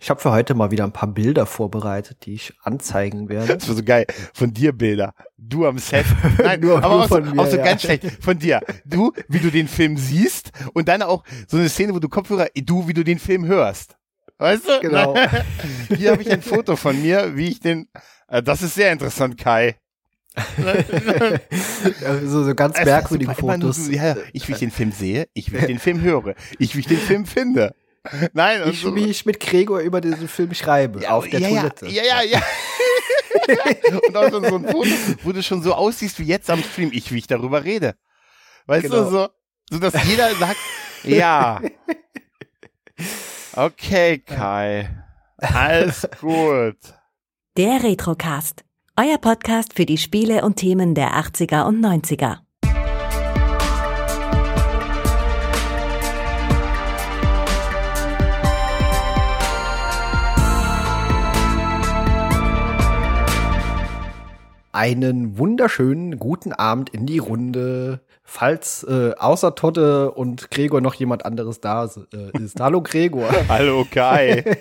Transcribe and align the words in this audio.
Ich 0.00 0.10
habe 0.10 0.20
für 0.20 0.30
heute 0.30 0.54
mal 0.54 0.70
wieder 0.70 0.84
ein 0.84 0.92
paar 0.92 1.08
Bilder 1.08 1.44
vorbereitet, 1.44 2.24
die 2.24 2.34
ich 2.34 2.52
anzeigen 2.62 3.28
werde. 3.28 3.56
Das 3.56 3.68
war 3.68 3.74
so 3.74 3.82
geil. 3.82 4.06
Von 4.32 4.54
dir 4.54 4.72
Bilder. 4.72 5.12
Du 5.36 5.66
am 5.66 5.78
Set. 5.78 6.06
Nein, 6.38 6.60
nur, 6.60 6.78
aber 6.78 6.88
nur 6.88 7.04
auch, 7.04 7.08
so, 7.08 7.20
mir, 7.20 7.42
auch 7.42 7.46
so 7.46 7.56
ja. 7.56 7.64
ganz 7.64 7.82
schlecht. 7.82 8.04
Von 8.22 8.38
dir. 8.38 8.60
Du, 8.84 9.12
wie 9.28 9.40
du 9.40 9.50
den 9.50 9.66
Film 9.66 9.96
siehst 9.96 10.52
und 10.72 10.86
dann 10.88 11.02
auch 11.02 11.24
so 11.48 11.56
eine 11.56 11.68
Szene, 11.68 11.94
wo 11.94 11.98
du 11.98 12.08
Kopfhörer, 12.08 12.46
du, 12.54 12.86
wie 12.86 12.94
du 12.94 13.02
den 13.02 13.18
Film 13.18 13.44
hörst. 13.46 13.96
Weißt 14.38 14.68
du? 14.68 14.80
Genau. 14.80 15.16
Hier 15.88 16.12
habe 16.12 16.22
ich 16.22 16.30
ein 16.30 16.42
Foto 16.42 16.76
von 16.76 17.00
mir, 17.02 17.36
wie 17.36 17.48
ich 17.48 17.60
den. 17.60 17.88
Äh, 18.28 18.42
das 18.42 18.62
ist 18.62 18.76
sehr 18.76 18.92
interessant, 18.92 19.36
Kai. 19.36 19.76
so, 22.24 22.44
so 22.44 22.54
ganz 22.54 22.78
merkwürdige 22.84 23.34
Fotos. 23.34 23.86
So, 23.86 23.90
ja, 23.90 24.16
ich, 24.32 24.46
wie 24.46 24.52
ich 24.52 24.58
den 24.60 24.70
Film 24.70 24.92
sehe, 24.92 25.26
ich, 25.32 25.52
wie 25.52 25.56
ich 25.56 25.66
den 25.66 25.80
Film 25.80 26.00
höre, 26.00 26.36
ich, 26.60 26.76
wie 26.76 26.80
ich 26.80 26.86
den 26.86 26.98
Film 26.98 27.26
finde. 27.26 27.74
Nein, 28.32 28.62
ich, 28.68 28.80
so. 28.80 28.94
wie 28.94 29.06
ich 29.06 29.26
mit 29.26 29.40
Gregor 29.40 29.80
über 29.80 30.00
diesen 30.00 30.28
Film 30.28 30.54
schreibe, 30.54 31.02
ja, 31.02 31.10
auf 31.10 31.28
der 31.28 31.40
ja, 31.40 31.48
Toilette. 31.48 31.86
Ja, 31.88 32.02
ja, 32.04 32.22
ja. 32.22 32.42
und 34.08 34.16
auch 34.16 34.30
so 34.30 34.38
ein 34.38 34.68
Foto, 34.68 34.90
wo 35.22 35.32
du 35.32 35.42
schon 35.42 35.62
so 35.62 35.74
aussiehst 35.74 36.18
wie 36.18 36.24
jetzt 36.24 36.50
am 36.50 36.62
Stream, 36.62 36.90
ich, 36.92 37.12
wie 37.12 37.18
ich 37.18 37.26
darüber 37.26 37.64
rede. 37.64 37.94
Weißt 38.66 38.84
genau. 38.84 39.04
du, 39.04 39.10
so, 39.10 39.28
so, 39.70 39.78
dass 39.78 40.04
jeder 40.04 40.34
sagt, 40.34 40.58
ja. 41.04 41.60
Okay, 43.54 44.18
Kai. 44.18 44.90
Alles 45.38 46.08
gut. 46.20 46.76
Der 47.56 47.82
Retrocast. 47.82 48.64
Euer 48.96 49.18
Podcast 49.18 49.74
für 49.74 49.86
die 49.86 49.98
Spiele 49.98 50.44
und 50.44 50.56
Themen 50.56 50.94
der 50.94 51.12
80er 51.12 51.66
und 51.66 51.80
90er. 51.84 52.38
Einen 64.78 65.38
wunderschönen 65.38 66.20
guten 66.20 66.52
Abend 66.52 66.90
in 66.90 67.04
die 67.04 67.18
Runde. 67.18 68.00
Falls 68.22 68.84
äh, 68.84 69.12
außer 69.18 69.56
Totte 69.56 70.12
und 70.12 70.52
Gregor 70.52 70.80
noch 70.80 70.94
jemand 70.94 71.24
anderes 71.24 71.60
da 71.60 71.86
äh, 71.86 72.38
ist. 72.40 72.60
Hallo 72.60 72.80
Gregor. 72.80 73.28
Hallo 73.48 73.84
Kai. 73.90 74.44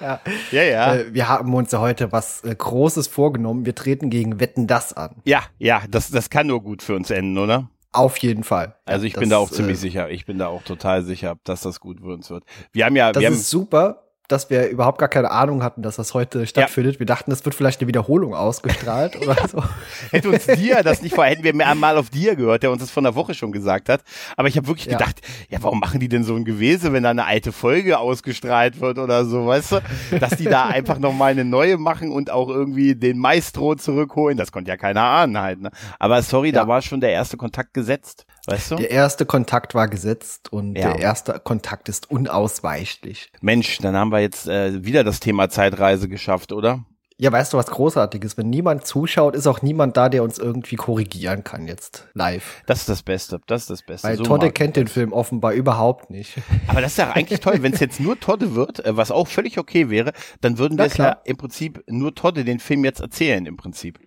ja, 0.00 0.18
ja. 0.50 0.62
ja. 0.62 0.94
Äh, 0.96 1.14
wir 1.14 1.28
haben 1.28 1.54
uns 1.54 1.70
ja 1.70 1.78
heute 1.78 2.10
was 2.10 2.42
äh, 2.42 2.52
Großes 2.52 3.06
vorgenommen. 3.06 3.64
Wir 3.64 3.76
treten 3.76 4.10
gegen 4.10 4.40
Wetten 4.40 4.66
das 4.66 4.92
an. 4.92 5.14
Ja, 5.24 5.44
ja, 5.58 5.82
das, 5.88 6.10
das 6.10 6.28
kann 6.28 6.48
nur 6.48 6.62
gut 6.64 6.82
für 6.82 6.96
uns 6.96 7.12
enden, 7.12 7.38
oder? 7.38 7.68
Auf 7.92 8.16
jeden 8.16 8.42
Fall. 8.42 8.74
Also 8.86 9.06
ich 9.06 9.12
das, 9.12 9.20
bin 9.20 9.30
da 9.30 9.36
auch 9.36 9.52
ziemlich 9.52 9.76
äh, 9.76 9.80
sicher. 9.80 10.10
Ich 10.10 10.26
bin 10.26 10.38
da 10.38 10.48
auch 10.48 10.64
total 10.64 11.04
sicher, 11.04 11.36
dass 11.44 11.60
das 11.60 11.78
gut 11.78 12.00
für 12.00 12.12
uns 12.12 12.28
wird. 12.28 12.42
Wir 12.72 12.86
haben 12.86 12.96
ja, 12.96 13.12
das 13.12 13.20
wir 13.20 13.28
haben, 13.28 13.34
ist 13.34 13.50
super 13.50 14.02
dass 14.32 14.48
wir 14.48 14.68
überhaupt 14.68 14.98
gar 14.98 15.08
keine 15.08 15.30
Ahnung 15.30 15.62
hatten, 15.62 15.82
dass 15.82 15.96
das 15.96 16.14
heute 16.14 16.46
stattfindet. 16.46 16.94
Ja. 16.94 17.00
Wir 17.00 17.06
dachten, 17.06 17.30
es 17.30 17.44
wird 17.44 17.54
vielleicht 17.54 17.80
eine 17.80 17.88
Wiederholung 17.88 18.34
ausgestrahlt 18.34 19.20
oder 19.20 19.36
so. 19.46 19.62
Hätte 20.10 20.30
uns 20.30 20.46
dir 20.46 20.82
das 20.82 21.02
nicht 21.02 21.14
vor, 21.14 21.24
hätten 21.24 21.44
wir 21.44 21.52
mal 21.52 21.98
auf 21.98 22.10
dir 22.10 22.34
gehört, 22.34 22.62
der 22.62 22.70
uns 22.70 22.80
das 22.80 22.90
von 22.90 23.04
der 23.04 23.14
Woche 23.14 23.34
schon 23.34 23.52
gesagt 23.52 23.88
hat. 23.88 24.02
Aber 24.36 24.48
ich 24.48 24.56
habe 24.56 24.66
wirklich 24.66 24.86
ja. 24.86 24.96
gedacht, 24.96 25.20
ja, 25.50 25.58
warum 25.62 25.80
machen 25.80 26.00
die 26.00 26.08
denn 26.08 26.24
so 26.24 26.34
ein 26.34 26.44
Gewese, 26.44 26.92
wenn 26.92 27.02
da 27.02 27.10
eine 27.10 27.26
alte 27.26 27.52
Folge 27.52 27.98
ausgestrahlt 27.98 28.80
wird 28.80 28.98
oder 28.98 29.24
so, 29.24 29.46
weißt 29.46 29.72
du? 29.72 29.80
Dass 30.18 30.36
die 30.36 30.44
da 30.44 30.66
einfach 30.66 30.98
nochmal 30.98 31.32
eine 31.32 31.44
neue 31.44 31.76
machen 31.76 32.10
und 32.10 32.30
auch 32.30 32.48
irgendwie 32.48 32.94
den 32.94 33.18
Maestro 33.18 33.74
zurückholen, 33.74 34.38
das 34.38 34.50
konnte 34.50 34.70
ja 34.70 34.76
keiner 34.76 35.02
ahnen 35.02 35.38
halt. 35.38 35.60
Ne? 35.60 35.70
Aber 35.98 36.22
sorry, 36.22 36.48
ja. 36.48 36.62
da 36.62 36.68
war 36.68 36.80
schon 36.80 37.00
der 37.00 37.10
erste 37.10 37.36
Kontakt 37.36 37.74
gesetzt. 37.74 38.24
Weißt 38.46 38.72
du? 38.72 38.76
Der 38.76 38.90
erste 38.90 39.24
Kontakt 39.24 39.74
war 39.74 39.88
gesetzt 39.88 40.52
und 40.52 40.76
ja. 40.76 40.92
der 40.92 41.00
erste 41.00 41.38
Kontakt 41.38 41.88
ist 41.88 42.10
unausweichlich. 42.10 43.30
Mensch, 43.40 43.78
dann 43.78 43.96
haben 43.96 44.10
wir 44.10 44.20
jetzt 44.20 44.48
äh, 44.48 44.84
wieder 44.84 45.04
das 45.04 45.20
Thema 45.20 45.48
Zeitreise 45.48 46.08
geschafft, 46.08 46.52
oder? 46.52 46.84
Ja, 47.18 47.30
weißt 47.30 47.52
du, 47.52 47.56
was 47.56 47.66
großartiges? 47.66 48.36
Wenn 48.36 48.50
niemand 48.50 48.84
zuschaut, 48.84 49.36
ist 49.36 49.46
auch 49.46 49.62
niemand 49.62 49.96
da, 49.96 50.08
der 50.08 50.24
uns 50.24 50.38
irgendwie 50.38 50.74
korrigieren 50.74 51.44
kann 51.44 51.68
jetzt 51.68 52.08
live. 52.14 52.62
Das 52.66 52.80
ist 52.80 52.88
das 52.88 53.04
Beste, 53.04 53.40
das 53.46 53.62
ist 53.62 53.70
das 53.70 53.82
Beste. 53.82 54.08
Weil 54.08 54.16
so 54.16 54.24
Todde 54.24 54.50
kennt 54.50 54.74
den 54.74 54.88
Film 54.88 55.12
offenbar 55.12 55.52
überhaupt 55.52 56.10
nicht. 56.10 56.38
Aber 56.66 56.80
das 56.80 56.92
ist 56.92 56.98
ja 56.98 57.12
eigentlich 57.12 57.38
toll, 57.38 57.62
wenn 57.62 57.74
es 57.74 57.78
jetzt 57.78 58.00
nur 58.00 58.18
Todde 58.18 58.56
wird, 58.56 58.84
äh, 58.84 58.96
was 58.96 59.12
auch 59.12 59.28
völlig 59.28 59.56
okay 59.56 59.88
wäre, 59.88 60.12
dann 60.40 60.58
würden 60.58 60.76
wir 60.78 60.86
es 60.86 60.96
ja 60.96 61.12
im 61.24 61.36
Prinzip 61.36 61.84
nur 61.86 62.12
Todde 62.12 62.44
den 62.44 62.58
Film 62.58 62.84
jetzt 62.84 63.00
erzählen, 63.00 63.46
im 63.46 63.56
Prinzip. 63.56 64.00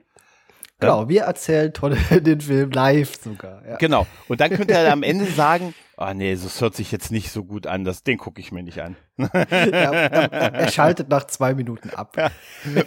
Genau, 0.86 1.10
wir 1.10 1.24
erzählen 1.24 1.74
toll 1.74 1.98
den 2.12 2.42
Film 2.42 2.72
live 2.72 3.16
sogar. 3.22 3.62
Ja. 3.68 3.78
Genau. 3.78 4.08
Und 4.28 4.42
dann 4.42 4.52
könnt 4.52 4.70
ihr 4.72 4.92
am 4.92 5.04
Ende 5.04 5.26
sagen, 5.26 5.74
ah 5.98 6.12
oh 6.12 6.14
nee, 6.14 6.36
das 6.36 6.62
hört 6.62 6.76
sich 6.76 6.92
jetzt 6.92 7.12
nicht 7.12 7.32
so 7.32 7.44
gut 7.44 7.68
an, 7.68 7.84
das, 7.84 8.04
den 8.04 8.18
gucke 8.18 8.42
ich 8.42 8.52
mir 8.52 8.64
nicht 8.64 8.82
an. 8.82 8.96
Ja, 9.18 9.28
er 9.32 10.72
schaltet 10.72 11.10
nach 11.10 11.26
zwei 11.26 11.54
Minuten 11.54 11.90
ab. 11.92 12.18
Ja, 12.18 12.30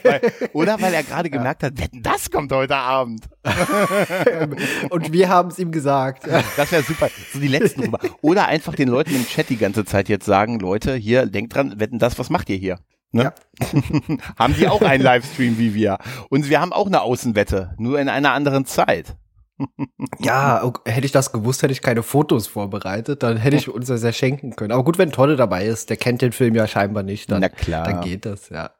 weil, 0.03 0.21
oder 0.53 0.81
weil 0.81 0.93
er 0.93 1.03
gerade 1.03 1.31
gemerkt 1.31 1.63
hat, 1.63 1.79
wetten, 1.79 2.03
das 2.03 2.31
kommt 2.31 2.53
heute 2.53 2.77
Abend. 2.77 3.25
Und 4.91 5.13
wir 5.13 5.29
haben 5.29 5.51
es 5.51 5.59
ihm 5.59 5.73
gesagt. 5.73 6.27
Das 6.57 6.71
wäre 6.71 6.83
super. 6.83 7.09
So 7.33 7.39
die 7.39 7.49
letzten 7.49 7.85
rüber. 7.85 7.99
Oder 8.21 8.47
einfach 8.47 8.75
den 8.75 8.89
Leuten 8.89 9.15
im 9.15 9.27
Chat 9.27 9.49
die 9.49 9.57
ganze 9.57 9.85
Zeit 9.85 10.09
jetzt 10.09 10.27
sagen, 10.27 10.59
Leute, 10.59 10.95
hier, 10.95 11.27
denkt 11.27 11.55
dran, 11.55 11.81
wetten 11.81 11.99
das, 11.99 12.19
was 12.19 12.29
macht 12.29 12.51
ihr 12.51 12.57
hier? 12.57 12.79
Ne? 13.11 13.23
Ja. 13.23 13.35
haben 14.39 14.55
die 14.55 14.69
auch 14.69 14.83
einen 14.83 15.03
Livestream 15.03 15.59
wie 15.59 15.75
wir. 15.75 15.99
Und 16.29 16.49
wir 16.49 16.61
haben 16.61 16.73
auch 16.73 16.87
eine 16.87 17.01
Außenwette, 17.01 17.75
nur 17.79 17.99
in 18.01 18.09
einer 18.09 18.33
anderen 18.33 18.67
Zeit. 18.67 19.17
ja, 20.19 20.73
hätte 20.85 21.07
ich 21.07 21.13
das 21.13 21.33
gewusst, 21.33 21.63
hätte 21.63 21.73
ich 21.73 21.83
keine 21.83 22.03
Fotos 22.03 22.47
vorbereitet, 22.47 23.23
dann 23.23 23.37
hätte 23.37 23.57
ich 23.57 23.69
uns 23.75 23.87
das 23.87 24.03
ja 24.03 24.13
schenken 24.13 24.57
können. 24.57 24.73
Aber 24.73 24.85
gut, 24.85 24.99
wenn 24.99 25.11
Tolle 25.11 25.37
dabei 25.37 25.65
ist, 25.67 25.91
der 25.91 25.97
kennt 25.97 26.23
den 26.23 26.33
Film 26.33 26.55
ja 26.55 26.67
scheinbar 26.67 27.03
nicht, 27.03 27.31
dann, 27.31 27.41
Na 27.41 27.49
klar. 27.49 27.85
dann 27.85 28.01
geht 28.03 28.25
das, 28.25 28.51
ja. 28.51 28.71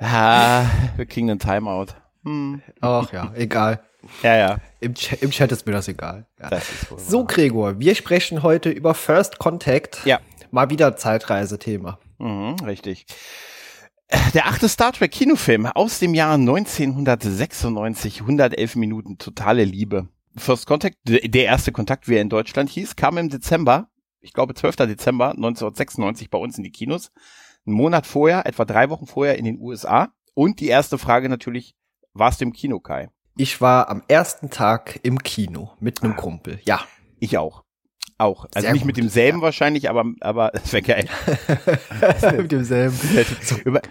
ah, 0.00 0.64
wir 0.96 1.06
kriegen 1.06 1.30
einen 1.30 1.38
Timeout. 1.40 1.86
Hm. 2.24 2.62
Ach 2.80 3.12
ja, 3.12 3.32
egal. 3.34 3.80
Ja, 4.22 4.36
ja. 4.36 4.56
Im, 4.80 4.94
Ch 4.94 5.12
Im 5.20 5.30
Chat 5.30 5.52
ist 5.52 5.66
mir 5.66 5.72
das 5.72 5.88
egal. 5.88 6.26
Ja. 6.40 6.50
Das 6.50 6.64
so, 6.96 7.24
Gregor, 7.24 7.78
wir 7.78 7.94
sprechen 7.94 8.42
heute 8.42 8.70
über 8.70 8.94
First 8.94 9.38
Contact. 9.38 10.04
Ja. 10.04 10.20
Mal 10.50 10.70
wieder 10.70 10.96
Zeitreisethema. 10.96 11.98
Mhm, 12.22 12.56
richtig. 12.64 13.04
Der 14.34 14.46
achte 14.46 14.68
Star 14.68 14.92
Trek 14.92 15.10
Kinofilm 15.10 15.66
aus 15.66 15.98
dem 15.98 16.14
Jahr 16.14 16.34
1996, 16.34 18.20
111 18.20 18.76
Minuten, 18.76 19.18
totale 19.18 19.64
Liebe. 19.64 20.08
First 20.36 20.66
Contact, 20.66 20.98
der 21.04 21.44
erste 21.44 21.72
Kontakt, 21.72 22.08
wie 22.08 22.14
er 22.14 22.22
in 22.22 22.28
Deutschland 22.28 22.70
hieß, 22.70 22.94
kam 22.94 23.18
im 23.18 23.28
Dezember, 23.28 23.88
ich 24.20 24.32
glaube 24.32 24.54
12. 24.54 24.76
Dezember 24.76 25.30
1996 25.30 26.30
bei 26.30 26.38
uns 26.38 26.56
in 26.56 26.64
die 26.64 26.70
Kinos. 26.70 27.10
Einen 27.66 27.74
Monat 27.76 28.06
vorher, 28.06 28.46
etwa 28.46 28.64
drei 28.64 28.88
Wochen 28.88 29.06
vorher 29.06 29.36
in 29.36 29.44
den 29.44 29.58
USA. 29.58 30.12
Und 30.34 30.60
die 30.60 30.68
erste 30.68 30.98
Frage 30.98 31.28
natürlich, 31.28 31.74
warst 32.12 32.40
du 32.40 32.44
im 32.44 32.52
Kino, 32.52 32.78
Kai? 32.78 33.10
Ich 33.36 33.60
war 33.60 33.88
am 33.88 34.02
ersten 34.08 34.48
Tag 34.50 35.00
im 35.02 35.18
Kino 35.18 35.72
mit 35.80 36.02
einem 36.02 36.16
Kumpel, 36.16 36.60
ja. 36.64 36.80
Ich 37.18 37.36
auch. 37.38 37.61
Auch. 38.22 38.46
Also 38.54 38.66
Sehr 38.66 38.72
nicht 38.72 38.82
gut. 38.82 38.86
mit 38.86 38.96
demselben 38.96 39.38
ja. 39.38 39.44
wahrscheinlich, 39.44 39.90
aber, 39.90 40.04
aber 40.20 40.50
das 40.54 40.72
wäre 40.72 40.82
geil. 40.82 41.08
mit 42.36 42.52
demselben. 42.52 42.98
Über, 43.64 43.82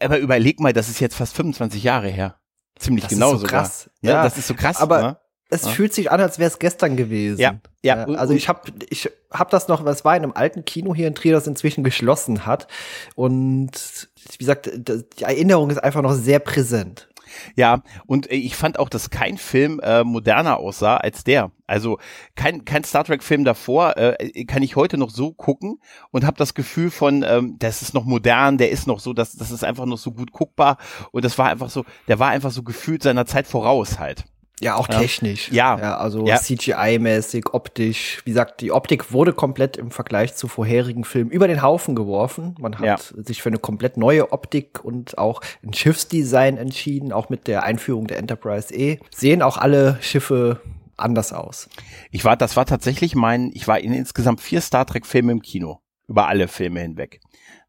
aber 0.00 0.18
überleg 0.18 0.58
mal, 0.58 0.72
das 0.72 0.88
ist 0.88 1.00
jetzt 1.00 1.14
fast 1.14 1.36
25 1.36 1.82
Jahre 1.84 2.08
her. 2.08 2.36
Ziemlich 2.78 3.04
das 3.04 3.12
genau 3.12 3.26
ist 3.26 3.40
so 3.40 3.46
sogar. 3.46 3.62
krass. 3.62 3.90
Ja, 4.00 4.10
ja, 4.10 4.24
das 4.24 4.38
ist 4.38 4.48
so 4.48 4.54
krass. 4.54 4.78
Aber 4.78 5.02
ne? 5.02 5.16
es 5.50 5.64
ja. 5.64 5.70
fühlt 5.70 5.94
sich 5.94 6.10
an, 6.10 6.20
als 6.20 6.38
wäre 6.38 6.50
es 6.50 6.58
gestern 6.58 6.96
gewesen. 6.96 7.40
Ja, 7.40 7.60
ja. 7.82 8.04
Also 8.06 8.34
ich 8.34 8.48
habe 8.48 8.72
ich 8.88 9.08
hab 9.30 9.50
das 9.50 9.68
noch, 9.68 9.84
was 9.84 10.04
war 10.04 10.16
in 10.16 10.24
einem 10.24 10.32
alten 10.32 10.64
Kino 10.64 10.94
hier 10.94 11.06
in 11.06 11.14
Trier, 11.14 11.32
das 11.32 11.46
inzwischen 11.46 11.84
geschlossen 11.84 12.46
hat. 12.46 12.66
Und 13.14 14.08
wie 14.32 14.38
gesagt, 14.38 14.70
die 14.74 15.22
Erinnerung 15.22 15.70
ist 15.70 15.78
einfach 15.78 16.02
noch 16.02 16.14
sehr 16.14 16.40
präsent. 16.40 17.08
Ja, 17.54 17.82
und 18.06 18.30
äh, 18.30 18.34
ich 18.34 18.56
fand 18.56 18.78
auch, 18.78 18.88
dass 18.88 19.10
kein 19.10 19.38
Film 19.38 19.80
äh, 19.80 20.04
moderner 20.04 20.58
aussah 20.58 20.96
als 20.96 21.24
der. 21.24 21.52
Also 21.70 21.98
kein, 22.34 22.64
kein 22.64 22.82
Star 22.82 23.04
Trek-Film 23.04 23.44
davor 23.44 23.96
äh, 23.96 24.44
kann 24.44 24.62
ich 24.62 24.74
heute 24.74 24.98
noch 24.98 25.10
so 25.10 25.32
gucken 25.32 25.80
und 26.10 26.26
habe 26.26 26.36
das 26.36 26.54
Gefühl 26.54 26.90
von, 26.90 27.24
ähm, 27.26 27.56
das 27.58 27.80
ist 27.80 27.94
noch 27.94 28.04
modern, 28.04 28.58
der 28.58 28.70
ist 28.70 28.88
noch 28.88 28.98
so, 28.98 29.12
das, 29.12 29.36
das 29.36 29.52
ist 29.52 29.62
einfach 29.62 29.86
noch 29.86 29.98
so 29.98 30.10
gut 30.10 30.32
guckbar 30.32 30.78
und 31.12 31.24
das 31.24 31.38
war 31.38 31.48
einfach 31.48 31.70
so, 31.70 31.84
der 32.08 32.18
war 32.18 32.30
einfach 32.30 32.50
so 32.50 32.64
gefühlt 32.64 33.04
seiner 33.04 33.24
Zeit 33.24 33.46
voraus 33.46 34.00
halt. 34.00 34.24
Ja, 34.60 34.76
auch 34.76 34.88
technisch. 34.88 35.50
Ja. 35.50 35.78
ja 35.78 35.96
also 35.96 36.26
ja. 36.26 36.36
CGI-mäßig, 36.36 37.54
optisch. 37.54 38.20
Wie 38.24 38.30
gesagt, 38.30 38.60
die 38.60 38.72
Optik 38.72 39.12
wurde 39.12 39.32
komplett 39.32 39.78
im 39.78 39.90
Vergleich 39.90 40.34
zu 40.34 40.48
vorherigen 40.48 41.04
Filmen 41.04 41.30
über 41.30 41.48
den 41.48 41.62
Haufen 41.62 41.94
geworfen. 41.94 42.56
Man 42.60 42.78
hat 42.78 42.84
ja. 42.84 43.22
sich 43.22 43.40
für 43.40 43.48
eine 43.48 43.58
komplett 43.58 43.96
neue 43.96 44.32
Optik 44.32 44.84
und 44.84 45.16
auch 45.16 45.40
ein 45.64 45.72
Schiffsdesign 45.72 46.58
entschieden, 46.58 47.12
auch 47.12 47.30
mit 47.30 47.46
der 47.46 47.62
Einführung 47.62 48.06
der 48.06 48.18
Enterprise 48.18 48.74
E. 48.74 48.98
Sehen 49.14 49.40
auch 49.40 49.56
alle 49.56 49.96
Schiffe 50.02 50.60
anders 51.00 51.32
aus. 51.32 51.68
Ich 52.10 52.24
war, 52.24 52.36
das 52.36 52.56
war 52.56 52.66
tatsächlich 52.66 53.14
mein, 53.14 53.50
ich 53.54 53.66
war 53.68 53.80
in 53.80 53.92
insgesamt 53.92 54.40
vier 54.40 54.60
Star 54.60 54.86
Trek 54.86 55.06
Filme 55.06 55.32
im 55.32 55.42
Kino. 55.42 55.80
Über 56.08 56.26
alle 56.26 56.48
Filme 56.48 56.80
hinweg. 56.80 57.20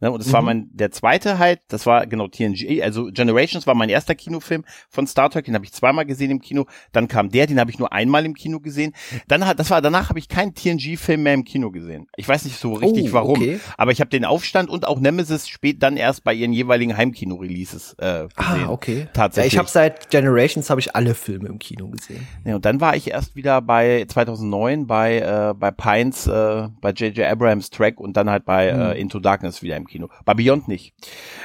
Ne? 0.02 0.12
Und 0.12 0.20
das 0.20 0.30
mhm. 0.30 0.34
war 0.34 0.42
mein, 0.42 0.70
der 0.74 0.92
zweite 0.92 1.40
halt, 1.40 1.62
das 1.70 1.86
war 1.86 2.08
genau 2.08 2.28
TNG, 2.28 2.82
also 2.82 3.06
Generations 3.12 3.68
war 3.68 3.76
mein 3.76 3.90
erster 3.90 4.16
Kinofilm 4.16 4.66
von 4.90 5.08
Star 5.08 5.30
Trek, 5.30 5.46
den 5.46 5.56
habe 5.56 5.64
ich 5.64 5.72
zweimal 5.72 6.06
gesehen 6.06 6.32
im 6.32 6.42
Kino. 6.42 6.66
Dann 6.92 7.08
kam 7.08 7.30
der, 7.30 7.48
den 7.48 7.60
habe 7.60 7.72
ich 7.72 7.80
nur 7.80 7.94
einmal 7.94 8.26
im 8.26 8.34
Kino 8.34 8.60
gesehen. 8.60 8.94
Dann 9.28 9.46
hat, 9.46 9.60
das 9.60 9.70
war, 9.70 9.82
danach 9.82 10.10
habe 10.10 10.20
ich 10.20 10.28
keinen 10.28 10.54
TNG-Film 10.54 11.24
mehr 11.24 11.34
im 11.34 11.44
Kino 11.44 11.72
gesehen. 11.72 12.08
Ich 12.18 12.28
weiß 12.28 12.46
nicht 12.46 12.58
so 12.58 12.74
richtig 12.74 13.12
oh, 13.12 13.14
warum, 13.14 13.40
okay. 13.40 13.60
aber 13.78 13.92
ich 13.92 14.02
habe 14.02 14.10
den 14.10 14.26
Aufstand 14.26 14.70
und 14.70 14.88
auch 14.88 15.00
Nemesis 15.00 15.48
spät 15.48 15.84
dann 15.84 15.98
erst 15.98 16.24
bei 16.24 16.34
ihren 16.34 16.52
jeweiligen 16.52 16.98
Heimkino-Releases 16.98 17.96
äh, 18.00 18.06
ah, 18.06 18.28
gesehen. 18.54 18.66
Ah, 18.66 18.70
okay. 18.70 19.08
Tatsächlich. 19.14 19.54
Ja, 19.54 19.56
ich 19.56 19.60
habe 19.60 19.70
seit 19.70 20.10
Generations 20.10 20.70
habe 20.70 20.82
ich 20.82 20.96
alle 20.96 21.14
Filme 21.14 21.48
im 21.50 21.60
Kino 21.60 21.90
gesehen. 21.90 22.28
Ja, 22.44 22.56
und 22.56 22.66
dann 22.66 22.82
war 22.82 22.96
ich 22.96 23.12
erst 23.12 23.36
wieder 23.36 23.62
bei 23.62 24.06
2009 24.08 24.88
bei 24.88 25.20
äh, 25.20 25.54
bei 25.54 25.72
Pines, 25.72 26.28
äh, 26.28 26.68
bei 26.82 26.92
J.J. 26.92 27.26
Abrams 27.26 27.70
Track 27.70 28.00
und 28.00 28.18
dann 28.18 28.30
halt 28.30 28.46
bei 28.46 28.74
hm. 28.74 28.82
äh, 28.82 29.00
Into 29.00 29.20
Darkness 29.20 29.62
wieder 29.62 29.78
im 29.78 29.86
Kino. 29.86 29.91
Bei 30.26 30.34
Beyond 30.34 30.68
nicht. 30.68 30.94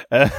Äh, 0.09 0.29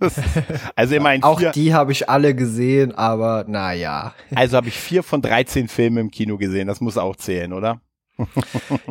also 0.76 0.94
immerhin 0.94 1.22
Auch 1.22 1.38
vier, 1.38 1.52
die 1.52 1.74
habe 1.74 1.92
ich 1.92 2.08
alle 2.08 2.34
gesehen, 2.34 2.92
aber 2.94 3.44
naja. 3.48 4.14
Also 4.34 4.56
habe 4.56 4.68
ich 4.68 4.78
vier 4.78 5.02
von 5.02 5.22
13 5.22 5.68
Filmen 5.68 5.98
im 5.98 6.10
Kino 6.10 6.36
gesehen. 6.36 6.68
Das 6.68 6.80
muss 6.80 6.98
auch 6.98 7.16
zählen, 7.16 7.52
oder? 7.52 7.80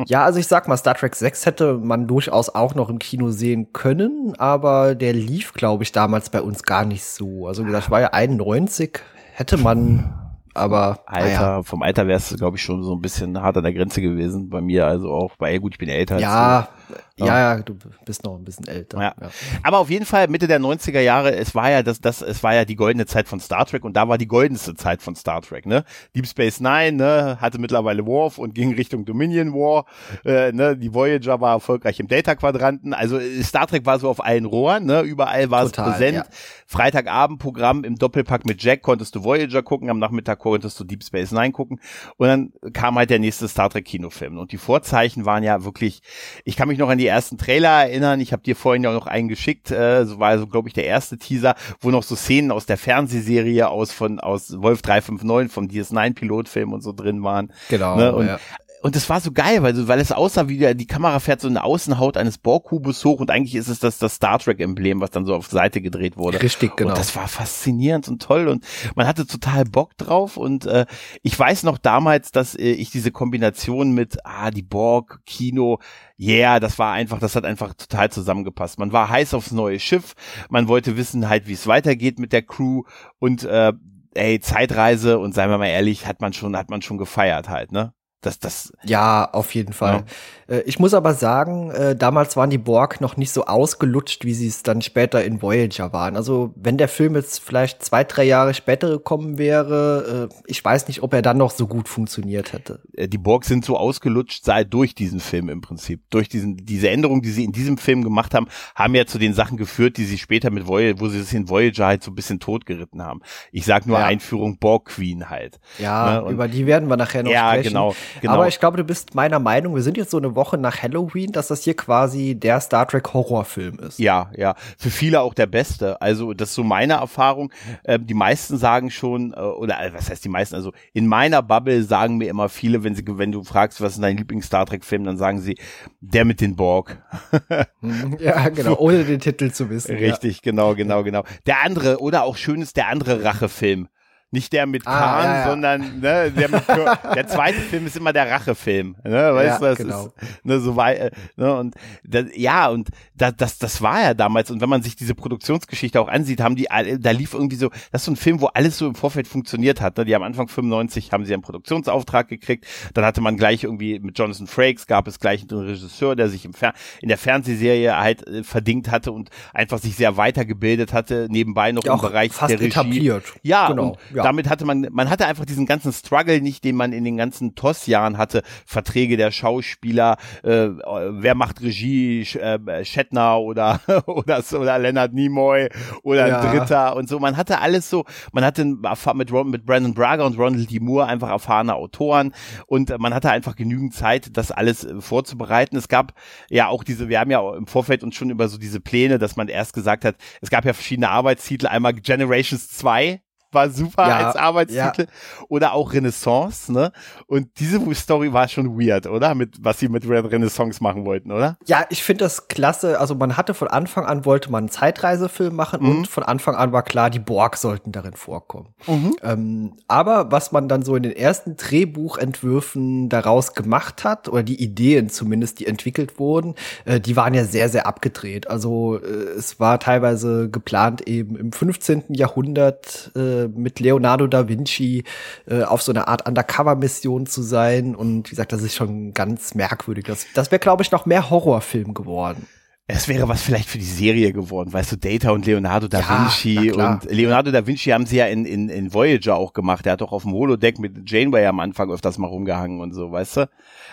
ja, 0.06 0.24
also 0.24 0.38
ich 0.38 0.46
sag 0.46 0.68
mal, 0.68 0.76
Star 0.76 0.94
Trek 0.94 1.14
6 1.14 1.46
hätte 1.46 1.74
man 1.78 2.06
durchaus 2.06 2.50
auch 2.50 2.74
noch 2.74 2.90
im 2.90 2.98
Kino 2.98 3.30
sehen 3.30 3.72
können, 3.72 4.34
aber 4.36 4.94
der 4.94 5.14
lief, 5.14 5.54
glaube 5.54 5.82
ich, 5.82 5.92
damals 5.92 6.30
bei 6.30 6.42
uns 6.42 6.62
gar 6.62 6.84
nicht 6.84 7.04
so. 7.04 7.46
Also 7.46 7.62
wie 7.62 7.68
gesagt, 7.68 7.90
war 7.90 8.00
ja 8.00 8.08
91, 8.12 9.00
hätte 9.32 9.56
man 9.56 10.23
aber 10.54 11.00
Alter, 11.06 11.26
naja. 11.26 11.62
vom 11.62 11.82
Alter 11.82 12.06
wärst 12.06 12.30
du, 12.30 12.36
glaube 12.36 12.56
ich, 12.56 12.62
schon 12.62 12.82
so 12.82 12.94
ein 12.94 13.00
bisschen 13.00 13.40
hart 13.40 13.56
an 13.56 13.64
der 13.64 13.72
Grenze 13.72 14.00
gewesen 14.00 14.48
bei 14.48 14.60
mir. 14.60 14.86
Also 14.86 15.10
auch, 15.10 15.32
weil 15.38 15.58
gut, 15.58 15.74
ich 15.74 15.78
bin 15.78 15.88
älter. 15.88 16.18
Ja, 16.18 16.68
ja, 17.16 17.56
ja, 17.56 17.62
du 17.62 17.76
bist 18.04 18.24
noch 18.24 18.36
ein 18.36 18.44
bisschen 18.44 18.66
älter. 18.66 18.98
Ja. 19.00 19.14
ja. 19.20 19.28
Aber 19.62 19.78
auf 19.78 19.88
jeden 19.88 20.04
Fall 20.04 20.26
Mitte 20.26 20.48
der 20.48 20.60
90er 20.60 20.98
Jahre, 20.98 21.34
es 21.36 21.54
war 21.54 21.70
ja 21.70 21.84
das, 21.84 22.00
das, 22.00 22.22
es 22.22 22.42
war 22.42 22.54
ja 22.54 22.64
die 22.64 22.74
goldene 22.74 23.06
Zeit 23.06 23.28
von 23.28 23.38
Star 23.38 23.66
Trek 23.66 23.84
und 23.84 23.96
da 23.96 24.08
war 24.08 24.18
die 24.18 24.26
goldenste 24.26 24.74
Zeit 24.74 25.00
von 25.00 25.14
Star 25.14 25.40
Trek, 25.40 25.64
ne? 25.64 25.84
Deep 26.16 26.26
Space 26.26 26.58
Nine, 26.58 26.92
ne, 26.92 27.38
hatte 27.40 27.60
mittlerweile 27.60 28.04
Worf 28.04 28.38
und 28.38 28.54
ging 28.54 28.74
Richtung 28.74 29.04
Dominion 29.04 29.52
War, 29.52 29.86
äh, 30.24 30.50
ne, 30.50 30.76
die 30.76 30.92
Voyager 30.92 31.40
war 31.40 31.52
erfolgreich 31.52 32.00
im 32.00 32.08
Delta-Quadranten, 32.08 32.94
also 32.94 33.20
Star 33.42 33.68
Trek 33.68 33.86
war 33.86 34.00
so 34.00 34.08
auf 34.08 34.24
allen 34.24 34.44
Rohren, 34.44 34.84
ne, 34.84 35.02
überall 35.02 35.52
war 35.52 35.62
es 35.62 35.72
präsent. 35.72 36.16
Ja. 36.16 36.24
Freitagabendprogramm 36.66 37.84
im 37.84 37.96
Doppelpack 37.96 38.44
mit 38.44 38.60
Jack 38.60 38.82
konntest 38.82 39.14
du 39.14 39.22
Voyager 39.22 39.62
gucken, 39.62 39.88
am 39.88 40.00
Nachmittag 40.00 40.40
konntest 40.50 40.78
du 40.78 40.84
Deep 40.84 41.02
Space 41.02 41.32
Nine 41.32 41.52
gucken 41.52 41.80
und 42.16 42.28
dann 42.28 42.52
kam 42.72 42.96
halt 42.96 43.10
der 43.10 43.18
nächste 43.18 43.48
Star 43.48 43.70
Trek 43.70 43.84
Kinofilm 43.84 44.38
und 44.38 44.52
die 44.52 44.58
Vorzeichen 44.58 45.24
waren 45.24 45.42
ja 45.42 45.64
wirklich, 45.64 46.02
ich 46.44 46.56
kann 46.56 46.68
mich 46.68 46.78
noch 46.78 46.88
an 46.88 46.98
die 46.98 47.06
ersten 47.06 47.38
Trailer 47.38 47.84
erinnern. 47.86 48.20
Ich 48.20 48.32
habe 48.32 48.42
dir 48.42 48.56
vorhin 48.56 48.84
ja 48.84 48.90
auch 48.90 48.94
noch 48.94 49.06
einen 49.06 49.28
geschickt. 49.28 49.70
Äh, 49.70 50.04
so 50.04 50.18
war 50.18 50.38
so, 50.38 50.46
glaube 50.46 50.68
ich, 50.68 50.74
der 50.74 50.84
erste 50.84 51.18
Teaser, 51.18 51.54
wo 51.80 51.90
noch 51.90 52.02
so 52.02 52.14
Szenen 52.14 52.50
aus 52.50 52.66
der 52.66 52.76
Fernsehserie 52.76 53.68
aus 53.68 53.92
von 53.92 54.20
aus 54.20 54.60
Wolf 54.60 54.82
359 54.82 55.52
vom 55.52 55.66
DS9-Pilotfilm 55.66 56.72
und 56.72 56.82
so 56.82 56.92
drin 56.92 57.22
waren. 57.22 57.52
Genau. 57.68 57.96
Ne? 57.96 58.14
Und 58.14 58.26
ja 58.26 58.38
und 58.84 58.94
das 58.94 59.08
war 59.08 59.18
so 59.18 59.32
geil, 59.32 59.62
weil, 59.62 59.88
weil 59.88 59.98
es 59.98 60.12
aussah 60.12 60.46
wie 60.46 60.58
die, 60.58 60.76
die 60.76 60.86
Kamera 60.86 61.18
fährt 61.18 61.40
so 61.40 61.48
eine 61.48 61.64
Außenhaut 61.64 62.18
eines 62.18 62.36
Borgkubus 62.36 63.02
hoch 63.06 63.18
und 63.18 63.30
eigentlich 63.30 63.54
ist 63.54 63.68
es 63.68 63.78
das, 63.78 63.96
das 63.96 64.16
Star 64.16 64.38
Trek 64.38 64.60
Emblem, 64.60 65.00
was 65.00 65.08
dann 65.08 65.24
so 65.24 65.34
auf 65.34 65.46
Seite 65.46 65.80
gedreht 65.80 66.18
wurde. 66.18 66.42
Richtig, 66.42 66.76
genau. 66.76 66.90
Und 66.90 66.98
das 66.98 67.16
war 67.16 67.26
faszinierend 67.26 68.08
und 68.08 68.20
toll 68.20 68.46
und 68.46 68.62
man 68.94 69.06
hatte 69.06 69.26
total 69.26 69.64
Bock 69.64 69.96
drauf 69.96 70.36
und 70.36 70.66
äh, 70.66 70.84
ich 71.22 71.38
weiß 71.38 71.62
noch 71.62 71.78
damals, 71.78 72.30
dass 72.30 72.54
äh, 72.54 72.72
ich 72.72 72.90
diese 72.90 73.10
Kombination 73.10 73.92
mit 73.92 74.18
ah 74.22 74.50
die 74.50 74.60
Borg 74.62 75.20
Kino 75.24 75.78
yeah, 76.20 76.60
das 76.60 76.78
war 76.78 76.92
einfach, 76.92 77.20
das 77.20 77.36
hat 77.36 77.46
einfach 77.46 77.72
total 77.72 78.12
zusammengepasst. 78.12 78.78
Man 78.78 78.92
war 78.92 79.08
heiß 79.08 79.32
aufs 79.32 79.50
neue 79.50 79.80
Schiff, 79.80 80.12
man 80.50 80.68
wollte 80.68 80.98
wissen 80.98 81.30
halt, 81.30 81.48
wie 81.48 81.54
es 81.54 81.66
weitergeht 81.66 82.18
mit 82.18 82.34
der 82.34 82.42
Crew 82.42 82.82
und 83.18 83.44
äh, 83.44 83.72
ey, 84.12 84.40
Zeitreise 84.40 85.18
und 85.18 85.34
seien 85.34 85.48
wir 85.48 85.56
mal 85.56 85.68
ehrlich, 85.68 86.06
hat 86.06 86.20
man 86.20 86.34
schon, 86.34 86.54
hat 86.54 86.68
man 86.68 86.82
schon 86.82 86.98
gefeiert 86.98 87.48
halt, 87.48 87.72
ne? 87.72 87.94
Das, 88.24 88.38
das, 88.38 88.72
ja, 88.84 89.28
auf 89.30 89.54
jeden 89.54 89.72
Fall. 89.72 90.04
Ja. 90.48 90.56
Äh, 90.56 90.62
ich 90.62 90.78
muss 90.78 90.94
aber 90.94 91.14
sagen, 91.14 91.70
äh, 91.70 91.94
damals 91.96 92.36
waren 92.36 92.50
die 92.50 92.58
Borg 92.58 93.00
noch 93.00 93.16
nicht 93.16 93.32
so 93.32 93.44
ausgelutscht, 93.44 94.24
wie 94.24 94.34
sie 94.34 94.48
es 94.48 94.62
dann 94.62 94.82
später 94.82 95.24
in 95.24 95.42
Voyager 95.42 95.92
waren. 95.92 96.16
Also 96.16 96.52
wenn 96.56 96.78
der 96.78 96.88
Film 96.88 97.14
jetzt 97.14 97.40
vielleicht 97.40 97.82
zwei, 97.82 98.04
drei 98.04 98.24
Jahre 98.24 98.54
später 98.54 98.88
gekommen 98.88 99.38
wäre, 99.38 100.28
äh, 100.30 100.34
ich 100.46 100.64
weiß 100.64 100.88
nicht, 100.88 101.02
ob 101.02 101.12
er 101.12 101.22
dann 101.22 101.36
noch 101.36 101.50
so 101.50 101.66
gut 101.66 101.88
funktioniert 101.88 102.52
hätte. 102.52 102.80
Die 102.96 103.18
Borg 103.18 103.44
sind 103.44 103.64
so 103.64 103.76
ausgelutscht 103.76 104.44
sei 104.44 104.64
durch 104.64 104.94
diesen 104.94 105.20
Film 105.20 105.48
im 105.48 105.60
Prinzip. 105.60 106.00
Durch 106.10 106.28
diesen, 106.28 106.56
diese 106.56 106.88
Änderungen, 106.88 107.22
die 107.22 107.30
sie 107.30 107.44
in 107.44 107.52
diesem 107.52 107.78
Film 107.78 108.04
gemacht 108.04 108.34
haben, 108.34 108.48
haben 108.74 108.94
ja 108.94 109.06
zu 109.06 109.18
den 109.18 109.34
Sachen 109.34 109.56
geführt, 109.56 109.96
die 109.96 110.04
sie 110.04 110.18
später 110.18 110.50
mit 110.50 110.66
Voyager, 110.66 111.00
wo 111.00 111.08
sie 111.08 111.20
es 111.20 111.32
in 111.32 111.48
Voyager 111.48 111.86
halt 111.86 112.02
so 112.02 112.10
ein 112.10 112.14
bisschen 112.14 112.40
totgeritten 112.40 113.02
haben. 113.02 113.20
Ich 113.52 113.64
sag 113.64 113.86
nur 113.86 113.98
ja. 113.98 114.06
Einführung 114.06 114.58
Borg 114.58 114.86
Queen 114.86 115.28
halt. 115.30 115.60
Ja, 115.78 116.22
ne? 116.22 116.30
über 116.30 116.48
die 116.48 116.66
werden 116.66 116.88
wir 116.88 116.96
nachher 116.96 117.22
noch 117.22 117.30
ja, 117.30 117.50
sprechen. 117.50 117.68
Genau, 117.68 117.94
genau. 118.20 118.34
Aber 118.34 118.48
ich 118.48 118.60
glaube, 118.60 118.76
du 118.76 118.84
bist 118.84 119.14
meiner 119.14 119.38
Meinung, 119.38 119.74
wir 119.74 119.82
sind 119.82 119.96
jetzt 119.96 120.10
so 120.10 120.18
eine 120.18 120.34
Woche 120.34 120.58
nach 120.58 120.82
Halloween, 120.82 121.32
dass 121.32 121.48
das 121.48 121.62
hier 121.62 121.74
quasi 121.74 122.34
der 122.34 122.60
Star 122.60 122.86
Trek 122.86 123.12
Horrorfilm 123.12 123.78
ist. 123.78 123.98
Ja, 123.98 124.30
ja. 124.36 124.54
Für 124.78 124.90
viele 124.90 125.20
auch 125.20 125.34
der 125.34 125.46
beste. 125.46 126.00
Also, 126.00 126.34
das 126.34 126.50
ist 126.50 126.54
so 126.54 126.64
meine 126.64 126.94
Erfahrung. 126.94 127.52
Ähm, 127.84 128.06
die 128.06 128.14
meisten 128.14 128.56
sagen 128.56 128.90
schon, 128.90 129.32
äh, 129.32 129.40
oder 129.40 129.80
äh, 129.82 129.92
was 129.92 130.10
heißt 130.10 130.24
die 130.24 130.28
meisten? 130.28 130.54
Also, 130.54 130.72
in 130.92 131.06
meiner 131.06 131.42
Bubble 131.42 131.82
sagen 131.82 132.16
mir 132.18 132.28
immer 132.28 132.48
viele, 132.48 132.84
wenn 132.84 132.94
sie, 132.94 133.04
wenn 133.06 133.32
du 133.32 133.42
fragst, 133.44 133.80
was 133.80 133.94
ist 133.94 134.02
dein 134.02 134.16
Lieblings-Star 134.16 134.66
Trek-Film, 134.66 135.04
dann 135.04 135.16
sagen 135.16 135.40
sie, 135.40 135.56
der 136.00 136.24
mit 136.24 136.40
den 136.40 136.56
Borg. 136.56 137.02
ja, 138.18 138.48
genau, 138.48 138.76
ohne 138.78 139.04
den 139.04 139.20
Titel 139.20 139.50
zu 139.50 139.70
wissen. 139.70 139.96
Richtig, 139.96 140.36
ja. 140.36 140.40
genau, 140.42 140.74
genau, 140.74 141.02
genau. 141.02 141.24
Der 141.46 141.62
andere, 141.62 142.00
oder 142.00 142.24
auch 142.24 142.36
schön 142.36 142.62
ist 142.62 142.76
der 142.76 142.88
andere 142.88 143.24
Rachefilm. 143.24 143.88
Nicht 144.34 144.52
der 144.52 144.66
mit 144.66 144.84
ah, 144.84 144.98
Khan, 144.98 145.24
ja, 145.24 145.36
ja. 145.36 145.48
sondern 145.48 146.00
ne, 146.00 146.32
der, 146.32 146.48
mit, 146.48 146.62
der 147.14 147.26
zweite 147.28 147.60
Film 147.60 147.86
ist 147.86 147.96
immer 147.96 148.12
der 148.12 148.28
Rachefilm. 148.28 148.96
Ne, 149.04 149.32
weißt 149.32 149.60
du, 149.60 149.64
das 149.64 149.78
genau. 149.78 150.06
ist 150.06 150.44
ne, 150.44 150.58
so 150.58 150.74
weit, 150.74 151.12
ne, 151.36 151.54
und 151.54 151.76
das, 152.02 152.24
ja, 152.34 152.66
und 152.68 152.88
das, 153.16 153.36
das, 153.36 153.58
das 153.58 153.82
war 153.82 154.02
ja 154.02 154.14
damals. 154.14 154.50
Und 154.50 154.60
wenn 154.60 154.68
man 154.68 154.82
sich 154.82 154.96
diese 154.96 155.14
Produktionsgeschichte 155.14 156.00
auch 156.00 156.08
ansieht, 156.08 156.40
haben 156.40 156.56
die, 156.56 156.66
da 156.98 157.10
lief 157.10 157.34
irgendwie 157.34 157.56
so, 157.56 157.70
das 157.92 158.02
ist 158.02 158.04
so 158.06 158.12
ein 158.12 158.16
Film, 158.16 158.40
wo 158.40 158.46
alles 158.46 158.78
so 158.78 158.86
im 158.86 158.94
Vorfeld 158.94 159.28
funktioniert 159.28 159.80
hat. 159.80 159.96
Ne? 159.96 160.04
Die 160.04 160.14
am 160.14 160.22
Anfang 160.22 160.48
95 160.48 161.12
haben 161.12 161.24
sie 161.24 161.32
einen 161.32 161.42
Produktionsauftrag 161.42 162.28
gekriegt. 162.28 162.66
Dann 162.94 163.04
hatte 163.04 163.20
man 163.20 163.36
gleich 163.36 163.64
irgendwie 163.64 163.98
mit 164.00 164.18
Jonathan 164.18 164.46
Frakes 164.46 164.86
gab 164.86 165.06
es 165.06 165.18
gleich 165.18 165.42
einen 165.48 165.60
Regisseur, 165.60 166.16
der 166.16 166.28
sich 166.28 166.44
im 166.44 166.54
Fer 166.54 166.74
in 167.00 167.08
der 167.08 167.18
Fernsehserie 167.18 167.96
halt 167.96 168.26
äh, 168.26 168.42
verdingt 168.42 168.90
hatte 168.90 169.12
und 169.12 169.30
einfach 169.52 169.78
sich 169.78 169.94
sehr 169.94 170.16
weitergebildet 170.16 170.92
hatte, 170.92 171.28
nebenbei 171.30 171.72
noch 171.72 171.84
im 171.84 172.00
Bereich 172.00 172.32
fast 172.32 172.50
der 172.50 172.60
Regie. 172.60 172.70
etabliert. 172.70 173.24
Ja, 173.42 173.68
genau. 173.68 173.90
Und, 173.90 173.98
ja 174.14 174.22
damit 174.22 174.48
hatte 174.48 174.64
man, 174.64 174.88
man 174.90 175.10
hatte 175.10 175.26
einfach 175.26 175.44
diesen 175.44 175.66
ganzen 175.66 175.92
Struggle 175.92 176.40
nicht, 176.40 176.64
den 176.64 176.76
man 176.76 176.92
in 176.92 177.04
den 177.04 177.16
ganzen 177.16 177.54
TOS-Jahren 177.54 178.18
hatte. 178.18 178.42
Verträge 178.66 179.16
der 179.16 179.30
Schauspieler, 179.30 180.16
äh, 180.42 180.68
wer 180.68 181.34
macht 181.34 181.62
Regie, 181.62 182.22
äh, 182.22 182.84
Shatner 183.04 183.40
oder, 183.40 183.80
oder, 184.06 184.42
oder 184.52 184.78
Leonard 184.78 185.12
Nimoy 185.12 185.68
oder 186.02 186.28
ja. 186.28 186.40
ein 186.40 186.50
Dritter 186.56 186.96
und 186.96 187.08
so. 187.08 187.18
Man 187.18 187.36
hatte 187.36 187.60
alles 187.60 187.90
so, 187.90 188.04
man 188.32 188.44
hatte 188.44 188.64
mit, 188.64 189.32
mit 189.32 189.66
Brandon 189.66 189.94
Braga 189.94 190.24
und 190.24 190.38
Ronald 190.38 190.70
D. 190.70 190.80
Moore 190.80 191.06
einfach 191.06 191.30
erfahrene 191.30 191.74
Autoren 191.74 192.32
und 192.66 192.96
man 192.98 193.14
hatte 193.14 193.30
einfach 193.30 193.56
genügend 193.56 193.94
Zeit, 193.94 194.36
das 194.36 194.50
alles 194.50 194.84
äh, 194.84 195.00
vorzubereiten. 195.00 195.76
Es 195.76 195.88
gab 195.88 196.12
ja 196.50 196.68
auch 196.68 196.84
diese, 196.84 197.08
wir 197.08 197.20
haben 197.20 197.30
ja 197.30 197.54
im 197.54 197.66
Vorfeld 197.66 198.02
uns 198.02 198.14
schon 198.14 198.30
über 198.30 198.48
so 198.48 198.58
diese 198.58 198.80
Pläne, 198.80 199.18
dass 199.18 199.36
man 199.36 199.48
erst 199.48 199.74
gesagt 199.74 200.04
hat, 200.04 200.16
es 200.40 200.50
gab 200.50 200.64
ja 200.64 200.72
verschiedene 200.72 201.10
Arbeitstitel, 201.10 201.66
einmal 201.66 201.94
Generations 201.94 202.68
2, 202.68 203.20
war 203.54 203.70
super 203.70 204.08
ja, 204.08 204.26
als 204.26 204.36
Arbeitstitel. 204.36 205.02
Ja. 205.02 205.44
Oder 205.48 205.72
auch 205.72 205.92
Renaissance, 205.92 206.72
ne? 206.72 206.92
Und 207.26 207.48
diese 207.58 207.80
Story 207.94 208.32
war 208.32 208.48
schon 208.48 208.78
weird, 208.78 209.06
oder? 209.06 209.34
Mit, 209.34 209.56
was 209.60 209.78
sie 209.78 209.88
mit 209.88 210.08
Renaissance 210.08 210.82
machen 210.82 211.04
wollten, 211.04 211.32
oder? 211.32 211.56
Ja, 211.66 211.86
ich 211.90 212.02
finde 212.02 212.24
das 212.24 212.48
klasse. 212.48 213.00
Also 213.00 213.14
man 213.14 213.36
hatte 213.36 213.54
von 213.54 213.68
Anfang 213.68 214.04
an 214.04 214.24
wollte 214.24 214.50
man 214.50 214.64
einen 214.64 214.68
Zeitreisefilm 214.70 215.54
machen 215.54 215.82
mhm. 215.82 215.90
und 215.90 216.08
von 216.08 216.22
Anfang 216.22 216.54
an 216.54 216.72
war 216.72 216.82
klar, 216.82 217.10
die 217.10 217.18
Borg 217.18 217.56
sollten 217.56 217.92
darin 217.92 218.14
vorkommen. 218.14 218.74
Mhm. 218.86 219.16
Ähm, 219.22 219.72
aber 219.88 220.30
was 220.32 220.52
man 220.52 220.68
dann 220.68 220.82
so 220.82 220.96
in 220.96 221.02
den 221.02 221.16
ersten 221.16 221.56
Drehbuchentwürfen 221.56 223.08
daraus 223.08 223.54
gemacht 223.54 224.04
hat, 224.04 224.28
oder 224.28 224.42
die 224.42 224.62
Ideen 224.62 225.08
zumindest, 225.08 225.60
die 225.60 225.66
entwickelt 225.66 226.18
wurden, 226.18 226.54
äh, 226.84 227.00
die 227.00 227.16
waren 227.16 227.34
ja 227.34 227.44
sehr, 227.44 227.68
sehr 227.68 227.86
abgedreht. 227.86 228.48
Also 228.48 228.98
äh, 228.98 229.06
es 229.36 229.60
war 229.60 229.78
teilweise 229.78 230.48
geplant 230.50 231.06
eben 231.06 231.36
im 231.36 231.52
15. 231.52 232.04
Jahrhundert 232.08 233.10
äh, 233.14 233.43
mit 233.48 233.80
Leonardo 233.80 234.26
da 234.26 234.48
Vinci 234.48 235.04
äh, 235.46 235.62
auf 235.62 235.82
so 235.82 235.92
eine 235.92 236.08
Art 236.08 236.26
Undercover-Mission 236.28 237.26
zu 237.26 237.42
sein. 237.42 237.94
Und 237.94 238.26
wie 238.26 238.30
gesagt, 238.30 238.52
das 238.52 238.62
ist 238.62 238.74
schon 238.74 239.12
ganz 239.12 239.54
merkwürdig. 239.54 240.04
Das, 240.04 240.26
das 240.34 240.50
wäre, 240.50 240.60
glaube 240.60 240.82
ich, 240.82 240.90
noch 240.90 241.06
mehr 241.06 241.30
Horrorfilm 241.30 241.94
geworden. 241.94 242.46
Es 242.86 243.08
wäre 243.08 243.28
was 243.28 243.40
vielleicht 243.40 243.68
für 243.68 243.78
die 243.78 243.84
Serie 243.84 244.34
geworden, 244.34 244.70
weißt 244.70 244.92
du, 244.92 244.96
Data 244.96 245.30
und 245.30 245.46
Leonardo 245.46 245.88
da 245.88 246.00
ja, 246.00 246.26
Vinci 246.26 246.70
und 246.70 247.10
Leonardo 247.10 247.50
da 247.50 247.66
Vinci 247.66 247.90
haben 247.90 248.04
sie 248.04 248.16
ja 248.16 248.26
in, 248.26 248.44
in, 248.44 248.68
in 248.68 248.92
Voyager 248.92 249.36
auch 249.36 249.54
gemacht. 249.54 249.86
Er 249.86 249.92
hat 249.92 250.02
doch 250.02 250.12
auf 250.12 250.24
dem 250.24 250.32
Holodeck 250.32 250.78
mit 250.78 251.10
Janeway 251.10 251.46
am 251.46 251.60
Anfang 251.60 251.90
öfters 251.90 252.18
mal 252.18 252.26
rumgehangen 252.26 252.80
und 252.80 252.92
so, 252.92 253.10
weißt 253.10 253.38
du? 253.38 253.50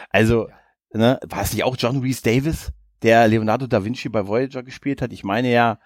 Also, 0.10 0.50
ne, 0.92 1.22
war 1.26 1.42
es 1.42 1.54
nicht 1.54 1.64
auch 1.64 1.78
John 1.80 2.02
Reese 2.02 2.22
Davis? 2.22 2.74
der 3.02 3.28
Leonardo 3.28 3.68
da 3.68 3.84
Vinci 3.84 4.10
bei 4.10 4.28
Voyager 4.28 4.64
gespielt 4.64 5.02
hat. 5.02 5.12
Ich 5.12 5.24
meine 5.24 5.52
ja, 5.52 5.80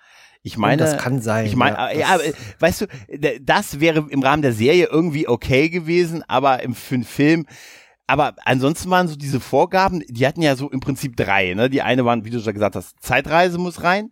ich 0.46 0.58
meine, 0.58 0.78
das 0.78 0.98
kann 0.98 1.22
sein. 1.22 1.48
Ich 1.48 1.56
meine, 1.56 1.76
ja, 1.76 1.92
ja, 1.92 2.20
weißt 2.60 2.82
du, 2.82 2.86
das 3.42 3.80
wäre 3.80 4.06
im 4.10 4.22
Rahmen 4.22 4.44
der 4.44 4.54
Serie 4.54 4.88
irgendwie 4.92 5.28
okay 5.28 5.70
gewesen, 5.70 6.24
aber 6.28 6.62
im 6.62 6.76
für 6.76 6.96
einen 6.96 7.04
Film 7.04 7.46
aber 8.08 8.36
ansonsten 8.46 8.92
waren 8.92 9.08
so 9.08 9.16
diese 9.16 9.40
Vorgaben, 9.40 10.04
die 10.08 10.28
hatten 10.28 10.44
ja 10.44 10.56
so 10.56 10.70
im 10.70 10.80
Prinzip 10.80 11.18
drei. 11.18 11.56
Ne? 11.56 11.72
Die 11.72 11.82
eine 11.82 12.06
waren, 12.06 12.24
wie 12.24 12.30
du 12.30 12.40
schon 12.40 12.54
gesagt 12.54 12.76
hast, 12.76 13.02
Zeitreise 13.02 13.58
muss 13.58 13.82
rein, 13.82 14.12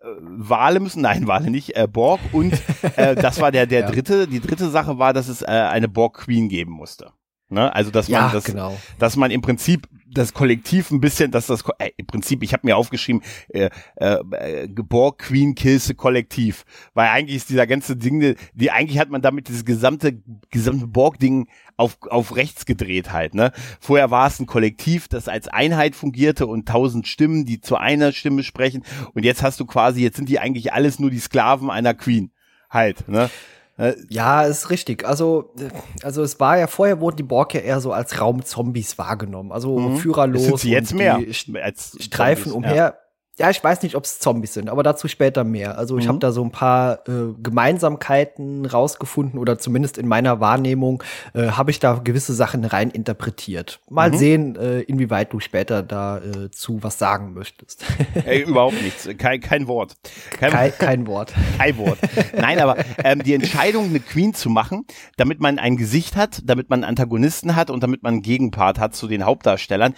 äh, 0.00 0.06
Wale 0.20 0.80
müssen, 0.80 1.02
nein, 1.02 1.26
Wale 1.26 1.50
nicht, 1.50 1.76
äh, 1.76 1.86
Borg 1.86 2.20
und 2.32 2.54
äh, 2.96 3.14
das 3.14 3.38
war 3.42 3.52
der 3.52 3.66
der 3.66 3.80
ja. 3.82 3.90
dritte. 3.90 4.26
Die 4.26 4.40
dritte 4.40 4.70
Sache 4.70 4.98
war, 4.98 5.12
dass 5.12 5.28
es 5.28 5.42
äh, 5.42 5.46
eine 5.46 5.88
Borg 5.88 6.16
Queen 6.16 6.48
geben 6.48 6.72
musste. 6.72 7.12
Ne? 7.48 7.72
Also 7.74 7.90
dass 7.90 8.08
man 8.08 8.22
ja, 8.22 8.32
das, 8.32 8.44
genau. 8.44 8.76
dass 8.98 9.16
man 9.16 9.30
im 9.30 9.40
Prinzip 9.40 9.88
das 10.08 10.32
Kollektiv 10.32 10.90
ein 10.90 11.00
bisschen, 11.00 11.30
dass 11.30 11.46
das 11.46 11.62
äh, 11.78 11.90
im 11.96 12.06
Prinzip, 12.06 12.42
ich 12.42 12.52
habe 12.52 12.66
mir 12.66 12.76
aufgeschrieben, 12.76 13.22
äh, 13.48 13.70
äh, 13.96 14.66
Borg 14.68 15.18
Queen 15.18 15.54
Kills 15.54 15.92
Kollektiv, 15.96 16.64
weil 16.94 17.08
eigentlich 17.08 17.36
ist 17.36 17.50
dieser 17.50 17.66
ganze 17.66 17.96
Ding, 17.96 18.34
die 18.54 18.70
eigentlich 18.70 18.98
hat 18.98 19.10
man 19.10 19.22
damit 19.22 19.48
dieses 19.48 19.64
gesamte 19.64 20.20
gesamte 20.50 20.86
Borg 20.86 21.18
Ding 21.18 21.48
auf 21.76 21.98
auf 22.10 22.34
rechts 22.34 22.66
gedreht 22.66 23.12
halt. 23.12 23.34
Ne? 23.34 23.52
Vorher 23.78 24.10
war 24.10 24.26
es 24.26 24.40
ein 24.40 24.46
Kollektiv, 24.46 25.06
das 25.08 25.28
als 25.28 25.48
Einheit 25.48 25.94
fungierte 25.94 26.46
und 26.46 26.66
tausend 26.66 27.06
Stimmen, 27.06 27.44
die 27.44 27.60
zu 27.60 27.76
einer 27.76 28.12
Stimme 28.12 28.42
sprechen. 28.42 28.84
Und 29.14 29.24
jetzt 29.24 29.42
hast 29.42 29.60
du 29.60 29.66
quasi, 29.66 30.02
jetzt 30.02 30.16
sind 30.16 30.28
die 30.28 30.40
eigentlich 30.40 30.72
alles 30.72 30.98
nur 30.98 31.10
die 31.10 31.18
Sklaven 31.20 31.70
einer 31.70 31.94
Queen 31.94 32.32
halt. 32.70 33.08
Ne? 33.08 33.30
Äh, 33.78 33.94
ja, 34.08 34.42
ist 34.42 34.70
richtig. 34.70 35.06
Also, 35.06 35.54
also 36.02 36.22
es 36.22 36.40
war 36.40 36.58
ja 36.58 36.66
vorher 36.66 37.00
wurden 37.00 37.16
die 37.16 37.22
Borg 37.22 37.54
ja 37.54 37.60
eher 37.60 37.80
so 37.80 37.92
als 37.92 38.20
Raumzombies 38.20 38.96
wahrgenommen. 38.96 39.52
Also 39.52 39.78
mhm. 39.78 39.96
führerlos. 39.98 40.44
Sind 40.44 40.60
sie 40.60 40.70
jetzt 40.70 40.94
mehr 40.94 41.20
als 41.62 41.96
Streifen 42.00 42.52
Zombies, 42.52 42.70
umher. 42.70 42.74
Ja. 42.74 42.94
Ja, 43.38 43.50
ich 43.50 43.62
weiß 43.62 43.82
nicht, 43.82 43.96
ob 43.96 44.04
es 44.04 44.18
Zombies 44.18 44.54
sind, 44.54 44.70
aber 44.70 44.82
dazu 44.82 45.08
später 45.08 45.44
mehr. 45.44 45.76
Also 45.76 45.98
ich 45.98 46.04
mhm. 46.04 46.08
habe 46.08 46.18
da 46.20 46.32
so 46.32 46.42
ein 46.42 46.50
paar 46.50 47.06
äh, 47.06 47.34
Gemeinsamkeiten 47.42 48.64
rausgefunden 48.64 49.38
oder 49.38 49.58
zumindest 49.58 49.98
in 49.98 50.08
meiner 50.08 50.40
Wahrnehmung 50.40 51.02
äh, 51.34 51.48
habe 51.48 51.70
ich 51.70 51.78
da 51.78 52.00
gewisse 52.02 52.32
Sachen 52.32 52.64
rein 52.64 52.90
interpretiert. 52.90 53.80
Mal 53.90 54.10
mhm. 54.10 54.16
sehen, 54.16 54.56
äh, 54.56 54.80
inwieweit 54.80 55.34
du 55.34 55.40
später 55.40 55.82
dazu 55.82 56.78
äh, 56.78 56.82
was 56.82 56.98
sagen 56.98 57.34
möchtest. 57.34 57.84
Ey, 58.24 58.40
überhaupt 58.40 58.80
nichts, 58.82 59.06
kein, 59.18 59.40
kein 59.40 59.68
Wort. 59.68 59.96
Kein, 60.30 60.52
kein, 60.52 60.72
kein 60.78 61.06
Wort. 61.06 61.34
Kein 61.58 61.76
Wort. 61.76 61.98
Nein, 62.34 62.58
aber 62.58 62.78
ähm, 63.04 63.22
die 63.22 63.34
Entscheidung, 63.34 63.90
eine 63.90 64.00
Queen 64.00 64.32
zu 64.32 64.48
machen, 64.48 64.86
damit 65.18 65.40
man 65.40 65.58
ein 65.58 65.76
Gesicht 65.76 66.16
hat, 66.16 66.40
damit 66.44 66.70
man 66.70 66.84
Antagonisten 66.84 67.54
hat 67.54 67.68
und 67.68 67.82
damit 67.82 68.02
man 68.02 68.14
einen 68.14 68.22
Gegenpart 68.22 68.78
hat 68.78 68.94
zu 68.94 69.08
den 69.08 69.26
Hauptdarstellern, 69.26 69.94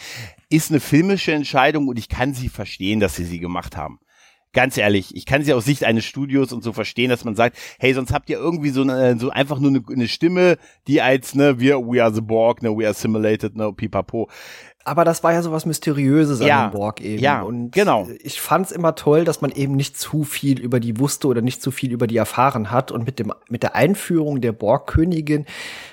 ist 0.50 0.70
eine 0.70 0.80
filmische 0.80 1.32
Entscheidung 1.32 1.88
und 1.88 1.98
ich 1.98 2.08
kann 2.08 2.34
sie 2.34 2.48
verstehen, 2.48 3.00
dass 3.00 3.16
sie 3.16 3.24
sie 3.24 3.38
gemacht 3.38 3.76
haben. 3.76 4.00
Ganz 4.54 4.78
ehrlich, 4.78 5.14
ich 5.14 5.26
kann 5.26 5.44
sie 5.44 5.52
aus 5.52 5.66
Sicht 5.66 5.84
eines 5.84 6.06
Studios 6.06 6.52
und 6.52 6.64
so 6.64 6.72
verstehen, 6.72 7.10
dass 7.10 7.22
man 7.22 7.34
sagt, 7.34 7.58
hey, 7.78 7.92
sonst 7.92 8.14
habt 8.14 8.30
ihr 8.30 8.38
irgendwie 8.38 8.70
so, 8.70 8.80
eine, 8.80 9.18
so 9.18 9.28
einfach 9.28 9.58
nur 9.60 9.70
eine, 9.70 9.82
eine 9.86 10.08
Stimme, 10.08 10.56
die 10.86 11.02
als, 11.02 11.34
ne, 11.34 11.60
wir, 11.60 11.76
we 11.78 12.02
are 12.02 12.12
the 12.12 12.22
Borg, 12.22 12.62
ne, 12.62 12.70
we 12.70 12.86
are 12.86 12.94
simulated, 12.94 13.56
ne, 13.56 13.70
pipapo 13.74 14.28
aber 14.88 15.04
das 15.04 15.22
war 15.22 15.32
ja 15.32 15.42
so 15.42 15.52
was 15.52 15.66
Mysteriöses 15.66 16.40
ja, 16.40 16.64
an 16.64 16.70
dem 16.70 16.78
Borg 16.78 17.00
eben. 17.00 17.22
Ja, 17.22 17.42
und 17.42 17.70
genau. 17.72 18.08
Ich 18.22 18.40
fand's 18.40 18.72
immer 18.72 18.94
toll, 18.94 19.24
dass 19.24 19.40
man 19.40 19.50
eben 19.50 19.76
nicht 19.76 19.98
zu 19.98 20.24
viel 20.24 20.58
über 20.58 20.80
die 20.80 20.98
wusste 20.98 21.28
oder 21.28 21.42
nicht 21.42 21.62
zu 21.62 21.70
viel 21.70 21.92
über 21.92 22.06
die 22.06 22.16
erfahren 22.16 22.70
hat. 22.70 22.90
Und 22.90 23.04
mit 23.04 23.18
dem, 23.18 23.32
mit 23.48 23.62
der 23.62 23.74
Einführung 23.74 24.40
der 24.40 24.52
Borg-Königin 24.52 25.44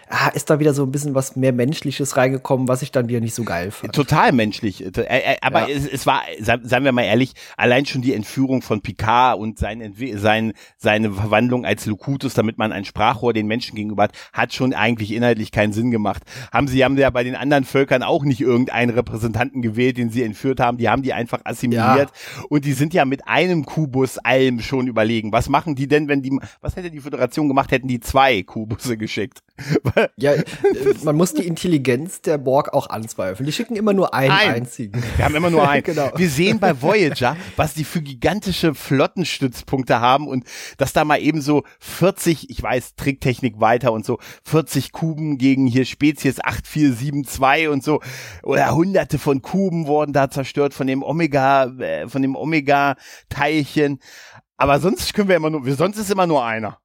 ah, 0.09 0.27
ist 0.29 0.49
da 0.49 0.59
wieder 0.59 0.73
so 0.73 0.83
ein 0.83 0.91
bisschen 0.91 1.15
was 1.15 1.35
mehr 1.35 1.53
Menschliches 1.53 2.17
reingekommen, 2.17 2.67
was 2.67 2.81
ich 2.81 2.91
dann 2.91 3.07
wieder 3.07 3.19
nicht 3.19 3.35
so 3.35 3.43
geil 3.43 3.71
fand. 3.71 3.93
Total 3.93 4.31
menschlich. 4.31 4.83
Äh, 4.83 5.01
äh, 5.01 5.37
aber 5.41 5.69
ja. 5.69 5.75
es, 5.75 5.87
es, 5.87 6.05
war, 6.05 6.21
sagen 6.39 6.85
wir 6.85 6.91
mal 6.91 7.03
ehrlich, 7.03 7.33
allein 7.57 7.85
schon 7.85 8.01
die 8.01 8.13
Entführung 8.13 8.61
von 8.61 8.81
Picard 8.81 9.39
und 9.39 9.57
sein, 9.57 9.93
sein, 10.15 10.53
seine 10.77 11.11
Verwandlung 11.11 11.65
als 11.65 11.85
Locutus, 11.85 12.33
damit 12.33 12.57
man 12.57 12.71
ein 12.71 12.85
Sprachrohr 12.85 13.33
den 13.33 13.47
Menschen 13.47 13.75
gegenüber 13.75 14.03
hat, 14.03 14.13
hat 14.33 14.53
schon 14.53 14.73
eigentlich 14.73 15.11
inhaltlich 15.11 15.51
keinen 15.51 15.73
Sinn 15.73 15.91
gemacht. 15.91 16.23
Haben 16.51 16.67
sie, 16.67 16.83
haben 16.83 16.97
ja 16.97 17.09
bei 17.09 17.23
den 17.23 17.35
anderen 17.35 17.63
Völkern 17.63 18.03
auch 18.03 18.23
nicht 18.23 18.41
irgendeinen 18.41 18.91
Repräsentanten 18.91 19.61
gewählt, 19.61 19.97
den 19.97 20.09
sie 20.09 20.23
entführt 20.23 20.59
haben. 20.59 20.77
Die 20.77 20.89
haben 20.89 21.01
die 21.01 21.13
einfach 21.13 21.39
assimiliert. 21.43 22.11
Ja. 22.11 22.43
Und 22.49 22.65
die 22.65 22.73
sind 22.73 22.93
ja 22.93 23.05
mit 23.05 23.27
einem 23.27 23.65
Kubus 23.65 24.17
allem 24.19 24.59
schon 24.59 24.87
überlegen. 24.87 25.31
Was 25.31 25.49
machen 25.49 25.75
die 25.75 25.87
denn, 25.87 26.07
wenn 26.07 26.21
die, 26.21 26.37
was 26.61 26.75
hätte 26.75 26.91
die 26.91 26.99
Föderation 26.99 27.47
gemacht, 27.47 27.71
hätten 27.71 27.87
die 27.87 27.99
zwei 27.99 28.43
Kubusse 28.43 28.97
geschickt? 28.97 29.41
ja, 30.17 30.33
äh, 30.33 30.43
man 31.03 31.15
muss 31.15 31.33
die 31.33 31.47
Intelligenz 31.47 32.21
der 32.21 32.37
Borg 32.37 32.73
auch 32.73 32.89
anzweifeln. 32.89 33.45
Die 33.45 33.53
schicken 33.53 33.75
immer 33.75 33.93
nur 33.93 34.13
einen 34.13 34.31
Ein. 34.31 34.53
einzigen. 34.55 35.01
Wir 35.15 35.25
haben 35.25 35.35
immer 35.35 35.49
nur 35.49 35.67
einen. 35.69 35.83
genau. 35.83 36.11
Wir 36.15 36.29
sehen 36.29 36.59
bei 36.59 36.81
Voyager, 36.81 37.37
was 37.55 37.73
die 37.73 37.83
für 37.83 38.01
gigantische 38.01 38.75
Flottenstützpunkte 38.75 39.99
haben 40.01 40.27
und 40.27 40.45
dass 40.77 40.93
da 40.93 41.05
mal 41.05 41.21
eben 41.21 41.41
so 41.41 41.63
40, 41.79 42.49
ich 42.49 42.61
weiß, 42.61 42.95
Tricktechnik 42.95 43.59
weiter 43.59 43.93
und 43.93 44.05
so, 44.05 44.19
40 44.43 44.91
Kuben 44.91 45.37
gegen 45.37 45.67
hier 45.67 45.85
Spezies 45.85 46.39
8472 46.43 47.69
und 47.69 47.83
so, 47.83 48.01
oder 48.43 48.75
hunderte 48.75 49.19
von 49.19 49.41
Kuben 49.41 49.87
wurden 49.87 50.13
da 50.13 50.29
zerstört 50.29 50.73
von 50.73 50.87
dem 50.87 51.01
Omega, 51.01 51.65
äh, 51.79 52.07
von 52.07 52.21
dem 52.21 52.35
Omega-Teilchen. 52.35 53.99
Aber 54.57 54.79
sonst 54.79 55.13
können 55.13 55.29
wir 55.29 55.35
immer 55.35 55.49
nur, 55.49 55.69
sonst 55.75 55.97
ist 55.97 56.11
immer 56.11 56.27
nur 56.27 56.45
einer. 56.45 56.79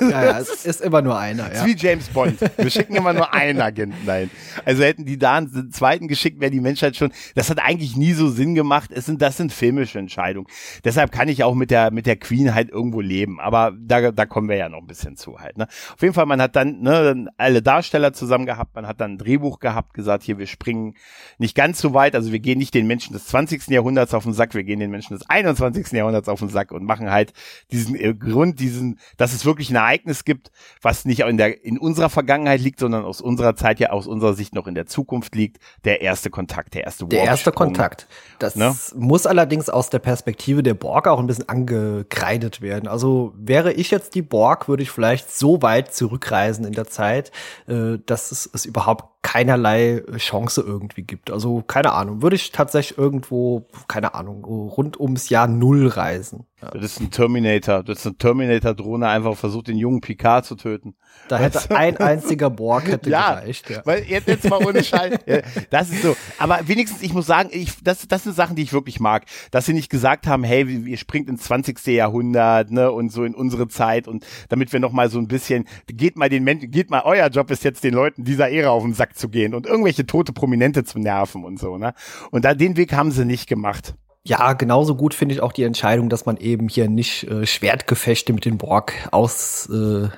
Ja, 0.00 0.24
ja, 0.24 0.38
es 0.38 0.64
ist 0.64 0.80
immer 0.80 1.02
nur 1.02 1.18
einer. 1.18 1.52
Ja. 1.52 1.66
wie 1.66 1.76
James 1.76 2.08
Bond. 2.08 2.40
Wir 2.56 2.70
schicken 2.70 2.96
immer 2.96 3.12
nur 3.12 3.34
einen 3.34 3.60
Agenten 3.60 4.06
dahin. 4.06 4.30
Also 4.64 4.82
hätten 4.82 5.04
die 5.04 5.18
da 5.18 5.34
einen 5.36 5.70
zweiten 5.72 6.08
geschickt, 6.08 6.40
wäre 6.40 6.50
die 6.50 6.60
Menschheit 6.60 6.96
schon. 6.96 7.12
Das 7.34 7.50
hat 7.50 7.58
eigentlich 7.58 7.94
nie 7.94 8.14
so 8.14 8.30
Sinn 8.30 8.54
gemacht. 8.54 8.90
Es 8.92 9.04
sind, 9.04 9.20
das 9.20 9.36
sind 9.36 9.52
filmische 9.52 9.98
Entscheidungen. 9.98 10.46
Deshalb 10.84 11.12
kann 11.12 11.28
ich 11.28 11.44
auch 11.44 11.54
mit 11.54 11.70
der 11.70 11.90
mit 11.90 12.06
der 12.06 12.16
Queen 12.16 12.54
halt 12.54 12.70
irgendwo 12.70 13.02
leben. 13.02 13.40
Aber 13.40 13.72
da, 13.78 14.10
da 14.10 14.24
kommen 14.24 14.48
wir 14.48 14.56
ja 14.56 14.70
noch 14.70 14.78
ein 14.78 14.86
bisschen 14.86 15.16
zu 15.16 15.38
halt. 15.38 15.58
Ne? 15.58 15.66
Auf 15.66 16.00
jeden 16.00 16.14
Fall, 16.14 16.26
man 16.26 16.40
hat 16.40 16.56
dann 16.56 16.80
ne, 16.80 17.26
alle 17.36 17.60
Darsteller 17.60 18.14
zusammen 18.14 18.46
gehabt. 18.46 18.74
Man 18.74 18.86
hat 18.86 19.02
dann 19.02 19.12
ein 19.12 19.18
Drehbuch 19.18 19.58
gehabt, 19.58 19.92
gesagt, 19.92 20.22
hier 20.22 20.38
wir 20.38 20.46
springen 20.46 20.94
nicht 21.36 21.54
ganz 21.54 21.78
so 21.78 21.92
weit. 21.92 22.14
Also 22.14 22.32
wir 22.32 22.40
gehen 22.40 22.58
nicht 22.58 22.72
den 22.72 22.86
Menschen 22.86 23.12
des 23.12 23.26
20. 23.26 23.68
Jahrhunderts 23.68 24.14
auf 24.14 24.24
den 24.24 24.32
Sack, 24.32 24.54
wir 24.54 24.64
gehen 24.64 24.80
den 24.80 24.90
Menschen 24.90 25.12
des 25.14 25.28
21. 25.28 25.92
Jahrhunderts 25.92 26.28
auf 26.30 26.38
den 26.38 26.48
Sack 26.48 26.72
und 26.72 26.84
machen 26.84 27.10
halt 27.10 27.34
diesen 27.70 27.94
äh, 27.96 28.14
Grund, 28.14 28.60
diesen, 28.60 28.98
dass 29.18 29.34
es 29.34 29.44
wirklich 29.44 29.73
ein 29.74 29.82
Ereignis 29.82 30.24
gibt, 30.24 30.50
was 30.80 31.04
nicht 31.04 31.20
in 31.20 31.36
der 31.36 31.64
in 31.64 31.78
unserer 31.78 32.10
Vergangenheit 32.10 32.60
liegt, 32.60 32.78
sondern 32.78 33.04
aus 33.04 33.20
unserer 33.20 33.56
Zeit 33.56 33.80
ja 33.80 33.90
aus 33.90 34.06
unserer 34.06 34.34
Sicht 34.34 34.54
noch 34.54 34.66
in 34.66 34.74
der 34.74 34.86
Zukunft 34.86 35.34
liegt. 35.34 35.58
Der 35.84 36.00
erste 36.00 36.30
Kontakt, 36.30 36.74
der 36.74 36.84
erste 36.84 37.06
Der 37.06 37.24
erste 37.24 37.52
Kontakt. 37.52 38.06
Das 38.38 38.56
ne? 38.56 38.74
muss 38.94 39.26
allerdings 39.26 39.68
aus 39.68 39.90
der 39.90 39.98
Perspektive 39.98 40.62
der 40.62 40.74
Borg 40.74 41.08
auch 41.08 41.18
ein 41.18 41.26
bisschen 41.26 41.48
angekreidet 41.48 42.60
werden. 42.60 42.88
Also 42.88 43.32
wäre 43.36 43.72
ich 43.72 43.90
jetzt 43.90 44.14
die 44.14 44.22
Borg, 44.22 44.68
würde 44.68 44.82
ich 44.82 44.90
vielleicht 44.90 45.34
so 45.34 45.62
weit 45.62 45.94
zurückreisen 45.94 46.64
in 46.64 46.72
der 46.72 46.86
Zeit, 46.86 47.32
äh, 47.66 47.98
dass 48.06 48.32
es, 48.32 48.48
es 48.52 48.64
überhaupt 48.64 49.13
keinerlei 49.24 50.02
Chance 50.18 50.60
irgendwie 50.60 51.02
gibt. 51.02 51.30
Also 51.30 51.62
keine 51.66 51.94
Ahnung, 51.94 52.20
würde 52.22 52.36
ich 52.36 52.52
tatsächlich 52.52 52.98
irgendwo, 52.98 53.66
keine 53.88 54.14
Ahnung, 54.14 54.44
rund 54.44 55.00
ums 55.00 55.30
Jahr 55.30 55.48
Null 55.48 55.88
reisen. 55.88 56.46
Ja. 56.62 56.70
Das 56.70 56.84
ist 56.84 57.00
ein 57.00 57.10
Terminator, 57.10 57.82
das 57.82 58.00
ist 58.00 58.06
eine 58.06 58.16
Terminator-Drohne 58.16 59.08
einfach 59.08 59.36
versucht, 59.36 59.68
den 59.68 59.76
jungen 59.76 60.00
Picard 60.00 60.44
zu 60.44 60.54
töten. 60.54 60.94
Da 61.28 61.38
hätte 61.38 61.56
weißt 61.56 61.72
ein 61.72 61.96
einziger 61.98 62.50
Borg 62.50 62.86
hätte 62.86 63.10
ja, 63.10 63.34
gereicht. 63.34 63.70
Ja, 63.70 63.82
weil 63.84 64.04
jetzt, 64.04 64.28
jetzt 64.28 64.48
mal 64.48 64.64
ohne 64.64 64.84
Scheiß. 64.84 65.18
ja, 65.26 65.38
das 65.70 65.90
ist 65.90 66.02
so. 66.02 66.16
Aber 66.38 66.60
wenigstens, 66.66 67.02
ich 67.02 67.12
muss 67.12 67.26
sagen, 67.26 67.48
ich, 67.52 67.82
das, 67.82 68.06
das 68.06 68.24
sind 68.24 68.36
Sachen, 68.36 68.56
die 68.56 68.62
ich 68.62 68.72
wirklich 68.72 69.00
mag. 69.00 69.24
Dass 69.50 69.66
sie 69.66 69.72
nicht 69.72 69.90
gesagt 69.90 70.26
haben, 70.26 70.44
hey, 70.44 70.64
ihr 70.64 70.96
springt 70.96 71.28
ins 71.28 71.44
20. 71.44 71.84
Jahrhundert, 71.86 72.70
ne, 72.70 72.92
und 72.92 73.10
so 73.10 73.24
in 73.24 73.34
unsere 73.34 73.68
Zeit 73.68 74.06
und 74.06 74.24
damit 74.48 74.72
wir 74.72 74.80
noch 74.80 74.92
mal 74.92 75.10
so 75.10 75.18
ein 75.18 75.28
bisschen, 75.28 75.66
geht 75.86 76.16
mal 76.16 76.28
den 76.28 76.44
Menschen, 76.44 76.70
geht 76.70 76.90
mal, 76.90 77.02
euer 77.04 77.28
Job 77.28 77.50
ist 77.50 77.64
jetzt 77.64 77.84
den 77.84 77.94
Leuten 77.94 78.24
dieser 78.24 78.50
Ära 78.50 78.70
auf 78.70 78.82
den 78.82 78.94
Sack 78.94 79.13
zu 79.14 79.28
gehen 79.28 79.54
und 79.54 79.66
irgendwelche 79.66 80.06
tote 80.06 80.32
Prominente 80.32 80.84
zu 80.84 80.98
nerven 80.98 81.44
und 81.44 81.58
so, 81.58 81.78
ne? 81.78 81.94
Und 82.30 82.44
da 82.44 82.54
den 82.54 82.76
Weg 82.76 82.92
haben 82.92 83.10
sie 83.10 83.24
nicht 83.24 83.48
gemacht. 83.48 83.94
Ja, 84.26 84.54
genauso 84.54 84.94
gut 84.94 85.12
finde 85.12 85.34
ich 85.34 85.42
auch 85.42 85.52
die 85.52 85.64
Entscheidung, 85.64 86.08
dass 86.08 86.24
man 86.24 86.38
eben 86.38 86.68
hier 86.68 86.88
nicht 86.88 87.24
äh, 87.24 87.46
Schwertgefechte 87.46 88.32
mit 88.32 88.46
den 88.46 88.56
Borg 88.56 88.94
aus 89.10 89.68
äh, 89.70 90.08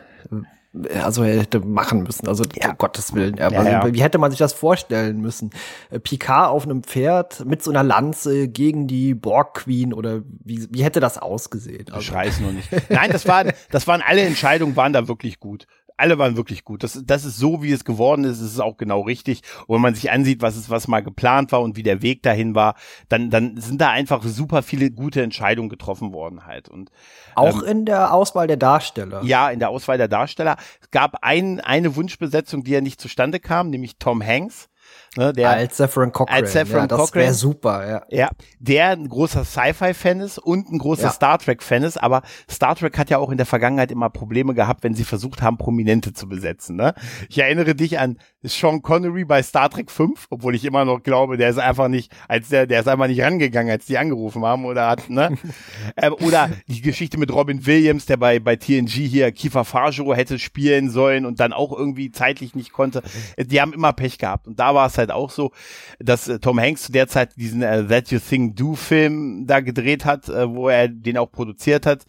also 1.03 1.25
hätte 1.25 1.61
machen 1.61 2.03
müssen. 2.03 2.29
Also 2.29 2.45
ja. 2.55 2.71
um 2.71 2.79
Gottes 2.79 3.15
Willen. 3.15 3.37
Ja, 3.37 3.51
ja. 3.51 3.93
Wie 3.93 4.03
hätte 4.03 4.19
man 4.19 4.31
sich 4.31 4.39
das 4.39 4.53
vorstellen 4.53 5.21
müssen? 5.21 5.51
Äh, 5.91 5.99
Picard 5.99 6.51
auf 6.51 6.65
einem 6.65 6.83
Pferd 6.83 7.45
mit 7.45 7.63
so 7.63 7.71
einer 7.71 7.83
Lanze 7.83 8.49
gegen 8.49 8.87
die 8.87 9.15
Borg 9.15 9.55
Queen 9.55 9.93
oder 9.93 10.23
wie, 10.45 10.67
wie 10.71 10.85
hätte 10.85 11.01
das 11.01 11.19
ausgesehen? 11.19 11.87
Also. 11.91 12.01
Ich 12.01 12.13
weiß 12.13 12.41
nur 12.41 12.53
nicht. 12.53 12.69
Nein, 12.91 13.11
das 13.11 13.27
waren, 13.27 13.53
das 13.71 13.87
waren 13.87 14.03
alle 14.03 14.23
Entscheidungen 14.23 14.77
waren 14.77 14.93
da 14.93 15.09
wirklich 15.09 15.41
gut 15.41 15.67
alle 15.97 16.19
waren 16.19 16.37
wirklich 16.37 16.65
gut. 16.65 16.83
Das, 16.83 17.01
das 17.05 17.25
ist 17.25 17.39
so, 17.39 17.63
wie 17.63 17.73
es 17.73 17.85
geworden 17.85 18.25
ist, 18.25 18.41
ist 18.41 18.53
es 18.53 18.61
auch 18.61 18.77
genau 18.77 19.03
richtig. 19.03 19.43
Und 19.67 19.77
wenn 19.77 19.83
man 19.83 19.95
sich 19.95 20.11
ansieht, 20.11 20.43
was 20.43 20.57
es, 20.57 20.71
was 20.71 20.89
mal 20.89 21.03
geplant 21.03 21.53
war 21.53 21.63
und 21.63 21.77
wie 21.77 21.83
der 21.83 22.03
Weg 22.03 22.23
dahin 22.23 22.55
war, 22.55 22.75
dann, 23.09 23.31
dann 23.31 23.61
sind 23.61 23.81
da 23.81 23.91
einfach 23.91 24.23
super 24.25 24.63
viele 24.63 24.91
gute 24.91 25.23
Entscheidungen 25.23 25.69
getroffen 25.69 26.13
worden 26.13 26.47
halt. 26.47 26.69
Und 26.69 26.91
auch 27.35 27.63
ähm, 27.63 27.69
in 27.69 27.85
der 27.87 28.13
Auswahl 28.13 28.47
der 28.47 28.57
Darsteller. 28.57 29.23
Ja, 29.23 29.51
in 29.51 29.59
der 29.59 29.71
Auswahl 29.71 29.99
der 29.99 30.09
Darsteller. 30.09 30.57
Es 30.81 30.91
gab 30.91 31.23
ein, 31.23 31.61
eine 31.61 31.97
Wunschbesetzung, 31.97 32.65
die 32.65 32.73
ja 32.73 32.81
nicht 32.81 33.01
zustande 33.01 33.41
kam, 33.41 33.71
nämlich 33.71 33.97
Tom 33.99 34.23
Hanks 34.25 34.69
Ne, 35.17 35.33
der, 35.33 35.51
als 35.51 35.77
Zephyrin 35.77 36.13
Cochrane. 36.13 36.43
Als 36.43 36.53
Zephyrin 36.53 36.83
ja, 36.83 36.87
das 36.87 37.15
wäre 37.15 37.33
super, 37.33 37.89
ja. 37.89 38.03
Ja, 38.11 38.31
der 38.59 38.91
ein 38.91 39.09
großer 39.09 39.45
Sci-Fi-Fan 39.45 40.21
ist 40.21 40.39
und 40.39 40.71
ein 40.71 40.79
großer 40.79 41.05
ja. 41.05 41.11
Star 41.11 41.39
Trek-Fan 41.39 41.83
ist, 41.83 41.97
aber 42.03 42.23
Star 42.51 42.77
Trek 42.77 42.99
hat 42.99 43.09
ja 43.11 43.19
auch 43.19 43.31
in 43.31 43.37
der 43.37 43.47
Vergangenheit 43.47 43.91
immer 43.91 44.11
Probleme 44.11 44.55
gehabt, 44.55 44.85
wenn 44.85 44.95
sie 44.95 45.05
versucht 45.05 45.43
haben, 45.43 45.57
Prominente 45.57 46.13
zu 46.13 46.29
besetzen. 46.29 46.77
Ne? 46.77 46.95
Ich 47.29 47.39
erinnere 47.39 47.75
dich 47.75 47.99
an 47.99 48.19
Sean 48.43 48.83
Connery 48.83 49.25
bei 49.25 49.43
Star 49.43 49.71
Trek 49.71 49.91
5, 49.91 50.27
obwohl 50.31 50.55
ich 50.55 50.65
immer 50.65 50.85
noch 50.85 51.03
glaube, 51.03 51.37
der 51.37 51.51
ist 51.51 51.59
einfach 51.59 51.89
nicht, 51.89 52.13
als 52.29 52.49
der, 52.49 52.67
der 52.67 52.81
ist 52.81 52.89
einfach 52.89 53.07
nicht 53.07 53.23
rangegangen, 53.23 53.73
als 53.73 53.87
die 53.87 53.99
angerufen 53.99 54.45
haben 54.45 54.65
oder 54.65 54.89
hat, 54.89 55.09
ne? 55.09 55.37
ähm, 55.97 56.15
oder 56.21 56.51
die 56.67 56.83
Geschichte 56.83 57.19
mit 57.19 57.33
Robin 57.33 57.67
Williams, 57.67 58.07
der 58.07 58.17
bei, 58.19 58.39
bei 58.39 58.57
TNG 58.57 58.91
hier 58.91 59.33
Kiefer 59.33 59.65
Fajo 59.65 60.15
hätte 60.15 60.39
spielen 60.39 60.91
sollen 60.91 61.27
und 61.27 61.41
dann 61.41 61.53
auch 61.53 61.77
irgendwie 61.77 62.11
zeitlich 62.11 62.55
nicht 62.55 62.73
konnte. 62.73 63.03
Die 63.39 63.61
haben 63.61 63.73
immer 63.73 63.93
Pech 63.93 64.19
gehabt. 64.19 64.47
Und 64.47 64.59
da 64.59 64.75
war 64.75 64.87
es 64.87 64.99
halt 64.99 65.06
auch 65.11 65.31
so, 65.31 65.53
dass 65.99 66.29
äh, 66.29 66.39
Tom 66.39 66.61
Hanks 66.61 66.85
zu 66.85 66.93
der 66.93 67.09
Zeit 67.09 67.37
diesen 67.37 67.63
äh, 67.63 67.87
That 67.87 68.11
You 68.11 68.19
Think 68.19 68.57
Do 68.57 68.75
Film 68.75 69.47
da 69.47 69.61
gedreht 69.61 70.05
hat, 70.05 70.29
äh, 70.29 70.49
wo 70.49 70.69
er 70.69 70.89
den 70.89 71.19
auch 71.19 71.31
produziert 71.31 71.87
hat. 71.87 72.05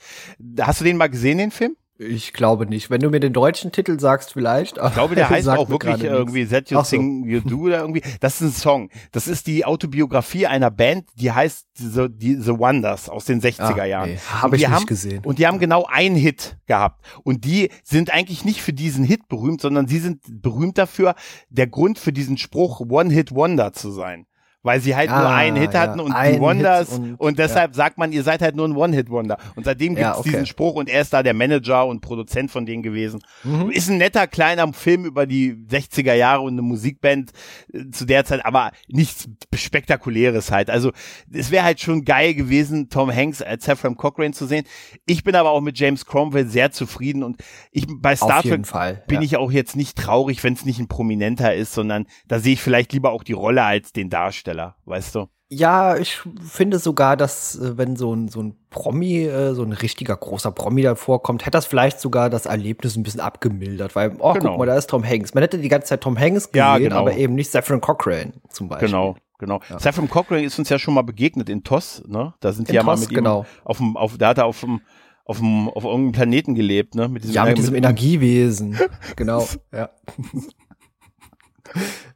Hast 0.59 0.81
du 0.81 0.85
den 0.85 0.97
mal 0.97 1.07
gesehen, 1.07 1.37
den 1.37 1.51
Film? 1.51 1.75
Ich 1.99 2.33
glaube 2.33 2.67
nicht. 2.67 2.89
Wenn 2.89 3.01
du 3.01 3.09
mir 3.09 3.19
den 3.19 3.33
deutschen 3.33 3.71
Titel 3.71 3.99
sagst, 3.99 4.33
vielleicht. 4.33 4.77
Ich 4.77 4.93
glaube, 4.93 5.15
der 5.15 5.29
heißt 5.31 5.49
auch 5.49 5.69
wirklich 5.69 6.03
irgendwie 6.03 6.45
That 6.45 6.69
You 6.69 6.83
Sing 6.83 7.23
so. 7.23 7.29
You 7.29 7.39
Do 7.41 7.61
oder 7.61 7.79
irgendwie. 7.79 8.03
Das 8.19 8.35
ist 8.35 8.41
ein 8.41 8.51
Song. 8.51 8.89
Das 9.11 9.27
ist 9.27 9.47
die 9.47 9.65
Autobiografie 9.65 10.45
einer 10.45 10.69
Band, 10.69 11.05
die 11.15 11.31
heißt 11.31 11.67
The, 11.75 12.07
die, 12.09 12.35
The 12.35 12.57
Wonders 12.59 13.09
aus 13.09 13.25
den 13.25 13.41
60er 13.41 13.79
ah, 13.79 13.85
Jahren. 13.85 14.09
Nee, 14.11 14.19
Habe 14.29 14.55
ich 14.55 14.63
nicht 14.63 14.71
haben, 14.71 14.85
gesehen. 14.85 15.25
Und 15.25 15.39
die 15.39 15.47
haben 15.47 15.59
genau 15.59 15.85
einen 15.89 16.15
Hit 16.15 16.57
gehabt. 16.67 17.03
Und 17.23 17.45
die 17.45 17.69
sind 17.83 18.13
eigentlich 18.13 18.45
nicht 18.45 18.61
für 18.61 18.73
diesen 18.73 19.03
Hit 19.03 19.27
berühmt, 19.27 19.61
sondern 19.61 19.87
sie 19.87 19.99
sind 19.99 20.21
berühmt 20.29 20.77
dafür, 20.77 21.15
der 21.49 21.67
Grund 21.67 21.97
für 21.97 22.13
diesen 22.13 22.37
Spruch 22.37 22.81
One 22.81 23.11
Hit 23.11 23.33
Wonder 23.33 23.73
zu 23.73 23.91
sein 23.91 24.27
weil 24.67 24.81
sie 24.81 24.95
halt 24.95 25.09
ah, 25.09 25.21
nur 25.21 25.29
einen 25.29 25.55
Hit 25.55 25.73
hatten 25.73 26.01
und 26.01 26.13
die 26.13 26.39
Wonders 26.39 26.89
und, 26.89 27.15
und, 27.15 27.39
deshalb 27.39 27.71
ja. 27.71 27.75
sagt 27.75 27.97
man, 27.97 28.11
ihr 28.11 28.21
seid 28.21 28.41
halt 28.41 28.57
nur 28.57 28.67
ein 28.67 28.75
One-Hit-Wonder. 28.75 29.37
Und 29.55 29.63
seitdem 29.63 29.95
gibt's 29.95 30.01
ja, 30.01 30.17
okay. 30.17 30.29
diesen 30.29 30.45
Spruch 30.45 30.75
und 30.75 30.89
er 30.89 31.01
ist 31.01 31.13
da 31.13 31.23
der 31.23 31.33
Manager 31.33 31.87
und 31.87 32.01
Produzent 32.01 32.51
von 32.51 32.65
denen 32.65 32.83
gewesen. 32.83 33.21
Mhm. 33.45 33.71
Ist 33.71 33.89
ein 33.89 33.97
netter 33.97 34.27
kleiner 34.27 34.71
Film 34.73 35.05
über 35.05 35.25
die 35.25 35.53
60er 35.53 36.13
Jahre 36.13 36.41
und 36.41 36.53
eine 36.53 36.61
Musikband 36.61 37.31
äh, 37.73 37.89
zu 37.91 38.05
der 38.05 38.25
Zeit, 38.25 38.45
aber 38.45 38.71
nichts 38.89 39.29
spektakuläres 39.55 40.51
halt. 40.51 40.69
Also 40.69 40.91
es 41.31 41.49
wäre 41.49 41.63
halt 41.63 41.79
schon 41.79 42.03
geil 42.03 42.33
gewesen, 42.33 42.89
Tom 42.89 43.09
Hanks 43.09 43.41
als 43.41 43.63
Saffron 43.63 43.95
Cochrane 43.95 44.33
zu 44.33 44.45
sehen. 44.45 44.65
Ich 45.05 45.23
bin 45.23 45.35
aber 45.35 45.51
auch 45.51 45.61
mit 45.61 45.79
James 45.79 46.05
Cromwell 46.05 46.47
sehr 46.47 46.71
zufrieden 46.71 47.23
und 47.23 47.37
ich 47.71 47.85
bei 47.87 48.17
Star 48.17 48.41
Trek 48.41 48.67
Fall, 48.67 49.03
bin 49.07 49.21
ich 49.21 49.37
auch 49.37 49.51
jetzt 49.51 49.77
nicht 49.77 49.97
traurig, 49.97 50.43
wenn 50.43 50.53
es 50.53 50.65
nicht 50.65 50.79
ein 50.79 50.89
Prominenter 50.89 51.55
ist, 51.55 51.73
sondern 51.73 52.05
da 52.27 52.39
sehe 52.39 52.53
ich 52.53 52.61
vielleicht 52.61 52.91
lieber 52.91 53.11
auch 53.11 53.23
die 53.23 53.33
Rolle 53.33 53.63
als 53.63 53.93
den 53.93 54.09
Darsteller. 54.09 54.56
Darsteller, 54.57 54.75
weißt 54.85 55.15
du? 55.15 55.27
Ja, 55.49 55.95
ich 55.95 56.19
finde 56.41 56.77
sogar, 56.77 57.15
dass 57.15 57.57
äh, 57.57 57.77
wenn 57.77 57.95
so 57.95 58.13
ein, 58.13 58.27
so 58.27 58.41
ein 58.41 58.55
Promi, 58.69 59.23
äh, 59.23 59.53
so 59.53 59.63
ein 59.63 59.71
richtiger 59.71 60.17
großer 60.17 60.51
Promi 60.51 60.81
da 60.81 60.95
vorkommt, 60.95 61.43
hätte 61.43 61.51
das 61.51 61.65
vielleicht 61.65 62.01
sogar 62.01 62.29
das 62.29 62.45
Erlebnis 62.45 62.97
ein 62.97 63.03
bisschen 63.03 63.21
abgemildert, 63.21 63.95
weil, 63.95 64.17
oh, 64.19 64.33
genau. 64.33 64.49
guck 64.49 64.59
mal, 64.59 64.65
da 64.65 64.75
ist 64.75 64.89
Tom 64.89 65.05
Hanks. 65.05 65.33
Man 65.33 65.43
hätte 65.43 65.57
die 65.57 65.69
ganze 65.69 65.87
Zeit 65.87 66.01
Tom 66.01 66.19
Hanks 66.19 66.51
gesehen, 66.51 66.57
ja, 66.57 66.77
genau. 66.77 66.97
aber 66.97 67.15
eben 67.15 67.35
nicht 67.35 67.49
Saffron 67.49 67.79
Cochrane 67.79 68.33
zum 68.49 68.67
Beispiel. 68.67 68.89
Genau. 68.89 69.15
Genau. 69.39 69.61
Ja. 69.69 69.79
Saffron 69.79 70.09
Cochrane 70.09 70.43
ist 70.43 70.57
uns 70.57 70.67
ja 70.67 70.79
schon 70.79 70.95
mal 70.95 71.03
begegnet 71.03 71.47
in 71.47 71.63
TOS, 71.63 72.03
ne? 72.07 72.33
Da 72.39 72.51
sind 72.51 72.69
die 72.69 72.73
ja 72.73 72.81
mal 72.81 72.97
mit 72.97 73.09
genau. 73.09 73.41
ihm 73.41 73.45
auf 73.65 73.77
dem, 73.77 73.95
auf, 73.95 74.17
da 74.17 74.29
hat 74.29 74.39
er 74.39 74.45
auf 74.45 74.61
dem, 74.61 74.81
auf 75.25 75.37
dem, 75.37 75.69
auf 75.69 75.83
irgendeinem 75.83 76.11
Planeten 76.11 76.55
gelebt, 76.55 76.95
ne? 76.95 77.07
Mit 77.07 77.23
diesem, 77.23 77.35
ja, 77.35 77.45
mit 77.45 77.57
diesem 77.57 77.75
Energiewesen. 77.75 78.79
genau, 79.15 79.47
ja. 79.71 79.91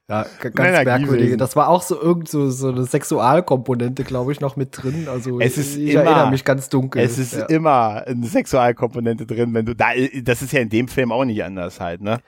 Ja, 0.10 0.26
ganz 0.42 0.56
merkwürdig. 0.56 1.38
Das 1.38 1.56
war 1.56 1.70
auch 1.70 1.82
so 1.82 2.00
irgend 2.00 2.28
so, 2.28 2.50
so 2.50 2.68
eine 2.68 2.84
Sexualkomponente, 2.84 4.04
glaube 4.04 4.34
ich, 4.34 4.42
noch 4.42 4.58
mit 4.58 4.84
drin. 4.84 5.08
Also 5.10 5.40
es 5.40 5.58
ist 5.58 5.78
ich 5.78 5.92
immer, 5.92 6.04
erinnere 6.04 6.32
mich 6.32 6.44
ganz 6.44 6.68
dunkel. 6.68 7.02
Es 7.02 7.18
ist 7.18 7.34
ja. 7.34 7.46
immer 7.46 8.04
eine 8.06 8.26
Sexualkomponente 8.26 9.26
drin, 9.26 9.54
wenn 9.54 9.66
du 9.66 9.74
da, 9.74 9.92
das 10.22 10.42
ist 10.42 10.52
ja 10.52 10.60
in 10.60 10.70
dem 10.70 10.90
Film 10.90 11.14
auch 11.14 11.24
nicht 11.24 11.42
anders 11.44 11.80
halt, 11.80 12.02
ne? 12.02 12.20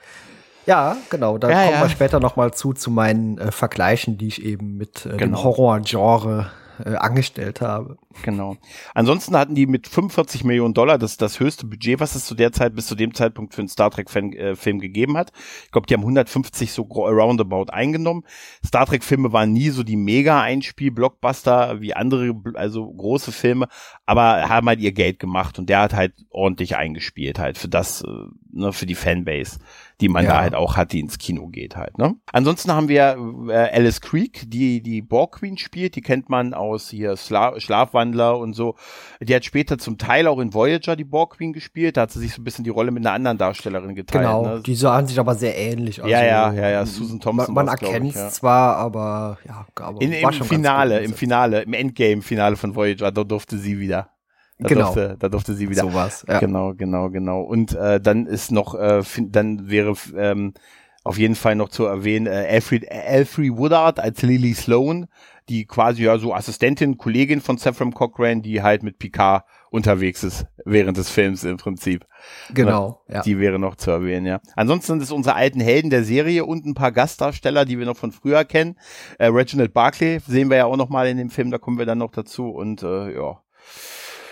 Ja, 0.66 0.96
genau. 1.10 1.36
Da 1.36 1.50
ja, 1.50 1.64
kommen 1.64 1.74
ja. 1.74 1.82
wir 1.82 1.88
später 1.90 2.20
noch 2.20 2.36
mal 2.36 2.54
zu, 2.54 2.72
zu 2.72 2.90
meinen 2.90 3.36
äh, 3.36 3.52
Vergleichen, 3.52 4.16
die 4.16 4.28
ich 4.28 4.42
eben 4.42 4.78
mit 4.78 5.04
äh, 5.04 5.16
genau. 5.18 5.36
dem 5.36 5.44
Horror-Genre 5.44 6.50
äh, 6.84 6.94
angestellt 6.94 7.60
habe. 7.60 7.98
Genau. 8.22 8.56
Ansonsten 8.94 9.36
hatten 9.36 9.54
die 9.54 9.66
mit 9.66 9.88
45 9.88 10.44
Millionen 10.44 10.74
Dollar 10.74 10.98
das 10.98 11.16
das 11.16 11.40
höchste 11.40 11.66
Budget, 11.66 12.00
was 12.00 12.14
es 12.14 12.26
zu 12.26 12.34
der 12.34 12.52
Zeit 12.52 12.74
bis 12.74 12.86
zu 12.86 12.94
dem 12.94 13.14
Zeitpunkt 13.14 13.54
für 13.54 13.60
einen 13.60 13.68
Star 13.68 13.90
Trek 13.90 14.10
Fan, 14.10 14.32
äh, 14.32 14.56
Film 14.56 14.78
gegeben 14.78 15.16
hat. 15.16 15.32
Ich 15.64 15.72
glaube, 15.72 15.86
die 15.86 15.94
haben 15.94 16.02
150 16.02 16.72
so 16.72 16.82
roundabout 16.82 17.72
eingenommen. 17.72 18.24
Star 18.64 18.86
Trek 18.86 19.04
Filme 19.04 19.32
waren 19.32 19.52
nie 19.52 19.70
so 19.70 19.82
die 19.82 19.96
mega 19.96 20.40
Einspiel 20.40 20.90
Blockbuster 20.90 21.80
wie 21.80 21.94
andere 21.94 22.34
also 22.54 22.92
große 22.92 23.32
Filme, 23.32 23.68
aber 24.06 24.48
haben 24.48 24.68
halt 24.68 24.80
ihr 24.80 24.92
Geld 24.92 25.18
gemacht 25.18 25.58
und 25.58 25.68
der 25.68 25.80
hat 25.80 25.94
halt 25.94 26.14
ordentlich 26.30 26.76
eingespielt 26.76 27.38
halt 27.38 27.58
für 27.58 27.68
das 27.68 28.02
äh, 28.02 28.08
ne, 28.52 28.72
für 28.72 28.86
die 28.86 28.94
Fanbase 28.94 29.58
die 30.00 30.08
man 30.08 30.24
ja. 30.24 30.32
da 30.32 30.40
halt 30.40 30.54
auch 30.54 30.76
hat, 30.76 30.92
die 30.92 31.00
ins 31.00 31.18
Kino 31.18 31.48
geht 31.48 31.76
halt. 31.76 31.98
Ne? 31.98 32.16
Ansonsten 32.32 32.72
haben 32.72 32.88
wir 32.88 33.16
äh, 33.48 33.76
Alice 33.76 34.00
Creek, 34.00 34.50
die 34.50 34.82
die 34.82 35.02
Borg 35.02 35.36
Queen 35.36 35.56
spielt, 35.56 35.94
die 35.96 36.00
kennt 36.00 36.28
man 36.28 36.52
aus 36.52 36.90
hier 36.90 37.16
Schla 37.16 37.58
Schlafwandler 38.04 38.38
und 38.38 38.54
so. 38.54 38.74
Die 39.20 39.34
hat 39.34 39.44
später 39.44 39.78
zum 39.78 39.98
Teil 39.98 40.26
auch 40.26 40.38
in 40.38 40.52
Voyager 40.52 40.96
die 40.96 41.04
Borg 41.04 41.36
Queen 41.36 41.52
gespielt, 41.52 41.96
da 41.96 42.02
hat 42.02 42.12
sie 42.12 42.20
sich 42.20 42.34
so 42.34 42.40
ein 42.40 42.44
bisschen 42.44 42.64
die 42.64 42.70
Rolle 42.70 42.90
mit 42.90 43.04
einer 43.04 43.14
anderen 43.14 43.38
Darstellerin 43.38 43.94
geteilt. 43.94 44.24
Genau, 44.24 44.46
ne? 44.46 44.62
die 44.64 44.74
sahen 44.74 45.06
sich 45.06 45.18
aber 45.18 45.34
sehr 45.34 45.56
ähnlich. 45.56 46.02
Also, 46.02 46.10
ja, 46.10 46.24
ja, 46.24 46.52
ja, 46.52 46.68
ja, 46.70 46.86
Susan 46.86 47.20
Thompson. 47.20 47.54
Man, 47.54 47.66
man 47.66 47.68
erkennt 47.68 48.10
es 48.10 48.14
ja. 48.14 48.28
zwar, 48.30 48.76
aber 48.76 49.38
ja, 49.46 49.66
aber 49.76 50.00
in, 50.00 50.12
im 50.12 50.32
Finale, 50.32 51.00
im 51.00 51.14
Finale, 51.14 51.62
im 51.62 51.72
Endgame-Finale 51.72 52.56
von 52.56 52.74
Voyager, 52.74 53.10
da 53.10 53.24
durfte 53.24 53.58
sie 53.58 53.78
wieder. 53.78 54.10
Da 54.58 54.68
genau. 54.68 54.84
Durfte, 54.94 55.16
da 55.18 55.28
durfte 55.28 55.54
sie 55.54 55.68
wieder. 55.68 55.82
So 55.82 55.94
was. 55.94 56.24
Ja. 56.28 56.38
Genau, 56.38 56.74
genau, 56.74 57.10
genau. 57.10 57.40
Und 57.40 57.74
äh, 57.74 58.00
dann 58.00 58.26
ist 58.26 58.52
noch, 58.52 58.76
äh, 58.76 59.02
dann 59.18 59.68
wäre 59.68 59.94
ähm, 60.16 60.54
auf 61.02 61.18
jeden 61.18 61.34
Fall 61.34 61.54
noch 61.54 61.68
zu 61.68 61.84
erwähnen, 61.84 62.26
äh, 62.26 62.46
Alfred, 62.50 62.90
Alfred 62.90 63.56
Woodard 63.56 64.00
als 64.00 64.22
Lily 64.22 64.54
Sloan, 64.54 65.06
die 65.48 65.66
quasi 65.66 66.04
ja 66.04 66.18
so 66.18 66.34
Assistentin, 66.34 66.96
Kollegin 66.96 67.40
von 67.40 67.58
Saffron 67.58 67.92
Cochrane, 67.92 68.42
die 68.42 68.62
halt 68.62 68.82
mit 68.82 68.98
Picard 68.98 69.44
unterwegs 69.70 70.22
ist 70.22 70.46
während 70.64 70.96
des 70.96 71.10
Films 71.10 71.44
im 71.44 71.56
Prinzip. 71.56 72.06
Genau. 72.52 73.02
Ja. 73.08 73.22
Die 73.22 73.38
wäre 73.38 73.58
noch 73.58 73.76
zu 73.76 73.90
erwähnen, 73.90 74.26
ja. 74.26 74.40
Ansonsten 74.56 74.92
sind 74.92 75.02
es 75.02 75.10
unsere 75.10 75.34
alten 75.34 75.60
Helden 75.60 75.90
der 75.90 76.04
Serie 76.04 76.44
und 76.44 76.64
ein 76.64 76.74
paar 76.74 76.92
Gastdarsteller, 76.92 77.64
die 77.64 77.78
wir 77.78 77.86
noch 77.86 77.96
von 77.96 78.12
früher 78.12 78.44
kennen. 78.44 78.76
Äh, 79.18 79.26
Reginald 79.26 79.74
Barclay 79.74 80.20
sehen 80.26 80.48
wir 80.48 80.56
ja 80.56 80.64
auch 80.64 80.76
noch 80.76 80.88
mal 80.88 81.06
in 81.08 81.18
dem 81.18 81.30
Film, 81.30 81.50
da 81.50 81.58
kommen 81.58 81.78
wir 81.78 81.86
dann 81.86 81.98
noch 81.98 82.12
dazu 82.12 82.50
und 82.50 82.82
äh, 82.82 83.14
ja 83.14 83.40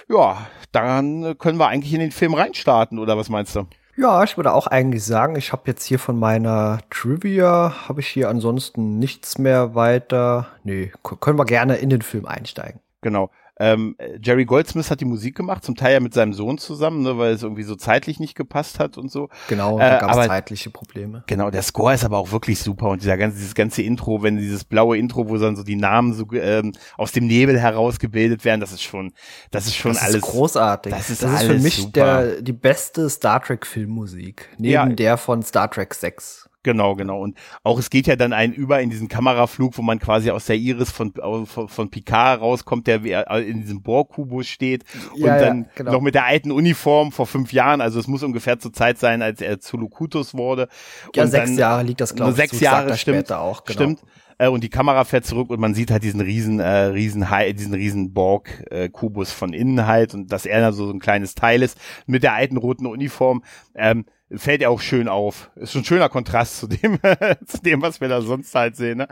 ja, 0.09 0.47
dann 0.73 1.37
können 1.39 1.59
wir 1.59 1.69
eigentlich 1.69 1.95
in 1.95 2.01
den 2.01 2.11
Film 2.11 2.35
reinstarten, 2.35 2.99
oder 2.99 3.17
was 3.17 3.29
meinst 3.29 3.57
du? 3.57 3.67
Ja, 3.97 4.25
ich 4.25 4.39
würde 4.39 4.53
auch 4.53 4.67
eigentlich 4.67 5.05
sagen, 5.05 5.37
ich 5.37 5.53
habe 5.53 5.63
jetzt 5.67 5.85
hier 5.85 5.99
von 5.99 6.19
meiner 6.19 6.79
Trivia, 6.89 7.89
habe 7.89 8.01
ich 8.01 8.09
hier 8.09 8.31
ansonsten 8.31 8.99
nichts 8.99 9.37
mehr 9.37 9.75
weiter. 9.75 10.47
Nee, 10.65 10.93
können 11.21 11.39
wir 11.39 11.45
gerne 11.45 11.77
in 11.77 11.91
den 11.91 12.01
Film 12.01 12.25
einsteigen. 12.25 12.81
Genau. 13.03 13.31
Ähm, 13.63 13.95
Jerry 14.21 14.45
Goldsmith 14.45 14.91
hat 14.91 15.01
die 15.01 15.05
Musik 15.05 15.37
gemacht, 15.37 15.65
zum 15.65 15.77
Teil 15.77 15.93
ja 15.93 16.01
mit 16.01 16.13
seinem 16.13 16.33
Sohn 16.33 16.59
zusammen, 16.59 17.03
ne, 17.03 17.17
weil 17.17 17.33
es 17.33 17.45
irgendwie 17.45 17.63
so 17.63 17.77
zeitlich 17.77 18.19
nicht 18.19 18.35
gepasst 18.35 18.81
hat 18.81 18.99
und 18.99 19.09
so. 19.09 19.29
Genau, 19.49 19.79
da 19.79 19.99
äh, 19.99 20.01
gab 20.01 20.17
es 20.17 20.27
zeitliche 20.27 20.71
Probleme. 20.71 21.23
Genau, 21.29 21.49
der 21.49 21.63
Score 21.63 21.95
ist 21.95 22.05
aber 22.05 22.19
auch 22.19 22.33
wirklich 22.33 22.59
super 22.59 22.89
und 22.89 23.03
dieser 23.03 23.17
ganze, 23.17 23.37
dieses 23.37 23.55
ganze 23.55 23.83
Intro, 23.83 24.21
wenn 24.25 24.37
dieses 24.37 24.65
blaue 24.65 24.99
Intro, 24.99 25.29
wo 25.29 25.37
dann 25.37 25.55
so 25.55 25.63
die 25.63 25.77
Namen 25.77 26.13
so 26.13 26.27
ähm, 26.33 26.73
aus 26.97 27.13
dem 27.13 27.29
Nebel 27.29 27.57
herausgebildet 27.57 28.45
werden, 28.45 28.61
das 28.61 28.73
ist 28.73 28.83
schon, 28.83 29.13
das 29.53 29.67
ist 29.67 29.77
schon 29.77 29.93
das 29.93 30.03
alles 30.03 30.17
ist 30.17 30.23
großartig. 30.23 30.93
Das 30.93 31.09
ist, 31.09 31.23
das 31.23 31.43
ist 31.43 31.47
für 31.47 31.59
mich 31.61 31.77
super. 31.77 31.93
der 31.93 32.43
die 32.43 32.53
beste 32.53 33.09
Star 33.11 33.41
Trek 33.41 33.65
Filmmusik 33.65 34.49
neben 34.59 34.73
ja. 34.73 34.87
der 34.87 35.17
von 35.19 35.41
Star 35.43 35.71
Trek 35.71 35.95
6. 35.95 36.49
Genau, 36.63 36.95
genau. 36.95 37.21
Und 37.21 37.37
auch 37.65 37.79
es 37.79 37.91
geht 37.91 38.07
ja 38.07 38.15
dann 38.15 38.33
ein 38.33 38.53
über 38.53 38.81
in 38.81 38.91
diesen 38.91 39.09
Kameraflug, 39.09 39.77
wo 39.79 39.83
man 39.83 39.99
quasi 39.99 40.31
aus 40.31 40.47
der 40.47 40.57
Iris 40.57 40.91
von, 40.91 41.13
von, 41.47 41.69
von 41.69 41.91
Picard 41.91 42.41
rauskommt, 42.41 42.87
der 42.87 43.05
in 43.41 43.61
diesem 43.63 43.83
Borg-Kubus 43.83 44.47
steht 44.47 44.85
ja, 45.17 45.35
und 45.35 45.41
dann 45.41 45.63
ja, 45.63 45.71
genau. 45.75 45.93
noch 45.93 46.01
mit 46.01 46.15
der 46.15 46.25
alten 46.25 46.53
Uniform 46.53 47.11
vor 47.11 47.27
fünf 47.27 47.53
Jahren, 47.53 47.81
also 47.81 47.99
es 47.99 48.07
muss 48.07 48.23
ungefähr 48.23 48.59
zur 48.59 48.73
Zeit 48.73 48.99
sein, 48.99 49.23
als 49.23 49.41
er 49.41 49.59
zu 49.59 49.77
Lukutus 49.77 50.35
wurde. 50.35 50.69
Ja, 51.15 51.25
und 51.25 51.31
sechs 51.31 51.51
dann, 51.51 51.59
Jahre 51.59 51.83
liegt 51.83 52.01
das, 52.01 52.15
glaube 52.15 52.31
ich. 52.31 52.37
Sechs 52.37 52.61
Jahre, 52.61 52.97
stimmt. 52.97 53.33
Auch, 53.33 53.65
genau. 53.65 53.75
Stimmt 53.75 54.01
äh, 54.43 54.49
und 54.49 54.65
die 54.65 54.71
Kamera 54.71 55.05
fährt 55.05 55.25
zurück 55.25 55.51
und 55.51 55.61
man 55.61 55.75
sieht 55.75 55.91
halt 55.91 56.03
diesen 56.03 56.21
riesen, 56.21 56.59
äh, 56.59 56.67
riesen, 56.87 57.27
diesen 57.57 57.75
riesen 57.75 58.13
Borg-Kubus 58.13 59.31
äh, 59.31 59.35
von 59.35 59.53
innen 59.53 59.87
halt 59.87 60.15
und 60.15 60.33
dass 60.33 60.47
er 60.47 60.61
da 60.61 60.73
so, 60.73 60.87
so 60.87 60.93
ein 60.93 60.99
kleines 61.01 61.35
Teil 61.35 61.63
ist 61.63 61.79
mit 62.07 62.23
der 62.23 62.35
alten 62.35 62.57
roten 62.57 62.87
Uniform. 62.87 63.43
Ähm, 63.75 64.05
fällt 64.37 64.63
ja 64.63 64.69
auch 64.69 64.81
schön 64.81 65.09
auf. 65.09 65.51
Ist 65.57 65.73
schon 65.73 65.83
ein 65.83 65.85
schöner 65.85 66.09
Kontrast 66.09 66.59
zu 66.59 66.67
dem, 66.67 66.99
zu 67.47 67.59
dem, 67.63 67.83
was 67.83 68.01
wir 68.01 68.09
da 68.09 68.23
sonst 68.23 68.55
halt 68.55 68.77
sehen. 68.77 68.99
Ne? 68.99 69.09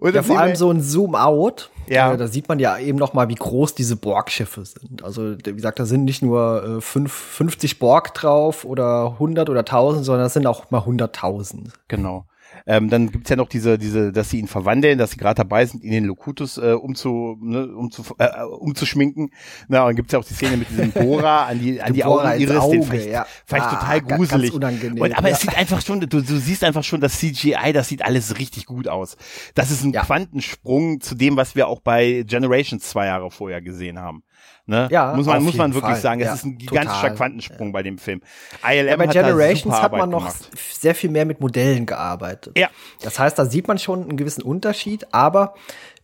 Und 0.00 0.14
ja, 0.14 0.22
vor 0.22 0.38
allem 0.38 0.56
so 0.56 0.70
ein 0.70 0.80
Zoom-out. 0.80 1.70
Ja. 1.86 2.14
Äh, 2.14 2.16
da 2.16 2.26
sieht 2.28 2.48
man 2.48 2.58
ja 2.58 2.78
eben 2.78 2.98
noch 2.98 3.12
mal, 3.12 3.28
wie 3.28 3.34
groß 3.34 3.74
diese 3.74 3.96
Borg-Schiffe 3.96 4.64
sind. 4.64 5.04
Also, 5.04 5.36
wie 5.38 5.54
gesagt, 5.54 5.78
da 5.78 5.84
sind 5.84 6.04
nicht 6.04 6.22
nur 6.22 6.78
äh, 6.78 6.80
fünf, 6.80 7.12
50 7.12 7.78
Borg 7.78 8.14
drauf 8.14 8.64
oder 8.64 9.12
100 9.12 9.50
oder 9.50 9.60
1000, 9.60 10.04
sondern 10.04 10.26
es 10.26 10.32
sind 10.32 10.46
auch 10.46 10.70
mal 10.70 10.80
100.000. 10.82 11.70
Genau. 11.88 12.26
Ähm, 12.66 12.88
dann 12.88 13.10
gibt's 13.10 13.28
ja 13.28 13.36
noch 13.36 13.48
diese, 13.48 13.78
diese, 13.78 14.10
dass 14.10 14.30
sie 14.30 14.38
ihn 14.38 14.48
verwandeln, 14.48 14.96
dass 14.96 15.10
sie 15.10 15.18
gerade 15.18 15.36
dabei 15.36 15.66
sind, 15.66 15.82
ihn 15.82 15.88
in 15.88 16.02
den 16.02 16.04
Locutus 16.04 16.56
äh, 16.56 16.72
umzu, 16.72 17.36
ne, 17.40 17.66
umzu, 17.66 18.04
äh, 18.18 18.42
umzuschminken. 18.42 19.30
Na, 19.68 19.86
und 19.86 19.96
gibt's 19.96 20.12
ja 20.12 20.18
auch 20.18 20.24
die 20.24 20.32
Szene 20.34 20.56
mit 20.56 20.70
diesem 20.70 20.90
Bohrer 20.92 21.46
an 21.46 21.58
die, 21.58 21.82
an 21.82 21.92
die 21.94 22.04
Augen 22.04 22.40
ihres, 22.40 22.56
Auge, 22.56 22.78
den 22.78 22.82
fand 22.84 23.00
ich, 23.00 23.06
ja. 23.06 23.26
ich 23.46 23.54
Ah, 23.54 23.74
total 23.74 24.00
gruselig. 24.00 24.52
Und, 24.52 24.64
aber 24.64 25.28
ja. 25.28 25.34
es 25.34 25.40
sieht 25.40 25.56
einfach 25.56 25.82
schon, 25.82 26.00
du, 26.00 26.06
du 26.06 26.22
siehst 26.22 26.64
einfach 26.64 26.84
schon 26.84 27.00
das 27.00 27.18
CGI, 27.18 27.72
das 27.72 27.88
sieht 27.88 28.02
alles 28.02 28.38
richtig 28.38 28.66
gut 28.66 28.88
aus. 28.88 29.16
Das 29.54 29.70
ist 29.70 29.84
ein 29.84 29.92
Ja. 29.92 30.02
Quantensprung 30.02 31.00
zu 31.00 31.14
dem, 31.14 31.36
was 31.36 31.54
wir 31.54 31.68
auch 31.68 31.80
bei 31.80 32.24
Generations 32.26 32.88
zwei 32.88 33.06
Jahre 33.06 33.30
vorher 33.30 33.60
gesehen 33.60 33.98
haben. 33.98 34.22
Ne? 34.66 34.88
Ja, 34.90 35.12
muss 35.14 35.26
man, 35.26 35.42
muss 35.42 35.56
man 35.56 35.74
wirklich 35.74 35.92
Fall. 35.92 36.00
sagen, 36.00 36.20
es 36.22 36.26
Ja, 36.26 36.34
ist 36.34 36.44
ein 36.44 36.56
gigantischer 36.56 37.00
total. 37.02 37.14
Quantensprung 37.16 37.72
bei 37.72 37.82
dem 37.82 37.98
Film. 37.98 38.22
ILM 38.66 38.88
Ja, 38.88 38.96
bei 38.96 39.06
hat 39.06 39.12
Generations 39.12 39.62
super 39.74 39.82
hat 39.82 39.92
man 39.92 40.08
noch 40.08 40.20
gemacht. 40.20 40.50
sehr 40.80 40.94
viel 40.94 41.10
mehr 41.10 41.26
mit 41.26 41.40
Modellen 41.40 41.84
gearbeitet. 41.84 42.58
Ja. 42.58 42.68
Das 43.02 43.18
heißt, 43.18 43.38
da 43.38 43.44
sieht 43.44 43.68
man 43.68 43.78
schon 43.78 44.02
einen 44.02 44.16
gewissen 44.16 44.42
Unterschied, 44.42 45.06
aber 45.12 45.54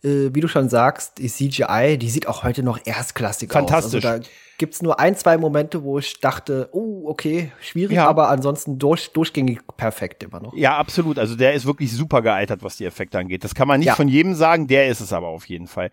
äh, 0.03 0.29
wie 0.33 0.41
du 0.41 0.47
schon 0.47 0.69
sagst, 0.69 1.17
die 1.17 1.27
CGI, 1.27 1.97
die 1.97 2.09
sieht 2.09 2.27
auch 2.27 2.43
heute 2.43 2.61
noch 2.61 2.79
erstklassig 2.85 3.51
Fantastisch. 3.51 4.05
aus. 4.05 4.11
Also 4.11 4.23
da 4.23 4.29
gibt's 4.59 4.83
nur 4.83 4.99
ein, 4.99 5.15
zwei 5.15 5.37
Momente, 5.39 5.81
wo 5.83 5.97
ich 5.97 6.19
dachte, 6.19 6.69
oh, 6.71 7.05
okay, 7.07 7.51
schwierig, 7.61 7.95
Ja. 7.95 8.07
aber 8.07 8.29
ansonsten 8.29 8.77
durch, 8.77 9.11
durchgängig 9.11 9.57
perfekt 9.75 10.21
immer 10.21 10.39
noch. 10.39 10.53
Ja, 10.55 10.77
absolut. 10.77 11.17
Also 11.17 11.35
der 11.35 11.53
ist 11.53 11.65
wirklich 11.65 11.91
super 11.91 12.21
gealtert, 12.21 12.61
was 12.61 12.77
die 12.77 12.85
Effekte 12.85 13.17
angeht. 13.17 13.43
Das 13.43 13.55
kann 13.55 13.67
man 13.67 13.79
nicht 13.79 13.87
Ja. 13.87 13.95
von 13.95 14.07
jedem 14.07 14.35
sagen, 14.35 14.67
der 14.67 14.87
ist 14.87 14.99
es 14.99 15.13
aber 15.13 15.29
auf 15.29 15.45
jeden 15.45 15.65
Fall. 15.65 15.89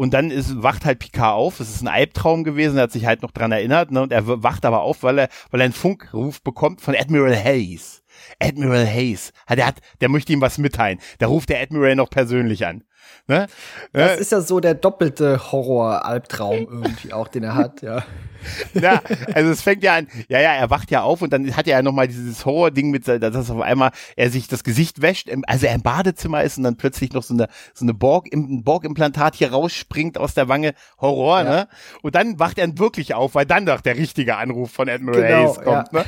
Und 0.00 0.14
dann 0.14 0.30
ist, 0.30 0.62
wacht 0.62 0.86
halt 0.86 0.98
Picard 0.98 1.34
auf. 1.34 1.60
Es 1.60 1.68
ist 1.68 1.82
ein 1.82 1.88
Albtraum 1.88 2.42
gewesen. 2.42 2.78
Er 2.78 2.84
hat 2.84 2.90
sich 2.92 3.04
halt 3.04 3.20
noch 3.20 3.32
dran 3.32 3.52
erinnert. 3.52 3.90
Ne? 3.90 4.00
Und 4.00 4.12
er 4.12 4.42
wacht 4.42 4.64
aber 4.64 4.80
auf, 4.80 5.02
weil 5.02 5.18
er, 5.18 5.28
weil 5.50 5.60
er 5.60 5.64
einen 5.64 5.74
Funkruf 5.74 6.40
bekommt 6.40 6.80
von 6.80 6.96
Admiral 6.96 7.36
Hayes. 7.36 8.02
Admiral 8.38 8.86
Hayes. 8.86 9.34
Der 9.50 9.66
hat, 9.66 9.80
der 10.00 10.08
möchte 10.08 10.32
ihm 10.32 10.40
was 10.40 10.56
mitteilen. 10.56 11.00
Da 11.18 11.26
ruft 11.26 11.50
der 11.50 11.60
Admiral 11.60 11.96
noch 11.96 12.08
persönlich 12.08 12.64
an. 12.64 12.82
Ne? 13.26 13.46
Das 13.92 14.16
Äh, 14.16 14.20
ist 14.20 14.32
ja 14.32 14.40
so 14.40 14.60
der 14.60 14.74
doppelte 14.74 15.52
Horror-Albtraum 15.52 16.66
irgendwie 16.70 17.12
auch, 17.12 17.28
den 17.28 17.44
er 17.44 17.54
hat, 17.54 17.82
ja. 17.82 18.02
ja, 18.72 19.02
also 19.34 19.50
es 19.50 19.60
fängt 19.60 19.82
ja 19.82 19.96
an, 19.96 20.08
ja, 20.28 20.40
ja, 20.40 20.54
er 20.54 20.70
wacht 20.70 20.90
ja 20.90 21.02
auf 21.02 21.20
und 21.20 21.30
dann 21.30 21.54
hat 21.56 21.66
er 21.66 21.76
ja 21.76 21.82
nochmal 21.82 22.08
dieses 22.08 22.46
Horror-Ding 22.46 22.90
mit, 22.90 23.06
dass 23.06 23.18
das 23.20 23.50
auf 23.50 23.60
einmal 23.60 23.90
er 24.16 24.30
sich 24.30 24.48
das 24.48 24.64
Gesicht 24.64 25.02
wäscht, 25.02 25.28
also 25.46 25.66
er 25.66 25.74
im 25.74 25.82
Badezimmer 25.82 26.42
ist 26.42 26.56
und 26.56 26.64
dann 26.64 26.78
plötzlich 26.78 27.12
noch 27.12 27.22
so 27.22 27.34
eine, 27.34 27.48
so 27.74 27.84
eine 27.84 27.92
Borg, 27.92 28.28
ein 28.32 28.64
Borg-Implantat 28.64 29.34
hier 29.34 29.52
rausspringt 29.52 30.16
aus 30.16 30.32
der 30.32 30.48
Wange, 30.48 30.72
Horror, 30.98 31.42
Ja. 31.42 31.44
ne? 31.50 31.68
Und 32.00 32.14
dann 32.14 32.38
wacht 32.38 32.58
er 32.58 32.78
wirklich 32.78 33.12
auf, 33.12 33.34
weil 33.34 33.44
dann 33.44 33.66
doch 33.66 33.82
der 33.82 33.96
richtige 33.98 34.36
Anruf 34.38 34.70
von 34.70 34.88
Admiral 34.88 35.20
Genau, 35.22 35.36
Hayes 35.56 35.60
kommt, 35.62 35.92
ne? 35.92 36.04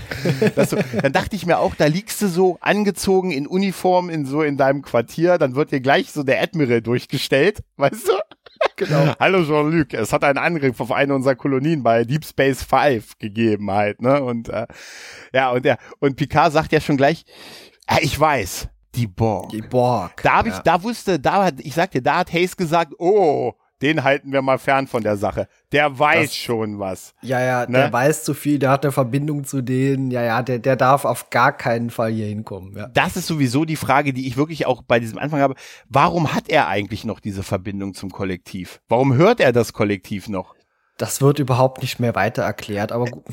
Das 0.57 0.71
so, 0.71 0.79
dann 1.03 1.13
dachte 1.13 1.37
ich 1.37 1.45
mir 1.45 1.59
auch, 1.59 1.75
da 1.75 1.85
liegst 1.85 2.23
du 2.23 2.29
so 2.29 2.57
angezogen 2.63 3.31
in 3.31 3.47
Uniform 3.47 4.09
in 4.09 4.25
so 4.25 4.41
in 4.43 4.57
deinem 4.57 4.81
Quartier, 4.81 5.37
dann 5.37 5.55
wird 5.55 5.71
dir 5.71 5.81
gleich 5.81 6.11
so 6.13 6.23
der 6.23 6.43
Admiral 6.43 6.81
durchgestellt, 6.83 7.63
weißt 7.77 8.09
du? 8.09 8.13
Genau. 8.77 9.13
Hallo 9.19 9.45
Jean-Luc, 9.45 9.93
es 9.93 10.13
hat 10.13 10.23
einen 10.23 10.39
Angriff 10.39 10.81
auf 10.81 10.93
eine 10.93 11.15
unserer 11.15 11.35
Kolonien 11.35 11.83
bei 11.83 12.05
Deep 12.05 12.25
Space 12.25 12.63
Five 12.63 13.19
gegeben 13.19 13.71
halt, 13.71 14.01
ne? 14.01 14.23
Und 14.23 14.49
äh, 14.49 14.67
ja, 15.33 15.51
und 15.51 15.65
der 15.65 15.79
und 15.99 16.17
Picard 16.17 16.53
sagt 16.53 16.71
ja 16.71 16.81
schon 16.81 16.97
gleich, 16.97 17.25
ja, 17.91 17.99
ich 18.01 18.19
weiß, 18.19 18.69
die 18.95 19.07
Borg. 19.07 19.51
Die 19.51 19.63
Borg. 19.63 20.23
Da 20.23 20.35
habe 20.35 20.49
ich, 20.49 20.55
ja. 20.55 20.63
da 20.63 20.83
wusste, 20.83 21.19
da 21.19 21.45
hat, 21.47 21.55
ich 21.59 21.75
sagte, 21.75 22.01
da 22.01 22.19
hat 22.19 22.33
Hayes 22.33 22.57
gesagt, 22.57 22.93
oh, 22.99 23.55
den 23.83 24.05
halten 24.05 24.33
wir 24.33 24.41
mal 24.43 24.59
fern 24.59 24.87
von 24.87 25.03
der 25.03 25.17
Sache. 25.17 25.49
Der 25.73 25.99
weiß 25.99 26.31
Das- 26.31 26.37
schon 26.37 26.79
was. 26.79 27.15
Ja, 27.23 27.41
ja, 27.41 27.67
Ne? 27.67 27.79
der 27.79 27.93
weiß 27.93 28.25
zu 28.25 28.33
viel, 28.35 28.59
der 28.59 28.71
hat 28.71 28.85
eine 28.85 28.93
Verbindung 28.93 29.45
zu 29.45 29.61
denen. 29.61 30.11
Ja, 30.11 30.23
ja, 30.23 30.43
der, 30.43 30.59
der 30.61 30.77
darf 30.77 31.05
auf 31.05 31.31
gar 31.31 31.53
keinen 31.53 31.91
Fall 31.91 32.13
hier 32.13 32.27
hinkommen. 32.27 32.77
Ja. 32.77 32.87
Das 32.95 33.17
ist 33.17 33.27
sowieso 33.27 33.65
die 33.65 33.77
Frage, 33.77 34.13
die 34.13 34.27
ich 34.27 34.37
wirklich 34.37 34.67
auch 34.67 34.83
bei 34.83 35.01
diesem 35.01 35.19
Anfang 35.19 35.41
habe. 35.41 35.55
Warum 35.89 36.33
hat 36.35 36.49
er 36.49 36.69
eigentlich 36.69 37.05
noch 37.05 37.21
diese 37.21 37.43
Verbindung 37.43 37.95
zum 37.95 38.11
Kollektiv? 38.11 38.81
Warum 38.89 39.15
hört 39.15 39.41
er 39.41 39.53
das 39.53 39.73
Kollektiv 39.73 40.29
noch? 40.29 40.55
Das 40.99 41.23
wird 41.23 41.39
überhaupt 41.39 41.81
nicht 41.81 42.01
mehr 42.01 42.15
weiter 42.15 42.43
erklärt, 42.43 42.93
aber 42.93 43.07
gut. 43.07 43.25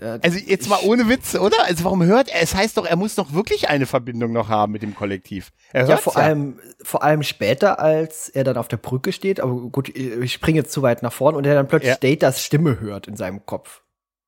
Äh, 0.00 0.18
Also 0.22 0.38
jetzt 0.38 0.68
mal 0.68 0.80
ohne 0.82 1.08
Witz, 1.08 1.34
oder? 1.36 1.56
Also 1.64 1.84
warum 1.84 2.02
hört 2.04 2.28
er? 2.28 2.42
Es 2.42 2.54
heißt 2.54 2.76
doch, 2.76 2.84
er 2.84 2.96
muss 2.96 3.14
doch 3.14 3.32
wirklich 3.32 3.68
eine 3.68 3.86
Verbindung 3.86 4.32
noch 4.32 4.48
haben 4.48 4.72
mit 4.72 4.82
dem 4.82 4.94
Kollektiv. 4.94 5.52
Er 5.72 5.86
ja, 5.86 5.96
vor 5.96 6.16
allem, 6.16 6.58
vor 6.82 7.04
allem 7.04 7.22
später, 7.22 7.78
als 7.78 8.28
er 8.28 8.42
dann 8.44 8.56
auf 8.56 8.68
der 8.68 8.78
Brücke 8.78 9.12
steht, 9.12 9.40
aber 9.40 9.54
gut, 9.54 9.88
ich 9.96 10.32
springe 10.32 10.58
jetzt 10.58 10.72
zu 10.72 10.82
weit 10.82 11.02
nach 11.02 11.12
vorne 11.12 11.38
und 11.38 11.46
er 11.46 11.54
dann 11.54 11.68
plötzlich 11.68 11.90
Ja. 11.92 11.96
Datas 12.00 12.42
Stimme 12.42 12.80
hört 12.80 13.06
in 13.06 13.16
seinem 13.16 13.46
Kopf. 13.46 13.82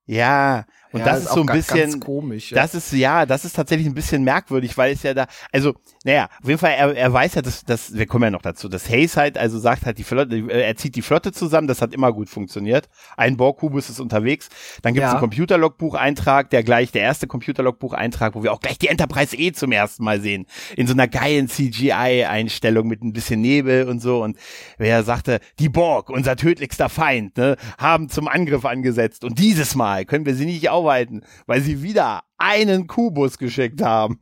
Ja, 0.06 0.64
und 0.92 1.00
Ja, 1.00 1.06
das 1.06 1.24
ist 1.24 1.32
so 1.32 1.40
ein 1.40 1.46
bisschen, 1.46 1.78
ganz 1.78 2.00
komisch. 2.00 2.50
Ja. 2.52 2.56
das 2.62 2.74
ist, 2.74 2.92
ja, 2.92 3.26
das 3.26 3.44
ist 3.44 3.54
tatsächlich 3.56 3.86
ein 3.86 3.94
bisschen 3.94 4.24
merkwürdig, 4.24 4.76
weil 4.78 4.92
es 4.92 5.02
ja 5.02 5.14
da, 5.14 5.26
also, 5.52 5.74
naja, 6.04 6.28
auf 6.42 6.48
jeden 6.48 6.58
Fall, 6.58 6.72
er, 6.72 6.96
er 6.96 7.12
weiß 7.12 7.34
ja, 7.34 7.42
dass, 7.42 7.64
dass, 7.64 7.94
wir 7.94 8.06
kommen 8.06 8.24
ja 8.24 8.30
noch 8.30 8.42
dazu, 8.42 8.68
dass 8.68 8.88
Hayes 8.88 9.16
halt, 9.16 9.36
also 9.38 9.58
sagt 9.58 9.84
halt 9.86 9.98
die 9.98 10.04
Flotte, 10.04 10.36
äh, 10.36 10.62
er 10.62 10.76
zieht 10.76 10.94
die 10.96 11.02
Flotte 11.02 11.32
zusammen, 11.32 11.66
das 11.68 11.82
hat 11.82 11.92
immer 11.92 12.12
gut 12.12 12.28
funktioniert. 12.28 12.88
Ein 13.16 13.36
Borg-Kubus 13.36 13.90
ist 13.90 14.00
unterwegs, 14.00 14.48
dann 14.82 14.94
gibt 14.94 15.04
es 15.04 15.08
Ja. 15.08 15.12
einen 15.12 15.20
Computerlogbucheintrag, 15.20 16.50
der 16.50 16.62
gleich, 16.62 16.92
der 16.92 17.02
erste 17.02 17.26
Computerlogbucheintrag, 17.26 18.34
wo 18.34 18.42
wir 18.42 18.52
auch 18.52 18.60
gleich 18.60 18.78
die 18.78 18.88
Enterprise 18.88 19.36
E 19.36 19.52
zum 19.52 19.72
ersten 19.72 20.04
Mal 20.04 20.20
sehen, 20.20 20.46
in 20.76 20.86
so 20.86 20.92
einer 20.94 21.08
geilen 21.08 21.48
CGI-Einstellung 21.48 22.86
mit 22.86 23.02
ein 23.02 23.12
bisschen 23.12 23.40
Nebel 23.40 23.88
und 23.88 24.00
so 24.00 24.22
und 24.22 24.36
wer 24.78 25.02
sagte, 25.02 25.40
die 25.58 25.68
Borg, 25.68 26.10
unser 26.10 26.36
tödlichster 26.36 26.88
Feind, 26.88 27.36
ne, 27.36 27.56
haben 27.78 28.08
zum 28.08 28.28
Angriff 28.28 28.64
angesetzt 28.64 29.24
und 29.24 29.38
dieses 29.38 29.74
Mal 29.74 30.04
können 30.04 30.26
wir 30.26 30.34
sie 30.34 30.46
nicht 30.46 30.68
aufhalten, 30.78 31.22
weil 31.46 31.60
sie 31.60 31.82
wieder 31.82 32.22
einen 32.38 32.86
Kubus 32.86 33.38
geschickt 33.38 33.82
haben. 33.82 34.18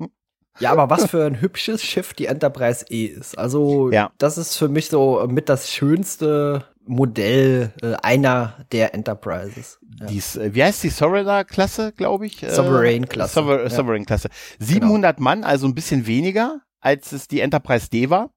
Ja, 0.58 0.72
aber 0.72 0.88
was 0.88 1.06
für 1.10 1.26
ein 1.26 1.40
hübsches 1.40 1.82
Schiff 1.82 2.14
die 2.14 2.26
Enterprise 2.26 2.86
E 2.88 3.04
ist. 3.04 3.36
Also, 3.36 3.90
Ja. 3.90 4.10
das 4.18 4.38
ist 4.38 4.56
für 4.56 4.68
mich 4.68 4.88
so 4.88 5.26
mit 5.28 5.48
das 5.50 5.70
schönste 5.70 6.64
Modell 6.86 7.72
äh, 7.82 7.94
einer 8.02 8.64
der 8.72 8.94
Enterprises. 8.94 9.78
Ja. 10.00 10.06
Die, 10.06 10.16
ist, 10.18 10.36
äh, 10.36 10.54
wie 10.54 10.62
heißt 10.64 10.82
die 10.82 10.88
Sovereign-Klasse, 10.88 11.92
glaube 11.92 12.26
ich? 12.26 12.42
Äh, 12.42 12.50
Sovereign-Klasse, 12.50 13.34
Sover 13.34 13.56
ja. 13.56 13.62
Genau. 13.64 13.74
Sovereign-Klasse. 13.74 14.28
700 14.60 15.20
Mann, 15.20 15.44
also 15.44 15.66
ein 15.66 15.74
bisschen 15.74 16.06
weniger, 16.06 16.60
als 16.80 17.12
es 17.12 17.28
die 17.28 17.40
Enterprise 17.40 17.90
D 17.90 18.08
war. 18.08 18.30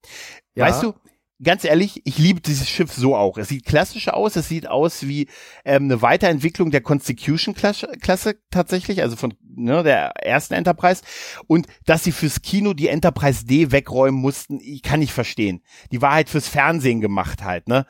Ja. 0.55 0.65
Weißt 0.65 0.83
du, 0.83 0.93
ganz 1.41 1.63
ehrlich, 1.63 2.01
ich 2.05 2.17
liebe 2.17 2.41
dieses 2.41 2.69
Schiff 2.69 2.91
so 2.91 3.15
auch. 3.15 3.37
Es 3.37 3.49
sieht 3.49 3.65
klassisch 3.65 4.09
aus, 4.09 4.35
es 4.35 4.47
sieht 4.47 4.67
aus 4.67 5.07
wie 5.07 5.27
ähm, 5.65 5.83
eine 5.85 6.01
Weiterentwicklung 6.01 6.71
der 6.71 6.81
Constitution-Klasse 6.81 7.93
Klasse 8.01 8.35
tatsächlich, 8.51 9.01
also 9.01 9.15
von 9.15 9.33
ne, 9.55 9.83
der 9.83 10.11
ersten 10.25 10.53
Enterprise. 10.53 11.03
Und 11.47 11.67
dass 11.85 12.03
sie 12.03 12.11
fürs 12.11 12.41
Kino 12.41 12.73
die 12.73 12.87
Enterprise 12.87 13.45
D 13.45 13.71
wegräumen 13.71 14.19
mussten, 14.19 14.59
ich 14.59 14.83
kann 14.83 14.99
nicht 14.99 15.13
verstehen. 15.13 15.61
Die 15.91 16.01
war 16.01 16.13
halt 16.13 16.29
fürs 16.29 16.47
Fernsehen 16.47 17.01
gemacht 17.01 17.43
halt, 17.43 17.67
ne? 17.67 17.85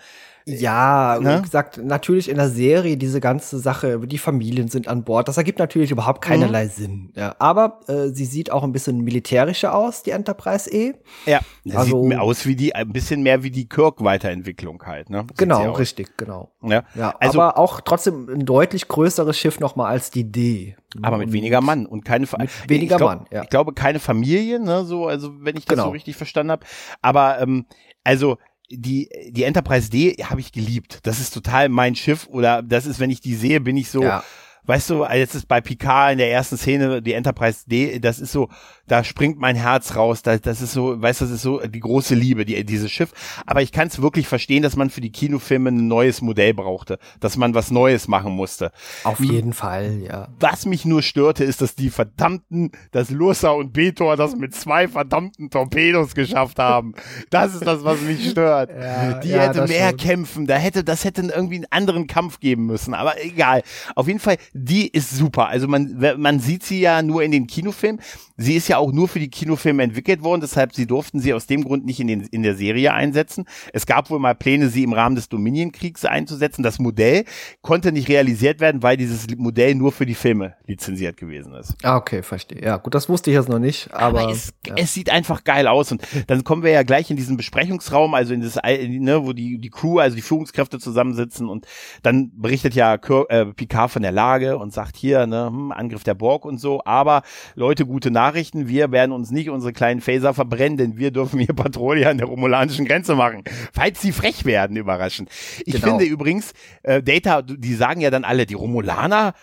Ja, 0.57 1.19
Ne? 1.21 1.37
wie 1.37 1.41
gesagt, 1.43 1.77
natürlich 1.83 2.29
in 2.29 2.37
der 2.37 2.49
Serie 2.49 2.97
diese 2.97 3.19
ganze 3.19 3.59
Sache, 3.59 3.99
die 3.99 4.17
Familien 4.17 4.67
sind 4.67 4.87
an 4.87 5.03
Bord. 5.03 5.27
Das 5.27 5.37
ergibt 5.37 5.59
natürlich 5.59 5.91
überhaupt 5.91 6.21
keinerlei 6.21 6.65
Mhm. 6.65 6.69
Sinn. 6.69 7.11
Ja, 7.15 7.35
aber 7.39 7.79
äh, 7.87 8.09
sie 8.09 8.25
sieht 8.25 8.51
auch 8.51 8.63
ein 8.63 8.71
bisschen 8.71 9.01
militärischer 9.01 9.75
aus, 9.75 10.03
die 10.03 10.11
Enterprise 10.11 10.69
E. 10.71 10.93
Ja, 11.25 11.39
Also- 11.75 12.03
sieht 12.09 12.17
aus 12.19 12.45
wie 12.45 12.55
die, 12.55 12.73
ein 12.75 12.91
bisschen 12.91 13.21
mehr 13.23 13.43
wie 13.43 13.51
die 13.51 13.67
Kirk-Weiterentwicklung 13.69 14.81
halt, 14.85 15.09
ne? 15.09 15.25
Sieht 15.29 15.37
Genau, 15.37 15.71
richtig, 15.73 16.17
genau. 16.17 16.51
Ja. 16.61 16.83
Ja, 16.95 17.15
also, 17.19 17.41
aber 17.41 17.57
auch 17.57 17.81
trotzdem 17.81 18.27
ein 18.29 18.45
deutlich 18.45 18.87
größeres 18.87 19.37
Schiff 19.37 19.59
nochmal 19.59 19.91
als 19.91 20.09
die 20.11 20.29
D. 20.31 20.75
aber 21.03 21.17
mit 21.17 21.31
weniger 21.31 21.61
Mann 21.61 21.85
und 21.85 22.03
keine 22.03 22.25
Fa- 22.25 22.39
weniger 22.67 22.95
ich 22.95 22.97
glaub, 22.97 23.01
Mann, 23.19 23.25
ja. 23.31 23.43
Ich 23.43 23.49
glaube 23.49 23.73
keine 23.73 23.99
Familie, 23.99 24.59
ne, 24.59 24.85
so, 24.85 25.05
also 25.07 25.31
wenn 25.41 25.55
ich 25.55 25.65
das 25.65 25.75
Genau. 25.75 25.85
so 25.85 25.91
richtig 25.91 26.15
verstanden 26.15 26.51
habe. 26.51 26.65
Aber 27.03 27.39
ähm, 27.39 27.65
also 28.03 28.37
die 28.69 29.09
die 29.29 29.43
Enterprise 29.43 29.89
D 29.89 30.15
habe 30.23 30.39
ich 30.39 30.51
geliebt. 30.51 30.99
Das 31.03 31.19
ist 31.19 31.33
total 31.33 31.69
mein 31.69 31.95
Schiff 31.95 32.27
oder 32.27 32.61
das 32.61 32.85
ist, 32.85 32.99
wenn 32.99 33.09
ich 33.09 33.21
die 33.21 33.35
sehe, 33.35 33.59
bin 33.59 33.77
ich 33.77 33.89
so. 33.89 34.03
Ja. 34.03 34.23
Weißt 34.65 34.89
du, 34.89 35.05
jetzt 35.05 35.35
ist 35.35 35.47
bei 35.47 35.61
Picard 35.61 36.13
in 36.13 36.17
der 36.17 36.31
ersten 36.31 36.57
Szene 36.57 37.01
die 37.01 37.13
Enterprise 37.13 37.63
D, 37.67 37.99
das 37.99 38.19
ist 38.19 38.31
so, 38.31 38.49
da 38.87 39.03
springt 39.03 39.39
mein 39.39 39.55
Herz 39.55 39.95
raus, 39.95 40.21
das, 40.21 40.41
das 40.41 40.61
ist 40.61 40.73
so, 40.73 41.01
weißt 41.01 41.21
du, 41.21 41.25
das 41.25 41.35
ist 41.35 41.41
so 41.41 41.59
die 41.59 41.79
große 41.79 42.15
Liebe, 42.15 42.45
die, 42.45 42.63
dieses 42.65 42.91
Schiff. 42.91 43.11
Aber 43.45 43.61
ich 43.61 43.71
kann 43.71 43.87
es 43.87 44.01
wirklich 44.01 44.27
verstehen, 44.27 44.63
dass 44.63 44.75
man 44.75 44.89
für 44.89 45.01
die 45.01 45.11
Kinofilme 45.11 45.69
ein 45.69 45.87
neues 45.87 46.21
Modell 46.21 46.53
brauchte, 46.53 46.99
dass 47.19 47.37
man 47.37 47.53
was 47.53 47.71
Neues 47.71 48.07
machen 48.07 48.33
musste. 48.33 48.71
Auf 49.03 49.19
jeden 49.19 49.53
Fall, 49.53 49.99
ja. 50.01 50.27
Was 50.39 50.65
mich 50.65 50.85
nur 50.85 51.01
störte, 51.01 51.43
ist, 51.43 51.61
dass 51.61 51.75
die 51.75 51.89
verdammten, 51.89 52.71
dass 52.91 53.09
Lursa 53.09 53.51
und 53.51 53.73
Betor 53.73 54.17
das 54.17 54.35
mit 54.35 54.55
zwei 54.55 54.87
verdammten 54.87 55.49
Torpedos 55.49 56.15
geschafft 56.15 56.59
haben. 56.59 56.93
Das 57.29 57.53
ist 57.53 57.65
das, 57.65 57.83
was 57.83 58.01
mich 58.01 58.29
stört. 58.29 58.69
Ja, 58.79 59.13
die 59.19 59.29
ja, 59.29 59.41
hätte 59.41 59.67
mehr 59.67 59.89
schon. 59.89 59.97
kämpfen, 59.97 60.47
da 60.47 60.55
hätte, 60.55 60.83
das 60.83 61.03
hätte 61.03 61.21
irgendwie 61.21 61.55
einen 61.55 61.65
anderen 61.69 62.07
Kampf 62.07 62.39
geben 62.39 62.65
müssen, 62.65 62.93
aber 62.93 63.21
egal. 63.23 63.61
Auf 63.95 64.07
jeden 64.07 64.19
Fall, 64.19 64.37
die 64.53 64.87
ist 64.87 65.11
super. 65.11 65.47
Also 65.47 65.67
man, 65.67 65.97
man 66.17 66.39
sieht 66.39 66.63
sie 66.63 66.79
ja 66.79 67.01
nur 67.01 67.23
in 67.23 67.31
den 67.31 67.47
Kinofilmen. 67.47 68.01
Sie 68.37 68.55
ist 68.55 68.67
ja 68.67 68.77
auch 68.77 68.91
nur 68.91 69.07
für 69.07 69.19
die 69.19 69.29
Kinofilme 69.29 69.83
entwickelt 69.83 70.23
worden, 70.23 70.41
deshalb 70.41 70.73
sie 70.73 70.87
durften 70.87 71.19
sie 71.19 71.33
aus 71.33 71.45
dem 71.45 71.63
Grund 71.63 71.85
nicht 71.85 71.99
in, 71.99 72.07
den, 72.07 72.21
in 72.21 72.43
der 72.43 72.55
Serie 72.55 72.93
einsetzen. 72.93 73.45
Es 73.73 73.85
gab 73.85 74.09
wohl 74.09 74.19
mal 74.19 74.35
Pläne, 74.35 74.69
sie 74.69 74.83
im 74.83 74.93
Rahmen 74.93 75.15
des 75.15 75.29
Dominion-Kriegs 75.29 76.05
einzusetzen. 76.05 76.63
Das 76.63 76.79
Modell 76.79 77.25
konnte 77.61 77.91
nicht 77.91 78.07
realisiert 78.07 78.59
werden, 78.59 78.81
weil 78.81 78.97
dieses 78.97 79.27
Modell 79.37 79.75
nur 79.75 79.91
für 79.91 80.05
die 80.05 80.15
Filme 80.15 80.55
lizenziert 80.65 81.17
gewesen 81.17 81.53
ist. 81.53 81.75
Ah, 81.83 81.97
okay, 81.97 82.23
verstehe. 82.23 82.63
Ja, 82.63 82.77
gut, 82.77 82.95
das 82.95 83.09
wusste 83.09 83.29
ich 83.29 83.35
jetzt 83.35 83.49
noch 83.49 83.59
nicht, 83.59 83.93
aber, 83.93 84.21
aber 84.21 84.31
es, 84.31 84.53
ja. 84.65 84.75
es 84.77 84.93
sieht 84.93 85.09
einfach 85.09 85.43
geil 85.43 85.67
aus 85.67 85.91
und 85.91 86.01
dann 86.27 86.43
kommen 86.43 86.63
wir 86.63 86.71
ja 86.71 86.83
gleich 86.83 87.11
in 87.11 87.17
diesen 87.17 87.37
Besprechungsraum, 87.37 88.13
also 88.13 88.33
in 88.33 88.41
das, 88.41 88.55
ne, 88.55 89.25
wo 89.25 89.33
die 89.33 89.59
die 89.59 89.69
Crew, 89.69 89.99
also 89.99 90.15
die 90.15 90.21
Führungskräfte 90.21 90.79
zusammensitzen 90.79 91.49
und 91.49 91.65
dann 92.03 92.31
berichtet 92.35 92.73
ja 92.75 92.97
Kir 92.97 93.25
äh, 93.29 93.45
Picard 93.47 93.91
von 93.91 94.01
der 94.01 94.11
Lage 94.11 94.38
und 94.47 94.73
sagt 94.73 94.97
hier, 94.97 95.27
ne, 95.27 95.47
hm, 95.47 95.71
Angriff 95.71 96.03
der 96.03 96.13
Borg 96.13 96.45
und 96.45 96.59
so, 96.59 96.81
aber 96.85 97.23
Leute, 97.55 97.85
gute 97.85 98.11
Nachrichten, 98.11 98.67
wir 98.67 98.91
werden 98.91 99.11
uns 99.11 99.31
nicht 99.31 99.49
unsere 99.49 99.73
kleinen 99.73 100.01
Phaser 100.01 100.33
verbrennen, 100.33 100.77
denn 100.77 100.97
wir 100.97 101.11
dürfen 101.11 101.39
hier 101.39 101.53
Patrouille 101.53 102.09
an 102.09 102.17
der 102.17 102.27
romulanischen 102.27 102.85
Grenze 102.85 103.15
machen, 103.15 103.43
falls 103.73 104.01
sie 104.01 104.11
frech 104.11 104.45
werden, 104.45 104.77
überraschend. 104.77 105.29
Ich 105.65 105.73
genau. 105.73 105.87
finde 105.87 106.05
übrigens, 106.05 106.53
äh, 106.83 107.03
Data, 107.03 107.41
die 107.41 107.73
sagen 107.73 108.01
ja 108.01 108.09
dann 108.09 108.23
alle, 108.23 108.45
die 108.45 108.53
Romulaner, 108.55 109.33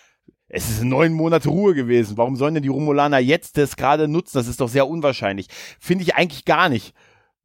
es 0.49 0.71
ist 0.71 0.85
neun 0.85 1.13
Monate 1.13 1.49
Ruhe 1.49 1.75
gewesen. 1.75 2.17
Warum 2.17 2.37
sollen 2.37 2.55
denn 2.55 2.63
die 2.63 2.69
Romulaner 2.69 3.19
jetzt 3.19 3.59
das 3.59 3.77
gerade 3.77 4.07
nutzen? 4.07 4.39
Das 4.39 4.47
ist 4.47 4.61
doch 4.61 4.69
sehr 4.69 4.87
unwahrscheinlich. 4.87 5.49
Finde 5.81 6.05
ich 6.05 6.15
eigentlich 6.15 6.45
gar 6.45 6.69
nicht. 6.69 6.95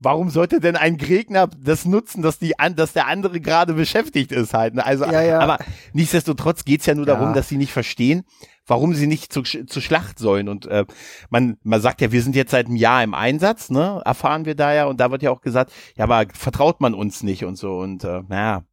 Warum 0.03 0.31
sollte 0.31 0.59
denn 0.59 0.75
ein 0.75 0.97
Gegner 0.97 1.47
das 1.47 1.85
nutzen, 1.85 2.23
dass 2.23 2.39
die 2.39 2.53
dass 2.75 2.93
der 2.93 3.07
andere 3.07 3.39
gerade 3.39 3.73
beschäftigt 3.75 4.31
ist 4.31 4.55
halt? 4.55 4.73
Ne? 4.73 4.83
Also, 4.83 5.05
ja, 5.05 5.21
ja. 5.21 5.39
aber 5.39 5.59
nichtsdestotrotz 5.93 6.65
geht's 6.65 6.87
ja 6.87 6.95
nur 6.95 7.05
ja. 7.07 7.13
darum, 7.13 7.35
dass 7.35 7.49
sie 7.49 7.57
nicht 7.57 7.71
verstehen, 7.71 8.23
warum 8.65 8.95
sie 8.95 9.05
nicht 9.05 9.31
zu, 9.31 9.43
zu 9.43 9.79
Schlacht 9.79 10.17
sollen. 10.17 10.49
Und 10.49 10.65
äh, 10.65 10.85
man, 11.29 11.57
man 11.61 11.81
sagt 11.81 12.01
ja, 12.01 12.11
wir 12.11 12.23
sind 12.23 12.35
jetzt 12.35 12.49
seit 12.49 12.65
einem 12.65 12.77
Jahr 12.77 13.03
im 13.03 13.13
Einsatz, 13.13 13.69
ne? 13.69 14.01
Erfahren 14.03 14.45
wir 14.45 14.55
da 14.55 14.73
ja. 14.73 14.85
Und 14.85 14.99
da 14.99 15.11
wird 15.11 15.21
ja 15.21 15.29
auch 15.29 15.41
gesagt, 15.41 15.71
ja, 15.95 16.05
aber 16.05 16.25
vertraut 16.33 16.81
man 16.81 16.95
uns 16.95 17.21
nicht 17.21 17.45
und 17.45 17.57
so. 17.57 17.77
Und 17.77 18.03
äh, 18.03 18.23
naja, 18.27 18.63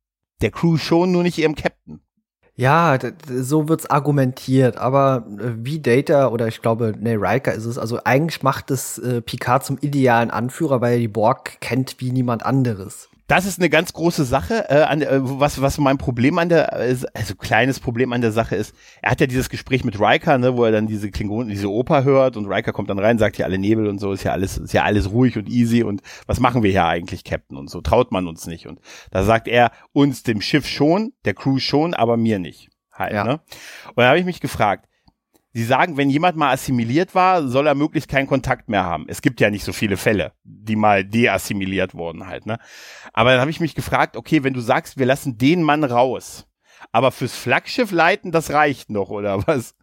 der 0.41 0.51
Crew 0.51 0.79
schon, 0.79 1.13
nur 1.13 1.25
nicht 1.25 1.37
ihrem 1.37 1.57
Captain. 1.57 2.01
Ja, 2.59 2.99
so 3.33 3.69
wird's 3.69 3.87
argumentiert, 3.87 4.79
aber 4.79 5.25
äh, 5.39 5.53
wie 5.59 5.79
Data 5.79 6.27
oder 6.27 6.49
ich 6.49 6.61
glaube, 6.61 6.93
nee, 6.99 7.15
Riker 7.15 7.55
ist 7.55 7.67
es, 7.67 7.79
also 7.79 8.01
eigentlich 8.05 8.43
macht 8.43 8.73
es 8.73 8.99
äh, 8.99 9.21
Picard 9.23 9.65
zum 9.65 9.79
idealen 9.81 10.33
Anführer, 10.33 10.81
weil 10.81 10.95
er 10.95 10.99
die 10.99 11.07
Borg 11.07 11.61
kennt 11.61 12.01
wie 12.01 12.11
niemand 12.11 12.45
anderes. 12.45 13.11
Das 13.29 13.45
ist 13.45 13.59
eine 13.59 13.69
ganz 13.69 13.93
große 13.93 14.25
Sache. 14.25 14.71
Äh, 14.71 14.83
an, 14.85 15.03
äh, 15.03 15.21
was, 15.21 15.61
was 15.61 15.77
mein 15.77 15.99
Problem 15.99 16.39
an 16.39 16.49
der, 16.49 16.73
also 16.73 17.07
kleines 17.37 17.79
Problem 17.79 18.13
an 18.15 18.23
der 18.23 18.33
Sache 18.33 18.57
ist, 18.57 18.75
er 19.03 19.11
hat 19.11 19.21
ja 19.21 19.27
dieses 19.27 19.51
Gespräch 19.51 19.85
mit 19.85 20.01
Riker, 20.01 20.39
ne, 20.39 20.57
wo 20.57 20.65
er 20.65 20.73
dann 20.73 20.87
diese 20.87 21.11
Klingonen, 21.11 21.51
diese 21.51 21.71
Oper 21.71 22.05
hört 22.05 22.39
und 22.39 22.47
Riker 22.47 22.73
kommt 22.73 22.89
dann 22.89 22.99
rein, 22.99 23.19
sagt 23.19 23.37
hier 23.37 23.45
alle 23.45 23.59
Nebel 23.59 23.87
und 23.87 23.99
so, 23.99 24.13
ist 24.13 24.25
ja 24.25 24.33
alles, 24.33 24.57
ist 24.57 24.73
ja 24.73 24.83
alles 24.83 25.11
ruhig 25.11 25.37
und 25.37 25.47
easy 25.47 25.83
und 25.83 26.01
was 26.27 26.41
machen 26.41 26.63
wir 26.63 26.71
hier 26.71 26.87
eigentlich, 26.87 27.23
Captain 27.23 27.59
und 27.59 27.69
so, 27.69 27.83
traut 27.83 28.13
man 28.13 28.27
uns 28.27 28.47
nicht. 28.47 28.67
Und 28.67 28.81
da 29.11 29.23
sagt 29.23 29.47
er 29.47 29.73
uns 29.93 30.23
dem 30.23 30.41
Schiff 30.41 30.67
schon, 30.67 31.13
der 31.27 31.35
Crew 31.35 31.59
schon, 31.59 31.93
aber 31.93 32.17
mir 32.17 32.39
nicht. 32.39 32.71
Halt, 32.91 33.13
ja. 33.13 33.25
ne? 33.25 33.41
Und 33.89 33.99
da 33.99 34.09
habe 34.09 34.19
ich 34.19 34.25
mich 34.25 34.41
gefragt, 34.41 34.88
Sie 35.59 35.65
sagen, 35.65 35.97
wenn 35.97 36.09
jemand 36.09 36.37
mal 36.37 36.53
assimiliert 36.53 37.17
war, 37.17 37.49
soll 37.49 37.67
er 37.67 37.75
möglichst 37.75 38.09
keinen 38.09 38.29
Kontakt 38.29 38.69
mehr 38.69 38.85
haben. 38.85 39.07
Es 39.09 39.23
gibt 39.23 39.41
ja 39.41 39.51
nicht 39.51 39.65
so 39.65 39.73
viele 39.73 39.97
Fälle, 39.97 40.31
die 40.45 40.77
mal 40.77 41.05
deassimiliert 41.05 41.97
wurden 41.97 42.29
halt, 42.29 42.47
ne? 42.47 42.61
Aber 43.13 43.33
dann 43.33 43.41
habe 43.41 43.51
ich 43.51 43.59
mich 43.59 43.75
gefragt, 43.75 44.17
okay, 44.17 44.45
wenn 44.45 44.55
du 44.55 44.61
sagst, 44.61 44.99
wir 44.99 45.07
lassen 45.07 45.37
den 45.37 45.65
Mann 45.65 45.83
raus, 45.83 46.47
aber 46.93 47.11
fürs 47.11 47.35
Flaggschiff 47.35 47.91
leiten, 47.91 48.31
das 48.31 48.53
reicht 48.53 48.89
noch, 48.89 49.11
oder 49.11 49.49
was? 49.49 49.75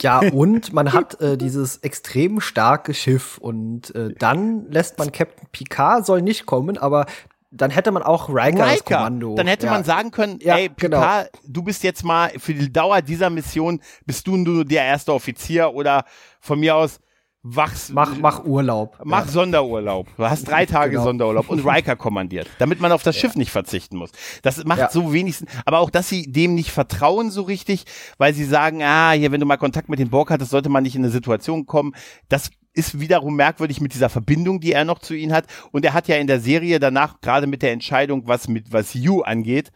Ja, 0.00 0.20
und 0.32 0.72
man 0.72 0.94
hat 0.94 1.20
äh, 1.20 1.36
dieses 1.36 1.76
extrem 1.76 2.40
starke 2.40 2.94
Schiff 2.94 3.36
und 3.36 3.94
äh, 3.94 4.14
dann 4.18 4.70
lässt 4.70 4.98
man 4.98 5.12
Captain 5.12 5.46
Picard 5.52 6.06
soll 6.06 6.22
nicht 6.22 6.46
kommen, 6.46 6.78
aber 6.78 7.04
dann 7.52 7.70
hätte 7.70 7.92
man 7.92 8.02
auch 8.02 8.28
Riker, 8.28 8.66
Riker. 8.66 8.96
Kommando. 8.96 9.34
Dann 9.36 9.46
hätte 9.46 9.66
ja. 9.66 9.72
man 9.72 9.84
sagen 9.84 10.10
können, 10.10 10.38
ja, 10.42 10.56
ey. 10.56 10.70
Picard, 10.70 11.32
genau. 11.32 11.42
du 11.52 11.62
bist 11.62 11.84
jetzt 11.84 12.02
mal 12.02 12.30
für 12.38 12.54
die 12.54 12.72
Dauer 12.72 13.02
dieser 13.02 13.30
Mission, 13.30 13.80
bist 14.06 14.26
du 14.26 14.36
nur 14.36 14.64
der 14.64 14.84
erste 14.84 15.12
Offizier 15.12 15.74
oder 15.74 16.04
von 16.40 16.58
mir 16.58 16.74
aus 16.74 16.98
wachs. 17.42 17.90
Mach, 17.90 18.16
mach 18.16 18.44
Urlaub. 18.44 18.98
Mach 19.04 19.26
ja. 19.26 19.32
Sonderurlaub. 19.32 20.08
Du 20.16 20.24
hast 20.24 20.48
drei 20.48 20.64
Tage 20.66 20.92
genau. 20.92 21.04
Sonderurlaub 21.04 21.50
und 21.50 21.66
Riker 21.66 21.96
kommandiert, 21.96 22.48
damit 22.58 22.80
man 22.80 22.90
auf 22.92 23.02
das 23.02 23.16
Schiff 23.16 23.34
nicht 23.34 23.50
verzichten 23.50 23.96
muss. 23.96 24.10
Das 24.42 24.64
macht 24.64 24.92
so 24.92 25.12
wenigstens, 25.12 25.50
aber 25.66 25.80
auch, 25.80 25.90
dass 25.90 26.08
sie 26.08 26.30
dem 26.30 26.54
nicht 26.54 26.70
vertrauen 26.70 27.30
so 27.30 27.42
richtig, 27.42 27.84
weil 28.16 28.32
sie 28.32 28.44
sagen, 28.44 28.82
ah, 28.82 29.10
hier, 29.10 29.30
wenn 29.30 29.40
du 29.40 29.46
mal 29.46 29.58
Kontakt 29.58 29.88
mit 29.88 29.98
dem 29.98 30.08
Borg 30.08 30.30
hattest, 30.30 30.52
sollte 30.52 30.68
man 30.68 30.84
nicht 30.84 30.94
in 30.96 31.02
eine 31.02 31.10
Situation 31.10 31.66
kommen. 31.66 31.94
Das 32.28 32.50
ist 32.74 33.00
wiederum 33.00 33.36
merkwürdig 33.36 33.80
mit 33.80 33.94
dieser 33.94 34.08
Verbindung, 34.08 34.60
die 34.60 34.72
er 34.72 34.84
noch 34.84 34.98
zu 34.98 35.14
ihnen 35.14 35.32
hat. 35.32 35.46
Und 35.72 35.84
er 35.84 35.92
hat 35.92 36.08
ja 36.08 36.16
in 36.16 36.26
der 36.26 36.40
Serie 36.40 36.80
danach, 36.80 37.20
gerade 37.20 37.46
mit 37.46 37.62
der 37.62 37.72
Entscheidung, 37.72 38.26
was 38.26 38.48
mit 38.48 38.72
was 38.72 38.94
You 38.94 39.22
angeht, 39.22 39.70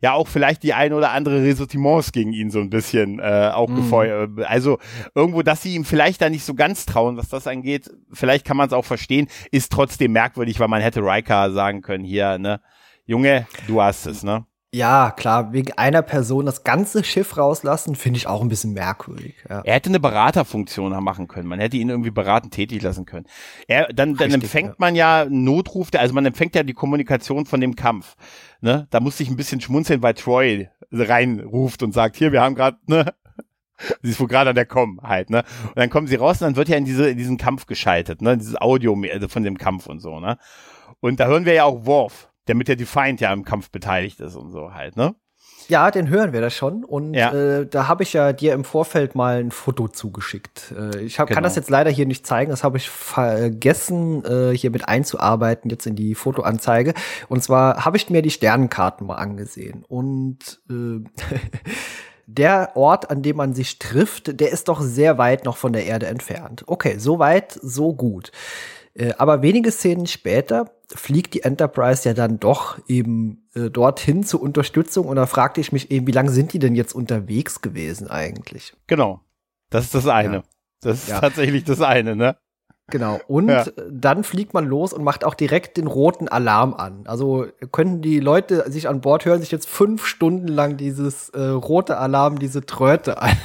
ja 0.00 0.12
auch 0.12 0.28
vielleicht 0.28 0.62
die 0.62 0.74
ein 0.74 0.92
oder 0.92 1.10
andere 1.10 1.42
Ressortiments 1.42 2.12
gegen 2.12 2.32
ihn 2.32 2.50
so 2.50 2.60
ein 2.60 2.70
bisschen 2.70 3.18
äh, 3.18 3.50
auch 3.52 3.68
mm. 3.68 3.74
gefeuert. 3.74 4.30
Also 4.44 4.78
irgendwo, 5.14 5.42
dass 5.42 5.62
sie 5.62 5.74
ihm 5.74 5.84
vielleicht 5.84 6.22
da 6.22 6.30
nicht 6.30 6.44
so 6.44 6.54
ganz 6.54 6.86
trauen, 6.86 7.16
was 7.16 7.28
das 7.28 7.46
angeht, 7.46 7.90
vielleicht 8.12 8.46
kann 8.46 8.56
man 8.56 8.68
es 8.68 8.72
auch 8.72 8.84
verstehen, 8.84 9.28
ist 9.50 9.72
trotzdem 9.72 10.12
merkwürdig, 10.12 10.60
weil 10.60 10.68
man 10.68 10.82
hätte 10.82 11.00
Riker 11.00 11.50
sagen 11.52 11.82
können, 11.82 12.04
hier, 12.04 12.38
ne, 12.38 12.60
Junge, 13.06 13.46
du 13.66 13.80
hast 13.82 14.06
es, 14.06 14.22
ne? 14.22 14.46
Ja, 14.74 15.12
klar, 15.12 15.54
wegen 15.54 15.72
einer 15.72 16.02
Person 16.02 16.44
das 16.44 16.62
ganze 16.62 17.02
Schiff 17.02 17.38
rauslassen, 17.38 17.94
finde 17.94 18.18
ich 18.18 18.26
auch 18.26 18.42
ein 18.42 18.50
bisschen 18.50 18.74
merkwürdig. 18.74 19.34
Ja. 19.48 19.62
Er 19.64 19.74
hätte 19.74 19.88
eine 19.88 19.98
Beraterfunktion 19.98 20.92
machen 21.02 21.26
können. 21.26 21.48
Man 21.48 21.58
hätte 21.58 21.78
ihn 21.78 21.88
irgendwie 21.88 22.10
beratend 22.10 22.52
tätig 22.52 22.82
lassen 22.82 23.06
können. 23.06 23.24
Er, 23.66 23.86
dann, 23.86 24.14
dann 24.14 24.30
Richtig, 24.30 24.42
empfängt 24.42 24.68
ja. 24.68 24.74
man 24.76 24.94
ja 24.94 25.26
Notruf, 25.26 25.88
also 25.94 26.12
man 26.12 26.26
empfängt 26.26 26.54
ja 26.54 26.62
die 26.64 26.74
Kommunikation 26.74 27.46
von 27.46 27.62
dem 27.62 27.76
Kampf. 27.76 28.14
Ne? 28.60 28.86
Da 28.90 29.00
musste 29.00 29.22
ich 29.22 29.30
ein 29.30 29.36
bisschen 29.36 29.62
schmunzeln, 29.62 30.02
weil 30.02 30.12
Troy 30.12 30.68
reinruft 30.92 31.82
und 31.82 31.94
sagt, 31.94 32.16
hier, 32.16 32.32
wir 32.32 32.42
haben 32.42 32.54
gerade, 32.54 32.76
ne, 32.86 33.14
Sie 34.02 34.10
ist 34.10 34.20
wohl 34.20 34.28
gerade 34.28 34.50
an 34.50 34.56
der 34.56 34.66
Com 34.66 35.00
halt, 35.02 35.30
ne? 35.30 35.44
Und 35.62 35.76
dann 35.76 35.88
kommen 35.88 36.08
sie 36.08 36.16
raus 36.16 36.42
und 36.42 36.48
dann 36.48 36.56
wird 36.56 36.68
ja 36.68 36.76
in 36.76 36.84
diese 36.84 37.08
in 37.10 37.16
diesen 37.16 37.36
Kampf 37.36 37.66
geschaltet, 37.66 38.20
ne? 38.22 38.36
Dieses 38.36 38.60
Audio 38.60 39.00
also 39.12 39.28
von 39.28 39.44
dem 39.44 39.56
Kampf 39.56 39.86
und 39.86 40.00
so, 40.00 40.18
ne? 40.18 40.36
Und 40.98 41.20
da 41.20 41.26
hören 41.26 41.44
wir 41.44 41.52
ja 41.52 41.64
auch 41.64 41.86
Worf 41.86 42.27
damit 42.48 42.68
der 42.68 42.76
Defiant 42.76 43.20
ja 43.20 43.32
im 43.32 43.44
Kampf 43.44 43.70
beteiligt 43.70 44.20
ist 44.20 44.36
und 44.36 44.50
so 44.50 44.74
halt, 44.74 44.96
ne? 44.96 45.14
Ja, 45.68 45.90
den 45.90 46.08
hören 46.08 46.32
wir 46.32 46.40
da 46.40 46.48
schon. 46.48 46.82
Und 46.82 47.12
ja. 47.12 47.32
äh, 47.32 47.66
da 47.66 47.88
habe 47.88 48.02
ich 48.02 48.14
ja 48.14 48.32
dir 48.32 48.54
im 48.54 48.64
Vorfeld 48.64 49.14
mal 49.14 49.38
ein 49.38 49.50
Foto 49.50 49.86
zugeschickt. 49.86 50.72
Äh, 50.76 51.00
ich 51.00 51.18
hab, 51.18 51.28
genau. 51.28 51.36
kann 51.36 51.44
das 51.44 51.56
jetzt 51.56 51.68
leider 51.68 51.90
hier 51.90 52.06
nicht 52.06 52.26
zeigen. 52.26 52.50
Das 52.50 52.64
habe 52.64 52.78
ich 52.78 52.88
vergessen, 52.88 54.24
äh, 54.24 54.56
hier 54.56 54.70
mit 54.70 54.88
einzuarbeiten, 54.88 55.70
jetzt 55.70 55.86
in 55.86 55.94
die 55.94 56.14
Fotoanzeige. 56.14 56.94
Und 57.28 57.42
zwar 57.42 57.84
habe 57.84 57.98
ich 57.98 58.08
mir 58.08 58.22
die 58.22 58.30
Sternenkarten 58.30 59.06
mal 59.06 59.16
angesehen. 59.16 59.84
Und 59.86 60.62
äh, 60.70 61.04
der 62.26 62.74
Ort, 62.74 63.10
an 63.10 63.20
dem 63.22 63.36
man 63.36 63.52
sich 63.52 63.78
trifft, 63.78 64.40
der 64.40 64.50
ist 64.50 64.68
doch 64.68 64.80
sehr 64.80 65.18
weit 65.18 65.44
noch 65.44 65.58
von 65.58 65.74
der 65.74 65.84
Erde 65.84 66.06
entfernt. 66.06 66.64
Okay, 66.66 66.96
so 66.98 67.18
weit, 67.18 67.52
so 67.52 67.94
gut. 67.94 68.32
Äh, 68.98 69.14
aber 69.16 69.42
wenige 69.42 69.70
Szenen 69.70 70.06
später 70.06 70.70
fliegt 70.94 71.34
die 71.34 71.42
Enterprise 71.42 72.08
ja 72.08 72.14
dann 72.14 72.40
doch 72.40 72.78
eben 72.88 73.48
äh, 73.54 73.70
dorthin 73.70 74.24
zur 74.24 74.42
Unterstützung 74.42 75.06
und 75.06 75.16
da 75.16 75.26
fragte 75.26 75.60
ich 75.60 75.72
mich 75.72 75.90
eben, 75.90 76.06
wie 76.06 76.12
lange 76.12 76.30
sind 76.30 76.52
die 76.52 76.58
denn 76.58 76.74
jetzt 76.74 76.94
unterwegs 76.94 77.60
gewesen 77.60 78.08
eigentlich? 78.08 78.74
Genau. 78.86 79.20
Das 79.70 79.84
ist 79.84 79.94
das 79.94 80.06
eine. 80.06 80.36
Ja. 80.36 80.42
Das 80.80 81.02
ist 81.02 81.08
ja. 81.08 81.20
tatsächlich 81.20 81.64
das 81.64 81.80
eine, 81.80 82.16
ne? 82.16 82.36
Genau. 82.90 83.20
Und 83.28 83.48
ja. 83.48 83.66
dann 83.90 84.24
fliegt 84.24 84.54
man 84.54 84.64
los 84.64 84.94
und 84.94 85.04
macht 85.04 85.24
auch 85.24 85.34
direkt 85.34 85.76
den 85.76 85.86
roten 85.86 86.26
Alarm 86.26 86.72
an. 86.72 87.06
Also 87.06 87.46
könnten 87.70 88.00
die 88.00 88.18
Leute 88.18 88.70
sich 88.70 88.88
an 88.88 89.02
Bord 89.02 89.26
hören 89.26 89.40
sich 89.40 89.50
jetzt 89.50 89.68
fünf 89.68 90.06
Stunden 90.06 90.48
lang 90.48 90.78
dieses 90.78 91.28
äh, 91.30 91.40
rote 91.40 91.98
Alarm, 91.98 92.38
diese 92.38 92.64
Tröte 92.64 93.20
an. 93.20 93.36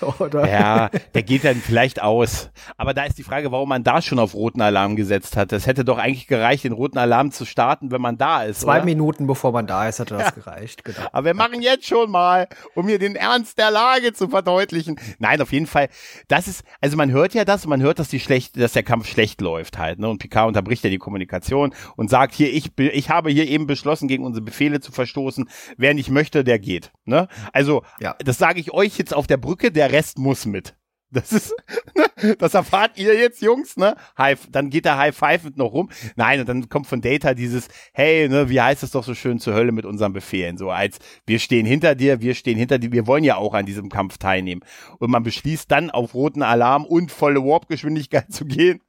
Oder? 0.18 0.48
Ja, 0.48 0.90
der 1.14 1.22
geht 1.22 1.44
dann 1.44 1.56
vielleicht 1.56 2.02
aus. 2.02 2.50
Aber 2.76 2.94
da 2.94 3.04
ist 3.04 3.18
die 3.18 3.22
Frage, 3.22 3.52
warum 3.52 3.68
man 3.68 3.84
da 3.84 4.02
schon 4.02 4.18
auf 4.18 4.34
roten 4.34 4.60
Alarm 4.60 4.96
gesetzt 4.96 5.36
hat. 5.36 5.52
Das 5.52 5.66
hätte 5.66 5.84
doch 5.84 5.98
eigentlich 5.98 6.26
gereicht, 6.26 6.64
den 6.64 6.72
roten 6.72 6.98
Alarm 6.98 7.30
zu 7.30 7.44
starten, 7.44 7.90
wenn 7.90 8.00
man 8.00 8.18
da 8.18 8.42
ist. 8.42 8.60
Zwei 8.60 8.76
oder? 8.76 8.84
Minuten 8.84 9.26
bevor 9.26 9.52
man 9.52 9.66
da 9.66 9.88
ist, 9.88 9.98
hätte 9.98 10.14
das 10.14 10.24
ja. 10.24 10.30
gereicht. 10.30 10.84
Genau. 10.84 11.08
Aber 11.12 11.24
wir 11.24 11.34
machen 11.34 11.62
jetzt 11.62 11.86
schon 11.86 12.10
mal, 12.10 12.48
um 12.74 12.88
hier 12.88 12.98
den 12.98 13.16
Ernst 13.16 13.58
der 13.58 13.70
Lage 13.70 14.12
zu 14.12 14.28
verdeutlichen. 14.28 14.98
Nein, 15.18 15.40
auf 15.40 15.52
jeden 15.52 15.66
Fall. 15.66 15.88
Das 16.28 16.48
ist, 16.48 16.64
also 16.80 16.96
man 16.96 17.10
hört 17.10 17.34
ja 17.34 17.44
das, 17.44 17.66
man 17.66 17.82
hört, 17.82 17.98
dass 17.98 18.08
die 18.08 18.20
schlecht, 18.20 18.60
dass 18.60 18.72
der 18.72 18.82
Kampf 18.82 19.08
schlecht 19.08 19.40
läuft 19.40 19.78
halt. 19.78 19.98
Ne? 19.98 20.08
Und 20.08 20.18
Picard 20.18 20.48
unterbricht 20.48 20.84
ja 20.84 20.90
die 20.90 20.98
Kommunikation 20.98 21.74
und 21.96 22.10
sagt 22.10 22.34
hier, 22.34 22.52
ich, 22.52 22.78
ich 22.78 23.10
habe 23.10 23.30
hier 23.30 23.46
eben 23.46 23.66
beschlossen, 23.66 24.08
gegen 24.08 24.24
unsere 24.24 24.44
Befehle 24.44 24.80
zu 24.80 24.92
verstoßen. 24.92 25.48
Wer 25.76 25.94
nicht 25.94 26.10
möchte, 26.10 26.44
der 26.44 26.58
geht. 26.58 26.92
Ne? 27.04 27.28
Also, 27.52 27.82
ja. 28.00 28.14
das 28.18 28.38
sage 28.38 28.60
ich 28.60 28.72
euch 28.72 28.98
jetzt 28.98 29.14
auf 29.14 29.26
der 29.26 29.36
Brücke. 29.36 29.70
Der 29.70 29.85
der 29.86 29.92
Rest 29.92 30.18
muss 30.18 30.46
mit. 30.46 30.76
Das 31.10 31.32
ist, 31.32 31.54
ne, 31.94 32.36
das 32.36 32.54
erfahrt 32.54 32.98
ihr 32.98 33.14
jetzt, 33.16 33.40
Jungs, 33.40 33.76
ne? 33.76 33.94
High, 34.18 34.48
dann 34.50 34.70
geht 34.70 34.84
der 34.84 34.98
High 34.98 35.16
Five 35.16 35.44
noch 35.54 35.72
rum. 35.72 35.88
Nein, 36.16 36.40
und 36.40 36.48
dann 36.48 36.68
kommt 36.68 36.88
von 36.88 37.00
Data 37.00 37.32
dieses, 37.32 37.68
hey, 37.92 38.28
ne, 38.28 38.50
wie 38.50 38.60
heißt 38.60 38.82
es 38.82 38.90
doch 38.90 39.04
so 39.04 39.14
schön 39.14 39.38
zur 39.38 39.54
Hölle 39.54 39.70
mit 39.70 39.86
unseren 39.86 40.12
Befehlen? 40.12 40.58
So 40.58 40.70
als, 40.70 40.98
wir 41.24 41.38
stehen 41.38 41.64
hinter 41.64 41.94
dir, 41.94 42.20
wir 42.20 42.34
stehen 42.34 42.58
hinter 42.58 42.78
dir, 42.78 42.90
wir 42.90 43.06
wollen 43.06 43.22
ja 43.22 43.36
auch 43.36 43.54
an 43.54 43.66
diesem 43.66 43.88
Kampf 43.88 44.18
teilnehmen. 44.18 44.62
Und 44.98 45.10
man 45.10 45.22
beschließt 45.22 45.70
dann 45.70 45.90
auf 45.90 46.14
roten 46.14 46.42
Alarm 46.42 46.84
und 46.84 47.12
volle 47.12 47.40
Warp-Geschwindigkeit 47.40 48.32
zu 48.32 48.44
gehen. 48.44 48.82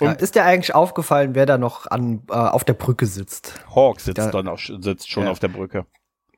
Ja, 0.00 0.12
ist 0.12 0.34
dir 0.34 0.44
eigentlich 0.44 0.74
aufgefallen, 0.74 1.34
wer 1.34 1.46
da 1.46 1.56
noch 1.56 1.86
an, 1.86 2.22
äh, 2.28 2.34
auf 2.34 2.64
der 2.64 2.74
Brücke 2.74 3.06
sitzt? 3.06 3.54
Hawk 3.74 4.00
sitzt 4.00 4.18
da, 4.18 4.30
dann 4.30 4.48
auch, 4.48 4.58
sitzt 4.58 5.08
schon 5.08 5.24
ja. 5.24 5.30
auf 5.30 5.38
der 5.38 5.48
Brücke. 5.48 5.86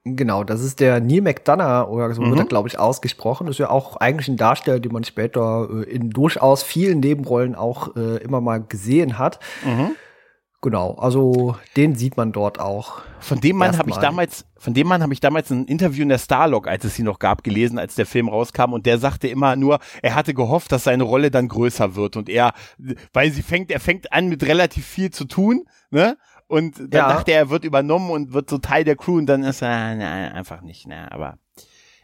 Genau, 0.08 0.44
das 0.44 0.62
ist 0.62 0.78
der 0.78 1.00
Neil 1.00 1.20
McDonough, 1.20 1.88
oder 1.88 2.14
so 2.14 2.22
mhm. 2.22 2.30
wird 2.30 2.38
er, 2.38 2.46
glaube 2.46 2.68
ich, 2.68 2.78
ausgesprochen. 2.78 3.48
Das 3.48 3.56
ist 3.56 3.58
ja 3.58 3.70
auch 3.70 3.96
eigentlich 3.96 4.28
ein 4.28 4.36
Darsteller, 4.36 4.78
den 4.78 4.92
man 4.92 5.02
später 5.02 5.68
äh, 5.68 5.82
in 5.82 6.10
durchaus 6.10 6.62
vielen 6.62 7.00
Nebenrollen 7.00 7.56
auch 7.56 7.96
äh, 7.96 8.18
immer 8.18 8.40
mal 8.40 8.62
gesehen 8.62 9.18
hat. 9.18 9.40
Mhm. 9.64 9.96
Genau, 10.62 10.94
also 10.94 11.56
den 11.76 11.96
sieht 11.96 12.16
man 12.16 12.30
dort 12.30 12.60
auch. 12.60 13.02
Von 13.18 13.40
dem 13.40 13.56
Mann 13.56 13.76
habe 13.76 13.90
ich 13.90 13.96
damals, 13.96 14.46
von 14.56 14.74
dem 14.74 14.86
Mann 14.86 15.02
habe 15.02 15.12
ich 15.12 15.20
damals 15.20 15.50
ein 15.50 15.66
Interview 15.66 16.02
in 16.02 16.08
der 16.08 16.18
Starlog, 16.18 16.68
als 16.68 16.84
es 16.84 16.94
sie 16.94 17.02
noch 17.02 17.18
gab, 17.18 17.42
gelesen, 17.44 17.78
als 17.78 17.94
der 17.94 18.06
Film 18.06 18.28
rauskam 18.28 18.72
und 18.72 18.86
der 18.86 18.98
sagte 18.98 19.28
immer 19.28 19.54
nur, 19.54 19.80
er 20.02 20.14
hatte 20.14 20.34
gehofft, 20.34 20.72
dass 20.72 20.84
seine 20.84 21.02
Rolle 21.02 21.30
dann 21.30 21.48
größer 21.48 21.94
wird 21.94 22.16
und 22.16 22.28
er, 22.28 22.52
weil 23.12 23.32
sie 23.32 23.42
fängt, 23.42 23.70
er 23.70 23.80
fängt 23.80 24.12
an 24.12 24.28
mit 24.28 24.44
relativ 24.44 24.86
viel 24.86 25.10
zu 25.10 25.24
tun, 25.24 25.64
ne? 25.90 26.16
Und 26.48 26.78
dann 26.78 26.90
ja. 26.90 27.08
dachte 27.08 27.32
er, 27.32 27.38
er 27.38 27.50
wird 27.50 27.64
übernommen 27.64 28.10
und 28.10 28.32
wird 28.32 28.48
so 28.48 28.58
Teil 28.58 28.84
der 28.84 28.96
Crew 28.96 29.18
und 29.18 29.26
dann 29.26 29.42
ist 29.42 29.62
er, 29.62 29.94
nein, 29.96 30.32
einfach 30.32 30.60
nicht, 30.60 30.86
ne, 30.86 31.10
aber 31.10 31.38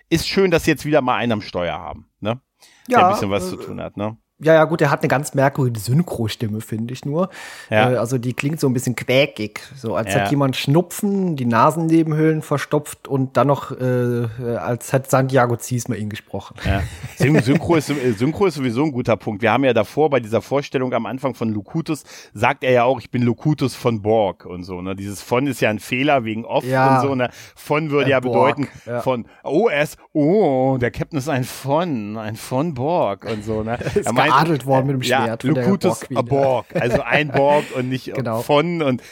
ist 0.08 0.28
schön, 0.28 0.50
dass 0.50 0.64
sie 0.64 0.72
jetzt 0.72 0.84
wieder 0.84 1.00
mal 1.00 1.16
einen 1.16 1.32
am 1.32 1.40
Steuer 1.42 1.78
haben, 1.78 2.10
ne? 2.20 2.40
Der 2.88 2.98
ja, 2.98 3.06
ein 3.06 3.12
bisschen 3.14 3.30
was 3.30 3.46
äh, 3.46 3.50
zu 3.50 3.56
tun 3.56 3.80
hat, 3.80 3.96
ne? 3.96 4.18
Ja, 4.42 4.54
ja, 4.54 4.64
gut, 4.64 4.80
er 4.80 4.90
hat 4.90 5.00
eine 5.00 5.08
ganz 5.08 5.34
merkwürdige 5.34 5.78
Synchro-Stimme, 5.78 6.60
finde 6.60 6.92
ich 6.92 7.04
nur. 7.04 7.28
Ja. 7.70 7.92
Äh, 7.92 7.96
also 7.96 8.18
die 8.18 8.34
klingt 8.34 8.58
so 8.58 8.66
ein 8.66 8.72
bisschen 8.72 8.96
quäkig, 8.96 9.60
so 9.76 9.94
als 9.94 10.12
ja. 10.12 10.20
hätte 10.20 10.30
jemand 10.30 10.56
Schnupfen, 10.56 11.36
die 11.36 11.44
Nasennebenhöhlen 11.44 12.42
verstopft 12.42 13.06
und 13.06 13.36
dann 13.36 13.46
noch, 13.46 13.70
äh, 13.70 14.26
als 14.56 14.92
hätte 14.92 15.08
Santiago 15.10 15.56
Ziesmer 15.56 15.96
ihn 15.96 16.10
gesprochen. 16.10 16.56
Ja. 16.64 16.82
Synchro, 17.42 17.76
ist, 17.76 17.90
äh, 17.90 18.12
Synchro 18.12 18.46
ist 18.46 18.54
sowieso 18.56 18.82
ein 18.84 18.92
guter 18.92 19.16
Punkt. 19.16 19.42
Wir 19.42 19.52
haben 19.52 19.64
ja 19.64 19.72
davor 19.72 20.10
bei 20.10 20.18
dieser 20.18 20.42
Vorstellung 20.42 20.92
am 20.92 21.06
Anfang 21.06 21.34
von 21.34 21.50
Lukutus, 21.50 22.02
sagt 22.34 22.64
er 22.64 22.72
ja 22.72 22.84
auch, 22.84 22.98
ich 22.98 23.10
bin 23.10 23.22
Lukutus 23.22 23.76
von 23.76 24.02
Borg 24.02 24.44
und 24.44 24.64
so. 24.64 24.82
Ne? 24.82 24.96
Dieses 24.96 25.22
von 25.22 25.46
ist 25.46 25.60
ja 25.60 25.70
ein 25.70 25.78
Fehler 25.78 26.24
wegen 26.24 26.44
off 26.44 26.64
ja. 26.64 26.96
und 26.96 27.06
so. 27.06 27.14
Ne? 27.14 27.30
Von 27.54 27.90
würde 27.90 28.10
ja 28.10 28.18
Borg, 28.18 28.56
bedeuten 28.56 28.68
von, 29.02 29.26
ist, 29.80 29.98
oh, 30.12 30.78
der 30.80 30.90
Captain 30.90 31.18
ist 31.18 31.28
ein 31.28 31.44
von, 31.44 32.16
ein 32.16 32.34
von 32.34 32.74
Borg 32.74 33.24
und 33.24 33.44
so. 33.44 33.62
Ne? 33.62 33.78
Er 34.32 34.42
geadelt 34.42 34.66
worden 34.66 34.86
mit 34.86 34.94
dem 34.94 35.02
Schwert. 35.02 35.44
Ja, 35.44 35.50
Locutus 35.50 36.04
a 36.14 36.22
Borg, 36.22 36.66
also 36.74 37.02
ein 37.02 37.28
Borg 37.28 37.64
und 37.76 37.88
nicht 37.88 38.12
genau. 38.14 38.42
von 38.42 38.82
und 38.82 39.02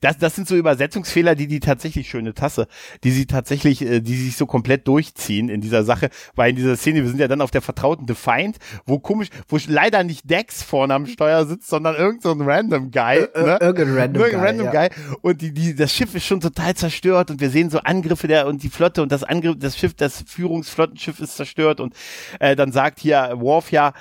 das, 0.00 0.18
das 0.18 0.34
sind 0.34 0.48
so 0.48 0.56
Übersetzungsfehler, 0.56 1.34
die 1.34 1.46
die 1.46 1.60
tatsächlich 1.60 2.08
schöne 2.08 2.34
Tasse, 2.34 2.66
die 3.04 3.10
sie 3.10 3.26
tatsächlich, 3.26 3.82
äh, 3.82 4.00
die 4.00 4.16
sich 4.16 4.36
so 4.36 4.46
komplett 4.46 4.86
durchziehen 4.88 5.48
in 5.48 5.60
dieser 5.60 5.84
Sache, 5.84 6.10
weil 6.34 6.50
in 6.50 6.56
dieser 6.56 6.76
Szene, 6.76 7.02
wir 7.02 7.08
sind 7.08 7.20
ja 7.20 7.28
dann 7.28 7.40
auf 7.40 7.50
der 7.50 7.62
vertrauten 7.62 8.06
Defiant, 8.06 8.58
wo 8.86 8.98
komisch, 8.98 9.28
wo 9.48 9.58
leider 9.66 10.04
nicht 10.04 10.28
Dex 10.28 10.62
vorne 10.62 10.94
am 10.94 11.06
Steuer 11.06 11.46
sitzt, 11.46 11.68
sondern 11.68 11.96
irgend 11.96 12.22
so 12.22 12.32
random 12.32 12.90
Guy, 12.90 13.18
äh, 13.18 13.42
ne? 13.42 13.58
Irgendein 13.60 13.96
random, 13.96 14.22
Guy, 14.22 14.34
random 14.34 14.66
ja. 14.66 14.86
Guy 14.86 14.88
und 15.22 15.40
die, 15.40 15.52
die, 15.52 15.74
das 15.74 15.92
Schiff 15.92 16.14
ist 16.14 16.24
schon 16.24 16.40
total 16.40 16.74
zerstört 16.74 17.30
und 17.30 17.40
wir 17.40 17.50
sehen 17.50 17.70
so 17.70 17.78
Angriffe 17.78 18.28
der 18.28 18.46
und 18.46 18.62
die 18.62 18.68
Flotte 18.68 19.02
und 19.02 19.12
das 19.12 19.24
Angriff, 19.24 19.56
das 19.58 19.76
Schiff, 19.76 19.94
das 19.94 20.24
Führungsflottenschiff 20.26 21.20
ist 21.20 21.36
zerstört 21.36 21.80
und 21.80 21.94
äh, 22.40 22.56
dann 22.56 22.72
sagt 22.72 23.00
hier 23.00 23.32
Worf 23.36 23.72
ja, 23.72 23.92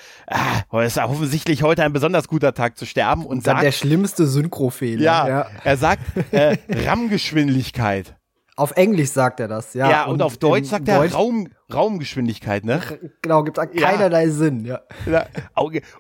ah, 0.70 0.82
ist 0.82 0.98
offensichtlich 0.98 1.64
heute 1.64 1.84
ein 1.84 1.94
besonders 1.94 2.28
guter 2.28 2.54
Tag 2.54 2.78
zu 2.78 2.86
sterben 2.86 3.24
und, 3.26 3.38
und 3.38 3.44
sagt, 3.44 3.64
der 3.64 3.72
schlimmste 3.72 4.28
Synchrofehler. 4.28 5.02
Ja, 5.02 5.28
ja, 5.28 5.48
er 5.64 5.78
sagt 5.78 6.02
äh, 6.32 6.58
RAM-Geschwindigkeit. 6.70 8.16
Auf 8.56 8.72
Englisch 8.72 9.12
sagt 9.12 9.40
er 9.40 9.48
das, 9.48 9.74
ja. 9.74 9.90
Ja, 9.90 10.04
und, 10.06 10.14
und 10.14 10.22
auf 10.24 10.38
Deutsch 10.38 10.70
sagt 10.70 10.88
er 10.88 11.12
Raum, 11.12 11.50
Raumgeschwindigkeit, 11.74 12.64
ne? 12.64 12.82
Genau, 13.22 13.44
gibt 13.44 13.58
keinerlei 13.58 14.26
ja. 14.26 14.32
Sinn, 14.32 14.66
ja. 14.66 14.82
ja. 15.06 15.26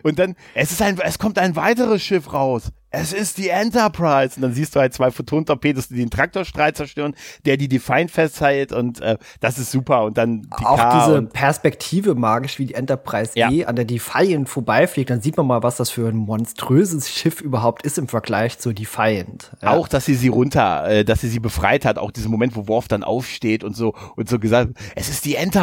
Und 0.03 0.19
dann, 0.19 0.35
es 0.53 0.71
ist 0.71 0.81
ein, 0.81 0.97
es 0.99 1.19
kommt 1.19 1.37
ein 1.39 1.55
weiteres 1.55 2.01
Schiff 2.01 2.31
raus 2.33 2.71
es 2.89 3.11
ist 3.13 3.37
die 3.37 3.49
Enterprise. 3.49 4.37
Und 4.37 4.43
dann 4.43 4.53
siehst 4.53 4.75
du 4.75 4.79
halt 4.79 4.93
zwei 4.93 5.11
Photon-Torpedos, 5.11 5.89
die 5.89 5.95
den 5.95 6.09
Traktorstrahl 6.09 6.73
zerstören, 6.73 7.15
der 7.45 7.57
die 7.57 7.67
Defiant 7.67 8.11
festhält 8.11 8.71
und 8.71 9.01
äh, 9.01 9.17
das 9.39 9.59
ist 9.59 9.71
super. 9.71 10.05
Und 10.05 10.17
dann 10.17 10.43
die 10.43 10.65
Auch 10.65 11.05
diese 11.05 11.21
Perspektive 11.23 12.15
magisch, 12.15 12.59
wie 12.59 12.65
die 12.65 12.73
Enterprise 12.73 13.31
ja. 13.35 13.51
eh 13.51 13.65
an 13.65 13.75
der 13.75 13.85
Defiant 13.85 14.47
vorbeifliegt, 14.47 15.09
dann 15.09 15.21
sieht 15.21 15.37
man 15.37 15.47
mal, 15.47 15.63
was 15.63 15.77
das 15.77 15.89
für 15.89 16.07
ein 16.07 16.15
monströses 16.15 17.09
Schiff 17.09 17.41
überhaupt 17.41 17.83
ist 17.83 17.97
im 17.97 18.07
Vergleich 18.07 18.57
zur 18.59 18.73
Defiant. 18.73 19.51
Ja. 19.61 19.71
Auch, 19.71 19.87
dass 19.87 20.05
sie 20.05 20.15
sie 20.15 20.29
runter, 20.29 20.87
äh, 20.87 21.05
dass 21.05 21.21
sie 21.21 21.29
sie 21.29 21.39
befreit 21.39 21.83
hat, 21.83 21.97
auch 21.97 22.11
diesen 22.11 22.31
Moment, 22.31 22.55
wo 22.55 22.67
Worf 22.67 22.87
dann 22.87 23.03
aufsteht 23.03 23.63
und 23.63 23.75
so 23.75 23.93
und 24.15 24.29
so 24.29 24.39
gesagt, 24.39 24.71
es 24.95 25.09
ist 25.09 25.25
die 25.25 25.35
Enterprise 25.35 25.56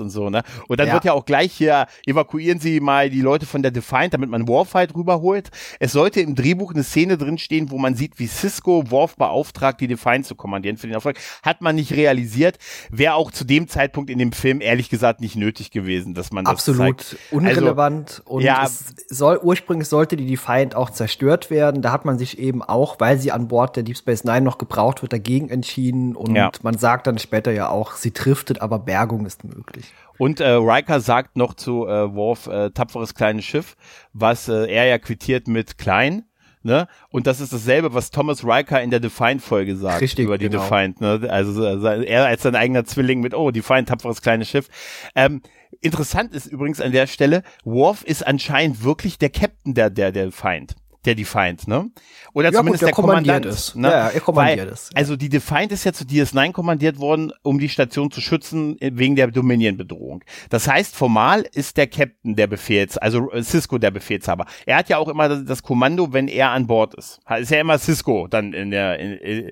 und 0.00 0.10
so, 0.10 0.30
ne? 0.30 0.42
Und 0.68 0.80
dann 0.80 0.88
ja. 0.88 0.94
wird 0.94 1.04
ja 1.04 1.12
auch 1.12 1.24
gleich 1.24 1.52
hier, 1.52 1.86
evakuieren 2.06 2.60
sie 2.60 2.80
mal 2.80 3.10
die 3.10 3.20
Leute 3.20 3.46
von 3.46 3.62
der 3.62 3.70
Defiant, 3.70 4.14
damit 4.14 4.28
man 4.28 4.48
Worf 4.48 4.74
halt 4.74 4.94
rüberholt. 4.94 5.50
Es 5.78 5.92
sollte 5.92 6.20
im 6.20 6.34
Drehbuch 6.34 6.58
Drehbuch 6.58 6.74
eine 6.74 6.82
Szene 6.82 7.16
drinstehen, 7.16 7.70
wo 7.70 7.78
man 7.78 7.94
sieht, 7.94 8.18
wie 8.18 8.26
Cisco 8.26 8.90
Worf 8.90 9.16
beauftragt, 9.16 9.80
die 9.80 9.86
Defiant 9.86 10.26
zu 10.26 10.34
kommandieren 10.34 10.76
für 10.76 10.86
den 10.86 10.94
Erfolg. 10.94 11.18
Hat 11.42 11.60
man 11.60 11.76
nicht 11.76 11.92
realisiert, 11.92 12.58
wäre 12.90 13.14
auch 13.14 13.30
zu 13.30 13.44
dem 13.44 13.68
Zeitpunkt 13.68 14.10
in 14.10 14.18
dem 14.18 14.32
Film 14.32 14.60
ehrlich 14.60 14.88
gesagt 14.88 15.20
nicht 15.20 15.36
nötig 15.36 15.70
gewesen, 15.70 16.14
dass 16.14 16.32
man 16.32 16.44
das 16.44 16.52
Absolut 16.52 17.02
zeigt. 17.02 17.32
unrelevant 17.32 18.22
also, 18.24 18.30
und 18.32 18.42
ja, 18.42 18.64
es 18.64 18.94
soll, 19.08 19.38
ursprünglich 19.42 19.88
sollte 19.88 20.16
die 20.16 20.26
Defiant 20.26 20.74
auch 20.74 20.90
zerstört 20.90 21.50
werden. 21.50 21.82
Da 21.82 21.92
hat 21.92 22.04
man 22.04 22.18
sich 22.18 22.38
eben 22.38 22.62
auch, 22.62 22.98
weil 22.98 23.18
sie 23.18 23.32
an 23.32 23.48
Bord 23.48 23.76
der 23.76 23.82
Deep 23.82 23.96
Space 23.96 24.24
Nine 24.24 24.42
noch 24.42 24.58
gebraucht 24.58 25.02
wird, 25.02 25.12
dagegen 25.12 25.48
entschieden 25.48 26.16
und 26.16 26.34
ja. 26.34 26.50
man 26.62 26.76
sagt 26.78 27.06
dann 27.06 27.18
später 27.18 27.52
ja 27.52 27.68
auch, 27.68 27.92
sie 27.92 28.12
driftet, 28.12 28.60
aber 28.60 28.78
Bergung 28.78 29.26
ist 29.28 29.44
möglich. 29.44 29.92
Und 30.18 30.40
äh, 30.40 30.48
Riker 30.48 31.00
sagt 31.00 31.36
noch 31.36 31.54
zu 31.54 31.86
äh, 31.86 32.14
Worf, 32.14 32.46
äh, 32.48 32.70
tapferes 32.70 33.14
kleines 33.14 33.44
Schiff, 33.44 33.76
was 34.12 34.48
äh, 34.48 34.66
er 34.66 34.86
ja 34.86 34.98
quittiert 34.98 35.46
mit 35.46 35.78
klein. 35.78 36.24
Ne? 36.62 36.88
Und 37.10 37.26
das 37.28 37.40
ist 37.40 37.52
dasselbe, 37.52 37.94
was 37.94 38.10
Thomas 38.10 38.44
Riker 38.44 38.82
in 38.82 38.90
der 38.90 39.00
Defiant-Folge 39.00 39.76
sagt 39.76 40.00
Richtig, 40.00 40.24
über 40.24 40.38
die 40.38 40.48
genau. 40.48 40.62
Defiant. 40.62 41.00
Ne? 41.00 41.28
Also 41.30 41.62
er 41.62 42.26
als 42.26 42.42
sein 42.42 42.56
eigener 42.56 42.84
Zwilling 42.84 43.20
mit, 43.20 43.32
oh, 43.32 43.50
Defiant, 43.50 43.88
tapferes 43.88 44.22
kleines 44.22 44.48
Schiff. 44.48 44.68
Ähm, 45.14 45.40
interessant 45.80 46.34
ist 46.34 46.46
übrigens 46.46 46.80
an 46.80 46.92
der 46.92 47.06
Stelle, 47.06 47.44
Worf 47.64 48.02
ist 48.02 48.26
anscheinend 48.26 48.82
wirklich 48.82 49.18
der 49.18 49.30
Captain 49.30 49.74
der, 49.74 49.90
der, 49.90 50.10
der 50.10 50.26
Defiant 50.26 50.74
der 51.08 51.14
Defiant, 51.14 51.66
ne? 51.66 51.90
Oder 52.34 52.52
ja, 52.52 52.58
zumindest 52.58 52.82
gut, 52.84 52.88
der, 52.88 52.88
der 52.88 52.94
Kommandant. 52.94 53.46
Ist. 53.46 53.74
Ne? 53.74 53.88
Ja, 53.88 54.08
er 54.08 54.20
kommandiert 54.20 54.66
Weil, 54.66 54.68
es. 54.68 54.90
Ja. 54.92 54.98
Also 54.98 55.16
die 55.16 55.28
Defiant 55.28 55.72
ist 55.72 55.84
ja 55.84 55.92
zu 55.92 56.04
DS9 56.04 56.52
kommandiert 56.52 56.98
worden, 56.98 57.32
um 57.42 57.58
die 57.58 57.68
Station 57.68 58.10
zu 58.10 58.20
schützen 58.20 58.76
wegen 58.80 59.16
der 59.16 59.28
Dominion-Bedrohung. 59.28 60.22
Das 60.50 60.68
heißt, 60.68 60.94
formal 60.94 61.44
ist 61.52 61.76
der 61.76 61.86
Captain 61.86 62.36
der 62.36 62.46
Befehls, 62.46 62.98
also 62.98 63.30
Cisco 63.42 63.78
der 63.78 63.90
Befehlshaber. 63.90 64.46
Er 64.66 64.76
hat 64.76 64.88
ja 64.88 64.98
auch 64.98 65.08
immer 65.08 65.28
das 65.28 65.62
Kommando, 65.62 66.12
wenn 66.12 66.28
er 66.28 66.50
an 66.50 66.66
Bord 66.66 66.94
ist. 66.94 67.20
Ist 67.38 67.50
ja 67.50 67.60
immer 67.60 67.78
Cisco 67.78 68.28
dann 68.28 68.52
in 68.52 68.70
der. 68.70 68.98
In, 68.98 69.12
in, 69.12 69.50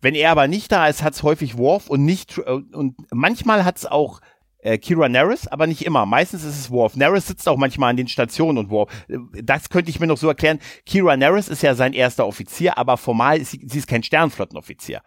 wenn 0.00 0.14
er 0.14 0.30
aber 0.30 0.46
nicht 0.46 0.70
da 0.70 0.86
ist, 0.86 1.02
hat 1.02 1.14
es 1.14 1.22
häufig 1.22 1.58
Worf 1.58 1.88
und 1.88 2.04
nicht 2.04 2.38
und 2.38 2.94
manchmal 3.10 3.64
hat 3.64 3.78
es 3.78 3.86
auch 3.86 4.20
äh, 4.60 4.78
Kira 4.78 5.08
Nerys, 5.08 5.46
aber 5.46 5.66
nicht 5.66 5.84
immer. 5.84 6.06
Meistens 6.06 6.44
ist 6.44 6.58
es 6.58 6.70
Worf. 6.70 6.96
Nerys 6.96 7.26
sitzt 7.26 7.48
auch 7.48 7.56
manchmal 7.56 7.90
an 7.90 7.96
den 7.96 8.08
Stationen 8.08 8.58
und 8.58 8.70
Worf. 8.70 8.90
Äh, 9.08 9.18
das 9.42 9.70
könnte 9.70 9.90
ich 9.90 10.00
mir 10.00 10.06
noch 10.06 10.18
so 10.18 10.28
erklären. 10.28 10.58
Kira 10.84 11.16
Nerys 11.16 11.48
ist 11.48 11.62
ja 11.62 11.74
sein 11.74 11.92
erster 11.92 12.26
Offizier, 12.26 12.78
aber 12.78 12.96
formal 12.96 13.38
ist 13.38 13.52
sie, 13.52 13.64
sie 13.66 13.78
ist 13.78 13.88
kein 13.88 14.02
Sternflottenoffizier. 14.02 15.02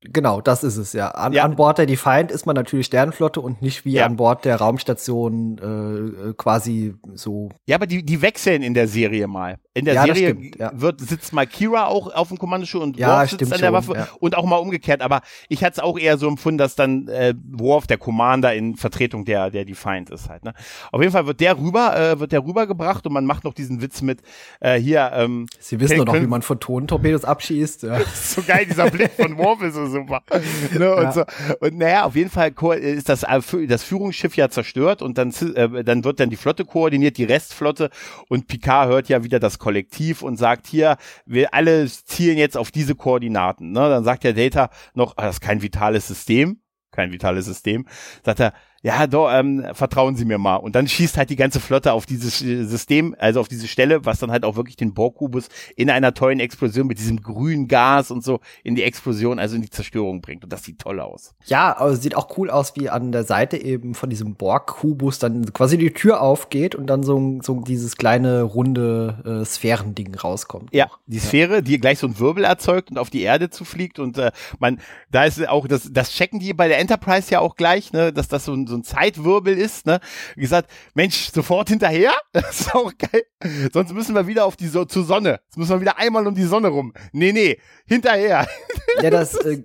Genau, 0.00 0.40
das 0.40 0.62
ist 0.62 0.76
es 0.76 0.92
ja. 0.92 1.08
An, 1.08 1.32
ja. 1.32 1.42
an 1.42 1.56
Bord 1.56 1.78
der 1.78 1.86
Defiant 1.86 2.30
ist 2.30 2.46
man 2.46 2.54
natürlich 2.54 2.86
Sternflotte 2.86 3.40
und 3.40 3.62
nicht 3.62 3.84
wie 3.84 3.94
ja. 3.94 4.06
an 4.06 4.14
Bord 4.14 4.44
der 4.44 4.56
Raumstation 4.56 5.58
äh, 5.58 6.28
äh, 6.28 6.34
quasi 6.34 6.94
so. 7.14 7.48
Ja, 7.66 7.76
aber 7.76 7.88
die, 7.88 8.04
die 8.04 8.22
wechseln 8.22 8.62
in 8.62 8.74
der 8.74 8.86
Serie 8.86 9.26
mal. 9.26 9.58
In 9.74 9.86
der 9.86 9.94
ja, 9.94 10.04
Serie 10.04 10.30
stimmt, 10.30 10.80
wird 10.80 11.00
sitzt 11.00 11.32
mal 11.32 11.48
Kira 11.48 11.86
auch 11.86 12.14
auf 12.14 12.28
dem 12.28 12.38
Kommandoschiff 12.38 12.80
und 12.80 12.98
Worf 12.98 13.30
sitzt 13.30 13.52
an 13.52 13.60
der 13.60 13.72
Waffe 13.72 13.94
schon, 13.94 14.18
und 14.20 14.36
auch 14.36 14.44
mal 14.44 14.56
umgekehrt. 14.56 15.02
Aber 15.02 15.20
ich 15.48 15.64
hatte 15.64 15.74
es 15.74 15.78
auch 15.80 15.98
eher 15.98 16.16
so 16.16 16.28
empfunden, 16.28 16.58
dass 16.58 16.76
dann 16.76 17.08
äh, 17.08 17.34
Worf 17.50 17.88
der 17.88 17.98
Commander 17.98 18.54
in 18.54 18.76
Vertretung 18.76 19.24
der 19.24 19.50
der 19.50 19.64
Defiant 19.64 20.10
ist 20.10 20.28
halt. 20.28 20.44
Ne? 20.44 20.54
Auf 20.92 21.00
jeden 21.00 21.12
Fall 21.12 21.26
wird 21.26 21.40
der 21.40 21.58
rüber 21.58 21.96
äh, 21.96 22.20
wird 22.20 22.30
der 22.30 22.44
rübergebracht 22.44 23.04
und 23.04 23.12
man 23.12 23.26
macht 23.26 23.42
noch 23.42 23.54
diesen 23.54 23.82
Witz 23.82 24.00
mit 24.02 24.22
äh, 24.60 24.78
hier. 24.78 25.10
Ähm, 25.12 25.46
Sie 25.58 25.80
wissen 25.80 25.98
doch 25.98 26.06
noch, 26.06 26.14
wie 26.14 26.26
man 26.28 26.42
Photonentorpedos 26.42 27.24
abschießt. 27.24 27.82
Ja. 27.82 28.00
so 28.14 28.42
geil 28.42 28.64
dieser 28.64 28.90
Blick 28.90 29.10
von 29.12 29.36
Worf 29.38 29.62
ist 29.62 29.74
so 29.74 29.97
super. 30.00 30.22
ne, 30.78 30.94
und, 30.94 31.02
ja. 31.02 31.12
so. 31.12 31.24
und 31.60 31.78
naja, 31.78 32.04
auf 32.04 32.16
jeden 32.16 32.30
Fall 32.30 32.52
ist 32.78 33.08
das, 33.08 33.22
äh, 33.22 33.66
das 33.66 33.82
Führungsschiff 33.82 34.36
ja 34.36 34.48
zerstört 34.48 35.02
und 35.02 35.18
dann, 35.18 35.30
äh, 35.54 35.84
dann 35.84 36.04
wird 36.04 36.20
dann 36.20 36.30
die 36.30 36.36
Flotte 36.36 36.64
koordiniert, 36.64 37.18
die 37.18 37.24
Restflotte 37.24 37.90
und 38.28 38.46
Picard 38.46 38.88
hört 38.88 39.08
ja 39.08 39.24
wieder 39.24 39.40
das 39.40 39.58
Kollektiv 39.58 40.22
und 40.22 40.36
sagt 40.36 40.66
hier, 40.66 40.96
wir 41.26 41.54
alle 41.54 41.86
zielen 41.86 42.38
jetzt 42.38 42.56
auf 42.56 42.70
diese 42.70 42.94
Koordinaten. 42.94 43.72
Ne? 43.72 43.80
Dann 43.88 44.04
sagt 44.04 44.24
der 44.24 44.32
Data 44.32 44.70
noch, 44.94 45.14
ah, 45.16 45.26
das 45.26 45.36
ist 45.36 45.40
kein 45.40 45.62
vitales 45.62 46.08
System 46.08 46.60
kein 46.90 47.12
vitales 47.12 47.44
System, 47.44 47.86
sagt 48.24 48.40
er, 48.40 48.54
ja, 48.82 49.08
doch, 49.08 49.28
ähm, 49.32 49.64
vertrauen 49.72 50.14
Sie 50.14 50.24
mir 50.24 50.38
mal. 50.38 50.56
Und 50.56 50.76
dann 50.76 50.86
schießt 50.86 51.16
halt 51.16 51.30
die 51.30 51.36
ganze 51.36 51.58
Flotte 51.58 51.92
auf 51.92 52.06
dieses 52.06 52.40
äh, 52.42 52.64
System, 52.64 53.16
also 53.18 53.40
auf 53.40 53.48
diese 53.48 53.66
Stelle, 53.66 54.04
was 54.04 54.20
dann 54.20 54.30
halt 54.30 54.44
auch 54.44 54.54
wirklich 54.54 54.76
den 54.76 54.94
Borg-Kubus 54.94 55.48
in 55.74 55.90
einer 55.90 56.14
tollen 56.14 56.38
Explosion 56.38 56.86
mit 56.86 56.98
diesem 56.98 57.20
grünen 57.20 57.66
Gas 57.66 58.12
und 58.12 58.22
so 58.22 58.38
in 58.62 58.76
die 58.76 58.84
Explosion, 58.84 59.40
also 59.40 59.56
in 59.56 59.62
die 59.62 59.70
Zerstörung 59.70 60.20
bringt. 60.20 60.44
Und 60.44 60.52
das 60.52 60.62
sieht 60.62 60.78
toll 60.78 61.00
aus. 61.00 61.34
Ja, 61.46 61.72
also 61.72 62.00
sieht 62.00 62.16
auch 62.16 62.38
cool 62.38 62.50
aus, 62.50 62.76
wie 62.76 62.88
an 62.88 63.10
der 63.10 63.24
Seite 63.24 63.56
eben 63.56 63.96
von 63.96 64.10
diesem 64.10 64.36
Borg-Kubus 64.36 65.18
dann 65.18 65.52
quasi 65.52 65.76
die 65.76 65.92
Tür 65.92 66.20
aufgeht 66.20 66.76
und 66.76 66.86
dann 66.86 67.02
so, 67.02 67.40
so 67.42 67.60
dieses 67.62 67.96
kleine 67.96 68.42
runde 68.42 69.40
äh, 69.42 69.44
Sphärending 69.44 70.14
rauskommt. 70.14 70.72
Ja, 70.72 70.88
die 71.06 71.18
Sphäre, 71.18 71.64
die 71.64 71.80
gleich 71.80 71.98
so 71.98 72.06
ein 72.06 72.18
Wirbel 72.20 72.44
erzeugt 72.44 72.92
und 72.92 72.98
auf 72.98 73.10
die 73.10 73.22
Erde 73.22 73.50
zufliegt. 73.50 73.98
Und 73.98 74.18
äh, 74.18 74.30
man, 74.60 74.78
da 75.10 75.24
ist 75.24 75.48
auch, 75.48 75.66
das, 75.66 75.90
das 75.92 76.12
checken 76.12 76.38
die 76.38 76.54
bei 76.54 76.68
der 76.68 76.78
Enterprise 76.78 77.28
ja 77.32 77.40
auch 77.40 77.56
gleich, 77.56 77.92
ne, 77.92 78.12
dass 78.12 78.28
das 78.28 78.44
so 78.44 78.52
ein 78.52 78.68
so 78.68 78.77
ein 78.78 78.84
Zeitwirbel 78.84 79.56
ist, 79.56 79.86
ne? 79.86 80.00
Wie 80.34 80.42
gesagt, 80.42 80.70
Mensch, 80.94 81.30
sofort 81.32 81.68
hinterher, 81.68 82.12
das 82.32 82.60
ist 82.60 82.74
auch 82.74 82.92
geil. 82.96 83.24
Sonst 83.72 83.92
müssen 83.92 84.14
wir 84.14 84.26
wieder 84.26 84.44
auf 84.44 84.56
die 84.56 84.66
so 84.66 84.84
zur 84.84 85.04
Sonne. 85.04 85.40
Jetzt 85.46 85.56
müssen 85.56 85.70
wir 85.70 85.80
wieder 85.80 85.98
einmal 85.98 86.26
um 86.26 86.34
die 86.34 86.44
Sonne 86.44 86.68
rum. 86.68 86.92
Nee, 87.12 87.32
nee, 87.32 87.58
hinterher. 87.86 88.46
Ja, 89.00 89.10
das 89.10 89.34
äh, 89.34 89.62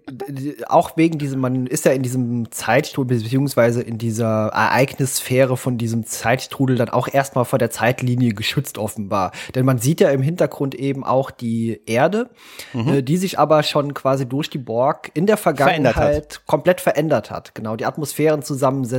auch 0.68 0.96
wegen 0.96 1.18
diesem, 1.18 1.40
man 1.40 1.66
ist 1.66 1.86
ja 1.86 1.92
in 1.92 2.04
diesem 2.04 2.52
Zeitstrudel, 2.52 3.20
beziehungsweise 3.20 3.82
in 3.82 3.98
dieser 3.98 4.50
Ereignissphäre 4.50 5.58
von 5.58 5.80
diesem 5.80 6.06
Zeitstrudel 6.06 6.76
dann 6.76 6.90
auch 6.90 7.08
erstmal 7.12 7.44
vor 7.44 7.58
der 7.58 7.72
Zeitlinie 7.72 8.34
geschützt 8.34 8.78
offenbar. 8.78 9.32
Denn 9.56 9.66
man 9.66 9.80
sieht 9.80 10.02
ja 10.02 10.12
im 10.12 10.22
Hintergrund 10.22 10.76
eben 10.76 11.04
auch 11.04 11.32
die 11.32 11.82
Erde, 11.88 12.30
mhm. 12.74 12.88
äh, 12.90 13.02
die 13.02 13.18
sich 13.18 13.40
aber 13.40 13.64
schon 13.64 13.96
quasi 13.96 14.28
durch 14.28 14.52
die 14.52 14.60
Borg 14.60 15.10
in 15.16 15.26
der 15.26 15.38
Vergangenheit 15.38 15.94
verändert 15.96 16.44
komplett 16.46 16.82
verändert 16.82 17.32
hat. 17.32 17.56
Genau, 17.56 17.76
die 17.76 17.86
Atmosphärenzusammensetzung. 17.86 18.93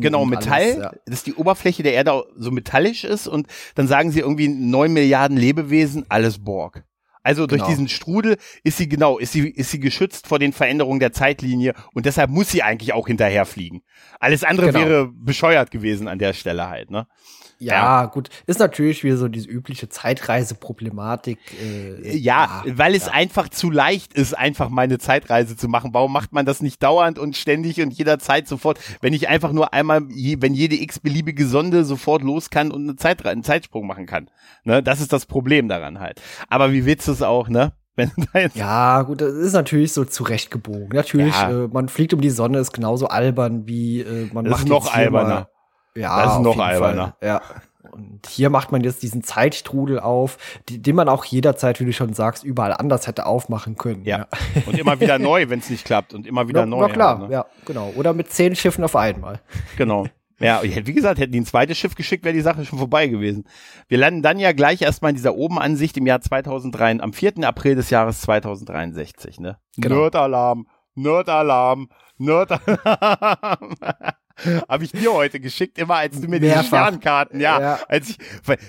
Genau, 0.00 0.24
Metall, 0.24 0.62
alles, 0.62 0.76
ja. 0.76 0.92
dass 1.06 1.22
die 1.22 1.34
Oberfläche 1.34 1.82
der 1.82 1.94
Erde 1.94 2.24
so 2.36 2.50
metallisch 2.50 3.04
ist 3.04 3.26
und 3.26 3.46
dann 3.74 3.88
sagen 3.88 4.10
sie 4.10 4.20
irgendwie 4.20 4.48
neun 4.48 4.92
Milliarden 4.92 5.36
Lebewesen, 5.36 6.06
alles 6.08 6.42
Borg. 6.42 6.84
Also 7.22 7.46
durch 7.46 7.60
genau. 7.60 7.70
diesen 7.70 7.88
Strudel 7.88 8.38
ist 8.62 8.78
sie 8.78 8.88
genau, 8.88 9.18
ist 9.18 9.32
sie, 9.32 9.50
ist 9.50 9.70
sie 9.70 9.80
geschützt 9.80 10.26
vor 10.26 10.38
den 10.38 10.52
Veränderungen 10.52 11.00
der 11.00 11.12
Zeitlinie 11.12 11.74
und 11.92 12.06
deshalb 12.06 12.30
muss 12.30 12.50
sie 12.50 12.62
eigentlich 12.62 12.92
auch 12.92 13.06
hinterherfliegen. 13.06 13.82
Alles 14.18 14.44
andere 14.44 14.68
genau. 14.68 14.78
wäre 14.78 15.12
bescheuert 15.12 15.70
gewesen 15.70 16.08
an 16.08 16.18
der 16.18 16.32
Stelle 16.32 16.68
halt, 16.68 16.90
ne? 16.90 17.06
Ja, 17.60 17.74
ja, 17.74 18.06
gut. 18.06 18.28
Ist 18.46 18.60
natürlich 18.60 19.02
wieder 19.02 19.16
so 19.16 19.26
diese 19.26 19.48
übliche 19.48 19.88
Zeitreiseproblematik. 19.88 21.38
Äh, 21.60 22.16
ja, 22.16 22.62
ja, 22.64 22.78
weil 22.78 22.94
es 22.94 23.06
ja. 23.06 23.12
einfach 23.12 23.48
zu 23.48 23.70
leicht 23.70 24.14
ist, 24.14 24.36
einfach 24.36 24.68
mal 24.68 24.82
eine 24.82 24.98
Zeitreise 24.98 25.56
zu 25.56 25.68
machen. 25.68 25.92
Warum 25.92 26.12
macht 26.12 26.32
man 26.32 26.46
das 26.46 26.62
nicht 26.62 26.80
dauernd 26.82 27.18
und 27.18 27.36
ständig 27.36 27.80
und 27.80 27.92
jederzeit 27.92 28.46
sofort, 28.46 28.78
wenn 29.00 29.12
ich 29.12 29.28
einfach 29.28 29.52
nur 29.52 29.72
einmal, 29.72 30.02
wenn 30.02 30.54
jede 30.54 30.76
x-beliebige 30.76 31.46
Sonde 31.46 31.84
sofort 31.84 32.22
los 32.22 32.50
kann 32.50 32.70
und 32.70 32.84
eine 32.84 32.96
Zeit, 32.96 33.26
einen 33.26 33.42
Zeitsprung 33.42 33.86
machen 33.86 34.06
kann. 34.06 34.30
Ne? 34.62 34.80
Das 34.80 35.00
ist 35.00 35.12
das 35.12 35.26
Problem 35.26 35.68
daran 35.68 35.98
halt. 35.98 36.22
Aber 36.48 36.72
wie 36.72 36.86
willst 36.86 37.08
du 37.08 37.12
es 37.12 37.22
auch, 37.22 37.48
ne? 37.48 37.72
ja, 38.54 39.02
gut, 39.02 39.20
das 39.20 39.32
ist 39.34 39.54
natürlich 39.54 39.92
so 39.92 40.04
zurechtgebogen. 40.04 40.90
Natürlich, 40.92 41.34
ja. 41.34 41.64
äh, 41.64 41.68
man 41.68 41.88
fliegt 41.88 42.14
um 42.14 42.20
die 42.20 42.30
Sonne, 42.30 42.58
ist 42.58 42.72
genauso 42.72 43.08
albern 43.08 43.66
wie 43.66 44.02
äh, 44.02 44.28
man 44.32 44.44
das 44.44 44.52
macht 44.52 44.62
ist 44.64 44.68
noch 44.68 44.94
alberner. 44.94 45.48
Ja, 45.98 46.24
das 46.24 46.36
ist 46.36 46.42
noch 46.42 46.58
alberner. 46.58 47.16
Ja. 47.22 47.40
Und 47.90 48.26
hier 48.28 48.50
macht 48.50 48.70
man 48.70 48.82
jetzt 48.82 49.02
diesen 49.02 49.22
Zeitstrudel 49.22 49.98
auf, 49.98 50.38
die, 50.68 50.80
den 50.80 50.94
man 50.94 51.08
auch 51.08 51.24
jederzeit, 51.24 51.80
wie 51.80 51.84
du 51.84 51.92
schon 51.92 52.12
sagst, 52.12 52.44
überall 52.44 52.72
anders 52.72 53.06
hätte 53.06 53.26
aufmachen 53.26 53.76
können. 53.76 54.04
Ja. 54.04 54.18
ja. 54.18 54.26
Und 54.66 54.78
immer 54.78 55.00
wieder 55.00 55.18
neu, 55.18 55.48
wenn 55.48 55.58
es 55.58 55.70
nicht 55.70 55.84
klappt. 55.84 56.14
Und 56.14 56.26
immer 56.26 56.48
wieder 56.48 56.60
ja, 56.60 56.66
neu. 56.66 56.86
Na 56.86 56.92
klar, 56.92 57.18
halt, 57.18 57.28
ne? 57.28 57.34
ja, 57.34 57.46
genau. 57.64 57.92
Oder 57.96 58.12
mit 58.12 58.30
zehn 58.30 58.54
Schiffen 58.54 58.84
auf 58.84 58.96
einmal. 58.96 59.40
Genau. 59.76 60.06
Ja, 60.40 60.62
wie 60.62 60.92
gesagt, 60.92 61.18
hätten 61.18 61.32
die 61.32 61.40
ein 61.40 61.46
zweites 61.46 61.78
Schiff 61.78 61.96
geschickt, 61.96 62.24
wäre 62.24 62.34
die 62.34 62.42
Sache 62.42 62.64
schon 62.64 62.78
vorbei 62.78 63.08
gewesen. 63.08 63.44
Wir 63.88 63.98
landen 63.98 64.22
dann 64.22 64.38
ja 64.38 64.52
gleich 64.52 64.82
erstmal 64.82 65.10
in 65.10 65.16
dieser 65.16 65.34
Obenansicht 65.34 65.96
im 65.96 66.06
Jahr 66.06 66.20
2003, 66.20 67.00
am 67.00 67.12
4. 67.12 67.38
April 67.42 67.74
des 67.74 67.90
Jahres 67.90 68.20
2063, 68.20 69.40
ne? 69.40 69.58
Genau. 69.76 69.96
Nerdalarm, 69.96 70.68
Nerdalarm, 70.94 71.88
Nerdalarm. 72.18 73.74
Habe 74.68 74.84
ich 74.84 74.92
dir 74.92 75.12
heute 75.12 75.40
geschickt, 75.40 75.78
immer 75.78 75.96
als 75.96 76.20
du 76.20 76.28
mir 76.28 76.40
Mehrfach. 76.40 76.60
diese 76.60 76.68
Sternkarten, 76.68 77.40
ja, 77.40 77.60
ja. 77.60 77.78
Als 77.88 78.10
ich, 78.10 78.18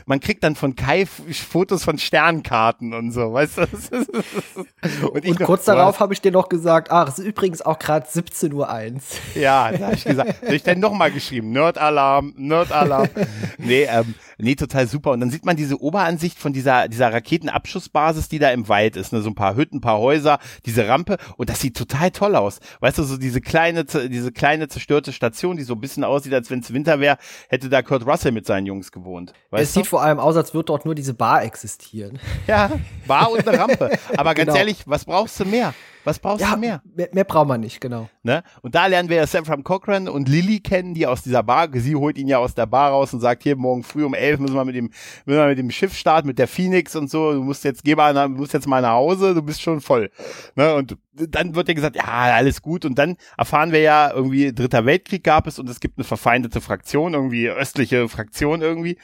man 0.06 0.20
kriegt 0.20 0.44
dann 0.44 0.56
von 0.56 0.76
Kai 0.76 1.06
Fotos 1.06 1.84
von 1.84 1.98
Sternkarten 1.98 2.94
und 2.94 3.12
so, 3.12 3.34
weißt 3.34 3.58
du? 3.58 3.62
und, 5.12 5.26
und 5.26 5.40
kurz 5.40 5.68
noch, 5.68 5.76
darauf 5.76 6.00
habe 6.00 6.14
ich 6.14 6.22
dir 6.22 6.32
noch 6.32 6.50
gesagt, 6.50 6.92
ach, 6.92 7.10
es 7.10 7.20
ist 7.20 7.26
übrigens 7.26 7.62
auch 7.62 7.80
gerade 7.80 8.08
17.01 8.08 8.54
Uhr. 8.54 9.42
Ja, 9.42 9.72
da 9.72 9.86
habe 9.86 9.96
ich 9.96 10.04
gesagt, 10.04 10.42
habe 10.42 10.56
ich 10.56 10.64
dann 10.64 10.80
nochmal 10.80 11.12
geschrieben, 11.12 11.52
Nerd-Alarm, 11.52 12.34
Nerd-Alarm. 12.38 13.10
nee, 13.58 13.84
ähm, 13.84 14.16
Nee, 14.42 14.56
total 14.56 14.88
super. 14.88 15.12
Und 15.12 15.20
dann 15.20 15.30
sieht 15.30 15.46
man 15.46 15.58
diese 15.58 15.82
Oberansicht 15.82 16.40
von 16.40 16.54
dieser, 16.54 16.88
dieser 16.88 17.12
Raketenabschussbasis, 17.12 18.30
die 18.30 18.40
da 18.40 18.52
im 18.52 18.70
Wald 18.70 18.96
ist. 18.96 19.12
Ne? 19.12 19.22
So 19.22 19.30
ein 19.30 19.36
paar 19.36 19.56
Hütten, 19.56 19.78
ein 19.78 19.82
paar 19.82 20.00
Häuser, 20.00 20.40
diese 20.66 20.88
Rampe. 20.88 21.18
Und 21.36 21.50
das 21.50 21.60
sieht 21.60 21.76
total 21.76 22.12
toll 22.12 22.36
aus. 22.38 22.60
Weißt 22.80 22.98
du, 22.98 23.04
so 23.04 23.18
diese 23.18 23.42
kleine, 23.42 23.84
diese 23.84 24.32
kleine 24.32 24.70
zerstörte 24.70 25.12
Station, 25.12 25.58
die 25.58 25.64
so 25.64 25.74
ein 25.74 25.82
bisschen 25.82 26.06
aussieht, 26.06 26.34
als 26.34 26.50
wenn 26.50 26.60
es 26.60 26.74
Winter 26.74 27.02
wäre, 27.02 27.18
hätte 27.50 27.68
da 27.68 27.82
Kurt 27.82 28.06
Russell 28.06 28.32
mit 28.32 28.46
seinen 28.46 28.66
Jungs 28.66 28.94
gewohnt. 28.94 29.34
Weißt 29.50 29.64
es 29.64 29.74
du? 29.74 29.82
sieht 29.82 29.88
vor 29.88 30.02
allem 30.02 30.20
aus, 30.20 30.38
als 30.38 30.54
würde 30.54 30.68
dort 30.68 30.86
nur 30.86 30.96
diese 30.96 31.14
Bar 31.14 31.44
existieren. 31.44 32.18
Ja, 32.48 32.72
Bar 33.08 33.32
und 33.32 33.46
eine 33.46 33.60
Rampe. 33.60 33.92
Aber 34.18 34.34
ganz 34.36 34.48
genau. 34.48 34.58
ehrlich, 34.58 34.84
was 34.86 35.04
brauchst 35.04 35.38
du 35.42 35.46
mehr? 35.46 35.74
Was 36.10 36.18
brauchst 36.18 36.42
ja, 36.42 36.56
du 36.56 36.60
mehr? 36.60 36.82
mehr? 36.96 37.10
Mehr 37.14 37.24
braucht 37.24 37.48
man 37.48 37.62
nicht, 37.62 37.80
genau. 37.80 38.10
Ne? 38.24 38.42
Und 38.64 38.74
da 38.74 38.88
lernen 38.88 39.10
wir 39.10 39.18
ja 39.18 39.28
Sam 39.28 39.64
Cochran 39.64 40.08
und 40.08 40.28
Lilly 40.28 40.60
kennen, 40.60 40.96
die 40.96 41.06
aus 41.06 41.22
dieser 41.22 41.44
Bar, 41.44 41.70
sie 41.72 41.96
holt 41.96 42.18
ihn 42.18 42.28
ja 42.28 42.40
aus 42.40 42.56
der 42.56 42.66
Bar 42.66 42.92
raus 42.92 43.14
und 43.14 43.20
sagt, 43.20 43.44
hier 43.44 43.56
morgen 43.56 43.84
früh 43.84 44.04
um 44.04 44.16
elf 44.16 44.40
müssen 44.40 44.56
wir 44.56 44.66
mit 44.66 44.76
dem, 44.76 44.90
müssen 45.26 45.40
wir 45.40 45.46
mit 45.46 45.60
dem 45.60 45.70
Schiff 45.70 45.96
starten, 45.96 46.28
mit 46.28 46.40
der 46.40 46.48
Phoenix 46.48 46.96
und 46.96 47.12
so, 47.12 47.34
du 47.34 47.44
musst 47.44 47.64
jetzt, 47.64 47.84
geh 47.84 47.96
mal, 47.96 48.14
du 48.14 48.30
musst 48.30 48.54
jetzt 48.54 48.68
mal 48.68 48.82
nach 48.82 48.94
Hause, 48.94 49.36
du 49.36 49.44
bist 49.44 49.62
schon 49.62 49.82
voll. 49.82 50.10
Ne? 50.56 50.74
Und 50.74 50.98
dann 51.14 51.54
wird 51.54 51.68
ja 51.68 51.74
gesagt, 51.76 51.96
ja, 51.96 52.04
alles 52.04 52.62
gut. 52.62 52.86
Und 52.86 52.98
dann 52.98 53.18
erfahren 53.38 53.72
wir 53.72 53.82
ja 53.82 54.12
irgendwie, 54.12 54.52
Dritter 54.52 54.86
Weltkrieg 54.86 55.24
gab 55.24 55.46
es 55.46 55.60
und 55.60 55.70
es 55.70 55.80
gibt 55.80 56.00
eine 56.00 56.06
verfeindete 56.06 56.60
Fraktion, 56.60 57.14
irgendwie 57.14 57.50
östliche 57.50 58.10
Fraktion 58.10 58.62
irgendwie. 58.62 58.98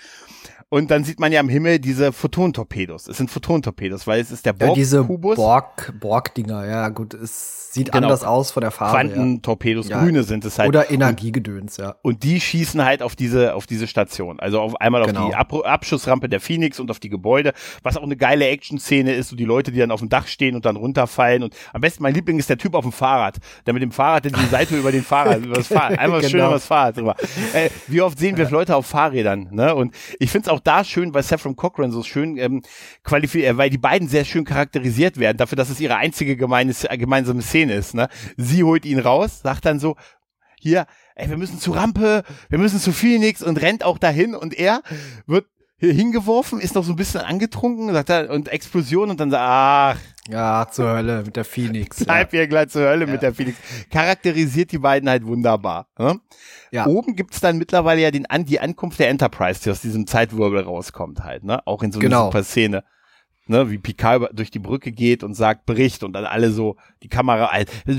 Und 0.70 0.90
dann 0.90 1.04
sieht 1.04 1.20
man 1.20 1.32
ja 1.32 1.40
am 1.40 1.50
Himmel 1.50 1.80
diese 1.80 2.12
Photontorpedos. 2.12 3.08
Es 3.08 3.18
sind 3.18 3.30
Photontorpedos, 3.30 4.08
weil 4.08 4.20
es 4.20 4.32
ist 4.32 4.46
der 4.46 4.54
Borg-Kubus. 4.54 4.78
Ja, 4.78 4.84
diese 4.84 5.04
Borg, 5.04 5.94
Borg-Dinger, 6.00 6.66
ja 6.66 6.90
gut, 6.90 7.14
es 7.14 7.72
sieht 7.76 7.92
genau. 7.92 8.08
anders 8.08 8.24
aus 8.24 8.52
von 8.52 8.62
der 8.62 8.72
Farbe. 8.72 8.94
Quantentorpedos, 8.98 9.90
ja. 9.90 10.02
grüne 10.02 10.24
sind 10.24 10.44
es 10.44 10.58
halt. 10.58 10.70
Oder 10.70 10.90
Energiegedöns, 10.90 11.78
ja. 11.78 11.96
Und 12.02 12.24
die 12.24 12.42
schießen 12.42 12.84
halt 12.84 13.04
auf 13.04 13.16
diese, 13.16 13.54
auf 13.54 13.68
diese 13.68 13.86
Station. 13.86 14.40
Also 14.40 14.60
auf 14.60 14.80
einmal 14.82 15.02
auf 15.02 15.08
genau. 15.08 15.28
die 15.28 15.36
Ab 15.36 15.54
Abschussrampe 15.54 16.30
der 16.30 16.40
Phoenix 16.40 16.80
und 16.80 16.90
auf 16.90 17.00
die 17.00 17.10
Gebäude, 17.10 17.54
was 17.84 17.98
auch 17.98 18.04
eine 18.04 18.16
geile 18.16 18.48
Action-Szene 18.48 19.14
ist, 19.14 19.30
so 19.30 19.36
die 19.36 19.46
Leute, 19.46 19.72
die 19.72 19.80
dann 19.80 19.92
auf 19.92 20.00
dem 20.00 20.10
Dach 20.10 20.28
stehen 20.28 20.56
und 20.56 20.66
dann 20.66 20.78
runterfallen. 20.78 21.44
Und 21.44 21.56
am 21.74 21.82
besten 21.82 22.02
mein 22.02 22.14
Liebling 22.14 22.40
ist 22.40 22.50
der 22.50 22.58
Typ 22.58 22.74
auf 22.74 22.84
dem 22.86 22.92
Fahrrad, 22.92 23.38
der 23.66 23.74
mit 23.74 23.84
dem 23.84 23.92
Fahrrad 23.92 24.26
die 24.26 24.30
Seite 24.50 24.78
über 24.78 24.92
den 24.92 25.04
Fahrrad, 25.04 25.44
über 25.44 25.56
das 25.56 25.68
Fahrrad, 25.68 26.00
einmal 26.00 26.22
genau. 26.22 26.32
schön 26.32 26.40
über 26.40 26.52
das 26.52 26.66
Fahrrad 26.66 26.98
drüber. 26.98 27.16
Äh, 27.54 27.70
wie 27.88 28.02
oft 28.02 28.18
sehen 28.18 28.38
wir 28.38 28.50
Leute 28.50 28.76
auf 28.76 28.86
Fahrrädern, 28.86 29.50
ne? 29.52 29.76
Und 29.76 29.94
ich 30.20 30.32
finde 30.32 30.48
es 30.48 30.50
auch 30.50 30.55
da 30.60 30.84
schön, 30.84 31.14
weil 31.14 31.24
Saffron 31.24 31.56
Cochran 31.56 31.92
so 31.92 32.04
schön 32.04 32.38
ähm, 32.38 32.62
qualifiziert, 33.04 33.54
äh, 33.54 33.58
weil 33.58 33.70
die 33.70 33.78
beiden 33.78 34.08
sehr 34.08 34.26
schön 34.26 34.46
charakterisiert 34.46 35.18
werden, 35.18 35.38
dafür, 35.38 35.56
dass 35.56 35.70
es 35.70 35.80
ihre 35.80 35.98
einzige 35.98 36.36
gemeines, 36.36 36.84
äh, 36.84 36.98
gemeinsame 36.98 37.42
Szene 37.42 37.74
ist. 37.74 37.94
Ne? 37.94 38.10
Sie 38.38 38.64
holt 38.64 38.86
ihn 38.86 39.00
raus, 39.00 39.42
sagt 39.42 39.66
dann 39.66 39.80
so, 39.80 39.96
hier, 40.60 40.88
ey, 41.16 41.30
wir 41.30 41.38
müssen 41.38 41.60
zu 41.60 41.72
Rampe, 41.72 42.24
wir 42.50 42.58
müssen 42.58 42.80
zu 42.80 42.92
Phoenix 42.92 43.44
und 43.44 43.62
rennt 43.62 43.84
auch 43.84 43.98
dahin 43.98 44.34
und 44.36 44.54
er 44.54 44.82
wird 45.28 45.46
hingeworfen, 45.94 46.60
ist 46.60 46.76
noch 46.76 46.84
so 46.84 46.94
ein 46.94 46.96
bisschen 46.96 47.22
angetrunken, 47.22 47.92
sagt 47.94 48.10
er, 48.10 48.30
und 48.30 48.48
Explosion 48.50 49.10
und 49.10 49.20
dann 49.20 49.32
sagt, 49.32 49.44
ach. 49.44 50.00
Ja, 50.28 50.68
zur 50.72 50.90
Hölle 50.90 51.24
mit 51.24 51.36
der 51.36 51.46
Phoenix. 51.46 52.04
Bleib 52.06 52.34
ja. 52.34 52.40
hier 52.40 52.48
gleich 52.48 52.70
zur 52.70 52.84
Hölle 52.84 53.06
ja. 53.06 53.12
mit 53.12 53.22
der 53.22 53.34
Phoenix. 53.34 53.58
Charakterisiert 53.92 54.72
die 54.72 54.80
beiden 54.80 55.08
halt 55.08 55.26
wunderbar. 55.26 55.88
Ne? 56.00 56.20
Ja. 56.72 56.88
Oben 56.88 57.16
gibt's 57.16 57.40
dann 57.40 57.58
mittlerweile 57.58 58.02
ja 58.02 58.12
den, 58.12 58.26
die 58.46 58.60
Ankunft 58.60 59.00
der 59.00 59.10
Enterprise, 59.10 59.62
die 59.64 59.72
aus 59.72 59.82
diesem 59.82 60.08
Zeitwirbel 60.08 60.62
rauskommt 60.62 61.24
halt, 61.24 61.44
ne? 61.44 61.66
Auch 61.68 61.84
in 61.84 61.92
so 61.92 62.00
einer 62.00 62.10
genau. 62.10 62.26
super 62.26 62.44
Szene. 62.44 62.84
Ne, 63.48 63.70
wie 63.70 63.78
Picard 63.78 64.32
durch 64.34 64.50
die 64.50 64.58
Brücke 64.58 64.92
geht 64.92 65.24
und 65.24 65.36
sagt 65.36 65.68
Bericht 65.68 66.04
und 66.04 66.14
dann 66.14 66.26
alle 66.26 66.50
so 66.50 66.78
die 67.04 67.10
Kamera, 67.10 67.52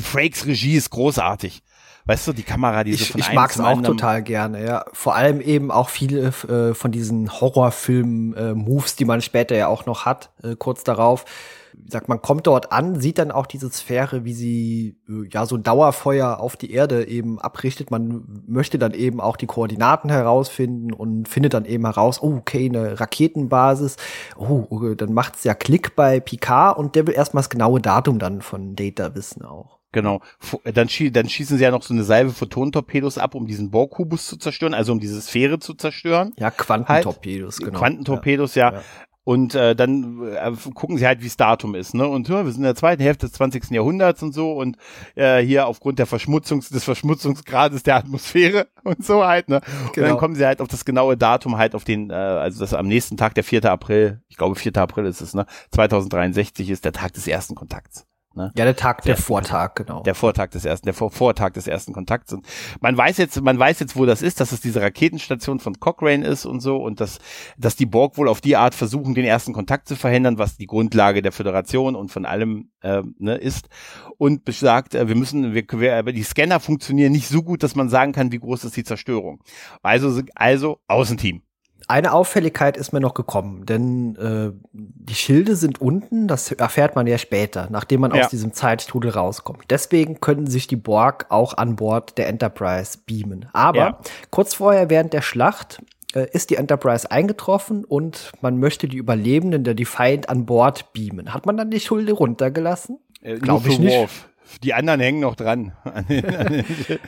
Frakes 0.03 0.45
Regie 0.45 0.74
ist 0.74 0.91
großartig. 0.91 1.62
Weißt 2.07 2.29
du, 2.29 2.33
die 2.33 2.45
Kamera, 2.45 2.85
die 2.85 2.93
ich, 2.93 3.07
so 3.07 3.13
von 3.13 3.21
Ich 3.21 3.33
mag 3.33 3.51
es 3.51 3.59
auch 3.59 3.83
total 3.83 4.23
gerne, 4.23 4.65
ja. 4.65 4.85
Vor 4.93 5.17
allem 5.17 5.41
eben 5.41 5.73
auch 5.73 5.89
viele 5.89 6.29
äh, 6.29 6.73
von 6.73 6.93
diesen 6.93 7.33
Horrorfilm-Moves, 7.33 8.93
äh, 8.93 8.97
die 8.99 9.05
man 9.05 9.21
später 9.21 9.57
ja 9.57 9.67
auch 9.67 9.87
noch 9.87 10.05
hat, 10.05 10.31
äh, 10.45 10.55
kurz 10.55 10.85
darauf. 10.85 11.25
Wie 11.73 11.91
sagt 11.91 12.09
man, 12.09 12.23
kommt 12.23 12.47
dort 12.47 12.71
an, 12.71 13.01
sieht 13.01 13.19
dann 13.19 13.33
auch 13.33 13.45
diese 13.45 13.71
Sphäre, 13.71 14.25
wie 14.25 14.35
sie 14.35 14.97
äh, 15.09 15.29
ja 15.33 15.47
so 15.47 15.57
ein 15.57 15.65
Dauerfeuer 15.65 16.39
auf 16.39 16.57
die 16.57 16.71
Erde 16.71 17.09
eben 17.09 17.41
abrichtet. 17.41 17.91
Man 17.91 18.45
möchte 18.47 18.79
dann 18.79 18.95
eben 18.95 19.21
auch 19.21 19.37
die 19.37 19.47
Koordinaten 19.47 20.09
herausfinden 20.09 20.93
und 20.93 21.29
findet 21.29 21.55
dann 21.55 21.65
eben 21.65 21.85
heraus, 21.85 22.23
oh, 22.23 22.37
okay, 22.37 22.67
eine 22.67 23.01
Raketenbasis. 23.01 23.97
Oh, 24.39 24.95
dann 24.95 25.13
macht's 25.13 25.43
ja 25.43 25.55
Klick 25.55 25.97
bei 25.97 26.21
Picard 26.21 26.79
und 26.79 26.95
der 26.95 27.09
will 27.09 27.15
erstmal 27.15 27.43
das 27.43 27.51
genaue 27.51 27.81
Datum 27.81 28.21
dann 28.21 28.43
von 28.43 28.77
Data 28.77 29.17
wissen 29.17 29.45
auch. 29.45 29.76
Genau. 29.97 30.21
Dann, 30.65 30.91
schie 30.91 31.11
dann 31.11 31.27
schießen 31.27 31.57
sie 31.57 31.65
ja 31.65 31.71
noch 31.71 31.83
so 31.83 31.95
eine 31.95 32.05
Salve 32.05 32.31
Photonentorpedos 32.31 33.17
ab, 33.17 33.35
um 33.35 33.47
diesen 33.47 33.71
Borg-Kubus 33.71 34.27
zu 34.27 34.37
zerstören, 34.37 34.75
also 34.75 34.93
um 34.93 35.01
diese 35.01 35.19
Sphäre 35.23 35.59
zu 35.59 35.73
zerstören. 35.73 36.35
Ja, 36.39 36.51
Quantentorpedos, 36.51 37.55
halt. 37.55 37.65
genau. 37.65 37.79
Quantentorpedos, 37.79 38.57
ja. 38.57 38.73
ja. 38.75 38.83
Und 39.25 39.55
äh, 39.55 39.75
dann 39.75 40.23
äh, 40.23 40.53
gucken 40.75 40.99
sie 40.99 41.07
halt, 41.07 41.23
wie 41.23 41.29
das 41.29 41.39
Datum 41.39 41.75
ist, 41.75 41.95
ne? 41.95 42.07
Und 42.07 42.29
ja, 42.29 42.45
wir 42.45 42.53
sind 42.53 42.61
in 42.61 42.65
der 42.65 42.75
zweiten 42.75 43.03
Hälfte 43.03 43.25
des 43.25 43.33
20. 43.37 43.71
Jahrhunderts 43.71 44.23
und 44.23 44.35
so 44.35 44.53
und 44.53 44.77
äh, 45.15 45.39
hier 45.39 45.67
aufgrund 45.67 45.99
der 45.99 46.05
Verschmutzungs 46.05 46.69
des 46.69 46.85
Verschmutzungsgrades 46.85 47.83
der 47.83 47.97
Atmosphäre 47.97 48.69
und 48.85 49.03
so 49.03 49.25
halt, 49.25 49.49
ne? 49.49 49.61
Genau. 49.61 49.87
Und 49.87 49.97
dann 49.97 50.05
genau. 50.05 50.17
kommen 50.19 50.35
sie 50.35 50.45
halt 50.45 50.61
auf 50.61 50.69
das 50.69 50.85
genaue 50.85 51.17
Datum 51.17 51.57
halt 51.57 51.75
auf 51.75 51.85
den, 51.85 52.11
äh, 52.11 52.13
also 52.13 52.61
das 52.61 52.75
am 52.75 52.87
nächsten 52.87 53.17
Tag, 53.17 53.35
der 53.35 53.45
4. 53.45 53.65
April, 53.65 54.21
ich 54.29 54.37
glaube 54.37 54.57
4. 54.57 54.77
April 54.77 55.07
ist 55.07 55.23
es, 55.23 55.33
ne? 55.33 55.47
2063 55.71 56.69
ist 56.69 56.85
der 56.85 56.93
Tag 56.93 57.15
des 57.15 57.27
ersten 57.27 57.55
Kontakts. 57.55 58.06
Ne? 58.37 58.53
Ja, 58.55 58.64
der 58.64 58.76
Tag, 58.76 59.01
der, 59.03 59.14
der 59.14 59.22
Vortag, 59.22 59.74
genau. 59.76 60.03
Der 60.03 60.14
Vortag 60.14 60.51
des 60.51 60.66
ersten, 60.66 60.87
der 60.87 60.93
Vor 60.93 61.11
Vortag 61.11 61.55
des 61.55 61.66
ersten 61.66 61.95
Kontakts. 61.95 62.34
Und 62.34 62.47
man 62.80 62.95
weiß 62.95 63.16
jetzt, 63.16 63.41
man 63.41 63.59
weiß 63.59 63.80
jetzt, 63.80 63.97
wo 63.97 64.05
das 64.05 64.20
ist, 64.20 64.41
dass 64.41 64.53
es 64.53 64.61
diese 64.61 64.82
Raketenstation 64.82 65.59
von 65.59 65.80
Cochrane 65.80 66.26
ist 66.26 66.45
und 66.45 66.61
so 66.61 66.76
und 66.76 67.01
dass, 67.01 67.18
dass 67.57 67.76
die 67.76 67.87
Borg 67.87 68.18
wohl 68.18 68.28
auf 68.28 68.43
die 68.43 68.57
Art 68.57 68.74
versuchen, 68.74 69.14
den 69.14 69.24
ersten 69.24 69.55
Kontakt 69.55 69.89
zu 69.89 69.97
verhindern, 69.97 70.37
was 70.37 70.59
die 70.59 70.66
Grundlage 70.66 71.22
der 71.22 71.32
Föderation 71.32 71.97
und 71.97 72.11
von 72.11 72.26
allem 72.26 72.70
äh, 72.82 73.03
ne, 73.18 73.37
ist. 73.37 73.70
Und 74.18 74.45
besagt, 74.45 74.95
äh, 74.95 75.09
wir 75.09 75.16
müssen, 75.16 75.55
wir, 75.55 75.64
wir, 75.72 76.12
die 76.12 76.22
Scanner 76.22 76.61
funktionieren 76.61 77.12
nicht 77.12 77.28
so 77.28 77.43
gut, 77.43 77.62
dass 77.62 77.74
man 77.74 77.89
sagen 77.89 78.12
kann, 78.12 78.32
wie 78.32 78.39
groß 78.39 78.64
ist 78.64 78.76
die 78.76 78.84
Zerstörung. 78.84 79.43
Also, 79.82 80.20
also 80.34 80.80
Außenteam 80.89 81.41
eine 81.89 82.12
Auffälligkeit 82.12 82.76
ist 82.76 82.93
mir 82.93 83.01
noch 83.01 83.14
gekommen, 83.14 83.64
denn 83.66 84.16
äh, 84.16 84.53
die 84.72 85.14
Schilde 85.14 85.57
sind 85.57 85.80
unten, 85.80 86.26
das 86.26 86.51
erfährt 86.53 86.97
man 86.97 87.07
ja 87.07 87.18
später, 87.18 87.68
nachdem 87.70 88.01
man 88.01 88.14
ja. 88.14 88.24
aus 88.24 88.30
diesem 88.30 88.53
Zeitstrudel 88.53 89.12
rauskommt. 89.12 89.64
Deswegen 89.70 90.20
können 90.20 90.47
sich 90.47 90.66
die 90.66 90.76
Borg 90.76 91.26
auch 91.28 91.57
an 91.57 91.76
Bord 91.76 92.18
der 92.18 92.28
Enterprise 92.28 92.99
beamen. 93.07 93.49
Aber 93.53 93.78
ja. 93.78 93.99
kurz 94.30 94.55
vorher 94.55 94.91
während 94.91 95.12
der 95.12 95.22
Schlacht 95.22 95.80
äh, 96.14 96.26
ist 96.32 96.51
die 96.51 96.57
Enterprise 96.57 97.11
eingetroffen 97.11 97.84
und 97.84 98.32
man 98.41 98.59
möchte 98.59 98.89
die 98.89 98.97
Überlebenden 98.97 99.62
der 99.62 99.74
Defiant 99.74 100.28
an 100.28 100.47
Bord 100.47 100.93
beamen. 100.93 101.32
Hat 101.32 101.47
man 101.47 101.57
dann 101.57 101.70
die 101.70 101.80
Schilde 101.80 102.12
runtergelassen? 102.12 102.99
Äh, 103.22 103.37
Glaube 103.39 103.68
ich 103.68 103.78
nicht. 103.78 103.97
Worf. 103.97 104.28
Die 104.63 104.75
anderen 104.75 105.01
hängen 105.01 105.21
noch 105.21 105.35
dran. 105.35 105.73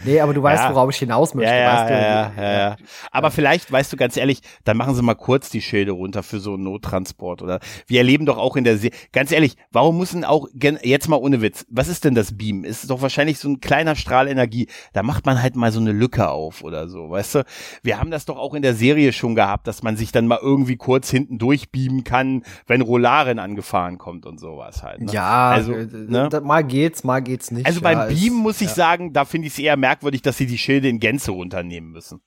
nee, 0.05 0.21
aber 0.21 0.35
du 0.35 0.43
weißt, 0.43 0.65
ja. 0.65 0.75
worauf 0.75 0.91
ich 0.91 0.99
hinaus 0.99 1.35
möchte. 1.35 1.55
Ja, 1.55 1.73
weißt 1.73 1.91
du? 1.91 1.95
ja, 1.95 2.33
ja, 2.37 2.59
ja. 2.59 2.77
Aber 3.11 3.31
vielleicht, 3.31 3.71
weißt 3.71 3.93
du, 3.93 3.97
ganz 3.97 4.17
ehrlich, 4.17 4.41
dann 4.65 4.77
machen 4.77 4.95
sie 4.95 5.03
mal 5.03 5.15
kurz 5.15 5.51
die 5.51 5.63
Schilde 5.63 5.93
runter 5.93 6.23
für 6.23 6.41
so 6.41 6.55
einen 6.55 6.65
Nottransport. 6.65 7.43
Oder 7.43 7.61
wir 7.87 7.99
erleben 7.99 8.27
doch 8.27 8.39
auch 8.39 8.57
in 8.57 8.65
der 8.65 8.77
See. 8.77 8.91
Ganz 9.13 9.33
ehrlich, 9.33 9.57
warum 9.71 9.99
müssen 9.99 10.25
auch, 10.25 10.49
jetzt 10.83 11.09
mal 11.09 11.17
ohne 11.17 11.41
Witz, 11.41 11.65
was 11.71 11.89
ist 11.89 12.05
denn 12.05 12.15
das 12.15 12.37
Beam? 12.37 12.65
Ist 12.65 12.91
doch 12.91 13.03
wahrscheinlich 13.03 13.39
so 13.39 13.49
ein 13.49 13.61
kleiner 13.61 13.97
Strahl 13.97 14.29
Energie. 14.29 14.69
Da 14.93 15.03
macht 15.03 15.27
man 15.27 15.41
halt 15.41 15.57
mal 15.57 15.73
so 15.73 15.81
eine 15.81 15.93
Lücke 15.93 16.29
auf 16.29 16.63
oder 16.63 16.89
so, 16.89 17.11
weißt 17.11 17.37
du? 17.37 17.45
Wir 17.83 17.99
haben 17.99 18.11
das 18.11 18.25
doch 18.25 18.39
auch 18.39 18.55
in 18.55 18.63
der 18.63 18.75
Serie 18.75 19.13
schon 19.13 19.35
gehabt, 19.35 19.67
dass 19.67 19.83
man 19.83 19.97
sich 19.97 20.13
dann 20.13 20.27
mal 20.27 20.39
irgendwie 20.41 20.77
kurz 20.77 21.11
hinten 21.11 21.39
durchbeamen 21.39 22.05
kann, 22.05 22.43
wenn 22.67 22.81
Rolaren 22.81 23.39
angefahren 23.39 23.99
kommt 23.99 24.27
und 24.27 24.39
sowas 24.41 24.83
halt. 24.83 25.01
Ne? 25.01 25.13
Ja, 25.13 25.51
also, 25.51 25.73
äh, 25.73 25.87
ne? 25.87 26.29
mal 26.43 26.65
geht's, 26.65 27.05
mal 27.05 27.21
geht's 27.21 27.28
geht's 27.29 27.51
nicht. 27.51 27.67
Also 27.67 27.81
beim 27.81 27.99
ja, 27.99 28.07
Beam 28.07 28.35
muss 28.35 28.61
ich 28.61 28.69
ja. 28.69 28.75
sagen, 28.75 29.13
da 29.13 29.25
finde 29.25 29.47
ich 29.47 29.55
es 29.55 29.59
eher 29.59 29.77
merkwürdig, 29.77 30.23
dass 30.23 30.37
sie 30.37 30.47
die 30.47 30.59
Schilde 30.59 30.89
in 30.89 30.99
Gänze 30.99 31.31
runternehmen 31.31 31.91
müssen. 31.91 32.21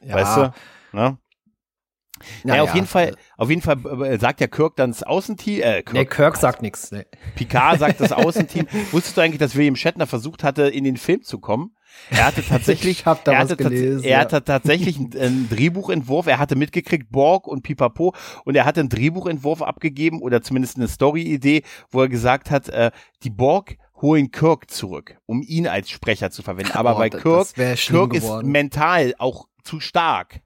Ja. 0.00 0.14
Weißt 0.14 0.36
du? 0.36 0.52
Ne? 0.92 1.18
Ja, 2.44 2.56
ja, 2.56 2.62
auf 2.62 2.74
jeden 2.74 2.86
Fall, 2.86 3.14
auf 3.36 3.48
jeden 3.48 3.62
Fall 3.62 3.78
äh, 4.04 4.18
sagt 4.18 4.40
ja 4.40 4.46
Kirk 4.46 4.76
dann 4.76 4.90
das 4.90 5.02
Außenteam. 5.02 5.60
Äh, 5.60 5.82
Kirk, 5.82 5.92
nee, 5.92 6.04
Kirk 6.04 6.36
sagt 6.36 6.62
nichts. 6.62 6.90
Nee. 6.90 7.06
Picard 7.36 7.78
sagt 7.78 8.00
das 8.00 8.12
Außenteam. 8.12 8.66
Wusstest 8.90 9.16
du 9.16 9.20
eigentlich, 9.20 9.38
dass 9.38 9.56
William 9.56 9.76
Shatner 9.76 10.06
versucht 10.06 10.42
hatte, 10.42 10.62
in 10.62 10.84
den 10.84 10.96
Film 10.96 11.22
zu 11.22 11.38
kommen? 11.38 11.76
Er 12.10 12.26
hatte 12.26 12.42
tatsächlich, 12.48 13.06
er, 13.06 13.38
hatte 13.38 13.56
gelesen, 13.56 14.04
er 14.04 14.10
ja. 14.10 14.18
hatte 14.20 14.42
tatsächlich 14.44 14.98
einen, 14.98 15.16
einen 15.18 15.48
Drehbuchentwurf. 15.48 16.26
Er 16.26 16.38
hatte 16.38 16.56
mitgekriegt 16.56 17.10
Borg 17.10 17.46
und 17.46 17.62
Pipapo 17.62 18.14
und 18.44 18.54
er 18.54 18.64
hatte 18.64 18.80
einen 18.80 18.88
Drehbuchentwurf 18.88 19.62
abgegeben 19.62 20.20
oder 20.20 20.42
zumindest 20.42 20.76
eine 20.76 20.88
Story-Idee, 20.88 21.62
wo 21.90 22.02
er 22.02 22.08
gesagt 22.08 22.50
hat, 22.50 22.68
äh, 22.68 22.90
die 23.22 23.30
Borg 23.30 23.76
holen 24.00 24.30
Kirk 24.30 24.70
zurück, 24.70 25.18
um 25.26 25.42
ihn 25.42 25.66
als 25.66 25.90
Sprecher 25.90 26.30
zu 26.30 26.42
verwenden. 26.42 26.72
Aber 26.72 26.96
oh, 26.96 26.98
bei 26.98 27.10
Kirk, 27.10 27.54
Kirk 27.54 28.14
ist 28.14 28.42
mental 28.42 29.14
auch 29.18 29.46
zu 29.62 29.80
stark. 29.80 30.40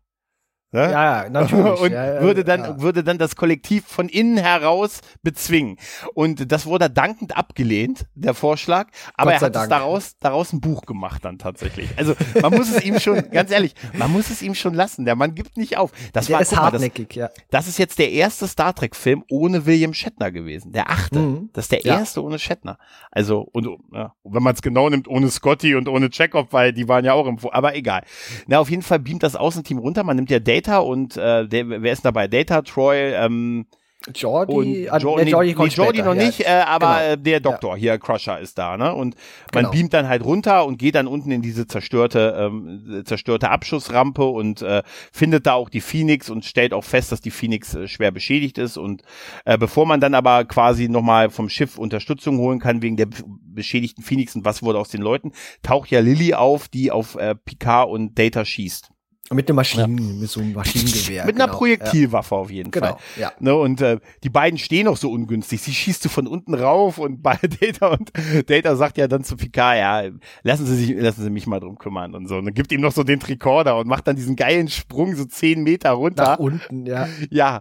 Ne? 0.72 0.90
Ja, 0.90 1.28
natürlich. 1.28 1.80
Und 1.80 1.92
ja, 1.92 2.22
würde 2.22 2.44
dann, 2.44 2.60
ja. 2.62 2.80
würde 2.80 3.04
dann 3.04 3.18
das 3.18 3.36
Kollektiv 3.36 3.84
von 3.86 4.08
innen 4.08 4.38
heraus 4.38 5.02
bezwingen. 5.22 5.76
Und 6.14 6.50
das 6.50 6.64
wurde 6.64 6.88
dankend 6.88 7.36
abgelehnt, 7.36 8.06
der 8.14 8.32
Vorschlag. 8.32 8.88
Aber 9.14 9.34
er 9.34 9.40
hat 9.40 9.54
es 9.54 9.68
daraus, 9.68 10.16
daraus 10.18 10.52
ein 10.54 10.62
Buch 10.62 10.86
gemacht 10.86 11.24
dann 11.26 11.38
tatsächlich. 11.38 11.90
Also, 11.96 12.14
man 12.40 12.54
muss 12.54 12.74
es 12.74 12.82
ihm 12.84 12.98
schon, 12.98 13.30
ganz 13.30 13.50
ehrlich, 13.50 13.74
man 13.92 14.10
muss 14.10 14.30
es 14.30 14.40
ihm 14.40 14.54
schon 14.54 14.72
lassen. 14.72 15.04
Der 15.04 15.14
Mann 15.14 15.34
gibt 15.34 15.58
nicht 15.58 15.76
auf. 15.76 15.92
Das 16.14 16.26
der 16.26 16.34
war, 16.34 16.40
ist 16.40 16.56
hartnäckig, 16.56 17.16
mal, 17.16 17.28
das, 17.28 17.36
ja. 17.36 17.44
Das 17.50 17.68
ist 17.68 17.78
jetzt 17.78 17.98
der 17.98 18.10
erste 18.10 18.48
Star 18.48 18.74
Trek 18.74 18.96
Film 18.96 19.24
ohne 19.30 19.66
William 19.66 19.92
Shatner 19.92 20.30
gewesen. 20.30 20.72
Der 20.72 20.88
achte. 20.88 21.18
Mhm. 21.18 21.50
Das 21.52 21.66
ist 21.66 21.72
der 21.72 21.84
erste 21.84 22.22
ohne 22.24 22.38
Shatner. 22.38 22.78
Also, 23.10 23.46
und, 23.52 23.68
ja, 23.92 24.14
wenn 24.24 24.42
man 24.42 24.54
es 24.54 24.62
genau 24.62 24.88
nimmt, 24.88 25.06
ohne 25.06 25.30
Scotty 25.30 25.74
und 25.74 25.86
ohne 25.86 26.08
Chekhov, 26.08 26.46
weil 26.52 26.72
die 26.72 26.88
waren 26.88 27.04
ja 27.04 27.12
auch 27.12 27.26
im, 27.26 27.36
aber 27.50 27.76
egal. 27.76 28.04
Na, 28.46 28.58
auf 28.58 28.70
jeden 28.70 28.82
Fall 28.82 29.00
beamt 29.00 29.22
das 29.22 29.36
Außenteam 29.36 29.76
runter. 29.76 30.02
Man 30.02 30.16
nimmt 30.16 30.30
ja 30.30 30.38
Date 30.38 30.61
Data 30.62 30.78
und 30.78 31.16
äh, 31.16 31.46
der, 31.46 31.82
wer 31.82 31.92
ist 31.92 32.04
dabei? 32.04 32.28
Data, 32.28 32.62
Troy, 32.62 33.12
ähm, 33.14 33.66
Jordi, 34.14 34.52
und 34.52 35.02
jo 35.02 35.16
nee, 35.16 35.30
Jordi, 35.30 35.54
nee, 35.54 35.66
Jordi 35.68 36.02
noch 36.02 36.14
nicht, 36.14 36.40
äh, 36.40 36.64
aber 36.66 37.00
genau. 37.02 37.16
der 37.22 37.40
Doktor 37.40 37.76
ja. 37.76 37.80
hier, 37.80 37.98
Crusher 37.98 38.40
ist 38.40 38.58
da, 38.58 38.76
ne? 38.76 38.94
Und 38.94 39.14
man 39.54 39.64
genau. 39.64 39.70
beamt 39.70 39.94
dann 39.94 40.08
halt 40.08 40.24
runter 40.24 40.66
und 40.66 40.78
geht 40.78 40.94
dann 40.94 41.06
unten 41.06 41.30
in 41.30 41.42
diese 41.42 41.66
zerstörte, 41.66 42.34
ähm, 42.36 43.02
zerstörte 43.04 43.50
Abschussrampe 43.50 44.24
und 44.24 44.62
äh, 44.62 44.82
findet 45.12 45.46
da 45.46 45.54
auch 45.54 45.68
die 45.68 45.80
Phoenix 45.80 46.30
und 46.30 46.44
stellt 46.44 46.72
auch 46.74 46.84
fest, 46.84 47.12
dass 47.12 47.20
die 47.20 47.30
Phoenix 47.30 47.74
äh, 47.74 47.86
schwer 47.86 48.10
beschädigt 48.10 48.58
ist. 48.58 48.76
Und 48.76 49.02
äh, 49.44 49.56
bevor 49.56 49.86
man 49.86 50.00
dann 50.00 50.14
aber 50.14 50.44
quasi 50.44 50.88
nochmal 50.88 51.30
vom 51.30 51.48
Schiff 51.48 51.78
Unterstützung 51.78 52.38
holen 52.38 52.58
kann 52.58 52.82
wegen 52.82 52.96
der 52.96 53.08
beschädigten 53.54 54.02
Phoenix 54.02 54.34
und 54.34 54.44
was 54.44 54.62
wurde 54.62 54.78
aus 54.78 54.88
den 54.88 55.02
Leuten, 55.02 55.32
taucht 55.62 55.90
ja 55.90 56.00
Lilly 56.00 56.34
auf, 56.34 56.68
die 56.68 56.90
auf 56.90 57.14
äh, 57.16 57.34
Picard 57.34 57.88
und 57.88 58.18
Data 58.18 58.44
schießt. 58.44 58.91
Mit 59.32 59.48
einer 59.48 59.56
Maschinen, 59.56 59.98
ja. 59.98 60.20
mit 60.20 60.30
so 60.30 60.40
einem 60.40 60.52
Maschinengewehr. 60.52 61.24
mit 61.26 61.36
einer 61.36 61.46
genau. 61.46 61.58
Projektilwaffe 61.58 62.34
ja. 62.34 62.40
auf 62.40 62.50
jeden 62.50 62.70
genau. 62.70 62.86
Fall. 62.88 62.96
Ja. 63.18 63.32
Ne, 63.38 63.54
und 63.54 63.80
äh, 63.80 63.98
die 64.22 64.30
beiden 64.30 64.58
stehen 64.58 64.88
auch 64.88 64.96
so 64.96 65.10
ungünstig. 65.10 65.60
Sie 65.60 65.72
schießt 65.72 66.02
so 66.02 66.08
von 66.08 66.26
unten 66.26 66.54
rauf 66.54 66.98
und 66.98 67.22
bei 67.22 67.38
Data 67.60 67.88
und 67.88 68.12
Data 68.48 68.76
sagt 68.76 68.98
ja 68.98 69.08
dann 69.08 69.24
zu 69.24 69.36
Picard, 69.36 69.76
ja, 69.76 70.10
lassen 70.42 70.66
Sie 70.66 70.76
sich, 70.76 70.96
lassen 70.96 71.22
Sie 71.22 71.30
mich 71.30 71.46
mal 71.46 71.60
drum 71.60 71.78
kümmern 71.78 72.14
und 72.14 72.28
so. 72.28 72.36
Und 72.36 72.46
dann 72.46 72.54
gibt 72.54 72.72
ihm 72.72 72.80
noch 72.80 72.92
so 72.92 73.04
den 73.04 73.20
Tricorder 73.20 73.78
und 73.78 73.86
macht 73.86 74.06
dann 74.06 74.16
diesen 74.16 74.36
geilen 74.36 74.68
Sprung 74.68 75.14
so 75.16 75.24
zehn 75.24 75.62
Meter 75.62 75.90
runter. 75.90 76.22
Nach 76.24 76.38
unten, 76.38 76.86
ja. 76.86 77.08
Ja. 77.30 77.60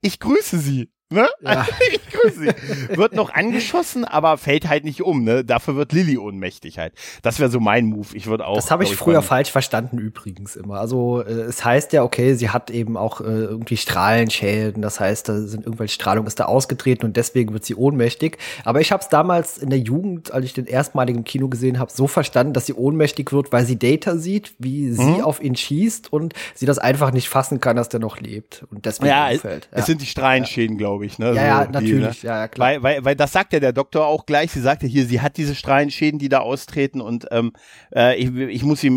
Ich 0.00 0.20
grüße 0.20 0.58
Sie. 0.58 0.90
Ne? 1.10 1.26
Ja. 1.40 1.66
ich 1.92 2.10
grüße 2.10 2.40
sie. 2.40 2.96
Wird 2.96 3.14
noch 3.14 3.32
angeschossen, 3.32 4.04
aber 4.04 4.36
fällt 4.36 4.68
halt 4.68 4.84
nicht 4.84 5.02
um. 5.02 5.24
Ne? 5.24 5.42
Dafür 5.42 5.74
wird 5.76 5.92
Lilly 5.92 6.18
ohnmächtig 6.18 6.78
halt. 6.78 6.92
Das 7.22 7.40
wäre 7.40 7.50
so 7.50 7.60
mein 7.60 7.86
Move. 7.86 8.08
Ich 8.12 8.26
würde 8.26 8.46
auch. 8.46 8.56
Das 8.56 8.70
habe 8.70 8.84
ich 8.84 8.94
früher 8.94 9.22
falsch 9.22 9.50
verstanden 9.50 9.98
übrigens 9.98 10.54
immer. 10.54 10.78
Also 10.78 11.22
äh, 11.22 11.30
es 11.30 11.64
heißt 11.64 11.94
ja, 11.94 12.02
okay, 12.02 12.34
sie 12.34 12.50
hat 12.50 12.70
eben 12.70 12.98
auch 12.98 13.22
äh, 13.22 13.24
irgendwie 13.24 13.78
Strahlenschäden. 13.78 14.82
Das 14.82 15.00
heißt, 15.00 15.28
da 15.30 15.40
sind 15.40 15.64
irgendwelche 15.64 15.94
Strahlung 15.94 16.26
ist 16.26 16.40
da 16.40 16.44
ausgetreten 16.44 17.06
und 17.06 17.16
deswegen 17.16 17.54
wird 17.54 17.64
sie 17.64 17.74
ohnmächtig. 17.74 18.36
Aber 18.64 18.82
ich 18.82 18.92
habe 18.92 19.02
es 19.02 19.08
damals 19.08 19.56
in 19.56 19.70
der 19.70 19.78
Jugend, 19.78 20.32
als 20.32 20.44
ich 20.44 20.52
den 20.52 20.66
erstmaligen 20.66 21.24
Kino 21.24 21.48
gesehen 21.48 21.78
habe, 21.78 21.90
so 21.90 22.06
verstanden, 22.06 22.52
dass 22.52 22.66
sie 22.66 22.74
ohnmächtig 22.74 23.32
wird, 23.32 23.50
weil 23.50 23.64
sie 23.64 23.78
Data 23.78 24.16
sieht, 24.16 24.52
wie 24.58 24.92
sie 24.92 25.02
mhm. 25.02 25.20
auf 25.22 25.42
ihn 25.42 25.56
schießt 25.56 26.12
und 26.12 26.34
sie 26.54 26.66
das 26.66 26.78
einfach 26.78 27.12
nicht 27.12 27.30
fassen 27.30 27.60
kann, 27.60 27.76
dass 27.76 27.88
der 27.88 28.00
noch 28.00 28.20
lebt 28.20 28.66
und 28.70 28.84
deswegen 28.84 29.08
ja, 29.08 29.30
umfällt. 29.30 29.68
Ja. 29.72 29.78
Es 29.78 29.86
sind 29.86 30.02
die 30.02 30.06
Strahlenschäden, 30.06 30.76
glaube 30.76 30.97
glaube 30.98 31.06
ich. 31.06 31.18
Ne? 31.18 31.34
Ja, 31.34 31.46
ja, 31.46 31.68
natürlich. 31.70 32.20
Die, 32.20 32.26
ne? 32.26 32.32
ja, 32.32 32.40
ja, 32.40 32.48
klar. 32.48 32.68
Weil, 32.68 32.82
weil, 32.82 33.04
weil 33.04 33.16
das 33.16 33.32
sagt 33.32 33.52
ja 33.52 33.60
der 33.60 33.72
Doktor 33.72 34.06
auch 34.06 34.26
gleich. 34.26 34.50
Sie 34.50 34.60
sagte 34.60 34.86
hier, 34.86 35.06
sie 35.06 35.20
hat 35.20 35.36
diese 35.36 35.54
Strahlenschäden, 35.54 36.18
die 36.18 36.28
da 36.28 36.40
austreten 36.40 37.00
und 37.00 37.26
ähm, 37.30 37.52
äh, 37.94 38.16
ich, 38.16 38.34
ich, 38.34 38.62
muss 38.64 38.80
sie, 38.80 38.88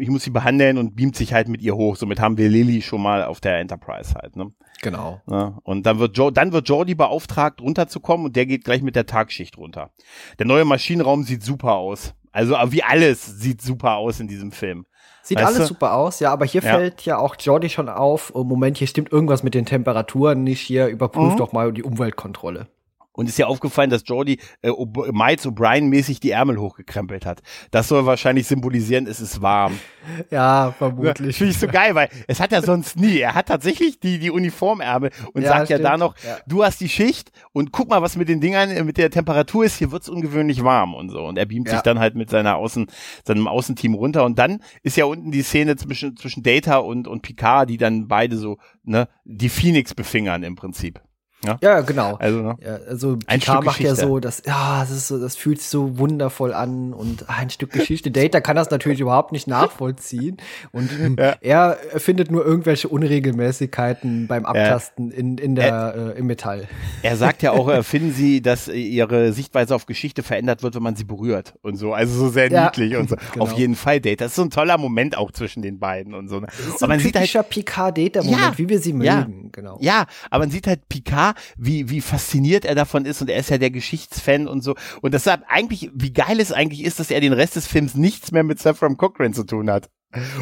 ich 0.00 0.08
muss 0.08 0.24
sie 0.24 0.30
behandeln 0.30 0.78
und 0.78 0.96
beamt 0.96 1.16
sich 1.16 1.32
halt 1.32 1.48
mit 1.48 1.62
ihr 1.62 1.74
hoch. 1.76 1.96
Somit 1.96 2.20
haben 2.20 2.38
wir 2.38 2.48
Lilly 2.48 2.82
schon 2.82 3.02
mal 3.02 3.24
auf 3.24 3.40
der 3.40 3.58
Enterprise 3.58 4.14
halt. 4.14 4.36
Ne? 4.36 4.52
Genau. 4.82 5.20
Ja, 5.30 5.58
und 5.62 5.84
dann 5.84 5.98
wird, 5.98 6.16
jo 6.16 6.30
dann 6.30 6.52
wird 6.52 6.68
Jordi 6.68 6.94
beauftragt, 6.94 7.60
runterzukommen 7.60 8.26
und 8.26 8.36
der 8.36 8.46
geht 8.46 8.64
gleich 8.64 8.82
mit 8.82 8.96
der 8.96 9.06
Tagschicht 9.06 9.58
runter. 9.58 9.90
Der 10.38 10.46
neue 10.46 10.64
Maschinenraum 10.64 11.24
sieht 11.24 11.42
super 11.42 11.74
aus. 11.74 12.14
Also 12.32 12.54
wie 12.68 12.82
alles 12.82 13.26
sieht 13.40 13.60
super 13.60 13.96
aus 13.96 14.20
in 14.20 14.28
diesem 14.28 14.52
Film. 14.52 14.86
Sieht 15.22 15.38
weißt 15.38 15.46
alles 15.46 15.58
du? 15.58 15.64
super 15.66 15.94
aus, 15.94 16.20
ja, 16.20 16.32
aber 16.32 16.44
hier 16.44 16.62
ja. 16.62 16.72
fällt 16.72 17.04
ja 17.04 17.18
auch 17.18 17.36
Jordi 17.38 17.68
schon 17.68 17.88
auf, 17.88 18.32
oh 18.34 18.44
Moment, 18.44 18.78
hier 18.78 18.86
stimmt 18.86 19.12
irgendwas 19.12 19.42
mit 19.42 19.54
den 19.54 19.66
Temperaturen 19.66 20.42
nicht, 20.42 20.60
hier 20.60 20.88
überprüft 20.88 21.34
mhm. 21.34 21.38
doch 21.38 21.52
mal 21.52 21.72
die 21.72 21.82
Umweltkontrolle. 21.82 22.66
Und 23.12 23.28
ist 23.28 23.38
ja 23.38 23.46
aufgefallen, 23.46 23.90
dass 23.90 24.02
Jordi 24.06 24.38
äh, 24.62 24.70
Miles 25.12 25.46
O'Brien 25.46 25.88
mäßig 25.88 26.20
die 26.20 26.30
Ärmel 26.30 26.58
hochgekrempelt 26.58 27.26
hat. 27.26 27.42
Das 27.70 27.88
soll 27.88 28.06
wahrscheinlich 28.06 28.46
symbolisieren, 28.46 29.06
es 29.06 29.20
ist 29.20 29.42
warm. 29.42 29.78
Ja, 30.30 30.74
vermutlich. 30.78 31.36
Finde 31.36 31.52
ich 31.52 31.58
so 31.58 31.66
geil, 31.66 31.94
weil 31.94 32.08
es 32.26 32.40
hat 32.40 32.52
er 32.52 32.62
sonst 32.62 32.98
nie. 32.98 33.18
Er 33.18 33.34
hat 33.34 33.46
tatsächlich 33.46 34.00
die, 34.00 34.18
die 34.18 34.30
Uniformärmel 34.30 35.10
und 35.34 35.42
ja, 35.42 35.48
sagt 35.48 35.66
stimmt. 35.66 35.80
ja 35.84 35.90
da 35.90 35.96
noch, 35.98 36.14
ja. 36.24 36.38
du 36.46 36.64
hast 36.64 36.80
die 36.80 36.88
Schicht 36.88 37.30
und 37.52 37.70
guck 37.70 37.90
mal, 37.90 38.00
was 38.00 38.16
mit 38.16 38.28
den 38.28 38.40
Dingern, 38.40 38.86
mit 38.86 38.96
der 38.96 39.10
Temperatur 39.10 39.64
ist. 39.64 39.76
Hier 39.76 39.92
wird's 39.92 40.08
ungewöhnlich 40.08 40.64
warm 40.64 40.94
und 40.94 41.10
so. 41.10 41.24
Und 41.24 41.36
er 41.36 41.46
beamt 41.46 41.68
ja. 41.68 41.74
sich 41.74 41.82
dann 41.82 41.98
halt 41.98 42.14
mit 42.14 42.30
seiner 42.30 42.56
Außen, 42.56 42.86
seinem 43.26 43.46
Außenteam 43.46 43.94
runter. 43.94 44.24
Und 44.24 44.38
dann 44.38 44.62
ist 44.82 44.96
ja 44.96 45.04
unten 45.04 45.30
die 45.30 45.42
Szene 45.42 45.76
zwischen, 45.76 46.16
zwischen 46.16 46.42
Data 46.42 46.78
und, 46.78 47.06
und 47.06 47.22
Picard, 47.22 47.68
die 47.68 47.76
dann 47.76 48.08
beide 48.08 48.36
so, 48.36 48.58
ne, 48.82 49.08
die 49.24 49.48
Phoenix 49.48 49.94
befingern 49.94 50.42
im 50.42 50.56
Prinzip. 50.56 51.00
Ja, 51.44 51.58
ja 51.62 51.80
genau. 51.80 52.16
Also, 52.16 52.42
ne? 52.42 52.56
ja, 52.62 52.76
also 52.88 53.16
ein 53.26 53.40
Picard 53.40 53.64
macht 53.64 53.80
ja 53.80 53.94
so, 53.94 54.20
das, 54.20 54.42
ja, 54.46 54.80
das 54.80 54.90
ist 54.90 55.08
so, 55.08 55.18
das 55.18 55.36
fühlt 55.36 55.58
sich 55.58 55.68
so 55.68 55.98
wundervoll 55.98 56.52
an 56.52 56.92
und 56.92 57.30
ein 57.30 57.48
Stück 57.48 57.72
Geschichte. 57.72 58.10
Data 58.10 58.40
kann 58.40 58.56
das 58.56 58.70
natürlich 58.70 59.00
überhaupt 59.00 59.32
nicht 59.32 59.46
nachvollziehen 59.46 60.36
und 60.72 60.90
ja. 61.18 61.36
er 61.40 61.78
findet 61.96 62.30
nur 62.30 62.44
irgendwelche 62.44 62.88
Unregelmäßigkeiten 62.88 64.26
beim 64.26 64.44
Abtasten 64.44 65.10
in, 65.10 65.38
in 65.38 65.54
der, 65.54 65.66
er, 65.66 66.14
äh, 66.14 66.18
im 66.18 66.26
Metall. 66.26 66.68
Er 67.02 67.16
sagt 67.16 67.42
ja 67.42 67.52
auch, 67.52 67.68
äh, 67.70 67.82
finden 67.82 68.12
Sie, 68.12 68.42
dass 68.42 68.68
ihre 68.68 69.32
Sichtweise 69.32 69.74
auf 69.74 69.86
Geschichte 69.86 70.22
verändert 70.22 70.62
wird, 70.62 70.74
wenn 70.74 70.82
man 70.82 70.96
sie 70.96 71.04
berührt 71.04 71.54
und 71.62 71.76
so. 71.76 71.94
Also 71.94 72.18
so 72.18 72.28
sehr 72.28 72.50
niedlich 72.50 72.96
und 72.96 73.08
so. 73.08 73.16
Genau. 73.32 73.44
Auf 73.44 73.52
jeden 73.52 73.76
Fall 73.76 74.00
Data. 74.00 74.24
Das 74.24 74.32
ist 74.32 74.36
so 74.36 74.42
ein 74.42 74.50
toller 74.50 74.76
Moment 74.76 75.16
auch 75.16 75.30
zwischen 75.30 75.62
den 75.62 75.78
beiden 75.78 76.14
und 76.14 76.28
so. 76.28 76.40
Ist 76.40 76.78
so 76.78 76.86
aber 76.86 76.88
man 76.88 76.98
ein 76.98 77.04
typischer 77.04 77.40
halt, 77.40 77.50
Picard-Data-Moment, 77.50 78.58
wie 78.58 78.68
wir 78.68 78.80
sie 78.80 78.92
mögen, 78.92 79.50
genau. 79.52 79.78
Ja, 79.80 80.06
aber 80.30 80.44
man 80.44 80.50
sieht 80.50 80.66
halt 80.66 80.88
Picard 80.88 81.29
wie, 81.56 81.90
wie 81.90 82.00
fasziniert 82.00 82.64
er 82.64 82.74
davon 82.74 83.04
ist 83.04 83.20
und 83.20 83.30
er 83.30 83.38
ist 83.38 83.50
ja 83.50 83.58
der 83.58 83.70
Geschichtsfan 83.70 84.46
und 84.46 84.62
so. 84.62 84.74
Und 85.00 85.14
deshalb 85.14 85.44
eigentlich, 85.48 85.90
wie 85.94 86.12
geil 86.12 86.40
es 86.40 86.52
eigentlich 86.52 86.84
ist, 86.84 87.00
dass 87.00 87.10
er 87.10 87.20
den 87.20 87.32
Rest 87.32 87.56
des 87.56 87.66
Films 87.66 87.94
nichts 87.94 88.32
mehr 88.32 88.44
mit 88.44 88.58
Saffron 88.58 88.96
Cochran 88.96 89.34
zu 89.34 89.44
tun 89.44 89.70
hat. 89.70 89.90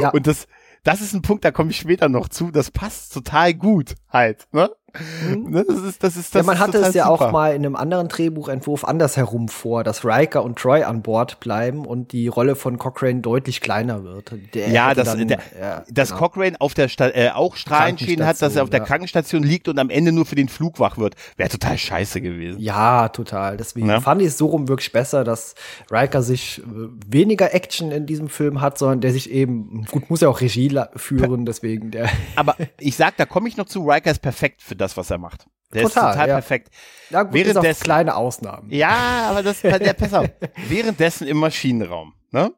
Ja. 0.01 0.11
Und 0.11 0.27
das, 0.27 0.47
das 0.85 1.01
ist 1.01 1.13
ein 1.13 1.23
Punkt, 1.23 1.45
da 1.45 1.51
komme 1.51 1.71
ich 1.71 1.79
später 1.79 2.09
noch 2.09 2.29
zu. 2.29 2.51
Das 2.51 2.71
passt 2.71 3.13
total 3.13 3.55
gut 3.55 3.95
halt. 4.09 4.47
Ne? 4.53 4.71
Mhm. 4.99 5.51
Ne, 5.51 5.65
das 5.67 5.81
ist, 5.83 6.03
das 6.03 6.17
ist, 6.17 6.35
das 6.35 6.41
ja, 6.41 6.47
man 6.47 6.59
hatte 6.59 6.79
es 6.79 6.95
ja 6.95 7.07
super. 7.07 7.27
auch 7.27 7.33
mal 7.33 7.55
in 7.55 7.65
einem 7.65 7.77
anderen 7.77 8.09
Drehbuchentwurf 8.09 8.85
andersherum 8.85 9.49
vor, 9.49 9.85
dass 9.85 10.05
Riker 10.05 10.43
und 10.43 10.59
Troy 10.59 10.83
an 10.83 11.03
Bord 11.03 11.41
bleiben 11.41 11.85
und 11.85 12.13
die 12.13 12.29
Rolle 12.29 12.57
von 12.57 12.79
Cochrane 12.79 13.21
deutlich 13.21 13.61
kleiner 13.61 14.03
wird. 14.05 14.33
Der 14.55 14.71
ja, 14.71 14.95
dass, 14.95 15.09
dann, 15.09 15.29
der, 15.29 15.41
ja, 15.61 15.85
dass 15.91 16.11
genau. 16.11 16.29
Cochrane 16.29 16.57
auf 16.61 16.75
der 16.75 16.89
Sta 16.89 17.09
äh, 17.09 17.31
auch 17.31 17.57
Strahlenschäden 17.57 18.25
hat, 18.25 18.41
dass 18.41 18.57
er 18.57 18.63
auf 18.63 18.71
der 18.71 18.81
ja. 18.81 18.87
Krankenstation 18.87 19.43
liegt 19.43 19.69
und 19.69 19.79
am 19.79 19.91
Ende 19.91 20.13
nur 20.13 20.25
für 20.25 20.37
den 20.37 20.49
Flug 20.49 20.81
wach 20.81 20.97
wird. 20.97 21.15
Wäre 21.37 21.51
total 21.51 21.77
scheiße 21.77 22.21
gewesen. 22.21 22.61
Ja, 22.61 23.09
total. 23.11 23.57
Deswegen 23.57 23.89
ja? 23.89 24.01
fand 24.01 24.23
ich 24.23 24.29
es 24.29 24.39
so 24.39 24.47
rum 24.47 24.69
wirklich 24.69 24.93
besser, 24.93 25.25
dass 25.25 25.55
Riker 25.91 26.23
sich 26.23 26.61
äh, 26.61 26.63
weniger 27.07 27.55
Action 27.55 27.93
in 27.93 28.07
diesem 28.07 28.29
Film 28.29 28.61
hat, 28.61 28.79
sondern 28.79 29.01
der 29.01 29.13
sich 29.13 29.31
eben, 29.31 29.85
gut, 29.91 30.09
muss 30.09 30.23
ja 30.23 30.29
auch 30.29 30.41
Regie 30.41 30.69
führen, 30.97 31.47
deswegen 31.47 31.91
der. 31.91 32.09
Aber 32.37 32.57
ich 32.79 32.97
sag, 32.97 33.17
da 33.17 33.27
komme 33.27 33.49
ich 33.49 33.57
noch 33.57 33.67
zu, 33.67 33.89
Riker 33.89 34.11
ist 34.11 34.21
perfekt 34.21 34.63
für 34.63 34.75
das, 34.79 34.97
was 34.97 35.11
er 35.11 35.19
macht. 35.19 35.47
Der 35.75 35.83
total, 35.83 36.11
ist 36.11 36.13
total 36.13 36.29
ja. 36.29 36.35
perfekt. 36.35 36.71
Ja, 37.11 37.23
gut, 37.25 37.35
Währenddessen, 37.35 37.83
kleine 37.83 38.17
Ausnahmen. 38.17 38.71
Ja, 38.71 39.29
aber 39.31 39.43
das 39.43 39.61
der 39.61 39.79
besser. 39.93 40.31
Währenddessen 40.69 41.27
im 41.27 41.37
Maschinenraum, 41.39 42.15
ne? 42.31 42.53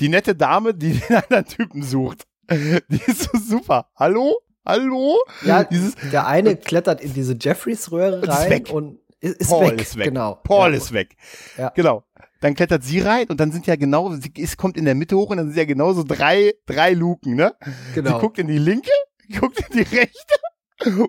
Die 0.00 0.08
nette 0.08 0.34
Dame, 0.34 0.74
die 0.74 0.92
den 1.08 1.16
anderen 1.16 1.44
Typen 1.44 1.82
sucht. 1.82 2.26
Die 2.50 3.00
ist 3.06 3.24
so 3.24 3.38
super. 3.38 3.90
Hallo? 3.94 4.38
Hallo? 4.64 5.16
Ja, 5.44 5.64
Dieses, 5.64 5.94
der 6.12 6.26
eine 6.26 6.56
klettert 6.56 7.00
in 7.00 7.14
diese 7.14 7.36
Jeffreys-Röhre 7.38 8.26
rein 8.26 8.66
und 8.66 8.98
ist, 9.20 9.40
ist 9.40 9.48
Paul 9.50 9.72
weg. 9.72 9.80
ist 9.80 9.96
weg. 9.96 10.04
Genau. 10.04 10.34
Paul 10.44 10.70
ja, 10.70 10.76
ist 10.76 10.92
weg. 10.92 11.16
Ja. 11.56 11.70
Genau. 11.70 12.04
Dann 12.40 12.54
klettert 12.54 12.84
sie 12.84 13.00
rein 13.00 13.26
und 13.28 13.40
dann 13.40 13.50
sind 13.50 13.66
ja 13.66 13.76
genau, 13.76 14.14
sie 14.14 14.30
ist, 14.36 14.56
kommt 14.56 14.76
in 14.76 14.84
der 14.84 14.94
Mitte 14.94 15.16
hoch 15.16 15.30
und 15.30 15.38
dann 15.38 15.48
sind 15.48 15.56
ja 15.56 15.64
genauso 15.64 16.04
drei, 16.04 16.54
drei 16.66 16.92
Luken, 16.92 17.34
ne? 17.34 17.54
Genau. 17.94 18.14
Sie 18.14 18.20
guckt 18.20 18.38
in 18.38 18.46
die 18.46 18.58
linke, 18.58 18.90
guckt 19.40 19.58
in 19.60 19.78
die 19.78 19.96
rechte 19.96 20.34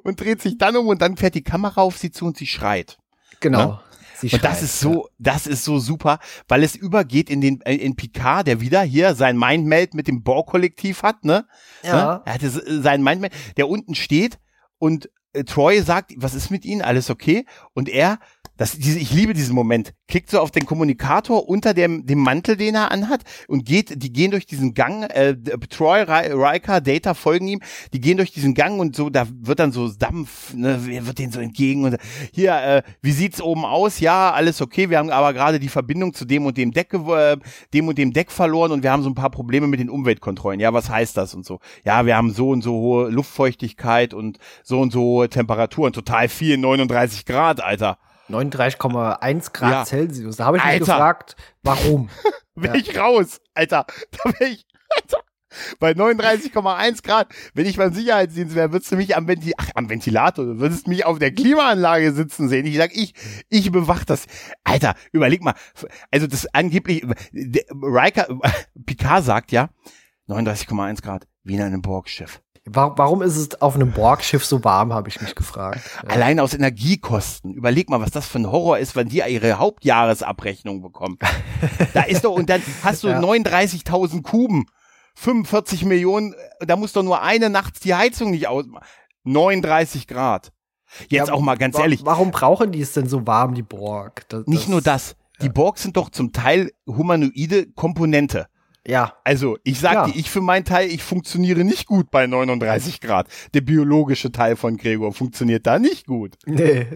und 0.04 0.20
dreht 0.20 0.42
sich 0.42 0.58
dann 0.58 0.76
um 0.76 0.88
und 0.88 1.02
dann 1.02 1.18
fährt 1.18 1.36
die 1.36 1.44
Kamera 1.44 1.82
auf 1.82 1.98
sie 1.98 2.12
zu 2.12 2.26
und 2.26 2.38
sie 2.38 2.48
schreit. 2.48 2.98
Genau. 3.40 3.66
Ne? 3.66 3.80
Sie 4.20 4.30
und 4.34 4.44
das 4.44 4.62
ist 4.62 4.82
so, 4.82 5.08
das 5.18 5.48
ist 5.48 5.64
so 5.64 5.80
super, 5.80 6.20
weil 6.50 6.64
es 6.64 6.76
übergeht 6.76 7.30
in 7.30 7.40
den 7.40 7.62
in 7.62 7.96
Picard, 7.96 8.48
der 8.48 8.60
wieder 8.60 8.82
hier 8.82 9.16
sein 9.16 9.38
Mindmeld 9.38 9.94
mit 9.94 10.10
dem 10.10 10.24
Bohr-Kollektiv 10.24 11.04
hat, 11.04 11.24
ne? 11.24 11.46
Ja. 11.84 11.94
Ne? 11.94 12.22
Er 12.26 12.34
hatte 12.34 12.50
sein 12.50 13.02
Mindmeld, 13.02 13.34
der 13.56 13.70
unten 13.70 13.96
steht 13.96 14.38
und 14.78 15.10
äh, 15.32 15.46
Troy 15.46 15.82
sagt, 15.82 16.12
was 16.18 16.34
ist 16.34 16.50
mit 16.50 16.66
Ihnen? 16.66 16.82
Alles 16.82 17.10
okay? 17.10 17.46
Und 17.74 17.88
er 17.88 18.20
das, 18.60 18.78
diese, 18.78 19.00
ich 19.00 19.14
liebe 19.14 19.34
diesen 19.34 19.56
Moment. 19.56 19.94
Klickt 20.10 20.30
so 20.30 20.42
auf 20.42 20.52
den 20.52 20.66
Kommunikator 20.66 21.48
unter 21.48 21.74
dem, 21.74 22.06
dem 22.06 22.20
Mantel, 22.20 22.58
den 22.58 22.76
er 22.76 22.92
anhat 22.92 23.22
und 23.48 23.66
geht, 23.66 24.04
die 24.04 24.12
gehen 24.12 24.32
durch 24.32 24.46
diesen 24.46 24.74
Gang, 24.74 25.04
äh, 25.04 25.38
Troy, 25.70 26.02
Riker, 26.02 26.82
Data 26.82 27.14
folgen 27.14 27.48
ihm, 27.48 27.62
die 27.94 28.02
gehen 28.02 28.18
durch 28.18 28.34
diesen 28.34 28.56
Gang 28.56 28.78
und 28.82 28.98
so, 28.98 29.10
da 29.10 29.28
wird 29.32 29.60
dann 29.60 29.72
so 29.72 29.88
Dampf, 29.88 30.54
ne, 30.54 30.78
wird 30.86 31.20
denen 31.20 31.32
so 31.32 31.40
entgegen 31.40 31.86
und 31.86 31.96
hier, 32.34 32.54
äh, 32.62 32.84
wie 33.02 33.14
sieht's 33.14 33.42
oben 33.42 33.64
aus? 33.64 34.02
Ja, 34.02 34.32
alles 34.32 34.62
okay, 34.62 34.90
wir 34.90 34.98
haben 34.98 35.10
aber 35.10 35.32
gerade 35.32 35.62
die 35.62 35.70
Verbindung 35.70 36.14
zu 36.14 36.26
dem 36.26 36.46
und 36.46 36.58
dem 36.58 36.74
Deck, 36.74 36.94
äh, 36.94 37.38
dem 37.74 37.88
und 37.88 37.98
dem 37.98 38.12
Deck 38.12 38.30
verloren 38.30 38.74
und 38.74 38.84
wir 38.84 38.92
haben 38.92 39.04
so 39.04 39.10
ein 39.10 39.16
paar 39.16 39.32
Probleme 39.32 39.68
mit 39.68 39.80
den 39.80 39.90
Umweltkontrollen. 39.90 40.60
Ja, 40.60 40.74
was 40.74 40.90
heißt 40.90 41.16
das 41.16 41.34
und 41.34 41.46
so? 41.46 41.62
Ja, 41.86 42.06
wir 42.06 42.18
haben 42.18 42.32
so 42.32 42.50
und 42.50 42.62
so 42.62 42.74
hohe 42.74 43.10
Luftfeuchtigkeit 43.10 44.14
und 44.14 44.38
so 44.64 44.82
und 44.82 44.92
so 44.92 45.00
hohe 45.00 45.30
Temperaturen, 45.30 45.94
total 45.94 46.28
viel, 46.28 46.58
39 46.58 47.26
Grad, 47.26 47.64
Alter. 47.64 47.98
39,1 48.30 49.54
Grad 49.54 49.72
ja. 49.72 49.86
Celsius. 49.86 50.38
Da 50.38 50.46
habe 50.46 50.58
ich 50.58 50.64
mich 50.66 50.80
gefragt, 50.80 51.36
warum? 51.64 52.10
Wäre 52.56 52.78
ja. 52.78 52.82
ich 52.82 52.98
raus, 52.98 53.42
Alter. 53.54 53.86
Da 54.12 54.32
wäre 54.40 54.52
ich, 54.52 54.66
Alter. 54.96 55.20
Bei 55.80 55.92
39,1 55.92 57.04
Grad, 57.04 57.28
wenn 57.56 57.66
ich 57.66 57.78
beim 57.78 57.92
Sicherheitsdienst 57.92 58.56
wäre, 58.56 58.72
würdest 58.72 58.92
du 58.92 58.98
mich 58.98 59.16
am, 59.16 59.28
Ventil 59.28 59.54
Ach, 59.58 59.70
am 59.74 59.90
Ventilator, 59.90 60.46
du 60.46 60.60
würdest 60.60 60.88
mich 60.88 61.06
auf 61.06 61.18
der 61.18 61.32
Klimaanlage 61.32 62.12
sitzen 62.12 62.50
sehen. 62.50 62.68
Ich 62.68 62.78
sag, 62.78 62.96
ich, 62.96 63.14
ich 63.50 63.72
bewach 63.72 64.04
das. 64.04 64.26
Alter, 64.64 64.94
überleg 65.12 65.44
mal. 65.44 65.56
Also 66.12 66.28
das 66.28 66.46
angeblich, 66.54 67.04
Riker, 67.34 68.28
Picard 68.86 69.24
sagt 69.24 69.52
ja, 69.52 69.70
39,1 70.28 71.02
Grad, 71.02 71.28
wie 71.44 71.56
in 71.56 71.62
einem 71.62 71.82
Borgschiff. 71.82 72.42
Warum 72.72 73.22
ist 73.22 73.38
es 73.38 73.62
auf 73.62 73.76
einem 73.76 73.92
Borgschiff 73.92 74.46
so 74.46 74.64
warm, 74.64 74.94
habe 74.94 75.10
ich 75.10 75.22
mich 75.22 75.36
gefragt. 75.36 75.82
Ja. 76.04 76.10
Allein 76.10 76.40
aus 76.40 76.54
Energiekosten. 76.54 77.54
Überleg 77.54 77.90
mal, 77.90 78.02
was 78.02 78.12
das 78.12 78.28
für 78.28 78.40
ein 78.40 78.52
Horror 78.52 78.78
ist, 78.78 78.96
wenn 78.96 79.10
die 79.10 79.24
ihre 79.28 79.60
Hauptjahresabrechnung 79.60 80.82
bekommen. 80.82 81.18
da 81.94 82.04
ist 82.04 82.26
doch, 82.26 82.32
und 82.34 82.50
dann 82.50 82.62
hast 82.84 83.04
du 83.04 83.08
ja. 83.10 83.20
39.000 83.20 84.22
Kuben, 84.22 84.66
45 85.16 85.86
Millionen, 85.86 86.36
da 86.60 86.76
muss 86.76 86.94
doch 86.94 87.04
nur 87.04 87.22
eine 87.22 87.50
Nacht 87.50 87.84
die 87.84 87.96
Heizung 87.96 88.32
nicht 88.32 88.48
ausmachen. 88.48 88.86
39 89.24 90.08
Grad. 90.08 90.52
Jetzt 91.08 91.28
ja, 91.28 91.34
auch 91.34 91.42
mal 91.42 91.58
ganz 91.58 91.78
ehrlich. 91.78 92.02
Warum 92.04 92.32
brauchen 92.32 92.72
die 92.72 92.82
es 92.82 92.94
denn 92.94 93.08
so 93.08 93.28
warm, 93.28 93.54
die 93.54 93.62
Borg? 93.62 94.28
Das, 94.30 94.48
nicht 94.48 94.70
nur 94.70 94.82
das. 94.82 95.16
Die 95.42 95.50
Borg 95.50 95.78
sind 95.78 95.96
doch 95.98 96.10
zum 96.10 96.34
Teil 96.34 96.72
humanoide 96.86 97.72
Komponente. 97.72 98.48
Ja. 98.90 99.14
Also, 99.24 99.58
ich 99.64 99.80
sag 99.80 99.94
ja. 99.94 100.06
dir, 100.08 100.16
ich 100.16 100.32
für 100.32 100.42
meinen 100.42 100.66
Teil, 100.66 100.90
ich 100.90 101.04
funktioniere 101.04 101.64
nicht 101.64 101.86
gut 101.86 102.10
bei 102.10 102.26
39 102.26 103.02
Grad. 103.02 103.28
Der 103.54 103.62
biologische 103.62 104.32
Teil 104.32 104.56
von 104.56 104.78
Gregor 104.78 105.14
funktioniert 105.14 105.68
da 105.68 105.78
nicht 105.78 106.08
gut. 106.08 106.38
Nee, 106.46 106.88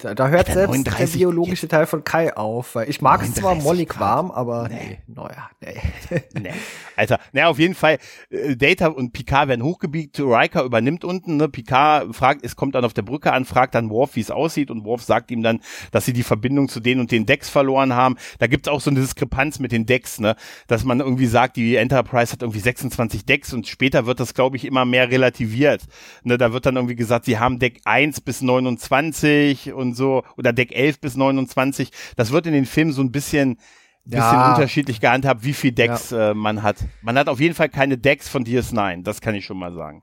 da, 0.00 0.14
da 0.14 0.28
hört 0.28 0.46
selbst 0.46 0.70
39, 0.70 1.12
der 1.12 1.18
biologische 1.18 1.68
Teil 1.68 1.86
von 1.86 2.04
Kai 2.04 2.34
auf. 2.34 2.74
Weil 2.74 2.88
ich 2.88 3.02
mag 3.02 3.22
es 3.22 3.34
zwar 3.34 3.54
mollig 3.54 4.00
warm, 4.00 4.30
aber 4.30 4.68
nee, 4.68 4.98
naja, 5.06 5.50
nee. 5.60 6.22
nee. 6.40 6.52
Alter, 6.96 7.18
naja, 7.32 7.48
auf 7.48 7.58
jeden 7.58 7.74
Fall, 7.74 7.98
äh, 8.30 8.56
Data 8.56 8.86
und 8.86 9.12
Picard 9.12 9.48
werden 9.48 9.62
hochgebiegt, 9.62 10.20
Riker 10.20 10.64
übernimmt 10.64 11.04
unten, 11.04 11.36
ne, 11.36 11.48
Picard 11.48 12.14
fragt, 12.14 12.44
es 12.44 12.56
kommt 12.56 12.74
dann 12.74 12.84
auf 12.84 12.94
der 12.94 13.02
Brücke 13.02 13.32
an, 13.32 13.44
fragt 13.44 13.74
dann 13.74 13.90
Worf, 13.90 14.16
wie 14.16 14.20
es 14.20 14.30
aussieht 14.30 14.70
und 14.70 14.84
Worf 14.84 15.02
sagt 15.02 15.30
ihm 15.30 15.42
dann, 15.42 15.60
dass 15.90 16.06
sie 16.06 16.12
die 16.12 16.22
Verbindung 16.22 16.68
zu 16.68 16.80
denen 16.80 17.00
und 17.00 17.10
den 17.10 17.26
Decks 17.26 17.50
verloren 17.50 17.94
haben. 17.94 18.16
Da 18.38 18.46
gibt's 18.46 18.68
auch 18.68 18.80
so 18.80 18.90
eine 18.90 19.00
Diskrepanz 19.00 19.58
mit 19.58 19.72
den 19.72 19.84
Decks, 19.84 20.18
ne, 20.18 20.36
dass 20.66 20.84
man 20.84 21.00
irgendwie 21.00 21.26
sagt, 21.26 21.41
die 21.48 21.76
Enterprise 21.76 22.32
hat 22.32 22.42
irgendwie 22.42 22.60
26 22.60 23.24
Decks 23.24 23.52
und 23.52 23.66
später 23.66 24.06
wird 24.06 24.20
das, 24.20 24.34
glaube 24.34 24.56
ich, 24.56 24.64
immer 24.64 24.84
mehr 24.84 25.10
relativiert. 25.10 25.82
Ne, 26.22 26.38
da 26.38 26.52
wird 26.52 26.66
dann 26.66 26.76
irgendwie 26.76 26.96
gesagt, 26.96 27.24
sie 27.24 27.38
haben 27.38 27.58
Deck 27.58 27.80
1 27.84 28.20
bis 28.20 28.42
29 28.42 29.72
und 29.72 29.94
so 29.94 30.22
oder 30.36 30.52
Deck 30.52 30.72
11 30.74 31.00
bis 31.00 31.16
29. 31.16 31.90
Das 32.16 32.32
wird 32.32 32.46
in 32.46 32.52
den 32.52 32.66
Filmen 32.66 32.92
so 32.92 33.02
ein 33.02 33.12
bisschen 33.12 33.58
bisschen 34.04 34.20
ja. 34.20 34.54
unterschiedlich 34.54 35.00
gehandhabt, 35.00 35.44
wie 35.44 35.52
viel 35.52 35.72
Decks 35.72 36.10
ja. 36.10 36.30
äh, 36.30 36.34
man 36.34 36.62
hat. 36.62 36.76
Man 37.02 37.16
hat 37.16 37.28
auf 37.28 37.40
jeden 37.40 37.54
Fall 37.54 37.68
keine 37.68 37.98
Decks 37.98 38.28
von 38.28 38.44
DS9, 38.44 39.04
das 39.04 39.20
kann 39.20 39.34
ich 39.34 39.44
schon 39.44 39.58
mal 39.58 39.72
sagen. 39.72 40.02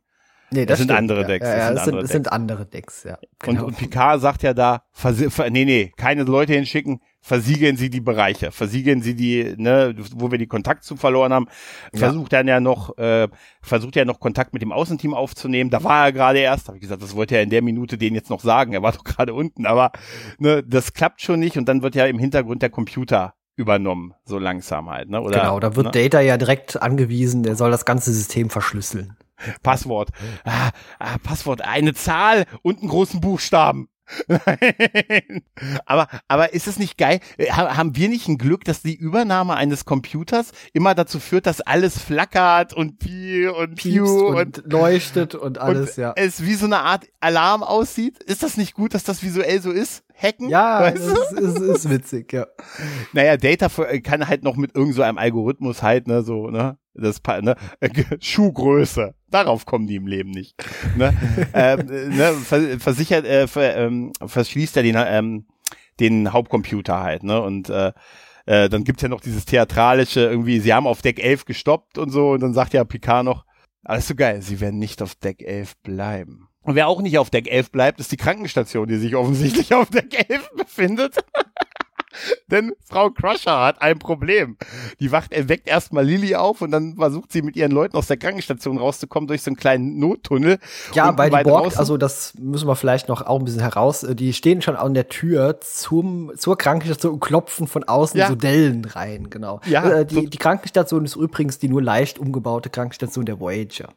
Nee, 0.52 0.66
das, 0.66 0.80
das 0.80 0.88
sind 0.88 0.92
andere 0.92 1.26
Decks. 1.26 1.46
Ja, 1.46 1.58
ja, 1.58 1.74
das, 1.74 1.86
sind, 1.86 1.96
das, 1.96 2.10
sind, 2.10 2.32
andere 2.32 2.66
Decks, 2.66 3.04
ja. 3.04 3.20
Genau. 3.40 3.62
Und, 3.62 3.68
und 3.68 3.78
Picard 3.78 4.20
sagt 4.20 4.42
ja 4.42 4.54
da, 4.54 4.84
nee, 5.50 5.66
nee, 5.66 5.94
keine 5.96 6.24
Leute 6.24 6.54
hinschicken, 6.54 7.02
versiegeln 7.22 7.78
sie 7.78 7.90
die 7.90 8.02
Bereiche, 8.02 8.52
versiegeln 8.52 9.02
sie 9.02 9.16
die, 9.16 9.56
ne, 9.58 9.96
wo 10.16 10.32
wir 10.32 10.38
die 10.38 10.48
Kontakt 10.48 10.84
zu 10.84 10.96
verloren 10.96 11.34
haben, 11.34 11.48
versucht 11.94 12.34
dann 12.34 12.48
ja 12.48 12.60
noch, 12.60 12.98
äh, 12.98 13.28
versucht 13.62 13.96
ja 13.96 14.06
noch 14.06 14.20
Kontakt 14.20 14.54
mit 14.54 14.62
dem 14.62 14.72
Außenteam 14.72 15.14
aufzunehmen. 15.14 15.70
Da 15.70 15.84
war 15.84 16.06
er 16.06 16.12
gerade 16.12 16.40
erst, 16.40 16.68
habe 16.68 16.78
ich 16.78 16.82
gesagt, 16.82 17.04
das 17.04 17.16
wollte 17.16 17.36
er 17.36 17.44
in 17.44 17.50
der 17.50 17.62
Minute 17.62 17.98
den 17.98 18.16
jetzt 18.16 18.30
noch 18.30 18.40
sagen. 18.40 18.74
Er 18.74 18.82
war 18.82 18.92
doch 18.94 19.04
gerade 19.04 19.34
unten, 19.34 19.66
aber 19.66 19.92
ne, 20.38 20.64
das 20.64 20.94
klappt 20.94 21.22
schon 21.22 21.40
nicht 21.40 21.58
und 21.58 21.66
dann 21.68 21.82
wird 21.82 21.96
ja 21.96 22.06
im 22.06 22.20
Hintergrund 22.20 22.62
der 22.62 22.70
Computer 22.70 23.34
übernommen, 23.56 24.14
so 24.24 24.40
langsam 24.40 24.90
halt, 24.90 25.10
ne? 25.10 25.22
Oder, 25.22 25.42
genau, 25.42 25.60
da 25.60 25.76
wird 25.76 25.88
ne? 25.88 25.92
Data 25.92 26.22
ja 26.22 26.38
direkt 26.38 26.82
angewiesen, 26.82 27.44
der 27.44 27.58
soll 27.58 27.72
das 27.72 27.84
ganze 27.84 28.14
System 28.14 28.50
verschlüsseln. 28.50 29.18
Passwort. 29.64 30.10
Ah, 30.46 30.70
ah, 31.00 31.18
Passwort, 31.22 31.62
eine 31.62 31.94
Zahl 31.94 32.46
und 32.62 32.80
einen 32.80 32.90
großen 32.90 33.22
Buchstaben. 33.22 33.90
Nein. 34.28 35.44
Aber, 35.86 36.08
aber 36.28 36.54
ist 36.54 36.68
es 36.68 36.80
nicht 36.80 36.98
geil? 36.98 37.20
Äh, 37.38 37.52
ha- 37.52 37.78
Haben 37.78 37.96
wir 37.96 38.10
nicht 38.10 38.28
ein 38.28 38.38
Glück, 38.38 38.64
dass 38.66 38.82
die 38.82 38.96
Übernahme 38.96 39.56
eines 39.56 39.86
Computers 39.86 40.52
immer 40.74 40.96
dazu 40.96 41.20
führt, 41.20 41.46
dass 41.46 41.62
alles 41.62 42.00
flackert 42.00 42.74
und 42.74 43.00
piep 43.00 43.52
und 43.54 43.76
piu 43.76 44.06
und, 44.36 44.64
leuchtet 44.66 45.36
und 45.36 45.58
alles, 45.60 45.98
und 45.98 46.02
ja. 46.02 46.14
es 46.16 46.44
wie 46.44 46.56
so 46.56 46.66
eine 46.66 46.80
Art 46.80 47.06
Alarm 47.20 47.64
aussieht? 47.64 48.22
Ist 48.24 48.44
das 48.44 48.58
nicht 48.58 48.74
gut, 48.74 48.94
dass 48.94 49.04
das 49.04 49.24
visuell 49.24 49.62
so 49.62 49.72
ist? 49.72 50.04
Hacken? 50.22 50.50
Ja, 50.50 50.82
Weißt 50.82 50.98
es 50.98 51.32
ist, 51.32 51.40
ist, 51.40 51.60
ist 51.60 51.90
witzig, 51.90 52.34
ja. 52.34 52.48
Naja, 53.14 53.38
Data 53.38 53.70
für- 53.70 54.02
kann 54.02 54.28
halt 54.28 54.44
noch 54.44 54.56
mit 54.58 54.76
irgend 54.76 54.96
so 54.96 55.02
einem 55.02 55.18
Algorithmus 55.18 55.82
halt, 55.82 56.08
ne, 56.08 56.24
so, 56.24 56.50
ne, 56.50 56.78
das, 57.00 57.22
ne, 57.42 57.56
Schuhgröße. 58.20 59.14
Darauf 59.30 59.66
kommen 59.66 59.88
die 59.88 59.96
im 59.96 60.08
Leben 60.08 60.32
nicht. 60.32 60.56
Ne, 60.96 61.14
ähm, 61.54 61.80
äh, 61.90 62.08
ne 62.08 62.34
ver, 62.34 62.80
versichert, 62.80 63.26
äh, 63.26 63.48
ver, 63.48 63.76
ähm, 63.78 64.12
verschließt 64.26 64.78
er 64.78 64.84
den, 64.84 64.96
ähm, 64.98 65.46
den 66.00 66.32
Hauptcomputer 66.32 67.02
halt, 67.02 67.24
ne, 67.24 67.42
und, 67.42 67.70
äh, 67.70 67.92
äh, 68.46 68.70
dann 68.70 68.84
gibt's 68.84 69.04
ja 69.04 69.10
noch 69.10 69.22
dieses 69.22 69.46
theatralische, 69.46 70.22
irgendwie, 70.22 70.60
sie 70.60 70.74
haben 70.74 70.88
auf 70.88 71.02
Deck 71.02 71.24
11 71.24 71.46
gestoppt 71.46 71.98
und 71.98 72.10
so, 72.10 72.32
und 72.32 72.42
dann 72.42 72.54
sagt 72.54 72.74
ja 72.74 72.84
Picard 72.84 73.26
noch, 73.26 73.46
alles 73.84 74.08
so 74.08 74.16
geil, 74.16 74.42
sie 74.42 74.60
werden 74.60 74.80
nicht 74.80 75.02
auf 75.02 75.16
Deck 75.16 75.42
11 75.42 75.78
bleiben. 75.84 76.48
Und 76.62 76.76
wer 76.76 76.88
auch 76.88 77.02
nicht 77.02 77.18
auf 77.18 77.30
Deck 77.30 77.50
11 77.50 77.72
bleibt, 77.72 78.00
ist 78.00 78.12
die 78.12 78.18
Krankenstation, 78.18 78.88
die 78.88 78.98
sich 78.98 79.16
offensichtlich 79.16 79.74
auf 79.74 79.90
Deck 79.90 80.30
11 80.30 80.50
befindet. 80.56 81.16
Denn 82.52 82.74
Frau 82.86 83.10
Crusher 83.10 83.60
hat 83.66 83.82
ein 83.82 84.00
Problem. 84.00 84.58
Die 85.00 85.12
wacht, 85.12 85.32
er 85.32 85.48
weckt 85.50 85.68
erstmal 85.68 86.06
Lilly 86.06 86.36
auf 86.36 86.62
und 86.62 86.72
dann 86.72 86.96
versucht 86.96 87.32
sie 87.32 87.42
mit 87.42 87.56
ihren 87.56 87.72
Leuten 87.72 87.96
aus 87.96 88.08
der 88.08 88.18
Krankenstation 88.18 88.78
rauszukommen 88.78 89.28
durch 89.28 89.42
so 89.44 89.50
einen 89.50 89.58
kleinen 89.58 90.00
Nottunnel. 90.00 90.58
Ja, 90.94 91.12
bei 91.12 91.28
die 91.30 91.34
weit 91.34 91.44
Borg, 91.46 91.78
also 91.78 91.98
das 91.98 92.34
müssen 92.40 92.68
wir 92.68 92.76
vielleicht 92.76 93.08
noch 93.10 93.22
auch 93.26 93.40
ein 93.40 93.46
bisschen 93.46 93.62
heraus, 93.62 94.04
äh, 94.04 94.16
die 94.16 94.34
stehen 94.34 94.62
schon 94.62 94.76
an 94.76 94.94
der 94.94 95.10
Tür 95.10 95.60
zum, 95.62 96.32
zur 96.38 96.58
Krankenstation 96.58 97.14
und 97.14 97.20
klopfen 97.20 97.68
von 97.68 97.84
außen 97.84 98.20
Ja. 98.20 98.28
so 98.28 98.36
Dellen 98.36 98.86
rein, 98.86 99.30
genau. 99.30 99.62
Ja, 99.66 99.88
äh, 99.90 100.06
so- 100.10 100.22
die, 100.22 100.30
die 100.30 100.38
Krankenstation 100.38 101.06
ist 101.06 101.16
übrigens 101.16 101.60
die 101.60 101.70
nur 101.70 101.82
leicht 101.82 102.20
umgebaute 102.20 102.70
Krankenstation 102.70 103.26
der 103.26 103.40
Voyager. 103.40 103.90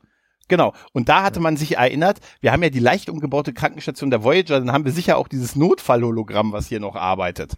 Genau. 0.48 0.72
Und 0.92 1.08
da 1.08 1.22
hatte 1.22 1.40
man 1.40 1.56
sich 1.56 1.76
erinnert, 1.76 2.18
wir 2.40 2.52
haben 2.52 2.62
ja 2.62 2.70
die 2.70 2.78
leicht 2.78 3.08
umgebaute 3.08 3.52
Krankenstation 3.52 4.10
der 4.10 4.22
Voyager, 4.24 4.58
dann 4.58 4.72
haben 4.72 4.84
wir 4.84 4.92
sicher 4.92 5.16
auch 5.16 5.28
dieses 5.28 5.56
Notfallhologramm, 5.56 6.52
was 6.52 6.66
hier 6.66 6.80
noch 6.80 6.96
arbeitet. 6.96 7.54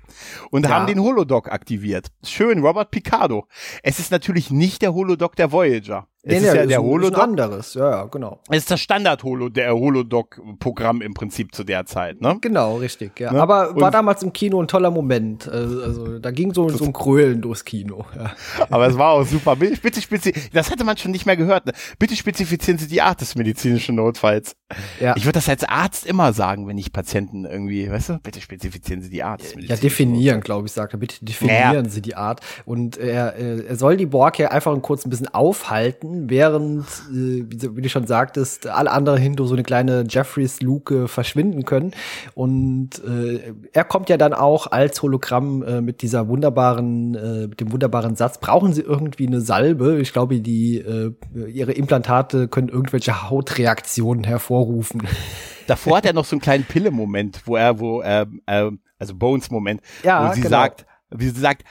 Und 0.50 0.64
Ja. 0.64 0.70
haben 0.70 0.86
den 0.86 1.00
Holodoc 1.00 1.50
aktiviert. 1.50 2.08
Schön, 2.24 2.60
Robert 2.60 2.90
Picardo. 2.90 3.46
Es 3.82 3.98
ist 3.98 4.10
natürlich 4.12 4.50
nicht 4.50 4.82
der 4.82 4.94
Holodoc 4.94 5.36
der 5.36 5.50
Voyager. 5.52 6.06
Es 6.26 6.38
ist 6.38 6.44
ja 6.46 6.52
der 6.54 6.62
ein- 6.62 6.68
ist 6.70 6.76
ein 6.76 6.82
Holodoc. 6.82 7.22
anderes, 7.22 7.74
ja, 7.74 7.90
ja, 7.90 8.04
genau. 8.04 8.40
Es 8.48 8.58
ist 8.58 8.70
das 8.70 8.80
Standard-Holo, 8.80 9.50
der 9.50 9.74
Holodoc-Programm 9.74 11.02
im 11.02 11.14
Prinzip 11.14 11.54
zu 11.54 11.64
der 11.64 11.84
Zeit, 11.86 12.20
ne? 12.20 12.38
Genau, 12.40 12.76
richtig, 12.76 13.18
ja. 13.20 13.32
Ne? 13.32 13.40
Aber 13.42 13.74
war 13.76 13.86
Und- 13.88 13.94
damals 13.94 14.22
im 14.22 14.32
Kino 14.32 14.60
ein 14.62 14.68
toller 14.68 14.90
Moment. 14.90 15.48
Also, 15.48 15.82
also 15.82 16.18
da 16.18 16.30
ging 16.30 16.54
so, 16.54 16.68
so 16.70 16.84
ein 16.84 16.92
Krölen 16.92 17.40
durchs 17.42 17.64
Kino. 17.64 18.04
Ja. 18.16 18.32
Aber 18.70 18.86
es 18.86 18.96
war 18.96 19.10
auch 19.12 19.24
super. 19.26 19.56
Bitte 19.56 20.00
spezi 20.00 20.32
das 20.52 20.70
hatte 20.70 20.84
man 20.84 20.96
schon 20.96 21.10
nicht 21.10 21.26
mehr 21.26 21.36
gehört. 21.36 21.66
Ne? 21.66 21.72
Bitte 21.98 22.16
spezifizieren 22.16 22.78
Sie 22.78 22.88
die 22.88 23.02
Art 23.02 23.20
des 23.20 23.34
medizinischen 23.34 23.96
Notfalls. 23.96 24.56
Ja. 25.00 25.14
Ich 25.16 25.24
würde 25.24 25.34
das 25.34 25.48
als 25.48 25.64
Arzt 25.64 26.06
immer 26.06 26.32
sagen, 26.32 26.66
wenn 26.66 26.78
ich 26.78 26.92
Patienten 26.92 27.44
irgendwie, 27.44 27.90
weißt 27.90 28.08
du, 28.10 28.18
bitte 28.20 28.40
spezifizieren 28.40 29.02
Sie 29.02 29.10
die 29.10 29.22
Art 29.22 29.40
des 29.42 29.50
Ja, 29.50 29.56
medizinischen 29.56 29.82
definieren, 29.82 30.40
glaube 30.40 30.66
ich, 30.66 30.72
sagt 30.72 30.94
er. 30.94 30.98
Bitte 30.98 31.24
definieren 31.24 31.76
Naja. 31.76 31.88
Sie 31.88 32.00
die 32.02 32.14
Art. 32.16 32.40
Und 32.64 32.96
er, 32.96 33.36
äh, 33.36 33.66
er 33.66 33.76
soll 33.76 33.96
die 33.96 34.06
Borg 34.06 34.38
ja 34.38 34.48
einfach 34.50 34.74
kurz 34.82 35.04
ein 35.06 35.10
bisschen 35.10 35.28
aufhalten, 35.28 36.13
während, 36.28 36.84
äh, 37.10 37.44
wie, 37.48 37.56
du- 37.56 37.76
wie 37.76 37.82
du 37.82 37.88
schon 37.88 38.06
sagtest, 38.06 38.66
alle 38.66 38.90
anderen 38.90 39.18
hinter 39.20 39.44
so 39.46 39.54
eine 39.54 39.62
kleine 39.62 40.04
Jeffreys-Luke 40.08 41.08
verschwinden 41.08 41.64
können. 41.64 41.92
Und 42.34 42.90
äh, 43.04 43.52
er 43.72 43.84
kommt 43.84 44.08
ja 44.08 44.16
dann 44.16 44.32
auch 44.34 44.66
als 44.72 45.02
Hologramm 45.02 45.62
äh, 45.62 45.80
mit 45.80 46.02
dieser 46.02 46.28
wunderbaren, 46.28 47.14
äh, 47.14 47.46
mit 47.48 47.60
dem 47.60 47.72
wunderbaren 47.72 48.16
Satz, 48.16 48.38
brauchen 48.38 48.72
Sie 48.72 48.82
irgendwie 48.82 49.26
eine 49.26 49.40
Salbe? 49.40 50.00
Ich 50.00 50.12
glaube, 50.12 50.40
die 50.40 50.78
äh, 50.78 51.12
ihre 51.48 51.72
Implantate 51.72 52.48
können 52.48 52.68
irgendwelche 52.68 53.28
Hautreaktionen 53.30 54.24
hervorrufen. 54.24 55.02
Davor 55.66 55.96
hat 55.98 56.06
er 56.06 56.12
noch 56.12 56.24
so 56.26 56.36
einen 56.36 56.42
kleinen 56.42 56.64
Pille-Moment, 56.64 57.42
wo 57.46 57.56
er, 57.56 57.80
wo, 57.80 58.02
äh, 58.02 58.26
äh, 58.46 58.70
also 58.98 59.14
Bones-Moment, 59.14 59.80
Ja, 60.02 60.28
wo 60.28 60.34
sie 60.34 60.42
genau. 60.42 60.50
sagt, 60.58 60.86
wie 61.10 61.28
sie 61.28 61.40
sagt, 61.40 61.62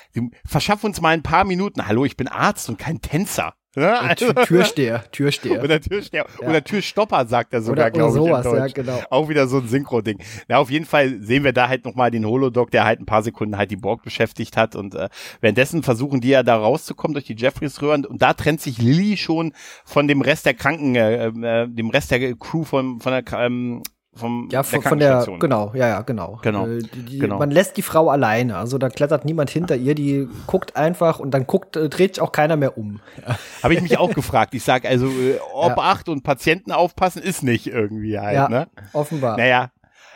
verschaff 0.45 0.83
uns 0.83 1.01
mal 1.01 1.09
ein 1.09 1.21
paar 1.23 1.43
Minuten. 1.43 1.85
Hallo, 1.87 2.05
ich 2.05 2.15
bin 2.17 2.27
Arzt 2.27 2.69
und 2.69 2.77
kein 2.79 3.01
Tänzer. 3.01 3.53
Ja, 3.75 4.01
also- 4.01 4.31
Tür- 4.33 4.45
Türsteher, 4.45 5.03
Türsteher. 5.11 5.63
Oder 5.63 5.81
Türsteher, 5.81 6.25
Ja. 6.41 6.47
oder 6.47 6.63
Türstopper, 6.63 7.25
sagt 7.25 7.53
er 7.53 7.61
sogar, 7.63 7.89
glaube 7.89 8.09
ich. 8.09 8.15
sowas, 8.23 8.45
ja, 8.45 8.67
genau. 8.67 9.01
Auch 9.09 9.29
wieder 9.29 9.47
so 9.47 9.57
ein 9.57 9.67
Synchro-Ding. 9.67 10.19
Ja, 10.47 10.59
auf 10.59 10.69
jeden 10.69 10.85
Fall 10.85 11.19
sehen 11.21 11.43
wir 11.43 11.53
da 11.53 11.69
halt 11.69 11.83
nochmal 11.85 12.11
den 12.11 12.25
Holodoc, 12.25 12.69
der 12.69 12.85
halt 12.85 12.99
ein 12.99 13.05
paar 13.07 13.23
Sekunden 13.23 13.57
halt 13.57 13.71
die 13.71 13.75
Borg 13.77 14.03
beschäftigt 14.03 14.57
hat. 14.57 14.75
Und 14.75 14.93
äh, 14.93 15.09
währenddessen 15.41 15.81
versuchen 15.81 16.21
die 16.21 16.29
ja 16.29 16.43
da 16.43 16.55
rauszukommen 16.55 17.13
durch 17.13 17.25
die 17.25 17.35
Jeffreys-Röhren. 17.35 18.05
Und 18.05 18.21
da 18.21 18.33
trennt 18.33 18.61
sich 18.61 18.77
Lilly 18.79 19.17
schon 19.17 19.53
von 19.85 20.07
dem 20.07 20.21
Rest 20.21 20.45
der 20.45 20.53
Kranken, 20.53 20.95
äh, 20.95 21.27
äh, 21.27 21.67
dem 21.67 21.89
Rest 21.89 22.11
der 22.11 22.35
Crew 22.35 22.63
von, 22.65 22.99
von 22.99 23.11
der, 23.11 23.23
ähm, 23.39 23.81
vom, 24.15 24.47
Ja, 24.51 24.63
von, 24.63 24.81
von 24.81 24.99
der, 24.99 25.25
genau, 25.39 25.71
ja, 25.73 25.87
ja, 25.87 26.01
genau. 26.01 26.39
Genau, 26.41 26.67
Äh, 26.67 26.79
die, 26.79 27.03
die, 27.03 27.19
genau. 27.19 27.39
Man 27.39 27.51
lässt 27.51 27.77
die 27.77 27.81
Frau 27.81 28.09
alleine, 28.09 28.57
also 28.57 28.77
da 28.77 28.89
klettert 28.89 29.25
niemand 29.25 29.49
hinter 29.49 29.75
ihr, 29.75 29.95
die 29.95 30.27
guckt 30.47 30.75
einfach 30.75 31.19
und 31.19 31.31
dann 31.31 31.47
guckt, 31.47 31.75
äh, 31.75 31.89
dreht 31.89 32.15
sich 32.15 32.21
auch 32.21 32.31
keiner 32.31 32.55
mehr 32.55 32.77
um. 32.77 32.99
Habe 33.63 33.73
ich 33.73 33.81
mich 33.81 33.97
auch 33.97 34.13
gefragt. 34.13 34.53
Ich 34.53 34.63
sag 34.63 34.85
also, 34.85 35.07
äh, 35.07 35.35
Ja. 35.35 35.41
Obacht 35.73 36.09
und 36.09 36.23
Patienten 36.23 36.71
aufpassen 36.71 37.21
ist 37.21 37.43
nicht 37.43 37.67
irgendwie 37.67 38.19
halt, 38.19 38.35
ja, 38.35 38.49
ne? 38.49 38.67
offenbar. 38.93 39.37
Naja, 39.37 39.69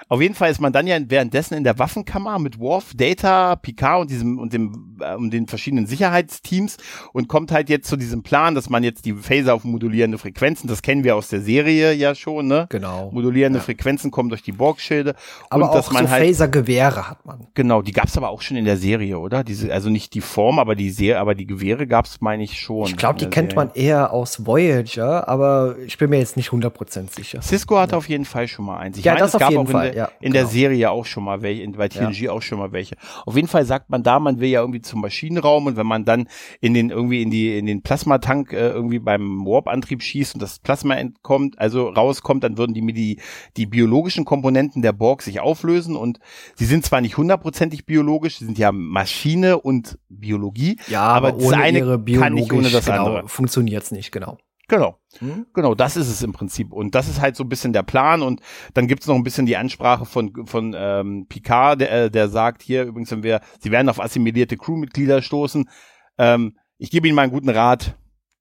auf 0.10 0.22
jeden 0.22 0.36
Fall 0.36 0.52
ist 0.52 0.62
man 0.62 0.72
dann 0.74 0.88
ja 0.88 0.98
währenddessen 1.08 1.56
in 1.56 1.64
der 1.64 1.78
Waffenkammer 1.80 2.40
mit 2.40 2.60
Worf, 2.60 2.94
Data, 2.96 3.56
Picard 3.56 4.02
und 4.02 4.12
diesem 4.12 4.40
und 4.40 4.54
dem 4.54 4.98
äh, 5.02 5.16
und 5.16 5.32
den 5.32 5.48
verschiedenen 5.48 5.86
Sicherheitsteams 5.88 6.78
und 7.14 7.28
kommt 7.28 7.52
halt 7.52 7.70
jetzt 7.70 7.88
zu 7.88 7.98
diesem 7.98 8.24
Plan, 8.24 8.56
dass 8.56 8.70
man 8.70 8.84
jetzt 8.84 9.06
die 9.06 9.14
Phaser 9.14 9.54
auf 9.54 9.64
modulierende 9.64 10.18
Frequenzen, 10.18 10.68
das 10.68 10.82
kennen 10.82 11.04
wir 11.04 11.16
aus 11.16 11.30
der 11.30 11.42
Serie 11.42 11.94
ja 11.94 12.16
schon, 12.16 12.48
ne? 12.48 12.68
Genau. 12.70 13.12
Modulierende 13.12 13.60
Frequenzen 13.60 14.12
kommen 14.12 14.30
durch 14.30 14.44
die 14.44 14.52
Borgschilde 14.52 15.16
Aber 15.50 15.64
und 15.64 15.70
auch 15.70 15.76
dass 15.76 15.92
man 15.92 16.06
so 16.06 16.12
halt 16.12 16.24
Phaser-Gewehre 16.24 17.10
hat 17.10 17.26
man. 17.26 17.48
genau, 17.54 17.82
die 17.82 17.92
gab's 17.92 18.18
aber 18.18 18.30
auch 18.30 18.42
schon 18.42 18.58
in 18.58 18.66
der 18.66 18.78
Serie, 18.78 19.20
oder? 19.20 19.44
Diese 19.44 19.72
also 19.74 19.90
nicht 19.90 20.14
die 20.14 20.22
Form, 20.22 20.60
aber 20.60 20.76
die 20.76 20.90
Serie, 20.90 21.20
aber 21.20 21.36
die 21.36 21.46
Gewehre 21.48 21.88
gab's 21.88 22.22
meine 22.22 22.44
ich 22.44 22.60
schon. 22.60 22.88
Ich 22.88 22.96
glaube, 22.98 23.20
die 23.20 23.28
kennt 23.28 23.52
Serie. 23.52 23.68
man 23.68 23.76
eher 23.76 24.12
aus 24.14 24.46
Voyager, 24.46 25.28
aber 25.28 25.76
ich 25.86 25.98
bin 25.98 26.10
mir 26.10 26.20
jetzt 26.20 26.38
nicht 26.38 26.50
100% 26.50 27.14
sicher. 27.14 27.42
Cisco 27.42 27.78
hat 27.78 27.94
auf 27.94 28.08
jeden 28.10 28.26
Fall 28.26 28.48
schon 28.48 28.66
mal 28.66 28.78
eins. 28.78 28.98
Ich 28.98 29.06
Ja, 29.06 29.14
meine, 29.14 29.26
das 29.26 29.34
es 29.34 29.42
auf 29.42 29.50
jeden 29.50 29.68
Fall, 29.68 29.96
ja, 29.98 30.12
in 30.22 30.32
der 30.32 30.44
genau. 30.44 30.54
Serie 30.54 30.92
auch 30.92 31.06
schon 31.06 31.24
mal 31.24 31.42
welche, 31.42 31.68
bei 31.70 31.88
TNG 31.90 32.30
auch 32.30 32.42
schon 32.44 32.60
mal 32.60 32.72
welche. 32.72 32.96
Auf 33.26 33.36
jeden 33.36 33.48
Fall 33.48 33.66
sagt 33.66 33.90
man 33.90 34.04
da, 34.04 34.20
man 34.20 34.40
will 34.40 34.50
ja 34.50 34.62
irgendwie 34.62 34.82
zum 34.82 35.02
Maschinenraum 35.02 35.66
und 35.66 35.76
wenn 35.76 35.88
man 35.88 36.06
dann 36.06 36.28
in 36.62 36.76
den 36.76 36.92
irgendwie 36.92 37.24
in 37.24 37.32
die 37.32 37.58
in 37.58 37.66
den 37.66 37.82
Plasmatank 37.82 38.54
äh, 38.54 38.70
irgendwie 38.70 39.00
beim 39.00 39.44
Warp-Antrieb 39.46 40.04
schießt 40.04 40.36
und 40.36 40.42
das 40.42 40.60
Plasma 40.60 40.96
entkommt, 40.96 41.58
also 41.58 41.90
rauskommt, 41.90 42.44
dann 42.44 42.60
würden 42.60 42.76
die 42.76 42.94
die 42.94 43.20
die 43.58 43.66
biologischen 43.66 44.24
Komponenten 44.24 44.84
der 44.84 44.94
Borg 44.94 45.24
sich 45.24 45.40
auflösen 45.40 45.96
und 45.96 46.20
sie 46.56 46.66
sind 46.66 46.86
zwar 46.86 47.02
nicht 47.02 47.18
hundertprozentig 47.18 47.86
biologisch, 47.88 48.38
sie 48.38 48.46
sind 48.46 48.60
ja 48.60 48.72
Maschine 48.72 49.60
und 49.60 49.98
Biologie, 50.10 50.78
Ja, 50.88 51.02
aber, 51.02 51.30
aber, 51.30 51.38
das 51.38 51.48
ohne 51.48 51.58
eine 51.58 51.80
ihre 51.80 52.04
kann 52.04 52.34
nicht 52.36 52.54
ohne 52.54 52.70
das 52.70 52.86
genau, 52.86 53.06
andere. 53.06 53.28
funktioniert's 53.28 53.92
nicht, 53.92 54.12
genau. 54.12 54.38
Genau. 54.68 55.00
Hm? 55.20 55.48
Genau, 55.54 55.76
das 55.76 55.96
ist 55.96 56.10
es 56.10 56.22
im 56.22 56.34
Prinzip. 56.34 56.74
Und 56.74 56.94
das 56.94 57.08
ist 57.08 57.22
halt 57.22 57.36
so 57.36 57.44
ein 57.44 57.50
bisschen 57.50 57.74
der 57.74 57.84
Plan. 57.84 58.22
Und 58.22 58.42
dann 58.74 58.88
gibt's 58.88 59.08
noch 59.08 59.16
ein 59.16 59.24
bisschen 59.24 59.46
die 59.46 59.58
Ansprache 59.58 60.06
von, 60.06 60.46
von 60.46 60.76
ähm, 60.78 61.26
Picard, 61.30 61.82
der, 61.82 61.92
äh, 61.92 62.12
der 62.12 62.28
sagt 62.28 62.62
hier 62.62 62.84
übrigens, 62.84 63.12
wenn 63.12 63.24
wir, 63.24 63.42
sie 63.60 63.72
werden 63.72 63.90
auf 63.90 64.00
assimilierte 64.00 64.58
Crewmitglieder 64.58 65.22
stoßen. 65.22 65.70
Ähm, 66.18 66.58
ich 66.78 66.92
gebe 66.92 67.08
Ihnen 67.08 67.16
mal 67.16 67.24
einen 67.24 67.32
guten 67.32 67.50
Rat. 67.50 67.96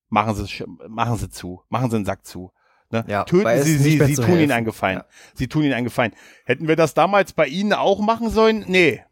Machen 0.08 0.34
Sie, 0.34 0.64
machen 0.88 1.16
Sie 1.16 1.30
zu. 1.30 1.62
Machen 1.68 1.90
Sie 1.90 1.96
einen 1.96 2.04
Sack 2.04 2.26
zu. 2.26 2.52
Ne? 2.90 3.04
Ja, 3.08 3.24
Töten 3.24 3.62
Sie 3.62 3.78
sie, 3.78 3.98
Sie 4.04 4.14
tun 4.14 4.38
Ihnen 4.38 4.52
einen 4.52 4.66
Gefallen. 4.66 4.98
Ja. 4.98 5.06
Sie 5.34 5.48
tun 5.48 5.62
Ihnen 5.62 5.72
einen 5.72 5.84
Gefallen. 5.84 6.12
Hätten 6.44 6.68
wir 6.68 6.76
das 6.76 6.94
damals 6.94 7.32
bei 7.32 7.46
Ihnen 7.46 7.72
auch 7.72 8.00
machen 8.00 8.30
sollen? 8.30 8.64
Nee. 8.68 9.02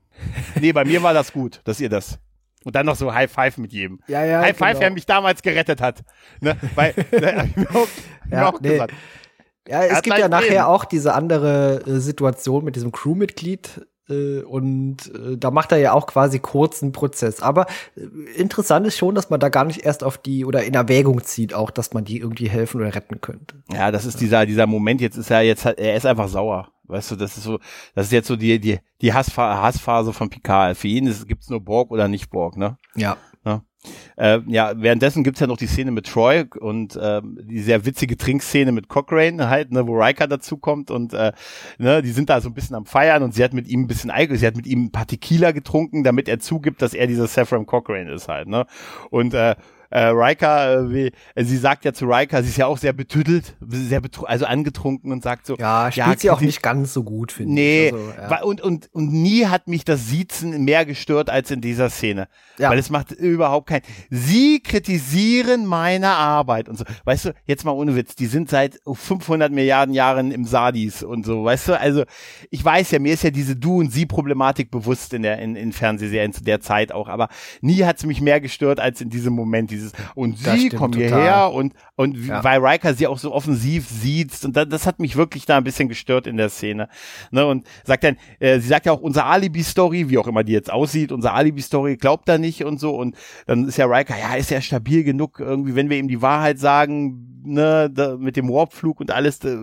Nee, 0.61 0.73
bei 0.73 0.85
mir 0.85 1.03
war 1.03 1.13
das 1.13 1.33
gut, 1.33 1.61
dass 1.65 1.81
ihr 1.81 1.89
das. 1.89 2.19
Und 2.65 2.75
dann 2.75 2.87
noch 2.87 2.97
so 2.97 3.13
High 3.15 3.31
Five 3.31 3.59
mit 3.59 3.73
jedem. 3.73 4.01
Ja, 4.09 4.25
ja, 4.25 4.41
High 4.41 4.57
Five, 4.57 4.69
genau. 4.73 4.81
wer 4.81 4.91
mich 4.91 5.07
damals 5.07 5.43
gerettet 5.43 5.81
hat. 5.81 6.03
Ne? 6.41 6.57
Weil, 6.75 6.95
da 7.11 7.37
hab 7.37 7.47
ich 7.47 7.57
mir 7.57 7.71
auch, 7.71 7.89
mir 8.25 8.37
Ja, 8.37 8.49
auch 8.49 8.61
nee. 8.61 8.69
gesagt. 8.71 8.95
Ja, 9.69 9.83
es 9.85 10.03
gibt 10.03 10.19
ja 10.19 10.29
nachher 10.29 10.51
reden. 10.51 10.61
auch 10.65 10.85
diese 10.85 11.15
andere 11.15 11.83
äh, 11.87 11.99
Situation 11.99 12.65
mit 12.65 12.77
diesem 12.77 12.93
Crewmitglied, 12.93 13.87
und 14.13 14.97
äh, 15.15 15.37
da 15.39 15.51
macht 15.51 15.73
er 15.73 15.79
ja 15.79 15.93
auch 15.93 16.07
quasi 16.07 16.39
kurzen 16.39 16.93
Prozess. 16.93 17.41
Aber 17.41 17.67
äh, 17.97 18.03
interessant 18.37 18.87
ist 18.87 18.99
schon, 18.99 19.15
dass 19.15 19.31
man 19.31 19.41
da 19.41 19.49
gar 19.49 19.65
nicht 19.65 19.85
erst 19.85 20.05
auf 20.05 20.19
die 20.19 20.45
oder 20.45 20.65
in 20.65 20.75
Erwägung 20.75 21.23
zieht, 21.23 21.55
auch, 21.55 21.71
dass 21.71 21.95
man 21.95 22.05
die 22.05 22.19
irgendwie 22.19 22.49
helfen 22.49 22.81
oder 22.81 22.95
retten 22.95 23.21
könnte. 23.21 23.63
Ja, 23.73 23.91
das 23.91 24.05
ist 24.05 24.21
dieser, 24.21 24.47
dieser 24.47 24.67
Moment, 24.67 25.01
jetzt 25.01 25.17
ist 25.17 25.31
er 25.31 25.43
jetzt, 25.43 25.65
er 25.65 25.97
ist 25.97 26.07
einfach 26.07 26.29
sauer. 26.29 26.69
Weißt 26.87 27.13
du, 27.13 27.17
das 27.17 27.37
ist 27.39 27.45
so, 27.45 27.59
das 27.95 28.07
ist 28.07 28.13
jetzt 28.13 28.29
so 28.29 28.37
die, 28.37 28.61
die, 28.61 28.79
die 29.01 29.15
Hassphase 29.15 30.13
von 30.13 30.29
Picard. 30.29 30.77
Für 30.77 30.89
ihn 30.89 31.07
gibt 31.27 31.43
es 31.43 31.49
nur 31.49 31.61
Borg 31.61 31.91
oder 31.91 32.09
nicht 32.09 32.29
Borg, 32.29 32.59
ne? 32.59 32.77
Ja. 32.95 33.17
Ja. 34.17 34.37
Äh, 34.37 34.43
ja, 34.47 34.73
währenddessen 34.77 35.25
gibt's 35.25 35.41
ja 35.41 35.47
noch 35.47 35.57
die 35.57 35.67
Szene 35.67 35.91
mit 35.91 36.07
Troy 36.07 36.45
und 36.59 36.97
äh, 36.97 37.21
die 37.25 37.61
sehr 37.61 37.85
witzige 37.85 38.17
Trinkszene 38.17 38.73
mit 38.73 38.89
Cochrane 38.89 39.49
halt, 39.49 39.73
ne, 39.73 39.87
wo 39.87 39.97
Riker 39.99 40.27
dazukommt 40.27 40.91
und 40.91 41.15
äh, 41.15 41.33
ne, 41.79 42.03
die 42.03 42.11
sind 42.11 42.31
da 42.31 42.41
so 42.41 42.49
ein 42.49 42.55
bisschen 42.55 42.77
am 42.77 42.87
Feiern 42.87 43.23
und 43.23 43.35
sie 43.35 43.45
hat 43.45 43.53
mit 43.53 43.69
ihm 43.69 43.83
ein 43.83 43.87
bisschen 43.87 44.11
Alkohol, 44.11 44.39
sie 44.39 44.47
hat 44.47 44.57
mit 44.57 44.67
ihm 44.67 44.85
ein 44.85 44.93
paar 44.93 45.07
Tequila 45.07 45.53
getrunken, 45.53 46.05
damit 46.05 46.29
er 46.29 46.39
zugibt, 46.39 46.83
dass 46.83 46.95
er 46.95 47.07
dieser 47.07 47.27
Saffron 47.27 47.67
Cochrane 47.67 48.13
ist 48.13 48.29
halt, 48.29 48.49
ne? 48.49 48.67
Und 49.11 49.35
äh, 49.35 49.55
äh, 49.95 50.07
Riker, 50.07 50.73
äh, 50.73 50.93
wie, 50.93 51.13
äh, 51.37 51.45
sie 51.45 51.57
sagt 51.57 51.85
ja 51.85 51.93
zu 51.93 52.07
Riker, 52.07 52.43
sie 52.43 52.49
ist 52.49 52.57
ja 52.57 52.67
auch 52.67 52.79
sehr 52.79 52.93
betüdelt, 52.93 53.55
sehr 53.61 54.01
betru 54.01 54.25
also 54.25 54.45
angetrunken 54.45 55.13
und 55.13 55.23
sagt 55.23 55.47
so. 55.47 55.57
Ja, 55.57 55.93
spielt 55.93 56.07
ja, 56.09 56.19
sie 56.19 56.31
auch 56.31 56.41
nicht 56.41 56.63
ganz 56.63 56.93
so 56.93 57.05
gut, 57.05 57.31
finde 57.31 57.53
nee, 57.53 57.87
ich. 57.87 57.93
Nee, 57.93 57.99
also, 58.19 58.35
ja. 58.35 58.43
und, 58.43 58.61
und, 58.61 58.91
und 58.93 59.13
nie 59.13 59.47
hat 59.47 59.69
mich 59.69 59.85
das 59.85 60.09
Siezen 60.09 60.65
mehr 60.65 60.85
gestört 60.85 61.31
als 61.31 61.53
in 61.53 61.61
dieser 61.61 61.91
Szene. 61.91 62.27
Ja. 62.59 62.71
Weil 62.71 62.79
es 62.79 62.91
macht 62.91 63.13
überhaupt 63.13 63.69
kein, 63.69 63.83
sie 64.11 64.61
kritisieren 64.61 65.65
meine 65.65 66.09
Arbeit 66.09 66.69
und 66.69 66.77
so. 66.77 66.85
Weißt 67.05 67.27
du, 67.27 67.35
jetzt 67.45 67.65
mal 67.65 67.71
ohne 67.71 67.95
Witz, 67.95 68.17
die 68.17 68.27
sind 68.27 68.51
seit 68.51 68.81
500 68.85 69.53
Milliarden 69.53 69.95
Jahren 69.95 70.33
im 70.33 70.45
Sadis 70.45 71.05
und 71.05 71.25
so, 71.25 71.45
weißt 71.45 71.69
du, 71.69 71.81
also 71.81 72.03
ich 72.51 72.65
weiß 72.65 72.91
ja, 72.91 72.99
mir 72.99 73.15
ist 73.15 73.23
ja 73.23 73.31
diese 73.31 73.55
Du- 73.55 73.79
und 73.79 73.93
Sie-Problematik 73.93 74.73
bewusst 74.73 75.15
in 75.15 75.23
der, 75.23 75.39
in, 75.39 75.55
in 75.55 75.73
Fernsehserien 75.73 76.33
zu 76.33 76.43
der 76.43 76.61
Zeit 76.61 76.91
auch, 76.91 77.09
aber 77.09 77.29
nie 77.61 77.85
hat 77.85 77.99
es 77.99 78.07
mich 78.07 78.21
mehr 78.21 78.41
gestört 78.41 78.81
als 78.81 79.01
in 79.01 79.09
diesem 79.09 79.35
Moment, 79.35 79.71
dieses, 79.85 79.93
und 80.15 80.39
sie 80.39 80.69
kommen 80.71 80.95
hierher 80.95 81.53
und, 81.53 81.75
und 81.97 82.17
ja. 82.27 82.43
weil 82.43 82.65
Riker 82.65 82.95
sie 82.95 83.07
auch 83.07 83.19
so 83.19 83.33
offensiv 83.33 83.89
sieht 83.89 84.45
und 84.45 84.57
das, 84.57 84.69
das 84.69 84.87
hat 84.87 84.99
mich 84.99 85.17
wirklich 85.17 85.47
da 85.47 85.57
ein 85.57 85.65
bisschen 85.65 85.89
gestört 85.89 86.27
in 86.27 86.37
der 86.37 86.49
Szene. 86.49 86.89
Ne, 87.31 87.47
und 87.47 87.67
sagt 87.85 88.05
dann, 88.05 88.17
äh, 88.41 88.59
sie 88.59 88.69
sagt 88.69 88.87
ja 88.87 88.93
auch, 88.93 89.01
unsere 89.01 89.27
Alibi-Story, 89.27 90.09
wie 90.11 90.19
auch 90.19 90.27
immer 90.27 90.45
die 90.45 90.53
jetzt 90.53 90.73
aussieht, 90.73 91.13
unsere 91.13 91.35
Alibi-Story 91.35 91.97
glaubt 91.97 92.29
er 92.29 92.39
nicht 92.39 92.65
und 92.65 92.81
so 92.81 92.97
und 92.97 93.17
dann 93.47 93.69
ist 93.69 93.77
ja 93.77 93.87
Riker, 93.87 94.19
ja, 94.19 94.35
ist 94.35 94.51
ja 94.51 94.61
stabil 94.61 95.05
genug, 95.05 95.41
irgendwie, 95.41 95.75
wenn 95.75 95.91
wir 95.91 95.99
ihm 95.99 96.09
die 96.09 96.23
Wahrheit 96.23 96.59
sagen, 96.59 97.35
ne, 97.45 97.91
da, 97.93 98.17
mit 98.17 98.37
dem 98.37 98.49
Warpflug 98.49 99.01
und 99.01 99.11
alles, 99.11 99.39
da, 99.39 99.57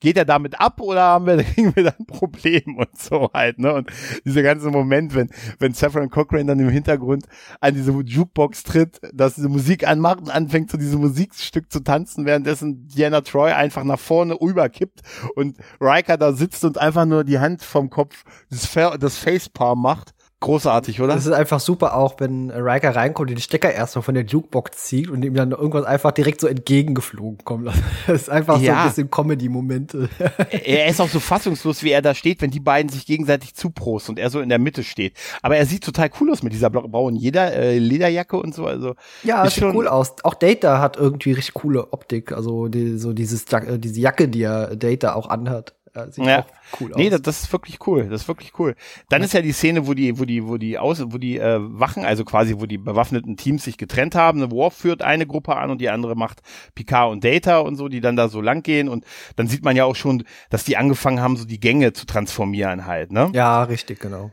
geht 0.00 0.16
er 0.16 0.24
damit 0.24 0.60
ab 0.60 0.80
oder 0.80 1.02
haben 1.02 1.26
wir, 1.26 1.36
kriegen 1.44 1.74
wir 1.74 1.84
da 1.84 1.94
ein 1.98 2.06
Problem 2.06 2.76
und 2.76 2.96
so 2.96 3.30
halt, 3.32 3.58
ne? 3.58 3.74
Und 3.74 3.90
dieser 4.24 4.42
ganze 4.42 4.70
Moment, 4.70 5.14
wenn, 5.14 5.28
wenn 5.58 5.72
Saffron 5.72 6.10
Cochrane 6.10 6.46
dann 6.46 6.60
im 6.60 6.68
Hintergrund 6.68 7.26
an 7.60 7.74
diese 7.74 7.92
Jukebox 7.92 8.62
tritt, 8.62 9.00
dass 9.12 9.36
diese 9.46 9.52
Musik 9.52 9.86
anmacht 9.86 10.18
und 10.18 10.30
anfängt 10.30 10.70
zu 10.70 10.76
diesem 10.76 11.00
Musikstück 11.00 11.70
zu 11.70 11.80
tanzen, 11.80 12.26
währenddessen 12.26 12.88
Diana 12.88 13.20
Troy 13.20 13.52
einfach 13.52 13.84
nach 13.84 13.98
vorne 13.98 14.36
überkippt 14.40 15.02
und 15.34 15.56
Riker 15.80 16.16
da 16.16 16.32
sitzt 16.32 16.64
und 16.64 16.78
einfach 16.78 17.04
nur 17.04 17.24
die 17.24 17.38
Hand 17.38 17.62
vom 17.62 17.90
Kopf 17.90 18.24
das, 18.50 18.72
das 18.98 19.16
Facepalm 19.16 19.80
macht 19.80 20.15
Großartig, 20.40 21.00
oder? 21.00 21.14
Das 21.14 21.24
ist 21.24 21.32
einfach 21.32 21.60
super 21.60 21.96
auch, 21.96 22.16
wenn 22.18 22.50
Riker 22.50 22.94
reinkommt 22.94 23.30
und 23.30 23.36
den 23.36 23.40
Stecker 23.40 23.72
erstmal 23.72 24.02
von 24.02 24.14
der 24.14 24.26
Jukebox 24.26 24.84
zieht 24.84 25.08
und 25.08 25.24
ihm 25.24 25.32
dann 25.32 25.52
irgendwas 25.52 25.86
einfach 25.86 26.12
direkt 26.12 26.42
so 26.42 26.46
entgegengeflogen 26.46 27.38
kommt. 27.44 27.70
Das 28.06 28.22
ist 28.22 28.28
einfach 28.28 28.60
ja. 28.60 28.74
so 28.74 28.78
ein 28.78 28.88
bisschen 28.88 29.10
Comedy-Momente. 29.10 30.10
er 30.50 30.86
ist 30.88 31.00
auch 31.00 31.08
so 31.08 31.20
fassungslos, 31.20 31.82
wie 31.82 31.90
er 31.90 32.02
da 32.02 32.14
steht, 32.14 32.42
wenn 32.42 32.50
die 32.50 32.60
beiden 32.60 32.90
sich 32.90 33.06
gegenseitig 33.06 33.54
zuprosten 33.54 34.12
und 34.12 34.18
er 34.18 34.28
so 34.28 34.40
in 34.40 34.50
der 34.50 34.58
Mitte 34.58 34.84
steht. 34.84 35.14
Aber 35.40 35.56
er 35.56 35.64
sieht 35.64 35.82
total 35.82 36.10
cool 36.20 36.30
aus 36.30 36.42
mit 36.42 36.52
dieser 36.52 36.68
blauen 36.68 37.16
Jeder, 37.16 37.54
äh, 37.54 37.78
Lederjacke 37.78 38.36
und 38.36 38.54
so. 38.54 38.66
Also 38.66 38.94
ja, 39.22 39.44
sieht 39.44 39.60
schon 39.60 39.74
cool 39.74 39.88
aus. 39.88 40.16
Auch 40.22 40.34
Data 40.34 40.80
hat 40.80 40.98
irgendwie 40.98 41.32
richtig 41.32 41.54
coole 41.54 41.92
Optik. 41.92 42.32
Also 42.32 42.68
die, 42.68 42.98
so 42.98 43.14
dieses, 43.14 43.50
äh, 43.52 43.78
diese 43.78 44.00
Jacke, 44.00 44.28
die 44.28 44.42
er 44.42 44.76
Data 44.76 45.14
auch 45.14 45.30
anhat. 45.30 45.74
Ja, 45.96 46.10
sieht 46.10 46.24
ja. 46.24 46.40
auch 46.40 46.80
cool 46.80 46.92
aus. 46.92 46.98
Nee, 46.98 47.10
das, 47.10 47.22
das, 47.22 47.42
ist 47.42 47.52
wirklich 47.52 47.78
cool. 47.86 48.08
Das 48.08 48.22
ist 48.22 48.28
wirklich 48.28 48.58
cool. 48.58 48.74
Dann 49.08 49.22
ja. 49.22 49.26
ist 49.26 49.32
ja 49.32 49.40
die 49.40 49.52
Szene, 49.52 49.86
wo 49.86 49.94
die, 49.94 50.18
wo 50.18 50.24
die, 50.24 50.46
wo 50.46 50.58
die 50.58 50.78
aus, 50.78 51.02
wo 51.06 51.18
die 51.18 51.38
äh, 51.38 51.58
Wachen, 51.60 52.04
also 52.04 52.24
quasi, 52.24 52.56
wo 52.58 52.66
die 52.66 52.78
bewaffneten 52.78 53.36
Teams 53.36 53.64
sich 53.64 53.78
getrennt 53.78 54.14
haben. 54.14 54.42
Eine 54.42 54.50
Worf 54.50 54.74
führt 54.74 55.02
eine 55.02 55.26
Gruppe 55.26 55.56
an 55.56 55.70
und 55.70 55.80
die 55.80 55.88
andere 55.88 56.14
macht 56.14 56.42
Picard 56.74 57.10
und 57.12 57.24
Data 57.24 57.58
und 57.58 57.76
so, 57.76 57.88
die 57.88 58.00
dann 58.00 58.16
da 58.16 58.28
so 58.28 58.40
lang 58.40 58.62
gehen. 58.62 58.88
Und 58.88 59.04
dann 59.36 59.48
sieht 59.48 59.64
man 59.64 59.74
ja 59.74 59.84
auch 59.84 59.96
schon, 59.96 60.24
dass 60.50 60.64
die 60.64 60.76
angefangen 60.76 61.20
haben, 61.20 61.36
so 61.36 61.46
die 61.46 61.60
Gänge 61.60 61.92
zu 61.92 62.04
transformieren 62.04 62.86
halt, 62.86 63.10
ne? 63.10 63.30
Ja, 63.32 63.62
richtig, 63.62 64.00
genau. 64.00 64.32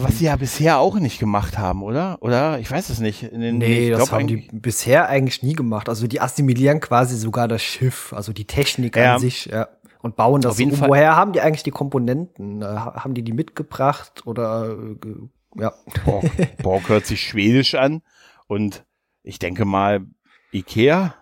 Was 0.00 0.18
sie 0.18 0.26
ja 0.26 0.36
bisher 0.36 0.78
auch 0.78 0.98
nicht 0.98 1.18
gemacht 1.18 1.58
haben, 1.58 1.82
oder? 1.82 2.18
Oder? 2.20 2.58
Ich 2.58 2.70
weiß 2.70 2.90
es 2.90 3.00
nicht. 3.00 3.22
Den, 3.32 3.58
nee, 3.58 3.90
das 3.90 4.12
haben 4.12 4.26
die 4.26 4.48
bisher 4.52 5.08
eigentlich 5.08 5.42
nie 5.42 5.54
gemacht. 5.54 5.88
Also 5.88 6.06
die 6.06 6.20
assimilieren 6.20 6.80
quasi 6.80 7.16
sogar 7.16 7.48
das 7.48 7.62
Schiff, 7.62 8.12
also 8.12 8.32
die 8.34 8.44
Technik 8.44 8.96
ja. 8.96 9.14
an 9.14 9.20
sich, 9.20 9.46
ja 9.46 9.68
und 10.02 10.16
bauen 10.16 10.40
das 10.40 10.52
Auf 10.52 10.58
jeden 10.58 10.72
um. 10.72 10.76
Fall. 10.78 10.88
Woher 10.88 11.16
haben 11.16 11.32
die 11.32 11.40
eigentlich 11.40 11.62
die 11.62 11.70
Komponenten? 11.70 12.62
Äh, 12.62 12.66
haben 12.66 13.14
die 13.14 13.22
die 13.22 13.32
mitgebracht 13.32 14.26
oder 14.26 14.76
äh, 14.76 15.60
ja? 15.60 15.72
Borg, 16.04 16.24
Borg 16.62 16.88
hört 16.88 17.06
sich 17.06 17.22
schwedisch 17.22 17.74
an 17.74 18.02
und 18.46 18.84
ich 19.22 19.38
denke 19.38 19.64
mal 19.64 20.06
Ikea. 20.52 21.14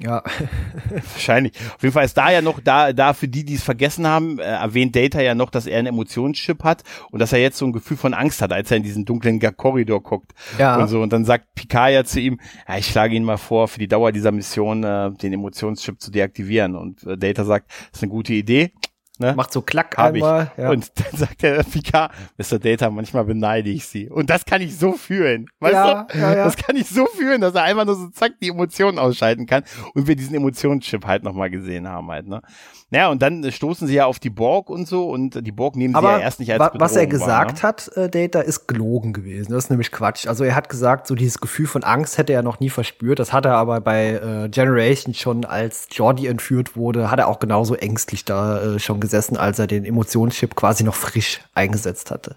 Ja. 0.00 0.22
Wahrscheinlich. 1.12 1.52
Auf 1.74 1.82
jeden 1.82 1.92
Fall 1.92 2.04
ist 2.04 2.16
da 2.16 2.30
ja 2.30 2.42
noch, 2.42 2.60
da, 2.60 2.92
da 2.92 3.12
für 3.12 3.28
die, 3.28 3.44
die 3.44 3.54
es 3.54 3.62
vergessen 3.62 4.06
haben, 4.06 4.38
äh, 4.38 4.42
erwähnt 4.42 4.96
Data 4.96 5.20
ja 5.20 5.34
noch, 5.34 5.50
dass 5.50 5.66
er 5.66 5.78
einen 5.78 5.88
Emotionschip 5.88 6.64
hat 6.64 6.82
und 7.10 7.20
dass 7.20 7.32
er 7.32 7.40
jetzt 7.40 7.58
so 7.58 7.66
ein 7.66 7.72
Gefühl 7.72 7.96
von 7.96 8.14
Angst 8.14 8.42
hat, 8.42 8.52
als 8.52 8.70
er 8.70 8.78
in 8.78 8.82
diesen 8.82 9.04
dunklen 9.04 9.40
Korridor 9.56 10.02
guckt. 10.02 10.32
Ja. 10.58 10.76
Und 10.76 10.88
so. 10.88 11.02
Und 11.02 11.12
dann 11.12 11.24
sagt 11.24 11.54
Picard 11.54 11.92
ja 11.92 12.04
zu 12.04 12.20
ihm, 12.20 12.40
ja, 12.68 12.78
ich 12.78 12.86
schlage 12.86 13.14
ihn 13.14 13.24
mal 13.24 13.36
vor, 13.36 13.68
für 13.68 13.78
die 13.78 13.88
Dauer 13.88 14.12
dieser 14.12 14.32
Mission 14.32 14.84
äh, 14.84 15.10
den 15.12 15.32
Emotionschip 15.32 16.00
zu 16.00 16.10
deaktivieren. 16.10 16.76
Und 16.76 17.04
äh, 17.04 17.16
Data 17.16 17.44
sagt, 17.44 17.70
das 17.70 17.98
ist 17.98 18.02
eine 18.02 18.10
gute 18.10 18.32
Idee. 18.32 18.72
Ne? 19.18 19.32
Macht 19.34 19.52
so 19.52 19.62
Klack 19.62 19.96
Hab 19.96 20.12
einmal. 20.12 20.50
Ja. 20.56 20.70
Und 20.70 20.90
dann 20.96 21.18
sagt 21.18 21.42
der 21.42 21.62
Picard, 21.62 22.12
Mr. 22.36 22.58
Data, 22.58 22.90
manchmal 22.90 23.24
beneide 23.24 23.70
ich 23.70 23.86
sie. 23.86 24.10
Und 24.10 24.28
das 24.28 24.44
kann 24.44 24.60
ich 24.60 24.76
so 24.76 24.94
fühlen. 24.94 25.46
Weißt 25.60 25.74
ja, 25.74 26.04
du? 26.04 26.18
Ja. 26.18 26.34
Das 26.34 26.56
kann 26.56 26.74
ich 26.74 26.88
so 26.88 27.06
fühlen, 27.06 27.40
dass 27.40 27.54
er 27.54 27.62
einfach 27.62 27.84
nur 27.84 27.94
so 27.94 28.08
zack 28.08 28.32
die 28.42 28.48
Emotionen 28.48 28.98
ausschalten 28.98 29.46
kann. 29.46 29.62
Und 29.94 30.08
wir 30.08 30.16
diesen 30.16 30.34
Emotionschip 30.34 31.06
halt 31.06 31.22
nochmal 31.22 31.48
gesehen 31.48 31.86
haben 31.86 32.10
halt, 32.10 32.26
ne? 32.26 32.42
Naja, 32.90 33.08
und 33.08 33.22
dann 33.22 33.50
stoßen 33.50 33.88
sie 33.88 33.94
ja 33.94 34.06
auf 34.06 34.18
die 34.18 34.30
Borg 34.30 34.70
und 34.70 34.86
so 34.86 35.08
und 35.08 35.44
die 35.44 35.52
Borg 35.52 35.74
nehmen 35.74 35.94
Aber 35.94 36.08
sie 36.08 36.14
ja 36.14 36.20
erst 36.20 36.38
nicht 36.38 36.52
als 36.52 36.62
Bedrohung 36.62 36.80
Was 36.80 36.96
er 36.96 37.06
gesagt 37.06 37.62
wahr, 37.62 37.72
ne? 37.72 37.76
hat, 37.76 37.96
äh, 37.96 38.08
Data, 38.08 38.40
ist 38.40 38.68
gelogen 38.68 39.12
gewesen. 39.12 39.52
Das 39.52 39.64
ist 39.64 39.70
nämlich 39.70 39.90
Quatsch. 39.90 40.26
Also 40.26 40.44
er 40.44 40.54
hat 40.54 40.68
gesagt, 40.68 41.06
so 41.06 41.14
dieses 41.14 41.40
Gefühl 41.40 41.66
von 41.66 41.82
Angst 41.82 42.18
hätte 42.18 42.32
er 42.32 42.42
noch 42.42 42.60
nie 42.60 42.70
verspürt. 42.70 43.18
Das 43.18 43.32
hat 43.32 43.46
er 43.46 43.56
aber 43.56 43.80
bei 43.80 44.44
äh, 44.44 44.48
Generation 44.48 45.14
schon, 45.14 45.44
als 45.44 45.88
Jordi 45.90 46.26
entführt 46.26 46.76
wurde, 46.76 47.10
hat 47.10 47.18
er 47.18 47.28
auch 47.28 47.40
genauso 47.40 47.74
ängstlich 47.74 48.24
da 48.24 48.74
äh, 48.74 48.78
schon 48.78 49.00
gesessen, 49.00 49.36
als 49.36 49.58
er 49.58 49.66
den 49.66 49.84
Emotionschip 49.84 50.54
quasi 50.54 50.84
noch 50.84 50.94
frisch 50.94 51.40
eingesetzt 51.54 52.10
hatte. 52.10 52.36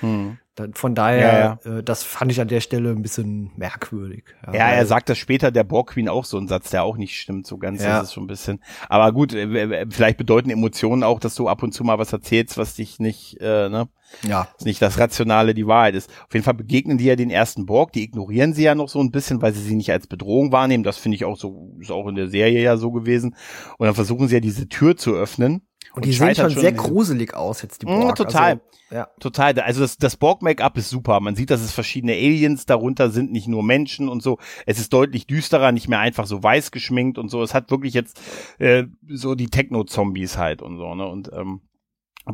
Hm. 0.00 0.38
Von 0.74 0.94
daher, 0.94 1.58
ja, 1.64 1.70
ja. 1.70 1.78
Äh, 1.78 1.82
das 1.82 2.02
fand 2.02 2.30
ich 2.30 2.40
an 2.40 2.48
der 2.48 2.60
Stelle 2.60 2.90
ein 2.90 3.02
bisschen 3.02 3.50
merkwürdig. 3.56 4.24
Ja, 4.46 4.54
ja 4.54 4.68
er 4.70 4.86
sagt 4.86 5.08
das 5.08 5.18
später 5.18 5.50
der 5.50 5.64
Borg 5.64 5.90
Queen 5.90 6.08
auch 6.08 6.24
so 6.24 6.38
ein 6.38 6.48
Satz, 6.48 6.70
der 6.70 6.84
auch 6.84 6.96
nicht 6.96 7.18
stimmt, 7.18 7.46
so 7.46 7.58
ganz 7.58 7.82
ja. 7.82 7.98
ist 7.98 8.08
es 8.08 8.12
schon 8.14 8.24
ein 8.24 8.28
bisschen. 8.28 8.60
Aber 8.88 9.12
gut, 9.12 9.32
äh, 9.34 9.86
vielleicht 9.90 10.18
bedeuten 10.18 10.50
Emotionen 10.50 11.02
auch, 11.02 11.20
dass 11.20 11.34
du 11.34 11.48
ab 11.48 11.62
und 11.62 11.72
zu 11.72 11.84
mal 11.84 11.98
was 11.98 12.12
erzählst, 12.12 12.58
was 12.58 12.74
dich 12.74 12.98
nicht, 12.98 13.38
äh, 13.40 13.68
ne? 13.68 13.88
Ja. 14.26 14.48
Ist 14.56 14.64
nicht 14.64 14.80
das 14.80 14.98
Rationale 14.98 15.54
die 15.54 15.66
Wahrheit 15.66 15.94
ist. 15.94 16.10
Auf 16.26 16.32
jeden 16.32 16.44
Fall 16.44 16.54
begegnen 16.54 16.98
die 16.98 17.04
ja 17.04 17.16
den 17.16 17.30
ersten 17.30 17.66
Borg, 17.66 17.92
die 17.92 18.02
ignorieren 18.02 18.54
sie 18.54 18.62
ja 18.62 18.74
noch 18.74 18.88
so 18.88 19.00
ein 19.00 19.10
bisschen, 19.10 19.42
weil 19.42 19.52
sie 19.52 19.60
sie 19.60 19.76
nicht 19.76 19.92
als 19.92 20.06
Bedrohung 20.06 20.50
wahrnehmen. 20.50 20.82
Das 20.82 20.96
finde 20.96 21.16
ich 21.16 21.24
auch 21.24 21.36
so, 21.36 21.76
ist 21.78 21.90
auch 21.90 22.08
in 22.08 22.14
der 22.14 22.28
Serie 22.28 22.62
ja 22.62 22.76
so 22.76 22.90
gewesen. 22.90 23.36
Und 23.76 23.86
dann 23.86 23.94
versuchen 23.94 24.28
sie 24.28 24.36
ja 24.36 24.40
diese 24.40 24.68
Tür 24.68 24.96
zu 24.96 25.14
öffnen. 25.14 25.67
Und, 25.98 26.04
und 26.04 26.06
die 26.06 26.12
sehen 26.12 26.34
schon 26.34 26.50
sehr 26.50 26.72
gruselig 26.72 27.34
aus 27.34 27.62
jetzt, 27.62 27.82
die 27.82 27.86
Borg. 27.86 28.04
Ja, 28.04 28.12
total. 28.12 28.50
Also, 28.52 28.60
ja. 28.90 29.08
Total. 29.20 29.58
Also 29.60 29.80
das, 29.80 29.98
das 29.98 30.16
Borg-Make-up 30.16 30.78
ist 30.78 30.90
super. 30.90 31.20
Man 31.20 31.34
sieht, 31.34 31.50
dass 31.50 31.60
es 31.60 31.72
verschiedene 31.72 32.12
Aliens 32.12 32.66
darunter 32.66 33.10
sind, 33.10 33.32
nicht 33.32 33.48
nur 33.48 33.62
Menschen 33.62 34.08
und 34.08 34.22
so. 34.22 34.38
Es 34.64 34.78
ist 34.78 34.92
deutlich 34.92 35.26
düsterer, 35.26 35.72
nicht 35.72 35.88
mehr 35.88 35.98
einfach 35.98 36.26
so 36.26 36.42
weiß 36.42 36.70
geschminkt 36.70 37.18
und 37.18 37.28
so. 37.28 37.42
Es 37.42 37.52
hat 37.52 37.70
wirklich 37.70 37.94
jetzt 37.94 38.20
äh, 38.58 38.84
so 39.08 39.34
die 39.34 39.48
Techno-Zombies 39.48 40.38
halt 40.38 40.62
und 40.62 40.78
so, 40.78 40.94
ne? 40.94 41.06
Und 41.06 41.30
ähm, 41.32 41.60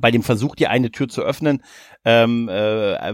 bei 0.00 0.10
dem 0.10 0.22
Versuch, 0.22 0.54
die 0.54 0.66
eine 0.66 0.90
Tür 0.90 1.08
zu 1.08 1.22
öffnen, 1.22 1.62
ähm, 2.04 2.48
äh, 2.48 2.52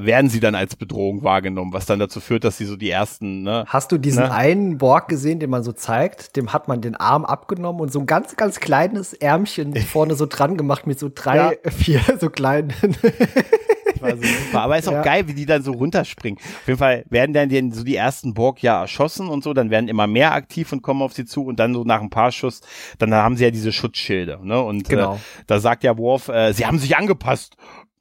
werden 0.04 0.30
sie 0.30 0.40
dann 0.40 0.54
als 0.54 0.76
Bedrohung 0.76 1.22
wahrgenommen, 1.22 1.72
was 1.72 1.86
dann 1.86 1.98
dazu 1.98 2.20
führt, 2.20 2.44
dass 2.44 2.56
sie 2.58 2.64
so 2.64 2.76
die 2.76 2.90
ersten. 2.90 3.42
Ne, 3.42 3.64
Hast 3.68 3.92
du 3.92 3.98
diesen 3.98 4.24
ne? 4.24 4.32
einen 4.32 4.78
Borg 4.78 5.08
gesehen, 5.08 5.40
den 5.40 5.50
man 5.50 5.62
so 5.62 5.72
zeigt? 5.72 6.36
Dem 6.36 6.52
hat 6.52 6.68
man 6.68 6.80
den 6.80 6.96
Arm 6.96 7.24
abgenommen 7.24 7.80
und 7.80 7.92
so 7.92 8.00
ein 8.00 8.06
ganz, 8.06 8.36
ganz 8.36 8.60
kleines 8.60 9.12
Ärmchen 9.12 9.76
vorne 9.76 10.14
so 10.14 10.26
dran 10.26 10.56
gemacht 10.56 10.86
mit 10.86 10.98
so 10.98 11.10
drei, 11.14 11.58
ja. 11.64 11.70
vier 11.70 12.00
so 12.20 12.30
kleinen. 12.30 12.72
war 14.02 14.16
so 14.16 14.22
super. 14.22 14.62
Aber 14.62 14.78
ist 14.78 14.88
auch 14.88 14.92
ja. 14.92 15.02
geil, 15.02 15.28
wie 15.28 15.34
die 15.34 15.46
dann 15.46 15.62
so 15.62 15.72
runterspringen. 15.72 16.38
Auf 16.38 16.66
jeden 16.66 16.78
Fall 16.78 17.04
werden 17.08 17.32
dann 17.32 17.48
die, 17.48 17.70
so 17.72 17.84
die 17.84 17.96
ersten 17.96 18.34
Borg 18.34 18.62
ja 18.62 18.80
erschossen 18.80 19.28
und 19.28 19.44
so, 19.44 19.54
dann 19.54 19.70
werden 19.70 19.88
immer 19.88 20.06
mehr 20.06 20.32
aktiv 20.32 20.72
und 20.72 20.82
kommen 20.82 21.02
auf 21.02 21.12
sie 21.12 21.24
zu 21.24 21.44
und 21.44 21.58
dann 21.58 21.74
so 21.74 21.84
nach 21.84 22.00
ein 22.00 22.10
paar 22.10 22.32
Schuss, 22.32 22.60
dann 22.98 23.14
haben 23.14 23.36
sie 23.36 23.44
ja 23.44 23.50
diese 23.50 23.72
Schutzschilde. 23.72 24.38
Ne? 24.42 24.60
Und 24.60 24.88
äh, 24.88 24.94
genau. 24.96 25.14
äh, 25.14 25.18
da 25.46 25.60
sagt 25.60 25.84
ja 25.84 25.96
Worf, 25.96 26.28
äh, 26.28 26.52
sie 26.52 26.66
haben 26.66 26.78
sich 26.78 26.96
angepasst. 26.96 27.56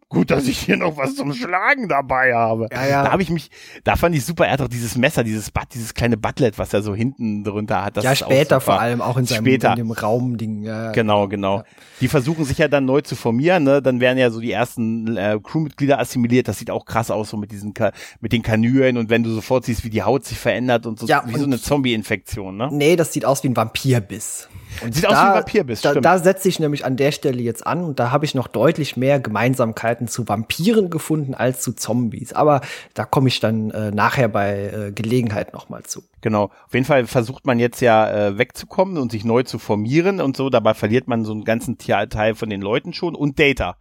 Gut, 0.09 0.31
dass 0.31 0.47
ich 0.47 0.59
hier 0.59 0.75
noch 0.75 0.97
was 0.97 1.15
zum 1.15 1.33
Schlagen 1.33 1.87
dabei 1.87 2.33
habe. 2.33 2.67
Ja, 2.71 2.85
ja. 2.87 3.03
Da 3.03 3.11
habe 3.11 3.21
ich 3.21 3.29
mich, 3.29 3.49
da 3.83 3.95
fand 3.95 4.15
ich 4.15 4.25
super, 4.25 4.47
er 4.47 4.53
hat 4.53 4.61
auch 4.61 4.67
dieses 4.67 4.97
Messer, 4.97 5.23
dieses 5.23 5.51
Butt, 5.51 5.67
dieses 5.73 5.93
kleine 5.93 6.17
Butlet, 6.17 6.57
was 6.57 6.73
er 6.73 6.81
so 6.81 6.95
hinten 6.95 7.43
drunter 7.43 7.85
hat. 7.85 7.95
Das 7.95 8.03
ja, 8.03 8.15
später 8.15 8.59
vor 8.59 8.79
allem, 8.79 9.01
auch 9.01 9.17
in 9.17 9.25
seinem 9.25 9.45
später. 9.45 9.71
in 9.71 9.75
dem 9.77 9.91
Raumding. 9.91 10.63
Ja, 10.63 10.91
genau, 10.91 11.27
genau. 11.27 11.57
Ja. 11.57 11.65
Die 12.01 12.07
versuchen 12.07 12.43
sich 12.43 12.57
ja 12.57 12.67
dann 12.67 12.85
neu 12.85 13.01
zu 13.01 13.15
formieren, 13.15 13.63
ne? 13.63 13.81
Dann 13.81 13.99
werden 13.99 14.17
ja 14.17 14.31
so 14.31 14.39
die 14.39 14.51
ersten 14.51 15.15
äh, 15.15 15.39
Crewmitglieder 15.41 15.99
assimiliert. 15.99 16.47
Das 16.47 16.57
sieht 16.57 16.71
auch 16.71 16.85
krass 16.85 17.11
aus, 17.11 17.29
so 17.29 17.37
mit 17.37 17.51
diesen 17.51 17.73
Ka 17.75 17.91
mit 18.19 18.33
den 18.33 18.41
Kanülen 18.41 18.97
und 18.97 19.09
wenn 19.09 19.23
du 19.23 19.29
sofort 19.29 19.65
siehst, 19.65 19.83
wie 19.83 19.89
die 19.91 20.01
Haut 20.01 20.25
sich 20.25 20.39
verändert 20.39 20.87
und 20.87 20.99
so, 20.99 21.05
ja, 21.05 21.23
wie 21.27 21.33
und 21.33 21.39
so 21.39 21.45
eine 21.45 21.61
Zombie-Infektion, 21.61 22.57
ne? 22.57 22.69
Nee, 22.71 22.95
das 22.95 23.13
sieht 23.13 23.25
aus 23.25 23.43
wie 23.43 23.49
ein 23.49 23.55
Vampirbiss. 23.55 24.49
Und 24.81 24.95
Sieht 24.95 25.03
da, 25.03 25.09
aus 25.09 25.15
wie 25.15 25.19
ein 25.19 25.33
Vampirbiss, 25.35 25.81
da, 25.81 25.93
da 25.95 26.17
setze 26.17 26.47
ich 26.49 26.59
nämlich 26.59 26.85
an 26.85 26.97
der 26.97 27.11
Stelle 27.11 27.41
jetzt 27.41 27.65
an 27.65 27.83
und 27.83 27.99
da 27.99 28.11
habe 28.11 28.25
ich 28.25 28.35
noch 28.35 28.47
deutlich 28.47 28.97
mehr 28.97 29.19
Gemeinsamkeiten 29.19 30.07
zu 30.07 30.27
Vampiren 30.27 30.89
gefunden 30.89 31.33
als 31.33 31.61
zu 31.61 31.73
Zombies. 31.73 32.33
Aber 32.33 32.61
da 32.93 33.05
komme 33.05 33.27
ich 33.27 33.39
dann 33.39 33.71
äh, 33.71 33.91
nachher 33.91 34.27
bei 34.27 34.71
äh, 34.87 34.91
Gelegenheit 34.91 35.53
nochmal 35.53 35.83
zu. 35.83 36.03
Genau. 36.21 36.45
Auf 36.65 36.73
jeden 36.73 36.85
Fall 36.85 37.07
versucht 37.07 37.45
man 37.45 37.59
jetzt 37.59 37.81
ja 37.81 38.09
äh, 38.11 38.37
wegzukommen 38.37 38.97
und 38.97 39.11
sich 39.11 39.23
neu 39.23 39.43
zu 39.43 39.59
formieren 39.59 40.19
und 40.21 40.35
so. 40.35 40.49
Dabei 40.49 40.73
verliert 40.73 41.07
man 41.07 41.25
so 41.25 41.31
einen 41.31 41.45
ganzen 41.45 41.77
Teil 41.77 42.35
von 42.35 42.49
den 42.49 42.61
Leuten 42.61 42.93
schon 42.93 43.15
und 43.15 43.39
Data. 43.39 43.77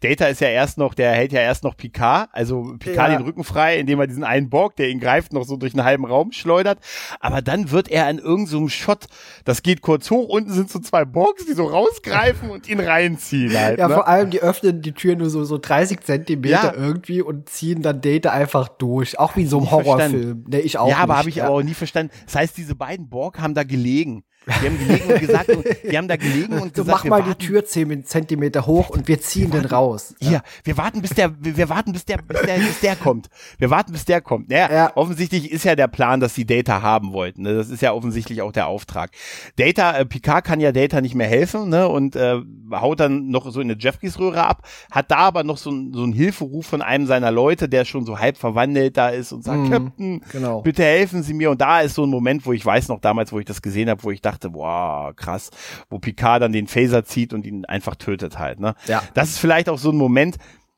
Data 0.00 0.26
ist 0.26 0.40
ja 0.40 0.48
erst 0.48 0.78
noch, 0.78 0.94
der 0.94 1.12
hält 1.12 1.32
ja 1.32 1.40
erst 1.40 1.64
noch 1.64 1.76
Picard, 1.76 2.28
also 2.32 2.74
Picard 2.78 3.10
ja. 3.10 3.18
den 3.18 3.24
Rücken 3.24 3.42
frei, 3.42 3.78
indem 3.78 3.98
er 3.98 4.06
diesen 4.06 4.24
einen 4.24 4.48
Borg, 4.48 4.76
der 4.76 4.88
ihn 4.88 5.00
greift, 5.00 5.32
noch 5.32 5.44
so 5.44 5.56
durch 5.56 5.74
einen 5.74 5.84
halben 5.84 6.04
Raum 6.04 6.32
schleudert. 6.32 6.78
Aber 7.20 7.42
dann 7.42 7.70
wird 7.70 7.88
er 7.88 8.06
an 8.06 8.18
irgendeinem 8.18 8.46
so 8.46 8.68
Shot, 8.68 9.06
das 9.44 9.62
geht 9.62 9.82
kurz 9.82 10.10
hoch, 10.10 10.28
unten 10.28 10.52
sind 10.52 10.70
so 10.70 10.78
zwei 10.78 11.04
Borgs, 11.04 11.46
die 11.46 11.52
so 11.52 11.64
rausgreifen 11.64 12.50
und 12.50 12.68
ihn 12.68 12.80
reinziehen 12.80 13.58
halt. 13.58 13.78
Ja, 13.78 13.88
ne? 13.88 13.94
vor 13.94 14.08
allem, 14.08 14.30
die 14.30 14.40
öffnen 14.40 14.82
die 14.82 14.92
Tür 14.92 15.16
nur 15.16 15.30
so, 15.30 15.44
so 15.44 15.58
30 15.58 16.00
Zentimeter 16.00 16.74
ja. 16.74 16.74
irgendwie 16.74 17.20
und 17.20 17.48
ziehen 17.48 17.82
dann 17.82 18.00
Data 18.00 18.30
einfach 18.30 18.68
durch. 18.68 19.18
Auch 19.18 19.36
wie 19.36 19.42
in 19.42 19.48
so 19.48 19.58
einem 19.58 19.70
Horrorfilm. 19.70 20.44
Nee, 20.48 20.60
ich 20.60 20.78
auch. 20.78 20.88
Ja, 20.88 20.98
aber 20.98 21.16
habe 21.16 21.28
ich 21.28 21.36
ja. 21.36 21.46
aber 21.46 21.54
auch 21.56 21.62
nie 21.62 21.74
verstanden. 21.74 22.12
Das 22.26 22.36
heißt, 22.36 22.56
diese 22.56 22.74
beiden 22.74 23.08
Borg 23.08 23.40
haben 23.40 23.54
da 23.54 23.64
gelegen. 23.64 24.24
Die 24.48 24.66
haben 24.66 24.78
gelegen 24.78 25.12
und 25.12 25.20
gesagt, 25.20 25.50
die 25.90 25.98
haben 25.98 26.08
da 26.08 26.16
gelegen 26.16 26.54
und 26.54 26.68
du 26.76 26.84
gesagt, 26.84 26.88
mach 26.88 27.04
mal 27.04 27.20
warten. 27.20 27.36
die 27.38 27.46
Tür 27.46 27.64
zehn 27.64 28.04
Zentimeter 28.04 28.66
hoch 28.66 28.90
und 28.90 29.08
wir 29.08 29.20
ziehen 29.20 29.52
wir 29.52 29.60
den 29.60 29.70
raus. 29.70 30.14
Ja. 30.20 30.28
Hier, 30.28 30.42
wir 30.64 30.76
warten, 30.76 31.02
bis 31.02 31.10
der, 31.10 31.32
wir 31.38 31.68
warten, 31.68 31.92
bis 31.92 32.04
der, 32.04 32.18
bis 32.18 32.40
der, 32.42 32.54
bis 32.54 32.80
der 32.80 32.96
kommt. 32.96 33.28
Wir 33.58 33.70
warten, 33.70 33.92
bis 33.92 34.04
der 34.04 34.20
kommt. 34.20 34.48
Naja, 34.50 34.72
ja. 34.72 34.96
offensichtlich 34.96 35.50
ist 35.50 35.64
ja 35.64 35.74
der 35.74 35.88
Plan, 35.88 36.20
dass 36.20 36.34
sie 36.34 36.46
Data 36.46 36.82
haben 36.82 37.12
wollten. 37.12 37.42
Ne? 37.42 37.54
Das 37.54 37.68
ist 37.68 37.82
ja 37.82 37.92
offensichtlich 37.92 38.42
auch 38.42 38.52
der 38.52 38.66
Auftrag. 38.66 39.10
Data, 39.56 39.96
äh, 39.98 40.06
Picard 40.06 40.44
kann 40.44 40.60
ja 40.60 40.72
Data 40.72 41.00
nicht 41.00 41.14
mehr 41.14 41.28
helfen, 41.28 41.68
ne? 41.68 41.88
Und 41.88 42.16
äh, 42.16 42.40
haut 42.72 43.00
dann 43.00 43.28
noch 43.28 43.50
so 43.50 43.60
in 43.60 43.70
eine 43.70 43.78
Jeffries-Röhre 43.78 44.44
ab, 44.44 44.66
hat 44.90 45.10
da 45.10 45.18
aber 45.18 45.44
noch 45.44 45.56
so, 45.56 45.70
so 45.92 46.02
einen 46.02 46.12
Hilferuf 46.12 46.66
von 46.66 46.82
einem 46.82 47.06
seiner 47.06 47.30
Leute, 47.30 47.68
der 47.68 47.84
schon 47.84 48.04
so 48.04 48.18
halb 48.18 48.36
verwandelt 48.36 48.96
da 48.96 49.08
ist 49.08 49.32
und 49.32 49.44
sagt, 49.44 49.58
mhm, 49.58 49.70
Captain, 49.70 50.20
genau. 50.32 50.62
bitte 50.62 50.82
helfen 50.82 51.22
Sie 51.22 51.34
mir. 51.34 51.50
Und 51.50 51.60
da 51.60 51.80
ist 51.80 51.94
so 51.94 52.04
ein 52.04 52.10
Moment, 52.10 52.46
wo 52.46 52.52
ich 52.52 52.64
weiß 52.64 52.88
noch 52.88 53.00
damals, 53.00 53.32
wo 53.32 53.38
ich 53.38 53.46
das 53.46 53.62
gesehen 53.62 53.90
habe, 53.90 54.02
wo 54.02 54.10
ich 54.10 54.22
dachte, 54.22 54.37
dachte, 54.38 54.50
boah, 54.50 55.12
krass, 55.14 55.50
wo 55.90 55.98
Picard 55.98 56.42
dann 56.42 56.52
den 56.52 56.66
Phaser 56.66 57.04
zieht 57.04 57.32
und 57.32 57.46
ihn 57.46 57.64
einfach 57.64 57.96
tötet 57.96 58.38
halt. 58.38 58.60
Ne? 58.60 58.74
Ja. 58.86 59.02
Das 59.14 59.30
ist 59.30 59.38
vielleicht 59.38 59.68
auch 59.68 59.78
so 59.78 59.90
ein 59.90 59.96
Moment, 59.96 60.36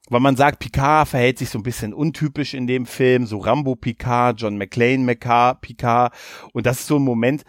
weil 0.08 0.20
man 0.20 0.36
sagt, 0.36 0.58
Picard 0.58 1.08
verhält 1.08 1.38
sich 1.38 1.50
so 1.50 1.58
ein 1.58 1.62
bisschen 1.62 1.94
untypisch 1.94 2.54
in 2.54 2.66
dem 2.66 2.84
Film, 2.84 3.26
so 3.26 3.38
Rambo 3.38 3.76
Picard, 3.76 4.40
John 4.40 4.56
McClane 4.56 5.14
Picard. 5.14 6.12
Und 6.52 6.66
das 6.66 6.80
ist 6.80 6.86
so 6.88 6.96
ein 6.96 7.04
Moment, 7.04 7.44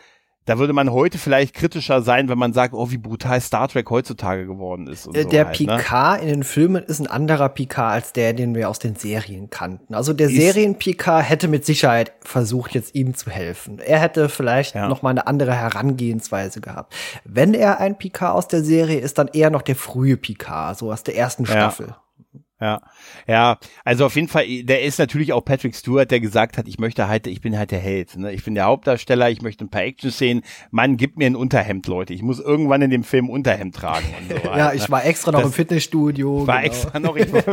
da 0.46 0.58
würde 0.58 0.74
man 0.74 0.92
heute 0.92 1.20
vielleicht 1.20 1.54
kritischer 1.54 2.02
sein, 2.02 2.28
wenn 2.28 2.38
man 2.38 2.52
sagt, 2.52 2.74
oh, 2.74 2.90
wie 2.90 2.98
brutal 2.98 3.40
Star 3.42 3.68
Trek 3.68 3.90
heutzutage 3.90 4.48
geworden 4.48 4.88
ist. 4.88 5.06
Äh, 5.08 5.26
der 5.26 5.44
so 5.44 5.48
halt? 5.48 5.58
Picard 5.58 6.18
ne? 6.18 6.24
in 6.24 6.28
den 6.34 6.44
Filmen 6.44 6.84
ist 6.84 7.00
ein 7.00 7.08
anderer 7.08 7.50
Picard 7.50 7.94
als 7.94 8.14
der, 8.14 8.34
den 8.34 8.56
wir 8.56 8.68
aus 8.70 8.80
den 8.80 8.96
Serien 8.96 9.50
kannten. 9.52 9.94
Also 9.94 10.14
der 10.14 10.30
Serien-Picard 10.30 11.30
hätte 11.30 11.48
mit 11.48 11.66
Sicherheit 11.66 12.14
versucht, 12.22 12.74
jetzt 12.74 12.96
ihm 12.96 13.14
zu 13.14 13.30
helfen. 13.30 13.80
Er 13.80 14.00
hätte 14.00 14.30
vielleicht 14.30 14.74
ja. 14.74 14.88
noch 14.88 15.04
mal 15.04 15.12
eine 15.12 15.28
andere 15.28 15.54
Herangehensweise 15.54 16.60
gehabt. 16.60 16.96
Wenn 17.24 17.54
er 17.54 17.80
ein 17.80 17.98
Picard 17.98 18.36
aus 18.36 18.48
der 18.48 18.64
Serie 18.64 19.00
ist, 19.00 19.20
dann 19.20 19.28
eher 19.28 19.52
noch 19.52 19.62
der 19.62 19.76
frühe 19.76 20.18
Picard, 20.18 20.78
so 20.78 20.92
aus 20.92 21.04
der 21.04 21.16
ersten 21.16 21.46
Staffel. 21.46 21.88
Ja. 21.90 22.02
Ja, 22.62 22.80
ja, 23.28 23.58
also 23.84 24.06
auf 24.06 24.16
jeden 24.16 24.28
Fall, 24.28 24.46
der 24.62 24.84
ist 24.84 25.00
natürlich 25.00 25.34
auch 25.34 25.44
Patrick 25.44 25.76
Stewart, 25.76 26.12
der 26.12 26.20
gesagt 26.20 26.60
hat, 26.60 26.68
ich 26.68 26.78
möchte 26.78 27.08
halt, 27.08 27.26
ich 27.26 27.42
bin 27.42 27.58
halt 27.58 27.72
der 27.72 27.80
Held, 27.80 28.16
ne? 28.18 28.32
ich 28.34 28.44
bin 28.44 28.54
der 28.54 28.66
Hauptdarsteller, 28.66 29.32
ich 29.32 29.42
möchte 29.42 29.66
ein 29.66 29.70
paar 29.70 29.82
Action-Szenen, 29.82 30.44
Mann, 30.70 30.96
gib 30.96 31.18
mir 31.18 31.26
ein 31.26 31.36
Unterhemd, 31.36 31.88
Leute, 31.88 32.14
ich 32.14 32.22
muss 32.22 32.40
irgendwann 32.40 32.84
in 32.84 32.92
dem 32.92 33.04
Film 33.04 33.32
Unterhemd 33.32 33.76
tragen 33.76 34.06
und 34.20 34.30
so. 34.30 34.48
ja, 34.48 34.66
halt, 34.66 34.76
ich 34.76 34.84
ne? 34.84 34.90
war 34.92 35.06
extra 35.06 35.32
noch 35.32 35.40
das, 35.40 35.48
im 35.48 35.54
Fitnessstudio. 35.54 36.46
War 36.46 36.62
genau. 36.62 36.68
extra 36.68 37.00
noch, 37.00 37.16
ich 37.16 37.34
war, 37.34 37.44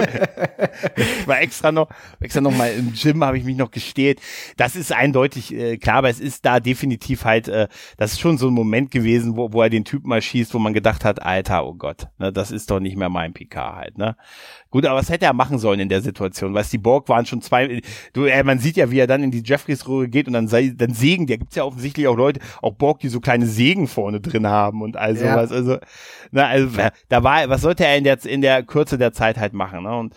ich 0.94 1.26
war 1.26 1.40
extra 1.40 1.72
noch, 1.72 1.88
extra 2.20 2.42
noch 2.42 2.54
mal 2.54 2.70
im 2.70 2.92
Gym, 2.92 3.24
habe 3.24 3.38
ich 3.38 3.44
mich 3.44 3.56
noch 3.56 3.70
gestählt. 3.70 4.20
Das 4.58 4.76
ist 4.76 4.92
eindeutig 4.92 5.54
äh, 5.54 5.78
klar, 5.78 5.96
aber 5.96 6.10
es 6.10 6.20
ist 6.20 6.44
da 6.44 6.60
definitiv 6.60 7.24
halt, 7.24 7.48
äh, 7.48 7.68
das 7.96 8.12
ist 8.12 8.20
schon 8.20 8.36
so 8.36 8.48
ein 8.48 8.54
Moment 8.54 8.90
gewesen, 8.90 9.38
wo, 9.38 9.54
wo 9.54 9.62
er 9.62 9.70
den 9.70 9.86
Typ 9.86 10.04
mal 10.04 10.20
schießt, 10.20 10.52
wo 10.52 10.58
man 10.58 10.74
gedacht 10.74 11.06
hat, 11.06 11.22
Alter, 11.22 11.66
oh 11.66 11.72
Gott, 11.72 12.08
ne, 12.18 12.30
das 12.30 12.50
ist 12.50 12.70
doch 12.70 12.78
nicht 12.78 12.98
mehr 12.98 13.08
mein 13.08 13.32
PK 13.32 13.74
halt, 13.74 13.96
ne? 13.96 14.16
Gut, 14.70 14.84
aber 14.84 14.98
was 14.98 15.08
hätte 15.08 15.24
er 15.24 15.32
machen 15.32 15.58
sollen 15.58 15.80
in 15.80 15.88
der 15.88 16.02
Situation? 16.02 16.52
Weißt 16.52 16.72
die 16.72 16.78
Borg 16.78 17.08
waren 17.08 17.24
schon 17.24 17.40
zwei, 17.40 17.80
du, 18.12 18.24
äh, 18.24 18.42
man 18.42 18.58
sieht 18.58 18.76
ja, 18.76 18.90
wie 18.90 18.98
er 18.98 19.06
dann 19.06 19.22
in 19.22 19.30
die 19.30 19.42
Jeffreys-Röhre 19.42 20.08
geht 20.08 20.26
und 20.26 20.34
dann, 20.34 20.46
sei, 20.46 20.74
dann 20.76 20.92
sägen, 20.92 21.26
da 21.26 21.36
gibt's 21.36 21.56
ja 21.56 21.64
offensichtlich 21.64 22.06
auch 22.06 22.16
Leute, 22.16 22.40
auch 22.60 22.74
Borg, 22.74 23.00
die 23.00 23.08
so 23.08 23.20
kleine 23.20 23.46
Sägen 23.46 23.88
vorne 23.88 24.20
drin 24.20 24.46
haben 24.46 24.82
und 24.82 24.96
all 24.96 25.16
sowas. 25.16 25.50
Ja. 25.50 25.56
Also, 25.56 25.78
na, 26.32 26.46
also, 26.48 26.78
da 27.08 27.22
war, 27.22 27.48
was 27.48 27.62
sollte 27.62 27.86
er 27.86 27.96
in 27.96 28.04
der, 28.04 28.22
in 28.26 28.42
der 28.42 28.62
Kürze 28.62 28.98
der 28.98 29.12
Zeit 29.12 29.38
halt 29.38 29.54
machen, 29.54 29.84
ne? 29.84 29.96
Und 29.96 30.14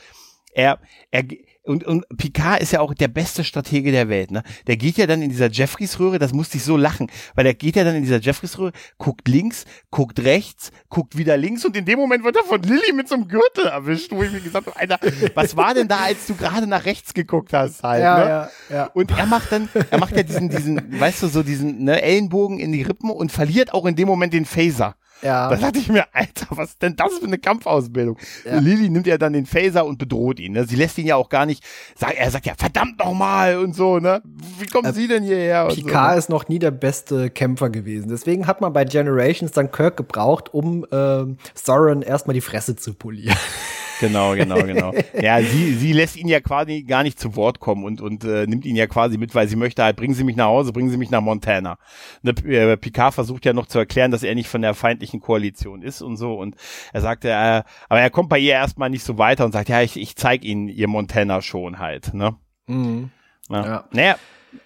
er, 0.54 0.80
er, 1.12 1.24
und, 1.64 1.84
und 1.84 2.06
Picard 2.18 2.62
ist 2.62 2.72
ja 2.72 2.80
auch 2.80 2.94
der 2.94 3.08
beste 3.08 3.44
Stratege 3.44 3.92
der 3.92 4.10
Welt, 4.10 4.32
ne? 4.32 4.44
Der 4.68 4.78
geht 4.78 4.98
ja 4.98 5.06
dann 5.06 5.22
in 5.22 5.30
dieser 5.30 5.50
Jeffries-Röhre, 5.50 6.18
das 6.18 6.34
musste 6.34 6.58
ich 6.58 6.64
so 6.64 6.76
lachen, 6.76 7.12
weil 7.36 7.44
der 7.44 7.54
geht 7.54 7.76
ja 7.76 7.84
dann 7.84 7.96
in 7.96 8.02
dieser 8.02 8.20
Jeffries-Röhre, 8.20 8.72
guckt 8.98 9.28
links, 9.28 9.66
guckt 9.92 10.20
rechts, 10.22 10.72
guckt 10.90 11.18
wieder 11.18 11.38
links 11.38 11.64
und 11.64 11.78
in 11.78 11.86
dem 11.86 12.00
Moment 12.00 12.24
wird 12.24 12.36
er 12.36 12.44
von 12.44 12.64
Lilly 12.64 12.94
mit 12.94 13.08
so 13.08 13.16
einem 13.16 13.28
Gürtel 13.28 13.68
erwischt, 13.68 14.12
wo 14.12 14.24
ich 14.24 14.32
mir 14.32 14.42
gesagt 14.42 14.68
habe, 14.68 14.80
Alter, 14.80 15.00
was 15.36 15.56
war 15.56 15.74
denn 15.74 15.88
da, 15.88 15.98
als 15.98 16.26
du 16.26 16.36
gerade 16.36 16.66
nach 16.66 16.86
rechts 16.86 17.14
geguckt 17.14 17.54
hast 17.54 17.84
halt, 17.84 18.02
ja, 18.02 18.18
ne? 18.18 18.26
Ja, 18.26 18.50
ja. 18.70 18.86
Und 18.94 19.12
er 19.12 19.28
macht 19.28 19.52
dann, 19.52 19.70
er 19.90 20.00
macht 20.00 20.16
ja 20.16 20.24
diesen, 20.24 20.50
diesen, 20.50 21.00
weißt 21.00 21.24
du, 21.24 21.28
so 21.28 21.44
diesen 21.44 21.84
ne, 21.84 22.02
Ellenbogen 22.02 22.60
in 22.60 22.72
die 22.72 22.82
Rippen 22.82 23.12
und 23.12 23.32
verliert 23.32 23.74
auch 23.74 23.86
in 23.86 23.96
dem 23.96 24.08
Moment 24.08 24.34
den 24.34 24.46
Phaser. 24.46 24.96
Ja. 25.22 25.50
Da 25.50 25.56
dachte 25.56 25.80
ich 25.80 25.90
mir, 25.90 26.06
Alter, 26.14 26.48
was 26.52 26.72
ist 26.72 26.82
denn 26.82 26.96
das 26.96 27.14
für 27.20 27.26
eine 27.26 27.38
Kampfausbildung? 27.38 28.18
Ja. 28.46 28.60
Lilly 28.60 28.90
nimmt 28.90 29.08
ja 29.08 29.18
dann 29.18 29.34
den 29.34 29.46
Phaser 29.46 29.86
und 29.86 29.98
bedroht 29.98 30.40
ihn. 30.40 30.54
Ne? 30.54 30.66
Sie 30.66 30.76
lässt 30.76 30.98
ihn 30.98 31.06
ja 31.06 31.16
auch 31.16 31.30
gar 31.30 31.46
nicht, 31.46 31.64
sag, 31.96 32.18
er 32.18 32.32
sagt 32.32 32.46
ja, 32.46 32.54
verdammt 32.58 33.00
nochmal 33.00 33.58
und 33.58 33.76
so, 33.76 34.00
ne? 34.00 34.22
Wie 34.60 34.66
kommen 34.66 34.90
äh, 34.90 34.94
Sie 34.94 35.08
denn 35.08 35.24
hierher? 35.24 35.68
Picard 35.68 36.10
so, 36.10 36.12
ne? 36.14 36.18
ist 36.18 36.30
noch 36.30 36.48
nie 36.48 36.60
der 36.60 36.72
beste 36.72 37.30
Kämpfer 37.30 37.70
gewesen. 37.70 38.10
Deswegen 38.10 38.48
hat 38.48 38.62
man 38.62 38.74
bei 38.74 38.86
Generations 38.86 39.52
dann 39.52 39.72
Kirk 39.72 39.98
gebraucht, 39.98 40.54
um 40.54 40.86
äh, 40.92 41.26
Soren 41.54 42.02
erstmal 42.02 42.34
die 42.34 42.42
Fresse 42.42 42.76
zu 42.76 42.94
polieren. 42.94 43.38
Genau, 44.02 44.34
genau, 44.36 44.64
genau. 44.64 44.94
Ja, 45.22 45.42
sie, 45.42 45.76
sie 45.76 45.94
lässt 45.94 46.18
ihn 46.18 46.28
ja 46.28 46.40
quasi 46.40 46.84
gar 46.84 47.04
nicht 47.04 47.20
zu 47.20 47.36
Wort 47.36 47.60
kommen 47.60 47.84
und, 47.84 48.02
und 48.02 48.24
äh, 48.24 48.48
nimmt 48.48 48.66
ihn 48.66 48.76
ja 48.76 48.88
quasi 48.88 49.18
mit, 49.18 49.36
weil 49.36 49.48
sie 49.48 49.56
möchte 49.56 49.84
halt, 49.84 49.96
bringen 49.96 50.16
Sie 50.16 50.24
mich 50.24 50.36
nach 50.36 50.48
Hause, 50.48 50.74
bringen 50.74 50.90
Sie 50.90 50.98
mich 50.98 51.12
nach 51.12 51.22
Montana. 51.22 51.78
Ne, 52.24 52.32
äh, 52.32 52.78
Picard 52.78 53.14
versucht 53.14 53.46
ja 53.46 53.54
noch 53.54 53.68
zu 53.68 53.78
erklären, 53.78 54.10
dass 54.10 54.24
er 54.24 54.34
nicht 54.34 54.50
von 54.50 54.64
der 54.64 54.74
feindlichen 54.74 55.20
Koalition 55.20 55.84
ist 55.84 56.02
und 56.02 56.18
so 56.18 56.34
und 56.34 56.56
er 56.92 57.02
sagt, 57.02 57.26
äh, 57.26 57.32
aber 57.32 58.02
er 58.02 58.10
kommt 58.10 58.30
bei 58.30 58.40
ihr 58.40 58.54
erstmal 58.54 58.90
nicht 58.90 59.04
so 59.04 59.18
weiter 59.20 59.46
und 59.46 59.52
sagt, 59.52 59.70
ja, 59.70 59.82
ich, 59.82 59.98
ich 59.98 60.16
zeig 60.16 60.44
Ihnen 60.44 60.68
ihr 60.68 60.88
Montana 60.88 61.42
schon 61.42 61.78
halt, 61.78 62.14
ne? 62.14 62.36
Mhm. 62.68 63.12
Ja. 63.50 63.66
ja. 63.66 63.84
Naja, 63.92 64.16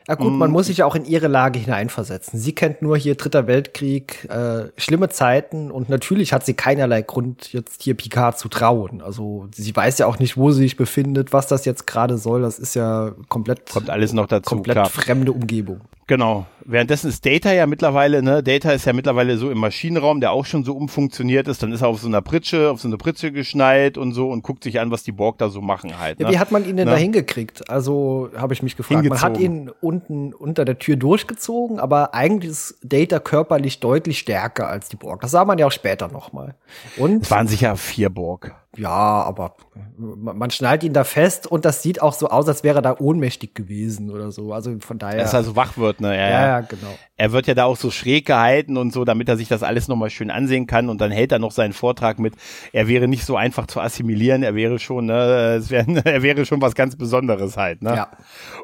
ja 0.07 0.15
gut, 0.15 0.33
man 0.33 0.49
mm. 0.49 0.53
muss 0.53 0.67
sich 0.67 0.77
ja 0.77 0.85
auch 0.85 0.95
in 0.95 1.05
ihre 1.05 1.27
Lage 1.27 1.59
hineinversetzen. 1.59 2.39
Sie 2.39 2.53
kennt 2.53 2.81
nur 2.81 2.97
hier 2.97 3.15
Dritter 3.15 3.47
Weltkrieg, 3.47 4.27
äh, 4.29 4.69
schlimme 4.77 5.09
Zeiten 5.09 5.71
und 5.71 5.89
natürlich 5.89 6.33
hat 6.33 6.45
sie 6.45 6.53
keinerlei 6.53 7.01
Grund, 7.01 7.51
jetzt 7.53 7.81
hier 7.81 7.95
Picard 7.95 8.37
zu 8.37 8.47
trauen. 8.47 9.01
Also 9.01 9.47
sie 9.53 9.75
weiß 9.75 9.97
ja 9.97 10.05
auch 10.05 10.19
nicht, 10.19 10.37
wo 10.37 10.51
sie 10.51 10.63
sich 10.63 10.77
befindet, 10.77 11.33
was 11.33 11.47
das 11.47 11.65
jetzt 11.65 11.87
gerade 11.87 12.17
soll. 12.17 12.41
Das 12.41 12.59
ist 12.59 12.75
ja 12.75 13.13
komplett 13.29 13.69
kommt 13.71 13.89
alles 13.89 14.13
noch 14.13 14.27
dazu, 14.27 14.49
komplett 14.49 14.75
klar. 14.75 14.89
fremde 14.89 15.31
Umgebung. 15.31 15.81
Genau. 16.07 16.45
Währenddessen 16.63 17.09
ist 17.09 17.25
Data 17.25 17.51
ja 17.51 17.65
mittlerweile, 17.65 18.21
ne, 18.21 18.43
Data 18.43 18.71
ist 18.71 18.85
ja 18.85 18.93
mittlerweile 18.93 19.37
so 19.37 19.49
im 19.49 19.57
Maschinenraum, 19.57 20.19
der 20.19 20.31
auch 20.31 20.45
schon 20.45 20.63
so 20.63 20.75
umfunktioniert 20.75 21.47
ist. 21.47 21.63
Dann 21.63 21.71
ist 21.71 21.81
er 21.81 21.87
auf 21.87 21.99
so 21.99 22.07
einer 22.07 22.21
Pritsche, 22.21 22.69
auf 22.69 22.79
so 22.79 22.87
eine 22.87 22.97
Pritsche 22.97 23.31
geschneit 23.31 23.97
und 23.97 24.13
so 24.13 24.29
und 24.29 24.43
guckt 24.43 24.63
sich 24.63 24.79
an, 24.79 24.91
was 24.91 25.03
die 25.03 25.11
Borg 25.11 25.39
da 25.39 25.49
so 25.49 25.61
machen 25.61 25.99
halt. 25.99 26.19
Ne? 26.19 26.25
Ja, 26.25 26.31
wie 26.31 26.39
hat 26.39 26.51
man 26.51 26.63
ihn 26.67 26.77
denn 26.77 26.85
ne? 26.85 26.93
da 26.93 26.97
hingekriegt? 26.97 27.69
Also 27.69 28.29
habe 28.35 28.53
ich 28.53 28.61
mich 28.61 28.77
gefragt. 28.77 29.01
Hingezogen. 29.01 29.21
Man 29.21 29.33
hat 29.33 29.41
ihn 29.41 29.71
unten 29.81 30.33
unter 30.33 30.65
der 30.65 30.79
Tür 30.79 30.95
durchgezogen, 30.95 31.79
aber 31.79 32.13
eigentlich 32.13 32.51
ist 32.51 32.77
Data 32.83 33.19
körperlich 33.19 33.79
deutlich 33.79 34.19
stärker 34.19 34.67
als 34.67 34.89
die 34.89 34.95
Borg. 34.95 35.21
Das 35.21 35.31
sah 35.31 35.45
man 35.45 35.57
ja 35.57 35.67
auch 35.67 35.71
später 35.71 36.07
nochmal. 36.07 36.55
Und 36.97 37.23
es 37.23 37.31
waren 37.31 37.47
sicher 37.47 37.75
vier 37.77 38.09
Borg. 38.09 38.55
Ja, 38.77 38.89
aber 38.89 39.55
man 39.97 40.51
schnallt 40.51 40.83
ihn 40.83 40.93
da 40.93 41.03
fest 41.03 41.47
und 41.47 41.65
das 41.65 41.81
sieht 41.81 42.01
auch 42.01 42.13
so 42.13 42.27
aus, 42.27 42.47
als 42.47 42.63
wäre 42.63 42.79
er 42.79 42.81
da 42.81 42.95
ohnmächtig 42.99 43.53
gewesen 43.53 44.09
oder 44.09 44.31
so. 44.31 44.53
Also 44.53 44.77
von 44.79 44.97
daher. 44.97 45.19
Er 45.19 45.25
ist 45.25 45.33
also 45.33 45.55
wach 45.55 45.77
wird 45.77 46.01
ne? 46.01 46.15
Ja, 46.15 46.29
ja, 46.29 46.47
ja, 46.47 46.61
genau. 46.61 46.93
Er 47.15 47.31
wird 47.31 47.47
ja 47.47 47.53
da 47.53 47.65
auch 47.65 47.77
so 47.77 47.91
schräg 47.91 48.25
gehalten 48.25 48.77
und 48.77 48.91
so, 48.91 49.05
damit 49.05 49.29
er 49.29 49.37
sich 49.37 49.47
das 49.47 49.63
alles 49.63 49.87
nochmal 49.87 50.09
schön 50.09 50.29
ansehen 50.29 50.67
kann 50.67 50.89
und 50.89 50.99
dann 50.99 51.11
hält 51.11 51.31
er 51.31 51.39
noch 51.39 51.51
seinen 51.51 51.73
Vortrag 51.73 52.19
mit, 52.19 52.35
er 52.73 52.87
wäre 52.87 53.07
nicht 53.07 53.25
so 53.25 53.37
einfach 53.37 53.67
zu 53.67 53.79
assimilieren, 53.79 54.43
er 54.43 54.55
wäre 54.55 54.79
schon, 54.79 55.05
ne, 55.05 55.55
es 55.57 55.69
wär, 55.69 55.87
er 56.05 56.21
wäre 56.21 56.45
schon 56.45 56.61
was 56.61 56.75
ganz 56.75 56.95
Besonderes 56.97 57.55
halt, 57.55 57.81
ne? 57.81 57.95
Ja. 57.95 58.11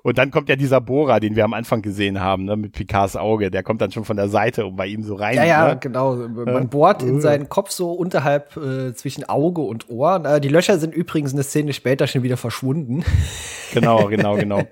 Und 0.04 0.18
dann 0.18 0.32
kommt 0.32 0.50
ja 0.50 0.56
dieser 0.56 0.82
Bohrer, 1.02 1.20
den 1.20 1.36
wir 1.36 1.46
am 1.46 1.54
Anfang 1.54 1.82
gesehen 1.82 2.20
haben, 2.20 2.46
ne, 2.46 2.56
mit 2.56 2.74
Picards 2.74 3.16
Auge, 3.16 3.50
der 3.50 3.64
kommt 3.64 3.82
dann 3.82 3.92
schon 3.92 4.06
von 4.06 4.18
der 4.18 4.30
Seite 4.30 4.68
und 4.68 4.76
bei 4.76 4.86
ihm 4.86 5.02
so 5.04 5.16
rein. 5.16 5.36
Ja, 5.36 5.46
ja, 5.46 5.68
ne? 5.70 5.78
genau. 5.80 6.16
Man 6.16 6.70
bohrt 6.70 7.02
in 7.02 7.22
seinen 7.22 7.50
Kopf 7.50 7.72
so 7.72 7.92
unterhalb 7.92 8.56
äh, 8.56 8.94
zwischen 8.94 9.28
Auge 9.28 9.62
und 9.62 9.90
Ohr. 9.90 10.24
Äh, 10.24 10.40
die 10.40 10.50
Löcher 10.50 10.78
sind 10.78 10.94
übrigens 10.94 11.34
eine 11.34 11.42
Szene 11.42 11.74
später 11.74 12.06
schon 12.08 12.24
wieder 12.24 12.38
verschwunden. 12.38 13.04
Genau, 13.74 14.08
genau, 14.08 14.36
genau. 14.36 14.64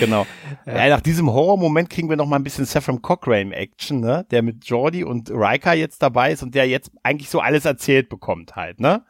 genau. 0.00 0.26
Ja. 0.66 0.88
nach 0.90 1.00
diesem 1.00 1.32
Horrormoment 1.32 1.88
kriegen 1.88 2.10
wir 2.10 2.16
noch 2.16 2.26
mal 2.26 2.36
ein 2.36 2.44
bisschen 2.44 2.66
Saffron 2.66 3.00
Cochrane 3.00 3.54
Action, 3.54 4.00
ne? 4.00 4.26
Der 4.30 4.42
mit 4.42 4.66
Jordi 4.66 5.02
und 5.02 5.30
Riker 5.30 5.72
jetzt 5.72 6.02
dabei 6.02 6.32
ist 6.32 6.42
und 6.42 6.54
der 6.54 6.68
jetzt 6.68 6.90
eigentlich 7.02 7.30
so 7.30 7.40
alles 7.40 7.64
erzählt 7.64 8.10
bekommt 8.10 8.54
halt, 8.54 8.80
ne? 8.80 9.02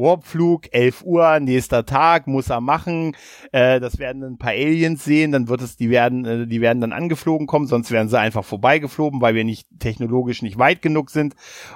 Warpflug, 0.00 0.72
11 0.72 1.02
Uhr, 1.04 1.40
nächster 1.40 1.84
Tag, 1.86 2.26
muss 2.26 2.50
er 2.50 2.60
machen. 2.60 3.16
Äh, 3.52 3.80
das 3.80 3.98
werden 3.98 4.22
ein 4.22 4.38
paar 4.38 4.52
Aliens 4.52 5.04
sehen, 5.04 5.32
dann 5.32 5.48
wird 5.48 5.62
es, 5.62 5.76
die 5.76 5.90
werden, 5.90 6.24
äh, 6.24 6.46
die 6.46 6.60
werden 6.60 6.80
dann 6.80 6.92
angeflogen 6.92 7.46
kommen, 7.46 7.66
sonst 7.66 7.90
werden 7.90 8.08
sie 8.08 8.18
einfach 8.18 8.44
vorbeigeflogen, 8.44 9.20
weil 9.20 9.34
wir 9.34 9.44
nicht 9.44 9.68
technologisch 9.78 10.42
nicht 10.42 10.58
weit 10.58 10.82
genug 10.82 11.10
sind. 11.10 11.34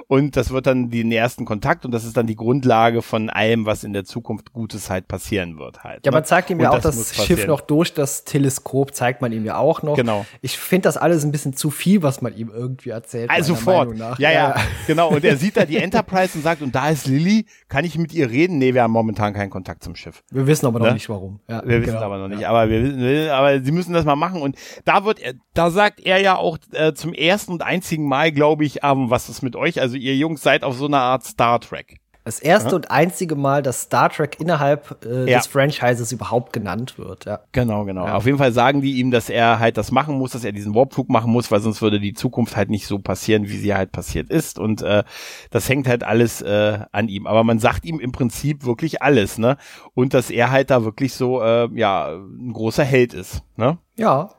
Und 0.08 0.36
das 0.36 0.50
wird 0.50 0.66
dann 0.66 0.90
den 0.90 1.12
ersten 1.12 1.44
Kontakt 1.44 1.84
und 1.84 1.92
das 1.92 2.04
ist 2.04 2.16
dann 2.16 2.26
die 2.26 2.36
Grundlage 2.36 3.02
von 3.02 3.30
allem, 3.30 3.66
was 3.66 3.84
in 3.84 3.92
der 3.92 4.04
Zukunft 4.04 4.52
Gutes 4.52 4.90
halt 4.90 5.08
passieren 5.08 5.58
wird 5.58 5.84
halt. 5.84 6.04
Ja, 6.04 6.10
ne? 6.10 6.16
man 6.16 6.24
zeigt 6.24 6.50
ihm 6.50 6.60
ja 6.60 6.70
auch 6.70 6.80
das, 6.80 6.96
muss 6.96 7.14
Schiff 7.26 7.46
noch 7.46 7.60
durch 7.60 7.92
das 7.92 8.24
Teleskop, 8.24 8.94
zeigt 8.94 9.20
man 9.20 9.32
ihm 9.32 9.44
ja 9.44 9.56
auch 9.56 9.82
noch. 9.82 9.96
Genau. 9.96 10.24
Ich 10.40 10.58
finde 10.58 10.88
das 10.88 10.96
alles 10.96 11.24
ein 11.24 11.32
bisschen 11.32 11.54
zu 11.54 11.70
viel, 11.70 12.02
was 12.02 12.22
man 12.22 12.34
ihm 12.36 12.50
irgendwie 12.54 12.90
erzählt. 12.90 13.30
Also 13.30 13.54
sofort. 13.54 13.96
Nach. 13.96 14.18
Ja, 14.18 14.32
ja, 14.32 14.56
genau. 14.86 15.10
Und 15.10 15.24
er 15.24 15.36
sieht 15.36 15.56
da 15.56 15.64
die 15.64 15.76
Enterprise 15.84 16.36
und 16.36 16.42
sagt, 16.42 16.62
und 16.62 16.74
da 16.74 16.88
ist 16.88 17.06
Lilly, 17.06 17.46
kann 17.68 17.84
ich 17.84 17.98
mit 17.98 18.13
ihr 18.14 18.30
reden? 18.30 18.58
Nee, 18.58 18.74
wir 18.74 18.82
haben 18.82 18.92
momentan 18.92 19.32
keinen 19.34 19.50
Kontakt 19.50 19.82
zum 19.84 19.94
Schiff. 19.96 20.22
Wir 20.30 20.46
wissen 20.46 20.66
aber 20.66 20.78
noch 20.78 20.86
Ne? 20.86 20.94
nicht 20.94 21.08
warum. 21.08 21.40
Ja, 21.48 21.62
Wir 21.64 21.80
wissen 21.82 21.92
genau. 21.94 22.04
aber 22.06 22.18
noch 22.18 22.28
nicht, 22.28 22.46
aber 22.46 22.68
wir 22.68 22.82
wissen, 22.82 23.30
aber 23.30 23.60
sie 23.62 23.72
müssen 23.72 23.92
das 23.92 24.04
mal 24.04 24.16
machen 24.16 24.40
und 24.42 24.56
da 24.84 25.04
wird 25.04 25.20
da 25.54 25.70
sagt 25.70 26.00
er 26.00 26.20
ja 26.20 26.36
auch 26.36 26.58
äh, 26.72 26.94
zum 26.94 27.12
ersten 27.12 27.52
und 27.52 27.62
einzigen 27.62 28.06
Mal, 28.08 28.32
glaube 28.32 28.64
ich, 28.64 28.80
ähm, 28.82 29.10
was 29.10 29.28
ist 29.28 29.42
mit 29.42 29.56
euch? 29.56 29.80
Also 29.80 29.96
ihr 29.96 30.16
Jungs 30.16 30.42
seid 30.42 30.64
auf 30.64 30.76
so 30.76 30.86
einer 30.86 31.00
Art 31.00 31.24
Star 31.24 31.60
Trek. 31.60 31.98
Das 32.24 32.40
erste 32.40 32.74
und 32.74 32.90
einzige 32.90 33.36
Mal, 33.36 33.62
dass 33.62 33.82
Star 33.82 34.08
Trek 34.08 34.40
innerhalb 34.40 35.04
äh, 35.04 35.30
Ja. 35.30 35.38
des 35.38 35.46
Franchises 35.46 36.10
überhaupt 36.10 36.54
genannt 36.54 36.98
wird. 36.98 37.26
Ja. 37.26 37.40
Genau, 37.52 37.84
genau. 37.84 38.06
Ja. 38.06 38.14
Auf 38.14 38.24
jeden 38.24 38.38
Fall 38.38 38.52
sagen 38.52 38.80
die 38.80 38.94
ihm, 38.98 39.10
dass 39.10 39.28
er 39.28 39.58
halt 39.58 39.76
das 39.76 39.92
machen 39.92 40.16
muss, 40.16 40.32
dass 40.32 40.42
er 40.42 40.52
diesen 40.52 40.74
Warpflug 40.74 41.10
machen 41.10 41.30
muss, 41.30 41.50
weil 41.50 41.60
sonst 41.60 41.82
würde 41.82 42.00
die 42.00 42.14
Zukunft 42.14 42.56
halt 42.56 42.70
nicht 42.70 42.86
so 42.86 42.98
passieren, 42.98 43.44
wie 43.44 43.58
sie 43.58 43.74
halt 43.74 43.92
passiert 43.92 44.30
ist. 44.30 44.58
Und 44.58 44.80
äh, 44.80 45.04
das 45.50 45.68
hängt 45.68 45.86
halt 45.86 46.02
alles 46.02 46.40
äh, 46.40 46.78
an 46.92 47.08
ihm. 47.08 47.26
Aber 47.26 47.44
man 47.44 47.58
sagt 47.58 47.84
ihm 47.84 48.00
im 48.00 48.12
Prinzip 48.12 48.64
wirklich 48.64 49.02
alles, 49.02 49.36
ne? 49.36 49.58
Und 49.92 50.14
dass 50.14 50.30
er 50.30 50.50
halt 50.50 50.70
da 50.70 50.82
wirklich 50.84 51.12
so, 51.12 51.42
äh, 51.42 51.68
ja, 51.74 52.08
ein 52.14 52.52
großer 52.54 52.84
Held 52.84 53.12
ist, 53.12 53.42
ne? 53.56 53.76
Ja, 53.96 54.30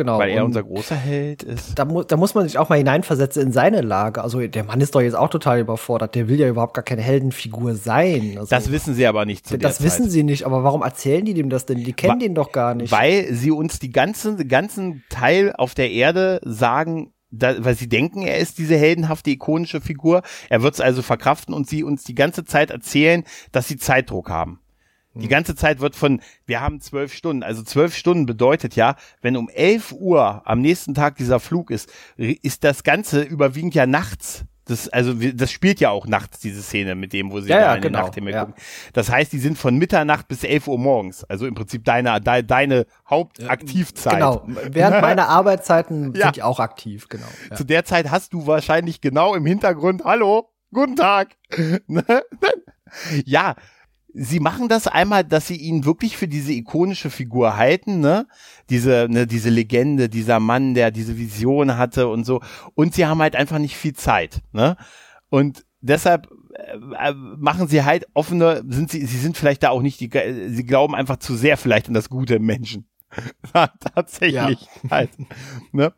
genau. 0.00 0.18
Weil 0.18 0.30
er 0.30 0.40
Und 0.44 0.48
unser 0.50 0.62
großer 0.62 0.96
Held 0.96 1.42
ist. 1.42 1.78
da, 1.78 1.84
mu 1.84 2.02
da 2.02 2.16
muss 2.16 2.34
man 2.34 2.44
sich 2.46 2.56
auch 2.58 2.68
mal 2.70 2.78
hineinversetzen 2.78 3.42
in 3.42 3.52
seine 3.52 3.82
Lage. 3.82 4.22
Also 4.22 4.40
der 4.46 4.64
Mann 4.64 4.80
ist 4.80 4.94
doch 4.94 5.02
jetzt 5.02 5.14
auch 5.14 5.28
total 5.28 5.60
überfordert. 5.60 6.14
Der 6.14 6.28
will 6.28 6.40
ja 6.40 6.48
überhaupt 6.48 6.72
gar 6.74 6.82
keine 6.82 7.02
Heldenfigur 7.02 7.74
sein. 7.74 8.36
Also, 8.38 8.48
Das 8.48 8.72
wissen 8.72 8.94
sie 8.94 9.06
aber 9.06 9.26
nicht 9.26 9.46
zu 9.46 9.58
das 9.58 9.76
Zeit. 9.76 9.86
wissen 9.86 10.08
sie 10.08 10.22
nicht, 10.22 10.44
aber 10.44 10.64
warum 10.64 10.82
erzählen 10.82 11.24
die 11.24 11.34
dem 11.34 11.50
das 11.50 11.66
denn? 11.66 11.84
Die 11.84 11.92
kennen 11.92 12.14
Wa- 12.14 12.18
den 12.24 12.34
doch 12.34 12.52
gar 12.52 12.74
nicht. 12.74 12.90
Weil 12.90 13.32
sie 13.34 13.50
uns 13.50 13.78
die 13.78 13.90
ganzen, 13.92 14.36
den 14.38 14.48
ganzen 14.48 15.04
Teil 15.10 15.52
auf 15.56 15.74
der 15.74 15.90
Erde 15.90 16.40
sagen, 16.44 17.12
da, 17.30 17.62
weil 17.64 17.76
sie 17.76 17.88
denken, 17.88 18.22
er 18.22 18.38
ist 18.38 18.58
diese 18.58 18.76
heldenhafte, 18.76 19.30
ikonische 19.30 19.80
Figur. 19.80 20.22
Er 20.48 20.62
wird 20.62 20.74
es 20.74 20.80
also 20.80 21.02
verkraften 21.02 21.54
und 21.54 21.68
sie 21.68 21.84
uns 21.84 22.02
die 22.02 22.14
ganze 22.16 22.44
Zeit 22.44 22.70
erzählen, 22.70 23.22
dass 23.52 23.68
sie 23.68 23.76
Zeitdruck 23.76 24.30
haben. 24.30 24.58
Die 25.14 25.28
ganze 25.28 25.56
Zeit 25.56 25.80
wird 25.80 25.96
von, 25.96 26.20
wir 26.46 26.60
haben 26.60 26.80
zwölf 26.80 27.12
Stunden. 27.12 27.42
Also 27.42 27.62
zwölf 27.62 27.96
Stunden 27.96 28.26
bedeutet 28.26 28.76
ja, 28.76 28.94
wenn 29.22 29.36
um 29.36 29.48
elf 29.48 29.92
Uhr 29.92 30.42
am 30.44 30.60
nächsten 30.60 30.94
Tag 30.94 31.16
dieser 31.16 31.40
Flug 31.40 31.70
ist, 31.70 31.92
ist 32.16 32.62
das 32.62 32.84
Ganze 32.84 33.22
überwiegend 33.22 33.74
ja 33.74 33.86
nachts. 33.86 34.44
Das, 34.66 34.88
also 34.88 35.14
das 35.14 35.50
spielt 35.50 35.80
ja 35.80 35.90
auch 35.90 36.06
nachts, 36.06 36.38
diese 36.38 36.62
Szene 36.62 36.94
mit 36.94 37.12
dem, 37.12 37.32
wo 37.32 37.40
sie 37.40 37.48
Ja, 37.48 37.56
da 37.56 37.62
ja, 37.62 37.74
in 37.74 37.82
den 37.82 37.92
genau, 37.92 38.04
Nachthimmel 38.04 38.32
ja. 38.32 38.44
gucken. 38.44 38.62
Das 38.92 39.10
heißt, 39.10 39.32
die 39.32 39.40
sind 39.40 39.58
von 39.58 39.76
Mitternacht 39.76 40.28
bis 40.28 40.44
11 40.44 40.68
Uhr 40.68 40.78
morgens. 40.78 41.24
Also 41.24 41.46
im 41.46 41.56
Prinzip 41.56 41.84
deine, 41.84 42.20
de, 42.20 42.44
deine 42.44 42.86
Hauptaktivzeit. 43.08 44.14
Genau. 44.14 44.46
Während 44.46 45.00
meiner 45.02 45.28
Arbeitszeiten 45.28 46.14
sind 46.14 46.36
die 46.36 46.44
auch 46.44 46.60
aktiv, 46.60 47.08
genau. 47.08 47.26
Zu 47.56 47.64
der 47.64 47.84
Zeit 47.84 48.12
hast 48.12 48.32
du 48.32 48.46
wahrscheinlich 48.46 49.00
genau 49.00 49.34
im 49.34 49.44
Hintergrund, 49.44 50.04
hallo, 50.04 50.50
guten 50.72 50.94
Tag. 50.94 51.36
Ne? 51.88 52.04
ja, 53.24 53.56
sie 54.14 54.40
machen 54.40 54.68
das 54.68 54.86
einmal, 54.86 55.24
dass 55.24 55.46
sie 55.46 55.56
ihn 55.56 55.84
wirklich 55.84 56.16
für 56.16 56.28
diese 56.28 56.52
ikonische 56.52 57.10
Figur 57.10 57.56
halten, 57.56 58.00
ne? 58.00 58.26
Diese, 58.68 59.06
ne, 59.08 59.26
diese 59.26 59.50
Legende, 59.50 60.08
dieser 60.08 60.40
Mann, 60.40 60.74
der 60.74 60.90
diese 60.90 61.16
Vision 61.18 61.76
hatte 61.76 62.08
und 62.08 62.24
so. 62.24 62.40
Und 62.74 62.94
sie 62.94 63.06
haben 63.06 63.20
halt 63.20 63.36
einfach 63.36 63.58
nicht 63.58 63.76
viel 63.76 63.94
Zeit, 63.94 64.42
ne? 64.52 64.76
Und 65.28 65.64
deshalb 65.80 66.28
äh, 66.54 67.08
äh, 67.08 67.14
machen 67.14 67.68
sie 67.68 67.84
halt 67.84 68.06
offene, 68.14 68.62
sind 68.68 68.90
sie, 68.90 69.04
sie 69.06 69.18
sind 69.18 69.36
vielleicht 69.36 69.62
da 69.62 69.70
auch 69.70 69.82
nicht 69.82 70.00
die, 70.00 70.10
sie 70.48 70.64
glauben 70.64 70.94
einfach 70.94 71.18
zu 71.18 71.36
sehr 71.36 71.56
vielleicht 71.56 71.88
an 71.88 71.94
das 71.94 72.08
Gute 72.08 72.36
im 72.36 72.44
Menschen. 72.44 72.89
Tatsächlich 73.94 74.68
halt. 74.90 75.10
Ne? 75.72 75.92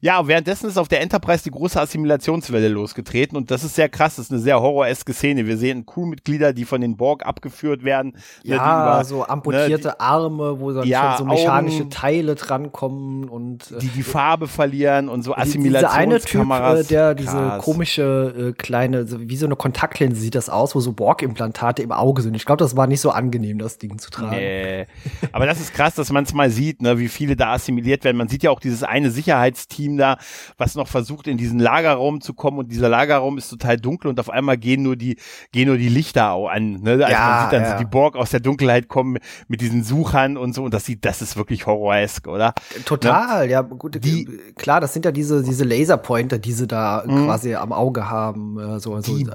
Ja, 0.00 0.26
währenddessen 0.26 0.68
ist 0.68 0.78
auf 0.78 0.88
der 0.88 1.00
Enterprise 1.02 1.42
die 1.44 1.50
große 1.50 1.80
Assimilationswelle 1.80 2.68
losgetreten 2.68 3.36
und 3.36 3.50
das 3.50 3.64
ist 3.64 3.74
sehr 3.74 3.88
krass, 3.88 4.16
das 4.16 4.26
ist 4.26 4.32
eine 4.32 4.40
sehr 4.40 4.60
horroreske 4.60 5.12
Szene. 5.12 5.46
Wir 5.46 5.56
sehen 5.56 5.86
Crewmitglieder, 5.86 6.52
die 6.52 6.64
von 6.64 6.80
den 6.80 6.96
Borg 6.96 7.24
abgeführt 7.26 7.84
werden. 7.84 8.12
ne, 8.12 8.20
die 8.44 8.50
Ja, 8.50 8.96
über- 8.98 9.04
so 9.04 9.24
amputierte 9.26 9.88
ne, 9.88 10.00
Arme, 10.00 10.60
wo 10.60 10.72
dann 10.72 10.86
Ja, 10.86 11.16
schon 11.18 11.28
so 11.28 11.32
mechanische 11.34 11.82
Augen. 11.82 11.90
Teile 11.90 12.34
drankommen 12.34 13.28
und 13.28 13.70
äh, 13.70 13.78
die, 13.78 13.88
die 13.88 13.94
die 13.94 14.02
Farbe 14.02 14.48
verlieren 14.48 15.08
und 15.08 15.22
so 15.22 15.34
die- 15.34 15.58
dieser 15.58 15.92
eine 15.92 16.16
Typ, 16.20 16.40
Assimilationskameras. 16.40 16.80
äh, 16.80 16.84
der 16.88 17.14
diese 17.14 17.30
Krass. 17.32 17.64
komische 17.64 18.34
äh, 18.50 18.52
kleine, 18.52 19.06
wie 19.28 19.36
so 19.36 19.46
eine 19.46 19.56
Kontaktlinse 19.56 20.20
sieht 20.20 20.34
das 20.34 20.48
aus, 20.50 20.74
wo 20.74 20.80
so 20.80 20.92
Borg-Implantate 20.92 21.82
im 21.82 21.92
Auge 21.92 22.22
sind. 22.22 22.34
Ich 22.34 22.44
glaube, 22.44 22.58
das 22.62 22.76
war 22.76 22.86
nicht 22.86 23.00
so 23.00 23.10
angenehm, 23.10 23.58
das 23.58 23.78
Ding 23.78 23.98
zu 23.98 24.10
tragen. 24.10 24.30
Nee. 24.36 24.86
Aber 25.32 25.46
das 25.46 25.60
ist 25.60 25.72
krass, 25.72 25.94
dass 25.94 26.10
man 26.12 26.24
es 26.24 26.34
mal 26.34 26.50
sieht, 26.54 26.80
ne, 26.82 26.98
wie 26.98 27.08
viele 27.08 27.36
da 27.36 27.52
assimiliert 27.52 28.04
werden. 28.04 28.16
Man 28.16 28.28
sieht 28.28 28.42
ja 28.42 28.50
auch 28.50 28.60
dieses 28.60 28.82
eine 28.82 29.10
Sicherheitsteam 29.10 29.96
da, 29.96 30.16
was 30.56 30.74
noch 30.74 30.88
versucht, 30.88 31.26
in 31.26 31.36
diesen 31.36 31.58
Lagerraum 31.58 32.20
zu 32.20 32.32
kommen 32.34 32.58
und 32.58 32.72
dieser 32.72 32.88
Lagerraum 32.88 33.36
ist 33.38 33.48
total 33.50 33.76
dunkel 33.76 34.08
und 34.08 34.18
auf 34.20 34.30
einmal 34.30 34.56
gehen 34.56 34.82
nur 34.82 34.96
die, 34.96 35.16
gehen 35.52 35.68
nur 35.68 35.76
die 35.76 35.88
Lichter 35.88 36.32
auch 36.32 36.48
an. 36.48 36.80
Ne? 36.80 36.92
Also 36.92 37.00
Ja, 37.12 37.28
man 37.28 37.42
sieht 37.44 37.52
dann 37.52 37.62
ja. 37.62 37.72
so 37.78 37.84
die 37.84 37.90
Borg 37.90 38.16
aus 38.16 38.30
der 38.30 38.40
Dunkelheit 38.40 38.88
kommen 38.88 39.18
mit 39.48 39.60
diesen 39.60 39.84
Suchern 39.84 40.36
und 40.36 40.54
so 40.54 40.64
und 40.64 40.72
das 40.72 40.84
sieht, 40.84 41.04
das 41.04 41.20
ist 41.22 41.36
wirklich 41.36 41.66
horroresk, 41.66 42.26
oder? 42.28 42.54
Total, 42.84 43.50
ja, 43.50 43.60
gut, 43.62 44.02
Die- 44.04 44.24
klar, 44.56 44.80
das 44.80 44.92
sind 44.92 45.04
ja 45.04 45.12
diese, 45.12 45.42
diese 45.42 45.64
Laserpointer, 45.64 46.38
die 46.38 46.52
sie 46.52 46.66
da 46.66 47.02
quasi 47.06 47.54
am 47.54 47.72
Auge 47.72 48.08
haben, 48.08 48.58
äh, 48.58 48.78
so, 48.80 49.00
so. 49.00 49.16
Die- 49.16 49.26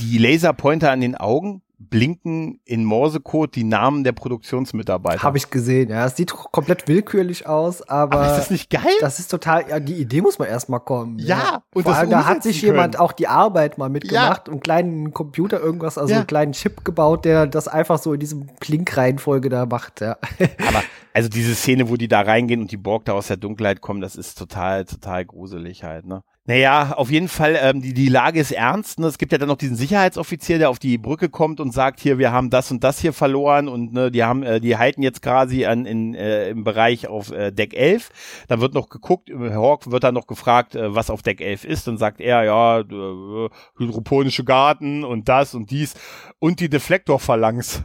Die 0.00 0.18
Laserpointer 0.18 0.90
an 0.90 1.00
den 1.00 1.14
Augen 1.16 1.62
blinken 1.80 2.60
in 2.64 2.84
Morsecode 2.84 3.54
die 3.54 3.62
Namen 3.64 4.02
der 4.02 4.12
Produktionsmitarbeiter. 4.12 5.22
Habe 5.22 5.38
ich 5.38 5.48
gesehen, 5.50 5.90
ja. 5.90 6.06
Es 6.06 6.16
sieht 6.16 6.32
komplett 6.32 6.88
willkürlich 6.88 7.46
aus, 7.46 7.82
aber, 7.88 8.18
Aber 8.20 8.30
ist 8.32 8.36
das 8.38 8.50
nicht 8.50 8.68
geil? 8.70 8.82
das 9.00 9.18
ist 9.20 9.28
total, 9.30 9.64
ja, 9.68 9.78
die 9.78 9.94
Idee 9.94 10.20
muss 10.20 10.38
man 10.38 10.48
erstmal 10.48 10.80
kommen. 10.80 11.18
Ja, 11.20 11.62
und 11.72 11.84
Vor 11.84 11.94
allem, 11.94 12.10
da 12.10 12.26
hat 12.26 12.42
sich 12.42 12.60
jemand 12.62 12.94
können. 12.96 13.04
auch 13.04 13.12
die 13.12 13.28
Arbeit 13.28 13.78
mal 13.78 13.88
mitgemacht 13.88 14.48
und 14.48 14.54
einen 14.54 14.60
kleinen 14.62 15.14
Computer 15.14 15.60
irgendwas, 15.60 15.98
also 15.98 16.10
Ja. 16.10 16.18
einen 16.18 16.26
kleinen 16.26 16.52
Chip 16.52 16.84
gebaut, 16.84 17.24
der 17.24 17.46
das 17.46 17.68
einfach 17.68 17.98
so 17.98 18.12
in 18.12 18.20
diesem 18.20 18.46
Blink-Reihenfolge 18.60 19.48
da 19.48 19.64
macht, 19.66 20.00
ja. 20.00 20.16
Aber 20.68 20.82
also 21.12 21.28
diese 21.28 21.54
Szene, 21.54 21.88
wo 21.88 21.96
die 21.96 22.08
da 22.08 22.20
reingehen 22.22 22.60
und 22.60 22.72
die 22.72 22.76
Borg 22.76 23.04
da 23.04 23.12
aus 23.12 23.28
der 23.28 23.36
Dunkelheit 23.36 23.80
kommen, 23.80 24.00
das 24.00 24.16
ist 24.16 24.36
total, 24.36 24.84
total 24.84 25.24
gruselig 25.24 25.84
halt, 25.84 26.06
ne? 26.06 26.22
Naja, 26.48 26.94
auf 26.96 27.10
jeden 27.10 27.28
Fall, 27.28 27.58
ähm, 27.60 27.82
die, 27.82 27.92
die 27.92 28.08
Lage 28.08 28.40
ist 28.40 28.52
ernst. 28.52 28.98
Ne? 28.98 29.06
Es 29.06 29.18
gibt 29.18 29.32
ja 29.32 29.38
dann 29.38 29.48
noch 29.48 29.58
diesen 29.58 29.76
Sicherheitsoffizier, 29.76 30.58
der 30.58 30.70
auf 30.70 30.78
die 30.78 30.96
Brücke 30.96 31.28
kommt 31.28 31.60
und 31.60 31.74
sagt, 31.74 32.00
hier, 32.00 32.16
wir 32.16 32.32
haben 32.32 32.48
das 32.48 32.70
und 32.70 32.82
das 32.82 33.00
hier 33.00 33.12
verloren 33.12 33.68
und 33.68 33.92
ne, 33.92 34.10
die 34.10 34.24
haben, 34.24 34.42
äh, 34.42 34.58
die 34.58 34.78
halten 34.78 35.02
jetzt 35.02 35.20
quasi 35.20 35.66
an, 35.66 35.84
in, 35.84 36.14
äh, 36.14 36.48
im 36.48 36.64
Bereich 36.64 37.06
auf 37.06 37.30
äh, 37.32 37.52
Deck 37.52 37.74
11. 37.74 38.08
Dann 38.48 38.62
wird 38.62 38.72
noch 38.72 38.88
geguckt, 38.88 39.28
Hawk 39.30 39.90
wird 39.90 40.04
dann 40.04 40.14
noch 40.14 40.26
gefragt, 40.26 40.74
äh, 40.74 40.94
was 40.94 41.10
auf 41.10 41.20
Deck 41.20 41.42
11 41.42 41.66
ist. 41.66 41.86
Dann 41.86 41.98
sagt 41.98 42.18
er, 42.18 42.42
ja, 42.44 42.80
äh, 42.80 43.48
hydroponische 43.76 44.44
Garten 44.44 45.04
und 45.04 45.28
das 45.28 45.54
und 45.54 45.70
dies 45.70 45.96
und 46.38 46.60
die 46.60 46.70
Deflektorphalanx. 46.70 47.82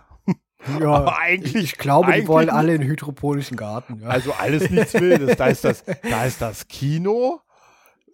ja. 0.80 0.88
Aber 0.90 1.20
eigentlich, 1.20 1.56
ich 1.66 1.78
glaube, 1.78 2.08
die 2.08 2.14
eigentlich 2.14 2.28
wollen 2.30 2.50
alle 2.50 2.76
in 2.76 2.84
hydroponischen 2.84 3.58
Garten, 3.58 4.00
ja. 4.04 4.08
also 4.08 4.32
alles 4.32 4.70
nichts 4.70 4.94
Wildes. 4.94 5.36
Da 5.36 5.48
ist 5.48 5.66
das, 5.66 5.84
da 6.10 6.24
ist 6.24 6.42
das 6.42 6.70
Kino. 6.70 7.42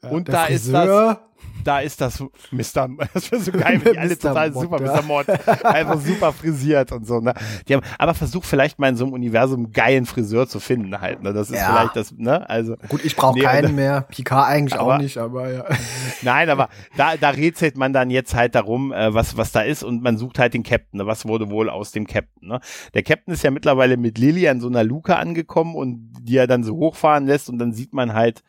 Und 0.01 0.29
da 0.29 0.45
Friseur. 0.45 1.11
ist 1.11 1.17
das 1.17 1.29
da 1.63 1.79
ist 1.79 2.01
das 2.01 2.23
Mr. 2.51 2.89
Das 3.13 3.31
wäre 3.31 3.41
so 3.41 3.51
geil, 3.51 3.81
wenn 3.83 3.93
die 3.93 3.99
alle 3.99 4.17
total 4.17 4.53
super, 4.53 4.83
ja. 4.83 4.95
Mr. 4.95 5.01
Mod, 5.03 5.29
einfach 5.65 5.99
super 6.05 6.31
frisiert 6.33 6.91
und 6.91 7.05
so, 7.05 7.19
ne? 7.19 7.33
Die 7.67 7.75
haben 7.75 7.83
aber 7.97 8.13
versucht 8.13 8.45
vielleicht 8.45 8.79
mal 8.79 8.89
in 8.89 8.95
so 8.95 9.05
einem 9.05 9.13
Universum 9.13 9.65
einen 9.65 9.71
geilen 9.71 10.05
Friseur 10.05 10.47
zu 10.47 10.59
finden 10.59 10.99
halt, 10.99 11.21
ne? 11.21 11.33
Das 11.33 11.49
ist 11.49 11.57
ja. 11.57 11.67
vielleicht 11.67 11.95
das, 11.95 12.11
ne? 12.17 12.49
Also. 12.49 12.75
Gut, 12.87 13.03
ich 13.03 13.15
brauche 13.15 13.37
nee, 13.37 13.43
keinen 13.43 13.75
mehr. 13.75 14.01
Picard 14.01 14.47
eigentlich 14.47 14.79
aber, 14.79 14.95
auch 14.95 14.99
nicht, 14.99 15.17
aber 15.17 15.51
ja. 15.51 15.65
Nein, 16.21 16.49
aber 16.49 16.69
da, 16.97 17.17
da 17.17 17.29
rätselt 17.29 17.77
man 17.77 17.93
dann 17.93 18.09
jetzt 18.09 18.33
halt 18.35 18.55
darum, 18.55 18.91
äh, 18.91 19.13
was, 19.13 19.37
was 19.37 19.51
da 19.51 19.61
ist 19.61 19.83
und 19.83 20.01
man 20.01 20.17
sucht 20.17 20.39
halt 20.39 20.53
den 20.53 20.63
Captain, 20.63 20.99
ne? 20.99 21.05
Was 21.05 21.27
wurde 21.27 21.49
wohl 21.49 21.69
aus 21.69 21.91
dem 21.91 22.07
Captain, 22.07 22.47
ne? 22.47 22.59
Der 22.93 23.03
Captain 23.03 23.33
ist 23.33 23.43
ja 23.43 23.51
mittlerweile 23.51 23.97
mit 23.97 24.17
Lily 24.17 24.47
an 24.47 24.61
so 24.61 24.67
einer 24.67 24.83
Luke 24.83 25.15
angekommen 25.15 25.75
und 25.75 26.13
die 26.21 26.37
er 26.37 26.47
dann 26.47 26.63
so 26.63 26.75
hochfahren 26.75 27.25
lässt 27.25 27.49
und 27.49 27.59
dann 27.59 27.73
sieht 27.73 27.93
man 27.93 28.13
halt 28.13 28.43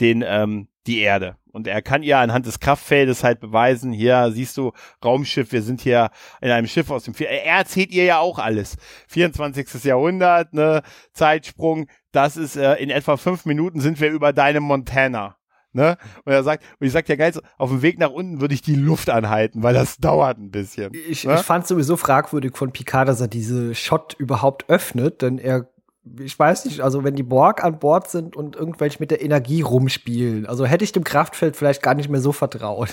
den, 0.00 0.24
ähm, 0.26 0.68
die 0.86 1.00
Erde. 1.00 1.36
Und 1.52 1.66
er 1.66 1.82
kann 1.82 2.02
ihr 2.02 2.18
anhand 2.18 2.46
des 2.46 2.60
Kraftfeldes 2.60 3.22
halt 3.22 3.40
beweisen, 3.40 3.92
hier 3.92 4.30
siehst 4.32 4.56
du, 4.56 4.72
Raumschiff, 5.04 5.52
wir 5.52 5.62
sind 5.62 5.80
hier 5.80 6.10
in 6.40 6.50
einem 6.50 6.66
Schiff 6.66 6.90
aus 6.90 7.04
dem, 7.04 7.14
er 7.18 7.44
erzählt 7.44 7.92
ihr 7.92 8.04
ja 8.04 8.18
auch 8.18 8.38
alles. 8.38 8.76
24. 9.08 9.84
Jahrhundert, 9.84 10.54
ne, 10.54 10.82
Zeitsprung, 11.12 11.88
das 12.10 12.36
ist, 12.36 12.56
äh, 12.56 12.74
in 12.76 12.90
etwa 12.90 13.16
fünf 13.16 13.44
Minuten 13.44 13.80
sind 13.80 14.00
wir 14.00 14.10
über 14.10 14.32
deinem 14.32 14.62
Montana. 14.62 15.36
Ne? 15.74 15.96
Und 16.24 16.32
er 16.32 16.42
sagt, 16.42 16.64
und 16.78 16.86
ich 16.86 16.92
sag 16.92 17.08
ja 17.08 17.16
geil, 17.16 17.32
auf 17.56 17.70
dem 17.70 17.80
Weg 17.80 17.98
nach 17.98 18.10
unten 18.10 18.40
würde 18.42 18.52
ich 18.52 18.60
die 18.60 18.74
Luft 18.74 19.08
anhalten, 19.08 19.62
weil 19.62 19.72
das 19.72 19.96
dauert 19.96 20.38
ein 20.38 20.50
bisschen. 20.50 20.92
Ich, 21.08 21.24
ne? 21.24 21.34
ich 21.34 21.40
fand 21.40 21.66
sowieso 21.66 21.96
fragwürdig 21.96 22.56
von 22.56 22.72
Picard, 22.72 23.08
dass 23.08 23.22
er 23.22 23.28
diese 23.28 23.74
Shot 23.74 24.14
überhaupt 24.18 24.68
öffnet, 24.68 25.22
denn 25.22 25.38
er 25.38 25.70
ich 26.18 26.36
weiß 26.36 26.64
nicht, 26.64 26.80
also 26.80 27.04
wenn 27.04 27.14
die 27.14 27.22
Borg 27.22 27.62
an 27.62 27.78
Bord 27.78 28.10
sind 28.10 28.34
und 28.34 28.56
irgendwelche 28.56 28.98
mit 28.98 29.12
der 29.12 29.22
Energie 29.22 29.62
rumspielen, 29.62 30.46
also 30.46 30.66
hätte 30.66 30.82
ich 30.82 30.90
dem 30.90 31.04
Kraftfeld 31.04 31.56
vielleicht 31.56 31.80
gar 31.80 31.94
nicht 31.94 32.08
mehr 32.08 32.20
so 32.20 32.32
vertraut. 32.32 32.88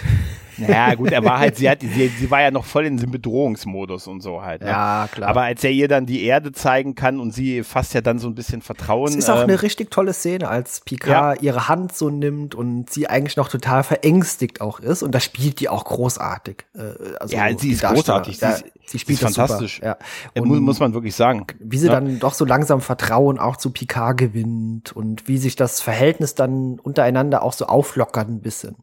Naja, 0.58 0.94
gut, 0.96 1.12
er 1.12 1.24
war 1.24 1.40
halt, 1.40 1.56
sie 1.56 1.68
hat, 1.68 1.82
sie, 1.82 2.08
sie 2.08 2.30
war 2.30 2.42
ja 2.42 2.52
noch 2.52 2.66
voll 2.66 2.86
in 2.86 2.98
diesem 2.98 3.10
Bedrohungsmodus 3.10 4.06
und 4.06 4.22
so 4.22 4.44
halt. 4.44 4.62
Ne? 4.62 4.68
Ja, 4.68 5.10
klar. 5.12 5.30
Aber 5.30 5.42
als 5.42 5.64
er 5.64 5.72
ihr 5.72 5.88
dann 5.88 6.06
die 6.06 6.24
Erde 6.24 6.52
zeigen 6.52 6.94
kann 6.94 7.20
und 7.20 7.34
sie 7.34 7.64
fasst 7.64 7.96
ja 7.96 8.02
dann 8.02 8.20
so 8.20 8.28
ein 8.28 8.36
bisschen 8.36 8.62
Vertrauen. 8.62 9.10
Es 9.10 9.16
ist 9.16 9.30
auch 9.30 9.38
ähm, 9.38 9.44
eine 9.44 9.62
richtig 9.64 9.90
tolle 9.90 10.14
Szene, 10.14 10.48
als 10.48 10.82
Picard 10.82 11.38
ja. 11.38 11.42
ihre 11.42 11.68
Hand 11.68 11.96
so 11.96 12.12
nimmt 12.12 12.54
und 12.54 12.92
sie 12.92 13.08
eigentlich 13.08 13.38
noch 13.38 13.50
total 13.50 13.84
verängstigt 13.84 14.62
auch 14.62 14.80
ist 14.80 15.02
und 15.02 15.16
da 15.16 15.20
spielt 15.20 15.60
die 15.62 15.70
auch 15.70 15.86
großartig. 15.86 16.66
Äh, 16.76 17.16
also 17.20 17.36
ja, 17.36 17.58
sie 17.58 17.72
ist 17.72 17.82
großartig. 17.82 18.38
Sie, 18.38 18.46
ist, 18.46 18.66
sie 18.86 19.00
spielt 19.00 19.20
sie 19.20 19.26
ist 19.26 19.36
fantastisch. 19.36 19.78
Super. 19.78 19.98
Ja. 20.36 20.42
Und 20.42 20.60
muss 20.60 20.80
man 20.80 20.94
wirklich 20.94 21.16
sagen. 21.16 21.48
Wie 21.60 21.78
sie 21.78 21.88
ja. 21.88 21.94
dann 21.94 22.20
doch 22.20 22.36
so 22.36 22.46
langsam 22.46 22.82
Vertrauen 23.00 23.40
auch 23.40 23.56
zu 23.56 23.72
Picard 23.72 24.18
gewinnt 24.18 24.92
und 24.92 25.28
wie 25.28 25.38
sich 25.38 25.56
das 25.56 25.80
Verhältnis 25.80 26.36
dann 26.36 26.80
untereinander 26.80 27.44
auch 27.44 27.54
so 27.54 27.66
auflockert 27.66 28.28
ein 28.28 28.42
bisschen. 28.42 28.76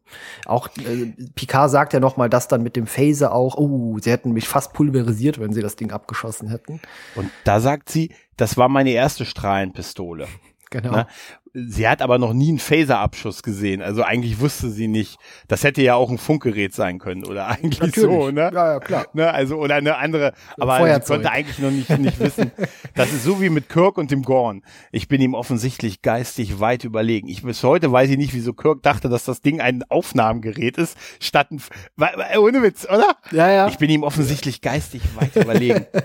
Auch 0.47 0.69
äh, 0.79 1.13
Picard 1.35 1.71
sagt 1.71 1.93
ja 1.93 2.01
noch 2.01 2.17
mal 2.17 2.31
das 2.31 2.49
dann 2.49 2.63
mit 2.63 2.77
dem 2.77 2.87
Phaser 2.87 3.33
auch, 3.33 3.57
oh, 3.57 3.99
sie 4.01 4.11
hätten 4.11 4.33
mich 4.33 4.49
fast 4.49 4.73
pulverisiert, 4.73 5.39
wenn 5.39 5.53
sie 5.53 5.61
das 5.61 5.77
Ding 5.77 5.93
abgeschossen 5.93 6.49
hätten. 6.49 6.81
Und 7.15 7.31
da 7.45 7.61
sagt 7.61 7.91
sie, 7.91 8.15
das 8.39 8.57
war 8.57 8.71
meine 8.71 8.91
erste 8.91 9.27
Strahlenpistole. 9.27 10.27
Genau. 10.71 10.93
Ne? 10.93 11.07
Sie 11.59 11.89
hat 11.89 12.03
aber 12.03 12.19
noch 12.19 12.35
nie 12.35 12.51
einen 12.51 12.59
Phaser-Abschuss 12.59 13.43
gesehen. 13.43 13.81
Also 13.81 14.03
eigentlich 14.03 14.41
wusste 14.41 14.69
sie 14.69 14.89
nicht. 14.89 15.19
Das 15.49 15.65
hätte 15.65 15.81
ja 15.81 15.95
auch 15.95 16.11
ein 16.11 16.19
Funkgerät 16.19 16.75
sein 16.75 16.99
können 16.99 17.25
oder 17.25 17.47
eigentlich 17.49 17.81
Natürlich. 17.81 18.11
so, 18.11 18.31
ne? 18.31 18.51
Ja, 18.53 18.73
ja, 18.75 18.81
klar. 18.81 19.07
Ne? 19.15 19.33
Also 19.33 19.57
oder 19.57 19.77
eine 19.77 19.97
andere. 19.97 20.35
Aber 20.59 20.77
Feuerzeug. 20.77 21.07
sie 21.07 21.13
konnte 21.15 21.31
eigentlich 21.31 21.59
noch 21.59 21.71
nicht, 21.71 21.99
nicht 21.99 22.21
wissen. 22.21 22.53
Das 22.95 23.11
ist 23.11 23.25
so 23.25 23.41
wie 23.41 23.49
mit 23.49 23.71
Kirk 23.71 23.97
und 23.97 24.11
dem 24.11 24.23
Gorn. 24.23 24.63
Ich 24.93 25.09
bin 25.09 25.23
ihm 25.23 25.33
offensichtlich 25.33 26.03
geistig 26.03 26.61
weit 26.61 26.85
überlegen. 26.85 27.29
Ich 27.29 27.43
bis 27.43 27.63
heute 27.63 27.91
weiß 27.91 28.11
ich 28.11 28.19
nicht, 28.19 28.35
wieso 28.35 28.53
Kirk 28.53 28.83
dachte, 28.83 29.09
dass 29.09 29.25
das 29.25 29.41
Ding 29.41 29.63
ein 29.63 29.83
Aufnahmegerät 29.89 30.77
ist, 30.77 30.99
statt 31.21 31.51
ein, 31.51 31.63
ohne 32.39 32.63
Witz, 32.63 32.85
oder? 32.85 33.17
Ja, 33.33 33.51
ja. 33.51 33.69
Ich 33.69 33.79
bin 33.79 33.89
ihm 33.89 34.03
offensichtlich 34.03 34.61
geistig 34.61 35.03
weit 35.15 35.35
überlegen. 35.37 35.87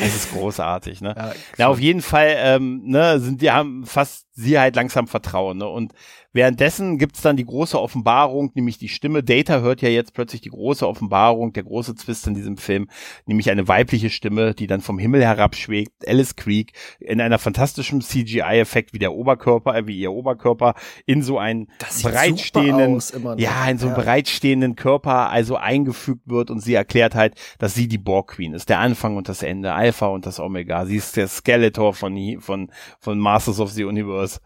Es 0.00 0.14
ist 0.14 0.32
großartig, 0.32 1.00
ne? 1.00 1.14
Ja, 1.16 1.32
ja 1.56 1.68
auf 1.68 1.80
jeden 1.80 2.02
Fall, 2.02 2.36
ähm, 2.38 2.82
ne, 2.84 3.18
sind 3.18 3.42
die 3.42 3.50
haben 3.50 3.84
fast 3.84 4.27
sie 4.38 4.58
halt 4.58 4.76
langsam 4.76 5.08
vertrauen. 5.08 5.58
Ne? 5.58 5.68
Und 5.68 5.92
Währenddessen 6.32 6.98
gibt's 6.98 7.22
dann 7.22 7.36
die 7.36 7.46
große 7.46 7.80
Offenbarung, 7.80 8.50
nämlich 8.54 8.76
die 8.76 8.90
Stimme. 8.90 9.22
Data 9.22 9.60
hört 9.60 9.80
ja 9.80 9.88
jetzt 9.88 10.12
plötzlich 10.12 10.42
die 10.42 10.50
große 10.50 10.86
Offenbarung, 10.86 11.54
der 11.54 11.62
große 11.62 11.94
Twist 11.94 12.26
in 12.26 12.34
diesem 12.34 12.58
Film, 12.58 12.88
nämlich 13.24 13.50
eine 13.50 13.66
weibliche 13.66 14.10
Stimme, 14.10 14.54
die 14.54 14.66
dann 14.66 14.82
vom 14.82 14.98
Himmel 14.98 15.22
herabschwebt, 15.22 16.06
Alice 16.06 16.36
Creek, 16.36 16.72
in 17.00 17.22
einer 17.22 17.38
fantastischen 17.38 18.02
CGI-Effekt 18.02 18.92
wie 18.92 18.98
der 18.98 19.14
Oberkörper, 19.14 19.74
äh, 19.74 19.86
wie 19.86 19.98
ihr 19.98 20.12
Oberkörper, 20.12 20.74
in 21.06 21.22
so 21.22 21.38
einen 21.38 21.68
bereitstehenden, 22.02 22.96
aus, 22.96 23.14
ja, 23.38 23.66
in 23.68 23.78
so 23.78 23.86
einen 23.86 23.96
ja. 23.96 24.02
bereitstehenden 24.02 24.76
Körper 24.76 25.30
also 25.30 25.56
eingefügt 25.56 26.22
wird 26.26 26.50
und 26.50 26.60
sie 26.60 26.74
erklärt 26.74 27.14
halt, 27.14 27.36
dass 27.58 27.74
sie 27.74 27.88
die 27.88 27.98
Borg 27.98 28.32
Queen 28.32 28.52
ist, 28.52 28.68
der 28.68 28.80
Anfang 28.80 29.16
und 29.16 29.30
das 29.30 29.42
Ende, 29.42 29.72
Alpha 29.72 30.06
und 30.06 30.26
das 30.26 30.40
Omega. 30.40 30.84
Sie 30.84 30.96
ist 30.96 31.16
der 31.16 31.28
Skeletor 31.28 31.94
von, 31.94 32.38
von, 32.40 32.70
von 33.00 33.18
Masters 33.18 33.60
of 33.60 33.70
the 33.70 33.84
Universe. 33.84 34.40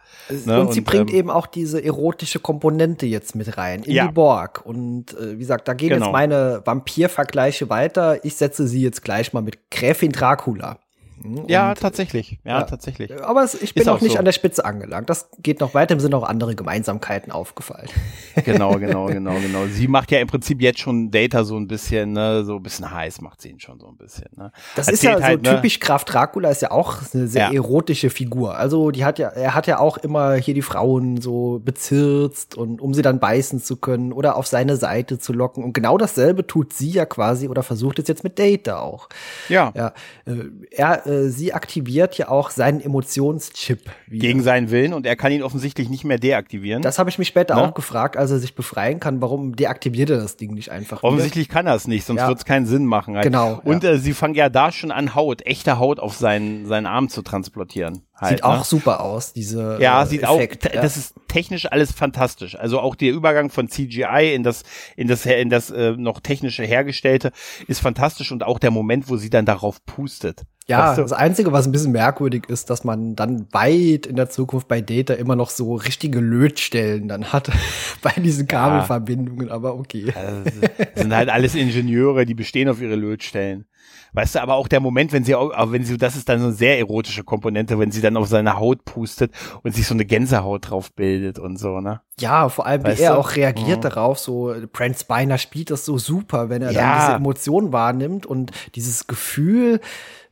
Ne? 0.46 0.60
Und 0.60 0.72
sie 0.72 0.80
und, 0.80 0.86
bringt 0.86 1.10
ähm, 1.10 1.16
eben 1.16 1.30
auch 1.30 1.46
diese 1.46 1.71
diese 1.72 1.84
erotische 1.84 2.38
Komponente 2.38 3.06
jetzt 3.06 3.34
mit 3.34 3.56
rein 3.56 3.82
in 3.82 3.92
ja. 3.92 4.06
die 4.06 4.12
Borg. 4.12 4.64
Und 4.64 5.16
äh, 5.18 5.34
wie 5.34 5.38
gesagt, 5.38 5.68
da 5.68 5.74
gehen 5.74 5.90
genau. 5.90 6.06
jetzt 6.06 6.12
meine 6.12 6.62
Vampir-Vergleiche 6.64 7.70
weiter. 7.70 8.24
Ich 8.24 8.36
setze 8.36 8.66
sie 8.66 8.82
jetzt 8.82 9.02
gleich 9.02 9.32
mal 9.32 9.42
mit 9.42 9.70
Gräfin 9.70 10.12
Dracula. 10.12 10.78
Und, 11.24 11.50
ja, 11.50 11.74
tatsächlich. 11.74 12.38
Ja, 12.44 12.60
ja, 12.60 12.62
tatsächlich. 12.62 13.12
Aber 13.22 13.42
es, 13.42 13.60
ich 13.60 13.74
bin 13.74 13.84
noch 13.84 14.00
nicht 14.00 14.12
so. 14.12 14.18
an 14.18 14.24
der 14.24 14.32
Spitze 14.32 14.64
angelangt. 14.64 15.08
Das 15.08 15.28
geht 15.42 15.60
noch 15.60 15.74
weiter. 15.74 15.94
Im 15.94 16.00
sind 16.00 16.14
auch 16.14 16.24
andere 16.24 16.54
Gemeinsamkeiten 16.54 17.32
aufgefallen. 17.32 17.88
Genau, 18.44 18.78
genau, 18.78 19.06
genau, 19.08 19.34
genau. 19.34 19.66
Sie 19.66 19.88
macht 19.88 20.10
ja 20.10 20.18
im 20.18 20.26
Prinzip 20.26 20.62
jetzt 20.62 20.78
schon 20.78 21.10
Data 21.10 21.44
so 21.44 21.56
ein 21.56 21.68
bisschen, 21.68 22.12
ne, 22.12 22.44
so 22.44 22.56
ein 22.56 22.62
bisschen 22.62 22.90
heiß 22.90 23.20
macht 23.20 23.42
sie 23.42 23.50
ihn 23.50 23.60
schon 23.60 23.78
so 23.78 23.88
ein 23.88 23.96
bisschen. 23.96 24.28
Ne? 24.36 24.50
Das 24.74 24.88
Erzählt 24.88 25.16
ist 25.16 25.20
ja 25.20 25.26
halt, 25.26 25.44
so 25.44 25.50
ne? 25.50 25.56
typisch 25.56 25.80
Graf 25.80 26.04
Dracula 26.04 26.48
ist 26.48 26.62
ja 26.62 26.70
auch 26.70 26.96
eine 27.12 27.28
sehr 27.28 27.48
ja. 27.48 27.52
erotische 27.52 28.08
Figur. 28.08 28.56
Also 28.56 28.90
die 28.90 29.04
hat 29.04 29.18
ja, 29.18 29.28
er 29.28 29.54
hat 29.54 29.66
ja 29.66 29.78
auch 29.78 29.98
immer 29.98 30.34
hier 30.34 30.54
die 30.54 30.62
Frauen 30.62 31.20
so 31.20 31.60
bezirzt 31.62 32.56
und 32.56 32.80
um 32.80 32.94
sie 32.94 33.02
dann 33.02 33.20
beißen 33.20 33.60
zu 33.60 33.76
können 33.76 34.12
oder 34.12 34.36
auf 34.36 34.46
seine 34.46 34.76
Seite 34.76 35.18
zu 35.18 35.34
locken. 35.34 35.62
Und 35.62 35.74
genau 35.74 35.98
dasselbe 35.98 36.46
tut 36.46 36.72
sie 36.72 36.90
ja 36.90 37.04
quasi 37.04 37.48
oder 37.48 37.62
versucht 37.62 37.98
es 37.98 38.08
jetzt 38.08 38.24
mit 38.24 38.38
Data 38.38 38.80
auch. 38.80 39.08
Ja. 39.50 39.72
Ja. 39.76 39.92
Äh, 40.24 40.50
er 40.70 41.06
äh, 41.12 41.28
sie 41.28 41.52
aktiviert 41.52 42.16
ja 42.18 42.28
auch 42.28 42.50
seinen 42.50 42.80
Emotionschip. 42.80 43.90
Wieder. 44.06 44.20
Gegen 44.20 44.42
seinen 44.42 44.70
Willen 44.70 44.94
und 44.94 45.06
er 45.06 45.16
kann 45.16 45.32
ihn 45.32 45.42
offensichtlich 45.42 45.88
nicht 45.88 46.04
mehr 46.04 46.18
deaktivieren. 46.18 46.82
Das 46.82 46.98
habe 46.98 47.10
ich 47.10 47.18
mich 47.18 47.28
später 47.28 47.54
ne? 47.54 47.62
auch 47.62 47.74
gefragt, 47.74 48.16
als 48.16 48.30
er 48.30 48.38
sich 48.38 48.54
befreien 48.54 49.00
kann. 49.00 49.20
Warum 49.20 49.56
deaktiviert 49.56 50.10
er 50.10 50.18
das 50.18 50.36
Ding 50.36 50.54
nicht 50.54 50.70
einfach? 50.70 51.02
Offensichtlich 51.02 51.48
wieder? 51.48 51.54
kann 51.54 51.66
er 51.66 51.74
es 51.74 51.86
nicht, 51.86 52.04
sonst 52.04 52.20
ja. 52.20 52.28
wird 52.28 52.38
es 52.38 52.44
keinen 52.44 52.66
Sinn 52.66 52.86
machen. 52.86 53.14
Halt. 53.14 53.24
Genau. 53.24 53.60
Und 53.64 53.84
ja. 53.84 53.92
äh, 53.92 53.98
sie 53.98 54.14
fangen 54.14 54.34
ja 54.34 54.48
da 54.48 54.72
schon 54.72 54.90
an, 54.90 55.14
Haut, 55.14 55.46
echte 55.46 55.78
Haut 55.78 56.00
auf 56.00 56.14
seinen, 56.14 56.66
seinen 56.66 56.86
Arm 56.86 57.08
zu 57.08 57.22
transportieren. 57.22 58.02
Halt, 58.22 58.36
sieht 58.36 58.44
ne? 58.44 58.50
auch 58.50 58.64
super 58.64 59.00
aus, 59.00 59.32
diese 59.32 59.78
Ja, 59.80 60.02
äh, 60.02 60.06
sieht 60.06 60.22
Effekt, 60.22 60.68
auch, 60.68 60.74
ja. 60.74 60.80
das 60.80 60.96
ist 60.96 61.14
technisch 61.26 61.66
alles 61.66 61.90
fantastisch. 61.90 62.56
Also 62.56 62.78
auch 62.78 62.94
der 62.94 63.12
Übergang 63.12 63.50
von 63.50 63.68
CGI 63.68 64.32
in 64.32 64.44
das, 64.44 64.62
in 64.96 65.08
das, 65.08 65.26
in 65.26 65.50
das 65.50 65.70
äh, 65.70 65.92
noch 65.92 66.20
technische 66.20 66.62
Hergestellte 66.62 67.32
ist 67.66 67.80
fantastisch 67.80 68.30
und 68.30 68.44
auch 68.44 68.60
der 68.60 68.70
Moment, 68.70 69.08
wo 69.08 69.16
sie 69.16 69.28
dann 69.28 69.44
darauf 69.44 69.84
pustet. 69.86 70.42
Ja, 70.68 70.88
weißt 70.88 70.98
du? 70.98 71.02
das 71.02 71.12
Einzige, 71.12 71.52
was 71.52 71.66
ein 71.66 71.72
bisschen 71.72 71.92
merkwürdig 71.92 72.48
ist, 72.48 72.70
dass 72.70 72.84
man 72.84 73.16
dann 73.16 73.46
weit 73.52 74.06
in 74.06 74.16
der 74.16 74.30
Zukunft 74.30 74.68
bei 74.68 74.80
Data 74.80 75.14
immer 75.14 75.36
noch 75.36 75.50
so 75.50 75.74
richtige 75.74 76.20
Lötstellen 76.20 77.08
dann 77.08 77.32
hat 77.32 77.50
bei 78.02 78.12
diesen 78.12 78.46
Kabelverbindungen, 78.46 79.48
ja. 79.48 79.54
aber 79.54 79.74
okay. 79.74 80.12
Also, 80.14 80.60
das 80.60 81.02
sind 81.02 81.14
halt 81.14 81.28
alles 81.30 81.54
Ingenieure, 81.54 82.24
die 82.26 82.34
bestehen 82.34 82.68
auf 82.68 82.80
ihre 82.80 82.94
Lötstellen. 82.94 83.66
Weißt 84.14 84.34
du, 84.34 84.42
aber 84.42 84.56
auch 84.56 84.68
der 84.68 84.80
Moment, 84.80 85.12
wenn 85.12 85.24
sie 85.24 85.34
auch, 85.34 85.50
wenn 85.72 85.84
sie, 85.84 85.96
das 85.96 86.16
ist 86.16 86.28
dann 86.28 86.38
so 86.38 86.46
eine 86.46 86.54
sehr 86.54 86.78
erotische 86.78 87.24
Komponente, 87.24 87.78
wenn 87.78 87.90
sie 87.90 88.02
dann 88.02 88.18
auf 88.18 88.28
seine 88.28 88.58
Haut 88.58 88.84
pustet 88.84 89.32
und 89.62 89.74
sich 89.74 89.86
so 89.86 89.94
eine 89.94 90.04
Gänsehaut 90.04 90.68
drauf 90.70 90.92
bildet 90.92 91.38
und 91.38 91.58
so, 91.58 91.80
ne? 91.80 92.02
Ja, 92.20 92.50
vor 92.50 92.66
allem, 92.66 92.84
weißt 92.84 93.00
wie 93.00 93.04
er 93.04 93.14
du? 93.14 93.18
auch 93.18 93.36
reagiert 93.36 93.78
mhm. 93.78 93.88
darauf, 93.88 94.18
so, 94.18 94.54
Brent 94.70 94.98
Spiner 94.98 95.38
spielt 95.38 95.70
das 95.70 95.86
so 95.86 95.96
super, 95.96 96.50
wenn 96.50 96.60
er 96.60 96.72
ja. 96.72 96.82
dann 96.82 97.00
diese 97.00 97.16
Emotionen 97.16 97.72
wahrnimmt 97.72 98.26
und 98.26 98.50
dieses 98.74 99.06
Gefühl, 99.06 99.80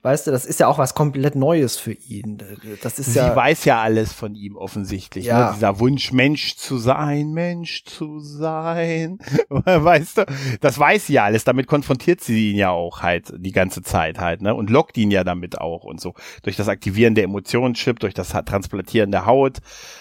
weißt 0.03 0.27
du, 0.27 0.31
das 0.31 0.47
ist 0.47 0.61
ja 0.61 0.69
auch 0.69 0.79
was 0.79 0.95
komplett 0.95 1.35
Neues 1.35 1.77
für 1.77 1.93
ihn. 1.93 2.39
Das 2.83 2.99
ist 2.99 3.13
Sie 3.13 3.19
ja. 3.19 3.37
weiß 3.37 3.65
ja 3.65 3.81
alles 3.81 4.13
von 4.13 4.35
ihm 4.35 4.57
offensichtlich. 4.57 5.27
Ne? 5.27 5.31
Ja. 5.31 5.49
Ne? 5.49 5.55
Dieser 5.55 5.79
Wunsch, 5.79 6.13
Mensch 6.13 6.57
zu 6.57 6.79
sein, 6.79 7.33
Mensch 7.33 7.85
zu 7.85 8.21
sein. 8.21 9.19
weißt 9.51 10.19
du, 10.19 10.27
das 10.61 10.79
weiß 10.79 11.07
sie 11.07 11.15
ja 11.15 11.25
alles. 11.25 11.45
Damit 11.45 11.67
konfrontiert 11.67 12.21
sie 12.21 12.53
ihn 12.53 12.57
ja 12.57 12.71
auch 12.71 13.03
halt 13.03 13.33
die 13.37 13.53
ganze 13.53 13.83
Zeit 13.83 14.19
halt, 14.19 14.43
ne? 14.43 14.55
Und 14.55 14.71
lockt 14.71 14.97
ihn 14.97 15.11
ja 15.11 15.25
damit 15.25 15.61
auch 15.61 15.85
und 15.85 16.01
so. 16.01 16.15
Durch 16.43 16.57
das 16.57 16.69
Aktivieren 16.69 17.15
der 17.15 17.25
Emotionschip, 17.25 17.99
durch 18.01 18.15
das 18.15 18.31
Transplantieren 18.31 19.11
der 19.11 19.27
Haut, 19.27 19.59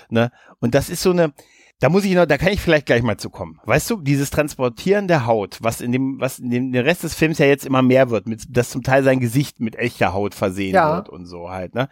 ne? 0.10 0.32
Und 0.60 0.76
das 0.76 0.90
ist 0.90 1.02
so 1.02 1.12
eine, 1.12 1.34
da 1.80 1.88
muss 1.88 2.04
ich 2.04 2.14
noch, 2.14 2.26
da 2.26 2.38
kann 2.38 2.52
ich 2.52 2.60
vielleicht 2.60 2.86
gleich 2.86 3.04
mal 3.04 3.18
zu 3.18 3.30
kommen. 3.30 3.60
Weißt 3.64 3.90
du, 3.90 4.02
dieses 4.02 4.30
Transportieren 4.30 5.08
der 5.08 5.26
Haut, 5.26 5.60
was 5.62 5.80
in 5.80 5.94
dem, 5.94 6.20
was 6.20 6.40
in 6.40 6.50
dem, 6.50 6.72
der 6.74 6.86
Rest 6.86 7.04
des 7.04 7.16
Films 7.16 7.38
ja 7.38 7.46
jetzt 7.46 7.66
immer 7.66 7.82
mehr 7.82 8.10
wird, 8.10 8.28
mit, 8.28 8.46
dass 8.50 8.70
zum 8.70 8.84
Teil 8.84 9.04
sein 9.04 9.22
Gesicht 9.22 9.62
mit 9.62 9.78
echter 9.78 10.14
Haut 10.14 10.36
versehen 10.36 10.76
ja. 10.76 10.96
wird 10.96 11.10
und 11.10 11.26
so 11.26 11.50
halt, 11.50 11.76
ne? 11.76 11.88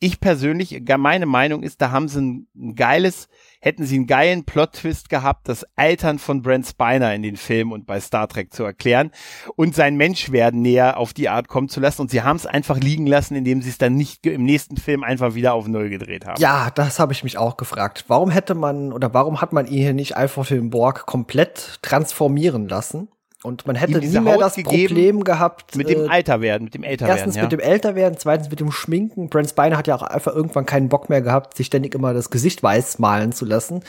Ich 0.00 0.18
persönlich, 0.18 0.82
meine 0.98 1.26
Meinung 1.26 1.62
ist, 1.62 1.80
da 1.80 1.92
haben 1.92 2.08
sie 2.08 2.20
ein, 2.20 2.48
ein 2.56 2.74
geiles 2.74 3.28
hätten 3.60 3.84
sie 3.84 3.96
einen 3.96 4.06
geilen 4.06 4.44
Plot-Twist 4.44 5.08
gehabt, 5.08 5.48
das 5.48 5.66
Altern 5.76 6.18
von 6.18 6.42
Brent 6.42 6.66
Spiner 6.66 7.14
in 7.14 7.22
den 7.22 7.36
Filmen 7.36 7.72
und 7.72 7.86
bei 7.86 8.00
Star 8.00 8.28
Trek 8.28 8.52
zu 8.52 8.64
erklären 8.64 9.10
und 9.56 9.74
sein 9.74 9.96
Menschwerden 9.96 10.62
näher 10.62 10.96
auf 10.96 11.12
die 11.12 11.28
Art 11.28 11.48
kommen 11.48 11.68
zu 11.68 11.80
lassen. 11.80 12.02
Und 12.02 12.10
sie 12.10 12.22
haben 12.22 12.36
es 12.36 12.46
einfach 12.46 12.78
liegen 12.78 13.06
lassen, 13.06 13.34
indem 13.36 13.62
sie 13.62 13.70
es 13.70 13.78
dann 13.78 13.94
nicht 13.94 14.26
im 14.26 14.44
nächsten 14.44 14.76
Film 14.76 15.04
einfach 15.04 15.34
wieder 15.34 15.54
auf 15.54 15.68
Null 15.68 15.90
gedreht 15.90 16.26
haben. 16.26 16.40
Ja, 16.40 16.70
das 16.70 16.98
habe 16.98 17.12
ich 17.12 17.22
mich 17.22 17.38
auch 17.38 17.56
gefragt. 17.56 18.04
Warum 18.08 18.30
hätte 18.30 18.54
man 18.54 18.92
oder 18.92 19.12
warum 19.14 19.40
hat 19.40 19.52
man 19.52 19.66
ihn 19.66 19.82
hier 19.82 19.94
nicht 19.94 20.16
einfach 20.16 20.46
den 20.46 20.70
Borg 20.70 21.06
komplett 21.06 21.78
transformieren 21.82 22.68
lassen? 22.68 23.08
Und 23.42 23.66
man 23.66 23.74
hätte 23.74 23.98
nie 23.98 24.20
mehr 24.20 24.34
Haut 24.34 24.42
das 24.42 24.62
Problem 24.62 25.24
gehabt. 25.24 25.74
Mit 25.74 25.88
dem 25.88 26.10
äh, 26.10 26.14
Älterwerden, 26.14 26.64
mit 26.64 26.74
dem 26.74 26.82
Älterwerden. 26.82 27.16
Erstens 27.16 27.36
ja. 27.36 27.42
mit 27.42 27.52
dem 27.52 27.60
Älterwerden, 27.60 28.18
zweitens 28.18 28.50
mit 28.50 28.60
dem 28.60 28.70
Schminken. 28.70 29.30
Brent 29.30 29.48
Spiner 29.48 29.78
hat 29.78 29.86
ja 29.86 29.94
auch 29.94 30.02
einfach 30.02 30.34
irgendwann 30.34 30.66
keinen 30.66 30.90
Bock 30.90 31.08
mehr 31.08 31.22
gehabt, 31.22 31.56
sich 31.56 31.66
ständig 31.66 31.94
immer 31.94 32.12
das 32.12 32.28
Gesicht 32.28 32.62
weiß 32.62 32.98
malen 32.98 33.32
zu 33.32 33.46
lassen. 33.46 33.82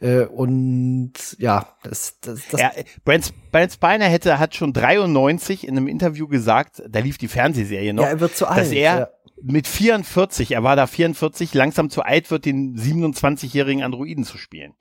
Äh, 0.00 0.26
und 0.26 1.14
ja, 1.38 1.66
das, 1.82 2.20
das, 2.20 2.42
das. 2.48 2.60
Ja, 2.60 2.70
Brent, 3.04 3.32
Brent 3.50 3.72
Spiner 3.72 4.04
hätte, 4.04 4.38
hat 4.38 4.54
schon 4.54 4.72
93 4.72 5.66
in 5.66 5.76
einem 5.76 5.88
Interview 5.88 6.28
gesagt, 6.28 6.82
da 6.88 7.00
lief 7.00 7.18
die 7.18 7.28
Fernsehserie 7.28 7.92
noch. 7.92 8.04
Ja, 8.04 8.10
er 8.10 8.20
wird 8.20 8.36
zu 8.36 8.46
alt. 8.46 8.60
Dass 8.60 8.70
er, 8.70 8.98
ja 8.98 9.08
mit 9.42 9.66
44, 9.66 10.52
er 10.52 10.62
war 10.62 10.76
da 10.76 10.86
44, 10.86 11.52
langsam 11.54 11.90
zu 11.90 12.02
alt 12.02 12.30
wird, 12.30 12.44
den 12.44 12.76
27-jährigen 12.76 13.82
Androiden 13.82 14.24
zu 14.24 14.38
spielen. 14.38 14.74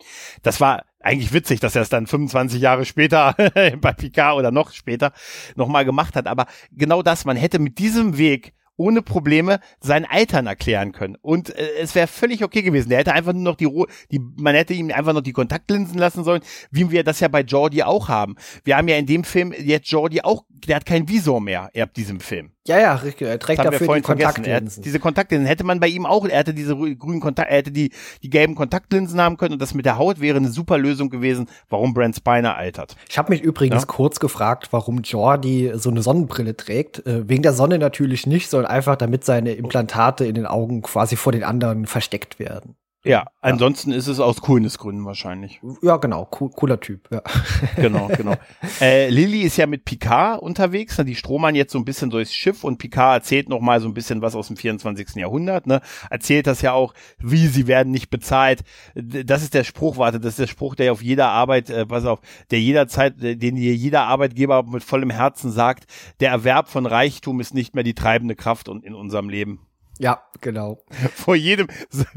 Das 0.44 0.62
war 0.62 0.86
eigentlich 1.00 1.34
witzig, 1.34 1.60
dass 1.60 1.76
er 1.76 1.82
es 1.82 1.90
dann 1.90 2.08
25 2.08 2.62
Jahre 2.62 2.86
später 2.86 3.36
bei 3.82 3.94
Picard 3.94 4.38
oder 4.38 4.52
noch 4.52 4.72
später 4.72 5.12
nochmal 5.56 5.86
gemacht 5.86 6.16
hat. 6.16 6.28
Aber 6.28 6.48
genau 6.72 7.02
das, 7.02 7.26
man 7.26 7.38
hätte 7.38 7.60
mit 7.60 7.78
diesem 7.78 8.18
Weg 8.18 8.54
ohne 8.78 9.02
Probleme 9.02 9.60
sein 9.80 10.06
Altern 10.06 10.48
erklären 10.48 10.92
können. 10.92 11.16
Und 11.22 11.50
äh, 11.50 11.68
es 11.80 11.96
wäre 11.96 12.08
völlig 12.08 12.44
okay 12.44 12.62
gewesen. 12.62 12.90
Der 12.90 13.00
hätte 13.00 13.14
einfach 13.14 13.34
nur 13.34 13.44
noch 13.44 13.56
die, 13.56 13.70
die, 14.12 14.20
man 14.20 14.56
hätte 14.56 14.74
ihm 14.74 14.92
einfach 14.92 15.14
noch 15.14 15.22
die 15.22 15.34
Kontaktlinsen 15.34 15.98
lassen 15.98 16.24
sollen, 16.24 16.42
wie 16.72 16.92
wir 16.92 17.04
das 17.04 17.20
ja 17.20 17.28
bei 17.28 17.42
Jordi 17.42 17.84
auch 17.84 18.10
haben. 18.10 18.36
Wir 18.64 18.78
haben 18.78 18.88
ja 18.88 18.98
in 18.98 19.06
dem 19.06 19.24
Film 19.24 19.54
jetzt 19.58 19.90
Jordi 19.90 20.22
auch, 20.22 20.46
der 20.50 20.78
hat 20.78 20.86
kein 20.86 21.08
Visor 21.08 21.42
mehr, 21.42 21.70
er 21.74 21.84
ab 21.84 21.94
diesem 21.94 22.20
Film. 22.20 22.55
Ja, 22.68 22.80
ja, 22.80 22.96
richtig. 22.96 23.28
Er 23.28 23.38
trägt 23.38 23.64
dafür 23.64 23.96
die 23.96 24.02
Kontaktlinsen. 24.02 24.82
diese 24.82 25.00
Kontaktlinsen 25.00 25.46
hätte 25.46 25.64
man 25.64 25.80
bei 25.80 25.88
ihm 25.88 26.08
auch, 26.08 26.26
er 26.26 26.40
hätte 26.40 26.54
diese 26.54 26.76
grünen 26.76 27.20
Kontakt, 27.20 27.52
er 27.52 27.58
hätte 27.58 27.72
die, 27.72 27.92
die 28.24 28.30
gelben 28.32 28.56
Kontaktlinsen 28.56 29.22
haben 29.22 29.38
können 29.38 29.54
und 29.54 29.62
das 29.62 29.76
mit 29.76 29.86
der 29.86 30.00
Haut 30.00 30.20
wäre 30.20 30.38
eine 30.38 30.50
super 30.50 30.80
Lösung 30.80 31.12
gewesen, 31.12 31.48
warum 31.70 31.94
Brent 31.94 32.16
Spiner 32.16 32.56
altert. 32.58 32.96
Ich 33.08 33.20
habe 33.20 33.32
mich 33.32 33.42
übrigens 33.42 33.84
ja? 33.84 33.86
kurz 33.86 34.20
gefragt, 34.20 34.70
warum 34.72 35.02
Jordi 35.02 35.74
so 35.76 35.92
eine 35.92 36.02
Sonnenbrille 36.02 36.58
trägt. 36.58 37.06
Äh, 37.06 37.30
wegen 37.30 37.44
der 37.44 37.54
Sonne 37.54 37.78
natürlich 37.78 38.26
nicht, 38.26 38.50
sondern 38.50 38.72
einfach 38.72 38.96
damit 38.96 39.24
seine 39.26 39.52
Implantate 39.52 40.26
in 40.26 40.34
den 40.34 40.48
Augen 40.48 40.82
quasi 40.82 41.16
vor 41.18 41.32
den 41.32 41.44
anderen 41.44 41.86
versteckt 41.86 42.40
werden. 42.40 42.76
Ja, 43.06 43.28
ansonsten 43.40 43.92
ja. 43.92 43.98
ist 43.98 44.08
es 44.08 44.20
aus 44.20 44.42
Coolness-Gründen 44.42 45.06
wahrscheinlich. 45.06 45.62
Ja, 45.84 45.98
genau, 45.98 46.28
cool, 46.40 46.50
cooler 46.50 46.80
Typ. 46.80 47.08
Ja. 47.12 47.22
Genau, 47.76 48.08
genau. 48.08 48.34
äh, 48.82 49.10
Lilly 49.10 49.42
ist 49.42 49.58
ja 49.58 49.68
mit 49.68 49.86
Picard 49.86 50.42
unterwegs, 50.42 50.98
ne? 50.98 51.06
die 51.06 51.16
stromern 51.16 51.56
jetzt 51.56 51.72
so 51.72 51.78
ein 51.78 51.86
bisschen 51.86 52.10
durchs 52.10 52.34
Schiff 52.34 52.64
und 52.64 52.78
Picard 52.78 53.22
erzählt 53.22 53.50
noch 53.50 53.60
mal 53.60 53.80
so 53.82 53.88
ein 53.88 53.94
bisschen 53.94 54.22
was 54.22 54.36
aus 54.36 54.48
dem 54.48 54.58
24. 54.58 55.16
Jahrhundert. 55.16 55.68
Ne? 55.68 55.82
Erzählt 56.10 56.48
das 56.48 56.62
ja 56.62 56.74
auch, 56.74 56.94
wie 57.20 57.48
sie 57.48 57.68
werden 57.68 57.92
nicht 57.92 58.10
bezahlt. 58.10 58.64
Das 58.96 59.44
ist 59.44 59.54
der 59.54 59.64
Spruch, 59.64 59.98
warte, 59.98 60.20
das 60.20 60.32
ist 60.32 60.40
der 60.40 60.48
Spruch, 60.48 60.76
der 60.76 60.92
auf 60.92 61.04
jeder 61.04 61.28
Arbeit, 61.28 61.70
äh, 61.70 61.86
pass 61.86 62.06
auf, 62.06 62.22
der 62.50 62.60
jederzeit, 62.62 63.16
den 63.18 63.56
dir 63.56 63.76
jeder 63.76 64.04
Arbeitgeber 64.04 64.64
mit 64.64 64.84
vollem 64.84 65.10
Herzen 65.10 65.52
sagt, 65.52 65.86
der 66.20 66.32
Erwerb 66.32 66.70
von 66.70 66.86
Reichtum 66.86 67.40
ist 67.40 67.54
nicht 67.54 67.76
mehr 67.76 67.84
die 67.84 67.94
treibende 67.94 68.36
Kraft 68.36 68.68
in 68.68 68.96
unserem 68.96 69.30
Leben. 69.30 69.60
Ja, 69.98 70.24
genau. 70.42 70.80
Vor 71.16 71.36
jedem, 71.36 71.68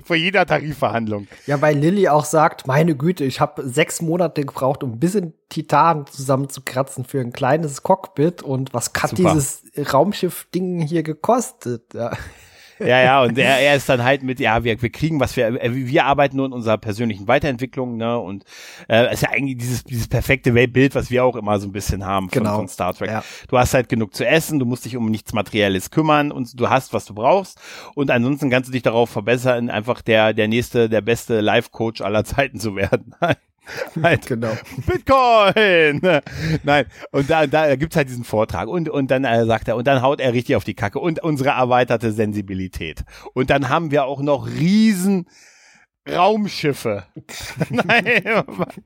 vor 0.04 0.16
jeder 0.16 0.46
Tarifverhandlung. 0.46 1.28
Ja, 1.46 1.60
weil 1.60 1.76
Lilly 1.78 2.08
auch 2.08 2.24
sagt, 2.24 2.66
meine 2.66 2.96
Güte, 2.96 3.24
ich 3.24 3.40
habe 3.40 3.68
sechs 3.68 4.02
Monate 4.02 4.44
gebraucht, 4.44 4.82
um 4.82 4.92
ein 4.92 4.98
bisschen 4.98 5.34
Titan 5.48 6.06
zusammenzukratzen 6.06 7.04
für 7.04 7.20
ein 7.20 7.32
kleines 7.32 7.82
Cockpit 7.82 8.42
und 8.42 8.74
was 8.74 8.90
hat 9.00 9.10
Super. 9.10 9.34
dieses 9.34 9.62
Raumschiff-Ding 9.92 10.80
hier 10.80 11.02
gekostet? 11.02 11.94
Ja. 11.94 12.12
Ja, 12.80 13.02
ja, 13.02 13.22
und 13.22 13.36
er, 13.38 13.58
er 13.58 13.76
ist 13.76 13.88
dann 13.88 14.02
halt 14.02 14.22
mit, 14.22 14.40
ja, 14.40 14.64
wir, 14.64 14.80
wir 14.80 14.90
kriegen 14.90 15.20
was, 15.20 15.36
wir, 15.36 15.46
äh, 15.62 15.74
wir 15.74 16.04
arbeiten 16.04 16.36
nur 16.36 16.46
in 16.46 16.52
unserer 16.52 16.78
persönlichen 16.78 17.26
Weiterentwicklung, 17.28 17.96
ne, 17.96 18.18
und 18.18 18.44
äh, 18.88 19.12
ist 19.12 19.22
ja 19.22 19.30
eigentlich 19.30 19.58
dieses, 19.58 19.84
dieses 19.84 20.08
perfekte 20.08 20.54
Weltbild, 20.54 20.94
was 20.94 21.10
wir 21.10 21.24
auch 21.24 21.36
immer 21.36 21.58
so 21.58 21.68
ein 21.68 21.72
bisschen 21.72 22.04
haben 22.04 22.28
von, 22.28 22.42
genau. 22.42 22.56
von 22.56 22.68
Star 22.68 22.94
Trek. 22.94 23.10
Ja. 23.10 23.24
Du 23.48 23.58
hast 23.58 23.74
halt 23.74 23.88
genug 23.88 24.14
zu 24.14 24.26
essen, 24.26 24.58
du 24.58 24.66
musst 24.66 24.84
dich 24.84 24.96
um 24.96 25.10
nichts 25.10 25.32
Materielles 25.32 25.90
kümmern 25.90 26.32
und 26.32 26.58
du 26.58 26.68
hast, 26.68 26.92
was 26.92 27.04
du 27.04 27.14
brauchst 27.14 27.60
und 27.94 28.10
ansonsten 28.10 28.50
kannst 28.50 28.68
du 28.68 28.72
dich 28.72 28.82
darauf 28.82 29.10
verbessern, 29.10 29.70
einfach 29.70 30.02
der, 30.02 30.32
der 30.32 30.48
nächste, 30.48 30.88
der 30.88 31.00
beste 31.00 31.40
Life-Coach 31.40 32.00
aller 32.00 32.24
Zeiten 32.24 32.60
zu 32.60 32.76
werden. 32.76 33.14
halt, 34.02 34.26
genau. 34.26 34.52
Bitcoin! 34.86 36.00
Nein, 36.62 36.86
und 37.12 37.30
da, 37.30 37.46
da 37.46 37.76
gibt's 37.76 37.96
halt 37.96 38.08
diesen 38.08 38.24
Vortrag 38.24 38.68
und, 38.68 38.88
und 38.88 39.10
dann 39.10 39.24
äh, 39.24 39.46
sagt 39.46 39.68
er, 39.68 39.76
und 39.76 39.86
dann 39.86 40.02
haut 40.02 40.20
er 40.20 40.32
richtig 40.32 40.56
auf 40.56 40.64
die 40.64 40.74
Kacke 40.74 40.98
und 40.98 41.22
unsere 41.22 41.50
erweiterte 41.50 42.12
Sensibilität. 42.12 43.04
Und 43.34 43.50
dann 43.50 43.68
haben 43.68 43.90
wir 43.90 44.04
auch 44.04 44.20
noch 44.20 44.46
riesen 44.46 45.26
Raumschiffe. 46.08 47.04
nein, 47.70 48.04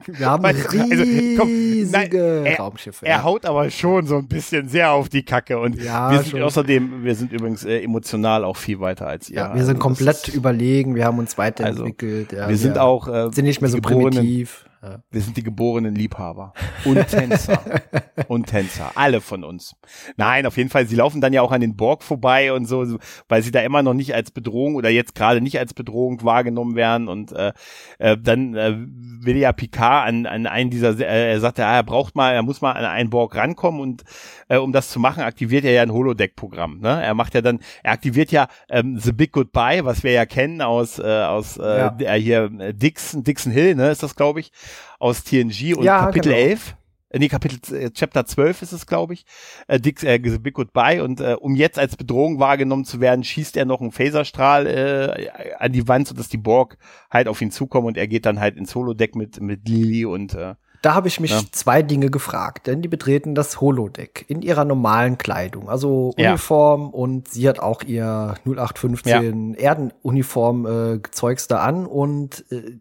wir 0.06 0.26
haben 0.26 0.44
riesige 0.44 0.80
also, 0.80 1.04
komm, 1.38 1.90
nein, 1.90 2.12
er, 2.12 2.56
Raumschiffe. 2.58 3.06
Er 3.06 3.16
ja. 3.18 3.22
haut 3.22 3.46
aber 3.46 3.70
schon 3.70 4.06
so 4.06 4.16
ein 4.18 4.26
bisschen 4.26 4.68
sehr 4.68 4.90
auf 4.90 5.08
die 5.08 5.24
Kacke 5.24 5.58
und 5.58 5.80
ja, 5.80 6.10
wir 6.10 6.18
sind 6.18 6.30
schon. 6.30 6.42
außerdem, 6.42 7.04
wir 7.04 7.14
sind 7.14 7.32
übrigens 7.32 7.64
äh, 7.64 7.80
emotional 7.82 8.44
auch 8.44 8.56
viel 8.56 8.80
weiter 8.80 9.06
als 9.06 9.30
ihr. 9.30 9.36
Ja, 9.36 9.54
wir 9.54 9.64
sind 9.64 9.76
also, 9.76 9.88
komplett 9.88 10.28
überlegen, 10.28 10.94
wir 10.94 11.04
haben 11.04 11.18
uns 11.18 11.38
weiterentwickelt. 11.38 12.34
Also, 12.34 12.48
wir 12.48 12.56
sind 12.56 12.78
auch 12.78 13.08
äh, 13.08 13.30
sind 13.32 13.44
nicht 13.44 13.60
mehr 13.60 13.70
so 13.70 13.80
primitiv. 13.80 14.64
Ja. 14.82 14.98
Wir 15.12 15.20
sind 15.20 15.36
die 15.36 15.44
geborenen 15.44 15.94
Liebhaber. 15.94 16.54
Und 16.84 17.06
Tänzer. 17.06 17.62
und 18.26 18.46
Tänzer. 18.46 18.90
Alle 18.96 19.20
von 19.20 19.44
uns. 19.44 19.76
Nein, 20.16 20.44
auf 20.44 20.56
jeden 20.56 20.70
Fall, 20.70 20.86
sie 20.86 20.96
laufen 20.96 21.20
dann 21.20 21.32
ja 21.32 21.40
auch 21.40 21.52
an 21.52 21.60
den 21.60 21.76
Borg 21.76 22.02
vorbei 22.02 22.52
und 22.52 22.66
so, 22.66 22.98
weil 23.28 23.42
sie 23.44 23.52
da 23.52 23.60
immer 23.60 23.84
noch 23.84 23.94
nicht 23.94 24.12
als 24.12 24.32
Bedrohung 24.32 24.74
oder 24.74 24.90
jetzt 24.90 25.14
gerade 25.14 25.40
nicht 25.40 25.56
als 25.60 25.72
Bedrohung 25.72 26.24
wahrgenommen 26.24 26.74
werden. 26.74 27.06
Und 27.06 27.30
äh, 27.30 27.52
äh, 27.98 28.16
dann 28.20 28.56
äh, 28.56 28.74
will 28.76 29.36
ja 29.36 29.52
Picard 29.52 30.08
an, 30.08 30.26
an 30.26 30.46
einen 30.48 30.70
dieser, 30.70 30.98
äh, 30.98 31.30
er 31.30 31.38
sagt, 31.38 31.58
ja, 31.58 31.72
er 31.72 31.84
braucht 31.84 32.16
mal, 32.16 32.34
er 32.34 32.42
muss 32.42 32.60
mal 32.60 32.72
an 32.72 32.84
einen 32.84 33.10
Borg 33.10 33.36
rankommen 33.36 33.80
und 33.80 34.02
äh, 34.48 34.56
um 34.56 34.72
das 34.72 34.90
zu 34.90 34.98
machen, 34.98 35.22
aktiviert 35.22 35.64
er 35.64 35.72
ja 35.72 35.82
ein 35.82 35.92
Holodeck-Programm. 35.92 36.80
Ne? 36.80 37.00
Er 37.04 37.14
macht 37.14 37.34
ja 37.34 37.40
dann, 37.40 37.60
er 37.84 37.92
aktiviert 37.92 38.32
ja 38.32 38.48
ähm, 38.68 38.98
The 38.98 39.12
Big 39.12 39.30
Goodbye, 39.30 39.84
was 39.84 40.02
wir 40.02 40.10
ja 40.10 40.26
kennen 40.26 40.60
aus, 40.60 40.98
äh, 40.98 41.02
aus 41.04 41.56
äh, 41.56 41.90
ja. 42.00 42.14
hier 42.14 42.50
äh, 42.58 42.74
Dixon, 42.74 43.22
Dixon 43.22 43.52
Hill, 43.52 43.76
ne, 43.76 43.90
ist 43.90 44.02
das, 44.02 44.16
glaube 44.16 44.40
ich 44.40 44.50
aus 44.98 45.24
TNG 45.24 45.74
und 45.76 45.84
ja, 45.84 46.06
Kapitel 46.06 46.32
genau. 46.32 46.44
11 46.44 46.76
äh, 47.12 47.18
nee, 47.18 47.28
Kapitel, 47.28 47.74
äh, 47.74 47.90
Chapter 47.90 48.24
12 48.24 48.62
ist 48.62 48.72
es, 48.72 48.86
glaube 48.86 49.12
ich, 49.14 49.26
äh, 49.68 49.78
Dix, 49.78 50.02
äh, 50.02 50.18
Big 50.18 50.54
Goodbye 50.54 51.04
und 51.04 51.20
äh, 51.20 51.36
um 51.38 51.54
jetzt 51.54 51.78
als 51.78 51.96
Bedrohung 51.96 52.40
wahrgenommen 52.40 52.84
zu 52.84 53.00
werden, 53.00 53.22
schießt 53.22 53.56
er 53.56 53.66
noch 53.66 53.80
einen 53.80 53.92
Phaserstrahl 53.92 54.66
äh, 54.66 55.28
an 55.58 55.72
die 55.72 55.86
Wand, 55.88 56.08
sodass 56.08 56.28
die 56.28 56.38
Borg 56.38 56.78
halt 57.10 57.28
auf 57.28 57.40
ihn 57.42 57.50
zukommen 57.50 57.86
und 57.86 57.98
er 57.98 58.08
geht 58.08 58.26
dann 58.26 58.40
halt 58.40 58.56
ins 58.56 58.74
Holodeck 58.74 59.14
mit, 59.14 59.40
mit 59.40 59.68
Lily 59.68 60.06
und 60.06 60.34
äh, 60.34 60.54
da 60.82 60.94
habe 60.94 61.06
ich 61.06 61.20
mich 61.20 61.30
ja. 61.30 61.40
zwei 61.52 61.80
Dinge 61.82 62.10
gefragt, 62.10 62.66
denn 62.66 62.82
die 62.82 62.88
betreten 62.88 63.36
das 63.36 63.60
Holodeck 63.60 64.24
in 64.26 64.42
ihrer 64.42 64.64
normalen 64.64 65.16
Kleidung, 65.16 65.68
also 65.68 66.12
Uniform 66.18 66.82
ja. 66.82 66.88
und 66.88 67.28
sie 67.28 67.48
hat 67.48 67.60
auch 67.60 67.84
ihr 67.84 68.34
0815 68.44 69.54
ja. 69.54 69.60
Erdenuniform 69.60 70.66
äh, 70.66 71.02
Zeugs 71.12 71.46
da 71.46 71.58
an 71.58 71.86
und 71.86 72.44
äh, 72.50 72.80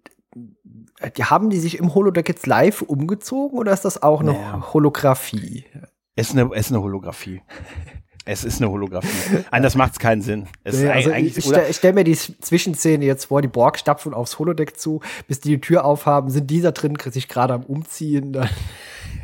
haben 1.21 1.49
die 1.49 1.59
sich 1.59 1.77
im 1.77 1.93
Holodeck 1.93 2.29
jetzt 2.29 2.47
live 2.47 2.81
umgezogen 2.81 3.57
oder 3.57 3.73
ist 3.73 3.85
das 3.85 4.01
auch 4.01 4.21
eine 4.21 4.33
naja. 4.33 4.73
Holographie? 4.73 5.65
Es 6.15 6.29
ist 6.29 6.37
eine, 6.37 6.49
es 6.53 6.67
ist 6.67 6.71
eine 6.71 6.81
Holographie. 6.81 7.41
Es 8.23 8.43
ist 8.43 8.61
eine 8.61 8.69
Holographie. 8.69 9.43
Anders 9.51 9.75
macht 9.75 9.93
es 9.93 9.99
keinen 9.99 10.21
Sinn. 10.21 10.47
Es 10.63 10.79
ja, 10.81 10.91
also 10.91 11.11
ich 11.11 11.43
stelle 11.43 11.73
stell 11.73 11.93
mir 11.93 12.03
die 12.03 12.15
Zwischenszene 12.15 13.03
jetzt 13.03 13.25
vor, 13.25 13.41
die 13.41 13.47
Borg 13.47 13.79
stapfen 13.79 14.13
aufs 14.13 14.37
Holodeck 14.37 14.79
zu, 14.79 15.01
bis 15.27 15.39
die 15.39 15.49
die 15.49 15.61
Tür 15.61 15.85
aufhaben, 15.85 16.29
sind 16.29 16.49
dieser 16.49 16.71
drin, 16.71 16.97
sich 17.09 17.27
gerade 17.27 17.53
am 17.53 17.63
Umziehen. 17.63 18.33
Dann 18.33 18.49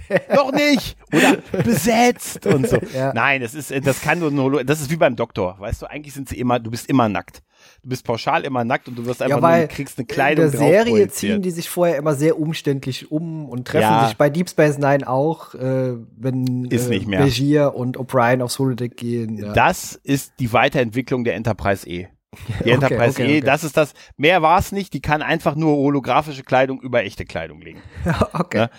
Noch 0.34 0.52
nicht! 0.52 0.98
Oder 1.14 1.38
besetzt 1.64 2.46
und 2.48 2.68
so. 2.68 2.78
Ja. 2.94 3.14
Nein, 3.14 3.42
das 3.42 3.54
ist, 3.54 3.74
das 3.86 4.02
kann 4.02 4.20
nur 4.20 4.32
ein 4.32 4.40
Holo 4.40 4.64
das 4.64 4.82
ist 4.82 4.90
wie 4.90 4.96
beim 4.96 5.16
Doktor. 5.16 5.60
Weißt 5.60 5.82
du, 5.82 5.86
eigentlich 5.88 6.14
sind 6.14 6.30
sie 6.30 6.40
immer, 6.40 6.60
du 6.60 6.72
bist 6.72 6.90
immer 6.90 7.10
nackt 7.10 7.44
du 7.88 7.92
bist 7.92 8.04
pauschal 8.04 8.44
immer 8.44 8.66
nackt 8.66 8.90
und 8.90 8.98
du 8.98 9.06
wirst 9.06 9.22
einfach 9.22 9.42
ja, 9.42 9.60
nur, 9.60 9.68
kriegst 9.68 9.98
eine 9.98 10.06
Kleidung 10.06 10.46
In 10.46 10.52
der 10.52 10.60
Serie 10.60 11.08
ziehen 11.08 11.42
die 11.42 11.52
sich 11.52 11.70
vorher 11.70 11.96
immer 11.96 12.16
sehr 12.16 12.38
umständlich 12.38 13.10
um 13.10 13.48
und 13.48 13.66
treffen 13.66 13.84
ja. 13.84 14.08
sich 14.08 14.18
bei 14.18 14.30
Deep 14.30 14.50
Space 14.50 14.78
Nine 14.78 15.08
auch, 15.08 15.56
äh, 15.56 15.94
wenn 16.18 16.66
ist 16.66 16.92
äh, 16.92 17.00
Begier 17.00 17.76
und 17.76 17.98
O'Brien 17.98 18.44
aufs 18.44 18.60
Holodeck 18.60 18.98
gehen. 18.98 19.38
Ja. 19.38 19.54
Das 19.54 19.96
ist 20.04 20.34
die 20.40 20.52
Weiterentwicklung 20.52 21.24
der 21.24 21.36
Enterprise 21.36 21.88
E. 21.88 22.10
Die 22.66 22.72
Enterprise 22.72 23.12
okay, 23.12 23.24
okay, 23.24 23.36
E, 23.36 23.38
okay. 23.38 23.46
das 23.46 23.64
ist 23.64 23.78
das. 23.78 23.94
Mehr 24.18 24.42
war 24.42 24.60
es 24.60 24.74
nicht. 24.74 24.94
Die 24.94 25.02
kann 25.02 25.22
einfach 25.22 25.56
nur 25.56 25.78
holographische 25.78 26.44
Kleidung 26.44 26.82
über 26.82 27.04
echte 27.06 27.24
Kleidung 27.24 27.62
legen. 27.62 27.82
okay. 28.34 28.58
Ja? 28.58 28.70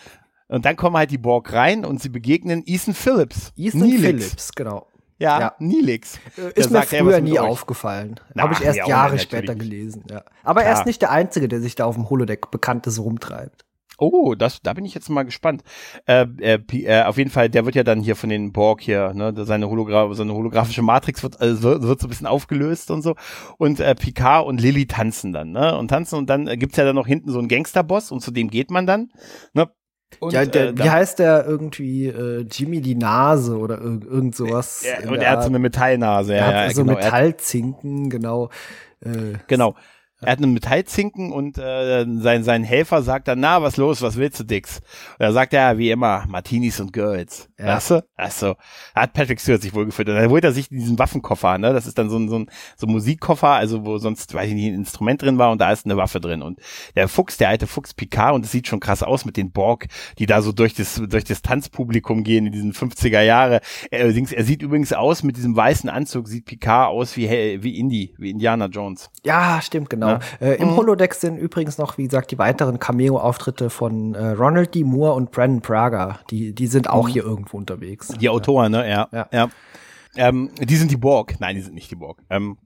Und 0.48 0.66
dann 0.66 0.76
kommen 0.76 0.96
halt 0.96 1.10
die 1.10 1.18
Borg 1.18 1.52
rein 1.52 1.84
und 1.84 2.02
sie 2.02 2.10
begegnen 2.10 2.62
Ethan 2.66 2.94
Phillips. 2.94 3.52
Ethan 3.56 3.80
Neelix. 3.80 4.02
Phillips, 4.02 4.52
genau. 4.52 4.87
Ja, 5.18 5.40
ja. 5.40 5.54
Nilix. 5.58 6.18
Ist 6.54 6.70
mir 6.70 6.82
früher 6.82 7.20
nie 7.20 7.38
aufgefallen. 7.38 8.20
Habe 8.36 8.54
ich 8.54 8.60
erst 8.62 8.86
Jahre 8.86 9.18
später 9.18 9.54
gelesen. 9.54 10.04
Ja. 10.10 10.22
Aber 10.44 10.62
er 10.62 10.72
ist 10.72 10.86
nicht 10.86 11.02
der 11.02 11.10
Einzige, 11.10 11.48
der 11.48 11.60
sich 11.60 11.74
da 11.74 11.84
auf 11.86 11.96
dem 11.96 12.08
Holodeck 12.08 12.50
Bekanntes 12.50 13.00
rumtreibt. 13.00 13.64
Oh, 14.00 14.36
das, 14.36 14.62
da 14.62 14.74
bin 14.74 14.84
ich 14.84 14.94
jetzt 14.94 15.10
mal 15.10 15.24
gespannt. 15.24 15.64
Äh, 16.06 16.26
äh, 16.38 16.60
äh, 16.72 17.02
auf 17.02 17.18
jeden 17.18 17.30
Fall, 17.30 17.50
der 17.50 17.64
wird 17.64 17.74
ja 17.74 17.82
dann 17.82 18.00
hier 18.00 18.14
von 18.14 18.30
den 18.30 18.52
Borg 18.52 18.80
hier, 18.80 19.12
ne, 19.12 19.34
seine, 19.44 19.68
Hologra 19.68 20.14
seine 20.14 20.34
holographische 20.34 20.82
Matrix 20.82 21.24
wird, 21.24 21.40
äh, 21.40 21.60
wird, 21.60 21.82
wird 21.82 22.00
so 22.00 22.06
ein 22.06 22.10
bisschen 22.10 22.28
aufgelöst 22.28 22.92
und 22.92 23.02
so. 23.02 23.16
Und 23.56 23.80
äh, 23.80 23.96
Picard 23.96 24.46
und 24.46 24.60
Lilly 24.60 24.86
tanzen 24.86 25.32
dann, 25.32 25.50
ne, 25.50 25.76
und 25.76 25.88
tanzen 25.88 26.14
und 26.14 26.30
dann 26.30 26.46
äh, 26.46 26.56
gibt's 26.56 26.76
ja 26.76 26.84
dann 26.84 26.94
noch 26.94 27.08
hinten 27.08 27.32
so 27.32 27.40
einen 27.40 27.48
Gangsterboss 27.48 28.12
und 28.12 28.20
zu 28.20 28.30
dem 28.30 28.50
geht 28.50 28.70
man 28.70 28.86
dann, 28.86 29.10
ne. 29.52 29.68
Und, 30.20 30.32
ja, 30.32 30.44
der, 30.44 30.68
äh, 30.68 30.78
wie 30.78 30.90
heißt 30.90 31.18
der 31.18 31.46
irgendwie 31.46 32.06
äh, 32.06 32.44
Jimmy 32.50 32.80
die 32.80 32.94
Nase 32.94 33.56
oder 33.56 33.80
irg 33.80 34.04
irgend 34.04 34.34
sowas? 34.34 34.84
Ja, 34.84 35.08
und 35.08 35.18
er 35.18 35.30
hat 35.32 35.42
so 35.42 35.48
eine 35.48 35.58
Metallnase, 35.58 36.34
ja, 36.34 36.64
ja, 36.64 36.70
so 36.70 36.82
genau, 36.84 36.96
Metallzinken, 36.96 38.10
genau. 38.10 38.50
Äh, 39.00 39.38
genau. 39.46 39.74
Er 40.20 40.32
hat 40.32 40.38
einen 40.38 40.52
Metallzinken 40.52 41.30
und 41.30 41.58
äh, 41.58 42.04
sein, 42.18 42.42
sein 42.42 42.64
Helfer 42.64 43.02
sagt 43.02 43.28
dann, 43.28 43.38
na, 43.38 43.62
was 43.62 43.76
los, 43.76 44.02
was 44.02 44.16
willst 44.16 44.40
du, 44.40 44.44
Dix? 44.44 44.80
Und 45.18 45.24
er 45.24 45.32
sagt 45.32 45.54
er, 45.54 45.78
wie 45.78 45.92
immer, 45.92 46.24
Martinis 46.26 46.80
und 46.80 46.92
Girls. 46.92 47.48
Ja. 47.56 47.76
Weißt 47.76 47.92
du? 47.92 48.04
Also, 48.16 48.56
hat 48.96 49.12
Patrick 49.12 49.40
Stewart 49.40 49.62
sich 49.62 49.72
wohlgefühlt. 49.74 50.08
Und 50.08 50.16
dann 50.16 50.28
holt 50.28 50.42
er 50.42 50.50
sich 50.50 50.68
diesen 50.68 50.98
Waffenkoffer, 50.98 51.58
ne? 51.58 51.72
Das 51.72 51.86
ist 51.86 51.98
dann 51.98 52.10
so 52.10 52.18
ein, 52.18 52.28
so 52.28 52.40
ein, 52.40 52.50
so 52.76 52.88
ein 52.88 52.92
Musikkoffer, 52.92 53.50
also 53.50 53.86
wo 53.86 53.98
sonst, 53.98 54.34
weiß 54.34 54.48
ich 54.48 54.54
nicht, 54.54 54.66
ein 54.66 54.74
Instrument 54.74 55.22
drin 55.22 55.38
war 55.38 55.52
und 55.52 55.60
da 55.60 55.70
ist 55.70 55.86
eine 55.86 55.96
Waffe 55.96 56.20
drin. 56.20 56.42
Und 56.42 56.58
der 56.96 57.06
Fuchs, 57.06 57.36
der 57.36 57.50
alte 57.50 57.68
Fuchs 57.68 57.94
Picard, 57.94 58.34
und 58.34 58.44
es 58.44 58.50
sieht 58.50 58.66
schon 58.66 58.80
krass 58.80 59.04
aus 59.04 59.24
mit 59.24 59.36
den 59.36 59.52
Borg, 59.52 59.86
die 60.18 60.26
da 60.26 60.42
so 60.42 60.50
durch 60.50 60.74
das, 60.74 61.00
durch 61.08 61.24
das 61.24 61.42
Tanzpublikum 61.42 62.24
gehen 62.24 62.46
in 62.46 62.52
diesen 62.52 62.72
50er 62.72 63.20
Jahre. 63.20 63.60
Er, 63.92 64.06
er 64.06 64.44
sieht 64.44 64.62
übrigens 64.62 64.92
aus 64.92 65.22
mit 65.22 65.36
diesem 65.36 65.54
weißen 65.54 65.88
Anzug, 65.88 66.26
sieht 66.26 66.46
Picard 66.46 66.90
aus 66.90 67.16
wie, 67.16 67.28
wie 67.62 67.78
Indie, 67.78 68.14
wie 68.18 68.30
Indiana 68.30 68.66
Jones. 68.66 69.10
Ja, 69.22 69.60
stimmt, 69.62 69.90
genau. 69.90 70.07
Genau. 70.14 70.20
Äh, 70.40 70.56
Im 70.56 70.70
mhm. 70.70 70.76
Holodeck 70.76 71.14
sind 71.14 71.36
übrigens 71.36 71.78
noch, 71.78 71.98
wie 71.98 72.04
gesagt, 72.04 72.30
die 72.30 72.38
weiteren 72.38 72.78
Cameo-Auftritte 72.78 73.70
von 73.70 74.14
äh, 74.14 74.28
Ronald 74.30 74.74
D. 74.74 74.84
Moore 74.84 75.14
und 75.14 75.30
Brandon 75.30 75.60
Prager. 75.60 76.20
Die, 76.30 76.54
die 76.54 76.66
sind 76.66 76.90
auch 76.90 77.08
mhm. 77.08 77.12
hier 77.12 77.24
irgendwo 77.24 77.56
unterwegs. 77.56 78.08
Die 78.08 78.28
Autoren, 78.28 78.72
ne? 78.72 78.88
Ja. 78.88 79.08
ja. 79.12 79.28
ja. 79.32 79.48
Ähm, 80.16 80.50
die 80.60 80.76
sind 80.76 80.90
die 80.90 80.96
Borg. 80.96 81.40
Nein, 81.40 81.56
die 81.56 81.62
sind 81.62 81.74
nicht 81.74 81.90
die 81.90 81.96
Borg. 81.96 82.22
Ähm, 82.30 82.58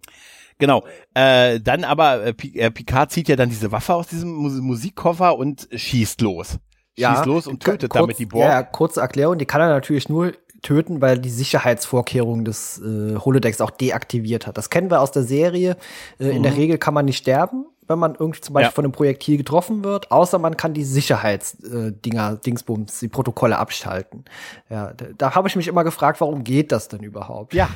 genau. 0.59 0.85
Äh, 1.15 1.61
dann 1.61 1.85
aber, 1.85 2.25
äh, 2.25 2.35
äh 2.55 2.71
Picard 2.71 3.11
zieht 3.11 3.29
ja 3.29 3.37
dann 3.37 3.49
diese 3.49 3.73
Waffe 3.73 3.95
aus 3.95 4.07
diesem 4.07 4.33
Musikkoffer 4.33 5.37
und 5.37 5.69
schießt 5.75 6.21
los. 6.21 6.59
Ja, 6.95 7.15
schießt 7.15 7.27
los 7.27 7.47
und 7.47 7.63
tötet 7.63 7.91
kurz, 7.91 8.03
damit 8.03 8.19
die 8.19 8.27
Borg. 8.27 8.45
Ja, 8.45 8.63
kurze 8.63 9.01
Erklärung, 9.01 9.39
die 9.39 9.47
kann 9.47 9.61
er 9.61 9.69
natürlich 9.69 10.09
nur 10.09 10.33
töten, 10.63 11.01
weil 11.01 11.19
die 11.19 11.31
Sicherheitsvorkehrungen 11.31 12.45
des 12.45 12.81
äh, 12.81 13.17
Holodecks 13.17 13.61
auch 13.61 13.71
deaktiviert 13.71 14.47
hat. 14.47 14.57
Das 14.57 14.71
kennen 14.71 14.91
wir 14.91 15.01
aus 15.01 15.13
der 15.13 15.25
Serie. 15.25 15.77
Äh, 16.19 16.27
mhm. 16.27 16.31
In 16.31 16.43
der 16.43 16.53
mhm. 16.53 16.59
Regel 16.59 16.79
kann 16.79 16.95
man 16.95 17.05
nicht 17.05 17.19
sterben, 17.19 17.67
wenn 17.93 17.99
man 17.99 18.17
irgendwie 18.19 18.41
zum 18.41 18.55
Beispiel 18.55 18.69
ja. 18.69 18.73
von 18.73 18.85
einem 18.85 18.93
Projektil 18.93 19.37
getroffen 19.37 19.85
wird, 19.85 20.11
außer 20.11 20.39
man 20.39 20.57
kann 20.57 20.75
die 20.75 20.85
Sicherheitsdinger, 20.85 22.33
äh, 22.33 22.37
Dingsbums, 22.45 22.99
die 22.99 23.09
Protokolle 23.09 23.59
abschalten. 23.59 24.25
Ja, 24.71 24.93
da, 24.95 25.07
da 25.17 25.35
habe 25.35 25.49
ich 25.49 25.57
mich 25.57 25.69
immer 25.69 25.85
gefragt, 25.85 26.21
warum 26.21 26.43
geht 26.43 26.73
das 26.73 26.89
denn 26.89 27.03
überhaupt? 27.03 27.55
Ja, 27.55 27.69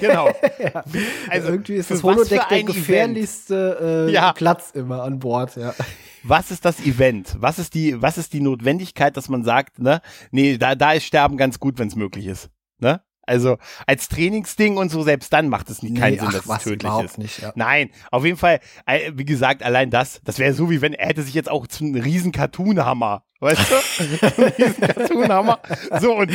genau. 0.00 0.26
ja. 0.58 0.84
Also 1.30 1.48
irgendwie 1.48 1.74
ist 1.74 1.90
das 1.90 2.02
Holodeck 2.02 2.48
der 2.48 2.64
gefährlichste 2.64 4.08
äh, 4.08 4.12
ja. 4.12 4.32
Platz 4.32 4.72
immer 4.72 5.02
an 5.02 5.18
Bord. 5.18 5.56
Ja 5.56 5.74
was 6.22 6.50
ist 6.50 6.64
das 6.64 6.80
Event? 6.80 7.36
Was 7.38 7.58
ist 7.58 7.74
die, 7.74 8.00
was 8.00 8.18
ist 8.18 8.32
die 8.32 8.40
Notwendigkeit, 8.40 9.16
dass 9.16 9.28
man 9.28 9.42
sagt, 9.44 9.78
ne, 9.78 10.00
nee, 10.30 10.56
da, 10.56 10.74
da 10.74 10.92
ist 10.92 11.04
Sterben 11.04 11.36
ganz 11.36 11.58
gut, 11.58 11.78
wenn 11.78 11.88
es 11.88 11.96
möglich 11.96 12.26
ist. 12.26 12.50
Ne? 12.78 13.00
Also 13.24 13.58
als 13.86 14.08
Trainingsding 14.08 14.76
und 14.76 14.90
so, 14.90 15.02
selbst 15.02 15.32
dann 15.32 15.48
macht 15.48 15.70
es 15.70 15.82
nicht 15.82 15.96
keinen 15.96 16.14
nee, 16.14 16.18
Sinn, 16.18 16.28
ach, 16.28 16.44
dass 16.44 16.58
es 16.58 16.64
tödlich 16.64 16.92
ist. 17.04 17.18
Nicht, 17.18 17.40
ja. 17.40 17.52
Nein, 17.54 17.90
auf 18.10 18.24
jeden 18.24 18.36
Fall, 18.36 18.60
äh, 18.86 19.12
wie 19.14 19.24
gesagt, 19.24 19.62
allein 19.62 19.90
das, 19.90 20.20
das 20.24 20.38
wäre 20.38 20.54
so, 20.54 20.70
wie 20.70 20.80
wenn 20.80 20.92
er 20.92 21.06
hätte 21.06 21.22
sich 21.22 21.34
jetzt 21.34 21.50
auch 21.50 21.66
zu 21.66 21.84
einem 21.84 21.94
riesen 21.94 22.32
Cartoon-Hammer, 22.32 23.24
weißt 23.40 23.70
du? 23.70 24.26
ein 24.42 24.52
riesen 24.58 24.80
Cartoon-Hammer. 24.80 25.60
So 26.00 26.14
und 26.16 26.32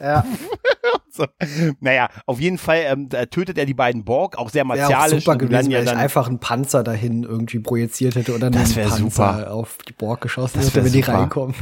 ja. 0.00 0.24
so. 1.10 1.26
Naja, 1.80 2.08
auf 2.26 2.40
jeden 2.40 2.58
Fall 2.58 2.82
ähm, 2.86 3.08
tötet 3.08 3.58
er 3.58 3.66
die 3.66 3.74
beiden 3.74 4.04
Borg, 4.04 4.36
auch 4.36 4.50
sehr 4.50 4.64
martialisch. 4.64 5.12
Ja, 5.12 5.20
super 5.20 5.36
gewesen, 5.36 5.70
ja 5.70 5.78
wenn 5.78 5.86
ich 5.86 5.92
einfach 5.92 6.28
einen 6.28 6.40
Panzer 6.40 6.82
dahin 6.82 7.24
irgendwie 7.24 7.58
projiziert 7.58 8.14
hätte 8.14 8.34
oder 8.34 8.48
einen 8.48 8.56
Panzer 8.56 8.88
super. 8.90 9.52
auf 9.52 9.78
die 9.88 9.92
Borg 9.92 10.20
geschossen 10.20 10.60
hätte, 10.60 10.84
wenn 10.84 10.92
die 10.92 11.00
reinkommen. 11.00 11.54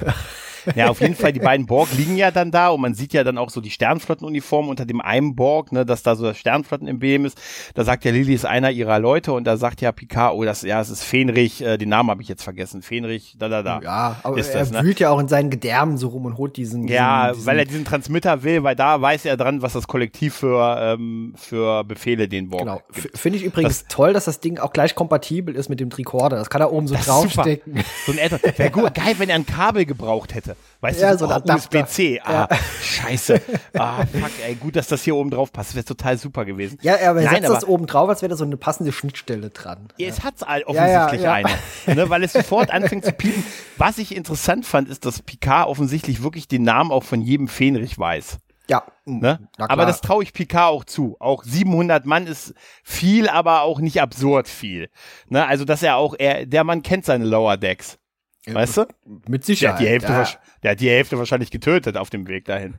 Ja, 0.74 0.89
auf 0.89 1.01
jeden 1.01 1.14
Fall, 1.14 1.32
die 1.32 1.40
beiden 1.40 1.66
Borg 1.66 1.89
liegen 1.97 2.16
ja 2.16 2.30
dann 2.30 2.51
da 2.51 2.68
und 2.68 2.80
man 2.80 2.94
sieht 2.94 3.12
ja 3.12 3.24
dann 3.24 3.39
auch 3.39 3.51
so 3.51 3.60
die 3.60 3.70
Sternflottenuniform 3.70 4.68
unter 4.68 4.86
dem 4.86 5.01
einen 5.01 5.34
Borg, 5.34 5.72
ne, 5.72 5.84
dass 5.84 6.02
da 6.02 6.16
so 6.16 6.24
das 6.24 6.39
Sternflottenemblem 6.39 7.24
ist. 7.24 7.40
Da 7.74 7.84
sagt 7.84 8.05
ja 8.05 8.12
Lilly 8.12 8.34
ist 8.34 8.47
einer 8.47 8.70
ihrer 8.70 8.98
Leute 8.98 9.32
und 9.32 9.44
da 9.44 9.56
sagt 9.56 9.80
ja 9.80 9.93
Picard, 9.93 10.34
oh, 10.34 10.44
das, 10.44 10.62
ja, 10.62 10.80
es 10.80 10.90
ist 10.90 11.05
Fenrich, 11.05 11.62
äh, 11.62 11.78
den 11.78 11.89
Namen 11.89 12.10
habe 12.10 12.22
ich 12.22 12.28
jetzt 12.28 12.43
vergessen, 12.43 12.82
Fenrich, 12.82 13.36
da, 13.39 13.48
da, 13.48 13.62
da. 13.62 13.80
Ja, 13.82 14.16
aber 14.22 14.39
ist 14.39 14.51
er 14.51 14.60
das, 14.60 14.70
ne? 14.70 14.82
wühlt 14.82 15.01
ja 15.01 15.10
auch 15.10 15.18
in 15.18 15.28
seinen 15.28 15.51
Gedärmen 15.51 15.98
so 15.98 16.09
rum 16.09 16.26
und 16.26 16.39
holt 16.39 16.56
diesen, 16.56 16.86
diesen 16.86 16.94
Ja, 16.94 17.32
diesen, 17.32 17.47
weil 17.47 17.59
er 17.59 17.64
diesen 17.64 17.84
Transmitter 17.84 18.43
will, 18.43 18.62
weil 18.62 18.76
da 18.76 19.01
weiß 19.01 19.24
er 19.24 19.36
dran, 19.36 19.62
was 19.62 19.72
das 19.72 19.86
Kollektiv 19.86 20.34
für, 20.34 20.76
ähm, 20.80 21.34
für 21.36 21.84
Befehle 21.84 22.28
den 22.28 22.48
Borg 22.48 22.62
Genau, 22.62 22.82
finde 22.93 23.39
ich 23.39 23.44
übrigens 23.44 23.80
das, 23.80 23.89
toll, 23.89 24.12
dass 24.12 24.26
das 24.26 24.40
Ding 24.40 24.59
auch 24.59 24.72
gleich 24.72 24.94
kompatibel 24.94 25.55
ist 25.55 25.68
mit 25.68 25.80
dem 25.80 25.90
Tricorder. 25.90 26.36
Das 26.36 26.51
kann 26.51 26.60
er 26.60 26.72
oben 26.72 26.86
so 26.86 26.94
draufstecken. 26.94 27.82
So 28.06 28.12
ein 28.12 28.18
wäre 28.18 28.70
gut, 28.70 28.94
geil, 28.94 29.14
wenn 29.18 29.28
er 29.28 29.36
ein 29.36 29.47
Kabel 29.47 29.84
gebraucht 29.84 30.34
hätte. 30.34 30.51
Weißt 30.80 31.00
ja, 31.00 31.12
du, 31.12 31.18
so 31.18 31.28
oh, 31.28 31.54
USB-C. 31.54 32.20
Ah, 32.24 32.48
ja. 32.50 32.56
scheiße. 32.82 33.40
Ah, 33.78 34.04
fuck, 34.06 34.30
ey, 34.44 34.54
gut, 34.54 34.76
dass 34.76 34.88
das 34.88 35.02
hier 35.02 35.16
oben 35.16 35.30
drauf 35.30 35.52
passt. 35.52 35.70
Das 35.70 35.76
wäre 35.76 35.84
total 35.84 36.18
super 36.18 36.44
gewesen. 36.44 36.78
Ja, 36.82 36.94
aber 37.08 37.22
er 37.22 37.30
setzt 37.30 37.48
das 37.48 37.64
oben 37.64 37.86
drauf, 37.86 38.08
als 38.08 38.22
wäre 38.22 38.30
da 38.30 38.36
so 38.36 38.44
eine 38.44 38.56
passende 38.56 38.92
Schnittstelle 38.92 39.50
dran. 39.50 39.88
Ja, 39.96 40.08
es 40.08 40.22
hat 40.24 40.34
offensichtlich 40.66 41.28
eine. 41.28 41.48
Ne, 41.86 42.10
weil 42.10 42.22
es 42.22 42.32
sofort 42.32 42.70
anfängt 42.70 43.04
zu 43.04 43.12
piepen. 43.12 43.44
Was 43.78 43.98
ich 43.98 44.14
interessant 44.14 44.66
fand, 44.66 44.88
ist, 44.88 45.04
dass 45.04 45.22
Picard 45.22 45.68
offensichtlich 45.68 46.22
wirklich 46.22 46.48
den 46.48 46.62
Namen 46.62 46.90
auch 46.90 47.02
von 47.02 47.20
jedem 47.20 47.48
Fähnrich 47.48 47.98
weiß. 47.98 48.38
Ja. 48.68 48.84
Ne? 49.04 49.48
Aber 49.58 49.86
das 49.86 50.00
traue 50.00 50.22
ich 50.22 50.32
Picard 50.32 50.70
auch 50.70 50.84
zu. 50.84 51.16
Auch 51.18 51.44
700 51.44 52.06
Mann 52.06 52.26
ist 52.26 52.54
viel, 52.82 53.28
aber 53.28 53.62
auch 53.62 53.80
nicht 53.80 54.00
absurd 54.00 54.48
viel. 54.48 54.88
Ne? 55.28 55.46
Also, 55.46 55.64
dass 55.64 55.82
er 55.82 55.96
auch, 55.96 56.14
er, 56.18 56.46
der 56.46 56.64
Mann 56.64 56.82
kennt 56.82 57.04
seine 57.04 57.24
Lower 57.24 57.56
Decks. 57.56 57.98
Weißt 58.47 58.77
du? 58.77 58.86
Mit 59.28 59.44
Sicherheit. 59.44 59.81
Der 59.81 59.94
hat, 59.94 60.02
die 60.02 60.09
Hälfte, 60.09 60.12
ja. 60.12 60.40
der 60.62 60.70
hat 60.73 60.81
die 60.81 60.90
Hälfte 60.90 61.19
wahrscheinlich 61.19 61.51
getötet 61.51 61.97
auf 61.97 62.10
dem 62.10 62.27
Weg 62.27 62.44
dahin. 62.47 62.74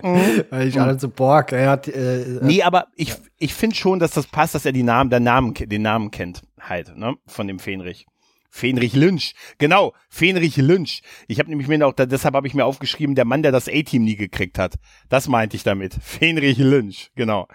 Weil 0.00 0.68
ich 0.68 0.80
alle 0.80 0.98
so 0.98 1.08
Borg, 1.08 1.52
er 1.52 1.70
hat, 1.70 1.88
äh, 1.88 2.22
äh, 2.22 2.40
Nee, 2.42 2.62
aber 2.62 2.86
ich, 2.96 3.14
ich 3.38 3.54
finde 3.54 3.76
schon, 3.76 3.98
dass 3.98 4.12
das 4.12 4.26
passt, 4.26 4.54
dass 4.54 4.64
er 4.64 4.72
die 4.72 4.82
Namen, 4.82 5.10
der 5.10 5.20
Namen, 5.20 5.54
den 5.54 5.82
Namen 5.82 6.10
kennt, 6.10 6.42
halt, 6.58 6.96
ne, 6.96 7.16
von 7.26 7.46
dem 7.46 7.58
Fenrich. 7.58 8.06
Fenrich 8.50 8.94
Lynch. 8.94 9.34
Genau, 9.58 9.92
Fenrich 10.08 10.56
Lynch. 10.56 11.02
Ich 11.26 11.38
habe 11.38 11.50
nämlich 11.50 11.68
mir 11.68 11.86
auch, 11.86 11.92
deshalb 11.92 12.34
habe 12.34 12.46
ich 12.46 12.54
mir 12.54 12.64
aufgeschrieben, 12.64 13.14
der 13.14 13.26
Mann, 13.26 13.42
der 13.42 13.52
das 13.52 13.68
A-Team 13.68 14.04
nie 14.04 14.16
gekriegt 14.16 14.58
hat. 14.58 14.76
Das 15.10 15.28
meinte 15.28 15.54
ich 15.54 15.64
damit. 15.64 15.94
Fenrich 16.00 16.56
Lynch, 16.56 17.10
genau. 17.14 17.46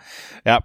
Ja, 0.45 0.63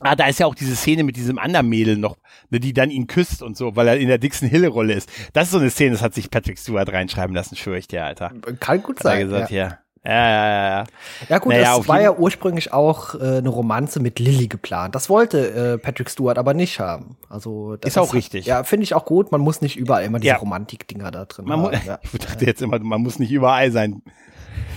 Ah, 0.00 0.16
da 0.16 0.26
ist 0.26 0.40
ja 0.40 0.46
auch 0.46 0.54
diese 0.54 0.74
Szene 0.74 1.04
mit 1.04 1.16
diesem 1.16 1.38
anderen 1.38 1.68
Mädel 1.68 1.96
noch, 1.96 2.16
ne, 2.50 2.58
die 2.58 2.72
dann 2.72 2.90
ihn 2.90 3.06
küsst 3.06 3.42
und 3.42 3.56
so, 3.56 3.76
weil 3.76 3.88
er 3.88 3.96
in 3.96 4.08
der 4.08 4.18
Dixon 4.18 4.48
Hill-Rolle 4.48 4.92
ist. 4.92 5.08
Das 5.32 5.44
ist 5.44 5.52
so 5.52 5.58
eine 5.58 5.70
Szene, 5.70 5.92
das 5.92 6.02
hat 6.02 6.14
sich 6.14 6.30
Patrick 6.30 6.58
Stewart 6.58 6.92
reinschreiben 6.92 7.34
lassen, 7.34 7.56
schwöre 7.56 7.78
ich 7.78 7.86
dir, 7.86 8.04
Alter. 8.04 8.32
Kann 8.58 8.82
gut 8.82 8.96
hat 8.96 9.02
sein. 9.04 9.18
Er 9.18 9.24
gesagt, 9.24 9.50
ja. 9.50 9.78
Ja, 10.06 10.12
ja, 10.12 10.46
ja, 10.46 10.68
ja. 10.68 10.84
Ja 11.30 11.38
gut, 11.38 11.54
naja, 11.54 11.78
das 11.78 11.88
war 11.88 12.00
ja 12.00 12.12
ursprünglich 12.14 12.74
auch 12.74 13.14
äh, 13.14 13.38
eine 13.38 13.48
Romanze 13.48 14.00
mit 14.00 14.18
Lilly 14.18 14.48
geplant. 14.48 14.94
Das 14.94 15.08
wollte 15.08 15.50
äh, 15.50 15.78
Patrick 15.78 16.10
Stewart 16.10 16.36
aber 16.36 16.52
nicht 16.52 16.78
haben. 16.78 17.16
Also 17.30 17.76
das 17.76 17.92
ist 17.92 17.98
auch 17.98 18.08
ist, 18.08 18.14
richtig. 18.14 18.44
Ja, 18.44 18.64
finde 18.64 18.84
ich 18.84 18.92
auch 18.92 19.06
gut. 19.06 19.32
Man 19.32 19.40
muss 19.40 19.62
nicht 19.62 19.76
überall 19.76 20.04
immer 20.04 20.18
diese 20.18 20.34
ja. 20.34 20.36
Romantik-Dinger 20.36 21.10
da 21.10 21.24
drin 21.24 21.46
man 21.46 21.62
haben. 21.62 21.80
Ja. 21.86 22.00
Ich 22.12 22.18
dachte 22.20 22.44
jetzt 22.44 22.60
immer, 22.60 22.78
man 22.80 23.00
muss 23.00 23.18
nicht 23.18 23.32
überall 23.32 23.72
sein. 23.72 24.02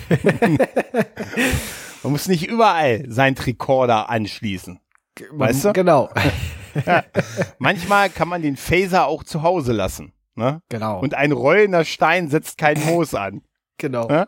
man 2.04 2.12
muss 2.14 2.30
nicht 2.30 2.48
überall 2.48 3.04
sein 3.10 3.36
Tricorder 3.36 4.10
anschließen. 4.10 4.80
Weißt 5.32 5.66
du? 5.66 5.74
Genau. 5.74 6.10
ja. 6.86 7.04
Manchmal 7.60 8.10
kann 8.10 8.28
man 8.28 8.42
den 8.42 8.58
Phaser 8.58 9.08
auch 9.08 9.24
zu 9.24 9.44
Hause 9.44 9.74
lassen. 9.74 10.14
Ne? 10.36 10.62
Genau. 10.70 11.00
Und 11.00 11.16
ein 11.16 11.32
rollender 11.32 11.84
Stein 11.84 12.30
setzt 12.30 12.58
kein 12.58 12.80
Moos 12.86 13.14
an. 13.14 13.42
Genau. 13.78 14.08
Ne? 14.08 14.28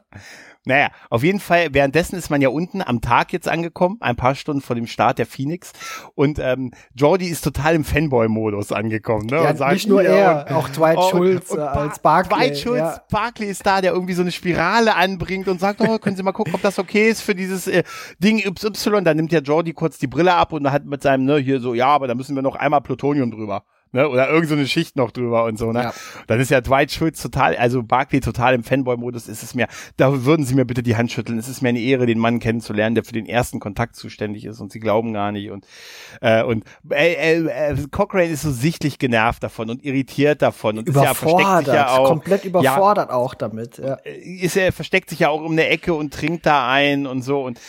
Naja, 0.70 0.90
auf 1.10 1.24
jeden 1.24 1.40
Fall, 1.40 1.74
währenddessen 1.74 2.16
ist 2.16 2.30
man 2.30 2.42
ja 2.42 2.50
unten 2.50 2.84
am 2.84 3.02
Tag 3.02 3.34
jetzt 3.34 3.48
angekommen, 3.48 3.98
ein 4.02 4.16
paar 4.16 4.36
Stunden 4.36 4.62
vor 4.62 4.76
dem 4.76 4.86
Start 4.86 5.18
der 5.18 5.26
Phoenix. 5.26 5.72
Und 6.14 6.38
ähm, 6.38 6.72
Jordi 6.94 7.26
ist 7.26 7.44
total 7.44 7.74
im 7.74 7.84
Fanboy-Modus 7.84 8.72
angekommen. 8.72 9.26
Ne? 9.26 9.38
Ja, 9.38 9.56
sagt, 9.56 9.74
nicht 9.74 9.88
nur 9.88 10.04
er, 10.04 10.46
und, 10.48 10.56
auch 10.56 10.70
Dwight 10.70 10.98
oh, 11.00 11.18
und, 11.18 11.50
und 11.50 11.60
als 11.60 11.98
Barclay. 11.98 12.38
Dwight 12.38 12.58
Schultz, 12.60 12.80
ja. 12.80 13.02
Barclay 13.10 13.50
ist 13.50 13.66
da, 13.66 13.82
der 13.82 13.94
irgendwie 13.94 14.14
so 14.14 14.22
eine 14.22 14.32
Spirale 14.32 14.96
anbringt 14.96 15.48
und 15.48 15.60
sagt, 15.60 15.82
oh, 15.82 15.98
können 15.98 16.16
Sie 16.16 16.22
mal 16.22 16.34
gucken, 16.34 16.54
ob 16.54 16.62
das 16.62 16.78
okay 16.78 17.10
ist 17.10 17.22
für 17.22 17.34
dieses 17.34 17.66
äh, 17.66 17.82
Ding 18.20 18.38
YY. 18.38 19.04
Dann 19.04 19.18
nimmt 19.18 19.32
ja 19.32 19.40
Jordi 19.40 19.74
kurz 19.74 19.98
die 19.98 20.06
Brille 20.06 20.36
ab 20.36 20.54
und 20.54 20.72
hat 20.72 20.86
mit 20.86 21.02
seinem, 21.02 21.26
ne, 21.26 21.38
hier 21.38 21.60
so, 21.62 21.74
ja, 21.74 21.88
aber 21.88 22.06
da 22.06 22.14
müssen 22.14 22.36
wir 22.36 22.44
noch 22.44 22.56
einmal 22.56 22.82
Plutonium 22.82 23.32
drüber. 23.32 23.64
Ne? 23.92 24.10
Oder 24.10 24.30
irgend 24.30 24.50
so 24.50 24.56
eine 24.56 24.68
Schicht 24.68 24.96
noch 24.96 25.12
drüber 25.12 25.46
und 25.46 25.58
so, 25.58 25.72
ne? 25.72 25.84
Ja. 25.84 25.94
Dann 26.28 26.40
ist 26.40 26.52
ja 26.52 26.62
Dwight 26.62 26.92
Schultz 26.92 27.22
total, 27.22 27.56
also 27.56 27.84
Barkley 27.84 28.20
total 28.20 28.54
im 28.54 28.64
Fanboy-Modus, 28.64 29.28
ist 29.28 29.44
es 29.44 29.56
mir, 29.56 29.68
da 29.98 30.26
würden 30.26 30.46
Sie 30.46 30.56
mir 30.56 30.66
bitte 30.66 30.84
die 30.84 30.96
Hand 30.96 31.12
schütteln. 31.12 31.38
Es 31.38 31.48
ist 31.48 31.62
mir 31.62 31.70
eine 31.70 31.80
Ehre, 31.80 32.06
den 32.06 32.20
Mann 32.20 32.40
kennenzulernen, 32.40 32.96
der 32.96 33.04
für 33.04 33.14
den 33.14 33.26
ersten 33.26 33.60
Kontakt 33.60 33.96
zuständig 33.96 34.46
ist 34.46 34.60
und 34.60 34.72
Sie 34.72 34.80
glauben 34.80 35.14
gar 35.14 35.32
nicht 35.32 35.52
und 35.52 35.66
äh, 36.22 36.44
und 36.44 36.64
äh, 36.90 37.14
äh, 37.14 37.72
äh, 37.72 37.76
Cochrane 37.92 38.26
ist 38.30 38.42
so 38.42 38.52
sichtlich 38.52 39.00
genervt 39.00 39.44
davon 39.44 39.70
und 39.70 39.84
irritiert 39.84 40.42
davon 40.42 40.78
und 40.80 40.88
überfordert, 40.88 41.62
ist 41.62 41.68
ja, 41.68 41.74
ja 41.74 41.98
auch, 41.98 42.08
komplett 42.08 42.46
überfordert 42.46 43.10
ja, 43.10 43.16
auch 43.16 43.34
damit. 43.34 43.78
Ja. 43.78 43.96
Äh, 44.04 44.20
ist 44.20 44.58
er 44.58 44.72
versteckt 44.72 45.10
sich 45.10 45.20
ja 45.20 45.30
auch 45.30 45.42
um 45.42 45.52
eine 45.52 45.68
Ecke 45.68 45.94
und 45.94 46.14
trinkt 46.14 46.46
da 46.46 46.70
ein 46.70 47.08
und 47.08 47.22
so 47.22 47.44
und 47.44 47.60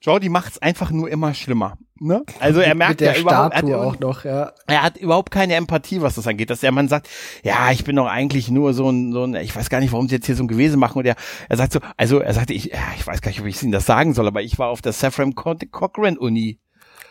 Jordi 0.00 0.28
macht's 0.28 0.58
einfach 0.58 0.90
nur 0.90 1.10
immer 1.10 1.34
schlimmer. 1.34 1.76
Ne? 2.00 2.22
Also 2.38 2.60
er 2.60 2.76
merkt 2.76 3.00
ja 3.00 3.16
überhaupt, 3.16 3.54
er 3.54 3.62
hat, 3.62 3.74
auch 3.74 3.98
noch, 3.98 4.24
ja. 4.24 4.52
er 4.68 4.82
hat 4.82 4.96
überhaupt 4.98 5.32
keine 5.32 5.54
Empathie, 5.54 6.00
was 6.00 6.14
das 6.14 6.28
angeht, 6.28 6.48
dass 6.50 6.60
der 6.60 6.70
Mann 6.70 6.86
sagt, 6.86 7.08
ja, 7.42 7.72
ich 7.72 7.82
bin 7.82 7.96
doch 7.96 8.06
eigentlich 8.06 8.50
nur 8.50 8.72
so 8.72 8.88
ein, 8.88 9.12
so 9.12 9.24
ein, 9.24 9.34
ich 9.34 9.54
weiß 9.56 9.68
gar 9.68 9.80
nicht, 9.80 9.92
warum 9.92 10.08
sie 10.08 10.14
jetzt 10.14 10.26
hier 10.26 10.36
so 10.36 10.44
ein 10.44 10.48
Gewesen 10.48 10.78
machen 10.78 10.98
und 10.98 11.06
er, 11.06 11.16
er 11.48 11.56
sagt 11.56 11.72
so, 11.72 11.80
also 11.96 12.20
er 12.20 12.34
sagte, 12.34 12.52
ich, 12.52 12.66
ja, 12.66 12.78
ich 12.96 13.04
weiß 13.04 13.20
gar 13.20 13.30
nicht, 13.30 13.40
ob 13.40 13.46
ich 13.46 13.60
Ihnen 13.62 13.72
das 13.72 13.86
sagen 13.86 14.14
soll, 14.14 14.28
aber 14.28 14.42
ich 14.42 14.58
war 14.60 14.68
auf 14.68 14.80
der 14.80 14.92
Saffron 14.92 15.34
Cochrane 15.34 16.18
Uni 16.18 16.60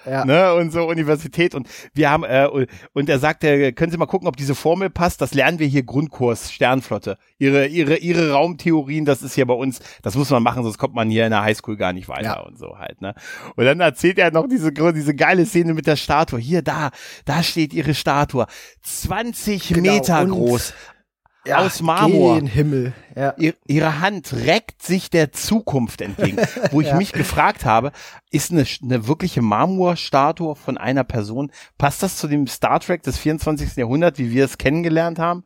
ja. 0.10 0.26
ne, 0.26 0.54
und 0.54 0.72
so 0.72 0.88
Universität 0.88 1.56
und 1.56 1.68
wir 1.94 2.10
haben 2.10 2.24
äh, 2.24 2.48
und 2.94 3.10
er 3.10 3.20
sagte, 3.20 3.74
können 3.74 3.92
Sie 3.92 3.98
mal 3.98 4.06
gucken, 4.06 4.28
ob 4.28 4.38
diese 4.38 4.56
Formel 4.56 4.90
passt. 4.90 5.22
Das 5.22 5.34
lernen 5.34 5.60
wir 5.60 5.68
hier 5.68 5.84
Grundkurs 5.84 6.52
Sternflotte. 6.52 7.18
Ihre 7.38 7.68
ihre 7.68 7.98
ihre 7.98 8.32
Raumtheorien, 8.32 9.06
das 9.06 9.22
ist 9.22 9.36
hier 9.36 9.46
bei 9.46 9.54
uns, 9.54 9.80
das 10.02 10.16
muss 10.16 10.30
man 10.30 10.44
machen, 10.44 10.64
sonst 10.64 10.78
kommt 10.78 10.96
man 10.96 11.10
hier 11.10 11.26
in 11.26 11.32
der 11.32 11.44
Highschool 11.44 11.78
gar 11.78 11.94
nicht 11.94 12.10
weiter 12.10 12.24
ja. 12.24 12.40
und 12.42 12.58
so 12.58 12.78
halt, 12.78 13.02
ne? 13.02 13.14
Und 13.56 13.66
dann 13.66 13.80
erzählt 13.80 14.20
er 14.20 14.32
noch 14.32 14.48
diese 14.48 14.72
diese 14.72 15.16
geile 15.16 15.46
Szene 15.46 15.74
mit 15.74 15.88
der 15.88 15.96
Statue. 15.96 16.40
Hier 16.40 16.62
da, 16.62 16.92
da 17.26 17.44
steht 17.44 17.74
ihre 17.74 17.94
Statue, 17.94 18.46
20 18.82 19.70
genau, 19.70 19.94
Meter 19.94 20.26
groß 20.26 20.74
ja, 21.48 21.58
aus 21.58 21.82
Marmor. 21.82 22.42
Himmel. 22.42 22.94
Ja. 23.16 23.34
ihre 23.66 24.00
Hand 24.00 24.32
reckt 24.34 24.84
sich 24.84 25.10
der 25.10 25.32
Zukunft 25.32 26.02
entgegen. 26.02 26.38
Wo 26.72 26.82
ich 26.82 26.88
ja. 26.88 26.96
mich 26.96 27.14
gefragt 27.14 27.66
habe, 27.66 27.92
ist 28.30 28.52
eine, 28.52 28.66
eine 28.84 29.08
wirkliche 29.08 29.42
Marmorstatue 29.42 30.56
von 30.56 30.78
einer 30.78 31.04
Person, 31.04 31.52
passt 31.78 32.04
das 32.04 32.18
zu 32.18 32.28
dem 32.28 32.48
Star 32.48 32.80
Trek 32.80 33.04
des 33.04 33.18
24. 33.18 33.76
Jahrhunderts, 33.76 34.20
wie 34.20 34.32
wir 34.32 34.46
es 34.46 34.58
kennengelernt 34.58 35.20
haben? 35.20 35.44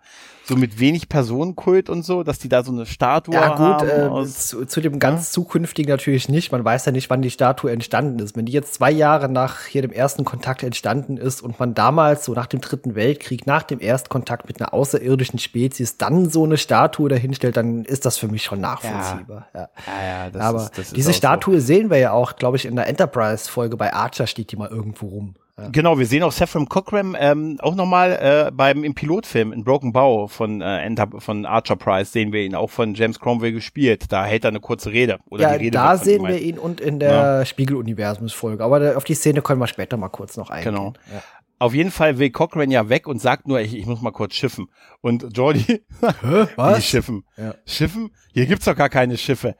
So 0.51 0.57
mit 0.57 0.79
wenig 0.79 1.07
Personenkult 1.07 1.89
und 1.89 2.03
so, 2.03 2.23
dass 2.23 2.37
die 2.37 2.49
da 2.49 2.63
so 2.63 2.73
eine 2.73 2.85
Statue 2.85 3.33
ja, 3.33 3.55
gut, 3.55 3.89
haben. 3.89 4.23
Äh, 4.23 4.27
zu, 4.27 4.65
zu, 4.65 4.81
dem 4.81 4.99
ganz 4.99 5.29
ja? 5.29 5.31
zukünftigen 5.31 5.89
natürlich 5.89 6.27
nicht. 6.27 6.51
Man 6.51 6.63
weiß 6.63 6.85
ja 6.85 6.91
nicht, 6.91 7.09
wann 7.09 7.21
die 7.21 7.29
Statue 7.29 7.71
entstanden 7.71 8.19
ist. 8.19 8.35
Wenn 8.35 8.45
die 8.45 8.51
jetzt 8.51 8.73
zwei 8.73 8.91
Jahre 8.91 9.29
nach 9.29 9.65
hier 9.65 9.81
dem 9.81 9.91
ersten 9.91 10.25
Kontakt 10.25 10.63
entstanden 10.63 11.15
ist 11.15 11.41
und 11.41 11.59
man 11.59 11.73
damals 11.73 12.25
so 12.25 12.33
nach 12.33 12.47
dem 12.47 12.59
Dritten 12.59 12.95
Weltkrieg, 12.95 13.47
nach 13.47 13.63
dem 13.63 13.79
Erstkontakt 13.79 14.47
mit 14.47 14.59
einer 14.59 14.73
außerirdischen 14.73 15.39
Spezies 15.39 15.97
dann 15.97 16.29
so 16.29 16.43
eine 16.43 16.57
Statue 16.57 17.07
dahinstellt, 17.07 17.55
dann 17.55 17.85
ist 17.85 18.05
das 18.05 18.17
für 18.17 18.27
mich 18.27 18.43
schon 18.43 18.59
nachvollziehbar. 18.59 19.47
Ja, 19.53 19.69
ja. 19.87 20.29
ja, 20.33 20.41
Aber 20.41 20.63
ist, 20.63 20.77
ist 20.77 20.97
diese 20.97 21.13
Statue 21.13 21.61
so. 21.61 21.65
sehen 21.65 21.89
wir 21.89 21.97
ja 21.97 22.11
auch, 22.11 22.35
glaube 22.35 22.57
ich, 22.57 22.65
in 22.65 22.75
der 22.75 22.87
Enterprise-Folge 22.87 23.77
bei 23.77 23.93
Archer 23.93 24.27
steht 24.27 24.51
die 24.51 24.57
mal 24.57 24.69
irgendwo 24.69 25.07
rum. 25.07 25.35
Genau, 25.71 25.99
wir 25.99 26.05
sehen 26.05 26.23
auch 26.23 26.31
Saffron 26.31 26.67
Cochran 26.67 27.15
ähm, 27.19 27.57
auch 27.61 27.75
nochmal 27.75 28.11
äh, 28.11 28.51
beim 28.51 28.83
im 28.83 28.93
Pilotfilm 28.93 29.53
in 29.53 29.63
Broken 29.63 29.91
Bow 29.91 30.27
von 30.27 30.61
äh, 30.61 30.79
Enter, 30.79 31.07
von 31.17 31.45
Archer 31.45 31.75
Price 31.75 32.11
sehen 32.11 32.31
wir 32.31 32.43
ihn 32.43 32.55
auch 32.55 32.69
von 32.69 32.93
James 32.93 33.19
Cromwell 33.19 33.51
gespielt. 33.51 34.11
Da 34.11 34.25
hält 34.25 34.45
er 34.45 34.49
eine 34.49 34.59
kurze 34.59 34.91
Rede 34.91 35.19
oder 35.29 35.43
ja, 35.43 35.57
die 35.57 35.65
Rede. 35.65 35.71
Da 35.71 35.97
sehen 35.97 36.25
wir 36.27 36.39
ihn 36.39 36.57
und 36.57 36.81
in 36.81 36.99
der 36.99 37.11
ja. 37.11 37.45
Spiegel-Universums-Folge. 37.45 38.63
Aber 38.63 38.79
da, 38.79 38.95
auf 38.95 39.03
die 39.03 39.13
Szene 39.13 39.41
können 39.41 39.59
wir 39.59 39.67
später 39.67 39.97
mal 39.97 40.09
kurz 40.09 40.37
noch 40.37 40.49
eingehen. 40.49 40.73
Genau. 40.73 40.93
Ja. 41.11 41.21
Auf 41.61 41.75
jeden 41.75 41.91
Fall 41.91 42.17
will 42.17 42.31
Cochran 42.31 42.71
ja 42.71 42.89
weg 42.89 43.07
und 43.07 43.21
sagt 43.21 43.47
nur, 43.47 43.59
ich, 43.59 43.75
ich 43.75 43.85
muss 43.85 44.01
mal 44.01 44.09
kurz 44.09 44.33
schiffen. 44.33 44.71
Und 45.01 45.37
Jordi, 45.37 45.63
Hä? 45.63 45.83
Was? 46.55 46.77
Wie 46.79 46.81
schiffen? 46.81 47.23
Ja. 47.37 47.53
Schiffen? 47.67 48.09
Hier 48.33 48.47
gibt's 48.47 48.65
doch 48.65 48.75
gar 48.75 48.89
keine 48.89 49.15
Schiffe. 49.15 49.55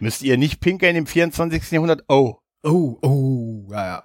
Müsst 0.00 0.22
ihr 0.22 0.36
nicht 0.36 0.60
pinkeln 0.60 0.96
im 0.96 1.06
24. 1.06 1.70
Jahrhundert? 1.70 2.02
Oh, 2.08 2.38
Oh, 2.66 2.96
oh, 3.02 3.66
ja, 3.70 3.86
ja. 3.86 4.04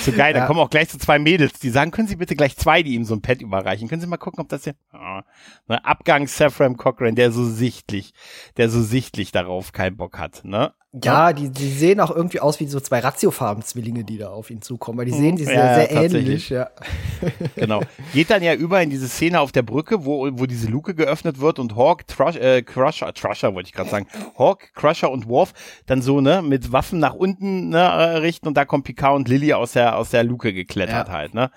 so 0.00 0.10
geil, 0.10 0.32
da 0.32 0.40
ja. 0.40 0.46
kommen 0.46 0.58
auch 0.58 0.70
gleich 0.70 0.88
so 0.88 0.98
zwei 0.98 1.20
Mädels, 1.20 1.60
die 1.60 1.70
sagen, 1.70 1.92
können 1.92 2.08
Sie 2.08 2.16
bitte 2.16 2.34
gleich 2.34 2.56
zwei, 2.56 2.82
die 2.82 2.94
ihm 2.94 3.04
so 3.04 3.14
ein 3.14 3.22
Pad 3.22 3.40
überreichen. 3.40 3.88
Können 3.88 4.00
Sie 4.00 4.08
mal 4.08 4.16
gucken, 4.16 4.40
ob 4.40 4.48
das 4.48 4.64
hier, 4.64 4.74
oh, 4.92 5.20
ne, 5.68 5.84
Abgang 5.84 6.26
Saffron 6.26 6.76
Cochran, 6.76 7.14
der 7.14 7.30
so 7.30 7.44
sichtlich, 7.44 8.12
der 8.56 8.70
so 8.70 8.82
sichtlich 8.82 9.30
darauf 9.30 9.70
keinen 9.70 9.96
Bock 9.96 10.18
hat, 10.18 10.44
ne? 10.44 10.74
Ja, 11.04 11.32
die, 11.32 11.50
die 11.50 11.68
sehen 11.68 12.00
auch 12.00 12.14
irgendwie 12.14 12.40
aus 12.40 12.60
wie 12.60 12.66
so 12.66 12.80
zwei 12.80 13.00
Ratiofarben-Zwillinge, 13.00 14.04
die 14.04 14.18
da 14.18 14.28
auf 14.28 14.50
ihn 14.50 14.62
zukommen, 14.62 14.98
weil 14.98 15.06
die 15.06 15.12
sehen 15.12 15.36
die 15.36 15.44
sehr, 15.44 15.54
ja, 15.54 15.74
sehr 15.74 15.90
ähnlich, 15.90 16.50
ja. 16.50 16.70
Genau. 17.56 17.82
Geht 18.12 18.30
dann 18.30 18.42
ja 18.42 18.54
über 18.54 18.82
in 18.82 18.90
diese 18.90 19.08
Szene 19.08 19.40
auf 19.40 19.52
der 19.52 19.62
Brücke, 19.62 20.04
wo, 20.04 20.28
wo 20.32 20.46
diese 20.46 20.68
Luke 20.68 20.94
geöffnet 20.94 21.40
wird 21.40 21.58
und 21.58 21.76
Hawk, 21.76 22.06
Trush, 22.06 22.36
äh, 22.36 22.62
Crusher, 22.62 23.12
Trusher 23.12 23.54
wollte 23.54 23.68
ich 23.68 23.74
gerade 23.74 23.90
sagen, 23.90 24.06
Hawk, 24.38 24.72
Crusher 24.74 25.10
und 25.10 25.28
Worf 25.28 25.52
dann 25.86 26.02
so, 26.02 26.20
ne, 26.20 26.42
mit 26.42 26.72
Waffen 26.72 26.98
nach 26.98 27.14
unten 27.14 27.70
ne, 27.70 27.78
äh, 27.78 28.16
richten 28.18 28.48
und 28.48 28.56
da 28.56 28.64
kommt 28.64 28.84
Picard 28.84 29.16
und 29.16 29.28
Lily 29.28 29.52
aus 29.52 29.72
der, 29.72 29.96
aus 29.96 30.10
der 30.10 30.24
Luke 30.24 30.52
geklettert 30.52 31.08
ja. 31.08 31.14
halt, 31.14 31.34
ne. 31.34 31.50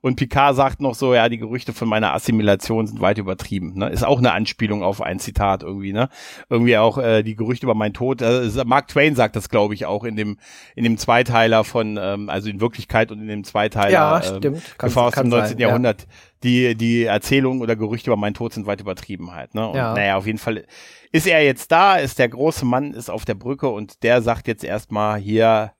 Und 0.00 0.16
Picard 0.16 0.56
sagt 0.56 0.80
noch 0.80 0.94
so, 0.94 1.14
ja, 1.14 1.28
die 1.28 1.38
Gerüchte 1.38 1.72
von 1.72 1.88
meiner 1.88 2.14
Assimilation 2.14 2.86
sind 2.86 3.00
weit 3.00 3.18
übertrieben, 3.18 3.74
ne. 3.74 3.88
Ist 3.88 4.04
auch 4.04 4.18
eine 4.18 4.32
Anspielung 4.32 4.82
auf 4.82 5.00
ein 5.00 5.18
Zitat 5.18 5.62
irgendwie, 5.62 5.92
ne. 5.92 6.08
Irgendwie 6.48 6.76
auch 6.76 6.98
äh, 6.98 7.22
die 7.22 7.36
Gerüchte 7.36 7.66
über 7.66 7.74
meinen 7.74 7.94
Tod, 7.94 8.22
äh, 8.22 8.48
Mark 8.88 8.92
Twain 8.94 9.14
sagt 9.14 9.36
das, 9.36 9.48
glaube 9.48 9.74
ich, 9.74 9.86
auch 9.86 10.04
in 10.04 10.16
dem, 10.16 10.38
in 10.74 10.84
dem 10.84 10.96
Zweiteiler 10.96 11.64
von, 11.64 11.98
ähm, 12.00 12.28
also 12.28 12.48
in 12.48 12.60
Wirklichkeit 12.60 13.12
und 13.12 13.20
in 13.20 13.28
dem 13.28 13.44
Zweiteiler 13.44 13.90
ja, 13.90 14.16
ähm, 14.16 14.38
stimmt. 14.38 14.78
Kann, 14.78 14.88
Gefahr 14.88 15.04
aus 15.08 15.14
dem 15.14 15.28
19. 15.28 15.48
Sein, 15.50 15.58
Jahrhundert. 15.58 16.02
Ja. 16.02 16.08
Die, 16.44 16.74
die 16.76 17.04
Erzählungen 17.04 17.62
oder 17.62 17.76
Gerüchte 17.76 18.10
über 18.10 18.16
meinen 18.16 18.34
Tod 18.34 18.52
sind 18.52 18.66
weit 18.66 18.80
übertrieben 18.80 19.34
halt. 19.34 19.54
Ne? 19.54 19.68
Und 19.68 19.76
ja. 19.76 19.92
naja, 19.92 20.16
auf 20.16 20.26
jeden 20.26 20.38
Fall 20.38 20.64
ist 21.10 21.26
er 21.26 21.44
jetzt 21.44 21.72
da, 21.72 21.96
ist 21.96 22.18
der 22.18 22.28
große 22.28 22.64
Mann, 22.64 22.94
ist 22.94 23.10
auf 23.10 23.24
der 23.24 23.34
Brücke 23.34 23.68
und 23.68 24.02
der 24.02 24.22
sagt 24.22 24.46
jetzt 24.46 24.62
erstmal 24.62 25.18
hier, 25.18 25.72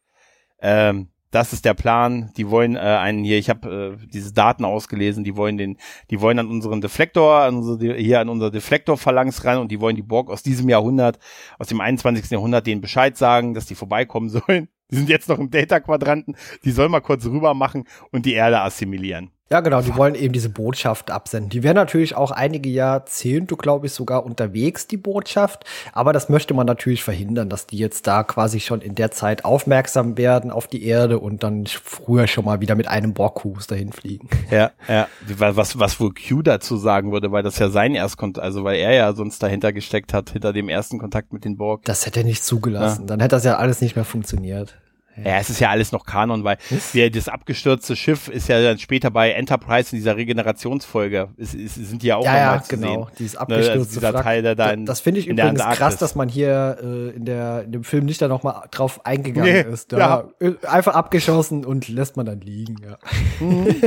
ähm, 0.60 1.08
das 1.30 1.52
ist 1.52 1.64
der 1.64 1.74
Plan. 1.74 2.32
Die 2.36 2.50
wollen 2.50 2.76
äh, 2.76 2.78
einen 2.78 3.24
hier, 3.24 3.38
ich 3.38 3.50
habe 3.50 3.98
äh, 4.00 4.06
diese 4.06 4.32
Daten 4.32 4.64
ausgelesen, 4.64 5.24
die 5.24 5.36
wollen 5.36 5.58
den, 5.58 5.76
die 6.10 6.20
wollen 6.20 6.38
an 6.38 6.48
unseren 6.48 6.80
Deflektor, 6.80 7.40
an 7.40 7.56
unsere, 7.56 7.96
hier 7.96 8.20
an 8.20 8.28
unser 8.28 8.50
Deflektor-Phalanx 8.50 9.44
ran 9.44 9.58
und 9.58 9.70
die 9.70 9.80
wollen 9.80 9.96
die 9.96 10.02
Borg 10.02 10.30
aus 10.30 10.42
diesem 10.42 10.68
Jahrhundert, 10.68 11.18
aus 11.58 11.68
dem 11.68 11.80
21. 11.80 12.30
Jahrhundert, 12.30 12.66
denen 12.66 12.80
Bescheid 12.80 13.16
sagen, 13.16 13.54
dass 13.54 13.66
die 13.66 13.74
vorbeikommen 13.74 14.28
sollen. 14.46 14.68
Die 14.90 14.96
sind 14.96 15.10
jetzt 15.10 15.28
noch 15.28 15.38
im 15.38 15.50
Data-Quadranten, 15.50 16.34
die 16.64 16.70
sollen 16.70 16.90
mal 16.90 17.00
kurz 17.00 17.26
rüber 17.26 17.52
machen 17.52 17.84
und 18.10 18.24
die 18.24 18.32
Erde 18.32 18.60
assimilieren. 18.60 19.30
Ja, 19.50 19.60
genau, 19.60 19.80
die 19.80 19.96
wollen 19.96 20.14
eben 20.14 20.34
diese 20.34 20.50
Botschaft 20.50 21.10
absenden. 21.10 21.48
Die 21.48 21.62
wäre 21.62 21.74
natürlich 21.74 22.14
auch 22.14 22.30
einige 22.30 22.68
Jahrzehnte, 22.68 23.56
glaube 23.56 23.86
ich, 23.86 23.94
sogar 23.94 24.26
unterwegs, 24.26 24.86
die 24.86 24.98
Botschaft. 24.98 25.64
Aber 25.94 26.12
das 26.12 26.28
möchte 26.28 26.52
man 26.52 26.66
natürlich 26.66 27.02
verhindern, 27.02 27.48
dass 27.48 27.66
die 27.66 27.78
jetzt 27.78 28.06
da 28.06 28.24
quasi 28.24 28.60
schon 28.60 28.82
in 28.82 28.94
der 28.94 29.10
Zeit 29.10 29.46
aufmerksam 29.46 30.18
werden 30.18 30.50
auf 30.50 30.66
die 30.66 30.84
Erde 30.84 31.18
und 31.18 31.42
dann 31.42 31.64
früher 31.66 32.26
schon 32.26 32.44
mal 32.44 32.60
wieder 32.60 32.74
mit 32.74 32.88
einem 32.88 33.14
Borghus 33.14 33.66
dahin 33.66 33.92
fliegen. 33.92 34.28
Ja, 34.50 34.70
ja. 34.88 35.06
Was, 35.38 35.78
was 35.78 35.98
wohl 35.98 36.12
Q 36.12 36.42
dazu 36.42 36.76
sagen 36.76 37.12
würde, 37.12 37.32
weil 37.32 37.42
das 37.42 37.58
ja 37.58 37.70
sein 37.70 37.94
Erstkontakt, 37.94 38.44
also 38.44 38.64
weil 38.64 38.76
er 38.76 38.92
ja 38.92 39.14
sonst 39.14 39.42
dahinter 39.42 39.72
gesteckt 39.72 40.12
hat, 40.12 40.28
hinter 40.30 40.52
dem 40.52 40.68
ersten 40.68 40.98
Kontakt 40.98 41.32
mit 41.32 41.46
den 41.46 41.56
Borg. 41.56 41.84
Das 41.84 42.04
hätte 42.04 42.20
er 42.20 42.26
nicht 42.26 42.44
zugelassen. 42.44 43.02
Ja. 43.02 43.06
Dann 43.06 43.20
hätte 43.20 43.36
das 43.36 43.44
ja 43.44 43.56
alles 43.56 43.80
nicht 43.80 43.96
mehr 43.96 44.04
funktioniert. 44.04 44.76
Ja, 45.24 45.38
es 45.38 45.50
ist 45.50 45.60
ja 45.60 45.70
alles 45.70 45.92
noch 45.92 46.04
Kanon, 46.04 46.44
weil 46.44 46.58
der, 46.94 47.10
das 47.10 47.28
abgestürzte 47.28 47.96
Schiff 47.96 48.28
ist 48.28 48.48
ja 48.48 48.62
dann 48.62 48.78
später 48.78 49.10
bei 49.10 49.32
Enterprise 49.32 49.94
in 49.94 49.98
dieser 49.98 50.16
Regenerationsfolge. 50.16 51.28
Es, 51.36 51.54
es 51.54 51.74
sind 51.74 52.02
die 52.02 52.08
ja 52.08 52.16
auch 52.16 52.24
ja, 52.24 52.36
ja, 52.36 52.62
genau. 52.68 53.04
Sehen. 53.04 53.16
Dieses 53.18 53.36
abgestürzte 53.36 54.00
ne, 54.00 54.06
also 54.06 54.22
Teil, 54.22 54.42
der 54.42 54.54
da 54.54 54.70
in, 54.70 54.86
Das 54.86 55.00
finde 55.00 55.20
ich 55.20 55.26
übrigens 55.26 55.60
krass, 55.60 55.96
dass 55.96 56.14
man 56.14 56.28
hier 56.28 56.78
äh, 56.82 57.16
in, 57.16 57.24
der, 57.24 57.64
in 57.64 57.72
dem 57.72 57.84
Film 57.84 58.04
nicht 58.04 58.20
da 58.22 58.28
noch 58.28 58.42
mal 58.42 58.66
drauf 58.70 59.04
eingegangen 59.04 59.52
nee, 59.52 59.72
ist. 59.72 59.92
Da 59.92 59.98
ja. 59.98 60.28
Äh, 60.40 60.54
einfach 60.66 60.94
abgeschossen 60.94 61.64
und 61.64 61.88
lässt 61.88 62.16
man 62.16 62.26
dann 62.26 62.40
liegen. 62.40 62.76
Ja. 62.82 62.98
Mhm. 63.40 63.82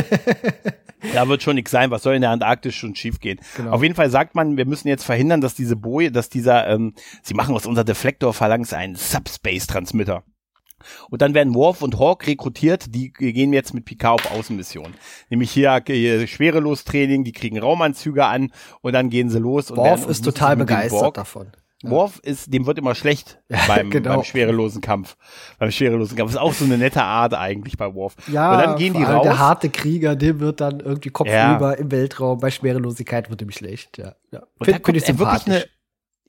da 1.13 1.27
wird 1.27 1.43
schon 1.43 1.55
nichts 1.55 1.71
sein. 1.71 1.91
Was 1.91 2.03
soll 2.03 2.15
in 2.15 2.21
der 2.21 2.31
Antarktis 2.31 2.75
schon 2.75 2.95
schiefgehen? 2.95 3.39
Genau. 3.57 3.71
Auf 3.71 3.83
jeden 3.83 3.95
Fall 3.95 4.09
sagt 4.09 4.35
man, 4.35 4.57
wir 4.57 4.65
müssen 4.65 4.87
jetzt 4.87 5.03
verhindern, 5.03 5.41
dass 5.41 5.55
diese 5.55 5.75
Boje, 5.75 6.11
dass 6.11 6.29
dieser, 6.29 6.67
ähm, 6.67 6.93
sie 7.21 7.33
machen 7.33 7.55
aus 7.55 7.65
unser 7.65 7.83
Deflektor-Phalanx 7.83 8.73
einen 8.73 8.95
Subspace-Transmitter. 8.95 10.23
Und 11.09 11.21
dann 11.21 11.33
werden 11.33 11.53
Worf 11.53 11.81
und 11.81 11.99
Hawk 11.99 12.27
rekrutiert, 12.27 12.93
die 12.93 13.11
gehen 13.11 13.53
jetzt 13.53 13.73
mit 13.73 13.85
Picard 13.85 14.25
auf 14.25 14.31
Außenmission. 14.31 14.93
Nämlich 15.29 15.51
hier, 15.51 15.81
hier 15.85 16.27
Schwerelostraining, 16.27 17.23
die 17.23 17.31
kriegen 17.31 17.59
Raumanzüge 17.59 18.25
an 18.25 18.51
und 18.81 18.93
dann 18.93 19.09
gehen 19.09 19.29
sie 19.29 19.39
los. 19.39 19.75
Worf 19.75 20.07
ist 20.07 20.23
total 20.23 20.57
begeistert 20.57 21.17
davon. 21.17 21.51
Worf 21.83 22.19
ist, 22.19 22.53
dem 22.53 22.65
wird 22.65 22.77
immer 22.77 22.95
schlecht 22.95 23.39
beim, 23.67 23.89
genau. 23.89 24.15
beim 24.15 24.23
schwerelosen 24.23 24.81
Kampf. 24.81 25.17
Beim 25.57 25.71
schwerelosen 25.71 26.15
Kampf. 26.15 26.31
ist 26.31 26.37
auch 26.37 26.53
so 26.53 26.65
eine 26.65 26.77
nette 26.77 27.03
Art 27.03 27.33
eigentlich 27.33 27.77
bei 27.77 27.93
Worf. 27.93 28.15
Ja, 28.27 28.51
und 28.51 28.57
dann 28.59 28.75
gehen 28.77 28.93
die 28.93 29.03
raus. 29.03 29.23
Der 29.23 29.39
harte 29.39 29.69
Krieger, 29.69 30.15
dem 30.15 30.39
wird 30.39 30.61
dann 30.61 30.79
irgendwie 30.79 31.09
kopfüber 31.09 31.33
ja. 31.33 31.71
im 31.73 31.91
Weltraum. 31.91 32.39
Bei 32.39 32.51
Schwerelosigkeit 32.51 33.29
wird 33.29 33.41
ihm 33.41 33.51
schlecht. 33.51 33.97
Ja. 33.97 34.15
ja. 34.31 34.41
Und 34.59 34.65
Find, 34.65 34.77
da 34.77 34.79
kommt 34.79 35.09
er 35.09 35.19
wirklich 35.19 35.47
eine, 35.47 35.65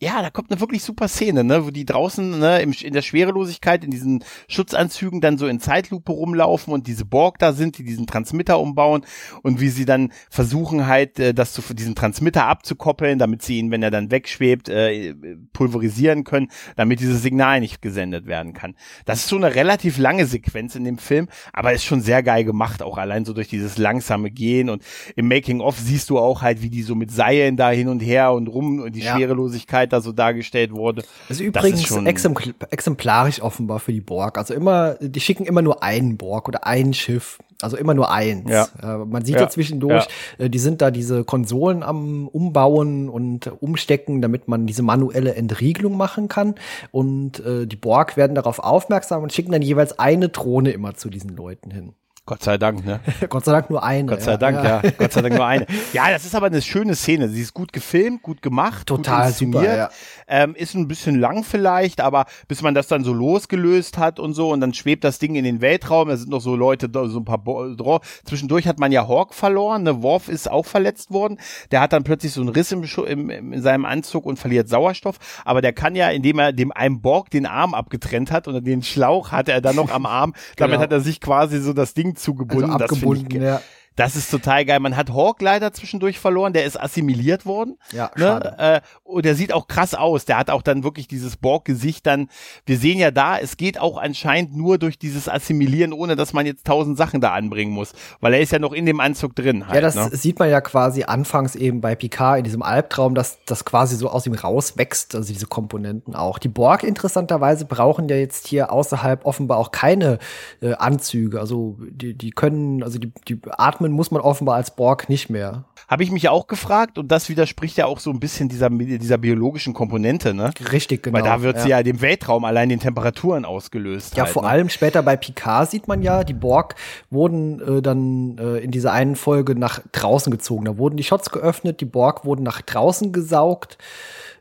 ja, 0.02 0.20
da 0.20 0.30
kommt 0.30 0.50
eine 0.50 0.58
wirklich 0.60 0.82
super 0.82 1.06
Szene, 1.06 1.44
ne, 1.44 1.64
wo 1.64 1.70
die 1.70 1.84
draußen 1.84 2.40
ne, 2.40 2.60
im, 2.60 2.72
in 2.72 2.92
der 2.92 3.02
Schwerelosigkeit 3.02 3.84
in 3.84 3.92
diesen 3.92 4.24
Schutzanzügen 4.48 5.20
dann 5.20 5.38
so 5.38 5.46
in 5.46 5.60
Zeitlupe 5.60 6.10
rumlaufen 6.10 6.74
und 6.74 6.88
diese 6.88 7.04
Borg 7.04 7.38
da 7.38 7.52
sind, 7.52 7.78
die 7.78 7.84
diesen 7.84 8.08
Transmitter 8.08 8.58
umbauen 8.58 9.06
und 9.42 9.60
wie 9.60 9.68
sie 9.68 9.84
dann 9.84 10.12
versuchen 10.28 10.88
halt, 10.88 11.20
äh, 11.20 11.32
das 11.32 11.52
zu 11.52 11.62
diesen 11.72 11.94
Transmitter 11.94 12.46
abzukoppeln, 12.46 13.20
damit 13.20 13.42
sie 13.42 13.60
ihn, 13.60 13.70
wenn 13.70 13.84
er 13.84 13.92
dann 13.92 14.10
wegschwebt, 14.10 14.68
äh, 14.68 15.14
pulverisieren 15.52 16.24
können, 16.24 16.48
damit 16.74 16.98
dieses 16.98 17.22
Signal 17.22 17.60
nicht 17.60 17.80
gesendet 17.80 18.26
werden 18.26 18.54
kann. 18.54 18.74
Das 19.04 19.20
ist 19.20 19.28
so 19.28 19.36
eine 19.36 19.54
relativ 19.54 19.98
lange 19.98 20.26
Sequenz 20.26 20.74
in 20.74 20.82
dem 20.82 20.98
Film, 20.98 21.28
aber 21.52 21.74
ist 21.74 21.84
schon 21.84 22.00
sehr 22.00 22.24
geil 22.24 22.42
gemacht, 22.42 22.82
auch 22.82 22.98
allein 22.98 23.24
so 23.24 23.34
durch 23.34 23.46
dieses 23.46 23.78
langsame 23.78 24.32
Gehen 24.32 24.68
und 24.68 24.82
im 25.14 25.28
Making 25.28 25.60
of 25.60 25.78
siehst 25.78 26.10
du 26.10 26.18
auch 26.18 26.42
halt, 26.42 26.60
wie 26.60 26.70
die 26.70 26.82
so 26.82 26.96
mit 26.96 27.12
Seilen 27.12 27.56
da 27.56 27.70
hin 27.70 27.86
und 27.86 28.00
her 28.00 28.32
und 28.32 28.48
rum 28.48 28.80
und 28.80 28.96
die 28.96 29.02
ja. 29.02 29.14
Schwerelosigkeit 29.14 29.91
da 29.92 30.00
so 30.00 30.12
dargestellt 30.12 30.72
wurde. 30.72 31.02
Das 31.28 31.38
ist 31.38 31.40
übrigens 31.40 31.82
das 31.88 31.90
ist 31.90 32.54
exemplarisch 32.70 33.42
offenbar 33.42 33.78
für 33.78 33.92
die 33.92 34.00
Borg. 34.00 34.38
Also 34.38 34.54
immer, 34.54 34.94
die 35.00 35.20
schicken 35.20 35.44
immer 35.44 35.62
nur 35.62 35.82
einen 35.82 36.16
Borg 36.16 36.48
oder 36.48 36.66
ein 36.66 36.94
Schiff. 36.94 37.38
Also 37.62 37.76
immer 37.76 37.94
nur 37.94 38.10
eins. 38.10 38.50
Ja. 38.50 38.68
Äh, 38.82 39.04
man 39.04 39.24
sieht 39.24 39.36
ja, 39.36 39.42
ja 39.42 39.48
zwischendurch, 39.48 40.06
ja. 40.38 40.46
Äh, 40.46 40.50
die 40.50 40.58
sind 40.58 40.82
da 40.82 40.90
diese 40.90 41.22
Konsolen 41.22 41.84
am 41.84 42.26
Umbauen 42.26 43.08
und 43.08 43.52
Umstecken, 43.60 44.20
damit 44.20 44.48
man 44.48 44.66
diese 44.66 44.82
manuelle 44.82 45.36
Entriegelung 45.36 45.96
machen 45.96 46.26
kann. 46.26 46.56
Und 46.90 47.38
äh, 47.40 47.66
die 47.66 47.76
Borg 47.76 48.16
werden 48.16 48.34
darauf 48.34 48.58
aufmerksam 48.58 49.22
und 49.22 49.32
schicken 49.32 49.52
dann 49.52 49.62
jeweils 49.62 49.98
eine 49.98 50.28
Drohne 50.28 50.72
immer 50.72 50.94
zu 50.94 51.08
diesen 51.08 51.36
Leuten 51.36 51.70
hin. 51.70 51.94
Gott 52.24 52.40
sei 52.44 52.56
Dank, 52.56 52.86
ne? 52.86 53.00
Gott 53.28 53.44
sei 53.44 53.50
Dank 53.50 53.68
nur 53.68 53.82
eine. 53.82 54.08
Gott 54.08 54.22
sei 54.22 54.36
Dank, 54.36 54.62
ja. 54.62 54.80
ja. 54.80 54.90
Gott 54.96 55.12
sei 55.12 55.22
Dank 55.22 55.34
nur 55.34 55.46
eine. 55.46 55.66
Ja, 55.92 56.10
das 56.10 56.24
ist 56.24 56.34
aber 56.34 56.46
eine 56.46 56.62
schöne 56.62 56.94
Szene. 56.94 57.28
Sie 57.28 57.42
ist 57.42 57.52
gut 57.52 57.72
gefilmt, 57.72 58.22
gut 58.22 58.40
gemacht, 58.40 58.86
total 58.86 59.28
gut. 59.28 59.36
Super, 59.36 59.76
ja. 59.76 59.90
ähm, 60.28 60.54
ist 60.54 60.74
ein 60.74 60.86
bisschen 60.86 61.18
lang 61.18 61.42
vielleicht, 61.42 62.00
aber 62.00 62.26
bis 62.46 62.62
man 62.62 62.74
das 62.74 62.86
dann 62.86 63.04
so 63.04 63.12
losgelöst 63.12 63.98
hat 63.98 64.20
und 64.20 64.34
so 64.34 64.52
und 64.52 64.60
dann 64.60 64.72
schwebt 64.72 65.02
das 65.02 65.18
Ding 65.18 65.34
in 65.34 65.44
den 65.44 65.60
Weltraum. 65.60 66.08
Da 66.08 66.16
sind 66.16 66.30
noch 66.30 66.40
so 66.40 66.54
Leute, 66.54 66.88
so 66.92 67.18
ein 67.18 67.24
paar. 67.24 67.38
Bo 67.38 68.00
Zwischendurch 68.24 68.68
hat 68.68 68.78
man 68.78 68.92
ja 68.92 69.08
Hawk 69.08 69.34
verloren. 69.34 69.82
Ne? 69.82 70.02
Worf 70.02 70.28
ist 70.28 70.50
auch 70.50 70.64
verletzt 70.64 71.10
worden. 71.10 71.38
Der 71.72 71.80
hat 71.80 71.92
dann 71.92 72.04
plötzlich 72.04 72.32
so 72.32 72.40
einen 72.40 72.50
Riss 72.50 72.70
im, 72.70 72.84
im, 72.84 73.52
in 73.52 73.62
seinem 73.62 73.84
Anzug 73.84 74.24
und 74.24 74.38
verliert 74.38 74.68
Sauerstoff. 74.68 75.18
Aber 75.44 75.60
der 75.60 75.72
kann 75.72 75.96
ja, 75.96 76.10
indem 76.10 76.38
er 76.38 76.52
dem 76.52 76.70
einem 76.70 77.00
Borg 77.00 77.30
den 77.30 77.46
Arm 77.46 77.74
abgetrennt 77.74 78.30
hat 78.30 78.46
und 78.46 78.64
den 78.64 78.82
Schlauch 78.82 79.32
hatte 79.32 79.52
er 79.52 79.60
dann 79.60 79.76
noch 79.76 79.90
am 79.90 80.06
Arm. 80.06 80.34
Damit 80.56 80.74
genau. 80.74 80.82
hat 80.82 80.92
er 80.92 81.00
sich 81.00 81.20
quasi 81.20 81.60
so 81.60 81.72
das 81.72 81.94
Ding 81.94 82.12
zugebunden. 82.22 82.70
Also 82.70 82.84
abgebunden, 82.84 83.26
ich, 83.30 83.42
ja. 83.42 83.60
Das 83.96 84.16
ist 84.16 84.30
total 84.30 84.64
geil. 84.64 84.80
Man 84.80 84.96
hat 84.96 85.10
Hawk 85.10 85.42
leider 85.42 85.72
zwischendurch 85.72 86.18
verloren, 86.18 86.52
der 86.52 86.64
ist 86.64 86.80
assimiliert 86.80 87.44
worden. 87.44 87.76
Ja, 87.92 88.10
ne? 88.16 88.54
Äh, 88.58 88.80
und 89.04 89.24
der 89.24 89.34
sieht 89.34 89.52
auch 89.52 89.68
krass 89.68 89.94
aus. 89.94 90.24
Der 90.24 90.38
hat 90.38 90.50
auch 90.50 90.62
dann 90.62 90.84
wirklich 90.84 91.08
dieses 91.08 91.36
Borg-Gesicht 91.36 92.06
dann. 92.06 92.28
Wir 92.64 92.78
sehen 92.78 92.98
ja 92.98 93.10
da, 93.10 93.38
es 93.38 93.56
geht 93.56 93.78
auch 93.78 93.98
anscheinend 93.98 94.56
nur 94.56 94.78
durch 94.78 94.98
dieses 94.98 95.28
Assimilieren, 95.28 95.92
ohne 95.92 96.16
dass 96.16 96.32
man 96.32 96.46
jetzt 96.46 96.66
tausend 96.66 96.96
Sachen 96.96 97.20
da 97.20 97.32
anbringen 97.32 97.72
muss. 97.72 97.92
Weil 98.20 98.34
er 98.34 98.40
ist 98.40 98.52
ja 98.52 98.58
noch 98.58 98.72
in 98.72 98.86
dem 98.86 99.00
Anzug 99.00 99.36
drin. 99.36 99.66
Halt, 99.66 99.76
ja, 99.76 99.80
das 99.80 99.94
ne? 99.94 100.10
sieht 100.12 100.38
man 100.38 100.48
ja 100.48 100.60
quasi 100.60 101.04
anfangs 101.04 101.54
eben 101.54 101.80
bei 101.80 101.94
Picard 101.94 102.38
in 102.38 102.44
diesem 102.44 102.62
Albtraum, 102.62 103.14
dass 103.14 103.38
das 103.44 103.64
quasi 103.64 103.96
so 103.96 104.08
aus 104.08 104.26
ihm 104.26 104.34
rauswächst, 104.34 105.14
also 105.14 105.32
diese 105.32 105.46
Komponenten 105.46 106.14
auch. 106.14 106.38
Die 106.38 106.48
Borg 106.48 106.82
interessanterweise 106.82 107.66
brauchen 107.66 108.08
ja 108.08 108.16
jetzt 108.16 108.46
hier 108.46 108.72
außerhalb 108.72 109.26
offenbar 109.26 109.58
auch 109.58 109.70
keine 109.70 110.18
äh, 110.62 110.72
Anzüge. 110.74 111.40
Also 111.40 111.76
die, 111.80 112.14
die 112.14 112.30
können, 112.30 112.82
also 112.82 112.98
die, 112.98 113.12
die 113.28 113.38
atmen 113.50 113.81
atmen 113.82 113.92
muss 113.92 114.10
man 114.10 114.22
offenbar 114.22 114.56
als 114.56 114.70
Borg 114.70 115.08
nicht 115.08 115.30
mehr. 115.30 115.64
Habe 115.88 116.04
ich 116.04 116.10
mich 116.10 116.28
auch 116.28 116.46
gefragt 116.46 116.96
und 116.96 117.08
das 117.12 117.28
widerspricht 117.28 117.76
ja 117.76 117.86
auch 117.86 117.98
so 117.98 118.10
ein 118.10 118.20
bisschen 118.20 118.48
dieser, 118.48 118.70
dieser 118.70 119.18
biologischen 119.18 119.74
Komponente, 119.74 120.32
ne? 120.32 120.50
Richtig, 120.70 121.02
genau. 121.02 121.18
Weil 121.18 121.24
da 121.24 121.42
wird 121.42 121.56
ja. 121.56 121.62
sie 121.62 121.68
ja 121.68 121.82
dem 121.82 122.00
Weltraum 122.00 122.44
allein 122.44 122.68
den 122.68 122.80
Temperaturen 122.80 123.44
ausgelöst. 123.44 124.16
Ja, 124.16 124.24
halt, 124.24 124.32
vor 124.32 124.42
ne? 124.42 124.48
allem 124.48 124.68
später 124.68 125.02
bei 125.02 125.16
Picard 125.16 125.70
sieht 125.70 125.88
man 125.88 126.00
ja, 126.00 126.24
die 126.24 126.34
Borg 126.34 126.76
wurden 127.10 127.60
äh, 127.60 127.82
dann 127.82 128.38
äh, 128.38 128.58
in 128.58 128.70
dieser 128.70 128.92
einen 128.92 129.16
Folge 129.16 129.54
nach 129.54 129.80
draußen 129.92 130.30
gezogen. 130.30 130.64
Da 130.64 130.78
wurden 130.78 130.96
die 130.96 131.04
Shots 131.04 131.30
geöffnet, 131.30 131.80
die 131.80 131.86
Borg 131.86 132.24
wurden 132.24 132.42
nach 132.42 132.62
draußen 132.62 133.12
gesaugt. 133.12 133.76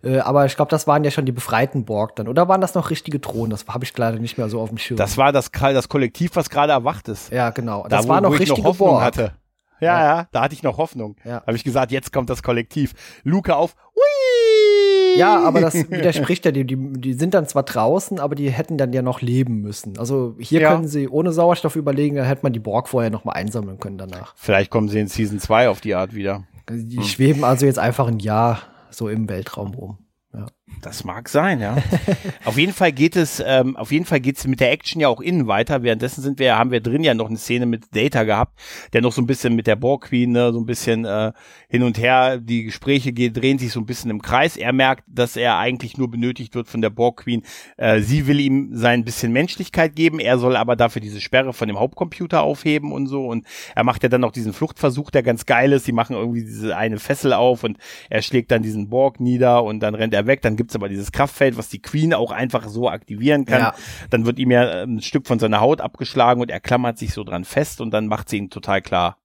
Äh, 0.04 0.20
aber 0.20 0.46
ich 0.46 0.56
glaube, 0.56 0.70
das 0.70 0.88
waren 0.88 1.04
ja 1.04 1.12
schon 1.12 1.26
die 1.26 1.32
befreiten 1.32 1.86
Borg 1.86 2.16
dann. 2.16 2.28
Oder 2.28 2.48
waren 2.48 2.62
das 2.62 2.74
noch 2.74 2.90
richtige 2.90 3.20
Drohnen? 3.20 3.52
Das 3.52 3.66
habe 3.68 3.84
ich 3.84 3.96
leider 3.98 4.20
nicht 4.20 4.38
mehr 4.38 4.50
so 4.50 4.60
auf 4.60 4.70
dem 4.70 4.78
Schirm. 4.78 4.98
Das 4.98 5.18
war 5.18 5.32
das, 5.32 5.52
das 5.52 5.90
Kollektiv, 5.90 6.32
was 6.36 6.50
gerade 6.50 6.72
erwacht 6.72 7.08
ist. 7.08 7.32
Ja, 7.32 7.52
genau. 7.52 7.86
Das 7.88 8.04
da, 8.04 8.10
war 8.10 8.18
wo, 8.18 8.24
noch 8.24 8.32
wo 8.32 8.38
richtige 8.38 8.62
noch 8.62 8.78
Borg. 8.78 9.02
Hatte. 9.02 9.34
Ja, 9.80 10.00
ja, 10.00 10.18
ja, 10.18 10.28
da 10.32 10.44
hatte 10.44 10.54
ich 10.54 10.62
noch 10.62 10.78
Hoffnung. 10.78 11.16
Ja. 11.26 11.42
Habe 11.46 11.56
ich 11.56 11.64
gesagt, 11.64 11.92
jetzt 11.92 12.14
kommt 12.14 12.30
das 12.30 12.44
Kollektiv. 12.44 12.94
Luke 13.24 13.56
auf. 13.56 13.76
Ui! 13.96 15.18
Ja, 15.18 15.44
aber 15.44 15.60
das 15.60 15.74
widerspricht 15.90 16.46
ja, 16.46 16.52
die, 16.52 16.66
die, 16.66 16.78
die 16.78 17.14
sind 17.14 17.34
dann 17.34 17.48
zwar 17.48 17.64
draußen, 17.64 18.20
aber 18.20 18.36
die 18.36 18.52
hätten 18.52 18.78
dann 18.78 18.94
ja 18.94 19.02
noch 19.02 19.22
leben 19.22 19.62
müssen. 19.62 19.98
Also 19.98 20.36
hier 20.40 20.62
ja. 20.62 20.72
können 20.72 20.88
sie 20.88 21.10
ohne 21.10 21.32
Sauerstoff 21.32 21.76
überlegen, 21.76 22.16
dann 22.16 22.26
hätte 22.26 22.44
man 22.44 22.54
die 22.54 22.60
Borg 22.60 22.90
vorher 22.90 23.10
noch 23.10 23.26
mal 23.26 23.34
einsammeln 23.34 23.80
können 23.80 23.98
danach. 23.98 24.34
Vielleicht 24.38 24.70
kommen 24.70 24.88
sie 24.88 25.00
in 25.00 25.08
Season 25.08 25.40
2 25.40 25.70
auf 25.70 25.82
die 25.82 25.96
Art 25.96 26.14
wieder. 26.14 26.44
Die 26.70 26.98
hm. 26.98 27.04
schweben 27.04 27.44
also 27.44 27.66
jetzt 27.66 27.80
einfach 27.80 28.08
ein 28.08 28.20
Jahr 28.20 28.60
so 28.92 29.10
im 29.10 29.30
Weltraum 29.30 29.74
rum. 29.74 29.98
Ja. 30.34 30.48
Das 30.82 31.04
mag 31.04 31.30
sein, 31.30 31.60
ja. 31.60 31.78
auf 32.46 32.58
jeden 32.58 32.74
Fall 32.74 32.92
geht 32.92 33.16
es, 33.16 33.42
ähm, 33.46 33.78
auf 33.78 33.92
jeden 33.92 34.06
Fall 34.06 34.20
geht 34.20 34.38
es 34.38 34.48
mit 34.48 34.60
der 34.60 34.72
Action 34.72 35.00
ja 35.00 35.10
auch 35.10 35.22
innen 35.22 35.48
weiter. 35.48 35.84
Währenddessen 35.84 36.22
sind 36.24 36.40
wir, 36.40 36.58
haben 36.58 36.72
wir 36.72 36.82
drin 36.82 37.04
ja 37.04 37.14
noch 37.14 37.30
eine 37.30 37.38
Szene 37.38 37.68
mit 37.68 37.96
Data 37.96 38.24
gehabt, 38.24 38.60
der 38.94 39.02
noch 39.02 39.12
so 39.12 39.22
ein 39.22 39.28
bisschen 39.28 39.56
mit 39.56 39.68
der 39.68 39.76
Borg 39.76 40.06
Queen, 40.06 40.32
ne, 40.32 40.52
so 40.52 40.60
ein 40.60 40.66
bisschen 40.66 41.06
äh, 41.06 41.34
hin 41.70 41.84
und 41.84 42.00
her, 42.00 42.40
die 42.40 42.64
Gespräche 42.64 43.14
gehen, 43.14 43.34
drehen 43.34 43.60
sich 43.60 43.72
so 43.72 43.80
ein 43.80 43.86
bisschen 43.86 44.10
im 44.10 44.22
Kreis. 44.22 44.58
Er 44.58 44.74
merkt, 44.74 45.04
dass 45.08 45.36
er 45.36 45.58
eigentlich 45.58 45.98
nur 45.98 46.10
benötigt 46.10 46.56
wird 46.56 46.68
von 46.68 46.82
der 46.82 46.90
Borg 46.90 47.24
Queen. 47.24 47.44
Äh, 47.78 48.02
sie 48.02 48.26
will 48.26 48.40
ihm 48.40 48.70
sein 48.74 49.06
bisschen 49.06 49.32
Menschlichkeit 49.32 49.96
geben, 49.96 50.20
er 50.20 50.40
soll 50.40 50.56
aber 50.56 50.76
dafür 50.76 51.02
diese 51.02 51.22
Sperre 51.22 51.54
von 51.54 51.68
dem 51.68 51.80
Hauptcomputer 51.80 52.42
aufheben 52.42 52.92
und 52.92 53.06
so. 53.06 53.28
Und 53.28 53.46
er 53.76 53.84
macht 53.84 54.02
ja 54.02 54.10
dann 54.10 54.22
noch 54.22 54.32
diesen 54.32 54.54
Fluchtversuch, 54.54 55.12
der 55.12 55.22
ganz 55.22 55.46
geil 55.46 55.74
ist. 55.74 55.86
Sie 55.86 55.92
machen 55.92 56.16
irgendwie 56.16 56.44
diese 56.44 56.76
eine 56.76 56.98
Fessel 56.98 57.34
auf 57.34 57.64
und 57.64 57.78
er 58.10 58.22
schlägt 58.22 58.52
dann 58.52 58.64
diesen 58.64 58.90
Borg 58.90 59.20
nieder 59.20 59.64
und 59.64 59.82
dann 59.82 59.94
rennt 59.94 60.14
er 60.14 60.26
weg. 60.26 60.42
Dann 60.42 60.56
gibt's 60.62 60.76
aber 60.76 60.90
dieses 60.90 61.12
Kraftfeld, 61.12 61.58
was 61.58 61.70
die 61.70 61.82
Queen 61.82 62.14
auch 62.14 62.32
einfach 62.32 62.68
so 62.68 62.88
aktivieren 62.88 63.46
kann. 63.46 63.62
Ja. 63.62 63.76
Dann 64.12 64.28
wird 64.28 64.38
ihm 64.38 64.52
ja 64.52 64.84
ähm, 64.84 64.98
ein 64.98 65.02
Stück 65.02 65.26
von 65.26 65.40
seiner 65.40 65.60
Haut 65.60 65.82
abgeschlagen 65.82 66.40
und 66.40 66.52
er 66.52 66.60
klammert 66.60 67.00
sich 67.00 67.14
so 67.14 67.24
dran 67.24 67.46
fest 67.46 67.82
und 67.82 67.90
dann 67.92 68.06
macht 68.06 68.30
sie 68.30 68.38
ihn 68.38 68.52
total 68.52 68.84
klar. 68.84 69.18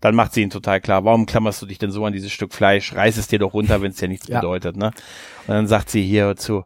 Dann 0.00 0.16
macht 0.16 0.34
sie 0.34 0.42
ihn 0.42 0.50
total 0.50 0.80
klar. 0.80 1.04
Warum 1.04 1.26
klammerst 1.26 1.62
du 1.62 1.66
dich 1.66 1.78
denn 1.78 1.92
so 1.92 2.04
an 2.04 2.12
dieses 2.12 2.32
Stück 2.32 2.52
Fleisch? 2.52 2.92
Reiß 2.92 3.16
es 3.16 3.28
dir 3.28 3.38
doch 3.38 3.54
runter, 3.54 3.80
wenn 3.80 3.92
es 3.92 3.98
dir 3.98 4.08
nichts 4.08 4.26
ja. 4.26 4.40
bedeutet, 4.40 4.76
ne? 4.76 4.86
Und 5.46 5.54
dann 5.54 5.68
sagt 5.68 5.90
sie 5.90 6.04
hier 6.04 6.34
zu, 6.34 6.64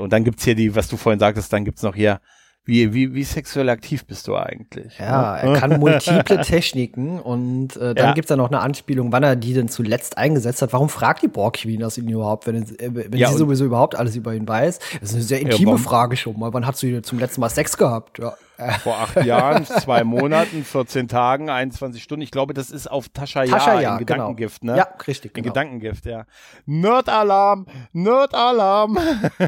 und 0.00 0.12
dann 0.12 0.22
gibt's 0.22 0.44
hier 0.44 0.54
die, 0.54 0.76
was 0.76 0.86
du 0.86 0.96
vorhin 0.96 1.18
sagtest, 1.18 1.52
dann 1.52 1.64
gibt's 1.64 1.82
noch 1.82 1.96
hier, 1.96 2.20
wie, 2.64 2.92
wie, 2.92 3.14
wie 3.14 3.24
sexuell 3.24 3.68
aktiv 3.70 4.04
bist 4.04 4.28
du 4.28 4.36
eigentlich? 4.36 4.98
Ja, 4.98 5.36
er 5.36 5.58
kann 5.58 5.80
multiple 5.80 6.40
Techniken 6.42 7.18
und 7.18 7.76
äh, 7.76 7.94
dann 7.94 7.96
ja. 7.96 8.12
gibt's 8.12 8.28
da 8.28 8.36
noch 8.36 8.48
eine 8.48 8.60
Anspielung, 8.60 9.12
wann 9.12 9.22
er 9.22 9.34
die 9.34 9.54
denn 9.54 9.68
zuletzt 9.68 10.18
eingesetzt 10.18 10.60
hat. 10.62 10.72
Warum 10.72 10.88
fragt 10.88 11.22
die 11.22 11.28
Borg 11.28 11.54
Queen 11.54 11.80
das 11.80 11.96
ihn 11.96 12.08
überhaupt, 12.08 12.46
wenn, 12.46 12.56
äh, 12.56 12.90
wenn 12.92 13.16
ja, 13.16 13.30
sie 13.30 13.38
sowieso 13.38 13.64
überhaupt 13.64 13.96
alles 13.96 14.14
über 14.14 14.34
ihn 14.34 14.46
weiß? 14.46 14.78
Das 15.00 15.10
ist 15.10 15.14
eine 15.14 15.24
sehr 15.24 15.40
intime 15.40 15.72
ja, 15.72 15.76
Frage 15.78 16.16
schon 16.16 16.38
mal. 16.38 16.52
Wann 16.52 16.66
hast 16.66 16.82
du 16.82 17.02
zum 17.02 17.18
letzten 17.18 17.40
Mal 17.40 17.48
Sex 17.48 17.76
gehabt? 17.76 18.18
Ja. 18.18 18.34
Vor 18.82 18.98
acht 18.98 19.16
Jahren, 19.24 19.64
zwei 19.64 20.04
Monaten, 20.04 20.64
14 20.64 21.08
Tagen, 21.08 21.50
21 21.50 22.02
Stunden. 22.02 22.22
Ich 22.22 22.30
glaube, 22.30 22.54
das 22.54 22.70
ist 22.70 22.90
auf 22.90 23.08
Tascha, 23.08 23.44
ja, 23.44 23.54
in 23.74 23.80
genau. 23.80 23.98
Gedankengift, 23.98 24.60
genau. 24.60 24.72
ne? 24.74 24.78
Ja, 24.78 24.88
richtig. 25.06 25.36
In 25.36 25.42
genau. 25.42 25.52
Gedankengift, 25.52 26.06
ja. 26.06 26.24
Nerd-Alarm, 26.66 27.66
Nerd-Alarm. 27.92 28.98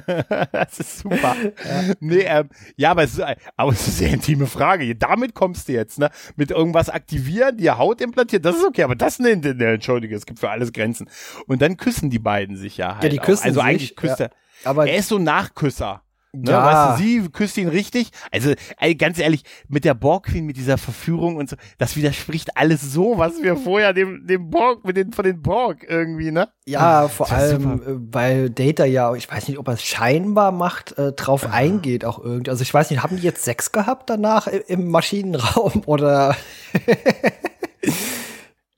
das 0.53 0.81
ist 0.81 0.99
super. 1.01 1.37
Ja. 1.65 1.95
Nee, 2.01 2.25
ähm, 2.27 2.49
ja, 2.77 2.91
aber 2.93 3.05
es, 3.05 3.19
ist, 3.19 3.25
aber 3.57 3.73
es 3.73 3.81
ist 3.81 3.87
eine 3.87 3.95
sehr 3.97 4.11
intime 4.11 4.47
Frage. 4.47 4.95
Damit 4.97 5.35
kommst 5.35 5.69
du 5.69 5.73
jetzt, 5.73 5.99
ne? 5.99 6.11
Mit 6.37 6.51
irgendwas 6.51 6.89
aktivieren, 6.89 7.57
dir 7.57 7.79
Haut 7.79 8.01
implantiert, 8.01 8.45
das 8.45 8.57
ist 8.57 8.65
okay, 8.65 8.83
aber 8.83 8.97
das 8.97 9.19
nennt, 9.19 9.45
ne, 9.45 9.73
entschuldige, 9.73 10.15
es 10.15 10.27
gibt 10.27 10.41
für 10.41 10.51
alles 10.51 10.73
Grenzen. 10.73 11.09
Und 11.47 11.63
dann 11.63 11.77
küssen 11.77 12.11
die 12.11 12.19
beiden 12.19 12.57
sich 12.57 12.77
ja 12.77 12.95
halt. 12.95 13.05
Ja, 13.05 13.09
die 13.09 13.19
küssen 13.19 13.43
auch. 13.43 13.47
Also 13.47 13.61
sich, 13.61 13.69
eigentlich 13.69 13.97
küsst 13.97 14.21
ja. 14.21 14.27
er. 14.27 14.31
Aber 14.65 14.87
er 14.87 14.97
ist 14.97 15.09
so 15.09 15.17
ein 15.17 15.25
Nachküsser. 15.25 16.03
Ne, 16.35 16.51
ja. 16.51 16.65
weißt 16.65 17.01
du, 17.01 17.05
sie 17.05 17.29
küsst 17.29 17.59
ihn 17.59 17.69
richtig. 17.69 18.11
Also, 18.31 18.55
ganz 18.97 19.19
ehrlich, 19.19 19.43
mit 19.69 19.85
der 19.85 19.93
Borg 19.93 20.27
Queen, 20.27 20.47
mit 20.47 20.57
dieser 20.57 20.79
Verführung 20.79 21.37
und 21.37 21.51
so, 21.51 21.57
das 21.77 21.95
widerspricht 21.95 22.57
alles 22.57 22.81
so, 22.81 23.19
was 23.19 23.43
wir 23.43 23.55
vorher 23.57 23.93
dem, 23.93 24.27
dem 24.27 24.49
Borg, 24.49 24.83
mit 24.83 24.97
den, 24.97 25.13
von 25.13 25.27
den 25.27 25.43
Borg 25.43 25.85
irgendwie, 25.87 26.31
ne? 26.31 26.49
Ja, 26.65 27.09
vor 27.09 27.31
allem, 27.31 27.63
super. 27.63 27.91
Äh, 27.91 27.97
weil 28.13 28.51
Data 28.51 28.87
ja, 28.87 29.15
ich 29.15 29.31
weiß 29.31 29.49
nicht, 29.49 29.59
ob 29.59 29.69
er 29.69 29.75
es 29.75 29.83
scheinbar 29.83 30.53
macht, 30.53 30.97
äh, 30.97 31.13
drauf 31.13 31.43
ja. 31.43 31.51
eingeht 31.51 32.07
auch 32.07 32.19
irgendwie. 32.19 32.51
Also, 32.51 32.63
ich 32.63 32.73
weiß 32.73 32.91
nicht, 32.91 33.03
haben 33.03 33.17
die 33.17 33.23
jetzt 33.23 33.45
Sex 33.45 33.71
gehabt 33.71 34.09
danach 34.09 34.47
im 34.47 34.89
Maschinenraum 34.89 35.83
oder? 35.87 36.35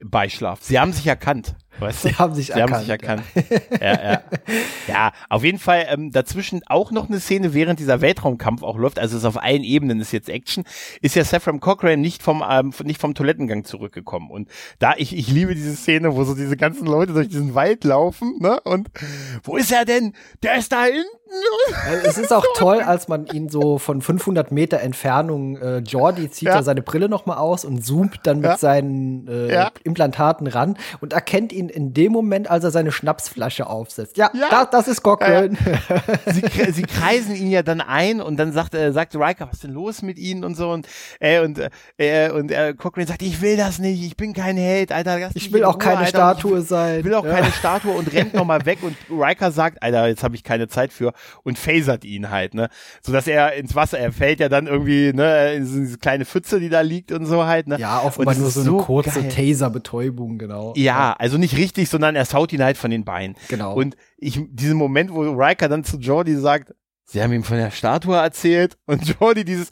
Beischlaf. 0.02 0.59
Sie 0.62 0.81
haben 0.81 0.93
sich 0.93 1.06
erkannt. 1.06 1.55
Weißt 1.80 2.02
Sie 2.02 2.14
haben 2.14 2.34
sich 2.34 2.46
Sie 2.46 2.52
erkannt. 2.52 2.72
haben 2.72 2.80
sich 2.80 2.88
erkannt. 2.90 3.22
ja, 3.80 4.10
ja. 4.12 4.22
ja, 4.86 5.12
auf 5.28 5.42
jeden 5.42 5.59
Fall 5.59 5.86
ähm, 5.88 6.10
dazwischen 6.12 6.62
auch 6.66 6.90
noch 6.92 7.09
eine 7.09 7.18
Szene, 7.20 7.52
während 7.55 7.80
dieser 7.80 8.01
Weltraumkampf 8.01 8.62
auch 8.62 8.76
läuft, 8.76 8.98
also 8.98 9.16
es 9.16 9.22
ist 9.22 9.26
auf 9.26 9.42
allen 9.42 9.64
Ebenen 9.64 10.01
ist 10.01 10.12
jetzt 10.12 10.28
Action, 10.28 10.64
ist 11.02 11.16
ja 11.16 11.24
Saffron 11.24 11.60
Cochrane 11.60 11.96
nicht 11.96 12.22
vom 12.22 12.44
ähm, 12.48 12.72
nicht 12.84 13.01
vom 13.01 13.14
Toilettengang 13.14 13.64
zurückgekommen 13.64 14.30
und 14.30 14.48
da 14.78 14.94
ich 14.96 15.16
ich 15.16 15.28
liebe 15.28 15.55
diese 15.55 15.74
Szene, 15.74 16.14
wo 16.14 16.24
so 16.24 16.34
diese 16.34 16.56
ganzen 16.56 16.86
Leute 16.86 17.12
durch 17.12 17.28
diesen 17.28 17.55
Wald 17.55 17.84
laufen, 17.84 18.36
ne? 18.40 18.60
Und 18.62 18.88
wo 19.42 19.56
ist 19.56 19.72
er 19.72 19.84
denn? 19.84 20.12
Der 20.42 20.56
ist 20.56 20.70
da 20.72 20.84
hinten. 20.84 21.05
Es 22.05 22.16
ist 22.18 22.32
auch 22.32 22.44
toll, 22.55 22.80
als 22.80 23.09
man 23.09 23.26
ihn 23.26 23.48
so 23.48 23.78
von 23.78 24.01
500 24.01 24.52
Meter 24.52 24.78
Entfernung, 24.80 25.56
äh, 25.56 25.78
Jordi 25.78 26.30
zieht 26.30 26.48
Ja. 26.48 26.55
da 26.59 26.62
seine 26.62 26.82
Brille 26.82 27.09
noch 27.09 27.26
mal 27.26 27.38
aus 27.38 27.64
und 27.64 27.84
zoomt 27.84 28.20
dann 28.24 28.36
mit 28.36 28.51
Ja. 28.51 28.56
seinen 28.59 29.26
äh, 29.26 29.52
Ja. 29.52 29.72
Implantaten 29.82 30.46
ran 30.46 30.76
und 31.01 31.12
erkennt 31.12 31.52
ihn 31.52 31.63
in 31.68 31.92
dem 31.94 32.12
Moment, 32.12 32.50
als 32.50 32.64
er 32.64 32.70
seine 32.70 32.92
Schnapsflasche 32.92 33.66
aufsetzt. 33.66 34.16
Ja, 34.16 34.30
Ja. 34.34 34.48
Das, 34.50 34.70
das 34.70 34.88
ist 34.88 35.02
Cochrane. 35.02 35.56
sie, 36.26 36.42
kre- 36.42 36.72
sie 36.72 36.82
kreisen 36.82 37.34
ihn 37.34 37.50
ja 37.50 37.62
dann 37.62 37.80
ein 37.80 38.20
und 38.20 38.36
dann 38.36 38.52
sagt, 38.52 38.74
äh, 38.74 38.92
sagt 38.92 39.14
Riker, 39.14 39.46
was 39.46 39.54
ist 39.54 39.64
denn 39.64 39.72
los 39.72 40.02
mit 40.02 40.18
ihnen 40.18 40.44
und 40.44 40.54
so 40.56 40.70
und 40.70 40.86
äh, 41.20 41.40
und 41.40 41.60
äh, 41.98 42.30
und 42.30 42.50
äh, 42.50 42.74
Cochrane 42.76 43.06
sagt, 43.06 43.22
ich 43.22 43.40
will 43.40 43.56
das 43.56 43.78
nicht, 43.78 44.04
ich 44.04 44.16
bin 44.16 44.32
kein 44.32 44.56
Held, 44.56 44.92
Alter. 44.92 45.30
Ich 45.34 45.52
will 45.52 45.64
auch 45.64 45.74
Ruhe, 45.74 45.78
keine 45.78 45.98
Alter. 45.98 46.08
Statue 46.08 46.58
ich, 46.60 46.66
sein. 46.68 46.98
Ich 47.00 47.04
will 47.04 47.14
auch 47.14 47.24
Ja. 47.24 47.32
keine 47.34 47.52
Statue 47.52 47.92
und 47.92 48.12
rennt 48.12 48.34
nochmal 48.34 48.64
weg 48.66 48.78
und 48.82 48.96
Riker 49.10 49.50
sagt, 49.52 49.82
Alter, 49.82 50.06
jetzt 50.08 50.22
habe 50.24 50.34
ich 50.34 50.44
keine 50.44 50.68
Zeit 50.68 50.92
für 50.92 51.12
und 51.42 51.58
phasert 51.58 52.04
ihn 52.04 52.30
halt, 52.30 52.54
ne, 52.54 52.68
so 53.02 53.12
dass 53.12 53.26
er 53.26 53.54
ins 53.54 53.74
Wasser, 53.74 53.98
er 53.98 54.12
fällt 54.12 54.40
ja 54.40 54.48
dann 54.48 54.66
irgendwie, 54.66 55.12
ne, 55.12 55.54
in 55.54 55.64
diese 55.64 55.98
kleine 55.98 56.24
Pfütze, 56.24 56.60
die 56.60 56.68
da 56.68 56.80
liegt 56.80 57.12
und 57.12 57.26
so 57.26 57.44
halt, 57.44 57.66
ne. 57.68 57.78
Ja, 57.78 58.02
offenbar 58.02 58.34
nur 58.34 58.50
so 58.50 58.60
eine 58.60 58.70
kurze. 58.82 59.28
Taser-Betäubung, 59.28 60.38
genau. 60.38 60.72
Ja, 60.76 61.14
also 61.18 61.38
nicht 61.38 61.53
richtig, 61.56 61.89
sondern 61.89 62.16
er 62.16 62.24
saut 62.24 62.52
ihn 62.52 62.62
halt 62.62 62.76
von 62.76 62.90
den 62.90 63.05
Beinen. 63.05 63.36
Genau. 63.48 63.74
Und 63.74 63.97
ich, 64.16 64.40
diesen 64.51 64.76
Moment, 64.76 65.12
wo 65.12 65.22
Riker 65.22 65.68
dann 65.68 65.85
zu 65.85 65.98
Jordi 65.98 66.36
sagt, 66.36 66.74
sie 67.05 67.22
haben 67.22 67.32
ihm 67.32 67.44
von 67.44 67.56
der 67.56 67.70
Statue 67.70 68.16
erzählt 68.16 68.76
und 68.86 69.02
Jordi 69.20 69.44
dieses, 69.44 69.70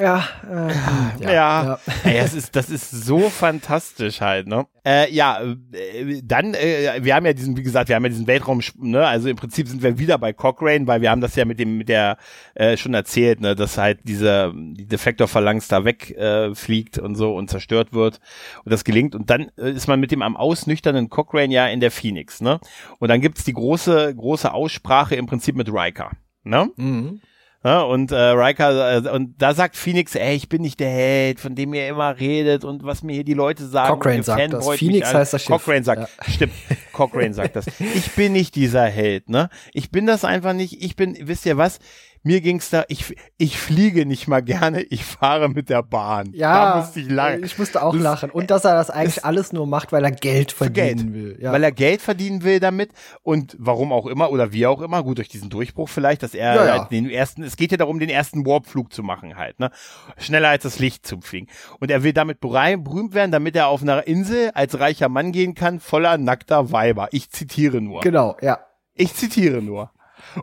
Ja, 0.00 0.24
äh, 0.50 1.22
ja, 1.22 1.32
ja. 1.32 1.78
Ey, 2.04 2.18
das 2.18 2.34
ist, 2.34 2.56
das 2.56 2.70
ist 2.70 2.90
so 2.90 3.30
fantastisch 3.30 4.20
halt, 4.20 4.48
ne? 4.48 4.66
Äh, 4.84 5.12
ja, 5.12 5.40
äh, 5.72 6.20
dann, 6.24 6.54
äh, 6.54 6.98
wir 7.02 7.14
haben 7.14 7.24
ja 7.24 7.32
diesen, 7.32 7.56
wie 7.56 7.62
gesagt, 7.62 7.88
wir 7.88 7.96
haben 7.96 8.04
ja 8.04 8.08
diesen 8.08 8.26
Weltraum, 8.26 8.60
ne? 8.78 9.06
Also 9.06 9.28
im 9.28 9.36
Prinzip 9.36 9.68
sind 9.68 9.82
wir 9.82 9.98
wieder 9.98 10.18
bei 10.18 10.32
Cochrane, 10.32 10.86
weil 10.86 11.02
wir 11.02 11.10
haben 11.10 11.20
das 11.20 11.36
ja 11.36 11.44
mit 11.44 11.60
dem, 11.60 11.78
mit 11.78 11.88
der 11.88 12.16
äh, 12.54 12.76
schon 12.76 12.94
erzählt, 12.94 13.40
ne, 13.40 13.54
dass 13.54 13.78
halt 13.78 14.00
diese 14.04 14.52
die 14.54 14.86
Defektor-Phalanx 14.86 15.68
da 15.68 15.84
wegfliegt 15.84 16.18
äh, 16.18 16.54
fliegt 16.54 16.98
und 16.98 17.14
so 17.14 17.34
und 17.34 17.48
zerstört 17.48 17.92
wird 17.92 18.20
und 18.64 18.72
das 18.72 18.82
gelingt. 18.84 19.14
Und 19.14 19.30
dann 19.30 19.50
äh, 19.56 19.70
ist 19.70 19.86
man 19.86 20.00
mit 20.00 20.10
dem 20.10 20.22
am 20.22 20.36
ausnüchternen 20.36 21.10
Cochrane 21.10 21.52
ja 21.52 21.68
in 21.68 21.80
der 21.80 21.90
Phoenix, 21.92 22.40
ne? 22.40 22.58
Und 22.98 23.08
dann 23.08 23.20
gibt's 23.20 23.44
die 23.44 23.52
große, 23.52 24.14
große 24.16 24.52
Aussprache 24.52 25.14
im 25.14 25.26
Prinzip 25.26 25.54
mit 25.54 25.68
Riker, 25.72 26.10
ne? 26.42 26.70
Mhm. 26.76 27.20
Ja, 27.64 27.82
und 27.82 28.12
äh, 28.12 28.16
Riker, 28.16 29.04
äh, 29.04 29.08
und 29.10 29.34
da 29.42 29.52
sagt 29.52 29.76
Phoenix, 29.76 30.14
ey, 30.14 30.36
ich 30.36 30.48
bin 30.48 30.62
nicht 30.62 30.78
der 30.78 30.90
Held, 30.90 31.40
von 31.40 31.56
dem 31.56 31.74
ihr 31.74 31.88
immer 31.88 32.16
redet 32.18 32.64
und 32.64 32.84
was 32.84 33.02
mir 33.02 33.14
hier 33.14 33.24
die 33.24 33.34
Leute 33.34 33.66
sagen. 33.66 33.98
Cochrane 33.98 34.22
sagt 34.22 34.52
das. 34.52 34.68
Phoenix 34.76 35.12
heißt 35.12 35.34
das 35.34 35.42
Schiff. 35.42 35.50
Cochrane 35.50 35.82
sagt, 35.82 36.08
stimmt, 36.28 36.52
Cochrane 36.92 37.34
sagt 37.34 37.56
das. 37.56 37.66
Ich 37.80 38.12
bin 38.12 38.32
nicht 38.32 38.54
dieser 38.54 38.84
Held, 38.84 39.28
ne? 39.28 39.50
Ich 39.72 39.90
bin 39.90 40.06
das 40.06 40.24
einfach 40.24 40.52
nicht. 40.52 40.84
Ich 40.84 40.94
bin, 40.94 41.18
wisst 41.20 41.46
ihr 41.46 41.56
was? 41.56 41.80
Mir 42.22 42.40
ging's 42.40 42.70
da, 42.70 42.84
ich, 42.88 43.14
ich 43.36 43.58
fliege 43.58 44.04
nicht 44.06 44.28
mal 44.28 44.42
gerne, 44.42 44.82
ich 44.82 45.04
fahre 45.04 45.48
mit 45.48 45.68
der 45.68 45.82
Bahn. 45.82 46.30
Ja, 46.32 46.74
da 46.74 46.80
musste 46.80 47.00
ich 47.00 47.08
lachen. 47.10 47.44
ich 47.44 47.58
musste 47.58 47.82
auch 47.82 47.92
Das- 47.94 48.02
lachen. 48.02 48.30
Und 48.30 48.50
dass 48.50 48.64
er 48.64 48.74
das 48.74 48.90
eigentlich 48.90 49.24
alles 49.24 49.52
nur 49.52 49.66
macht, 49.66 49.92
weil 49.92 50.04
er 50.04 50.10
Geld 50.10 50.52
für 50.52 50.70
Geld, 50.70 50.98
verdienen 51.00 51.14
will. 51.14 51.38
Ja. 51.40 51.52
weil 51.52 51.62
er 51.62 51.72
Geld 51.72 52.00
verdienen 52.02 52.42
will 52.42 52.60
damit 52.60 52.90
und 53.22 53.56
warum 53.58 53.92
auch 53.92 54.06
immer 54.06 54.30
oder 54.30 54.52
wie 54.52 54.66
auch 54.66 54.80
immer, 54.82 55.02
gut 55.02 55.18
durch 55.18 55.28
diesen 55.28 55.48
Durchbruch 55.50 55.88
vielleicht, 55.88 56.22
dass 56.22 56.34
er 56.34 56.54
Ja, 56.54 56.64
ja. 56.66 56.78
halt 56.80 56.90
den 56.90 57.08
ersten, 57.08 57.42
es 57.42 57.56
geht 57.56 57.70
ja 57.70 57.76
darum, 57.78 57.98
den 57.98 58.10
ersten 58.10 58.44
Warpflug 58.46 58.92
zu 58.92 59.02
machen 59.02 59.36
halt, 59.36 59.58
ne, 59.60 59.70
schneller 60.18 60.48
als 60.48 60.64
das 60.64 60.78
Licht 60.78 61.06
zu 61.06 61.20
fliegen 61.20 61.46
und 61.80 61.90
er 61.90 62.02
will 62.02 62.12
damit 62.12 62.40
berühmt 62.40 63.14
werden, 63.14 63.30
damit 63.32 63.54
er 63.56 63.68
auf 63.68 63.82
einer 63.82 64.06
Insel 64.06 64.50
als 64.54 64.78
reicher 64.80 65.08
Mann 65.08 65.32
gehen 65.32 65.54
kann, 65.54 65.80
voller 65.80 66.18
nackter 66.18 66.72
Weiber. 66.72 67.08
Ich 67.12 67.30
zitiere 67.30 67.80
nur. 67.80 68.00
genau, 68.00 68.36
ja. 68.42 68.58
Ich 68.94 69.14
zitiere 69.14 69.62
nur. 69.62 69.92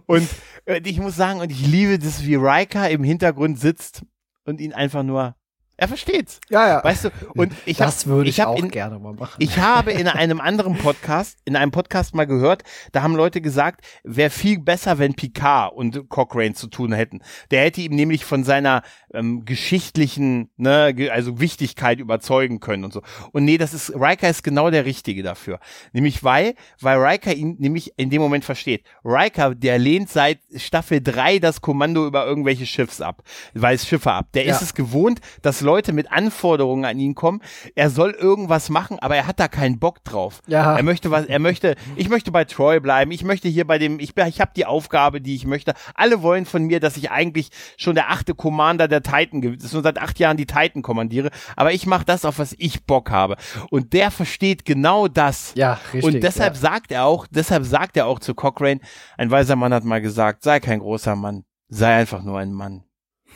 Und 0.06 0.28
äh, 0.66 0.82
ich 0.84 1.00
muss 1.00 1.16
sagen, 1.16 1.40
und 1.40 1.52
ich 1.52 1.66
liebe 1.66 2.00
das, 2.00 2.26
wie 2.26 2.36
Riker 2.36 2.90
im 2.90 3.04
Hintergrund 3.04 3.60
sitzt 3.60 4.04
und 4.46 4.62
ihn 4.62 4.74
einfach 4.74 5.04
nur, 5.04 5.36
er 5.78 5.88
versteht's. 5.88 6.40
Ja, 6.50 6.68
ja. 6.68 6.84
Weißt 6.84 7.06
du, 7.06 7.10
und 7.36 7.54
ich 7.66 7.78
das 7.78 8.02
hab, 8.02 8.08
würde 8.08 8.30
ich, 8.30 8.40
hab 8.40 8.48
auch 8.50 8.60
in, 8.60 8.72
gerne 8.72 8.98
mal 9.00 9.14
machen. 9.14 9.36
ich 9.40 9.58
habe 9.58 9.92
in 9.92 10.08
einem 10.08 10.40
anderen 10.40 10.78
Podcast, 10.78 11.38
in 11.46 11.56
einem 11.56 11.72
Podcast 11.72 12.16
mal 12.16 12.26
gehört, 12.26 12.64
da 12.92 13.02
haben 13.02 13.16
Leute 13.16 13.42
gesagt, 13.42 13.86
wäre 14.04 14.30
viel 14.30 14.60
besser, 14.60 15.00
wenn 15.00 15.16
Picard 15.16 15.74
und 15.74 16.10
Cochrane 16.10 16.54
zu 16.54 16.68
tun 16.68 16.94
hätten. 16.94 17.22
Der 17.52 17.64
hätte 17.64 17.82
ihm 17.82 17.96
nämlich 17.96 18.24
von 18.26 18.44
seiner 18.44 18.84
ähm, 19.14 19.44
geschichtlichen, 19.46 20.50
ne, 20.58 20.96
also 21.12 21.40
Wichtigkeit 21.40 22.00
überzeugen 22.00 22.60
können 22.60 22.84
und 22.86 22.94
so. 22.94 23.02
Und 23.32 23.46
nee, 23.46 23.58
das 23.58 23.74
ist, 23.74 23.92
Riker 23.96 24.30
ist 24.30 24.44
genau 24.44 24.70
der 24.70 24.86
Richtige 24.86 25.24
dafür. 25.24 25.60
Nämlich 25.94 26.24
weil, 26.24 26.56
weil 26.80 26.98
Riker 27.00 27.34
ihn 27.34 27.56
nämlich 27.60 27.94
in 27.98 28.10
dem 28.10 28.22
Moment 28.22 28.46
versteht. 28.46 28.84
Riker, 29.04 29.56
der 29.56 29.78
lehnt 29.78 30.10
seit 30.10 30.40
Staffel 30.56 31.02
3 31.02 31.40
das 31.40 31.62
Kommando 31.62 32.06
über 32.08 32.26
irgendwelche 32.26 32.66
Schiffs 32.66 33.02
ab, 33.02 33.24
weil 33.54 33.76
es 33.76 33.88
Schiffe 33.88 34.12
ab. 34.12 34.28
Der 34.34 34.46
Ja. 34.46 34.56
ist 34.56 34.62
es 34.62 34.74
gewohnt, 34.74 35.20
dass 35.42 35.62
Leute 35.66 35.92
mit 35.92 36.12
Anforderungen 36.12 36.86
an 36.86 36.98
ihn 37.00 37.16
kommen. 37.16 37.42
Er 37.76 37.90
soll 37.90 38.12
irgendwas 38.12 38.70
machen, 38.70 39.00
aber 39.00 39.16
er 39.16 39.28
hat 39.28 39.40
da 39.40 39.48
keinen 39.48 39.80
Bock 39.80 40.04
drauf. 40.04 40.42
Ja. 40.48 40.78
Er 40.78 40.84
möchte 40.84 41.12
was, 41.12 41.26
er 41.26 41.40
möchte, 41.40 41.76
ich 41.96 42.08
möchte 42.08 42.32
bei 42.32 42.46
Troy 42.46 42.80
bleiben, 42.80 43.12
ich 43.12 43.24
möchte 43.24 43.50
hier 43.50 43.68
bei 43.68 43.78
dem, 43.78 44.00
ich, 44.00 44.16
ich 44.16 44.42
habe 44.42 44.52
die 44.56 44.66
Aufgabe, 44.66 45.20
die 45.20 45.36
ich 45.36 45.46
möchte. 45.46 45.74
Alle 45.96 46.22
wollen 46.22 46.46
von 46.46 46.64
mir, 46.64 46.80
dass 46.80 46.96
ich 46.96 47.12
eigentlich 47.12 47.50
schon 47.78 47.96
der 47.96 48.10
achte 48.12 48.36
Commander 48.36 48.88
der 48.88 49.04
Titan, 49.04 49.44
ist 49.44 49.74
nur 49.74 49.84
seit 49.84 49.98
acht 49.98 50.20
Jahren 50.20 50.38
die 50.38 50.46
Titan 50.46 50.82
kommandiere, 50.82 51.32
aber 51.56 51.74
ich 51.74 51.86
mache 51.86 52.06
das, 52.06 52.24
auf 52.24 52.40
was 52.40 52.56
ich 52.58 52.86
Bock 52.86 53.12
habe. 53.12 53.36
Und 53.70 53.94
der 53.94 54.12
versteht 54.12 54.66
genau 54.66 55.08
das. 55.08 55.54
Ja, 55.56 55.80
richtig, 55.94 56.04
Und 56.04 56.24
deshalb 56.24 56.54
ja. 56.54 56.60
sagt 56.60 56.92
er 56.92 57.06
auch, 57.06 57.28
deshalb 57.30 57.66
sagt 57.66 57.98
er 57.98 58.06
auch 58.06 58.20
zu 58.20 58.36
Cochrane, 58.36 58.80
ein 59.18 59.32
weiser 59.32 59.56
Mann 59.56 59.74
hat 59.74 59.84
mal 59.84 60.02
gesagt, 60.02 60.44
sei 60.44 60.60
kein 60.60 60.80
großer 60.80 61.16
Mann, 61.16 61.44
sei 61.68 61.96
einfach 61.96 62.24
nur 62.24 62.40
ein 62.40 62.54
Mann. 62.54 62.85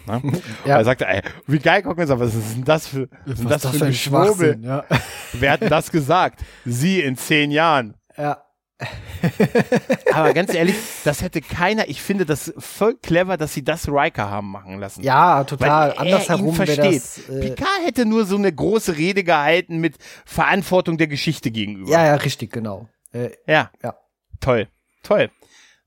Ne? 0.09 0.21
Ja. 0.65 0.77
Er 0.79 0.85
sagt, 0.85 1.01
ey, 1.01 1.21
wie 1.47 1.59
geil 1.59 1.81
Cochrane 1.83 2.07
sagt, 2.07 2.19
was 2.19 2.33
ist 2.35 2.55
denn 2.55 2.63
das 2.65 2.87
für, 2.87 3.07
was 3.25 3.39
ist 3.39 3.49
das 3.65 3.77
für 3.77 3.85
ein 3.85 3.93
Schwurbel? 3.93 4.57
Ja. 4.61 4.83
Wer 5.33 5.51
hat 5.53 5.61
das 5.69 5.91
gesagt? 5.91 6.41
Sie 6.65 7.01
in 7.01 7.15
zehn 7.17 7.51
Jahren. 7.51 7.95
ja. 8.17 8.43
Aber 10.13 10.33
ganz 10.33 10.53
ehrlich, 10.53 10.75
das 11.03 11.21
hätte 11.21 11.41
keiner, 11.41 11.89
ich 11.89 12.01
finde 12.01 12.25
das 12.25 12.53
voll 12.57 12.95
clever, 12.95 13.35
dass 13.35 13.53
sie 13.53 13.63
das 13.63 13.89
Riker 13.89 14.29
haben 14.29 14.51
machen 14.51 14.79
lassen. 14.79 15.03
Ja, 15.03 15.39
Weil 15.39 15.45
total. 15.45 15.89
er 15.91 15.99
Andersherum 15.99 16.55
versteht. 16.55 16.95
das. 16.95 17.27
Äh, 17.29 17.41
Picard 17.49 17.85
hätte 17.85 18.05
nur 18.05 18.25
so 18.25 18.37
eine 18.37 18.53
große 18.53 18.95
Rede 18.97 19.25
gehalten 19.25 19.79
mit 19.79 19.97
Verantwortung 20.25 20.97
der 20.97 21.07
Geschichte 21.07 21.51
gegenüber. 21.51 21.91
ja, 21.91 22.05
ja, 22.05 22.15
richtig, 22.15 22.51
genau. 22.53 22.87
Äh, 23.11 23.31
Ja. 23.47 23.69
Ja. 23.83 23.95
Toll. 24.39 24.67
Toll. 25.03 25.29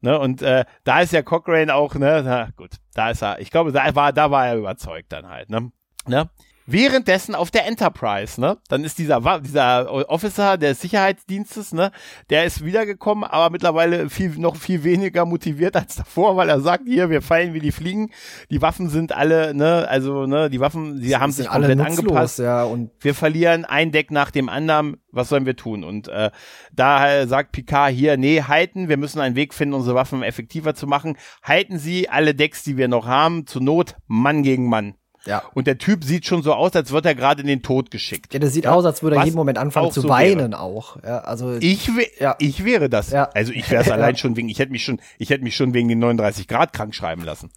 Ne, 0.05 0.19
und 0.19 0.43
äh, 0.43 0.65
da 0.83 1.01
ist 1.01 1.13
ja 1.13 1.23
Cochrane 1.23 1.73
auch, 1.73 1.95
ne, 1.95 2.23
na 2.25 2.51
gut, 2.57 2.73
da 2.93 3.11
ist 3.11 3.23
er, 3.23 3.39
ich 3.39 3.53
glaube, 3.53 3.71
da 3.71 3.95
war, 3.95 4.13
da 4.13 4.33
war 4.33 4.49
er 4.49 4.57
überzeugt 4.57 5.13
dann 5.13 5.29
halt, 5.29 5.49
ne? 5.49 5.71
ne? 6.07 6.29
Währenddessen 6.67 7.35
auf 7.35 7.51
der 7.51 7.67
Enterprise, 7.67 8.41
ne? 8.41 8.59
Dann 8.69 8.85
ist 8.85 8.99
dieser, 8.99 9.41
dieser 9.41 9.91
Officer 10.11 10.57
des 10.57 10.81
Sicherheitsdienstes, 10.81 11.73
ne? 11.73 11.91
Der 12.31 12.45
ist 12.45 12.65
wiedergekommen, 12.65 13.25
aber 13.25 13.51
mittlerweile 13.51 14.09
viel, 14.09 14.31
noch 14.39 14.57
viel 14.57 14.85
weniger 14.85 15.25
motiviert 15.25 15.77
als 15.77 15.97
davor, 15.97 16.37
weil 16.37 16.49
er 16.49 16.61
sagt, 16.61 16.85
hier, 16.87 17.11
wir 17.11 17.21
fallen 17.21 17.53
wie 17.53 17.61
die 17.61 17.73
Fliegen. 17.73 18.11
Die 18.51 18.63
Waffen 18.63 18.89
sind 18.89 19.13
alle, 19.13 19.55
ne? 19.55 19.89
Also, 19.89 20.27
ne? 20.27 20.51
Die 20.51 20.61
Waffen, 20.61 21.01
sie 21.01 21.17
haben 21.17 21.33
sich 21.33 21.51
alle 21.51 21.67
komplett 21.67 21.89
nutzlos, 21.89 21.99
angepasst 21.99 22.39
ja, 22.39 22.65
und 22.65 22.91
wir 23.01 23.15
verlieren 23.15 23.65
ein 23.65 23.91
Deck 23.91 24.11
nach 24.11 24.31
dem 24.31 24.49
anderen, 24.49 24.99
was 25.11 25.29
sollen 25.29 25.47
wir 25.47 25.57
tun? 25.57 25.83
Und 25.85 26.09
äh, 26.09 26.31
da 26.73 27.13
äh, 27.13 27.27
sagt 27.27 27.53
Picard 27.53 27.93
hier, 27.93 28.17
nee, 28.17 28.43
halten, 28.43 28.89
wir 28.89 28.97
müssen 28.97 29.21
einen 29.21 29.37
Weg 29.37 29.53
finden, 29.53 29.75
unsere 29.75 29.97
Waffen 29.97 30.23
effektiver 30.23 30.75
zu 30.75 30.87
machen. 30.87 31.17
Halten 31.43 31.79
Sie 31.79 32.09
alle 32.09 32.35
Decks, 32.35 32.63
die 32.63 32.77
wir 32.77 32.89
noch 32.89 33.07
haben, 33.07 33.47
zur 33.47 33.63
Not 33.63 33.97
Mann 34.07 34.43
gegen 34.43 34.69
Mann. 34.69 34.95
Ja. 35.27 35.43
Und 35.55 35.67
der 35.67 35.79
Typ 35.79 36.05
sieht 36.05 36.27
schon 36.27 36.43
so 36.43 36.53
aus, 36.55 36.73
als 36.75 36.91
wird 36.93 37.07
er 37.07 37.15
gerade 37.15 37.41
in 37.43 37.47
den 37.47 37.63
Tod 37.63 37.91
geschickt. 37.91 38.35
Ja, 38.35 38.41
das 38.41 38.53
sieht 38.53 38.67
aus, 38.67 38.85
als 38.85 39.03
würde 39.03 39.17
er 39.17 39.25
jeden 39.25 39.37
Moment 39.37 39.59
anfangen 39.59 39.91
zu 39.93 40.01
so 40.03 40.09
weinen 40.09 40.55
auch. 40.55 40.97
Ja, 41.03 41.19
also 41.21 41.57
Ich, 41.59 41.95
wär, 41.97 42.07
Ja. 42.19 42.37
ich 42.39 42.65
wäre 42.65 42.89
das. 42.89 43.11
Ja. 43.11 43.31
Also 43.35 43.53
ich 43.53 43.71
wäre 43.71 43.83
es 43.83 43.91
allein 43.93 44.15
Ja. 44.15 44.19
schon 44.19 44.37
wegen, 44.37 44.49
ich 44.49 44.59
hätte 44.59 44.73
mich 44.73 44.85
schon, 44.85 45.01
ich 45.19 45.31
hätte 45.31 45.45
mich 45.45 45.55
schon 45.57 45.75
wegen 45.75 45.89
den 45.89 45.99
39 46.01 46.49
Grad 46.49 46.73
krank 46.73 46.95
schreiben 46.95 47.23
lassen. 47.25 47.51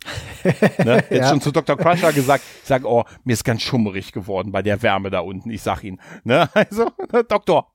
ne? 0.83 1.03
Jetzt 1.09 1.11
Ja. 1.11 1.29
schon 1.29 1.41
zu 1.41 1.51
Dr. 1.51 1.75
Crusher 1.77 2.13
gesagt, 2.13 2.43
ich 2.61 2.67
sag, 2.67 2.85
oh, 2.85 3.03
mir 3.23 3.33
ist 3.33 3.43
ganz 3.43 3.61
schummerig 3.61 4.11
geworden 4.11 4.51
bei 4.51 4.61
der 4.61 4.81
Wärme 4.81 5.09
da 5.09 5.19
unten. 5.19 5.49
Ich 5.49 5.61
sag 5.61 5.83
ihn. 5.83 5.99
Ne? 6.23 6.49
Also, 6.55 6.91
Doktor. 7.27 7.71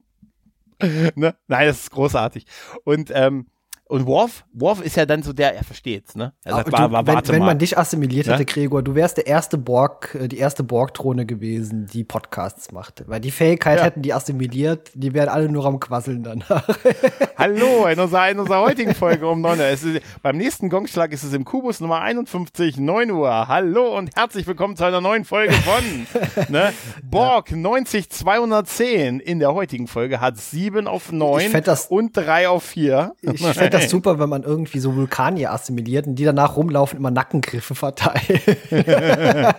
ne? 0.80 1.34
Nein, 1.48 1.66
das 1.66 1.80
ist 1.80 1.90
großartig. 1.90 2.46
Und 2.84 3.10
ähm, 3.14 3.46
und 3.90 4.06
Worf, 4.06 4.44
Worf 4.52 4.80
ist 4.82 4.96
ja 4.96 5.04
dann 5.04 5.22
so 5.24 5.32
der, 5.32 5.54
er 5.56 5.64
versteht's, 5.64 6.14
ne? 6.14 6.32
Er 6.44 6.54
sagt, 6.54 6.68
du, 6.68 6.72
war, 6.72 6.92
war, 6.92 7.06
wenn, 7.06 7.14
warte 7.16 7.32
wenn 7.32 7.40
man 7.42 7.58
dich 7.58 7.76
assimiliert 7.76 8.28
Ne? 8.28 8.34
hätte, 8.34 8.44
Gregor, 8.44 8.82
du 8.82 8.94
wärst 8.94 9.16
der 9.16 9.26
erste 9.26 9.58
Borg, 9.58 10.16
äh, 10.20 10.28
die 10.28 10.38
erste 10.38 10.62
Borg-Drohne 10.62 11.26
gewesen, 11.26 11.86
die 11.92 12.04
Podcasts 12.04 12.70
macht. 12.70 13.02
Weil 13.08 13.20
die 13.20 13.32
Fähigkeit 13.32 13.78
Ja. 13.78 13.84
hätten 13.84 14.02
die 14.02 14.14
assimiliert, 14.14 14.90
die 14.94 15.12
wären 15.12 15.28
alle 15.28 15.48
nur 15.48 15.66
am 15.66 15.80
Quasseln 15.80 16.22
danach. 16.22 16.68
Hallo, 17.36 17.86
in 17.86 17.98
unserer, 17.98 18.30
in 18.30 18.38
unserer 18.38 18.60
heutigen 18.60 18.94
Folge 18.94 19.26
um 19.26 19.40
9 19.40 19.58
Uhr. 19.58 19.64
Es 19.66 19.82
ist, 19.82 20.00
beim 20.22 20.36
nächsten 20.36 20.70
Gongschlag 20.70 21.12
ist 21.12 21.24
es 21.24 21.32
im 21.32 21.44
Kubus 21.44 21.80
Nummer 21.80 22.00
51, 22.00 22.76
9 22.78 23.10
Uhr. 23.10 23.48
Hallo 23.48 23.96
und 23.98 24.14
herzlich 24.14 24.46
willkommen 24.46 24.76
zu 24.76 24.84
einer 24.84 25.00
neuen 25.00 25.24
Folge 25.24 25.52
von 25.54 26.06
ne? 26.48 26.72
Borg 27.02 27.50
90210. 27.50 29.18
In 29.20 29.40
der 29.40 29.52
heutigen 29.54 29.88
Folge 29.88 30.20
hat 30.20 30.38
7 30.38 30.86
auf 30.86 31.10
9 31.12 31.40
Ich 31.46 31.48
fänd 31.48 31.66
das- 31.66 31.86
und 31.86 32.16
3 32.16 32.48
auf 32.48 32.62
4. 32.62 33.14
Ich 33.22 33.40
fände 33.44 33.79
das 33.82 33.90
super, 33.90 34.18
wenn 34.18 34.28
man 34.28 34.42
irgendwie 34.42 34.78
so 34.78 34.94
Vulkanier 34.94 35.52
assimiliert 35.52 36.06
und 36.06 36.16
die 36.16 36.24
danach 36.24 36.56
rumlaufen, 36.56 36.98
immer 36.98 37.10
Nackengriffe 37.10 37.74
verteilen. 37.74 38.40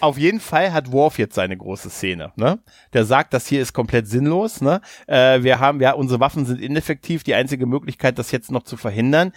Auf 0.00 0.18
jeden 0.18 0.40
Fall 0.40 0.72
hat 0.72 0.92
Worf 0.92 1.18
jetzt 1.18 1.34
seine 1.34 1.56
große 1.56 1.90
Szene. 1.90 2.32
Ne? 2.36 2.58
Der 2.92 3.04
sagt, 3.04 3.34
das 3.34 3.46
hier 3.46 3.60
ist 3.60 3.72
komplett 3.72 4.06
sinnlos. 4.06 4.60
Ne? 4.60 4.80
Äh, 5.06 5.42
wir 5.42 5.60
haben, 5.60 5.80
ja, 5.80 5.92
unsere 5.92 6.20
Waffen 6.20 6.46
sind 6.46 6.60
ineffektiv. 6.60 7.22
Die 7.24 7.34
einzige 7.34 7.66
Möglichkeit, 7.66 8.18
das 8.18 8.30
jetzt 8.30 8.50
noch 8.50 8.62
zu 8.62 8.76
verhindern, 8.76 9.32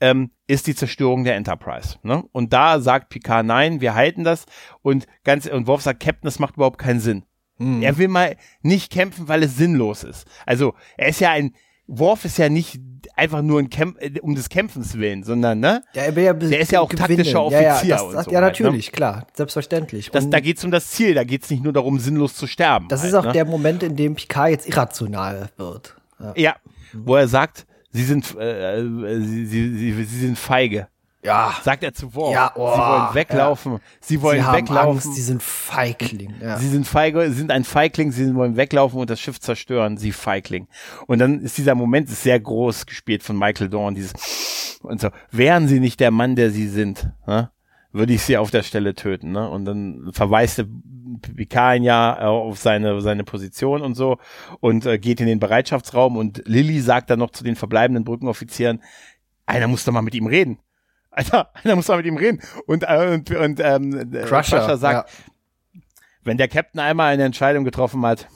ähm, 0.00 0.30
ist 0.46 0.66
die 0.66 0.74
Zerstörung 0.74 1.24
der 1.24 1.36
Enterprise. 1.36 1.96
Ne? 2.02 2.24
Und 2.32 2.52
da 2.52 2.80
sagt 2.80 3.08
Picard, 3.08 3.46
nein, 3.46 3.80
wir 3.80 3.94
halten 3.94 4.24
das. 4.24 4.46
Und 4.82 5.06
ganz 5.24 5.46
und 5.46 5.66
Worf 5.66 5.82
sagt, 5.82 6.00
Captain, 6.00 6.26
das 6.26 6.38
macht 6.38 6.56
überhaupt 6.56 6.78
keinen 6.78 7.00
Sinn. 7.00 7.24
Er 7.56 7.98
will 7.98 8.08
mal 8.08 8.36
nicht 8.62 8.90
kämpfen, 8.90 9.28
weil 9.28 9.44
es 9.44 9.56
sinnlos 9.56 10.02
ist. 10.02 10.26
Also 10.44 10.74
er 10.96 11.08
ist 11.08 11.20
ja 11.20 11.30
ein 11.30 11.54
Worf 11.86 12.24
ist 12.24 12.38
ja 12.38 12.48
nicht 12.48 12.80
einfach 13.16 13.42
nur 13.42 13.60
ein 13.60 13.70
Kämp 13.70 14.00
äh, 14.00 14.20
um 14.20 14.34
des 14.34 14.48
Kämpfens 14.48 14.94
willen, 14.94 15.22
sondern 15.22 15.60
ne? 15.60 15.82
Ja, 15.94 16.02
er 16.02 16.16
will 16.16 16.24
ja 16.24 16.32
Der 16.32 16.60
ist 16.60 16.72
ja 16.72 16.80
auch 16.80 16.88
taktischer 16.88 17.48
ja, 17.50 17.60
ja, 17.60 17.74
Offizier 17.74 17.94
das, 17.94 18.02
und 18.02 18.14
das, 18.14 18.24
so 18.24 18.30
ja, 18.30 18.40
halt, 18.40 18.58
ne? 18.58 18.66
natürlich, 18.66 18.92
klar, 18.92 19.26
selbstverständlich. 19.34 20.10
Das, 20.10 20.28
da 20.28 20.40
geht's 20.40 20.64
um 20.64 20.70
das 20.70 20.88
Ziel, 20.90 21.14
da 21.14 21.24
geht's 21.24 21.50
nicht 21.50 21.62
nur 21.62 21.72
darum, 21.72 21.98
sinnlos 21.98 22.34
zu 22.34 22.46
sterben. 22.46 22.88
das 22.88 23.00
halt, 23.00 23.10
ist 23.10 23.14
auch 23.14 23.26
ne? 23.26 23.32
der 23.32 23.44
Moment, 23.44 23.82
in 23.82 23.96
dem 23.96 24.14
Picard 24.14 24.50
jetzt 24.50 24.68
irrational 24.68 25.50
wird. 25.56 25.96
Ja. 26.18 26.32
Ja, 26.36 26.56
wo 26.92 27.16
er 27.16 27.28
sagt, 27.28 27.66
sie 27.90 28.04
sind, 28.04 28.36
äh, 28.38 28.80
äh, 28.80 29.20
sie, 29.20 29.46
sie, 29.46 29.76
sie, 29.76 30.04
sie 30.04 30.18
sind 30.20 30.38
feige. 30.38 30.88
Ja, 31.24 31.54
Sagt 31.62 31.82
er 31.82 31.94
zu 31.94 32.14
Worf. 32.14 32.34
Ja, 32.34 32.52
oh, 32.54 32.70
sie 32.74 32.78
wollen 32.78 33.14
weglaufen. 33.14 33.80
Sie 34.00 34.20
wollen 34.20 34.40
sie 34.40 34.44
haben 34.44 34.56
weglaufen. 34.58 34.90
Angst, 34.90 35.14
sie 35.14 35.22
sind 35.22 35.42
Feigling. 35.42 36.34
Ja. 36.40 36.58
Sie 36.58 36.68
sind 36.68 36.86
feige, 36.86 37.30
sie 37.30 37.38
sind 37.38 37.50
ein 37.50 37.64
Feigling, 37.64 38.12
sie 38.12 38.34
wollen 38.34 38.56
weglaufen 38.56 39.00
und 39.00 39.08
das 39.08 39.20
Schiff 39.20 39.40
zerstören, 39.40 39.96
sie 39.96 40.12
Feigling. 40.12 40.68
Und 41.06 41.20
dann 41.20 41.40
ist 41.40 41.56
dieser 41.56 41.74
Moment 41.74 42.10
ist 42.10 42.22
sehr 42.22 42.38
groß 42.38 42.84
gespielt 42.84 43.22
von 43.22 43.38
Michael 43.38 43.70
Dorn, 43.70 43.94
dieses 43.94 44.12
und 44.82 45.00
so. 45.00 45.08
Wären 45.30 45.66
sie 45.66 45.80
nicht 45.80 45.98
der 46.00 46.10
Mann, 46.10 46.36
der 46.36 46.50
sie 46.50 46.68
sind, 46.68 47.10
ne? 47.26 47.50
würde 47.92 48.12
ich 48.12 48.22
sie 48.22 48.36
auf 48.36 48.50
der 48.50 48.62
Stelle 48.64 48.94
töten, 48.94 49.30
ne? 49.30 49.48
Und 49.48 49.64
dann 49.64 50.10
verweist 50.12 50.58
der 50.58 50.66
Picard 51.22 51.80
ja 51.82 52.18
äh, 52.20 52.24
auf 52.24 52.58
seine, 52.58 53.00
seine 53.00 53.24
Position 53.24 53.82
und 53.82 53.94
so 53.94 54.18
und 54.60 54.84
äh, 54.84 54.98
geht 54.98 55.20
in 55.20 55.26
den 55.26 55.38
Bereitschaftsraum 55.38 56.16
und 56.16 56.42
Lilly 56.44 56.80
sagt 56.80 57.10
dann 57.10 57.20
noch 57.20 57.30
zu 57.30 57.44
den 57.44 57.56
verbleibenden 57.56 58.04
Brückenoffizieren, 58.04 58.82
einer 59.46 59.68
muss 59.68 59.84
doch 59.84 59.92
mal 59.92 60.02
mit 60.02 60.14
ihm 60.14 60.26
reden. 60.26 60.58
Alter, 61.14 61.50
einer 61.64 61.76
muss 61.76 61.88
mal 61.88 61.96
mit 61.96 62.06
ihm 62.06 62.16
reden. 62.16 62.40
Und, 62.66 62.84
äh, 62.86 63.14
und, 63.14 63.30
und 63.30 63.60
ähm, 63.60 64.12
äh, 64.12 64.22
Crusher, 64.22 64.76
sagt, 64.76 65.10
wenn 66.22 66.36
der 66.36 66.48
Captain 66.48 66.80
einmal 66.80 67.12
eine 67.12 67.24
Entscheidung 67.24 67.64
getroffen 67.64 68.04
hat, 68.04 68.28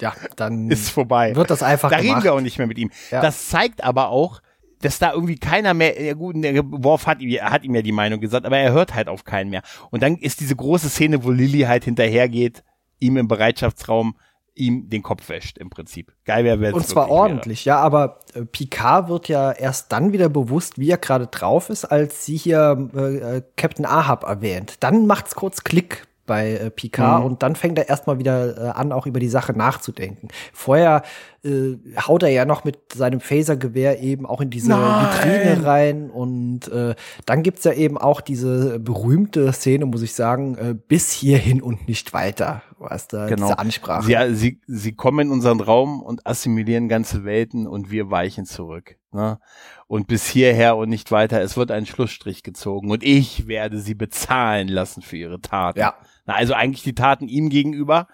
ja, 0.00 0.14
ja, 0.20 0.28
dann 0.36 0.70
ist 0.70 0.90
vorbei. 0.90 1.36
wird 1.36 1.50
das 1.50 1.62
einfach 1.62 1.90
da 1.90 1.98
gemacht. 1.98 2.16
reden 2.16 2.24
wir 2.24 2.34
auch 2.34 2.40
nicht 2.40 2.58
mehr 2.58 2.66
mit 2.66 2.78
ihm. 2.78 2.90
Ja. 3.10 3.20
Das 3.20 3.48
zeigt 3.48 3.84
aber 3.84 4.08
auch, 4.08 4.40
dass 4.80 4.98
da 4.98 5.12
irgendwie 5.12 5.36
keiner 5.36 5.74
mehr, 5.74 6.02
ja 6.02 6.14
gut, 6.14 6.36
der 6.42 6.62
Worf 6.64 7.06
hat 7.06 7.20
ihm, 7.20 7.38
hat 7.42 7.64
ihm 7.64 7.74
ja 7.74 7.82
die 7.82 7.92
Meinung 7.92 8.20
gesagt, 8.20 8.46
aber 8.46 8.56
er 8.56 8.72
hört 8.72 8.94
halt 8.94 9.08
auf 9.08 9.24
keinen 9.24 9.50
mehr. 9.50 9.62
Und 9.90 10.02
dann 10.02 10.16
ist 10.16 10.40
diese 10.40 10.56
große 10.56 10.88
Szene, 10.88 11.22
wo 11.22 11.30
Lilly 11.30 11.60
halt 11.60 11.84
hinterhergeht, 11.84 12.64
ihm 12.98 13.18
im 13.18 13.28
Bereitschaftsraum, 13.28 14.16
ihm 14.60 14.88
den 14.88 15.02
Kopf 15.02 15.28
wäscht 15.28 15.58
im 15.58 15.70
Prinzip. 15.70 16.12
Geil 16.24 16.44
wäre, 16.44 16.66
es 16.66 16.74
Und 16.74 16.86
zwar 16.86 17.10
ordentlich, 17.10 17.64
ja, 17.64 17.78
aber 17.78 18.20
äh, 18.34 18.44
Picard 18.44 19.08
wird 19.08 19.28
ja 19.28 19.50
erst 19.50 19.90
dann 19.90 20.12
wieder 20.12 20.28
bewusst, 20.28 20.78
wie 20.78 20.90
er 20.90 20.98
gerade 20.98 21.26
drauf 21.26 21.70
ist, 21.70 21.84
als 21.84 22.24
sie 22.24 22.36
hier 22.36 22.90
äh, 22.94 23.36
äh, 23.38 23.42
Captain 23.56 23.86
Ahab 23.86 24.24
erwähnt. 24.24 24.76
Dann 24.80 25.06
macht's 25.06 25.34
kurz 25.34 25.64
Klick 25.64 26.06
bei 26.30 26.52
äh, 26.52 26.70
Picard 26.70 27.20
Mhm. 27.20 27.26
und 27.26 27.42
dann 27.42 27.56
fängt 27.56 27.76
er 27.76 27.88
erstmal 27.88 28.20
wieder 28.20 28.56
äh, 28.56 28.70
an, 28.70 28.92
auch 28.92 29.04
über 29.06 29.18
die 29.18 29.28
Sache 29.28 29.52
nachzudenken. 29.52 30.28
Vorher 30.52 31.02
äh, 31.42 31.74
haut 32.06 32.22
er 32.22 32.28
ja 32.28 32.44
noch 32.44 32.62
mit 32.62 32.92
seinem 32.94 33.18
Phasergewehr 33.18 34.00
eben 34.00 34.26
auch 34.26 34.40
in 34.40 34.48
diese 34.48 34.68
Nein. 34.70 35.06
Vitrine 35.12 35.66
rein 35.66 36.10
und 36.10 36.68
äh, 36.68 36.94
dann 37.26 37.42
gibt's 37.42 37.64
ja 37.64 37.72
eben 37.72 37.98
auch 37.98 38.20
diese 38.20 38.78
berühmte 38.78 39.52
Szene, 39.52 39.86
muss 39.86 40.02
ich 40.02 40.14
sagen, 40.14 40.56
äh, 40.56 40.74
bis 40.86 41.10
hierhin 41.10 41.60
und 41.62 41.88
nicht 41.88 42.12
weiter, 42.12 42.62
was 42.78 43.08
da 43.08 43.26
Genau. 43.26 43.46
diese 43.46 43.58
Ansprache. 43.58 44.04
Sie, 44.06 44.34
sie, 44.36 44.60
sie 44.68 44.92
kommen 44.92 45.26
in 45.26 45.32
unseren 45.32 45.58
Raum 45.60 46.00
und 46.00 46.24
assimilieren 46.28 46.88
ganze 46.88 47.24
Welten 47.24 47.66
und 47.66 47.90
wir 47.90 48.12
weichen 48.12 48.44
zurück. 48.46 48.96
Ne? 49.12 49.40
Und 49.86 50.06
bis 50.06 50.28
hierher 50.28 50.76
und 50.76 50.88
nicht 50.88 51.10
weiter. 51.10 51.40
Es 51.40 51.56
wird 51.56 51.70
ein 51.70 51.86
Schlussstrich 51.86 52.42
gezogen 52.42 52.90
und 52.90 53.02
ich 53.02 53.48
werde 53.48 53.80
sie 53.80 53.94
bezahlen 53.94 54.68
lassen 54.68 55.02
für 55.02 55.16
ihre 55.16 55.40
Taten. 55.40 55.80
Ja. 55.80 55.94
Na, 56.26 56.34
also 56.34 56.54
eigentlich 56.54 56.84
die 56.84 56.94
Taten 56.94 57.28
ihm 57.28 57.48
gegenüber. 57.48 58.06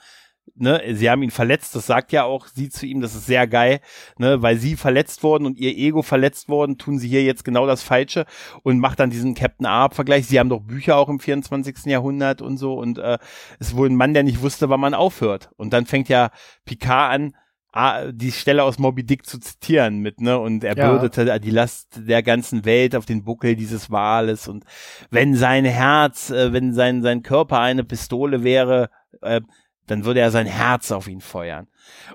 Ne, 0.54 0.80
sie 0.94 1.10
haben 1.10 1.22
ihn 1.22 1.32
verletzt, 1.32 1.74
das 1.74 1.86
sagt 1.86 2.12
ja 2.12 2.24
auch 2.24 2.46
sie 2.46 2.70
zu 2.70 2.86
ihm, 2.86 3.00
das 3.00 3.14
ist 3.14 3.26
sehr 3.26 3.46
geil, 3.46 3.80
ne, 4.16 4.40
weil 4.40 4.56
sie 4.56 4.76
verletzt 4.76 5.22
wurden 5.22 5.44
und 5.44 5.58
ihr 5.58 5.76
Ego 5.76 6.02
verletzt 6.02 6.48
worden, 6.48 6.78
tun 6.78 6.98
sie 6.98 7.08
hier 7.08 7.24
jetzt 7.24 7.44
genau 7.44 7.66
das 7.66 7.82
Falsche 7.82 8.24
und 8.62 8.78
macht 8.78 9.00
dann 9.00 9.10
diesen 9.10 9.34
Captain 9.34 9.66
Ahab-Vergleich. 9.66 10.26
Sie 10.26 10.38
haben 10.38 10.48
doch 10.48 10.60
Bücher 10.60 10.96
auch 10.96 11.08
im 11.08 11.18
24. 11.18 11.86
Jahrhundert 11.86 12.40
und 12.40 12.56
so 12.56 12.74
und 12.74 12.96
äh, 12.96 13.18
es 13.58 13.68
ist 13.68 13.76
wohl 13.76 13.90
ein 13.90 13.96
Mann, 13.96 14.14
der 14.14 14.22
nicht 14.22 14.40
wusste, 14.40 14.70
wann 14.70 14.80
man 14.80 14.94
aufhört. 14.94 15.50
Und 15.56 15.72
dann 15.72 15.84
fängt 15.84 16.08
ja 16.08 16.30
Picard 16.64 17.12
an, 17.12 17.36
die 18.12 18.32
Stelle 18.32 18.64
aus 18.64 18.78
Moby 18.78 19.04
Dick 19.04 19.26
zu 19.26 19.38
zitieren 19.38 19.98
mit, 19.98 20.20
ne, 20.20 20.38
und 20.38 20.64
er 20.64 20.76
Ja. 20.76 20.90
bürdete 20.90 21.38
die 21.40 21.50
Last 21.50 21.88
der 22.08 22.22
ganzen 22.22 22.64
Welt 22.64 22.96
auf 22.96 23.04
den 23.06 23.22
Buckel 23.24 23.54
dieses 23.56 23.90
Wales 23.90 24.48
und 24.48 24.64
wenn 25.10 25.34
sein 25.34 25.64
Herz, 25.64 26.30
äh, 26.30 26.52
wenn 26.52 26.72
sein, 26.72 27.02
sein 27.02 27.22
Körper 27.22 27.60
eine 27.60 27.84
Pistole 27.84 28.42
wäre, 28.44 28.88
äh, 29.22 29.40
dann 29.86 30.04
würde 30.04 30.20
er 30.20 30.30
sein 30.30 30.46
Herz 30.46 30.90
auf 30.90 31.06
ihn 31.06 31.20
feuern. 31.20 31.68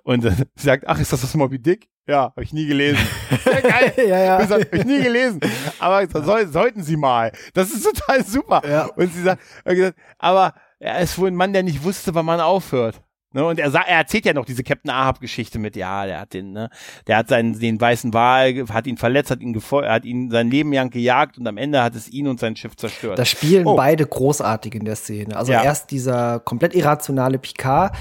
Und 0.03 0.25
äh, 0.25 0.31
sie 0.55 0.65
sagt, 0.65 0.87
ach, 0.87 0.99
ist 0.99 1.13
das 1.13 1.21
das 1.21 1.35
Moby 1.35 1.59
Dick? 1.59 1.87
Ja, 2.07 2.23
habe 2.23 2.43
ich 2.43 2.51
nie 2.51 2.65
gelesen. 2.65 2.99
Sehr 3.43 3.61
geil. 3.61 3.93
Ja, 3.97 4.19
ja. 4.23 4.41
Ich 4.41 4.47
sag, 4.49 4.61
hab 4.61 4.73
ich 4.73 4.85
nie 4.85 5.01
gelesen. 5.01 5.39
Aber 5.79 6.05
soll, 6.23 6.47
sollten 6.47 6.83
Sie 6.83 6.97
mal. 6.97 7.31
Das 7.53 7.71
ist 7.71 7.83
total 7.83 8.25
super. 8.25 8.61
Ja. 8.67 8.85
Und 8.87 9.13
sie 9.13 9.21
sagt, 9.21 9.41
er 9.63 9.93
aber 10.17 10.55
er 10.79 10.99
ist 10.99 11.17
wohl 11.19 11.29
ein 11.29 11.35
Mann, 11.35 11.53
der 11.53 11.61
nicht 11.63 11.83
wusste, 11.83 12.15
wann 12.15 12.25
man 12.25 12.39
aufhört. 12.41 13.01
Ne, 13.33 13.45
und 13.45 13.59
er, 13.59 13.73
er 13.73 13.97
erzählt 13.97 14.25
ja 14.25 14.33
noch 14.33 14.43
diese 14.45 14.61
Captain 14.63 14.91
Ahab-Geschichte 14.91 15.57
mit, 15.57 15.77
ja, 15.77 16.05
der 16.05 16.19
hat 16.19 16.33
den, 16.33 16.51
ne, 16.51 16.69
der 17.07 17.15
hat 17.17 17.29
seinen, 17.29 17.57
den 17.57 17.79
weißen 17.79 18.13
Wal, 18.13 18.65
hat 18.69 18.87
ihn 18.87 18.97
verletzt, 18.97 19.31
hat 19.31 19.39
ihn 19.39 19.53
gefol 19.53 19.87
hat 19.87 20.03
ihn 20.03 20.29
sein 20.29 20.51
Leben 20.51 20.73
lang 20.73 20.89
gejagt 20.89 21.37
und 21.37 21.47
am 21.47 21.57
Ende 21.57 21.81
hat 21.81 21.95
es 21.95 22.09
ihn 22.09 22.27
und 22.27 22.39
sein 22.41 22.57
Schiff 22.57 22.75
zerstört. 22.75 23.17
Das 23.17 23.29
spielen 23.29 23.65
Oh. 23.65 23.75
beide 23.77 24.05
großartig 24.05 24.75
in 24.75 24.83
der 24.83 24.97
Szene. 24.97 25.37
Also 25.37 25.53
Ja. 25.53 25.63
erst 25.63 25.91
dieser 25.91 26.39
komplett 26.41 26.75
irrationale 26.75 27.39
Picard, 27.39 27.95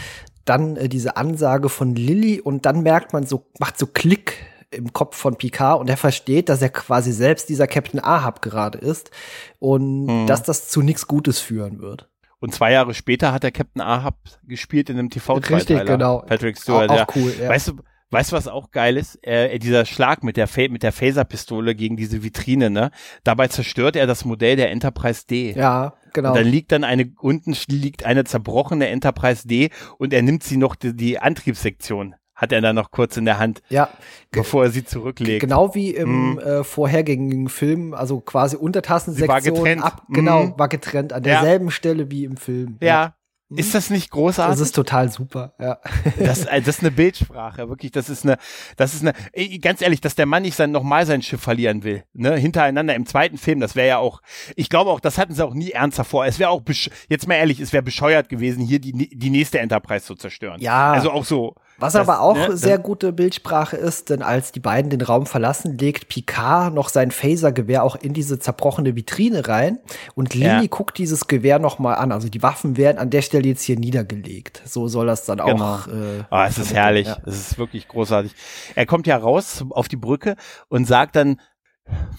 dann 0.45 0.77
äh, 0.77 0.89
diese 0.89 1.17
Ansage 1.17 1.69
von 1.69 1.95
Lilly 1.95 2.41
und 2.41 2.67
dann 2.67 2.83
merkt 2.83 3.13
man 3.13 3.25
so, 3.25 3.47
macht 3.61 3.79
so 3.79 3.87
Klick 3.87 4.35
im 4.73 4.93
Kopf 4.93 5.17
von 5.17 5.37
Picard 5.37 5.81
und 5.81 5.89
er 5.89 5.97
versteht, 5.97 6.49
dass 6.49 6.61
er 6.61 6.71
quasi 6.71 7.13
selbst 7.13 7.49
dieser 7.49 7.69
Captain 7.69 7.99
Ahab 8.03 8.43
gerade 8.43 8.79
ist 8.79 9.11
und 9.61 10.09
Hm. 10.09 10.27
dass 10.27 10.43
das 10.43 10.69
zu 10.69 10.83
nichts 10.83 11.07
Gutes 11.07 11.39
führen 11.39 11.81
wird. 11.81 12.09
Und 12.41 12.55
zwei 12.55 12.73
Jahre 12.73 12.95
später 12.95 13.33
hat 13.33 13.43
der 13.43 13.53
Captain 13.53 13.83
Ahab 13.83 14.17
gespielt 14.47 14.91
in 14.91 14.99
einem 14.99 15.11
tv 15.11 15.35
Richtig, 15.35 15.85
genau. 15.85 16.21
Patrick 16.21 16.59
Stewart. 16.59 16.91
Auch- 16.91 16.95
auch 16.95 16.99
ja. 16.99 17.07
cool, 17.15 17.35
ja. 17.41 17.49
Weißt 17.51 17.69
du, 17.69 17.73
weißt 18.11 18.33
du, 18.33 18.37
was 18.37 18.49
auch 18.49 18.71
geil 18.71 18.97
ist? 18.97 19.19
Äh, 19.27 19.59
dieser 19.59 19.85
Schlag 19.85 20.25
mit 20.25 20.37
der, 20.37 20.49
Fa 20.49 20.63
mit 20.69 20.83
der 20.83 20.93
Phaserpistole 20.93 21.75
gegen 21.75 21.97
diese 21.97 22.23
Vitrine, 22.23 22.71
ne? 22.71 22.91
Dabei 23.25 23.49
zerstört 23.49 23.95
er 23.95 24.07
das 24.07 24.25
Modell 24.25 24.57
der 24.57 24.71
Enterprise 24.71 25.27
D. 25.27 25.53
Ja, 25.53 25.95
genau. 26.13 26.31
Und 26.31 26.37
dann 26.39 26.47
liegt 26.47 26.73
dann 26.73 26.83
eine, 26.85 27.13
unten 27.21 27.55
liegt 27.69 28.05
eine 28.05 28.25
zerbrochene 28.25 28.89
Enterprise 28.89 29.47
D 29.47 29.71
und 29.99 30.13
er 30.13 30.23
nimmt 30.23 30.43
sie 30.43 30.57
noch, 30.57 30.75
die, 30.77 30.97
die 30.97 31.19
Antriebssektion 31.19 32.15
hat 32.41 32.53
er 32.53 32.61
dann 32.61 32.75
noch 32.75 32.91
kurz 32.91 33.17
in 33.17 33.25
der 33.27 33.39
Hand, 33.39 33.61
ja, 33.69 33.89
bevor 34.31 34.65
er 34.65 34.71
sie 34.71 34.85
zurücklegt. 34.85 35.41
Genau 35.41 35.75
wie 35.75 35.91
im 35.91 36.33
Mhm. 36.33 36.39
äh, 36.39 36.65
vorhergehenden 36.65 37.49
Film, 37.49 37.95
also 37.95 38.21
quasi 38.21 38.57
Untertassensektion 38.57 39.55
getrennt. 39.57 39.83
ab, 39.85 40.03
genau, 40.09 40.45
Mhm. 40.45 40.55
war 40.59 40.69
getrennt 40.69 41.13
an 41.13 41.23
Ja. 41.25 41.41
derselben 41.41 41.71
Stelle 41.71 42.11
wie 42.11 42.25
im 42.25 42.37
Film. 42.37 42.79
Ja. 42.81 43.15
Ist 43.53 43.75
das 43.75 43.91
nicht 43.91 44.13
großartig? 44.13 44.53
Das 44.53 44.61
ist 44.61 44.77
total 44.77 45.11
super, 45.11 45.55
ja. 45.59 45.79
Das, 46.21 46.45
äh, 46.45 46.61
das 46.63 46.77
ist 46.77 46.81
eine 46.83 46.93
Bildsprache, 46.93 47.69
wirklich. 47.69 47.91
Das 47.91 48.09
ist 48.09 48.25
eine, 48.25 48.37
das 48.77 48.95
ist 48.95 49.03
eine, 49.05 49.13
ganz 49.59 49.83
ehrlich, 49.83 50.01
dass 50.01 50.15
der 50.15 50.27
Mann 50.27 50.43
nicht 50.43 50.55
sein, 50.55 50.71
nochmal 50.71 51.05
sein 51.05 51.21
Schiff 51.21 51.41
verlieren 51.41 51.83
will, 51.83 52.05
ne, 52.13 52.37
hintereinander 52.37 52.95
im 52.95 53.07
zweiten 53.07 53.39
Film, 53.39 53.59
das 53.59 53.75
wäre 53.75 53.89
ja 53.89 53.99
auch, 53.99 54.23
ich 54.55 54.69
glaube 54.69 54.91
auch, 54.93 55.01
das 55.01 55.19
hatten 55.19 55.35
sie 55.35 55.45
auch 55.45 55.53
nie 55.55 55.73
ernsthaft 55.73 56.11
vor. 56.13 56.25
Es 56.27 56.39
wäre 56.39 56.51
auch, 56.51 56.63
jetzt 57.09 57.27
mal 57.27 57.35
ehrlich, 57.35 57.59
es 57.59 57.73
wäre 57.73 57.83
bescheuert 57.83 58.29
gewesen, 58.29 58.63
hier 58.65 58.79
die, 58.79 58.93
die 58.93 59.31
nächste 59.31 59.59
Enterprise 59.59 60.05
zu 60.07 60.15
zerstören. 60.15 60.61
Ja. 60.61 60.93
Also 60.93 61.11
auch 61.11 61.25
so, 61.25 61.57
Was 61.81 61.95
das, 61.95 62.09
aber 62.09 62.21
auch 62.21 62.37
ne, 62.37 62.57
sehr 62.57 62.79
gute 62.79 63.13
Bildsprache 63.13 63.77
ist, 63.77 64.11
denn 64.11 64.23
als 64.23 64.53
die 64.53 64.61
beiden 64.61 64.91
den 64.91 65.01
Raum 65.01 65.27
verlassen, 65.27 65.79
legt 65.79 66.09
Picard 66.09 66.75
noch 66.75 66.89
sein 66.89 67.11
Phaser-Gewehr 67.11 67.83
auch 67.83 67.97
in 67.97 68.13
diese 68.13 68.39
zerbrochene 68.39 68.95
Vitrine 68.95 69.49
rein 69.49 69.79
und 70.15 70.35
Lily 70.35 70.45
ja. 70.45 70.67
guckt 70.69 70.99
dieses 70.99 71.27
Gewehr 71.27 71.59
noch 71.59 71.79
mal 71.79 71.95
an. 71.95 72.13
Also 72.13 72.29
die 72.29 72.43
Waffen 72.43 72.77
werden 72.77 72.99
an 72.99 73.11
der 73.11 73.23
Stelle 73.23 73.49
jetzt 73.49 73.63
hier 73.63 73.79
niedergelegt. 73.79 74.63
So 74.67 74.89
soll 74.89 75.07
das 75.07 75.25
dann 75.25 75.39
genau. 75.39 75.75
auch. 75.75 75.87
Äh, 75.89 76.25
oh, 76.31 76.45
es 76.47 76.59
ist 76.59 76.75
herrlich. 76.75 77.07
Ja. 77.07 77.19
Es 77.27 77.37
ist 77.37 77.59
wirklich 77.59 77.89
großartig. 77.89 78.35
Er 78.75 78.87
kommt 78.87 79.07
ja 79.07 79.17
raus 79.17 79.65
auf 79.71 79.89
die 79.89 79.97
Brücke 79.97 80.37
und 80.69 80.87
sagt 80.87 81.17
dann 81.17 81.41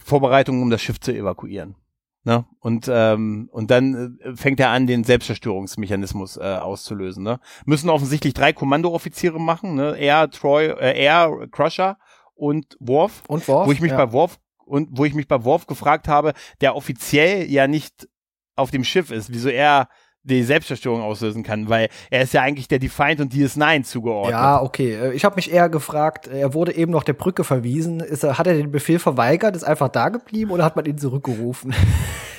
Vorbereitungen, 0.03 0.61
um 0.61 0.69
das 0.69 0.81
Schiff 0.81 0.99
zu 0.99 1.13
evakuieren. 1.13 1.75
Ne? 2.23 2.45
Und, 2.59 2.87
ähm, 2.91 3.49
und 3.51 3.71
dann 3.71 4.19
äh, 4.19 4.35
fängt 4.35 4.59
er 4.59 4.69
an, 4.69 4.85
den 4.85 5.03
Selbstzerstörungsmechanismus 5.03 6.37
äh, 6.37 6.41
auszulösen. 6.41 7.23
Ne? 7.23 7.39
Müssen 7.65 7.89
offensichtlich 7.89 8.35
drei 8.35 8.53
Kommandooffiziere 8.53 9.39
machen, 9.39 9.73
ne? 9.73 9.97
Er, 9.97 10.29
Troy, 10.29 10.67
äh, 10.67 11.03
er, 11.03 11.47
Crusher 11.49 11.97
und 12.35 12.77
Worf. 12.79 13.23
Und 13.27 13.47
Worf. 13.47 13.67
Wo 13.67 13.71
ich 13.71 13.81
mich 13.81 13.91
ja. 13.91 13.97
bei 14.05 14.11
Worf 14.11 14.39
und 14.65 14.89
wo 14.91 15.05
ich 15.05 15.15
mich 15.15 15.27
bei 15.27 15.43
Worf 15.43 15.65
gefragt 15.65 16.07
habe, 16.07 16.33
der 16.61 16.75
offiziell 16.75 17.49
ja 17.49 17.67
nicht 17.67 18.07
auf 18.55 18.69
dem 18.69 18.83
Schiff 18.83 19.09
ist, 19.09 19.33
wieso 19.33 19.49
er 19.49 19.89
die 20.23 20.43
Selbstzerstörung 20.43 21.01
auslösen 21.01 21.43
kann, 21.43 21.69
weil 21.69 21.89
er 22.09 22.21
ist 22.21 22.33
ja 22.33 22.41
eigentlich 22.41 22.67
der 22.67 22.79
Defiant 22.79 23.21
und 23.21 23.33
DS9 23.33 23.83
zugeordnet. 23.83 24.33
Ja, 24.33 24.61
okay. 24.61 24.95
Äh, 24.95 25.13
ich 25.13 25.25
habe 25.25 25.35
mich 25.35 25.51
eher 25.51 25.69
gefragt, 25.69 26.27
er 26.27 26.53
wurde 26.53 26.75
eben 26.75 26.91
noch 26.91 27.03
der 27.03 27.13
Brücke 27.13 27.43
verwiesen. 27.43 27.99
Ist 27.99 28.23
er, 28.23 28.37
hat 28.37 28.47
er 28.47 28.53
den 28.53 28.71
Befehl 28.71 28.99
verweigert, 28.99 29.55
ist 29.55 29.63
einfach 29.63 29.89
da 29.89 30.09
geblieben 30.09 30.51
oder 30.51 30.63
hat 30.63 30.75
man 30.75 30.85
ihn 30.85 30.97
zurückgerufen? 30.97 31.73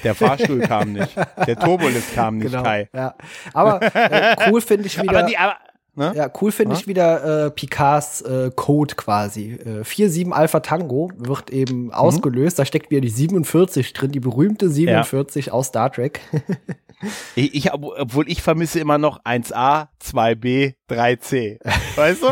Der 0.02 0.16
Fahrstuhl 0.16 0.58
kam 0.58 0.94
nicht. 0.94 1.14
Der 1.46 1.56
Turbolift 1.56 2.12
kam 2.16 2.38
nicht, 2.38 2.50
genau, 2.50 2.64
Kai. 2.64 2.88
Ja. 2.92 3.14
Aber 3.54 3.80
äh, 3.80 4.34
cool 4.50 4.60
finde 4.60 4.88
ich 4.88 4.98
wieder. 5.00 5.16
Aber 5.16 5.22
die, 5.28 5.38
aber 5.38 5.54
Ne? 5.94 6.10
Ja, 6.16 6.30
cool 6.40 6.50
finde 6.52 6.74
ich 6.74 6.86
wieder 6.86 7.46
äh, 7.46 7.50
Picards 7.50 8.22
äh, 8.22 8.50
Code 8.56 8.94
quasi. 8.94 9.58
Äh, 9.62 9.82
4-7 9.82 10.30
Alpha 10.32 10.60
Tango 10.60 11.10
wird 11.18 11.50
eben 11.50 11.84
mhm. 11.84 11.92
ausgelöst. 11.92 12.58
Da 12.58 12.64
steckt 12.64 12.90
wieder 12.90 13.02
die 13.02 13.10
47 13.10 13.92
drin, 13.92 14.10
die 14.10 14.20
berühmte 14.20 14.70
47 14.70 15.46
ja. 15.46 15.52
aus 15.52 15.66
Star 15.66 15.92
Trek. 15.92 16.20
ich, 17.34 17.54
ich, 17.54 17.72
obwohl 17.72 18.28
ich 18.30 18.42
vermisse 18.42 18.80
immer 18.80 18.98
noch 18.98 19.24
1A, 19.24 19.88
2B, 20.02 20.74
3C. 20.92 21.58
Weißt 21.96 22.22
du? 22.22 22.28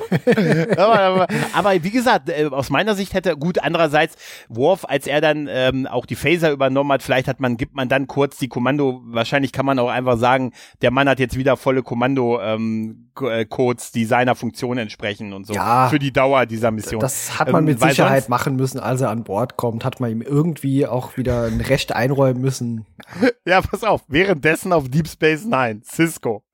aber, 0.76 1.00
aber, 1.00 1.26
aber, 1.52 1.84
wie 1.84 1.90
gesagt, 1.90 2.28
äh, 2.28 2.46
aus 2.50 2.70
meiner 2.70 2.94
Sicht 2.94 3.14
hätte 3.14 3.36
gut, 3.36 3.58
andererseits 3.62 4.16
Worf, 4.48 4.84
als 4.88 5.06
er 5.06 5.20
dann 5.20 5.48
ähm, 5.50 5.86
auch 5.86 6.06
die 6.06 6.16
Phaser 6.16 6.50
übernommen 6.50 6.92
hat, 6.92 7.02
vielleicht 7.02 7.28
hat 7.28 7.40
man, 7.40 7.56
gibt 7.56 7.74
man 7.74 7.88
dann 7.88 8.06
kurz 8.06 8.38
die 8.38 8.48
Kommando, 8.48 9.00
wahrscheinlich 9.04 9.52
kann 9.52 9.66
man 9.66 9.78
auch 9.78 9.88
einfach 9.88 10.18
sagen, 10.18 10.52
der 10.82 10.90
Mann 10.90 11.08
hat 11.08 11.18
jetzt 11.18 11.36
wieder 11.36 11.56
volle 11.56 11.82
Kommando 11.82 12.40
ähm, 12.40 13.10
äh, 13.20 13.44
Codes, 13.44 13.92
die 13.92 14.04
seiner 14.04 14.34
Funktion 14.34 14.78
entsprechen 14.78 15.32
und 15.32 15.46
so. 15.46 15.54
Ja, 15.54 15.88
für 15.88 15.98
die 15.98 16.12
Dauer 16.12 16.46
dieser 16.46 16.70
Mission. 16.70 17.00
Das 17.00 17.38
hat 17.38 17.50
man 17.52 17.62
ähm, 17.62 17.72
mit 17.72 17.80
Sicherheit 17.80 18.28
machen 18.28 18.56
müssen, 18.56 18.80
als 18.80 19.00
er 19.00 19.10
an 19.10 19.24
Bord 19.24 19.56
kommt, 19.56 19.84
hat 19.84 20.00
man 20.00 20.10
ihm 20.10 20.22
irgendwie 20.22 20.86
auch 20.86 21.16
wieder 21.16 21.44
ein 21.44 21.60
Recht 21.60 21.92
einräumen 21.92 22.40
müssen. 22.40 22.86
ja, 23.46 23.60
pass 23.60 23.84
auf, 23.84 24.02
währenddessen 24.08 24.72
auf 24.72 24.88
Deep 24.88 25.08
Space 25.08 25.44
Nine, 25.44 25.80
Cisco. 25.84 26.44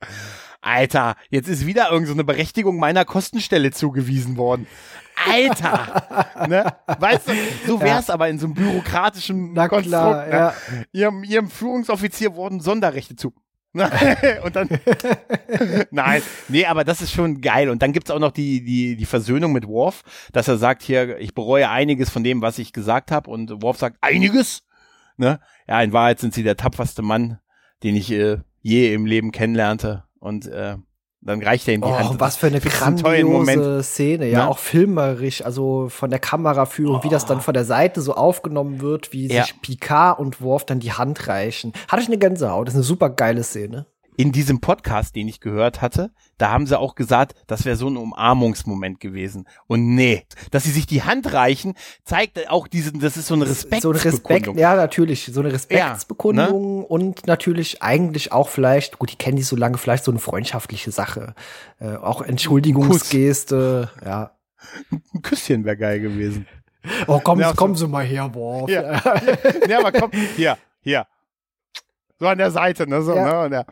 Alter, 0.61 1.17
jetzt 1.31 1.49
ist 1.49 1.67
wieder 1.67 1.91
irgendeine 1.91 2.21
so 2.21 2.25
Berechtigung 2.25 2.79
meiner 2.79 3.05
Kostenstelle 3.05 3.71
zugewiesen 3.71 4.37
worden. 4.37 4.67
Alter! 5.31 6.47
ne? 6.49 6.77
Weißt 6.99 7.29
du, 7.29 7.33
so 7.67 7.81
wär's 7.81 8.09
ja. 8.09 8.15
aber 8.15 8.29
in 8.29 8.39
so 8.39 8.47
einem 8.47 8.55
bürokratischen 8.55 9.53
Na 9.55 9.69
Konstrukt. 9.69 9.91
Klar, 9.91 10.27
ne? 10.27 10.33
ja. 10.33 10.55
ihrem, 10.93 11.25
ihrem 11.25 11.51
Führungsoffizier 11.51 12.35
wurden 12.35 12.61
Sonderrechte 12.61 13.17
zu. 13.17 13.33
und 14.43 14.57
dann 14.57 14.69
nein, 15.91 16.23
nee, 16.49 16.65
aber 16.65 16.85
das 16.85 17.03
ist 17.03 17.13
schon 17.13 17.43
geil. 17.43 17.69
Und 17.69 17.83
dann 17.83 17.93
gibt's 17.93 18.11
auch 18.11 18.19
noch 18.19 18.33
die 18.33 18.65
die 18.65 18.97
die 18.97 19.05
Versöhnung 19.05 19.53
mit 19.53 19.67
Worf, 19.67 20.03
dass 20.33 20.49
er 20.49 20.57
sagt 20.57 20.83
hier, 20.83 21.19
ich 21.19 21.35
bereue 21.35 21.69
einiges 21.69 22.09
von 22.09 22.25
dem, 22.25 22.41
was 22.41 22.59
ich 22.59 22.73
gesagt 22.73 23.11
habe. 23.11 23.31
Und 23.31 23.63
Worf 23.63 23.79
sagt 23.79 23.99
einiges. 24.01 24.63
Ne? 25.19 25.41
Ja, 25.69 25.83
in 25.83 25.93
Wahrheit 25.93 26.21
sind 26.21 26.35
sie 26.35 26.43
der 26.43 26.57
tapferste 26.57 27.03
Mann, 27.03 27.39
den 27.83 27.97
ich 27.97 28.11
äh, 28.13 28.39
je 28.63 28.93
im 28.93 29.07
Leben 29.07 29.33
kennenlernte. 29.33 30.05
Und 30.19 30.47
äh, 30.47 30.77
dann 31.21 31.43
reicht 31.43 31.67
er 31.69 31.75
ihm 31.75 31.81
die 31.81 31.89
oh, 31.89 31.99
Hand. 31.99 32.21
Was 32.21 32.37
für 32.37 32.47
eine 32.47 32.61
grandiose 32.61 33.83
Szene, 33.83 34.27
ja, 34.27 34.41
ja, 34.41 34.49
auch 34.49 34.59
filmerisch, 34.59 35.45
also 35.45 35.89
von 35.89 36.11
der 36.11 36.19
Kameraführung, 36.19 37.01
oh. 37.01 37.05
wie 37.05 37.09
das 37.09 37.27
dann 37.27 37.39
oh. 37.39 37.43
von 37.43 37.55
der 37.55 37.65
Seite 37.65 38.01
so 38.01 38.15
aufgenommen 38.15 38.81
wird, 38.81 39.13
wie 39.13 39.27
ja. 39.27 39.43
sich 39.43 39.61
Picard 39.61 40.19
und 40.19 40.41
Worf 40.41 40.67
dann 40.67 40.79
die 40.81 40.93
Hand 40.93 41.27
reichen. 41.27 41.73
Hatte 41.89 42.03
ich 42.03 42.09
eine 42.09 42.19
Gänsehaut, 42.19 42.69
das 42.69 42.75
ist 42.75 42.79
eine 42.79 42.85
super 42.85 43.11
geile 43.11 43.43
Szene 43.43 43.87
in 44.17 44.33
diesem 44.33 44.61
Podcast, 44.61 45.15
den 45.15 45.29
ich 45.29 45.41
gehört 45.41 45.83
hatte, 45.83 46.11
da 46.39 46.51
haben 46.51 46.67
sie 46.67 46.79
auch 46.79 46.95
gesagt, 46.95 47.35
das 47.47 47.65
wäre 47.65 47.77
so 47.77 47.89
ein 47.89 47.97
Umarmungsmoment 47.97 48.99
gewesen. 49.01 49.47
Und 49.67 49.95
nee, 49.95 50.25
dass 50.51 50.65
sie 50.65 50.71
sich 50.71 50.87
die 50.87 51.03
Hand 51.03 51.33
reichen, 51.33 51.75
zeigt 52.05 52.49
auch 52.51 52.67
diesen, 52.67 53.01
das 53.01 53.17
ist 53.17 53.27
so 53.27 53.35
eine 53.35 53.47
Respektsbekundung. 53.47 54.01
So 54.01 54.09
ein 54.09 54.37
Respekt, 54.37 54.59
ja, 54.59 54.75
natürlich, 54.75 55.31
so 55.33 55.41
eine 55.41 55.53
Respektsbekundung 55.53 56.77
ja, 56.77 56.81
ne? 56.81 56.87
und 56.87 57.27
natürlich 57.27 57.83
eigentlich 57.83 58.33
auch 58.33 58.49
vielleicht, 58.49 58.99
gut, 58.99 59.13
die 59.13 59.17
kennen 59.17 59.37
die 59.37 59.43
so 59.43 59.57
lange, 59.57 59.79
vielleicht 59.79 60.05
so 60.05 60.11
eine 60.11 60.21
freundschaftliche 60.21 60.91
Sache. 60.91 61.35
Äh, 61.79 61.97
auch 61.97 62.23
Entschuldigungsgeste, 62.23 63.91
ja. 64.05 64.33
Ein 64.91 65.23
Küsschen 65.23 65.65
wäre 65.65 65.77
geil 65.77 66.01
gewesen. 66.01 66.47
Oh, 67.07 67.21
kommen, 67.21 67.41
ja, 67.41 67.53
kommen 67.53 67.75
Sie 67.75 67.87
mal 67.87 68.05
her, 68.05 68.29
boah. 68.29 68.69
Ja. 68.69 69.01
ja, 69.69 69.79
aber 69.79 69.93
komm, 69.93 70.11
hier, 70.37 70.57
hier. 70.81 71.07
So 72.19 72.27
an 72.27 72.39
der 72.39 72.51
Seite, 72.51 72.89
ne, 72.89 73.03
so, 73.03 73.15
ja. 73.15 73.49
ne, 73.49 73.67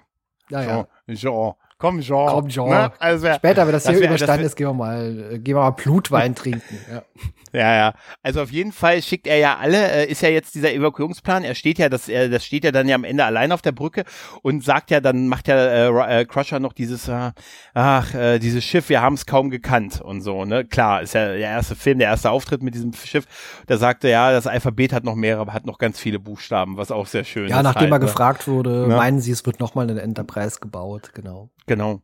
naja. 0.50 0.86
Jean, 1.06 1.16
Jean. 1.16 1.52
Komm, 1.78 2.00
Jean. 2.00 2.28
Komm, 2.28 2.48
Jean. 2.48 2.68
Ne? 2.68 2.92
Also 2.98 3.32
Später, 3.34 3.66
wenn 3.66 3.72
das, 3.72 3.84
das 3.84 3.92
hier 3.92 4.00
wär, 4.00 4.08
überstanden 4.08 4.46
ist, 4.46 4.56
gehen 4.56 4.68
wir 4.68 4.74
mal, 4.74 5.32
äh, 5.32 5.38
gehen 5.38 5.56
wir 5.56 5.62
mal 5.62 5.70
Blutwein 5.70 6.34
trinken. 6.34 6.78
Ja. 6.90 7.02
Ja, 7.54 7.72
ja. 7.72 7.94
Also 8.24 8.42
auf 8.42 8.50
jeden 8.50 8.72
Fall 8.72 9.00
schickt 9.00 9.28
er 9.28 9.36
ja 9.36 9.56
alle, 9.58 9.92
äh, 9.92 10.10
ist 10.10 10.22
ja 10.22 10.28
jetzt 10.28 10.56
dieser 10.56 10.72
Evakuierungsplan. 10.72 11.44
Er 11.44 11.54
steht 11.54 11.78
ja, 11.78 11.88
das, 11.88 12.08
er, 12.08 12.28
das 12.28 12.44
steht 12.44 12.64
ja 12.64 12.72
dann 12.72 12.88
ja 12.88 12.96
am 12.96 13.04
Ende 13.04 13.24
allein 13.24 13.52
auf 13.52 13.62
der 13.62 13.70
Brücke 13.70 14.02
und 14.42 14.64
sagt 14.64 14.90
ja, 14.90 15.00
dann 15.00 15.28
macht 15.28 15.46
ja 15.46 15.54
äh, 15.54 16.20
äh, 16.20 16.24
Crusher 16.24 16.58
noch 16.58 16.72
dieses, 16.72 17.06
äh, 17.06 17.30
ach, 17.72 18.12
äh, 18.12 18.40
dieses 18.40 18.64
Schiff, 18.64 18.88
wir 18.88 19.00
haben 19.00 19.14
es 19.14 19.24
kaum 19.24 19.50
gekannt 19.50 20.00
und 20.00 20.20
so, 20.20 20.44
ne? 20.44 20.64
Klar, 20.64 21.02
ist 21.02 21.14
ja 21.14 21.28
der 21.28 21.38
erste 21.38 21.76
Film, 21.76 22.00
der 22.00 22.08
erste 22.08 22.30
Auftritt 22.30 22.60
mit 22.60 22.74
diesem 22.74 22.92
Schiff. 22.92 23.24
Da 23.68 23.76
sagte 23.76 24.08
ja, 24.08 24.32
das 24.32 24.48
Alphabet 24.48 24.92
hat 24.92 25.04
noch 25.04 25.14
mehrere, 25.14 25.52
hat 25.52 25.64
noch 25.64 25.78
ganz 25.78 26.00
viele 26.00 26.18
Buchstaben, 26.18 26.76
was 26.76 26.90
auch 26.90 27.06
sehr 27.06 27.22
schön 27.22 27.42
ja, 27.42 27.48
ist. 27.48 27.56
Ja, 27.56 27.62
nachdem 27.62 27.82
halt, 27.82 27.92
er 27.92 27.98
ne? 28.00 28.06
gefragt 28.06 28.48
wurde, 28.48 28.88
ne? 28.88 28.96
meinen 28.96 29.20
Sie, 29.20 29.30
es 29.30 29.46
wird 29.46 29.60
nochmal 29.60 29.88
eine 29.88 30.00
Enterprise 30.02 30.58
gebaut, 30.58 31.12
genau. 31.14 31.50
Genau. 31.66 32.02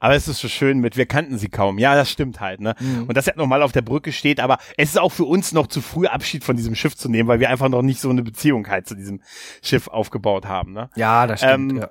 Aber 0.00 0.14
es 0.14 0.26
ist 0.26 0.40
so 0.40 0.48
schön 0.48 0.78
mit, 0.78 0.96
wir 0.96 1.06
kannten 1.06 1.38
sie 1.38 1.48
kaum. 1.48 1.78
Ja, 1.78 1.94
das 1.94 2.10
stimmt 2.10 2.40
halt, 2.40 2.60
ne? 2.60 2.74
Mhm. 2.80 3.04
Und 3.04 3.16
dass 3.16 3.28
er 3.28 3.36
nochmal 3.36 3.62
auf 3.62 3.72
der 3.72 3.82
Brücke 3.82 4.10
steht, 4.10 4.40
aber 4.40 4.58
es 4.76 4.91
ist 4.94 5.00
auch 5.00 5.12
für 5.12 5.24
uns 5.24 5.52
noch 5.52 5.66
zu 5.66 5.80
früh 5.80 6.06
Abschied 6.06 6.44
von 6.44 6.56
diesem 6.56 6.74
Schiff 6.74 6.96
zu 6.96 7.08
nehmen, 7.08 7.28
weil 7.28 7.40
wir 7.40 7.50
einfach 7.50 7.68
noch 7.68 7.82
nicht 7.82 8.00
so 8.00 8.10
eine 8.10 8.22
Beziehung 8.22 8.68
halt 8.68 8.86
zu 8.86 8.94
diesem 8.94 9.20
Schiff 9.62 9.88
aufgebaut 9.88 10.46
haben, 10.46 10.72
ne? 10.72 10.90
Ja, 10.96 11.26
das 11.26 11.40
stimmt, 11.40 11.72
ähm, 11.72 11.78
ja 11.78 11.90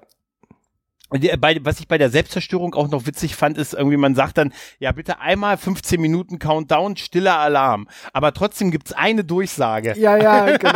bei, 1.40 1.60
was 1.64 1.80
ich 1.80 1.88
bei 1.88 1.98
der 1.98 2.10
Selbstzerstörung 2.10 2.74
auch 2.74 2.90
noch 2.90 3.06
witzig 3.06 3.36
fand, 3.36 3.58
ist 3.58 3.74
irgendwie, 3.74 3.98
man 3.98 4.16
sagt 4.16 4.38
dann, 4.38 4.54
ja, 4.80 4.92
bitte 4.92 5.20
einmal 5.20 5.58
15 5.58 6.00
Minuten 6.00 6.40
Countdown, 6.40 6.96
stiller 6.96 7.38
Alarm. 7.38 7.88
Aber 8.14 8.34
trotzdem 8.34 8.72
gibt's 8.72 8.94
eine 8.94 9.24
Durchsage. 9.24 9.94
Ja, 9.98 10.16
ja, 10.16 10.46
genau. 10.58 10.72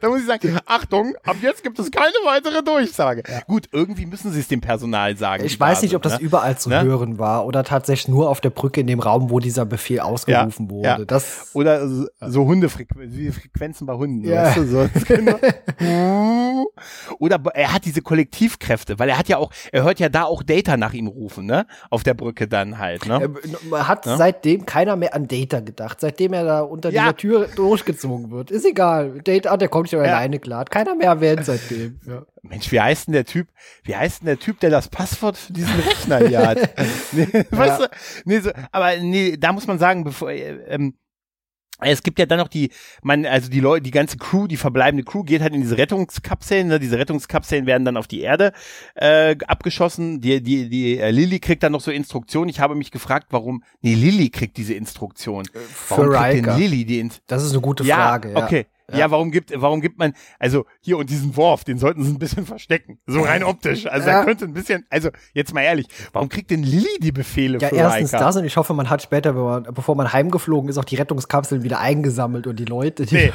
da 0.00 0.08
muss 0.08 0.20
ich 0.20 0.26
sagen, 0.26 0.58
Achtung, 0.66 1.14
ab 1.24 1.36
jetzt 1.42 1.64
gibt 1.64 1.78
es 1.78 1.90
keine 1.90 2.12
weitere 2.24 2.62
Durchsage. 2.62 3.22
Ja. 3.28 3.40
Gut, 3.46 3.68
irgendwie 3.72 4.06
müssen 4.06 4.32
sie 4.32 4.40
es 4.40 4.48
dem 4.48 4.60
Personal 4.60 5.16
sagen. 5.16 5.44
Ich 5.44 5.58
weiß 5.58 5.82
nicht, 5.82 5.96
ob 5.96 6.02
das 6.02 6.18
ne? 6.18 6.20
überall 6.20 6.56
zu 6.56 6.68
ne? 6.68 6.82
hören 6.82 7.18
war 7.18 7.44
oder 7.44 7.64
tatsächlich 7.64 8.08
nur 8.08 8.30
auf 8.30 8.40
der 8.40 8.50
Brücke 8.50 8.80
in 8.80 8.86
dem 8.86 9.00
Raum, 9.00 9.30
wo 9.30 9.40
dieser 9.40 9.64
Befehl 9.64 10.00
ausgerufen 10.00 10.66
ja, 10.66 10.70
wurde. 10.70 10.88
Ja. 10.88 11.04
Das 11.04 11.50
oder 11.54 11.88
so, 11.88 12.06
so 12.20 12.44
Hundefrequenzen 12.44 13.86
bei 13.86 13.94
Hunden. 13.94 14.24
Ja. 14.24 14.44
Weißt 14.44 14.56
du, 14.58 14.66
so. 14.66 14.88
Genau. 15.12 15.38
oder 17.18 17.42
er 17.54 17.72
hat 17.74 17.84
diese 17.84 18.02
Kollektivkräfte, 18.02 18.98
weil 18.98 19.08
er 19.08 19.18
hat 19.18 19.28
ja 19.28 19.31
ja 19.32 19.38
auch, 19.38 19.50
er 19.72 19.82
hört 19.82 20.00
ja 20.00 20.08
da 20.08 20.24
auch 20.24 20.42
Data 20.42 20.76
nach 20.76 20.92
ihm 20.92 21.06
rufen, 21.06 21.46
ne? 21.46 21.66
Auf 21.90 22.02
der 22.02 22.14
Brücke 22.14 22.48
dann 22.48 22.78
halt, 22.78 23.06
ne? 23.06 23.34
Er 23.72 23.88
hat 23.88 24.06
ja? 24.06 24.16
seitdem 24.16 24.66
keiner 24.66 24.96
mehr 24.96 25.14
an 25.14 25.28
Data 25.28 25.60
gedacht, 25.60 26.00
seitdem 26.00 26.32
er 26.32 26.44
da 26.44 26.60
unter 26.60 26.90
ja. 26.90 27.02
dieser 27.02 27.16
Tür 27.16 27.48
durchgezogen 27.54 28.30
wird. 28.30 28.50
Ist 28.50 28.64
egal. 28.64 29.20
Data, 29.24 29.56
der 29.56 29.68
kommt 29.68 29.90
schon 29.90 30.04
ja. 30.04 30.06
alleine 30.06 30.38
klar. 30.38 30.60
Hat 30.60 30.70
keiner 30.70 30.94
mehr 30.94 31.08
erwähnt 31.08 31.44
seitdem. 31.44 31.98
Ja. 32.06 32.22
Mensch, 32.42 32.72
wie 32.72 32.80
heißt 32.80 33.06
denn 33.06 33.12
der 33.12 33.24
Typ, 33.24 33.48
wie 33.84 33.94
heißt 33.94 34.20
denn 34.20 34.26
der 34.26 34.38
Typ, 34.38 34.58
der 34.60 34.70
das 34.70 34.88
Passwort 34.88 35.36
für 35.36 35.52
diesen 35.52 35.78
Rechner 35.80 36.26
hier 36.26 36.46
hat? 36.46 36.58
nee, 37.12 37.28
weißt 37.50 37.82
du, 37.82 37.88
nee, 38.24 38.40
so, 38.40 38.50
aber 38.72 38.96
nee, 38.96 39.36
da 39.36 39.52
muss 39.52 39.66
man 39.66 39.78
sagen, 39.78 40.02
bevor, 40.02 40.30
äh, 40.30 40.58
ähm, 40.66 40.94
es 41.80 42.02
gibt 42.02 42.18
ja 42.18 42.26
dann 42.26 42.38
noch 42.38 42.48
die, 42.48 42.70
man, 43.02 43.26
also 43.26 43.50
die 43.50 43.60
Leute, 43.60 43.82
die 43.82 43.90
ganze 43.90 44.16
Crew, 44.16 44.46
die 44.46 44.56
verbleibende 44.56 45.04
Crew 45.04 45.24
geht 45.24 45.42
halt 45.42 45.54
in 45.54 45.62
diese 45.62 45.78
Rettungskapseln. 45.78 46.68
Ne? 46.68 46.78
Diese 46.78 46.98
Rettungskapseln 46.98 47.66
werden 47.66 47.84
dann 47.84 47.96
auf 47.96 48.06
die 48.06 48.20
Erde 48.20 48.52
äh, 48.94 49.36
abgeschossen. 49.46 50.20
Die, 50.20 50.42
die, 50.42 50.68
die 50.68 50.98
äh, 50.98 51.10
Lilly 51.10 51.40
kriegt 51.40 51.62
dann 51.62 51.72
noch 51.72 51.80
so 51.80 51.90
Instruktionen. 51.90 52.48
Ich 52.48 52.60
habe 52.60 52.74
mich 52.74 52.90
gefragt, 52.90 53.28
warum. 53.30 53.64
Nee, 53.80 53.94
Lilly 53.94 54.30
kriegt 54.30 54.56
diese 54.56 54.74
Instruktion. 54.74 55.44
Für 55.46 55.96
warum 55.96 56.12
kriegt 56.12 56.46
denn 56.46 56.58
Lilly 56.58 56.84
die 56.84 57.00
in 57.00 57.10
Das 57.26 57.42
ist 57.42 57.52
eine 57.52 57.60
gute 57.60 57.84
Frage. 57.84 58.32
Ja, 58.32 58.44
okay. 58.44 58.66
Ja. 58.92 58.98
ja, 58.98 59.10
warum 59.10 59.30
gibt, 59.30 59.52
warum 59.54 59.80
gibt 59.80 59.98
man, 59.98 60.12
also 60.38 60.64
hier 60.80 60.98
und 60.98 61.10
diesen 61.10 61.36
Worf, 61.36 61.64
den 61.64 61.78
sollten 61.78 62.04
sie 62.04 62.10
ein 62.10 62.18
bisschen 62.18 62.46
verstecken. 62.46 62.98
So 63.06 63.22
rein 63.22 63.42
optisch. 63.42 63.86
Also 63.86 64.08
ja. 64.08 64.20
er 64.20 64.24
könnte 64.24 64.44
ein 64.44 64.52
bisschen, 64.52 64.84
also 64.90 65.10
jetzt 65.32 65.54
mal 65.54 65.62
ehrlich, 65.62 65.86
warum 66.12 66.28
kriegt 66.28 66.50
denn 66.50 66.62
Lilly 66.62 66.98
die 67.00 67.12
Befehle 67.12 67.58
ja, 67.58 67.68
für 67.68 67.76
erstens 67.76 68.12
Riker? 68.12 68.24
das 68.24 68.36
und 68.36 68.44
ich 68.44 68.56
hoffe, 68.56 68.74
man 68.74 68.90
hat 68.90 69.02
später, 69.02 69.32
man, 69.32 69.64
bevor 69.64 69.96
man 69.96 70.12
heimgeflogen 70.12 70.68
ist, 70.68 70.78
auch 70.78 70.84
die 70.84 70.96
Rettungskapseln 70.96 71.62
wieder 71.62 71.80
eingesammelt 71.80 72.46
und 72.46 72.58
die 72.58 72.64
Leute, 72.64 73.06
die 73.06 73.14
nee. 73.14 73.32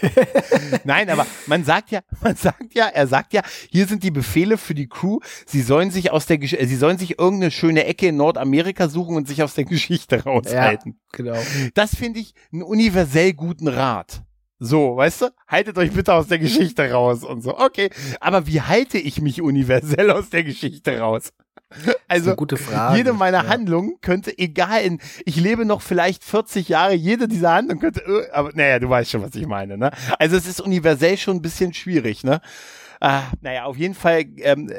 Nein, 0.84 1.10
aber 1.10 1.26
man 1.46 1.64
sagt 1.64 1.90
ja, 1.90 2.00
man 2.22 2.36
sagt 2.36 2.74
ja, 2.74 2.86
er 2.86 3.06
sagt 3.06 3.32
ja, 3.32 3.42
hier 3.70 3.86
sind 3.86 4.02
die 4.02 4.10
Befehle 4.10 4.58
für 4.58 4.74
die 4.74 4.88
Crew, 4.88 5.18
sie 5.46 5.62
sollen 5.62 5.90
sich 5.90 6.10
aus 6.10 6.26
der, 6.26 6.38
sie 6.40 6.76
sollen 6.76 6.98
sich 6.98 7.18
irgendeine 7.18 7.50
schöne 7.50 7.84
Ecke 7.84 8.08
in 8.08 8.16
Nordamerika 8.16 8.88
suchen 8.88 9.16
und 9.16 9.28
sich 9.28 9.42
aus 9.42 9.54
der 9.54 9.64
Geschichte 9.64 10.24
raushalten. 10.24 10.92
Ja, 10.92 11.08
genau. 11.12 11.38
Das 11.74 11.94
finde 11.94 12.20
ich 12.20 12.34
einen 12.52 12.62
universell 12.62 13.32
guten 13.32 13.68
Rat. 13.68 14.22
So, 14.58 14.96
weißt 14.96 15.22
du? 15.22 15.26
Haltet 15.48 15.76
euch 15.76 15.92
bitte 15.92 16.14
aus 16.14 16.28
der 16.28 16.38
Geschichte 16.38 16.90
raus 16.90 17.24
und 17.24 17.42
so. 17.42 17.58
Okay. 17.58 17.90
Aber 18.20 18.46
wie 18.46 18.62
halte 18.62 18.98
ich 18.98 19.20
mich 19.20 19.42
universell 19.42 20.10
aus 20.10 20.30
der 20.30 20.44
Geschichte 20.44 20.98
raus? 20.98 21.32
Also, 22.08 22.36
jede 22.94 23.12
meiner 23.12 23.42
ja. 23.42 23.48
Handlungen 23.48 23.96
könnte, 24.00 24.38
egal 24.38 24.82
in, 24.82 25.00
ich 25.24 25.34
lebe 25.34 25.64
noch 25.64 25.82
vielleicht 25.82 26.22
40 26.22 26.68
Jahre, 26.68 26.94
jede 26.94 27.26
dieser 27.26 27.54
Handlungen 27.54 27.80
könnte, 27.80 28.02
äh, 28.02 28.30
aber 28.30 28.52
naja, 28.54 28.78
du 28.78 28.88
weißt 28.88 29.10
schon, 29.10 29.22
was 29.22 29.34
ich 29.34 29.48
meine, 29.48 29.76
ne? 29.76 29.90
Also 30.20 30.36
es 30.36 30.46
ist 30.46 30.60
universell 30.60 31.16
schon 31.16 31.38
ein 31.38 31.42
bisschen 31.42 31.74
schwierig, 31.74 32.22
ne? 32.22 32.40
Ah, 33.00 33.22
naja, 33.40 33.64
auf 33.64 33.76
jeden 33.76 33.94
Fall 33.94 34.24
ähm, 34.38 34.70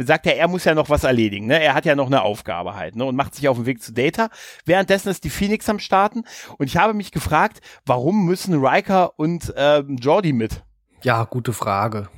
sagt 0.00 0.26
er, 0.26 0.36
er 0.36 0.48
muss 0.48 0.64
ja 0.64 0.74
noch 0.74 0.90
was 0.90 1.04
erledigen. 1.04 1.46
Ne? 1.46 1.62
Er 1.62 1.74
hat 1.74 1.84
ja 1.84 1.94
noch 1.94 2.06
eine 2.06 2.22
Aufgabe 2.22 2.74
halt 2.74 2.96
ne? 2.96 3.04
und 3.04 3.16
macht 3.16 3.34
sich 3.34 3.48
auf 3.48 3.56
den 3.56 3.66
Weg 3.66 3.82
zu 3.82 3.92
Data. 3.92 4.28
Währenddessen 4.64 5.08
ist 5.08 5.24
die 5.24 5.30
Phoenix 5.30 5.68
am 5.68 5.78
Starten 5.78 6.24
und 6.58 6.66
ich 6.66 6.76
habe 6.76 6.94
mich 6.94 7.12
gefragt, 7.12 7.60
warum 7.84 8.24
müssen 8.26 8.54
Riker 8.64 9.18
und 9.18 9.52
ähm, 9.56 9.96
Jordi 9.96 10.32
mit? 10.32 10.64
Ja, 11.02 11.24
gute 11.24 11.52
Frage. 11.52 12.08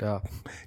Ja. 0.00 0.22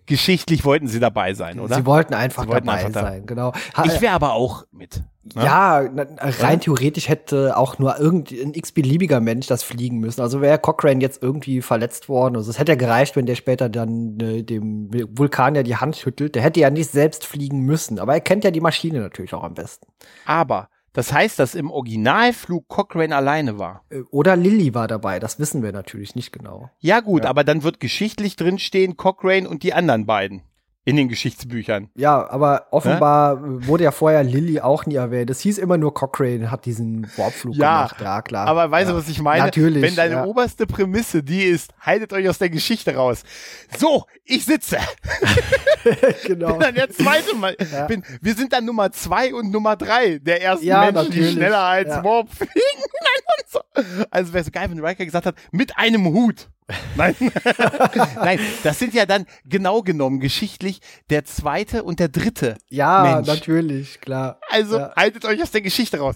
Geschichtlich 0.06 0.66
wollten 0.66 0.88
sie 0.88 1.00
dabei 1.00 1.34
sein, 1.34 1.60
oder? 1.60 1.76
Sie 1.76 1.86
wollten 1.86 2.14
einfach 2.14 2.44
sie 2.44 2.50
wollten 2.50 2.68
dabei 2.68 2.86
einfach 2.86 3.02
sein, 3.02 3.26
genau. 3.26 3.54
Ha 3.76 3.86
ich 3.86 4.02
wäre 4.02 4.14
aber 4.14 4.34
auch 4.34 4.66
mit. 4.72 5.04
Ne? 5.24 5.46
Ja, 5.46 5.88
rein 6.18 6.62
theoretisch 6.62 7.08
hätte 7.08 7.56
auch 7.56 7.78
nur 7.78 8.00
irgendein 8.00 8.54
x-beliebiger 8.56 9.20
Mensch 9.20 9.46
das 9.48 9.62
fliegen 9.62 10.00
müssen. 10.00 10.22
Also 10.22 10.42
wäre 10.42 10.58
Cochrane 10.58 11.00
jetzt 11.00 11.22
irgendwie 11.22 11.62
verletzt 11.62 12.10
worden. 12.10 12.36
Also 12.38 12.50
es 12.50 12.58
hätte 12.58 12.72
ja 12.72 12.76
gereicht, 12.76 13.16
wenn 13.16 13.28
der 13.28 13.36
später 13.36 13.70
dann 13.70 14.20
äh, 14.20 14.42
dem 14.42 14.90
Vulkan 14.92 15.54
ja 15.54 15.64
die 15.64 15.76
Hand 15.76 15.96
schüttelt. 15.96 16.34
Der 16.34 16.42
hätte 16.42 16.60
ja 16.60 16.72
nicht 16.72 16.90
selbst 16.90 17.26
fliegen 17.26 17.60
müssen. 17.60 18.00
Aber 18.00 18.14
er 18.14 18.22
kennt 18.22 18.44
ja 18.44 18.52
die 18.52 18.62
Maschine 18.62 19.00
natürlich 19.00 19.34
auch 19.36 19.44
am 19.44 19.54
besten. 19.54 19.88
Aber 20.26 20.70
das 20.94 21.14
heißt, 21.14 21.40
dass 21.40 21.56
im 21.56 21.72
Originalflug 21.72 22.68
Cochrane 22.68 23.16
alleine 23.16 23.60
war. 23.60 23.84
Äh, 23.90 24.02
oder 24.10 24.36
Lilly 24.36 24.74
war 24.74 24.88
dabei, 24.88 25.20
das 25.20 25.40
wissen 25.40 25.62
wir 25.62 25.72
natürlich 25.72 26.16
nicht 26.16 26.32
genau. 26.32 26.70
Ja 26.80 27.00
gut, 27.00 27.24
ja. 27.24 27.30
aber 27.30 27.44
dann 27.44 27.64
wird 27.64 27.80
geschichtlich 27.80 28.36
drinstehen 28.36 28.98
Cochrane 28.98 29.48
und 29.48 29.64
die 29.64 29.74
anderen 29.74 30.06
beiden 30.06 30.42
in 30.84 30.96
den 30.96 31.10
Geschichtsbüchern. 31.10 31.90
Ja, 31.96 32.28
aber 32.30 32.68
offenbar 32.72 33.36
ja? 33.36 33.68
wurde 33.68 33.84
ja 33.84 33.92
vorher 33.92 34.24
Lilly 34.24 34.62
auch 34.62 34.88
nie 34.88 34.96
erwähnt. 34.96 35.30
Es 35.30 35.40
hieß 35.42 35.60
immer 35.60 35.78
nur 35.78 35.94
Cochrane 35.94 36.50
hat 36.50 36.66
diesen 36.66 37.08
Warpflug 37.18 37.56
ja, 37.56 37.86
gemacht. 37.86 38.02
Ja, 38.02 38.22
klar. 38.24 38.48
Aber 38.48 38.72
weißt 38.72 38.90
du, 38.90 38.94
ja. 38.94 39.00
was 39.00 39.08
ich 39.08 39.22
meine? 39.22 39.46
Natürlich. 39.46 39.84
Wenn 39.84 39.96
deine 39.96 40.26
oberste 40.26 40.66
Prämisse 40.66 41.22
die 41.22 41.44
ist, 41.44 41.72
haltet 41.80 42.14
euch 42.14 42.28
aus 42.28 42.40
der 42.40 42.50
Geschichte 42.50 42.96
raus. 42.96 43.24
So, 43.78 44.06
ich 44.26 44.44
sitze. 44.46 44.80
genau. 46.26 46.54
Bin 46.54 46.60
dann 46.60 46.76
der 46.76 46.90
zweite 46.90 47.36
Mal. 47.36 47.56
Bin, 47.88 48.04
wir 48.20 48.34
sind 48.34 48.52
dann 48.52 48.66
Nummer 48.66 48.92
zwei 48.92 49.36
und 49.36 49.52
Nummer 49.52 49.76
drei 49.76 50.18
der 50.18 50.42
ersten 50.42 50.66
Menschen, 50.66 50.94
natürlich. 50.96 51.30
die 51.30 51.32
schneller 51.34 51.60
als 51.60 51.90
Warp 52.04 52.30
fliegen. 52.34 52.52
Also 54.10 54.34
wäre 54.34 54.44
so 54.44 54.52
geil, 54.52 54.70
wenn 54.72 54.84
Riker 54.84 55.06
gesagt 55.06 55.28
hat, 55.28 55.36
mit 55.52 55.78
einem 55.78 56.06
Hut. 56.08 56.50
Nein. 56.96 57.16
Nein, 58.16 58.40
das 58.64 58.80
sind 58.80 58.94
ja 58.94 59.06
dann 59.06 59.26
genau 59.46 59.82
genommen 59.82 60.20
geschichtlich 60.20 60.82
der 61.10 61.26
zweite 61.26 61.84
und 61.84 62.00
der 62.00 62.10
dritte. 62.10 62.58
Ja, 62.70 63.16
Mensch. 63.16 63.28
natürlich, 63.28 64.02
klar. 64.02 64.40
Also 64.50 64.78
ja. 64.78 64.94
haltet 64.96 65.26
euch 65.26 65.42
aus 65.42 65.52
der 65.52 65.62
Geschichte 65.62 66.00
raus. 66.00 66.16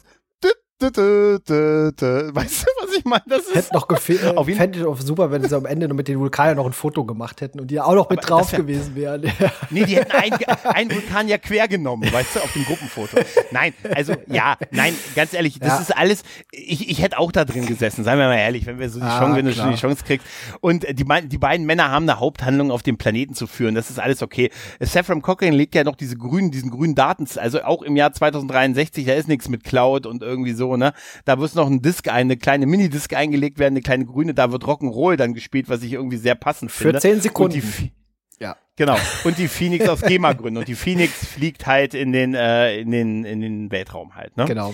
Weißt 0.78 0.98
du, 0.98 2.68
was 2.82 2.98
ich 2.98 3.06
meine? 3.06 3.24
Das 3.28 3.54
Hätte 3.54 3.74
noch 3.74 3.88
gefehlt. 3.88 4.26
Auf 4.38 4.48
jeden 4.50 4.60
fände 4.60 4.80
ich 4.80 4.86
auch 4.86 5.00
super, 5.00 5.32
wenn 5.32 5.48
sie 5.48 5.56
am 5.56 5.66
Ende 5.66 5.88
noch 5.88 5.96
mit 5.96 6.10
den 6.10 6.20
Vulkaniern 6.20 6.58
noch 6.58 6.66
ein 6.66 6.74
Foto 6.74 7.06
gemacht 7.06 7.40
hätten 7.40 7.62
und 7.62 7.72
die 7.72 7.80
auch 7.80 7.94
noch 7.94 8.10
mit 8.10 8.20
Aber 8.20 8.28
drauf 8.28 8.52
wär, 8.52 8.60
gewesen 8.60 8.94
wären. 8.94 9.22
nee, 9.70 9.86
die 9.86 9.96
hätten 9.96 10.12
einen 10.12 10.92
Vulkan 10.92 11.30
ja 11.30 11.38
quer 11.38 11.70
genommen, 11.70 12.12
weißt 12.12 12.36
du, 12.36 12.40
auf 12.42 12.52
dem 12.52 12.66
Gruppenfoto. 12.66 13.18
Nein, 13.52 13.74
also 13.96 14.16
ja, 14.28 14.58
nein, 14.72 14.94
ganz 15.16 15.34
ehrlich, 15.34 15.60
das 15.60 15.70
ja. 15.70 15.80
ist 15.80 15.98
alles. 15.98 16.24
Ich, 16.52 16.90
ich 16.90 17.02
hätte 17.02 17.20
auch 17.20 17.32
da 17.32 17.46
drin 17.46 17.66
gesessen, 17.66 18.04
seien 18.04 18.20
wir 18.20 18.26
mal 18.26 18.36
ehrlich, 18.36 18.66
wenn 18.66 18.78
wir 18.78 18.90
so 18.90 19.00
die 19.00 19.06
ah, 19.06 19.20
Chance, 19.20 19.38
wenn 19.38 19.46
du 19.46 19.54
die 19.54 19.76
Chance 19.76 20.04
kriegst. 20.06 20.28
Und 20.60 20.84
die, 20.84 21.06
die 21.28 21.38
beiden 21.38 21.66
Männer 21.66 21.90
haben 21.90 22.10
eine 22.10 22.20
Haupthandlung 22.20 22.72
auf 22.72 22.84
dem 22.84 22.98
Planeten 22.98 23.34
zu 23.34 23.48
führen. 23.48 23.76
Das 23.76 23.90
ist 23.90 24.00
alles 24.00 24.22
okay. 24.22 24.52
Saffron 24.82 25.22
Cochrane 25.22 25.56
legt 25.56 25.74
ja 25.74 25.86
noch 25.86 25.96
diese 25.96 26.18
grünen, 26.18 26.52
diesen 26.52 26.70
grünen 26.70 26.96
Daten, 26.96 27.26
also 27.38 27.64
auch 27.64 27.82
im 27.82 27.96
Jahr 27.96 28.12
2063, 28.12 29.06
da 29.06 29.14
ist 29.14 29.30
nichts 29.30 29.48
mit 29.48 29.64
Cloud 29.64 30.06
und 30.06 30.22
irgendwie 30.22 30.52
so 30.52 30.65
so, 30.66 30.78
ne? 30.78 30.94
Da 31.26 31.36
muss 31.36 31.54
noch 31.56 31.68
ein 31.68 31.82
Disc, 31.82 32.08
eine 32.08 32.38
kleine 32.38 32.66
Mini-Disc 32.66 33.14
eingelegt 33.14 33.60
werden, 33.60 33.74
eine 33.74 33.82
kleine 33.82 34.06
grüne, 34.06 34.34
da 34.34 34.52
wird 34.52 34.64
Rock'n'Roll 34.64 35.16
dann 35.16 35.34
gespielt, 35.34 35.70
was 35.70 35.84
ich 35.84 35.94
irgendwie 35.94 36.18
sehr 36.18 36.36
passend 36.36 36.72
finde. 36.72 36.96
Für 36.96 37.00
zehn 37.00 37.22
Sekunden. 37.22 37.92
ja. 38.40 38.58
Genau. 38.76 38.98
Und 39.24 39.38
die 39.38 39.48
Phoenix 39.58 39.88
aus 39.88 40.02
GEMA-Gründen. 40.02 40.58
Und 40.58 40.68
die 40.68 40.76
Phoenix 40.76 41.26
fliegt 41.26 41.66
halt 41.66 41.94
in 41.94 42.12
den, 42.12 42.34
äh, 42.34 42.80
in 42.80 42.92
den, 42.92 43.24
in 43.24 43.42
den 43.42 43.72
Weltraum 43.72 44.16
halt, 44.16 44.36
ne? 44.38 44.46
Genau. 44.46 44.74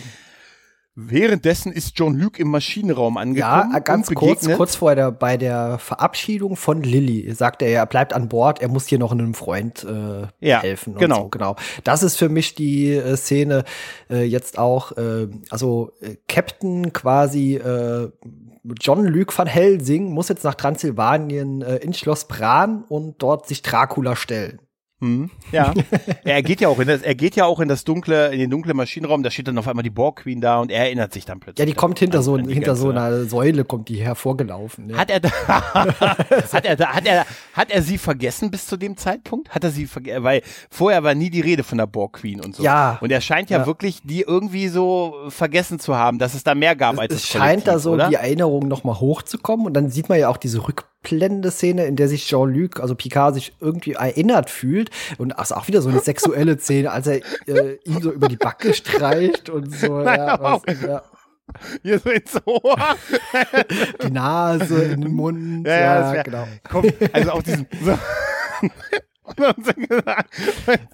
Währenddessen 0.93 1.72
ist 1.72 1.97
John 1.97 2.18
Luke 2.18 2.41
im 2.41 2.49
Maschinenraum 2.49 3.15
angekommen. 3.15 3.72
Ja, 3.73 3.80
ganz 3.80 4.13
kurz, 4.13 4.45
kurz 4.45 4.76
vor 4.76 4.93
der, 4.93 5.11
bei 5.11 5.38
der 5.38 5.77
Verabschiedung 5.80 6.57
von 6.57 6.84
Lilly 6.84 7.34
sagt 7.34 7.61
er, 7.61 7.69
er 7.69 7.85
bleibt 7.85 8.11
an 8.11 8.27
Bord, 8.27 8.61
er 8.61 8.68
muss 8.68 8.88
hier 8.88 8.99
noch 8.99 9.13
einem 9.13 9.34
Freund 9.34 9.85
äh, 9.85 10.27
ja, 10.45 10.61
helfen. 10.61 10.95
Genau. 10.95 11.23
So, 11.23 11.30
genau. 11.30 11.55
Das 11.85 12.03
ist 12.03 12.18
für 12.18 12.27
mich 12.27 12.55
die 12.55 12.91
äh, 12.91 13.15
Szene 13.15 13.63
äh, 14.09 14.23
jetzt 14.23 14.57
auch, 14.57 14.91
äh, 14.97 15.30
also 15.49 15.93
äh, 16.01 16.18
Captain 16.27 16.91
quasi 16.91 17.55
äh, 17.55 18.09
John 18.80 19.05
Luke 19.05 19.35
van 19.35 19.47
Helsing 19.47 20.11
muss 20.11 20.27
jetzt 20.27 20.43
nach 20.43 20.55
Transsilvanien 20.55 21.61
äh, 21.61 21.77
ins 21.77 21.99
Schloss 21.99 22.27
Bran 22.27 22.84
und 22.84 23.22
dort 23.23 23.47
sich 23.47 23.61
Dracula 23.61 24.18
stellen. 24.18 24.59
Hm, 25.01 25.31
ja, 25.51 25.73
er 26.23 26.43
geht 26.43 26.61
ja 26.61 26.67
auch 26.67 26.77
in 26.77 26.87
das, 26.87 27.01
er 27.01 27.15
geht 27.15 27.35
ja 27.35 27.45
auch 27.45 27.59
in 27.59 27.67
das 27.67 27.83
dunkle, 27.83 28.31
in 28.31 28.37
den 28.37 28.51
dunklen 28.51 28.77
Maschinenraum. 28.77 29.23
Da 29.23 29.31
steht 29.31 29.47
dann 29.47 29.57
auf 29.57 29.67
einmal 29.67 29.81
die 29.81 29.89
Borg 29.89 30.21
Queen 30.21 30.41
da 30.41 30.59
und 30.59 30.69
er 30.69 30.83
erinnert 30.83 31.11
sich 31.11 31.25
dann 31.25 31.39
plötzlich. 31.39 31.57
Ja, 31.57 31.65
die 31.65 31.73
kommt 31.73 31.97
hinter 31.97 32.21
so, 32.21 32.37
hinter 32.37 32.75
so 32.75 32.91
einer 32.91 33.25
Säule 33.25 33.65
kommt 33.65 33.89
die 33.89 33.95
hervorgelaufen. 33.95 34.91
Ja. 34.91 34.97
Hat 34.97 35.09
er, 35.09 35.19
da, 35.19 35.29
hat 35.47 36.65
er, 36.65 36.75
da, 36.75 36.93
hat 36.93 37.07
er, 37.07 37.25
hat 37.53 37.71
er 37.71 37.81
sie 37.81 37.97
vergessen 37.97 38.51
bis 38.51 38.67
zu 38.67 38.77
dem 38.77 38.95
Zeitpunkt? 38.95 39.49
Hat 39.49 39.63
er 39.63 39.71
sie 39.71 39.87
vergessen? 39.87 40.23
Weil 40.23 40.43
vorher 40.69 41.03
war 41.03 41.15
nie 41.15 41.31
die 41.31 41.41
Rede 41.41 41.63
von 41.63 41.79
der 41.79 41.87
Borg 41.87 42.13
Queen 42.13 42.39
und 42.39 42.55
so. 42.55 42.61
Ja. 42.61 42.99
Und 43.01 43.11
er 43.11 43.21
scheint 43.21 43.49
ja, 43.49 43.59
ja. 43.59 43.65
wirklich 43.65 44.01
die 44.03 44.21
irgendwie 44.21 44.67
so 44.67 45.15
vergessen 45.29 45.79
zu 45.79 45.95
haben, 45.95 46.19
dass 46.19 46.35
es 46.35 46.43
da 46.43 46.53
mehr 46.53 46.75
gab 46.75 46.93
es, 46.93 46.99
als 46.99 47.13
es 47.15 47.25
scheint 47.25 47.65
da 47.65 47.79
so 47.79 47.93
oder? 47.93 48.07
die 48.09 48.15
Erinnerung 48.15 48.67
noch 48.67 48.83
mal 48.83 48.99
hochzukommen 48.99 49.65
und 49.65 49.73
dann 49.73 49.89
sieht 49.89 50.09
man 50.09 50.19
ja 50.19 50.29
auch 50.29 50.37
diese 50.37 50.67
Rück 50.67 50.90
blendende 51.01 51.51
Szene, 51.51 51.85
in 51.85 51.95
der 51.95 52.07
sich 52.07 52.27
Jean-Luc, 52.27 52.79
also 52.79 52.95
Picard, 52.95 53.35
sich 53.35 53.53
irgendwie 53.59 53.93
erinnert 53.93 54.49
fühlt. 54.49 54.89
Und 55.17 55.33
ist 55.39 55.51
auch 55.51 55.67
wieder 55.67 55.81
so 55.81 55.89
eine 55.89 55.99
sexuelle 55.99 56.57
Szene, 56.59 56.91
als 56.91 57.07
er 57.07 57.21
äh, 57.47 57.77
ihn 57.83 58.01
so 58.01 58.11
über 58.11 58.27
die 58.27 58.37
Backe 58.37 58.73
streicht 58.73 59.49
und 59.49 59.73
so. 59.73 60.01
Nein, 60.01 60.19
ja, 60.27 60.39
was, 60.41 60.61
ja. 60.81 61.03
Hier 61.81 61.99
so 61.99 62.09
ins 62.09 62.39
Ohr. 62.45 62.77
Die 64.03 64.11
Nase, 64.11 64.83
in 64.83 65.01
den 65.01 65.13
Mund. 65.13 65.67
Ja, 65.67 65.79
ja, 65.79 66.15
ja 66.15 66.23
genau. 66.23 66.47
Komm, 66.69 66.89
also 67.13 67.31
auch 67.31 67.43
diesen. 67.43 67.67
So. 69.37 69.45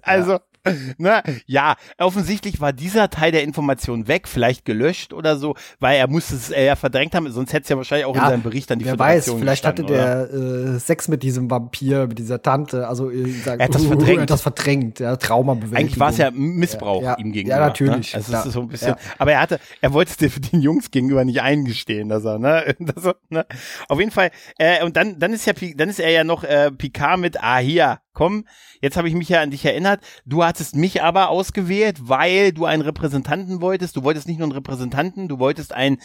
also, 0.03 0.39
Na, 0.97 1.23
ja, 1.45 1.75
offensichtlich 1.97 2.59
war 2.61 2.73
dieser 2.73 3.09
Teil 3.09 3.31
der 3.31 3.43
Information 3.43 4.07
weg, 4.07 4.27
vielleicht 4.27 4.65
gelöscht 4.65 5.13
oder 5.13 5.37
so, 5.37 5.55
weil 5.79 5.97
er 5.97 6.07
musste 6.07 6.35
es 6.35 6.49
ja 6.49 6.75
verdrängt 6.75 7.15
haben, 7.15 7.29
sonst 7.31 7.53
hätte 7.53 7.63
es 7.63 7.69
ja 7.69 7.77
wahrscheinlich 7.77 8.05
auch 8.05 8.15
ja, 8.15 8.23
in 8.23 8.29
seinem 8.29 8.43
Bericht 8.43 8.69
dann 8.69 8.79
die 8.79 8.85
wer 8.85 8.93
Föderation 8.93 9.35
weiß, 9.35 9.41
vielleicht 9.41 9.65
hatte 9.65 9.83
der 9.83 10.31
äh, 10.31 10.79
Sex 10.79 11.07
mit 11.07 11.23
diesem 11.23 11.49
Vampir, 11.49 12.07
mit 12.07 12.19
dieser 12.19 12.41
Tante, 12.41 12.87
also 12.87 13.09
äh, 13.09 13.29
sagen, 13.31 13.59
er 13.59 13.65
hat 13.65 13.75
das 13.75 13.83
uh, 13.83 13.87
verdrängt. 13.87 14.17
Er 14.17 14.21
hat 14.21 14.29
das 14.29 14.41
verdrängt, 14.41 14.99
ja, 14.99 15.15
Traumabewältigung. 15.15 15.77
Eigentlich 15.77 15.99
war 15.99 16.09
es 16.09 16.17
ja 16.17 16.31
Missbrauch 16.31 17.03
ja, 17.03 17.15
ihm 17.17 17.31
gegenüber. 17.31 17.57
Ja, 17.57 17.65
natürlich. 17.65 18.13
Ne? 18.13 18.17
Also 18.17 18.33
es 18.33 18.45
ist 18.45 18.53
so 18.53 18.61
ein 18.61 18.67
bisschen, 18.67 18.95
aber 19.17 19.31
er 19.31 19.41
hatte, 19.41 19.59
er 19.81 19.93
wollte 19.93 20.25
es 20.25 20.33
den 20.51 20.61
Jungs 20.61 20.91
gegenüber 20.91 21.25
nicht 21.25 21.41
eingestehen, 21.41 22.09
dass 22.09 22.25
er, 22.25 22.39
ne, 22.39 22.75
dass 22.79 23.05
er, 23.05 23.15
ne? 23.29 23.45
Auf 23.87 23.99
jeden 23.99 24.11
Fall, 24.11 24.31
äh, 24.57 24.83
und 24.83 24.95
dann, 24.95 25.19
dann 25.19 25.33
ist 25.33 25.45
ja, 25.45 25.53
dann 25.75 25.89
ist 25.89 25.99
er 25.99 26.11
ja 26.11 26.23
noch 26.23 26.43
äh, 26.43 26.71
Picard 26.71 27.19
mit, 27.19 27.41
ah, 27.41 27.57
hier, 27.57 27.99
komm, 28.17 28.45
jetzt 28.81 28.97
habe 28.97 29.07
ich 29.07 29.13
mich 29.13 29.29
ja 29.29 29.41
an 29.41 29.51
dich 29.51 29.63
erinnert. 29.63 30.01
Du 30.25 30.43
hattest 30.43 30.75
mich 30.75 31.03
aber 31.03 31.29
ausgewählt, 31.29 32.09
weil 32.09 32.51
du 32.51 32.65
einen 32.65 32.81
Repräsentanten 32.81 33.61
wolltest. 33.61 33.95
Du 33.95 34.03
wolltest 34.03 34.27
nicht 34.27 34.39
nur 34.39 34.45
einen 34.45 34.53
Repräsentanten, 34.53 35.27
du 35.27 35.37
wolltest 35.37 35.71
ein, 35.71 35.99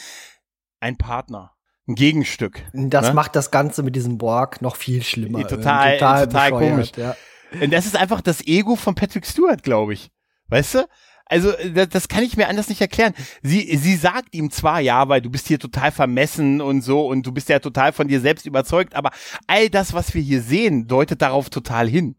ein 0.79 0.99
Partner. 0.99 1.53
Ein 1.89 1.95
Gegenstück. 1.95 2.65
Das 2.75 3.09
ne? 3.09 3.15
macht 3.15 3.35
das 3.35 3.51
Ganze 3.51 3.83
mit 3.83 3.97
diesem 3.97 4.19
Borg 4.19 4.61
noch 4.61 4.77
viel 4.77 5.03
schlimmer. 5.03 5.47
Total, 5.49 5.97
total, 5.97 6.27
total 6.27 6.51
komisch. 6.51 6.93
Ja. 6.97 7.17
Und 7.59 7.73
das 7.73 7.87
ist 7.87 7.97
einfach 7.97 8.21
das 8.21 8.47
Ego 8.47 8.77
von 8.77 8.95
Patrick 8.95 9.25
Stewart, 9.25 9.63
glaube 9.63 9.95
ich. 9.95 10.11
Weißt 10.49 10.75
du? 10.75 10.87
Also 11.27 11.53
das, 11.75 11.89
das 11.89 12.09
kann 12.09 12.25
ich 12.25 12.37
mir 12.37 12.49
anders 12.49 12.69
nicht 12.69 12.81
erklären. 12.81 13.15
Sie, 13.43 13.77
sie 13.77 13.97
sagt 13.97 14.35
ihm 14.35 14.51
zwar, 14.51 14.81
ja, 14.81 15.09
weil 15.09 15.23
du 15.23 15.31
bist 15.31 15.49
hier 15.49 15.59
total 15.59 15.91
vermessen 15.91 16.61
und 16.61 16.83
so 16.83 17.07
und 17.07 17.27
du 17.27 17.33
bist 17.33 17.49
ja 17.49 17.59
total 17.59 17.93
von 17.93 18.09
dir 18.09 18.21
selbst 18.21 18.47
überzeugt, 18.47 18.95
aber 18.95 19.11
all 19.47 19.71
das, 19.71 19.93
was 19.95 20.15
wir 20.15 20.23
hier 20.23 20.43
sehen, 20.43 20.89
deutet 20.89 21.23
darauf 21.23 21.51
total 21.51 21.89
hin. 21.89 22.17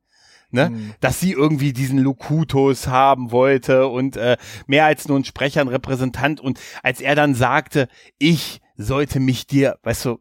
Ne? 0.52 0.70
Mhm. 0.70 0.94
Dass 1.00 1.20
sie 1.20 1.32
irgendwie 1.32 1.74
diesen 1.74 1.98
Locutus 1.98 2.88
haben 2.88 3.32
wollte 3.32 3.88
und 3.88 4.18
äh, 4.18 4.38
mehr 4.68 4.86
als 4.86 5.08
nur 5.08 5.18
ein 5.18 5.26
Sprecher, 5.26 5.62
ein 5.62 5.68
Repräsentant. 5.68 6.40
Und 6.40 6.60
als 6.84 7.02
er 7.02 7.16
dann 7.16 7.34
sagte, 7.34 7.88
ich 8.20 8.62
sollte 8.78 9.20
mich 9.20 9.48
dir, 9.48 9.80
weißt 9.82 10.06
du, 10.06 10.20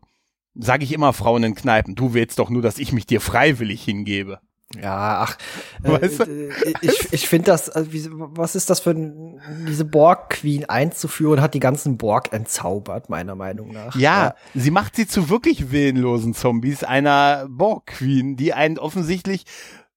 sage 0.54 0.84
ich 0.84 0.92
immer 0.92 1.12
Frauen 1.12 1.44
in 1.44 1.54
Kneipen, 1.54 1.94
du 1.94 2.14
willst 2.14 2.38
doch 2.38 2.48
nur, 2.48 2.62
dass 2.62 2.78
ich 2.78 2.92
mich 2.92 3.06
dir 3.06 3.20
freiwillig 3.20 3.84
hingebe. 3.84 4.40
Ja, 4.80 5.26
ach, 5.26 5.38
äh, 5.82 6.00
weißt 6.00 6.20
du? 6.20 6.24
Äh, 6.24 6.74
ich, 6.80 7.12
ich 7.12 7.28
finde 7.28 7.46
das, 7.46 7.68
also 7.68 7.92
wie, 7.92 8.06
was 8.10 8.54
ist 8.54 8.70
das 8.70 8.80
für 8.80 8.90
ein, 8.90 9.40
diese 9.68 9.84
Borg-Queen 9.84 10.64
einzuführen, 10.66 11.40
hat 11.40 11.54
die 11.54 11.60
ganzen 11.60 11.98
Borg 11.98 12.32
entzaubert, 12.32 13.10
meiner 13.10 13.34
Meinung 13.34 13.72
nach. 13.72 13.94
Ja, 13.94 14.24
ja, 14.24 14.34
sie 14.54 14.70
macht 14.70 14.96
sie 14.96 15.06
zu 15.06 15.28
wirklich 15.28 15.70
willenlosen 15.72 16.34
Zombies, 16.34 16.84
einer 16.84 17.46
Borg-Queen, 17.48 18.36
die 18.36 18.52
einen 18.52 18.78
offensichtlich 18.78 19.44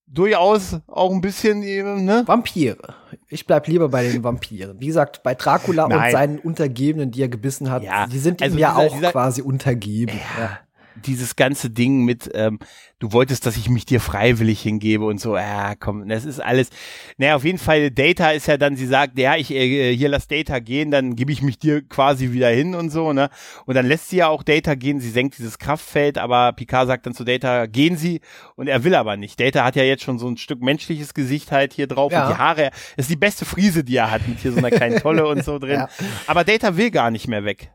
durchaus 0.08 0.78
auch 0.88 1.12
ein 1.12 1.22
bisschen, 1.22 1.60
ne? 1.60 2.24
Vampire. 2.26 2.96
Ich 3.28 3.46
bleib 3.46 3.68
lieber 3.68 3.90
bei 3.90 4.08
den 4.08 4.24
Vampiren. 4.24 4.80
Wie 4.80 4.88
gesagt, 4.88 5.24
bei 5.24 5.36
Dracula 5.36 5.88
Nein. 5.88 6.00
und 6.00 6.12
seinen 6.12 6.40
Untergebenen, 6.40 7.12
die 7.12 7.22
er 7.22 7.28
gebissen 7.28 7.70
hat, 7.70 7.84
ja, 7.84 8.08
die 8.08 8.20
sind 8.20 8.42
also 8.42 8.56
ihm 8.56 8.60
ja 8.60 8.72
dieser, 8.72 8.88
auch 8.88 8.96
dieser, 8.96 9.12
quasi 9.12 9.42
untergeben. 9.42 10.20
Ja. 10.40 10.60
Dieses 11.04 11.36
ganze 11.36 11.70
Ding 11.70 12.04
mit, 12.06 12.30
ähm, 12.34 12.60
du 13.00 13.12
wolltest, 13.12 13.46
dass 13.46 13.58
ich 13.58 13.70
mich 13.70 13.86
dir 13.86 14.00
freiwillig 14.00 14.62
hingebe 14.62 15.06
und 15.06 15.20
so, 15.20 15.36
ja, 15.36 15.76
komm, 15.76 16.08
das 16.08 16.26
ist 16.26 16.40
alles. 16.40 16.70
Naja, 17.18 17.36
auf 17.36 17.44
jeden 17.44 17.58
Fall, 17.58 17.92
Data 17.92 18.32
ist 18.32 18.48
ja 18.48 18.58
dann, 18.58 18.76
sie 18.76 18.88
sagt, 18.88 19.18
ja, 19.20 19.36
ich 19.36 19.52
äh, 19.52 19.96
hier 19.96 20.10
lass 20.10 20.28
Data 20.28 20.60
gehen, 20.60 20.92
dann 20.92 21.16
gebe 21.16 21.32
ich 21.32 21.42
mich 21.42 21.60
dir 21.60 21.82
quasi 21.82 22.32
wieder 22.32 22.50
hin 22.50 22.76
und 22.76 22.90
so, 22.90 23.14
ne? 23.14 23.30
Und 23.66 23.76
dann 23.76 23.86
lässt 23.88 24.10
sie 24.10 24.18
ja 24.18 24.28
auch 24.28 24.44
Data 24.44 24.76
gehen, 24.76 25.00
sie 25.00 25.10
senkt 25.10 25.38
dieses 25.38 25.60
Kraftfeld, 25.60 26.18
aber 26.18 26.54
Picard 26.54 26.88
sagt 26.88 27.06
dann 27.06 27.14
zu 27.14 27.24
Data, 27.24 27.66
gehen 27.66 27.98
Sie, 27.98 28.22
und 28.56 28.68
er 28.68 28.84
will 28.84 28.96
aber 28.96 29.18
nicht. 29.18 29.40
Data 29.40 29.64
hat 29.64 29.76
ja 29.76 29.84
jetzt 29.84 30.04
schon 30.04 30.20
so 30.20 30.28
ein 30.28 30.38
Stück 30.38 30.62
menschliches 30.62 31.14
Gesicht 31.14 31.52
halt 31.52 31.74
hier 31.74 31.88
drauf 31.88 32.12
ja. 32.12 32.28
und 32.28 32.34
die 32.34 32.38
Haare, 32.38 32.72
ist 32.98 33.10
die 33.10 33.16
beste 33.16 33.46
Friese, 33.46 33.84
die 33.84 33.98
er 33.98 34.12
hat, 34.12 34.28
mit 34.28 34.40
hier 34.40 34.52
so 34.52 34.58
einer 34.58 34.72
kleinen 34.72 35.00
Tolle 35.02 35.28
und 35.28 35.44
so 35.44 35.60
drin. 35.60 35.82
Ja. 35.82 35.90
Aber 36.28 36.44
Data 36.44 36.78
will 36.78 36.92
gar 36.92 37.12
nicht 37.12 37.28
mehr 37.28 37.44
weg. 37.44 37.72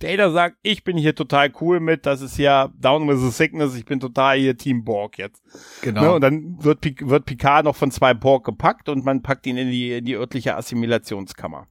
Data 0.00 0.30
sagt, 0.30 0.56
ich 0.62 0.84
bin 0.84 0.96
hier 0.96 1.14
total 1.14 1.52
cool 1.60 1.80
mit, 1.80 2.04
das 2.04 2.20
ist 2.20 2.36
ja 2.36 2.68
Down 2.78 3.08
with 3.08 3.20
the 3.20 3.30
Sickness, 3.30 3.76
ich 3.76 3.84
bin 3.84 4.00
total 4.00 4.38
hier 4.38 4.56
Team 4.56 4.84
Borg 4.84 5.18
jetzt. 5.18 5.42
Genau. 5.82 6.02
Ne? 6.02 6.12
Und 6.12 6.20
dann 6.20 6.56
wird, 6.62 6.84
wird 7.00 7.26
Picard 7.26 7.64
noch 7.64 7.76
von 7.76 7.90
zwei 7.90 8.12
Borg 8.12 8.44
gepackt 8.44 8.88
und 8.88 9.04
man 9.04 9.22
packt 9.22 9.46
ihn 9.46 9.56
in 9.56 9.70
die, 9.70 9.92
in 9.92 10.04
die 10.04 10.14
örtliche 10.14 10.56
Assimilationskammer. 10.56 11.68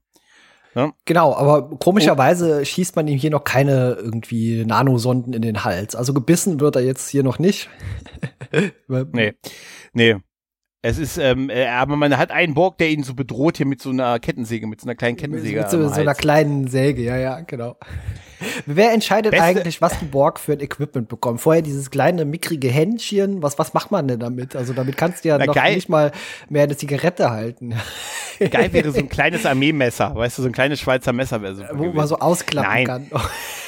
Ne? 0.75 0.93
Genau, 1.05 1.35
aber 1.35 1.77
komischerweise 1.77 2.59
oh. 2.61 2.65
schießt 2.65 2.95
man 2.95 3.07
ihm 3.07 3.19
hier 3.19 3.29
noch 3.29 3.43
keine 3.43 3.97
irgendwie 3.99 4.65
Nanosonden 4.65 5.33
in 5.33 5.41
den 5.41 5.63
Hals. 5.63 5.95
Also 5.95 6.13
gebissen 6.13 6.59
wird 6.59 6.75
er 6.75 6.83
jetzt 6.83 7.09
hier 7.09 7.23
noch 7.23 7.39
nicht. 7.39 7.69
nee, 8.87 9.33
nee. 9.93 10.15
Es 10.85 10.97
ist, 10.97 11.17
ähm, 11.17 11.49
äh, 11.49 11.65
aber 11.67 11.95
man 11.95 12.17
hat 12.17 12.29
einen 12.31 12.55
Borg, 12.55 12.77
der 12.77 12.89
ihn 12.89 13.03
so 13.03 13.13
bedroht 13.13 13.55
hier 13.55 13.65
mit 13.65 13.81
so 13.81 13.89
einer 13.89 14.19
Kettensäge, 14.19 14.67
mit 14.67 14.81
so 14.81 14.85
einer 14.85 14.95
kleinen 14.95 15.15
Kettensäge. 15.15 15.61
Mit 15.61 15.69
so, 15.69 15.87
so 15.87 16.01
einer 16.01 16.13
kleinen 16.13 16.67
Säge, 16.67 17.03
ja, 17.03 17.15
ja, 17.15 17.39
genau. 17.39 17.77
Wer 18.65 18.93
entscheidet 18.93 19.31
Beste 19.31 19.45
eigentlich, 19.45 19.81
was 19.81 19.99
die 19.99 20.05
Borg 20.05 20.39
für 20.39 20.53
ein 20.53 20.59
Equipment 20.59 21.07
bekommen? 21.07 21.37
Vorher 21.37 21.61
dieses 21.61 21.89
kleine, 21.89 22.25
mickrige 22.25 22.69
Händchen, 22.69 23.41
was, 23.41 23.59
was 23.59 23.73
macht 23.73 23.91
man 23.91 24.07
denn 24.07 24.19
damit? 24.19 24.55
Also 24.55 24.73
damit 24.73 24.97
kannst 24.97 25.23
du 25.23 25.29
ja 25.29 25.37
Na, 25.37 25.45
noch 25.45 25.55
geil. 25.55 25.75
nicht 25.75 25.89
mal 25.89 26.11
mehr 26.49 26.63
eine 26.63 26.77
Zigarette 26.77 27.29
halten. 27.31 27.75
Geil 28.39 28.73
wäre 28.73 28.91
so 28.91 28.99
ein 28.99 29.09
kleines 29.09 29.45
Armeemesser, 29.45 30.15
weißt 30.15 30.37
du, 30.37 30.41
so 30.41 30.47
ein 30.49 30.53
kleines 30.53 30.79
Schweizer 30.79 31.13
Messer 31.13 31.41
wäre 31.41 31.55
so. 31.55 31.63
Wo 31.73 31.91
man 31.91 32.07
so 32.07 32.17
ausklappen 32.17 32.71
Nein. 32.71 32.85
kann. 32.85 33.07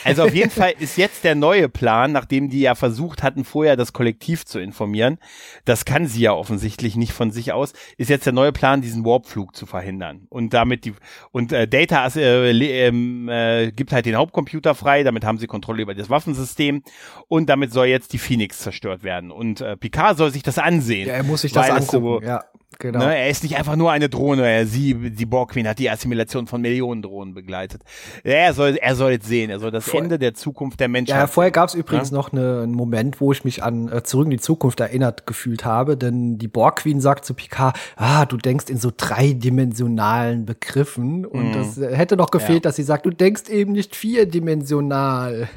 Also 0.06 0.24
auf 0.24 0.36
jeden 0.36 0.52
Fall 0.52 0.74
ist 0.78 0.98
jetzt 0.98 1.24
der 1.24 1.34
neue 1.34 1.68
Plan, 1.68 2.12
nachdem 2.12 2.50
die 2.50 2.60
ja 2.62 2.76
versucht 2.76 3.24
hatten, 3.24 3.44
vorher 3.44 3.76
das 3.76 3.92
Kollektiv 3.92 4.46
zu 4.46 4.60
informieren. 4.60 5.18
Das 5.66 5.84
kann 5.84 6.06
sie 6.06 6.22
ja 6.22 6.32
offensichtlich 6.32 6.96
nicht 6.96 7.12
von 7.12 7.32
sich 7.32 7.54
aus. 7.54 7.74
Ist 7.98 8.12
jetzt 8.12 8.28
der 8.28 8.34
neue 8.34 8.52
Plan, 8.52 8.82
diesen 8.82 9.04
Warpflug 9.04 9.56
zu 9.56 9.66
verhindern 9.66 10.28
und 10.30 10.54
damit 10.54 10.86
die 10.86 10.94
und 11.32 11.52
äh, 11.52 11.68
Data 11.68 12.08
äh, 12.16 12.52
ähm, 12.52 13.30
äh, 13.30 13.72
gibt 13.72 13.92
halt 13.94 14.06
den 14.06 14.16
Hauptcomputer 14.16 14.65
frei. 14.74 15.04
Damit 15.04 15.24
haben 15.24 15.38
sie 15.38 15.48
Kontrolle 15.48 15.82
über 15.82 15.94
das 15.94 16.10
Waffensystem 16.10 16.84
und 17.28 17.48
damit 17.50 17.72
soll 17.72 17.88
jetzt 17.88 18.14
die 18.14 18.18
Phoenix 18.18 18.60
zerstört 18.60 19.04
werden. 19.04 19.32
Und 19.32 19.62
äh, 19.62 19.78
Picard 19.78 20.18
soll 20.18 20.32
sich 20.32 20.44
das 20.44 20.58
ansehen. 20.58 21.08
Ja, 21.08 21.16
er 21.16 21.24
muss 21.24 21.42
sich 21.42 21.52
das 21.52 21.70
angucken. 21.70 21.90
So, 21.90 22.22
ja. 22.22 22.44
Genau. 22.80 23.00
Ne, 23.00 23.18
er 23.18 23.30
ist 23.30 23.44
nicht 23.44 23.58
einfach 23.58 23.76
nur 23.76 23.92
eine 23.92 24.10
Drohne. 24.10 24.50
Er, 24.50 24.66
sie, 24.66 25.12
die 25.12 25.26
Borg 25.26 25.52
Queen 25.52 25.68
hat 25.68 25.80
die 25.80 25.90
Assimilation 25.90 26.48
von 26.48 26.62
Millionen 26.62 27.02
Drohnen 27.02 27.34
begleitet. 27.34 27.82
Er 28.24 28.54
soll, 28.54 28.78
er 28.82 28.96
soll 28.96 29.12
jetzt 29.12 29.28
sehen. 29.28 29.50
Er 29.50 29.60
soll 29.60 29.72
das 29.72 29.86
Vor 29.86 30.02
Ende 30.02 30.20
der 30.20 30.34
Zukunft 30.34 30.80
der 30.80 30.88
Menschheit. 30.88 31.18
Ja, 31.18 31.28
vorher 31.28 31.52
gab 31.52 31.70
es 31.70 31.76
übrigens 31.76 32.10
ja? 32.10 32.16
noch 32.16 32.34
eine, 32.34 32.62
einen 32.64 32.74
Moment, 32.74 33.22
wo 33.22 33.32
ich 33.32 33.44
mich 33.44 33.64
an 33.64 33.92
äh, 33.92 34.04
zurück 34.04 34.26
in 34.26 34.32
die 34.32 34.40
Zukunft 34.40 34.80
erinnert 34.80 35.26
gefühlt 35.26 35.66
habe, 35.66 35.98
denn 35.98 36.38
die 36.38 36.48
Borg 36.48 36.78
Queen 36.78 37.00
sagt 37.00 37.26
zu 37.26 37.34
Picard: 37.34 37.78
Ah, 37.96 38.26
du 38.26 38.38
denkst 38.38 38.70
in 38.70 38.78
so 38.78 38.92
dreidimensionalen 38.96 40.46
Begriffen. 40.46 41.26
Und 41.26 41.52
mm. 41.52 41.54
das 41.54 41.78
äh, 41.78 41.96
hätte 41.96 42.18
noch 42.18 42.32
gefehlt, 42.32 42.66
ja. 42.66 42.70
dass 42.70 42.76
sie 42.76 42.84
sagt: 42.84 43.06
Du 43.06 43.10
denkst 43.10 43.50
eben 43.50 43.72
nicht 43.72 43.96
vierdimensional. 43.96 45.50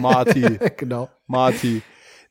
Marty. 0.00 0.58
genau. 0.76 1.08
Marty. 1.26 1.82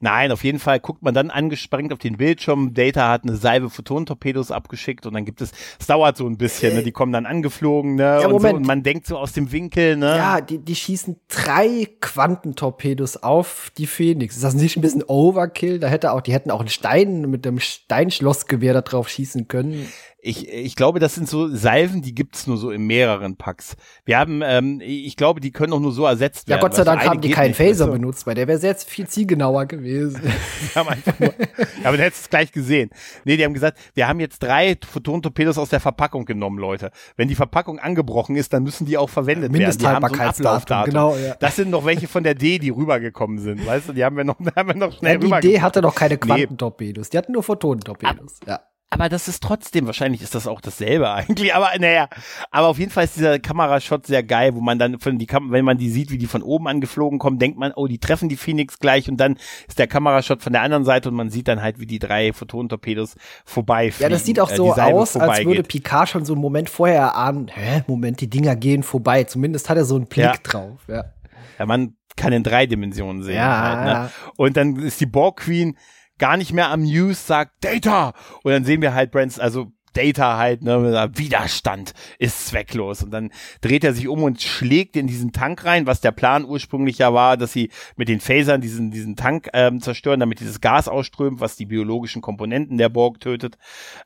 Nein, 0.03 0.33
auf 0.33 0.43
jeden 0.43 0.59
Fall 0.59 0.81
guckt 0.81 1.01
man 1.01 1.13
dann 1.13 1.29
angesprengt 1.29 1.93
auf 1.93 1.99
den 1.99 2.17
Bildschirm. 2.17 2.73
Data 2.73 3.09
hat 3.09 3.23
eine 3.23 3.37
Salve 3.37 3.69
Photon-Torpedos 3.69 4.51
abgeschickt 4.51 5.05
und 5.05 5.13
dann 5.13 5.23
gibt 5.23 5.39
es, 5.39 5.53
es 5.79 5.87
dauert 5.87 6.17
so 6.17 6.27
ein 6.27 6.37
bisschen, 6.37 6.75
ne? 6.75 6.83
die 6.83 6.91
kommen 6.91 7.13
dann 7.13 7.25
angeflogen, 7.25 7.95
ne? 7.95 8.19
Ja, 8.21 8.27
und, 8.27 8.41
so, 8.41 8.49
und, 8.49 8.67
man 8.67 8.83
denkt 8.83 9.07
so 9.07 9.17
aus 9.17 9.31
dem 9.31 9.53
Winkel, 9.53 9.95
ne? 9.95 10.17
Ja, 10.17 10.41
die, 10.41 10.57
die 10.57 10.75
schießen 10.75 11.21
drei 11.29 11.87
Quantentorpedos 12.01 13.23
auf 13.23 13.71
die 13.77 13.87
Phoenix. 13.87 14.35
Ist 14.35 14.43
das 14.43 14.55
nicht 14.55 14.75
ein 14.75 14.81
bisschen 14.81 15.03
Overkill? 15.03 15.79
Da 15.79 15.87
hätte 15.87 16.11
auch, 16.11 16.19
die 16.19 16.33
hätten 16.33 16.51
auch 16.51 16.59
einen 16.59 16.67
Stein 16.67 17.21
mit 17.29 17.45
dem 17.45 17.61
Steinschlossgewehr 17.61 18.73
da 18.73 18.81
drauf 18.81 19.07
schießen 19.07 19.47
können 19.47 19.87
ich, 20.25 20.47
ich 20.47 20.77
glaube, 20.77 20.99
das 20.99 21.15
sind 21.15 21.27
so 21.27 21.53
Salven, 21.53 22.01
die 22.01 22.15
gibt's 22.15 22.47
nur 22.47 22.55
so 22.55 22.71
in 22.71 22.87
mehreren 22.87 23.35
Packs. 23.35 23.75
Wir 24.05 24.17
haben, 24.17 24.41
ähm, 24.41 24.79
ich 24.81 25.17
glaube, 25.17 25.41
die 25.41 25.51
können 25.51 25.73
auch 25.73 25.81
nur 25.81 25.91
so 25.91 26.05
ersetzt 26.05 26.47
werden. 26.47 26.59
Ja, 26.59 26.61
Gott 26.65 26.75
sei 26.75 26.85
Dank 26.85 27.03
haben 27.05 27.19
die 27.19 27.29
keinen 27.29 27.53
Phaser 27.53 27.87
nicht, 27.87 27.95
benutzt, 27.95 28.25
weil 28.25 28.35
der 28.35 28.47
wäre 28.47 28.57
jetzt 28.61 28.89
viel 28.89 29.05
zielgenauer 29.05 29.65
gewesen. 29.65 30.21
haben 30.75 30.87
einfach 30.87 31.19
nur, 31.19 31.33
aber 31.83 31.97
du 31.97 32.03
hättest 32.03 32.23
es 32.23 32.29
gleich 32.29 32.53
gesehen. 32.53 32.89
Nee, 33.25 33.35
die 33.35 33.43
haben 33.43 33.53
gesagt, 33.53 33.77
wir 33.95 34.07
haben 34.07 34.21
jetzt 34.21 34.41
drei 34.41 34.77
Photon-Torpedos 34.89 35.57
aus 35.57 35.67
der 35.67 35.81
Verpackung 35.81 36.23
genommen, 36.23 36.57
Leute. 36.57 36.91
Wenn 37.17 37.27
die 37.27 37.35
Verpackung 37.35 37.79
angebrochen 37.79 38.37
ist, 38.37 38.53
dann 38.53 38.63
müssen 38.63 38.85
die 38.85 38.97
auch 38.97 39.09
verwendet 39.09 39.51
werden. 39.51 39.77
Die 39.77 39.85
haben 39.85 40.07
so 40.07 40.15
ein 40.15 40.29
Ablaufdatum. 40.29 40.89
Genau, 40.89 41.17
ja. 41.17 41.35
Das 41.41 41.57
sind 41.57 41.69
noch 41.69 41.83
welche 41.83 42.07
von 42.07 42.23
der 42.23 42.35
D, 42.35 42.59
die 42.59 42.69
rübergekommen 42.69 43.39
sind. 43.39 43.65
Weißt 43.65 43.89
du, 43.89 43.93
die 43.93 44.05
haben 44.05 44.15
wir 44.15 44.23
noch, 44.23 44.39
haben 44.55 44.69
wir 44.69 44.75
noch 44.75 44.97
schnell 44.97 45.21
ja, 45.21 45.39
Die 45.41 45.49
D 45.49 45.59
hatte 45.59 45.81
noch 45.81 45.95
keine 45.95 46.17
Quantentorpedos. 46.17 47.09
Die 47.09 47.17
hatten 47.17 47.33
nur 47.33 47.43
Photonentorpedos. 47.43 48.39
Ja 48.47 48.61
aber 48.93 49.09
das 49.09 49.27
ist 49.27 49.41
trotzdem, 49.41 49.85
wahrscheinlich 49.87 50.21
ist 50.21 50.35
das 50.35 50.47
auch 50.47 50.61
dasselbe 50.61 51.11
eigentlich, 51.13 51.53
aber 51.55 51.71
naja, 51.79 52.07
aber 52.51 52.67
auf 52.67 52.79
jeden 52.79 52.91
Fall 52.91 53.05
ist 53.05 53.17
dieser 53.17 53.39
Kamerashot 53.39 54.05
sehr 54.05 54.23
geil, 54.23 54.55
wo 54.55 54.61
man 54.61 54.79
dann 54.79 54.99
von 54.99 55.17
die 55.17 55.25
Kam 55.25 55.51
wenn 55.51 55.65
man 55.65 55.77
die 55.77 55.89
sieht, 55.89 56.11
wie 56.11 56.17
die 56.17 56.27
von 56.27 56.43
oben 56.43 56.67
angeflogen 56.67 57.19
kommen, 57.19 57.39
denkt 57.39 57.57
man, 57.57 57.73
oh, 57.75 57.87
die 57.87 57.97
treffen 57.97 58.29
die 58.29 58.37
Phoenix 58.37 58.79
gleich 58.79 59.09
und 59.09 59.17
dann 59.17 59.37
ist 59.67 59.79
der 59.79 59.87
Kamerashot 59.87 60.41
von 60.41 60.53
der 60.53 60.61
anderen 60.61 60.85
Seite 60.85 61.09
und 61.09 61.15
man 61.15 61.29
sieht 61.29 61.47
dann 61.47 61.61
halt, 61.61 61.79
wie 61.79 61.85
die 61.85 61.99
drei 61.99 62.33
Photonentorpedos 62.33 63.15
vorbei 63.45 63.91
Ja, 63.99 64.09
das 64.09 64.25
sieht 64.25 64.39
auch 64.39 64.51
äh, 64.51 64.55
so 64.55 64.73
aus, 64.73 65.17
als 65.17 65.45
würde 65.45 65.63
Picard 65.63 66.09
schon 66.09 66.25
so 66.25 66.33
einen 66.33 66.41
Moment 66.41 66.69
vorher 66.69 67.01
erahnen, 67.01 67.49
hä, 67.53 67.83
Moment, 67.87 68.21
die 68.21 68.29
Dinger 68.29 68.55
gehen 68.55 68.83
vorbei. 68.83 69.23
Zumindest 69.23 69.69
hat 69.69 69.77
er 69.77 69.85
so 69.85 69.95
einen 69.95 70.05
Blick 70.05 70.25
ja. 70.25 70.33
drauf, 70.43 70.79
ja. 70.87 71.05
Ja, 71.59 71.65
man 71.65 71.95
kann 72.15 72.33
in 72.33 72.43
drei 72.43 72.65
Dimensionen 72.65 73.23
sehen. 73.23 73.35
Ja. 73.35 73.61
Halt, 73.61 73.85
ne? 73.85 74.09
Und 74.37 74.57
dann 74.57 74.75
ist 74.77 74.99
die 75.01 75.05
Borg 75.05 75.41
Queen 75.41 75.77
gar 76.19 76.37
nicht 76.37 76.53
mehr 76.53 76.69
amused, 76.69 77.27
sagt 77.27 77.63
Data. 77.63 78.13
Und 78.43 78.51
dann 78.51 78.65
sehen 78.65 78.81
wir 78.81 78.93
halt 78.93 79.11
Brands, 79.11 79.39
also 79.39 79.71
Data 79.93 80.37
halt, 80.37 80.63
ne, 80.63 81.11
Widerstand 81.15 81.93
ist 82.19 82.47
zwecklos. 82.47 83.03
Und 83.03 83.11
dann 83.11 83.31
dreht 83.61 83.83
er 83.83 83.93
sich 83.93 84.07
um 84.07 84.23
und 84.23 84.41
schlägt 84.41 84.95
in 84.95 85.07
diesen 85.07 85.31
Tank 85.31 85.65
rein, 85.65 85.87
was 85.87 86.01
der 86.01 86.11
Plan 86.11 86.45
ursprünglich 86.45 86.97
ja 86.97 87.13
war, 87.13 87.37
dass 87.37 87.53
sie 87.53 87.69
mit 87.95 88.09
den 88.09 88.19
Phasern 88.19 88.61
diesen, 88.61 88.91
diesen 88.91 89.15
Tank 89.15 89.49
ähm, 89.53 89.81
zerstören, 89.81 90.19
damit 90.19 90.39
dieses 90.39 90.61
Gas 90.61 90.87
ausströmt, 90.87 91.39
was 91.39 91.55
die 91.55 91.65
biologischen 91.65 92.21
Komponenten 92.21 92.77
der 92.77 92.89
Borg 92.89 93.19
tötet. 93.19 93.57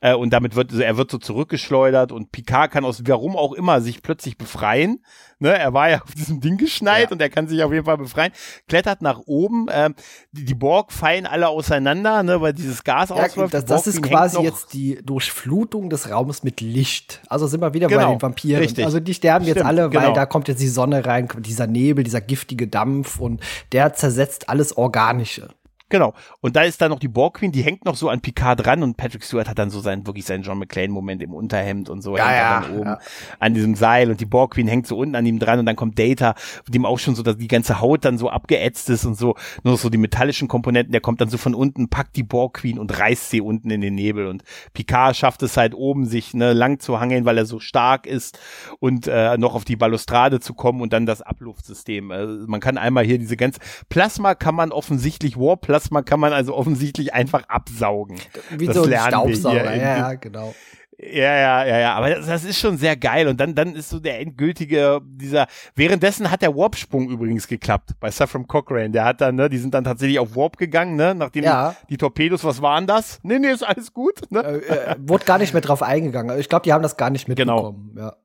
Äh, 0.02 0.14
und 0.14 0.32
damit 0.32 0.56
wird, 0.56 0.74
er 0.74 0.98
wird 0.98 1.10
so 1.10 1.18
zurückgeschleudert 1.18 2.12
und 2.12 2.32
Picard 2.32 2.72
kann 2.72 2.86
aus 2.86 3.02
warum 3.08 3.36
auch 3.36 3.54
immer 3.54 3.82
sich 3.82 4.02
plötzlich 4.02 4.38
befreien 4.38 5.00
Ne, 5.40 5.56
er 5.56 5.72
war 5.72 5.90
ja 5.90 6.02
auf 6.02 6.16
diesem 6.16 6.42
Ding 6.42 6.58
geschneit 6.58 7.06
ja. 7.06 7.12
und 7.12 7.22
er 7.22 7.30
kann 7.30 7.48
sich 7.48 7.62
auf 7.62 7.72
jeden 7.72 7.86
Fall 7.86 7.98
befreien. 7.98 8.32
Klettert 8.68 9.04
nach 9.04 9.20
oben. 9.28 9.68
Ähm, 9.72 9.94
die, 10.32 10.46
die 10.46 10.56
Borg 10.56 10.92
fallen 10.92 11.28
alle 11.28 11.50
auseinander, 11.50 12.24
ne, 12.24 12.42
weil 12.42 12.54
dieses 12.54 12.84
Gas 12.84 13.10
ja, 13.10 13.18
ausläuft. 13.18 13.54
Das, 13.54 13.66
das 13.66 13.86
ist 13.86 14.02
quasi 14.02 14.42
jetzt 14.42 14.74
die 14.74 15.00
Durchflutung 15.04 15.92
des 15.92 16.10
Raums 16.10 16.44
mit 16.44 16.62
Licht. 16.62 17.22
Also 17.30 17.46
sind 17.46 17.62
wir 17.62 17.76
wieder 17.76 17.88
genau, 17.88 18.08
bei 18.08 18.16
den 18.16 18.22
Vampiren. 18.22 18.62
Richtig. 18.62 18.84
Also 18.84 19.00
die 19.00 19.14
sterben 19.14 19.46
Stimmt, 19.46 19.58
jetzt 19.58 19.66
alle, 19.66 19.94
weil 19.94 20.02
genau. 20.02 20.14
da 20.14 20.26
kommt 20.26 20.48
jetzt 20.48 20.62
die 20.62 20.68
Sonne 20.68 21.06
rein, 21.06 21.28
dieser 21.38 21.68
Nebel, 21.68 22.04
dieser 22.04 22.22
giftige 22.22 22.68
Dampf 22.68 23.20
und 23.20 23.42
der 23.74 23.94
zersetzt 23.94 24.50
alles 24.50 24.76
Organische. 24.76 25.50
Genau. 25.90 26.14
Und 26.42 26.56
da 26.58 26.64
ist 26.64 26.82
dann 26.82 26.92
noch 26.92 27.00
die 27.00 27.08
Borg 27.08 27.36
Queen, 27.38 27.52
die 27.52 27.62
hängt 27.62 27.86
noch 27.86 27.96
so 27.96 28.10
an 28.10 28.20
Picard 28.20 28.66
dran 28.66 28.84
und 28.84 28.98
Patrick 28.98 29.24
Stewart 29.24 29.48
hat 29.48 29.58
dann 29.58 29.70
so 29.70 29.80
seinen, 29.80 30.06
wirklich 30.06 30.26
seinen 30.26 30.44
John 30.44 30.60
McClane-Moment 30.60 31.24
im 31.24 31.34
Unterhemd 31.34 31.90
und 31.90 32.02
so. 32.02 32.18
Ja, 32.18 32.34
ja, 32.34 32.62
dann 32.62 32.78
oben 32.78 32.90
ja. 32.90 33.00
an 33.40 33.54
diesem 33.54 33.76
Seil 33.76 34.12
und 34.12 34.20
die 34.20 34.26
Borg 34.26 34.56
Queen 34.56 34.68
hängt 34.68 34.86
so 34.86 34.98
unten 34.98 35.16
an 35.16 35.26
ihm 35.26 35.40
dran 35.40 35.60
und 35.60 35.66
dann 35.66 35.78
kommt 35.78 35.98
Data, 35.98 36.36
dem 36.68 36.86
auch 36.86 37.00
schon 37.00 37.16
so, 37.16 37.24
dass 37.24 37.38
die 37.38 37.48
ganze 37.48 37.80
Haut 37.80 38.04
dann 38.04 38.18
so 38.18 38.30
abgeätzt 38.30 38.90
ist 38.90 39.06
und 39.06 39.16
so, 39.16 39.36
nur 39.64 39.78
so 39.78 39.90
die 39.90 39.98
metallischen 39.98 40.50
Komponenten, 40.50 40.92
der 40.92 41.00
kommt 41.00 41.22
dann 41.22 41.30
so 41.30 41.38
von 41.38 41.56
unten, 41.56 41.88
packt 41.88 42.18
die 42.18 42.24
Borg 42.24 42.56
Queen 42.56 42.80
und 42.80 42.98
reißt 42.98 43.30
sie 43.30 43.40
unten 43.40 43.70
in 43.70 43.80
den 43.80 43.96
Nebel 43.96 44.28
und 44.28 44.44
Picard 44.74 45.16
schafft 45.16 45.42
es 45.44 45.56
halt 45.56 45.74
oben, 45.74 46.06
sich 46.06 46.34
ne, 46.34 46.52
lang 46.52 46.80
zu 46.80 47.00
hangeln, 47.00 47.24
weil 47.24 47.38
er 47.38 47.46
so 47.46 47.60
stark 47.60 48.08
ist 48.08 48.40
und 48.80 49.08
äh, 49.08 49.38
noch 49.38 49.56
auf 49.56 49.64
die 49.64 49.78
Balustrade 49.78 50.42
zu 50.42 50.54
kommen 50.54 50.82
und 50.82 50.92
dann 50.92 51.06
das 51.06 51.22
Abluftsystem. 51.22 52.12
Äh, 52.12 52.26
man 52.46 52.60
kann 52.60 52.78
einmal 52.78 53.06
hier 53.06 53.18
diese 53.18 53.38
ganze 53.38 53.62
Plasma 53.90 54.36
kann 54.36 54.56
man 54.56 54.72
offensichtlich 54.72 55.38
Plasma 55.78 56.02
kann 56.02 56.20
man 56.20 56.34
also 56.34 56.56
offensichtlich 56.56 57.14
einfach 57.14 57.44
absaugen. 57.50 58.18
Wie 58.58 58.66
Das 58.66 58.76
so 58.76 58.84
ein 58.84 58.92
Staubsauger. 59.08 59.76
Ja, 59.76 59.98
ja, 59.98 60.14
genau. 60.16 60.56
Ja, 61.00 61.10
ja, 61.36 61.66
ja, 61.66 61.78
ja, 61.80 61.94
aber 61.94 62.10
das, 62.10 62.26
das 62.26 62.44
ist 62.44 62.58
schon 62.58 62.80
sehr 62.80 62.96
geil 62.98 63.28
und 63.28 63.40
dann 63.40 63.54
dann 63.54 63.76
ist 63.76 63.90
so 63.92 64.00
der 64.00 64.20
endgültige 64.20 65.00
dieser 65.06 65.46
währenddessen 65.76 66.32
hat 66.32 66.42
der 66.42 66.56
Warp-Sprung 66.56 67.08
übrigens 67.12 67.48
geklappt 67.48 67.92
bei 68.00 68.10
Saffron 68.10 68.48
Cochrane, 68.48 68.90
der 68.90 69.06
hat 69.06 69.22
dann 69.22 69.36
ne, 69.36 69.48
die 69.48 69.60
sind 69.60 69.76
dann 69.76 69.84
tatsächlich 69.84 70.18
auf 70.18 70.36
Warp 70.36 70.58
gegangen, 70.58 70.96
ne, 70.96 71.14
nachdem 71.14 71.44
Ja. 71.44 71.76
die 71.92 71.98
Torpedos, 71.98 72.44
was 72.44 72.64
waren 72.64 72.88
das? 72.88 73.20
Nee, 73.22 73.38
nee, 73.38 73.52
ist 73.52 73.62
alles 73.62 73.94
gut, 73.94 74.22
ne? 74.32 74.40
Äh, 74.40 74.58
äh, 74.94 74.96
wurde 74.98 75.26
gar 75.26 75.38
nicht 75.38 75.54
mehr 75.54 75.62
drauf 75.62 75.84
eingegangen. 75.84 76.40
Ich 76.40 76.50
glaube, 76.50 76.64
die 76.64 76.74
haben 76.74 76.82
das 76.82 76.98
gar 76.98 77.12
nicht 77.12 77.28
Genau. 77.28 77.74
mitbekommen. 77.74 77.96
Ja. 77.96 78.16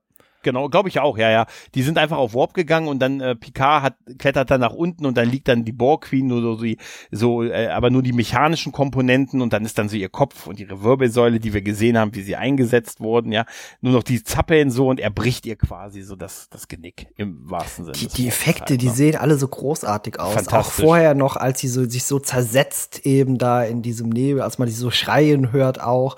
Genau, 0.42 0.68
glaube 0.68 0.88
ich 0.88 1.00
auch, 1.00 1.18
ja, 1.18 1.30
ja. 1.30 1.46
Die 1.74 1.82
sind 1.82 1.98
einfach 1.98 2.16
auf 2.16 2.34
Warp 2.34 2.54
gegangen 2.54 2.88
und 2.88 2.98
dann 2.98 3.20
äh, 3.20 3.34
Picard 3.34 3.82
hat 3.82 3.94
klettert 4.18 4.50
dann 4.50 4.60
nach 4.60 4.72
unten 4.72 5.06
und 5.06 5.16
dann 5.16 5.28
liegt 5.28 5.48
dann 5.48 5.64
die 5.64 5.72
Borg 5.72 6.02
Queen 6.06 6.26
nur 6.26 6.42
so 6.42 6.56
die 6.62 6.78
so 7.10 7.42
äh, 7.42 7.68
aber 7.68 7.90
nur 7.90 8.02
die 8.02 8.12
mechanischen 8.12 8.72
Komponenten 8.72 9.40
und 9.40 9.52
dann 9.52 9.64
ist 9.64 9.78
dann 9.78 9.88
so 9.88 9.96
ihr 9.96 10.08
Kopf 10.08 10.46
und 10.46 10.60
ihre 10.60 10.82
Wirbelsäule, 10.82 11.40
die 11.40 11.52
wir 11.54 11.62
gesehen 11.62 11.96
haben, 11.96 12.14
wie 12.14 12.22
sie 12.22 12.36
eingesetzt 12.36 13.00
wurden, 13.00 13.32
ja. 13.32 13.44
Nur 13.80 13.92
noch 13.92 14.02
die 14.02 14.22
Zappeln 14.22 14.70
so 14.70 14.88
und 14.88 15.00
er 15.00 15.10
bricht 15.10 15.46
ihr 15.46 15.56
quasi 15.56 16.02
so 16.02 16.16
das 16.16 16.48
das 16.50 16.68
Genick 16.68 17.08
im 17.16 17.50
wahrsten 17.50 17.84
Sinne. 17.84 17.96
Die, 17.96 18.08
die 18.08 18.28
Effekte, 18.28 18.72
halt, 18.72 18.82
die 18.82 18.88
ne? 18.88 18.92
sehen 18.92 19.16
alle 19.16 19.36
so 19.36 19.48
großartig 19.48 20.18
aus. 20.18 20.48
Auch 20.48 20.70
vorher 20.70 21.14
noch, 21.14 21.36
als 21.36 21.60
sie 21.60 21.68
so, 21.68 21.84
sich 21.84 22.04
so 22.04 22.18
zersetzt 22.18 23.06
eben 23.06 23.38
da 23.38 23.62
in 23.62 23.82
diesem 23.82 24.08
Nebel, 24.08 24.42
als 24.42 24.58
man 24.58 24.68
die 24.68 24.74
so 24.74 24.90
schreien 24.90 25.52
hört 25.52 25.80
auch. 25.80 26.16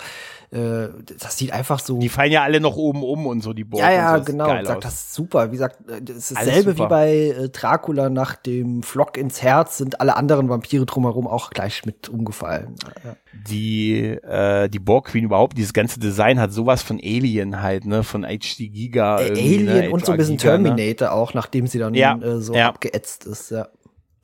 Äh, 0.55 0.89
das 1.19 1.37
sieht 1.37 1.51
einfach 1.51 1.79
so. 1.79 1.99
Die 1.99 2.07
fallen 2.07 2.31
ja 2.31 2.43
alle 2.43 2.61
noch 2.61 2.77
oben 2.77 3.03
um 3.03 3.27
und 3.27 3.41
so 3.41 3.51
die 3.51 3.65
Borg 3.65 3.83
ja, 3.83 3.91
ja, 3.91 4.17
so. 4.17 4.23
Genau. 4.23 4.47
geil 4.47 4.65
Sagt 4.65 4.85
das 4.85 4.93
ist 4.93 5.13
super. 5.13 5.47
Wie 5.51 5.57
gesagt, 5.57 5.89
äh, 5.89 6.01
das 6.01 6.31
ist 6.31 6.37
dasselbe 6.37 6.77
wie 6.77 6.87
bei 6.87 7.13
äh, 7.13 7.49
Dracula 7.49 8.09
nach 8.09 8.37
dem 8.37 8.81
Flock 8.81 9.17
ins 9.17 9.41
Herz 9.41 9.77
sind 9.77 9.99
alle 9.99 10.15
anderen 10.15 10.47
Vampire 10.47 10.85
drumherum 10.85 11.27
auch 11.27 11.49
gleich 11.49 11.85
mit 11.85 12.07
umgefallen. 12.07 12.75
Ja. 13.03 13.17
die 13.49 13.95
äh, 14.05 14.69
die 14.69 14.79
Borg 14.79 15.07
Queen 15.07 15.25
überhaupt 15.25 15.57
dieses 15.57 15.73
ganze 15.73 15.99
Design 15.99 16.39
hat 16.39 16.53
sowas 16.53 16.81
von 16.83 17.01
Alien 17.03 17.61
halt 17.61 17.85
ne 17.85 18.03
von 18.03 18.23
HD 18.23 18.71
Giga 18.71 19.19
Äh, 19.19 19.27
irgendwie, 19.27 19.69
Alien 19.69 19.85
ne? 19.87 19.91
und 19.91 20.05
so 20.05 20.13
ein 20.13 20.17
bisschen 20.17 20.37
Giga, 20.37 20.57
ne? 20.57 20.63
Terminator 20.63 21.11
auch, 21.11 21.33
nachdem 21.33 21.67
sie 21.67 21.79
dann 21.79 21.93
Ja, 21.95 22.17
äh, 22.17 22.39
so 22.39 22.53
ja. 22.53 22.69
abgeätzt 22.69 23.25
ist. 23.25 23.51
Ja. 23.51 23.67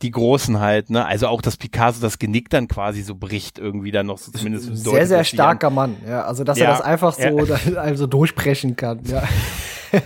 Die 0.02 0.12
Großen 0.12 0.60
halt, 0.60 0.90
ne? 0.90 1.06
Also 1.06 1.28
auch, 1.28 1.42
dass 1.42 1.58
Picasso 1.58 2.02
das 2.02 2.20
Genick 2.20 2.50
dann 2.50 2.68
quasi 2.68 3.02
so 3.02 3.16
bricht, 3.16 3.60
irgendwie 3.60 3.92
dann 3.92 4.08
noch 4.08 4.18
so 4.18 4.32
zumindest. 4.32 4.66
Sehr, 4.76 4.92
deutet 4.94 5.08
sehr 5.08 5.24
starker 5.24 5.70
Mann. 5.70 5.98
Ja, 6.08 6.24
also 6.24 6.44
dass 6.44 6.58
Ja, 6.58 6.66
er 6.66 6.72
das 6.72 6.82
einfach 6.82 7.14
so 7.14 7.46
ja. 7.46 7.56
also 7.82 8.08
durchbrechen 8.08 8.76
kann. 8.76 9.02
Ja. 9.06 9.24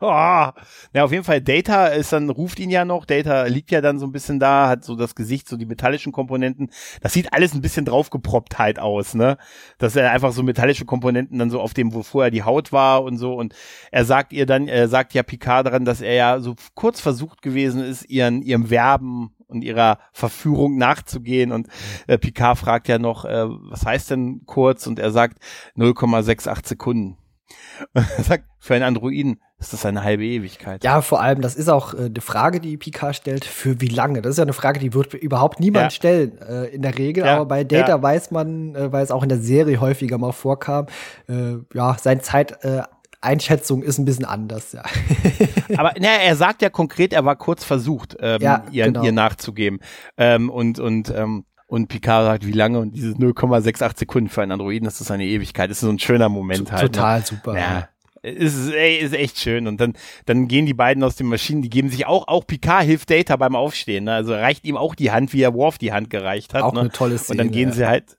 An. 0.00 0.52
Oh. 0.54 0.60
Ja, 0.92 1.04
auf 1.04 1.12
jeden 1.12 1.24
Fall, 1.24 1.40
Data 1.40 1.88
ist 1.88 2.12
dann, 2.12 2.30
ruft 2.30 2.58
ihn 2.58 2.70
ja 2.70 2.84
noch. 2.84 3.04
Data 3.04 3.44
liegt 3.44 3.70
ja 3.70 3.80
dann 3.80 3.98
so 3.98 4.06
ein 4.06 4.12
bisschen 4.12 4.38
da, 4.38 4.68
hat 4.68 4.84
so 4.84 4.96
das 4.96 5.14
Gesicht, 5.14 5.48
so 5.48 5.56
die 5.56 5.66
metallischen 5.66 6.12
Komponenten. 6.12 6.70
Das 7.00 7.12
sieht 7.12 7.32
alles 7.32 7.54
ein 7.54 7.60
bisschen 7.60 7.84
draufgeproppt 7.84 8.58
halt 8.58 8.78
aus, 8.78 9.14
ne? 9.14 9.38
Dass 9.78 9.96
er 9.96 10.10
einfach 10.12 10.32
so 10.32 10.42
metallische 10.42 10.84
Komponenten 10.84 11.38
dann 11.38 11.50
so 11.50 11.60
auf 11.60 11.74
dem, 11.74 11.92
wo 11.92 12.02
vorher 12.02 12.30
die 12.30 12.42
Haut 12.42 12.72
war 12.72 13.02
und 13.02 13.18
so. 13.18 13.34
Und 13.34 13.54
er 13.90 14.04
sagt 14.04 14.32
ihr 14.32 14.46
dann, 14.46 14.68
er 14.68 14.88
sagt 14.88 15.14
ja 15.14 15.22
Picard 15.22 15.66
daran, 15.66 15.84
dass 15.84 16.00
er 16.00 16.14
ja 16.14 16.40
so 16.40 16.54
kurz 16.74 17.00
versucht 17.00 17.42
gewesen 17.42 17.82
ist, 17.82 18.08
ihren, 18.08 18.42
ihrem 18.42 18.70
Werben 18.70 19.30
und 19.48 19.62
ihrer 19.62 19.98
Verführung 20.12 20.76
nachzugehen. 20.76 21.52
Und 21.52 21.68
äh, 22.06 22.18
Picard 22.18 22.58
fragt 22.58 22.88
ja 22.88 22.98
noch, 22.98 23.24
äh, 23.24 23.46
was 23.48 23.84
heißt 23.84 24.10
denn 24.10 24.42
kurz? 24.46 24.86
Und 24.86 24.98
er 24.98 25.10
sagt 25.10 25.38
0,68 25.76 26.66
Sekunden. 26.66 27.16
Und 27.94 28.06
er 28.16 28.24
sagt, 28.24 28.44
für 28.58 28.74
einen 28.74 28.84
Androiden 28.84 29.40
ist 29.58 29.72
das 29.72 29.86
eine 29.86 30.02
halbe 30.02 30.24
Ewigkeit. 30.24 30.84
ja, 30.84 31.00
vor 31.00 31.20
allem, 31.22 31.40
das 31.40 31.54
ist 31.54 31.68
auch 31.68 31.94
äh, 31.94 32.06
eine 32.06 32.20
Frage, 32.20 32.60
die 32.60 32.76
Picard 32.76 33.16
stellt, 33.16 33.44
für 33.44 33.80
wie 33.80 33.88
lange? 33.88 34.20
Das 34.22 34.30
ist 34.32 34.36
ja 34.38 34.42
eine 34.42 34.52
Frage, 34.52 34.80
die 34.80 34.92
wird 34.92 35.14
überhaupt 35.14 35.60
niemand 35.60 35.84
Ja. 35.84 35.90
stellen 35.90 36.38
äh, 36.42 36.64
in 36.66 36.82
der 36.82 36.98
Regel. 36.98 37.24
Ja, 37.24 37.36
Aber 37.36 37.46
bei 37.46 37.64
Data 37.64 37.88
ja. 37.88 38.02
weiß 38.02 38.30
man, 38.32 38.74
äh, 38.74 38.92
weil 38.92 39.02
es 39.04 39.10
auch 39.10 39.22
in 39.22 39.28
der 39.28 39.38
Serie 39.38 39.80
häufiger 39.80 40.18
mal 40.18 40.32
vorkam, 40.32 40.86
äh, 41.28 41.54
ja, 41.74 41.96
seine 42.00 42.20
Zeit. 42.22 42.62
Äh, 42.64 42.82
Einschätzung 43.22 43.82
ist 43.82 43.98
ein 43.98 44.04
bisschen 44.04 44.26
anders, 44.26 44.72
ja. 44.72 44.82
Aber 45.78 45.94
na, 45.98 46.08
er 46.08 46.36
sagt 46.36 46.62
ja 46.62 46.68
konkret, 46.70 47.12
er 47.12 47.24
war 47.24 47.34
kurz 47.34 47.64
versucht, 47.64 48.16
ähm, 48.20 48.40
Ja, 48.42 48.64
ihr, 48.70 48.84
genau. 48.84 49.02
ihr 49.02 49.10
nachzugeben. 49.12 49.80
Ähm, 50.16 50.50
und 50.50 50.78
und 50.78 51.10
ähm, 51.16 51.44
und 51.66 51.88
Picard 51.88 52.24
sagt, 52.24 52.46
wie 52.46 52.52
lange? 52.52 52.78
Und 52.78 52.92
diese 52.94 53.12
0,68 53.12 53.98
Sekunden 53.98 54.28
für 54.28 54.42
einen 54.42 54.52
Androiden, 54.52 54.84
das 54.84 55.00
ist 55.00 55.10
eine 55.10 55.24
Ewigkeit. 55.24 55.70
Das 55.70 55.78
ist 55.78 55.82
so 55.82 55.90
ein 55.90 55.98
schöner 55.98 56.28
Moment 56.28 56.70
halt. 56.70 56.92
Total 56.94 57.18
Ne? 57.20 57.26
super. 57.26 57.58
Ja. 57.58 57.88
Ist, 58.22 58.72
ey, 58.72 58.98
ist 58.98 59.14
echt 59.14 59.38
schön. 59.38 59.66
Und 59.68 59.80
dann, 59.80 59.92
dann 60.24 60.48
gehen 60.48 60.66
die 60.66 60.74
beiden 60.74 61.02
aus 61.04 61.14
den 61.16 61.28
Maschinen, 61.28 61.62
die 61.62 61.70
geben 61.70 61.90
sich 61.90 62.06
auch, 62.06 62.26
auch 62.26 62.44
Picard 62.46 62.84
hilft 62.84 63.10
Data 63.10 63.36
beim 63.36 63.54
Aufstehen. 63.54 64.04
Ne? 64.04 64.14
Also 64.14 64.32
reicht 64.34 64.64
ihm 64.64 64.76
auch 64.76 64.94
die 64.96 65.12
Hand, 65.12 65.32
wie 65.32 65.42
er 65.42 65.54
Worf 65.54 65.78
die 65.78 65.92
Hand 65.92 66.10
gereicht 66.10 66.52
hat. 66.54 66.62
Auch 66.62 66.72
ne? 66.72 66.80
eine 66.80 66.90
tolle 66.90 67.12
Und 67.14 67.20
Szene. 67.20 67.38
dann 67.38 67.50
gehen 67.52 67.68
ja. 67.68 67.74
sie 67.74 67.86
halt, 67.86 68.16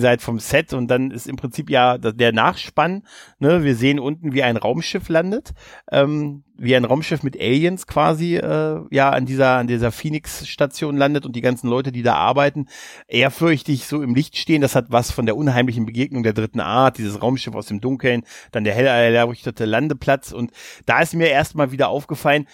sie 0.00 0.06
halt 0.06 0.22
vom 0.22 0.38
Set 0.38 0.72
und 0.72 0.88
dann 0.88 1.10
ist 1.10 1.26
im 1.26 1.36
Prinzip 1.36 1.70
ja 1.70 1.98
der 1.98 2.32
Nachspann. 2.32 3.02
Ne? 3.38 3.64
Wir 3.64 3.74
sehen 3.74 3.98
unten, 3.98 4.32
wie 4.32 4.42
ein 4.42 4.56
Raumschiff 4.56 5.08
landet, 5.08 5.52
ähm, 5.90 6.44
wie 6.58 6.74
ein 6.74 6.84
Raumschiff 6.84 7.22
mit 7.22 7.38
Aliens 7.38 7.86
quasi 7.86 8.36
äh, 8.36 8.80
ja 8.90 9.10
an 9.10 9.26
dieser 9.26 9.56
an 9.58 9.66
dieser 9.66 9.92
Phoenix-Station 9.92 10.96
landet 10.96 11.26
und 11.26 11.36
die 11.36 11.40
ganzen 11.40 11.68
Leute, 11.68 11.92
die 11.92 12.02
da 12.02 12.14
arbeiten, 12.14 12.66
ehrfürchtig 13.06 13.86
so 13.86 14.02
im 14.02 14.14
Licht 14.14 14.36
stehen. 14.36 14.62
Das 14.62 14.74
hat 14.74 14.86
was 14.88 15.10
von 15.10 15.26
der 15.26 15.36
unheimlichen 15.36 15.86
Begegnung 15.86 16.22
der 16.22 16.32
dritten 16.32 16.60
Art, 16.60 16.98
dieses 16.98 17.22
Raumschiff 17.22 17.54
aus 17.54 17.66
dem 17.66 17.80
Dunkeln, 17.80 18.22
dann 18.52 18.64
der 18.64 18.74
hell 18.74 18.86
erleuchtete 18.86 19.64
Landeplatz 19.64 20.32
und 20.32 20.50
da 20.84 21.00
ist 21.00 21.14
mir 21.14 21.28
erstmal 21.28 21.72
wieder 21.72 21.88
aufgefallen. 21.88 22.46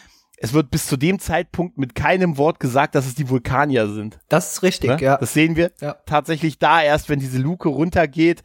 Es 0.45 0.53
wird 0.53 0.73
bis 0.73 0.87
zu 0.89 0.97
dem 0.97 1.21
Zeitpunkt 1.21 1.79
mit 1.79 1.95
keinem 1.95 2.37
Wort 2.37 2.59
gesagt, 2.59 2.97
dass 2.97 3.07
es 3.07 3.15
die 3.15 3.29
Vulkanier 3.31 3.87
sind. 3.89 4.19
Das 4.29 4.53
ist 4.55 4.63
richtig, 4.65 4.91
Ne? 4.91 4.97
ja. 5.01 5.17
Das 5.17 5.33
sehen 5.33 5.55
wir 5.55 5.71
Ja. 5.81 5.95
tatsächlich 6.05 6.59
da 6.59 6.83
erst, 6.83 7.09
wenn 7.09 7.21
diese 7.21 7.39
Luke 7.39 7.69
runtergeht 7.69 8.43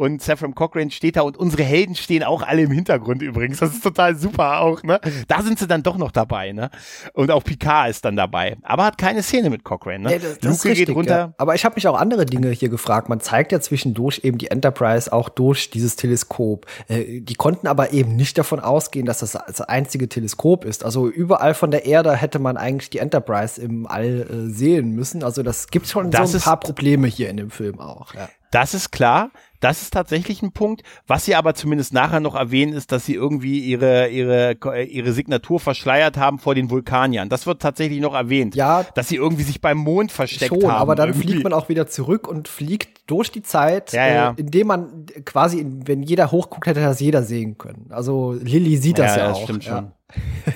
und 0.00 0.22
Saffron 0.22 0.54
Cochrane 0.54 0.90
steht 0.90 1.16
da 1.16 1.20
und 1.20 1.36
unsere 1.36 1.62
Helden 1.62 1.94
stehen 1.94 2.22
auch 2.22 2.40
alle 2.40 2.62
im 2.62 2.70
Hintergrund 2.70 3.20
übrigens. 3.20 3.58
Das 3.58 3.74
ist 3.74 3.82
total 3.82 4.16
super 4.16 4.60
auch, 4.60 4.82
ne? 4.82 4.98
Da 5.28 5.42
sind 5.42 5.58
sie 5.58 5.66
dann 5.66 5.82
doch 5.82 5.98
noch 5.98 6.10
dabei, 6.10 6.52
ne? 6.52 6.70
Und 7.12 7.30
auch 7.30 7.44
Picard 7.44 7.90
ist 7.90 8.02
dann 8.06 8.16
dabei. 8.16 8.56
Aber 8.62 8.86
hat 8.86 8.96
keine 8.96 9.22
Szene 9.22 9.50
mit 9.50 9.62
Cochrane, 9.62 9.98
ne? 9.98 10.08
Nee, 10.08 10.18
das, 10.18 10.38
das 10.38 10.64
richtig, 10.64 10.86
geht 10.86 10.96
runter. 10.96 11.18
Ja. 11.18 11.34
Aber 11.36 11.54
ich 11.54 11.66
habe 11.66 11.74
mich 11.74 11.86
auch 11.86 12.00
andere 12.00 12.24
Dinge 12.24 12.48
hier 12.48 12.70
gefragt. 12.70 13.10
Man 13.10 13.20
zeigt 13.20 13.52
ja 13.52 13.60
zwischendurch 13.60 14.22
eben 14.24 14.38
die 14.38 14.50
Enterprise 14.50 15.12
auch 15.12 15.28
durch 15.28 15.68
dieses 15.68 15.96
Teleskop. 15.96 16.64
Äh, 16.88 17.20
die 17.20 17.34
konnten 17.34 17.66
aber 17.66 17.92
eben 17.92 18.16
nicht 18.16 18.38
davon 18.38 18.58
ausgehen, 18.58 19.04
dass 19.04 19.18
das 19.18 19.32
das 19.32 19.60
einzige 19.60 20.08
Teleskop 20.08 20.64
ist. 20.64 20.82
Also 20.82 21.08
überall 21.08 21.52
von 21.52 21.70
der 21.70 21.84
Erde 21.84 22.16
hätte 22.16 22.38
man 22.38 22.56
eigentlich 22.56 22.88
die 22.88 23.00
Enterprise 23.00 23.60
im 23.60 23.86
All 23.86 24.22
äh, 24.22 24.50
sehen 24.50 24.92
müssen. 24.92 25.22
Also 25.22 25.42
das 25.42 25.68
gibt 25.68 25.88
schon 25.88 26.10
Das 26.10 26.32
so 26.32 26.38
ein 26.38 26.42
paar 26.42 26.58
Probleme 26.58 27.06
hier 27.06 27.28
in 27.28 27.36
dem 27.36 27.50
Film 27.50 27.80
auch. 27.80 28.14
Ja. 28.14 28.30
Das 28.50 28.74
ist 28.74 28.90
klar. 28.90 29.30
Das 29.60 29.82
ist 29.82 29.92
tatsächlich 29.92 30.42
ein 30.42 30.52
Punkt. 30.52 30.82
Was 31.06 31.26
sie 31.26 31.34
aber 31.34 31.54
zumindest 31.54 31.92
nachher 31.92 32.20
noch 32.20 32.34
erwähnen, 32.34 32.72
ist, 32.72 32.92
dass 32.92 33.04
sie 33.06 33.14
irgendwie 33.14 33.60
ihre, 33.60 34.08
ihre, 34.08 34.56
ihre 34.84 35.12
Signatur 35.12 35.60
verschleiert 35.60 36.16
haben 36.16 36.38
vor 36.38 36.54
den 36.54 36.70
Vulkaniern. 36.70 37.28
Das 37.28 37.46
wird 37.46 37.60
tatsächlich 37.62 38.00
noch 38.00 38.14
erwähnt. 38.14 38.54
Ja. 38.54 38.84
Dass 38.94 39.08
sie 39.08 39.16
irgendwie 39.16 39.42
sich 39.42 39.60
beim 39.60 39.78
Mond 39.78 40.12
versteckt 40.12 40.48
Schon, 40.48 40.62
haben. 40.70 40.80
aber 40.80 40.94
dann 40.94 41.10
irgendwie. 41.10 41.28
fliegt 41.28 41.44
man 41.44 41.52
auch 41.52 41.68
wieder 41.68 41.86
zurück 41.86 42.26
und 42.26 42.48
fliegt 42.48 43.02
durch 43.06 43.30
die 43.30 43.42
Zeit, 43.42 43.92
Ja, 43.92 44.06
ja. 44.06 44.30
Äh, 44.30 44.34
indem 44.40 44.68
man 44.68 45.06
quasi, 45.24 45.64
wenn 45.84 46.02
jeder 46.02 46.30
hochguckt, 46.30 46.66
hätte 46.66 46.80
das 46.80 47.00
jeder 47.00 47.22
sehen 47.22 47.58
können. 47.58 47.86
Also 47.90 48.32
Lilly 48.32 48.76
sieht 48.78 48.98
das 48.98 49.16
ja, 49.16 49.28
das 49.28 49.36
auch. 49.36 49.42
stimmt 49.44 49.64
ja. 49.64 49.76
schon. 49.76 49.92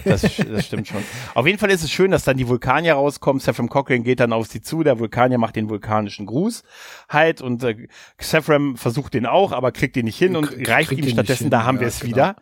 Das, 0.04 0.22
das 0.22 0.66
stimmt 0.66 0.88
schon. 0.88 1.02
Auf 1.34 1.46
jeden 1.46 1.58
Fall 1.58 1.70
ist 1.70 1.82
es 1.82 1.90
schön, 1.90 2.10
dass 2.10 2.24
dann 2.24 2.36
die 2.36 2.48
Vulkanier 2.48 2.94
rauskommen. 2.94 3.40
Saffron 3.40 3.68
Cochrane 3.68 4.02
geht 4.02 4.20
dann 4.20 4.32
auf 4.32 4.46
sie 4.48 4.60
zu. 4.60 4.82
Der 4.82 4.98
Vulkanier 4.98 5.38
macht 5.38 5.56
den 5.56 5.68
vulkanischen 5.70 6.26
Gruß 6.26 6.62
halt 7.08 7.40
und 7.40 7.62
äh, 7.64 7.88
Saffron 8.20 8.76
versucht 8.76 9.14
den 9.14 9.26
auch, 9.26 9.52
aber 9.52 9.72
kriegt 9.72 9.96
ihn 9.96 10.04
nicht 10.04 10.18
hin 10.18 10.36
und 10.36 10.48
Kriegt- 10.48 10.68
reicht 10.68 10.92
ihm 10.92 11.08
stattdessen, 11.08 11.50
da 11.50 11.64
haben 11.64 11.76
ja, 11.76 11.80
wir 11.82 11.88
es 11.88 12.00
genau. 12.00 12.10
wieder. 12.16 12.36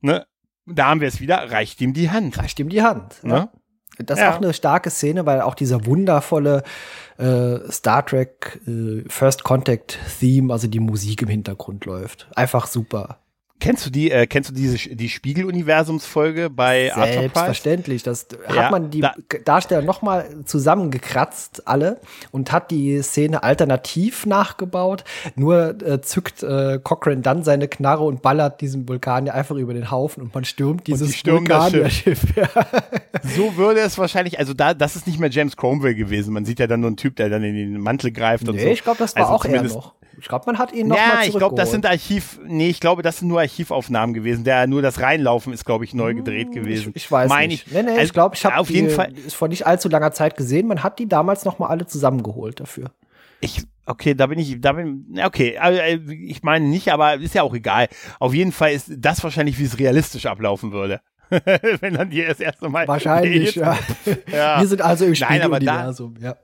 Ne? 0.00 0.26
Da 0.66 0.86
haben 0.86 1.00
wir 1.00 1.08
es 1.08 1.20
wieder, 1.20 1.50
reicht 1.50 1.80
ihm 1.80 1.92
die 1.92 2.10
Hand. 2.10 2.38
Reicht 2.38 2.58
ihm 2.58 2.68
die 2.68 2.82
Hand. 2.82 3.22
Ne? 3.22 3.34
Ja. 3.34 3.52
Das 3.98 4.18
ist 4.18 4.22
Ja. 4.24 4.32
auch 4.32 4.38
eine 4.38 4.52
starke 4.52 4.90
Szene, 4.90 5.24
weil 5.26 5.40
auch 5.40 5.54
dieser 5.54 5.86
wundervolle 5.86 6.62
äh, 7.18 7.58
Star 7.70 8.04
Trek 8.04 8.60
äh, 8.66 9.04
First 9.08 9.44
Contact 9.44 9.98
Theme, 10.18 10.52
also 10.52 10.66
die 10.66 10.80
Musik 10.80 11.22
im 11.22 11.28
Hintergrund 11.28 11.84
läuft. 11.84 12.26
Einfach 12.34 12.66
super. 12.66 13.20
Kennst 13.60 13.86
du 13.86 13.90
die, 13.90 14.10
äh, 14.10 14.26
kennst 14.26 14.50
du 14.50 14.54
diese 14.54 14.76
die 14.94 15.08
Spiegeluniversumsfolge 15.08 16.50
bei 16.50 16.92
Selbstverständlich. 16.94 18.02
Das 18.02 18.26
ja, 18.48 18.64
hat 18.64 18.72
man 18.72 18.90
die 18.90 19.00
da 19.00 19.14
Darsteller 19.44 19.80
nochmal 19.80 20.26
zusammengekratzt, 20.44 21.66
alle, 21.66 22.00
und 22.30 22.52
hat 22.52 22.70
die 22.70 23.00
Szene 23.02 23.42
alternativ 23.42 24.26
nachgebaut. 24.26 25.04
Nur 25.36 25.80
äh, 25.82 26.00
zückt 26.02 26.42
äh, 26.42 26.78
Cochrane 26.82 27.22
dann 27.22 27.44
seine 27.44 27.68
Knarre 27.68 28.04
und 28.04 28.22
ballert 28.22 28.60
diesen 28.60 28.88
Vulkan 28.88 29.26
ja 29.26 29.34
einfach 29.34 29.56
über 29.56 29.72
den 29.72 29.90
Haufen 29.90 30.22
und 30.22 30.34
man 30.34 30.44
stürmt 30.44 30.86
dieses 30.86 31.22
die 31.22 31.30
Vulkanierschiff. 31.30 32.22
Ja. 32.34 32.48
so 33.22 33.56
würde 33.56 33.80
es 33.80 33.96
wahrscheinlich, 33.96 34.38
also 34.38 34.54
da, 34.54 34.74
das 34.74 34.96
ist 34.96 35.06
nicht 35.06 35.20
mehr 35.20 35.30
James 35.30 35.56
Cromwell 35.56 35.94
gewesen. 35.94 36.34
Man 36.34 36.44
sieht 36.44 36.58
ja 36.58 36.66
dann 36.66 36.80
nur 36.80 36.88
einen 36.88 36.96
Typ, 36.96 37.16
der 37.16 37.28
dann 37.28 37.44
in 37.44 37.54
den 37.54 37.80
Mantel 37.80 38.10
greift 38.10 38.48
und 38.48 38.56
nee, 38.56 38.64
so. 38.64 38.68
ich 38.70 38.82
glaube, 38.82 38.98
das 38.98 39.14
war 39.14 39.30
also 39.30 39.34
auch 39.34 39.44
eher 39.44 39.62
noch. 39.62 39.94
Ich 40.18 40.28
glaube, 40.28 40.44
man 40.46 40.58
hat 40.58 40.72
ihn 40.72 40.88
noch 40.88 40.96
ja, 40.96 41.22
ich 41.24 41.36
glaube, 41.36 41.56
das 41.56 41.70
sind 41.70 41.86
Archiv, 41.86 42.38
nee, 42.46 42.68
ich 42.68 42.80
glaube, 42.80 43.02
das 43.02 43.18
sind 43.18 43.28
nur 43.28 43.40
Archivaufnahmen 43.40 44.14
gewesen. 44.14 44.44
Der 44.44 44.66
nur 44.66 44.82
das 44.82 45.00
Reinlaufen 45.00 45.52
ist, 45.52 45.64
glaube 45.64 45.84
ich, 45.84 45.94
neu 45.94 46.10
hm, 46.10 46.18
gedreht 46.18 46.52
gewesen. 46.52 46.92
Ich, 46.94 47.04
ich 47.04 47.10
weiß 47.10 47.28
Meine 47.28 47.48
nicht. 47.48 47.66
Ich, 47.66 47.72
nee, 47.72 47.82
nee, 47.82 47.90
also, 47.90 48.02
ich 48.02 48.12
glaube, 48.12 48.34
ich 48.34 48.44
habe 48.44 48.58
auf 48.58 48.70
jeden 48.70 48.90
Fall 48.90 49.12
ist 49.12 49.34
vor 49.34 49.48
nicht 49.48 49.66
allzu 49.66 49.88
langer 49.88 50.12
Zeit 50.12 50.36
gesehen. 50.36 50.66
Man 50.66 50.82
hat 50.82 50.98
die 50.98 51.08
damals 51.08 51.44
noch 51.44 51.58
mal 51.58 51.68
alle 51.68 51.86
zusammengeholt 51.86 52.60
dafür. 52.60 52.90
Ich 53.40 53.64
Okay, 53.86 54.14
da 54.14 54.26
bin 54.26 54.38
ich, 54.38 54.60
da 54.60 54.72
bin, 54.72 55.20
okay, 55.22 55.58
äh, 55.60 55.96
ich 55.96 56.42
meine 56.42 56.64
nicht, 56.64 56.90
aber 56.90 57.14
ist 57.16 57.34
ja 57.34 57.42
auch 57.42 57.54
egal. 57.54 57.88
Auf 58.18 58.32
jeden 58.32 58.52
Fall 58.52 58.72
ist 58.72 58.90
das 58.96 59.22
wahrscheinlich, 59.22 59.58
wie 59.58 59.64
es 59.64 59.78
realistisch 59.78 60.24
ablaufen 60.26 60.72
würde. 60.72 61.00
Wenn 61.80 61.94
dann 61.94 62.10
die 62.10 62.24
das 62.24 62.40
erste 62.40 62.68
Mal. 62.68 62.88
Wahrscheinlich, 62.88 63.54
ja. 63.56 63.78
ja. 64.32 64.60
Wir 64.60 64.66
sind 64.66 64.80
also 64.80 65.04
im 65.04 65.14
Spieluniversum, 65.14 66.14
ja. 66.20 66.36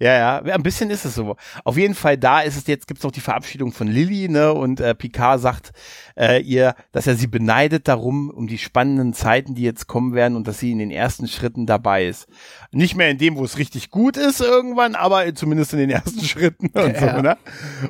Ja, 0.00 0.12
ja, 0.14 0.54
ein 0.54 0.62
bisschen 0.62 0.90
ist 0.90 1.04
es 1.04 1.14
so. 1.14 1.36
Auf 1.64 1.76
jeden 1.76 1.94
Fall 1.94 2.16
da 2.18 2.40
ist 2.40 2.56
es 2.56 2.66
jetzt, 2.66 2.86
gibt's 2.86 3.02
noch 3.02 3.12
die 3.12 3.20
Verabschiedung 3.20 3.72
von 3.72 3.88
Lilly, 3.88 4.28
ne, 4.28 4.52
und 4.52 4.80
äh, 4.80 4.94
Picard 4.94 5.40
sagt 5.40 5.72
äh, 6.16 6.40
ihr, 6.42 6.74
dass 6.92 7.06
er 7.06 7.16
sie 7.16 7.26
beneidet 7.26 7.88
darum, 7.88 8.30
um 8.30 8.46
die 8.46 8.58
spannenden 8.58 9.12
Zeiten, 9.14 9.54
die 9.54 9.62
jetzt 9.62 9.86
kommen 9.86 10.14
werden 10.14 10.36
und 10.36 10.46
dass 10.46 10.58
sie 10.58 10.72
in 10.72 10.78
den 10.78 10.90
ersten 10.90 11.28
Schritten 11.28 11.66
dabei 11.66 12.06
ist. 12.06 12.28
Nicht 12.70 12.96
mehr 12.96 13.10
in 13.10 13.18
dem, 13.18 13.36
wo 13.36 13.44
es 13.44 13.58
richtig 13.58 13.90
gut 13.90 14.16
ist 14.16 14.40
irgendwann, 14.40 14.94
aber 14.94 15.34
zumindest 15.34 15.72
in 15.72 15.78
den 15.78 15.90
ersten 15.90 16.20
Schritten 16.24 16.66
und 16.68 16.94
ja. 16.94 17.16
so, 17.16 17.22
ne? 17.22 17.38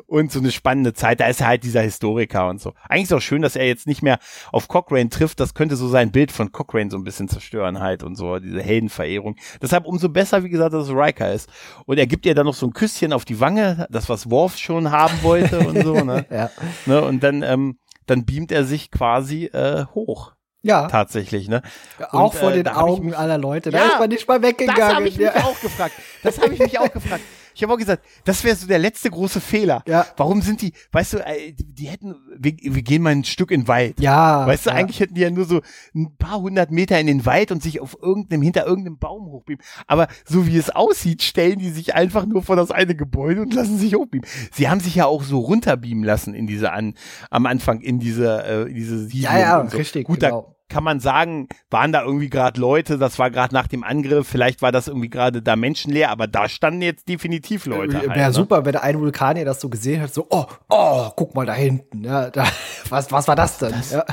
Und 0.07 0.33
so 0.33 0.41
eine 0.41 0.51
spannende 0.51 0.93
Zeit, 0.93 1.21
da 1.21 1.27
ist 1.27 1.41
er 1.41 1.49
halt 1.49 1.65
dieser 1.65 1.83
Historiker 1.83 2.49
und 2.49 2.61
so. 2.61 2.75
Eigentlich 2.89 3.05
ist 3.05 3.13
auch 3.13 3.21
schön, 3.21 3.43
dass 3.43 3.57
er 3.57 3.67
jetzt 3.67 3.87
nicht 3.87 4.03
mehr 4.03 4.19
auf 4.51 4.69
Cochrane 4.69 5.11
trifft, 5.11 5.41
das 5.41 5.55
könnte 5.55 5.77
so 5.77 5.89
sein 5.89 6.13
Bild 6.13 6.33
von 6.33 6.53
Cochrane 6.53 6.91
so 6.91 6.97
ein 6.97 7.05
bisschen 7.05 7.29
zerstören 7.29 7.81
halt 7.81 8.03
und 8.03 8.17
so, 8.17 8.39
diese 8.39 8.63
Heldenverehrung. 8.63 9.37
Deshalb 9.61 9.87
umso 9.87 10.09
besser, 10.09 10.45
wie 10.45 10.49
gesagt, 10.49 10.75
dass 10.75 10.89
es 10.89 10.95
Riker 10.95 11.33
ist. 11.33 11.49
Und 11.87 11.99
er 11.99 12.07
gibt 12.07 12.27
ihr 12.27 12.35
dann 12.35 12.47
noch 12.47 12.55
so 12.55 12.67
ein 12.67 12.73
Küsschen 12.73 13.13
auf 13.13 13.25
die 13.25 13.41
Wange, 13.41 13.87
das 13.91 14.09
was 14.09 14.31
Worf 14.31 14.59
schon 14.59 14.91
haben 14.91 15.23
wollte 15.23 15.61
und 15.61 15.83
so, 15.83 16.05
ne? 16.05 16.27
ja. 16.31 16.51
ne? 16.87 17.03
Und 17.03 17.23
dann, 17.23 17.43
ähm, 17.43 17.79
dann 18.07 18.25
beamt 18.25 18.53
er 18.53 18.65
sich 18.65 18.91
quasi 18.91 19.47
äh, 19.47 19.87
hoch. 19.95 20.33
Ja. 20.63 20.87
Tatsächlich, 20.87 21.49
ne? 21.49 21.63
Auch 22.11 22.33
und, 22.33 22.39
vor 22.39 22.53
äh, 22.53 22.55
den 22.55 22.69
Augen 22.69 23.15
aller 23.15 23.39
Leute. 23.39 23.71
Da 23.71 23.79
ja, 23.79 23.87
ist 23.87 23.99
man 23.99 24.09
nicht 24.09 24.29
mal 24.29 24.43
weggegangen. 24.43 24.81
Das 24.81 24.95
habe 24.95 25.09
ich 25.09 25.17
ja. 25.17 25.33
mich 25.33 25.43
auch 25.43 25.61
gefragt. 25.61 25.95
Das 26.23 26.41
habe 26.41 26.55
ich 26.55 26.61
mich 26.61 26.79
auch 26.79 26.93
gefragt. 26.93 27.23
Ich 27.55 27.63
habe 27.63 27.73
auch 27.73 27.79
gesagt, 27.79 28.05
das 28.25 28.45
wäre 28.45 28.57
so 28.57 28.67
der 28.67 28.79
letzte 28.79 29.11
große 29.11 29.41
Fehler. 29.41 29.83
Ja. 29.87 30.07
Warum 30.17 30.43
sind 30.43 30.63
die, 30.63 30.73
weißt 30.93 31.15
du, 31.15 31.19
äh, 31.19 31.53
die 31.57 31.87
hätten, 31.87 32.15
wir, 32.39 32.53
wir 32.61 32.83
gehen 32.83 33.03
mal 33.03 33.11
ein 33.11 33.25
Stück 33.25 33.51
in 33.51 33.63
den 33.63 33.69
Wald. 33.69 34.01
Ja. 34.01 34.47
Weißt 34.47 34.67
du, 34.67 34.71
ja. 34.71 34.77
eigentlich 34.77 35.01
hätten 35.01 35.15
die 35.15 35.21
ja 35.21 35.31
nur 35.31 35.45
so 35.45 35.61
ein 35.95 36.17
paar 36.17 36.41
hundert 36.41 36.71
Meter 36.71 36.99
in 36.99 37.07
den 37.07 37.27
Wald 37.27 37.53
und 37.53 37.63
sich 37.63 37.81
auf 37.81 37.97
irgendeinem, 38.01 38.43
hinter 38.43 38.67
irgendeinem 38.67 38.99
Baum 38.99 39.27
hochbeamen. 39.27 39.63
Aber 39.87 40.09
so 40.25 40.47
wie 40.47 40.57
es 40.57 40.71
aussieht, 40.71 41.23
stellen 41.23 41.59
die 41.59 41.71
sich 41.71 41.95
einfach 41.95 42.27
nur 42.27 42.43
vor 42.43 42.57
das 42.57 42.71
eine 42.71 42.95
Gebäude 42.95 43.43
und 43.43 43.55
lassen 43.55 43.79
sich 43.79 43.95
hochbeamen. 43.95 44.27
Sie 44.53 44.69
haben 44.69 44.81
sich 44.81 44.95
ja 44.95 45.07
auch 45.07 45.23
so 45.23 45.39
runterbeamen 45.41 46.05
lassen 46.05 46.35
in 46.35 46.47
diese 46.47 46.73
an, 46.73 46.95
am 47.31 47.47
Anfang 47.47 47.81
in 47.81 47.99
diese, 47.99 48.45
äh, 48.45 48.63
in 48.69 48.75
diese 48.75 48.99
Siedlung. 49.07 49.33
Ja, 49.33 49.39
ja, 49.39 49.69
so. 49.69 49.77
richtig. 49.77 50.07
Gut, 50.07 50.21
genau. 50.21 50.52
Kann 50.73 50.85
man 50.85 51.01
sagen, 51.01 51.49
waren 51.71 51.93
da 51.93 52.03
irgendwie 52.03 52.31
gerade 52.31 52.59
Leute, 52.59 52.97
das 52.97 53.19
war 53.19 53.31
gerade 53.31 53.55
nach 53.55 53.67
dem 53.67 53.85
Angriff, 53.85 54.27
vielleicht 54.27 54.63
war 54.63 54.73
das 54.73 54.89
irgendwie 54.89 55.11
gerade 55.11 55.43
da 55.43 55.55
menschenleer, 55.55 56.11
aber 56.11 56.27
da 56.27 56.49
standen 56.49 56.81
jetzt 56.81 57.11
definitiv 57.11 57.67
Leute. 57.67 57.93
Wäre 57.93 58.09
halt, 58.09 58.17
ne? 58.17 58.33
super, 58.33 58.65
wenn 58.65 58.77
ein 58.77 58.99
Vulkanier 58.99 59.45
das 59.45 59.61
so 59.61 59.69
gesehen 59.69 60.01
hat, 60.01 60.15
so, 60.15 60.27
oh, 60.31 60.47
oh, 60.71 61.11
guck 61.15 61.35
mal 61.35 61.45
da 61.45 61.53
hinten, 61.53 62.05
ja, 62.05 62.31
da, 62.31 62.47
was, 62.89 63.13
was 63.13 63.29
war 63.29 63.37
das 63.37 63.59
denn? 63.59 63.73
Das, 63.73 63.93
ja. 63.93 64.05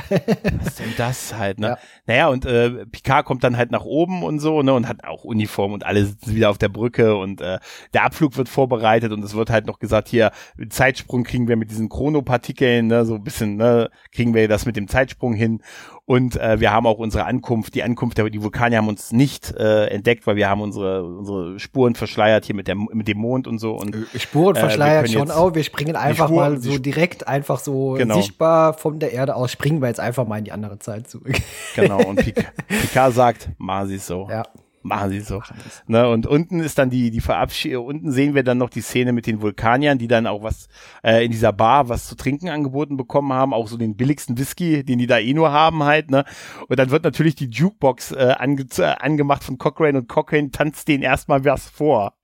Was 0.62 0.74
denn 0.74 0.92
das 0.98 1.34
halt, 1.34 1.58
ne? 1.58 1.68
Ja. 1.68 1.78
Naja, 2.06 2.28
und 2.28 2.44
äh, 2.44 2.84
Picard 2.86 3.24
kommt 3.24 3.42
dann 3.42 3.56
halt 3.56 3.70
nach 3.70 3.84
oben 3.84 4.22
und 4.22 4.38
so, 4.38 4.60
ne, 4.60 4.74
und 4.74 4.86
hat 4.86 5.04
auch 5.04 5.24
Uniform 5.24 5.72
und 5.72 5.86
alle 5.86 6.04
sitzen 6.04 6.34
wieder 6.34 6.50
auf 6.50 6.58
der 6.58 6.68
Brücke 6.68 7.16
und 7.16 7.40
äh, 7.40 7.58
der 7.94 8.04
Abflug 8.04 8.36
wird 8.36 8.50
vorbereitet 8.50 9.12
und 9.12 9.24
es 9.24 9.34
wird 9.34 9.48
halt 9.48 9.66
noch 9.66 9.78
gesagt, 9.78 10.08
hier, 10.08 10.30
Zeitsprung 10.68 11.24
kriegen 11.24 11.48
wir 11.48 11.56
mit 11.56 11.70
diesen 11.70 11.88
Chronopartikeln, 11.88 12.86
ne, 12.86 13.06
so 13.06 13.14
ein 13.14 13.24
bisschen, 13.24 13.56
ne, 13.56 13.88
kriegen 14.12 14.34
wir 14.34 14.46
das 14.46 14.66
mit 14.66 14.76
dem 14.76 14.88
Zeitsprung 14.88 15.32
hin 15.32 15.62
und 16.10 16.34
äh, 16.40 16.58
wir 16.58 16.72
haben 16.72 16.88
auch 16.88 16.98
unsere 16.98 17.24
Ankunft, 17.24 17.76
die 17.76 17.84
Ankunft 17.84 18.18
der 18.18 18.28
die 18.30 18.42
Vulkanier 18.42 18.78
haben 18.78 18.88
uns 18.88 19.12
nicht 19.12 19.54
äh, 19.56 19.86
entdeckt, 19.86 20.26
weil 20.26 20.34
wir 20.34 20.48
haben 20.48 20.60
unsere 20.60 21.04
unsere 21.04 21.60
Spuren 21.60 21.94
verschleiert 21.94 22.46
hier 22.46 22.56
mit 22.56 22.66
der 22.66 22.74
mit 22.74 23.06
dem 23.06 23.18
Mond 23.18 23.46
und 23.46 23.60
so 23.60 23.76
und 23.76 23.94
äh, 23.94 24.18
Spuren 24.18 24.56
äh, 24.56 24.58
verschleiert 24.58 25.08
schon 25.08 25.30
auch. 25.30 25.54
Wir 25.54 25.62
springen 25.62 25.94
einfach 25.94 26.26
Spuren, 26.26 26.54
mal 26.54 26.60
so 26.60 26.78
direkt 26.78 27.28
einfach 27.28 27.60
so 27.60 27.92
genau. 27.92 28.16
sichtbar 28.16 28.74
von 28.74 28.98
der 28.98 29.12
Erde 29.12 29.36
aus 29.36 29.52
springen 29.52 29.80
wir 29.80 29.86
jetzt 29.86 30.00
einfach 30.00 30.26
mal 30.26 30.38
in 30.38 30.46
die 30.46 30.50
andere 30.50 30.80
Zeit 30.80 31.08
zurück. 31.08 31.40
Genau 31.76 32.02
und 32.02 32.16
Picard 32.66 33.14
sagt, 33.14 33.50
machen 33.58 33.86
Sie 33.86 33.94
es 33.94 34.08
so. 34.08 34.26
Ja 34.28 34.42
machen 34.82 35.10
sie 35.10 35.20
so. 35.20 35.42
Ne, 35.86 36.08
und 36.08 36.26
unten 36.26 36.60
ist 36.60 36.78
dann 36.78 36.90
die, 36.90 37.10
die 37.10 37.20
Verabschiedung, 37.20 37.86
unten 37.86 38.12
sehen 38.12 38.34
wir 38.34 38.42
dann 38.42 38.58
noch 38.58 38.70
die 38.70 38.80
Szene 38.80 39.12
mit 39.12 39.26
den 39.26 39.42
Vulkaniern, 39.42 39.98
die 39.98 40.08
dann 40.08 40.26
auch 40.26 40.42
was 40.42 40.68
äh, 41.02 41.24
in 41.24 41.30
dieser 41.30 41.52
Bar 41.52 41.88
was 41.88 42.06
zu 42.06 42.14
trinken 42.14 42.48
angeboten 42.48 42.96
bekommen 42.96 43.32
haben, 43.32 43.52
auch 43.52 43.68
so 43.68 43.76
den 43.76 43.96
billigsten 43.96 44.38
Whisky, 44.38 44.84
den 44.84 44.98
die 44.98 45.06
da 45.06 45.18
eh 45.18 45.34
nur 45.34 45.52
haben 45.52 45.82
halt, 45.84 46.10
ne? 46.10 46.24
Und 46.68 46.78
dann 46.78 46.90
wird 46.90 47.04
natürlich 47.04 47.34
die 47.34 47.50
Jukebox 47.50 48.12
äh, 48.12 48.34
ange 48.38 48.66
äh, 48.78 48.82
angemacht 48.82 49.44
von 49.44 49.58
Cochrane 49.58 49.98
und 49.98 50.08
Cochrane 50.08 50.50
tanzt 50.50 50.88
denen 50.88 51.02
erstmal 51.02 51.44
was 51.44 51.68
vor. 51.68 52.14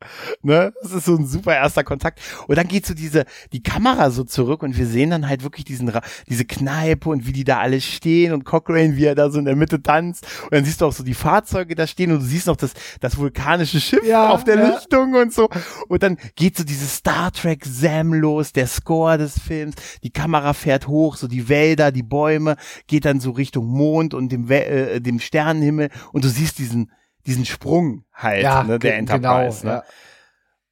Ne? 0.43 0.73
Das 0.83 0.93
ist 0.93 1.07
so 1.07 1.17
ein 1.17 1.27
super 1.27 1.55
erster 1.55 1.85
Kontakt. 1.85 2.21
Und 2.47 2.57
dann 2.57 2.69
geht 2.69 2.87
so 2.87 2.95
diese, 2.95 3.25
die 3.53 3.63
Kamera 3.63 4.11
so 4.11 4.25
zurück 4.25 4.63
und 4.63 4.77
wir 4.77 4.87
sehen 4.87 5.11
dann 5.11 5.29
halt 5.29 5.43
wirklich 5.43 5.65
diesen, 5.65 5.93
diese 6.29 6.45
Kneipe 6.45 7.09
und 7.09 7.27
wie 7.27 7.33
die 7.33 7.45
da 7.45 7.59
alle 7.59 7.81
stehen 7.81 8.33
und 8.33 8.45
Cochrane, 8.45 8.97
wie 8.97 9.05
er 9.05 9.15
da 9.15 9.31
so 9.31 9.39
in 9.39 9.45
der 9.45 9.57
Mitte 9.57 9.83
tanzt. 9.83 10.27
Und 10.45 10.53
dann 10.53 10.65
siehst 10.65 10.81
du 10.81 10.87
auch 10.87 10.93
so 10.93 11.05
die 11.05 11.15
Fahrzeuge 11.15 11.75
da 11.75 11.87
stehen 11.87 12.13
und 12.13 12.21
du 12.21 12.25
siehst 12.25 12.46
noch 12.47 12.57
das, 12.57 12.73
das 13.01 13.17
vulkanische 13.17 13.81
Schiff 13.81 14.05
ja, 14.05 14.31
auf 14.31 14.45
der 14.45 14.57
ja. 14.57 14.69
Lichtung 14.69 15.15
und 15.15 15.33
so. 15.33 15.49
Und 15.89 16.03
dann 16.03 16.17
geht 16.35 16.57
so 16.57 16.65
dieses 16.65 16.97
Star 16.97 17.33
Trek 17.33 17.65
Sam 17.65 18.15
los, 18.15 18.53
der 18.53 18.67
Score 18.67 19.19
des 19.19 19.39
Films, 19.39 19.77
die 20.03 20.11
Kamera 20.11 20.53
fährt 20.53 20.89
hoch, 20.89 21.17
so 21.17 21.29
die 21.29 21.49
Wälder, 21.49 21.93
die 21.93 22.03
Bäume, 22.03 22.57
geht 22.87 23.05
dann 23.05 23.21
so 23.21 23.31
Richtung 23.31 23.67
Mond 23.67 24.15
und 24.15 24.31
dem, 24.31 24.51
äh, 24.51 25.01
dem 25.01 25.21
Sternenhimmel 25.21 25.91
und 26.13 26.25
du 26.25 26.29
siehst 26.29 26.59
diesen, 26.59 26.93
diesen 27.27 27.45
Sprung 27.45 28.05
halt, 28.13 28.43
ja, 28.43 28.63
ne, 28.63 28.79
der 28.79 28.97
Enterprise. 28.97 29.63
Genau, 29.63 29.75
ne? 29.75 29.83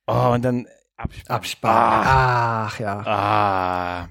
Oh, 0.07 0.33
und 0.35 0.45
dann 0.45 0.67
Abspann. 0.97 1.37
Abspann. 1.37 1.73
Ach, 1.73 2.67
Ach 2.67 2.79
ja. 2.79 2.99
Ah. 3.07 4.09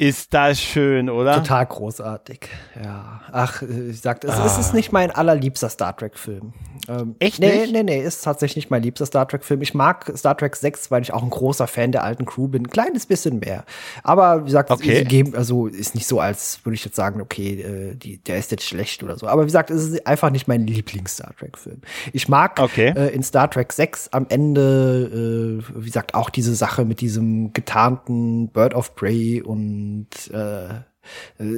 Ist 0.00 0.32
das 0.32 0.58
schön, 0.58 1.10
oder? 1.10 1.34
Total 1.34 1.66
großartig, 1.66 2.48
ja. 2.82 3.20
Ach, 3.32 3.60
ich 3.60 4.00
sagte, 4.00 4.28
es, 4.28 4.34
ah. 4.34 4.46
es 4.46 4.56
ist 4.56 4.72
nicht 4.72 4.92
mein 4.92 5.10
allerliebster 5.10 5.68
Star 5.68 5.94
Trek-Film. 5.94 6.54
Ähm, 6.88 7.16
Echt 7.18 7.38
nee, 7.38 7.60
nicht? 7.60 7.72
Nee, 7.74 7.82
nee, 7.82 8.00
ist 8.00 8.24
tatsächlich 8.24 8.56
nicht 8.56 8.70
mein 8.70 8.82
liebster 8.82 9.04
Star 9.04 9.28
Trek-Film. 9.28 9.60
Ich 9.60 9.74
mag 9.74 10.10
Star 10.16 10.34
Trek 10.38 10.56
6, 10.56 10.90
weil 10.90 11.02
ich 11.02 11.12
auch 11.12 11.22
ein 11.22 11.28
großer 11.28 11.66
Fan 11.66 11.92
der 11.92 12.02
alten 12.02 12.24
Crew 12.24 12.48
bin. 12.48 12.62
Ein 12.62 12.70
kleines 12.70 13.04
bisschen 13.04 13.40
mehr. 13.40 13.64
Aber 14.02 14.40
wie 14.40 14.46
gesagt, 14.46 14.70
okay. 14.70 15.04
geben, 15.04 15.34
also 15.34 15.66
ist 15.66 15.94
nicht 15.94 16.06
so, 16.06 16.18
als 16.18 16.64
würde 16.64 16.76
ich 16.76 16.84
jetzt 16.86 16.96
sagen, 16.96 17.20
okay, 17.20 17.60
äh, 17.60 17.94
die, 17.94 18.16
der 18.24 18.38
ist 18.38 18.50
jetzt 18.52 18.64
schlecht 18.64 19.02
oder 19.02 19.18
so. 19.18 19.26
Aber 19.26 19.42
wie 19.42 19.46
gesagt, 19.48 19.68
es 19.68 19.84
ist 19.84 20.06
einfach 20.06 20.30
nicht 20.30 20.48
mein 20.48 20.66
Lieblings-Star 20.66 21.34
Trek-Film. 21.38 21.82
Ich 22.14 22.26
mag 22.26 22.58
okay. 22.58 22.94
äh, 22.96 23.08
in 23.08 23.22
Star 23.22 23.50
Trek 23.50 23.70
6 23.70 24.08
am 24.12 24.24
Ende, 24.30 25.60
äh, 25.60 25.74
wie 25.76 25.86
gesagt, 25.86 26.14
auch 26.14 26.30
diese 26.30 26.54
Sache 26.54 26.86
mit 26.86 27.02
diesem 27.02 27.52
getarnten 27.52 28.48
Bird 28.48 28.72
of 28.74 28.94
Prey 28.94 29.42
und 29.42 29.89
und 29.90 30.34
äh, 30.34 30.82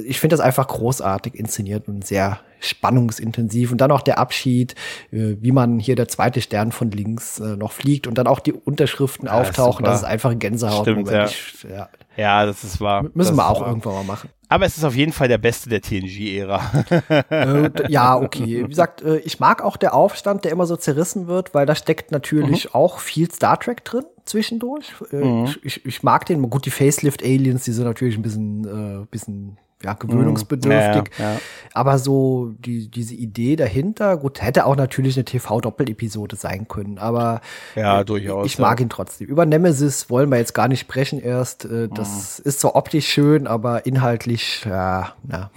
ich 0.05 0.19
finde 0.19 0.35
das 0.35 0.39
einfach 0.39 0.67
großartig 0.67 1.35
inszeniert 1.35 1.87
und 1.87 2.05
sehr 2.05 2.39
spannungsintensiv. 2.59 3.71
Und 3.71 3.81
dann 3.81 3.91
auch 3.91 4.01
der 4.01 4.17
Abschied, 4.17 4.73
äh, 5.11 5.35
wie 5.41 5.51
man 5.51 5.79
hier 5.79 5.95
der 5.95 6.07
zweite 6.07 6.41
Stern 6.41 6.71
von 6.71 6.89
links 6.91 7.39
äh, 7.39 7.57
noch 7.57 7.71
fliegt 7.71 8.07
und 8.07 8.17
dann 8.17 8.25
auch 8.25 8.39
die 8.39 8.53
Unterschriften 8.53 9.27
ja, 9.27 9.33
auftauchen. 9.33 9.83
Das 9.85 9.99
ist 9.99 10.05
einfach 10.05 10.31
ein 10.31 10.39
Gänsehaut. 10.39 10.83
Stimmt, 10.83 11.09
ja. 11.11 11.27
ja. 11.69 11.89
ja. 12.15 12.45
das 12.45 12.63
ist 12.63 12.79
wahr. 12.79 13.03
Müssen 13.03 13.15
das 13.15 13.35
wir 13.35 13.49
auch 13.49 13.61
wahr. 13.61 13.67
irgendwann 13.67 13.93
mal 13.93 14.03
machen. 14.03 14.29
Aber 14.47 14.65
es 14.65 14.77
ist 14.77 14.83
auf 14.83 14.95
jeden 14.95 15.11
Fall 15.11 15.27
der 15.27 15.39
beste 15.39 15.69
der 15.69 15.81
TNG-Ära. 15.81 16.85
äh, 17.29 17.69
ja, 17.89 18.15
okay. 18.15 18.63
Wie 18.63 18.69
gesagt, 18.69 19.03
ich 19.23 19.39
mag 19.39 19.63
auch 19.63 19.77
der 19.77 19.93
Aufstand, 19.93 20.45
der 20.45 20.51
immer 20.51 20.67
so 20.67 20.77
zerrissen 20.77 21.27
wird, 21.27 21.53
weil 21.53 21.65
da 21.65 21.75
steckt 21.75 22.11
natürlich 22.11 22.65
mhm. 22.65 22.75
auch 22.75 22.99
viel 22.99 23.31
Star 23.31 23.59
Trek 23.59 23.83
drin 23.83 24.05
zwischendurch. 24.25 24.93
Äh, 25.11 25.17
mhm. 25.17 25.55
ich, 25.63 25.85
ich, 25.85 26.03
mag 26.03 26.25
den. 26.25 26.49
Gut, 26.49 26.65
die 26.65 26.71
Facelift-Aliens, 26.71 27.63
die 27.63 27.71
sind 27.71 27.85
natürlich 27.85 28.15
ein 28.15 28.21
bisschen, 28.21 29.03
äh, 29.03 29.05
bisschen 29.09 29.57
ja, 29.83 29.93
gewöhnungsbedürftig. 29.93 31.17
Mm, 31.17 31.21
ja, 31.21 31.33
ja. 31.33 31.39
Aber 31.73 31.99
so 31.99 32.53
die, 32.59 32.89
diese 32.89 33.15
Idee 33.15 33.55
dahinter, 33.55 34.17
gut, 34.17 34.41
hätte 34.41 34.65
auch 34.65 34.75
natürlich 34.75 35.17
eine 35.17 35.25
TV-Doppel-Episode 35.25 36.35
sein 36.35 36.67
können, 36.67 36.97
aber 36.97 37.41
ja, 37.75 38.03
durchaus, 38.03 38.45
ich 38.45 38.59
mag 38.59 38.79
ihn 38.79 38.89
trotzdem. 38.89 39.27
Über 39.27 39.45
Nemesis 39.45 40.09
wollen 40.09 40.29
wir 40.29 40.37
jetzt 40.37 40.53
gar 40.53 40.67
nicht 40.67 40.79
sprechen 40.79 41.19
erst. 41.19 41.65
Äh, 41.65 41.89
das 41.89 42.39
mm. 42.39 42.47
ist 42.47 42.61
zwar 42.61 42.75
optisch 42.75 43.07
schön, 43.07 43.45
aber 43.45 43.85
inhaltlich, 43.85 44.63
ja, 44.65 45.13
ja. 45.29 45.51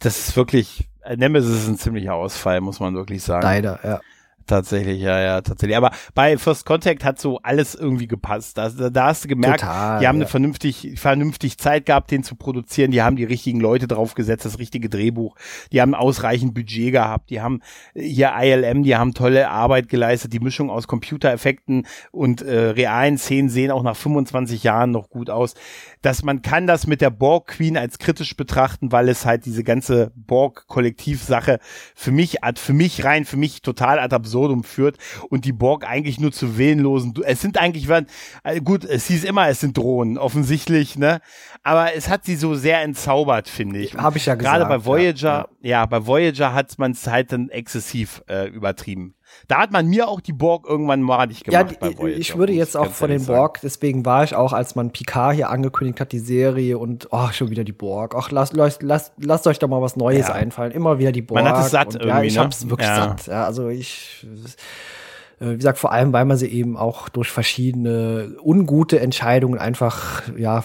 Das 0.00 0.18
ist 0.18 0.36
wirklich, 0.36 0.88
Nemesis 1.16 1.62
ist 1.62 1.68
ein 1.68 1.78
ziemlicher 1.78 2.14
Ausfall, 2.14 2.60
muss 2.60 2.80
man 2.80 2.94
wirklich 2.94 3.22
sagen. 3.22 3.42
Leider, 3.42 3.80
ja. 3.82 4.00
Tatsächlich, 4.46 5.00
ja, 5.00 5.20
ja, 5.20 5.40
tatsächlich. 5.42 5.76
Aber 5.76 5.92
bei 6.14 6.36
First 6.36 6.66
Contact 6.66 7.04
hat 7.04 7.20
so 7.20 7.38
alles 7.42 7.74
irgendwie 7.74 8.08
gepasst. 8.08 8.58
Da, 8.58 8.68
da 8.68 9.06
hast 9.06 9.24
du 9.24 9.28
gemerkt, 9.28 9.60
Total, 9.60 10.00
die 10.00 10.08
haben 10.08 10.16
ja. 10.16 10.22
eine 10.22 10.26
vernünftig, 10.26 10.94
vernünftig 10.96 11.56
Zeit 11.58 11.86
gehabt, 11.86 12.10
den 12.10 12.24
zu 12.24 12.34
produzieren. 12.34 12.90
Die 12.90 13.00
haben 13.00 13.14
die 13.14 13.24
richtigen 13.24 13.60
Leute 13.60 13.86
draufgesetzt, 13.86 14.44
das 14.44 14.58
richtige 14.58 14.88
Drehbuch. 14.88 15.36
Die 15.70 15.80
haben 15.80 15.94
ausreichend 15.94 16.54
Budget 16.54 16.92
gehabt. 16.92 17.30
Die 17.30 17.40
haben 17.40 17.60
hier 17.94 18.32
ILM, 18.36 18.82
die 18.82 18.96
haben 18.96 19.14
tolle 19.14 19.50
Arbeit 19.50 19.88
geleistet. 19.88 20.32
Die 20.32 20.40
Mischung 20.40 20.68
aus 20.68 20.88
Computereffekten 20.88 21.86
und 22.10 22.42
äh, 22.42 22.70
realen 22.70 23.18
Szenen 23.18 23.50
sehen 23.50 23.70
auch 23.70 23.84
nach 23.84 23.96
25 23.96 24.64
Jahren 24.64 24.90
noch 24.90 25.10
gut 25.10 25.30
aus. 25.30 25.54
Dass 26.02 26.24
man 26.24 26.42
kann 26.42 26.66
das 26.66 26.86
mit 26.88 27.00
der 27.02 27.10
Borg 27.10 27.46
Queen 27.48 27.76
als 27.76 27.98
kritisch 27.98 28.36
betrachten, 28.36 28.90
weil 28.90 29.08
es 29.08 29.26
halt 29.26 29.44
diese 29.44 29.62
ganze 29.62 30.10
Borg 30.16 30.66
Kollektivsache 30.66 31.60
für 31.94 32.10
mich, 32.10 32.38
für 32.56 32.72
mich 32.72 33.04
rein, 33.04 33.24
für 33.24 33.36
mich 33.36 33.62
total 33.62 34.00
ad 34.00 34.12
absurd 34.12 34.29
absurdum 34.30 34.64
führt 34.64 34.96
und 35.28 35.44
die 35.44 35.52
Borg 35.52 35.86
eigentlich 35.86 36.20
nur 36.20 36.32
zu 36.32 36.56
willenlosen, 36.56 37.14
es 37.24 37.40
sind 37.40 37.58
eigentlich, 37.58 37.88
äh, 38.44 38.60
gut, 38.60 38.84
es 38.84 39.06
hieß 39.06 39.24
immer, 39.24 39.48
es 39.48 39.60
sind 39.60 39.76
Drohnen, 39.76 40.18
offensichtlich, 40.18 40.96
ne? 40.96 41.20
Aber 41.62 41.94
es 41.94 42.08
hat 42.08 42.24
sie 42.24 42.36
so 42.36 42.54
sehr 42.54 42.80
entzaubert, 42.82 43.48
finde 43.48 43.80
ich. 43.80 43.94
Habe 43.94 44.18
ich 44.18 44.26
ja 44.26 44.34
gesagt. 44.34 44.58
Gerade 44.58 44.68
bei 44.68 44.84
Voyager, 44.84 45.48
ja, 45.60 45.68
ja. 45.68 45.70
ja 45.70 45.86
bei 45.86 46.06
Voyager 46.06 46.54
hat 46.54 46.78
man 46.78 46.92
es 46.92 47.06
halt 47.06 47.32
dann 47.32 47.48
exzessiv 47.48 48.22
äh, 48.28 48.48
übertrieben. 48.48 49.14
Da 49.48 49.58
hat 49.58 49.72
man 49.72 49.86
mir 49.86 50.08
auch 50.08 50.20
die 50.20 50.32
Borg 50.32 50.66
irgendwann 50.68 51.02
madig 51.02 51.44
gemacht. 51.44 51.76
Ja, 51.82 51.88
die, 51.88 52.12
ich 52.12 52.36
würde 52.36 52.52
jetzt 52.52 52.76
auch 52.76 52.90
von 52.90 53.10
den 53.10 53.24
Borg, 53.26 53.60
deswegen 53.62 54.04
war 54.04 54.24
ich 54.24 54.34
auch, 54.34 54.52
als 54.52 54.74
man 54.74 54.90
Picard 54.90 55.34
hier 55.34 55.50
angekündigt 55.50 56.00
hat, 56.00 56.12
die 56.12 56.18
Serie 56.18 56.78
und 56.78 57.08
oh, 57.10 57.28
schon 57.32 57.50
wieder 57.50 57.64
die 57.64 57.72
Borg. 57.72 58.14
Ach, 58.16 58.30
lasst, 58.30 58.54
lasst, 58.54 58.82
lasst, 58.82 59.12
lasst 59.18 59.46
euch 59.46 59.58
doch 59.58 59.68
mal 59.68 59.82
was 59.82 59.96
Neues 59.96 60.28
ja. 60.28 60.34
einfallen. 60.34 60.72
Immer 60.72 60.98
wieder 60.98 61.12
die 61.12 61.22
Borg. 61.22 61.42
Man 61.42 61.52
hat 61.52 61.64
es 61.64 61.70
satt 61.70 61.88
und, 61.88 61.96
irgendwie, 61.96 62.08
Ja, 62.08 62.22
ich 62.22 62.34
ne? 62.34 62.40
hab's 62.40 62.68
wirklich 62.68 62.88
ja. 62.88 62.96
satt. 62.96 63.26
Ja, 63.26 63.44
also 63.44 63.68
ich 63.68 64.26
äh, 65.40 65.50
wie 65.50 65.56
gesagt, 65.56 65.78
vor 65.78 65.92
allem, 65.92 66.12
weil 66.12 66.24
man 66.24 66.36
sie 66.36 66.48
eben 66.48 66.76
auch 66.76 67.08
durch 67.08 67.30
verschiedene 67.30 68.36
ungute 68.42 69.00
Entscheidungen 69.00 69.58
einfach, 69.58 70.22
ja, 70.36 70.64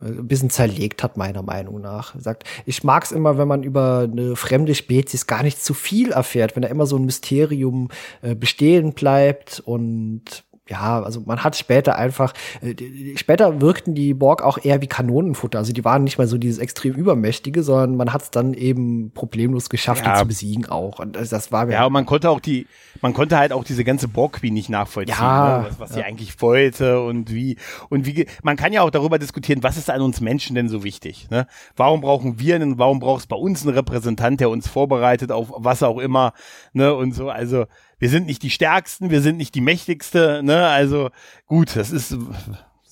ein 0.00 0.28
bisschen 0.28 0.50
zerlegt 0.50 1.02
hat, 1.02 1.16
meiner 1.16 1.42
Meinung 1.42 1.80
nach. 1.80 2.14
Sagt, 2.18 2.44
ich 2.64 2.84
mag 2.84 3.04
es 3.04 3.12
immer, 3.12 3.38
wenn 3.38 3.48
man 3.48 3.62
über 3.62 4.08
eine 4.10 4.36
fremde 4.36 4.74
Spezies 4.74 5.26
gar 5.26 5.42
nicht 5.42 5.62
zu 5.62 5.74
viel 5.74 6.12
erfährt, 6.12 6.56
wenn 6.56 6.62
da 6.62 6.68
immer 6.68 6.86
so 6.86 6.96
ein 6.96 7.04
Mysterium 7.04 7.88
äh, 8.22 8.34
bestehen 8.34 8.92
bleibt 8.92 9.60
und 9.64 10.44
ja, 10.68 11.00
also 11.00 11.22
man 11.24 11.44
hat 11.44 11.56
später 11.56 11.96
einfach, 11.96 12.32
äh, 12.60 13.16
später 13.16 13.60
wirkten 13.60 13.94
die 13.94 14.14
Borg 14.14 14.42
auch 14.42 14.58
eher 14.62 14.82
wie 14.82 14.88
Kanonenfutter. 14.88 15.58
Also 15.58 15.72
die 15.72 15.84
waren 15.84 16.02
nicht 16.02 16.18
mehr 16.18 16.26
so 16.26 16.38
dieses 16.38 16.58
extrem 16.58 16.94
übermächtige, 16.94 17.62
sondern 17.62 17.96
man 17.96 18.12
hat 18.12 18.22
es 18.22 18.30
dann 18.32 18.52
eben 18.52 19.12
problemlos 19.12 19.70
geschafft, 19.70 20.04
ja. 20.04 20.14
die 20.14 20.18
zu 20.20 20.26
besiegen 20.26 20.66
auch. 20.66 20.98
Und 20.98 21.14
das, 21.14 21.28
das 21.28 21.52
war 21.52 21.70
ja, 21.70 21.86
und 21.86 21.92
man 21.92 22.04
konnte 22.04 22.30
auch 22.30 22.40
die, 22.40 22.66
man 23.00 23.14
konnte 23.14 23.38
halt 23.38 23.52
auch 23.52 23.62
diese 23.62 23.84
ganze 23.84 24.08
Borg 24.08 24.34
Queen 24.34 24.54
nicht 24.54 24.68
nachvollziehen, 24.68 25.16
ja, 25.16 25.58
ne? 25.58 25.66
was, 25.68 25.78
was 25.78 25.90
ja. 25.90 25.96
sie 25.96 26.02
eigentlich 26.02 26.42
wollte 26.42 27.00
und 27.00 27.32
wie 27.32 27.58
und 27.88 28.04
wie. 28.04 28.26
Man 28.42 28.56
kann 28.56 28.72
ja 28.72 28.82
auch 28.82 28.90
darüber 28.90 29.20
diskutieren, 29.20 29.62
was 29.62 29.76
ist 29.76 29.88
an 29.88 30.00
uns 30.00 30.20
Menschen 30.20 30.56
denn 30.56 30.68
so 30.68 30.82
wichtig? 30.82 31.28
Ne? 31.30 31.46
Warum 31.76 32.00
brauchen 32.00 32.40
wir 32.40 32.56
einen? 32.56 32.76
Warum 32.76 32.98
braucht 32.98 33.20
es 33.20 33.26
bei 33.28 33.36
uns 33.36 33.64
einen 33.64 33.74
Repräsentant, 33.74 34.40
der 34.40 34.50
uns 34.50 34.66
vorbereitet 34.66 35.30
auf 35.30 35.52
was 35.56 35.84
auch 35.84 35.98
immer? 35.98 36.32
Ne 36.72 36.92
und 36.92 37.14
so. 37.14 37.30
Also 37.30 37.66
wir 37.98 38.08
sind 38.08 38.26
nicht 38.26 38.42
die 38.42 38.50
Stärksten, 38.50 39.10
wir 39.10 39.22
sind 39.22 39.36
nicht 39.36 39.54
die 39.54 39.60
Mächtigste, 39.60 40.42
ne? 40.42 40.66
Also 40.66 41.10
gut, 41.46 41.76
das 41.76 41.90
ist 41.90 42.16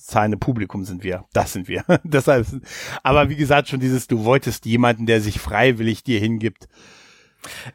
zahlende 0.05 0.37
Publikum 0.37 0.85
sind 0.85 1.03
wir. 1.03 1.25
Das 1.33 1.53
sind 1.53 1.67
wir. 1.67 1.83
Deshalb, 2.03 2.45
aber 3.03 3.29
wie 3.29 3.35
gesagt, 3.35 3.69
schon 3.69 3.79
dieses, 3.79 4.07
du 4.07 4.23
wolltest 4.23 4.65
jemanden, 4.65 5.05
der 5.05 5.21
sich 5.21 5.39
freiwillig 5.39 6.03
dir 6.03 6.19
hingibt. 6.19 6.67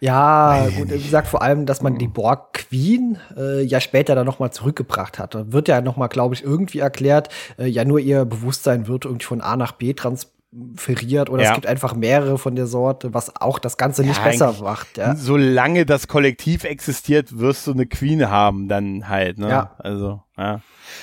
Ja, 0.01 0.69
gut, 0.77 0.90
wie 0.90 1.01
gesagt, 1.01 1.28
vor 1.28 1.43
allem, 1.43 1.65
dass 1.65 1.81
man 1.81 1.97
die 1.97 2.09
Borg 2.09 2.55
Queen 2.55 3.19
äh, 3.36 3.62
ja 3.62 3.81
später 3.81 4.16
dann 4.16 4.27
nochmal 4.27 4.52
zurückgebracht 4.52 5.20
hat. 5.20 5.36
Da 5.36 5.52
wird 5.52 5.69
ja 5.69 5.81
nochmal, 5.81 6.09
glaube 6.09 6.35
ich, 6.35 6.43
irgendwie 6.43 6.81
erklärt, 6.81 7.28
äh, 7.57 7.66
ja 7.66 7.85
nur 7.85 8.01
ihr 8.01 8.24
Bewusstsein 8.24 8.89
wird 8.89 9.05
irgendwie 9.05 9.27
von 9.27 9.40
A 9.40 9.57
nach 9.57 9.73
B 9.73 9.93
transportiert 9.93 10.40
transferiert 10.51 11.31
oder 11.31 11.43
ja. 11.43 11.51
es 11.51 11.55
gibt 11.55 11.66
einfach 11.66 11.94
mehrere 11.94 12.39
von 12.39 12.55
der 12.55 12.66
Sorte, 12.66 13.14
was 13.14 13.35
auch 13.40 13.59
das 13.59 13.77
Ganze 13.77 14.02
nicht 14.02 14.18
ja, 14.18 14.24
besser 14.24 14.55
macht. 14.62 14.97
Ja. 14.97 15.14
Solange 15.14 15.86
das 15.86 16.09
Kollektiv 16.09 16.64
existiert, 16.64 17.39
wirst 17.39 17.66
du 17.66 17.72
eine 17.72 17.86
Queen 17.86 18.28
haben, 18.28 18.68
dann 18.68 19.09
halt. 19.09 19.39
Ne? 19.39 19.48
Ja. 19.48 19.77
Also, 19.78 20.22
ja. 20.41 20.61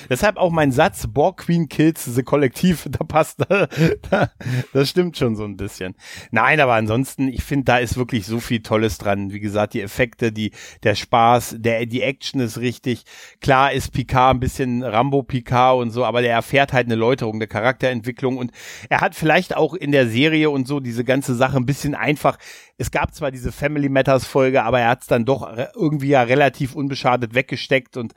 Deshalb 0.08 0.36
auch 0.36 0.50
mein 0.50 0.70
Satz, 0.72 1.06
Borg 1.06 1.38
Queen 1.38 1.68
kills 1.68 2.04
the 2.04 2.22
Kollektiv, 2.22 2.88
da 2.90 3.04
passt, 3.04 3.40
da, 3.48 4.30
das 4.72 4.90
stimmt 4.90 5.16
schon 5.16 5.36
so 5.36 5.44
ein 5.44 5.56
bisschen. 5.56 5.94
Nein, 6.30 6.60
aber 6.60 6.74
ansonsten, 6.74 7.28
ich 7.28 7.42
finde, 7.42 7.64
da 7.64 7.78
ist 7.78 7.96
wirklich 7.96 8.26
so 8.26 8.40
viel 8.40 8.62
Tolles 8.62 8.98
dran. 8.98 9.32
Wie 9.32 9.40
gesagt, 9.40 9.74
die 9.74 9.80
Effekte, 9.80 10.32
die, 10.32 10.52
der 10.82 10.94
Spaß, 10.94 11.56
der, 11.58 11.86
die 11.86 12.02
Action 12.02 12.40
ist 12.40 12.58
richtig. 12.58 13.04
Klar 13.40 13.72
ist 13.72 13.92
Picard 13.92 14.36
ein 14.36 14.40
bisschen 14.40 14.82
Rambo 14.82 15.22
Picard 15.22 15.78
und 15.80 15.90
so, 15.90 16.04
aber 16.04 16.22
der 16.22 16.32
erfährt 16.32 16.72
halt 16.72 16.86
eine 16.86 16.96
Läuterung 16.96 17.38
der 17.38 17.48
Charakterentwicklung 17.48 18.36
und 18.36 18.52
er 18.88 19.00
hat 19.00 19.14
vielleicht 19.14 19.56
auch 19.56 19.74
in 19.74 19.92
der 19.92 20.08
Serie 20.08 20.50
und 20.50 20.68
so 20.68 20.80
diese 20.80 21.04
ganze 21.04 21.34
Sache 21.34 21.56
ein 21.56 21.66
bisschen 21.66 21.94
einfach 21.94 22.38
es 22.80 22.92
gab 22.92 23.12
zwar 23.12 23.32
diese 23.32 23.50
Family 23.50 23.88
Matters 23.88 24.24
Folge, 24.24 24.62
aber 24.62 24.78
er 24.78 24.90
hat 24.90 25.00
es 25.00 25.08
dann 25.08 25.24
doch 25.24 25.52
irgendwie 25.74 26.10
ja 26.10 26.22
relativ 26.22 26.76
unbeschadet 26.76 27.34
weggesteckt 27.34 27.96
und 27.96 28.14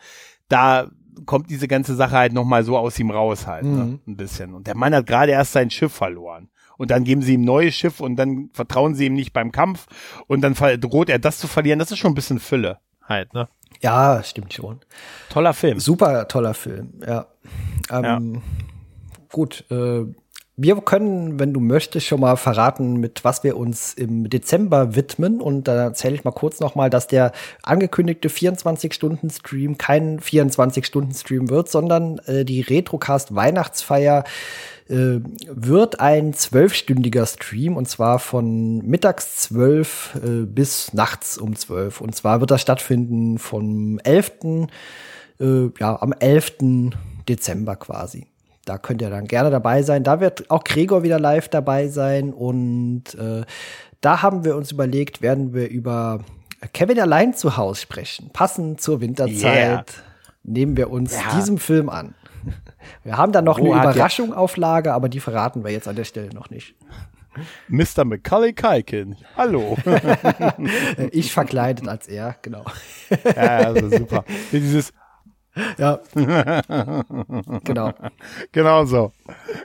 da 0.48 0.91
kommt 1.25 1.49
diese 1.49 1.67
ganze 1.67 1.95
Sache 1.95 2.15
halt 2.15 2.33
nochmal 2.33 2.63
so 2.63 2.77
aus 2.77 2.97
ihm 2.99 3.11
raus 3.11 3.47
halt, 3.47 3.63
ne? 3.63 3.69
mhm. 3.69 3.91
ne? 3.91 3.99
ein 4.07 4.17
bisschen. 4.17 4.53
Und 4.53 4.67
der 4.67 4.75
Mann 4.75 4.93
hat 4.93 5.07
gerade 5.07 5.31
erst 5.31 5.53
sein 5.53 5.69
Schiff 5.69 5.93
verloren. 5.93 6.49
Und 6.77 6.89
dann 6.89 7.03
geben 7.03 7.21
sie 7.21 7.35
ihm 7.35 7.43
neues 7.43 7.75
Schiff 7.75 7.99
und 7.99 8.15
dann 8.15 8.49
vertrauen 8.53 8.95
sie 8.95 9.05
ihm 9.05 9.13
nicht 9.13 9.33
beim 9.33 9.51
Kampf 9.51 9.85
und 10.27 10.41
dann 10.41 10.55
droht 10.55 11.09
er 11.09 11.19
das 11.19 11.38
zu 11.38 11.47
verlieren. 11.47 11.77
Das 11.77 11.91
ist 11.91 11.99
schon 11.99 12.11
ein 12.11 12.15
bisschen 12.15 12.39
Fülle 12.39 12.79
halt, 13.03 13.33
ne? 13.33 13.47
Ja, 13.81 14.23
stimmt 14.23 14.53
schon. 14.53 14.79
Toller 15.29 15.53
Film. 15.53 15.79
Super 15.79 16.27
toller 16.27 16.53
Film, 16.53 16.93
ja. 17.05 17.27
Ähm, 17.91 18.03
ja. 18.03 18.41
Gut, 19.31 19.65
äh, 19.69 20.05
wir 20.57 20.75
können, 20.81 21.39
wenn 21.39 21.53
du 21.53 21.59
möchtest, 21.59 22.05
schon 22.05 22.19
mal 22.19 22.35
verraten, 22.35 22.97
mit 22.97 23.23
was 23.23 23.43
wir 23.43 23.57
uns 23.57 23.93
im 23.93 24.29
Dezember 24.29 24.95
widmen. 24.95 25.39
Und 25.39 25.67
da 25.67 25.85
erzähle 25.85 26.15
ich 26.15 26.23
mal 26.23 26.31
kurz 26.31 26.59
nochmal, 26.59 26.89
dass 26.89 27.07
der 27.07 27.31
angekündigte 27.63 28.27
24-Stunden-Stream 28.27 29.77
kein 29.77 30.19
24-Stunden-Stream 30.19 31.49
wird, 31.49 31.69
sondern 31.69 32.19
äh, 32.25 32.43
die 32.43 32.61
Retrocast 32.61 33.33
Weihnachtsfeier 33.33 34.25
äh, 34.89 35.19
wird 35.47 35.99
ein 36.01 36.33
zwölfstündiger 36.33 37.25
Stream 37.25 37.77
und 37.77 37.87
zwar 37.87 38.19
von 38.19 38.79
mittags 38.85 39.37
zwölf 39.37 40.19
äh, 40.21 40.45
bis 40.45 40.93
nachts 40.93 41.37
um 41.37 41.55
zwölf. 41.55 42.01
Und 42.01 42.13
zwar 42.13 42.41
wird 42.41 42.51
das 42.51 42.61
stattfinden 42.61 43.39
vom 43.39 43.99
11. 43.99 44.31
Äh, 45.39 45.69
ja, 45.79 46.01
am 46.01 46.11
11. 46.11 46.83
Dezember 47.27 47.77
quasi 47.77 48.30
da 48.65 48.77
könnt 48.77 49.01
ihr 49.01 49.09
dann 49.09 49.27
gerne 49.27 49.49
dabei 49.49 49.83
sein. 49.83 50.03
Da 50.03 50.19
wird 50.19 50.49
auch 50.49 50.63
Gregor 50.63 51.03
wieder 51.03 51.19
live 51.19 51.49
dabei 51.49 51.88
sein. 51.88 52.33
Und 52.33 53.15
äh, 53.15 53.43
da 54.01 54.21
haben 54.21 54.43
wir 54.43 54.55
uns 54.55 54.71
überlegt, 54.71 55.21
werden 55.21 55.53
wir 55.53 55.69
über 55.69 56.19
Kevin 56.73 56.99
allein 56.99 57.33
zu 57.33 57.57
Hause 57.57 57.81
sprechen. 57.81 58.29
Passend 58.31 58.81
zur 58.81 59.01
Winterzeit 59.01 59.43
yeah. 59.43 59.85
nehmen 60.43 60.77
wir 60.77 60.91
uns 60.91 61.13
ja. 61.13 61.35
diesem 61.35 61.57
Film 61.57 61.89
an. 61.89 62.13
Wir 63.03 63.17
haben 63.17 63.31
dann 63.31 63.45
noch 63.45 63.59
Wo 63.59 63.73
eine 63.73 63.81
Überraschung 63.81 64.33
auf 64.33 64.57
Lager, 64.57 64.93
aber 64.93 65.09
die 65.09 65.19
verraten 65.19 65.63
wir 65.63 65.71
jetzt 65.71 65.88
an 65.88 65.95
der 65.95 66.03
Stelle 66.03 66.33
noch 66.33 66.49
nicht. 66.49 66.75
Mr. 67.69 68.03
Macaulay 68.03 68.53
Kalkin. 68.53 69.15
Hallo. 69.38 69.77
ich 71.11 71.31
verkleidet 71.31 71.88
als 71.88 72.07
er, 72.07 72.35
genau. 72.41 72.65
Ja, 73.23 73.59
also 73.59 73.89
super. 73.89 74.25
Dieses 74.51 74.91
ja. 75.77 75.99
genau. 77.63 77.93
Genau 78.51 78.85
so. 78.85 79.11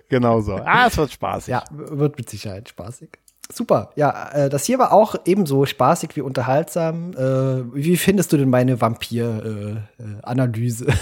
Genau 0.09 0.41
so. 0.41 0.57
Ah, 0.57 0.87
es 0.87 0.97
wird 0.97 1.13
spaßig. 1.13 1.53
Ja, 1.53 1.63
wird 1.71 2.19
mit 2.19 2.29
Sicherheit 2.29 2.69
spaßig. 2.69 3.11
Super. 3.53 3.91
Ja, 3.95 4.31
äh, 4.33 4.49
das 4.49 4.65
hier 4.65 4.81
war 4.81 4.93
auch 4.93 5.15
ebenso 5.25 5.67
spaßig 5.67 6.17
wie 6.17 6.21
unterhaltsam. 6.21 7.13
Äh, 7.13 7.73
wie 7.75 7.97
findest 7.97 8.33
du 8.33 8.39
denn 8.39 8.51
meine 8.51 8.81
Vampir-Analyse? 8.81 10.87
Äh, 10.89 10.93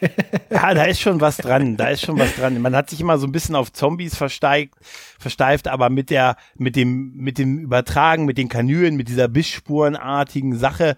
ja, 0.50 0.74
da 0.74 0.84
ist 0.84 1.00
schon 1.00 1.20
was 1.20 1.36
dran. 1.36 1.76
Da 1.76 1.88
ist 1.88 2.00
schon 2.02 2.18
was 2.18 2.34
dran. 2.36 2.60
Man 2.62 2.74
hat 2.74 2.88
sich 2.88 3.00
immer 3.00 3.18
so 3.18 3.26
ein 3.26 3.32
bisschen 3.32 3.54
auf 3.54 3.70
Zombies 3.72 4.16
versteigt, 4.16 4.74
versteift, 5.18 5.68
aber 5.68 5.90
mit 5.90 6.08
der, 6.08 6.36
mit 6.56 6.76
dem, 6.76 7.12
mit 7.14 7.36
dem 7.38 7.58
Übertragen, 7.58 8.24
mit 8.24 8.38
den 8.38 8.48
Kanülen, 8.48 8.96
mit 8.96 9.08
dieser 9.08 9.28
Bissspurenartigen 9.28 10.56
Sache 10.56 10.96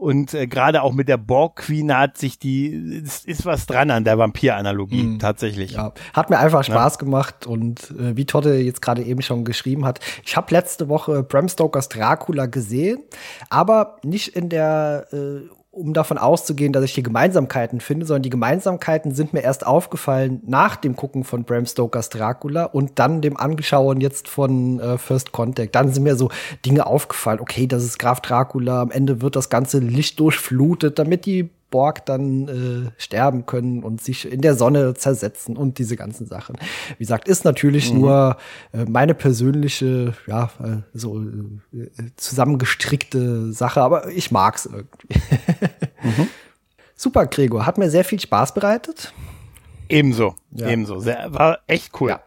und 0.00 0.32
äh, 0.32 0.46
gerade 0.46 0.82
auch 0.82 0.92
mit 0.94 1.08
der 1.08 1.18
Borg 1.18 1.56
Queen 1.56 1.94
hat 1.94 2.16
sich 2.16 2.38
die, 2.38 2.68
ist, 2.68 3.26
ist 3.26 3.44
was 3.44 3.66
dran 3.66 3.90
an 3.90 4.04
der 4.04 4.16
Vampir-Analogie, 4.16 5.02
mm. 5.02 5.18
tatsächlich. 5.18 5.72
Ja, 5.72 5.92
hat 6.14 6.30
mir 6.30 6.38
einfach 6.38 6.64
Spaß 6.64 6.94
ja. 6.94 6.98
gemacht 7.00 7.46
und 7.46 7.90
äh, 7.90 8.16
wie 8.16 8.24
Totte 8.24 8.54
jetzt 8.54 8.80
gerade 8.80 9.02
eben 9.02 9.20
schon 9.20 9.44
geschrieben 9.44 9.84
hat, 9.84 10.00
ich 10.24 10.36
habe 10.38 10.54
letzte 10.54 10.88
Woche 10.88 11.22
Bram 11.22 11.48
Stokers 11.48 11.90
Dracula 11.90 12.46
gesehen, 12.46 13.02
aber 13.50 13.98
nicht 14.02 14.28
in 14.28 14.48
der 14.48 15.06
äh, 15.12 15.40
um 15.72 15.94
davon 15.94 16.18
auszugehen, 16.18 16.72
dass 16.72 16.84
ich 16.84 16.92
hier 16.92 17.04
Gemeinsamkeiten 17.04 17.80
finde, 17.80 18.04
sondern 18.04 18.22
die 18.22 18.30
Gemeinsamkeiten 18.30 19.14
sind 19.14 19.32
mir 19.32 19.42
erst 19.42 19.64
aufgefallen 19.64 20.42
nach 20.44 20.74
dem 20.76 20.96
Gucken 20.96 21.22
von 21.22 21.44
Bram 21.44 21.64
Stokers 21.64 22.08
Dracula 22.08 22.64
und 22.64 22.98
dann 22.98 23.20
dem 23.20 23.36
Anschauen 23.36 24.00
jetzt 24.00 24.28
von 24.28 24.80
äh, 24.80 24.98
First 24.98 25.30
Contact. 25.30 25.74
Dann 25.74 25.92
sind 25.92 26.02
mir 26.02 26.16
so 26.16 26.30
Dinge 26.66 26.86
aufgefallen. 26.86 27.38
Okay, 27.40 27.68
das 27.68 27.84
ist 27.84 27.98
Graf 27.98 28.20
Dracula. 28.20 28.82
Am 28.82 28.90
Ende 28.90 29.22
wird 29.22 29.36
das 29.36 29.48
ganze 29.48 29.78
Licht 29.78 30.18
durchflutet, 30.18 30.98
damit 30.98 31.24
die 31.24 31.50
Borg 31.70 32.04
dann 32.06 32.48
äh, 32.48 32.90
sterben 33.00 33.46
können 33.46 33.82
und 33.82 34.00
sich 34.00 34.30
in 34.30 34.40
der 34.40 34.54
Sonne 34.54 34.94
zersetzen 34.94 35.56
und 35.56 35.78
diese 35.78 35.96
ganzen 35.96 36.26
Sachen. 36.26 36.56
Wie 36.98 37.04
gesagt, 37.04 37.28
ist 37.28 37.44
natürlich 37.44 37.92
mhm. 37.92 38.00
nur 38.00 38.36
äh, 38.72 38.84
meine 38.84 39.14
persönliche, 39.14 40.14
ja, 40.26 40.50
äh, 40.62 40.82
so 40.92 41.20
äh, 41.20 41.88
zusammengestrickte 42.16 43.52
Sache, 43.52 43.80
aber 43.82 44.08
ich 44.08 44.30
mag's 44.30 44.66
irgendwie. 44.66 45.20
mhm. 46.02 46.28
Super, 46.94 47.26
Gregor, 47.26 47.64
hat 47.64 47.78
mir 47.78 47.90
sehr 47.90 48.04
viel 48.04 48.20
Spaß 48.20 48.52
bereitet. 48.52 49.12
Ebenso, 49.88 50.34
ja. 50.52 50.68
ebenso. 50.68 51.00
Sehr, 51.00 51.32
war 51.32 51.60
echt 51.66 52.00
cool. 52.00 52.10
Ja. 52.10 52.20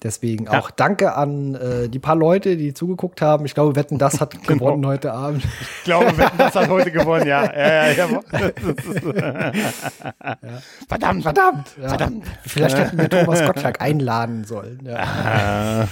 Deswegen 0.00 0.44
ja. 0.44 0.60
auch 0.60 0.70
danke 0.70 1.14
an 1.14 1.56
äh, 1.56 1.88
die 1.88 1.98
paar 1.98 2.14
Leute, 2.14 2.56
die 2.56 2.72
zugeguckt 2.72 3.20
haben. 3.20 3.44
Ich 3.46 3.54
glaube, 3.54 3.74
Wetten, 3.74 3.98
das 3.98 4.20
hat 4.20 4.30
genau. 4.46 4.66
gewonnen 4.66 4.86
heute 4.86 5.12
Abend. 5.12 5.42
Ich 5.44 5.84
glaube, 5.84 6.16
Wetten, 6.16 6.38
das 6.38 6.54
hat 6.54 6.68
heute 6.68 6.92
gewonnen, 6.92 7.26
ja. 7.26 7.44
ja, 7.52 7.90
ja, 7.90 8.06
ja. 8.06 8.06
Verdammt, 10.88 11.22
verdammt, 11.24 11.68
verdammt. 11.68 12.24
Vielleicht 12.46 12.78
hätten 12.78 12.96
wir 12.98 13.08
Thomas 13.24 13.44
Gottschalk 13.44 13.80
einladen 13.80 14.44
sollen. 14.44 14.78
Ja. 14.84 15.88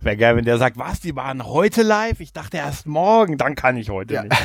Wäre 0.00 0.16
geil, 0.18 0.36
wenn 0.36 0.44
der 0.44 0.58
sagt, 0.58 0.76
was, 0.76 1.00
die 1.00 1.16
waren 1.16 1.46
heute 1.46 1.82
live? 1.82 2.20
Ich 2.20 2.34
dachte 2.34 2.58
erst 2.58 2.86
morgen, 2.86 3.38
dann 3.38 3.54
kann 3.54 3.78
ich 3.78 3.88
heute 3.88 4.22
nicht. 4.22 4.36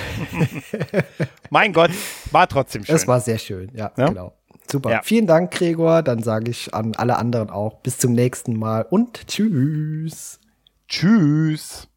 mein 1.49 1.73
Gott, 1.73 1.91
war 2.31 2.47
trotzdem 2.47 2.85
schön. 2.85 2.95
Es 2.95 3.07
war 3.07 3.19
sehr 3.19 3.39
schön, 3.39 3.71
ja, 3.73 3.91
genau. 3.95 4.36
Super. 4.69 4.91
Ja. 4.91 5.01
Vielen 5.03 5.27
Dank, 5.27 5.51
Gregor. 5.51 6.03
Dann 6.03 6.23
sage 6.23 6.51
ich 6.51 6.73
an 6.73 6.95
alle 6.95 7.17
anderen 7.17 7.49
auch 7.49 7.75
bis 7.79 7.97
zum 7.97 8.13
nächsten 8.13 8.57
Mal 8.57 8.85
und 8.89 9.27
tschüss. 9.27 10.39
Tschüss. 10.87 11.87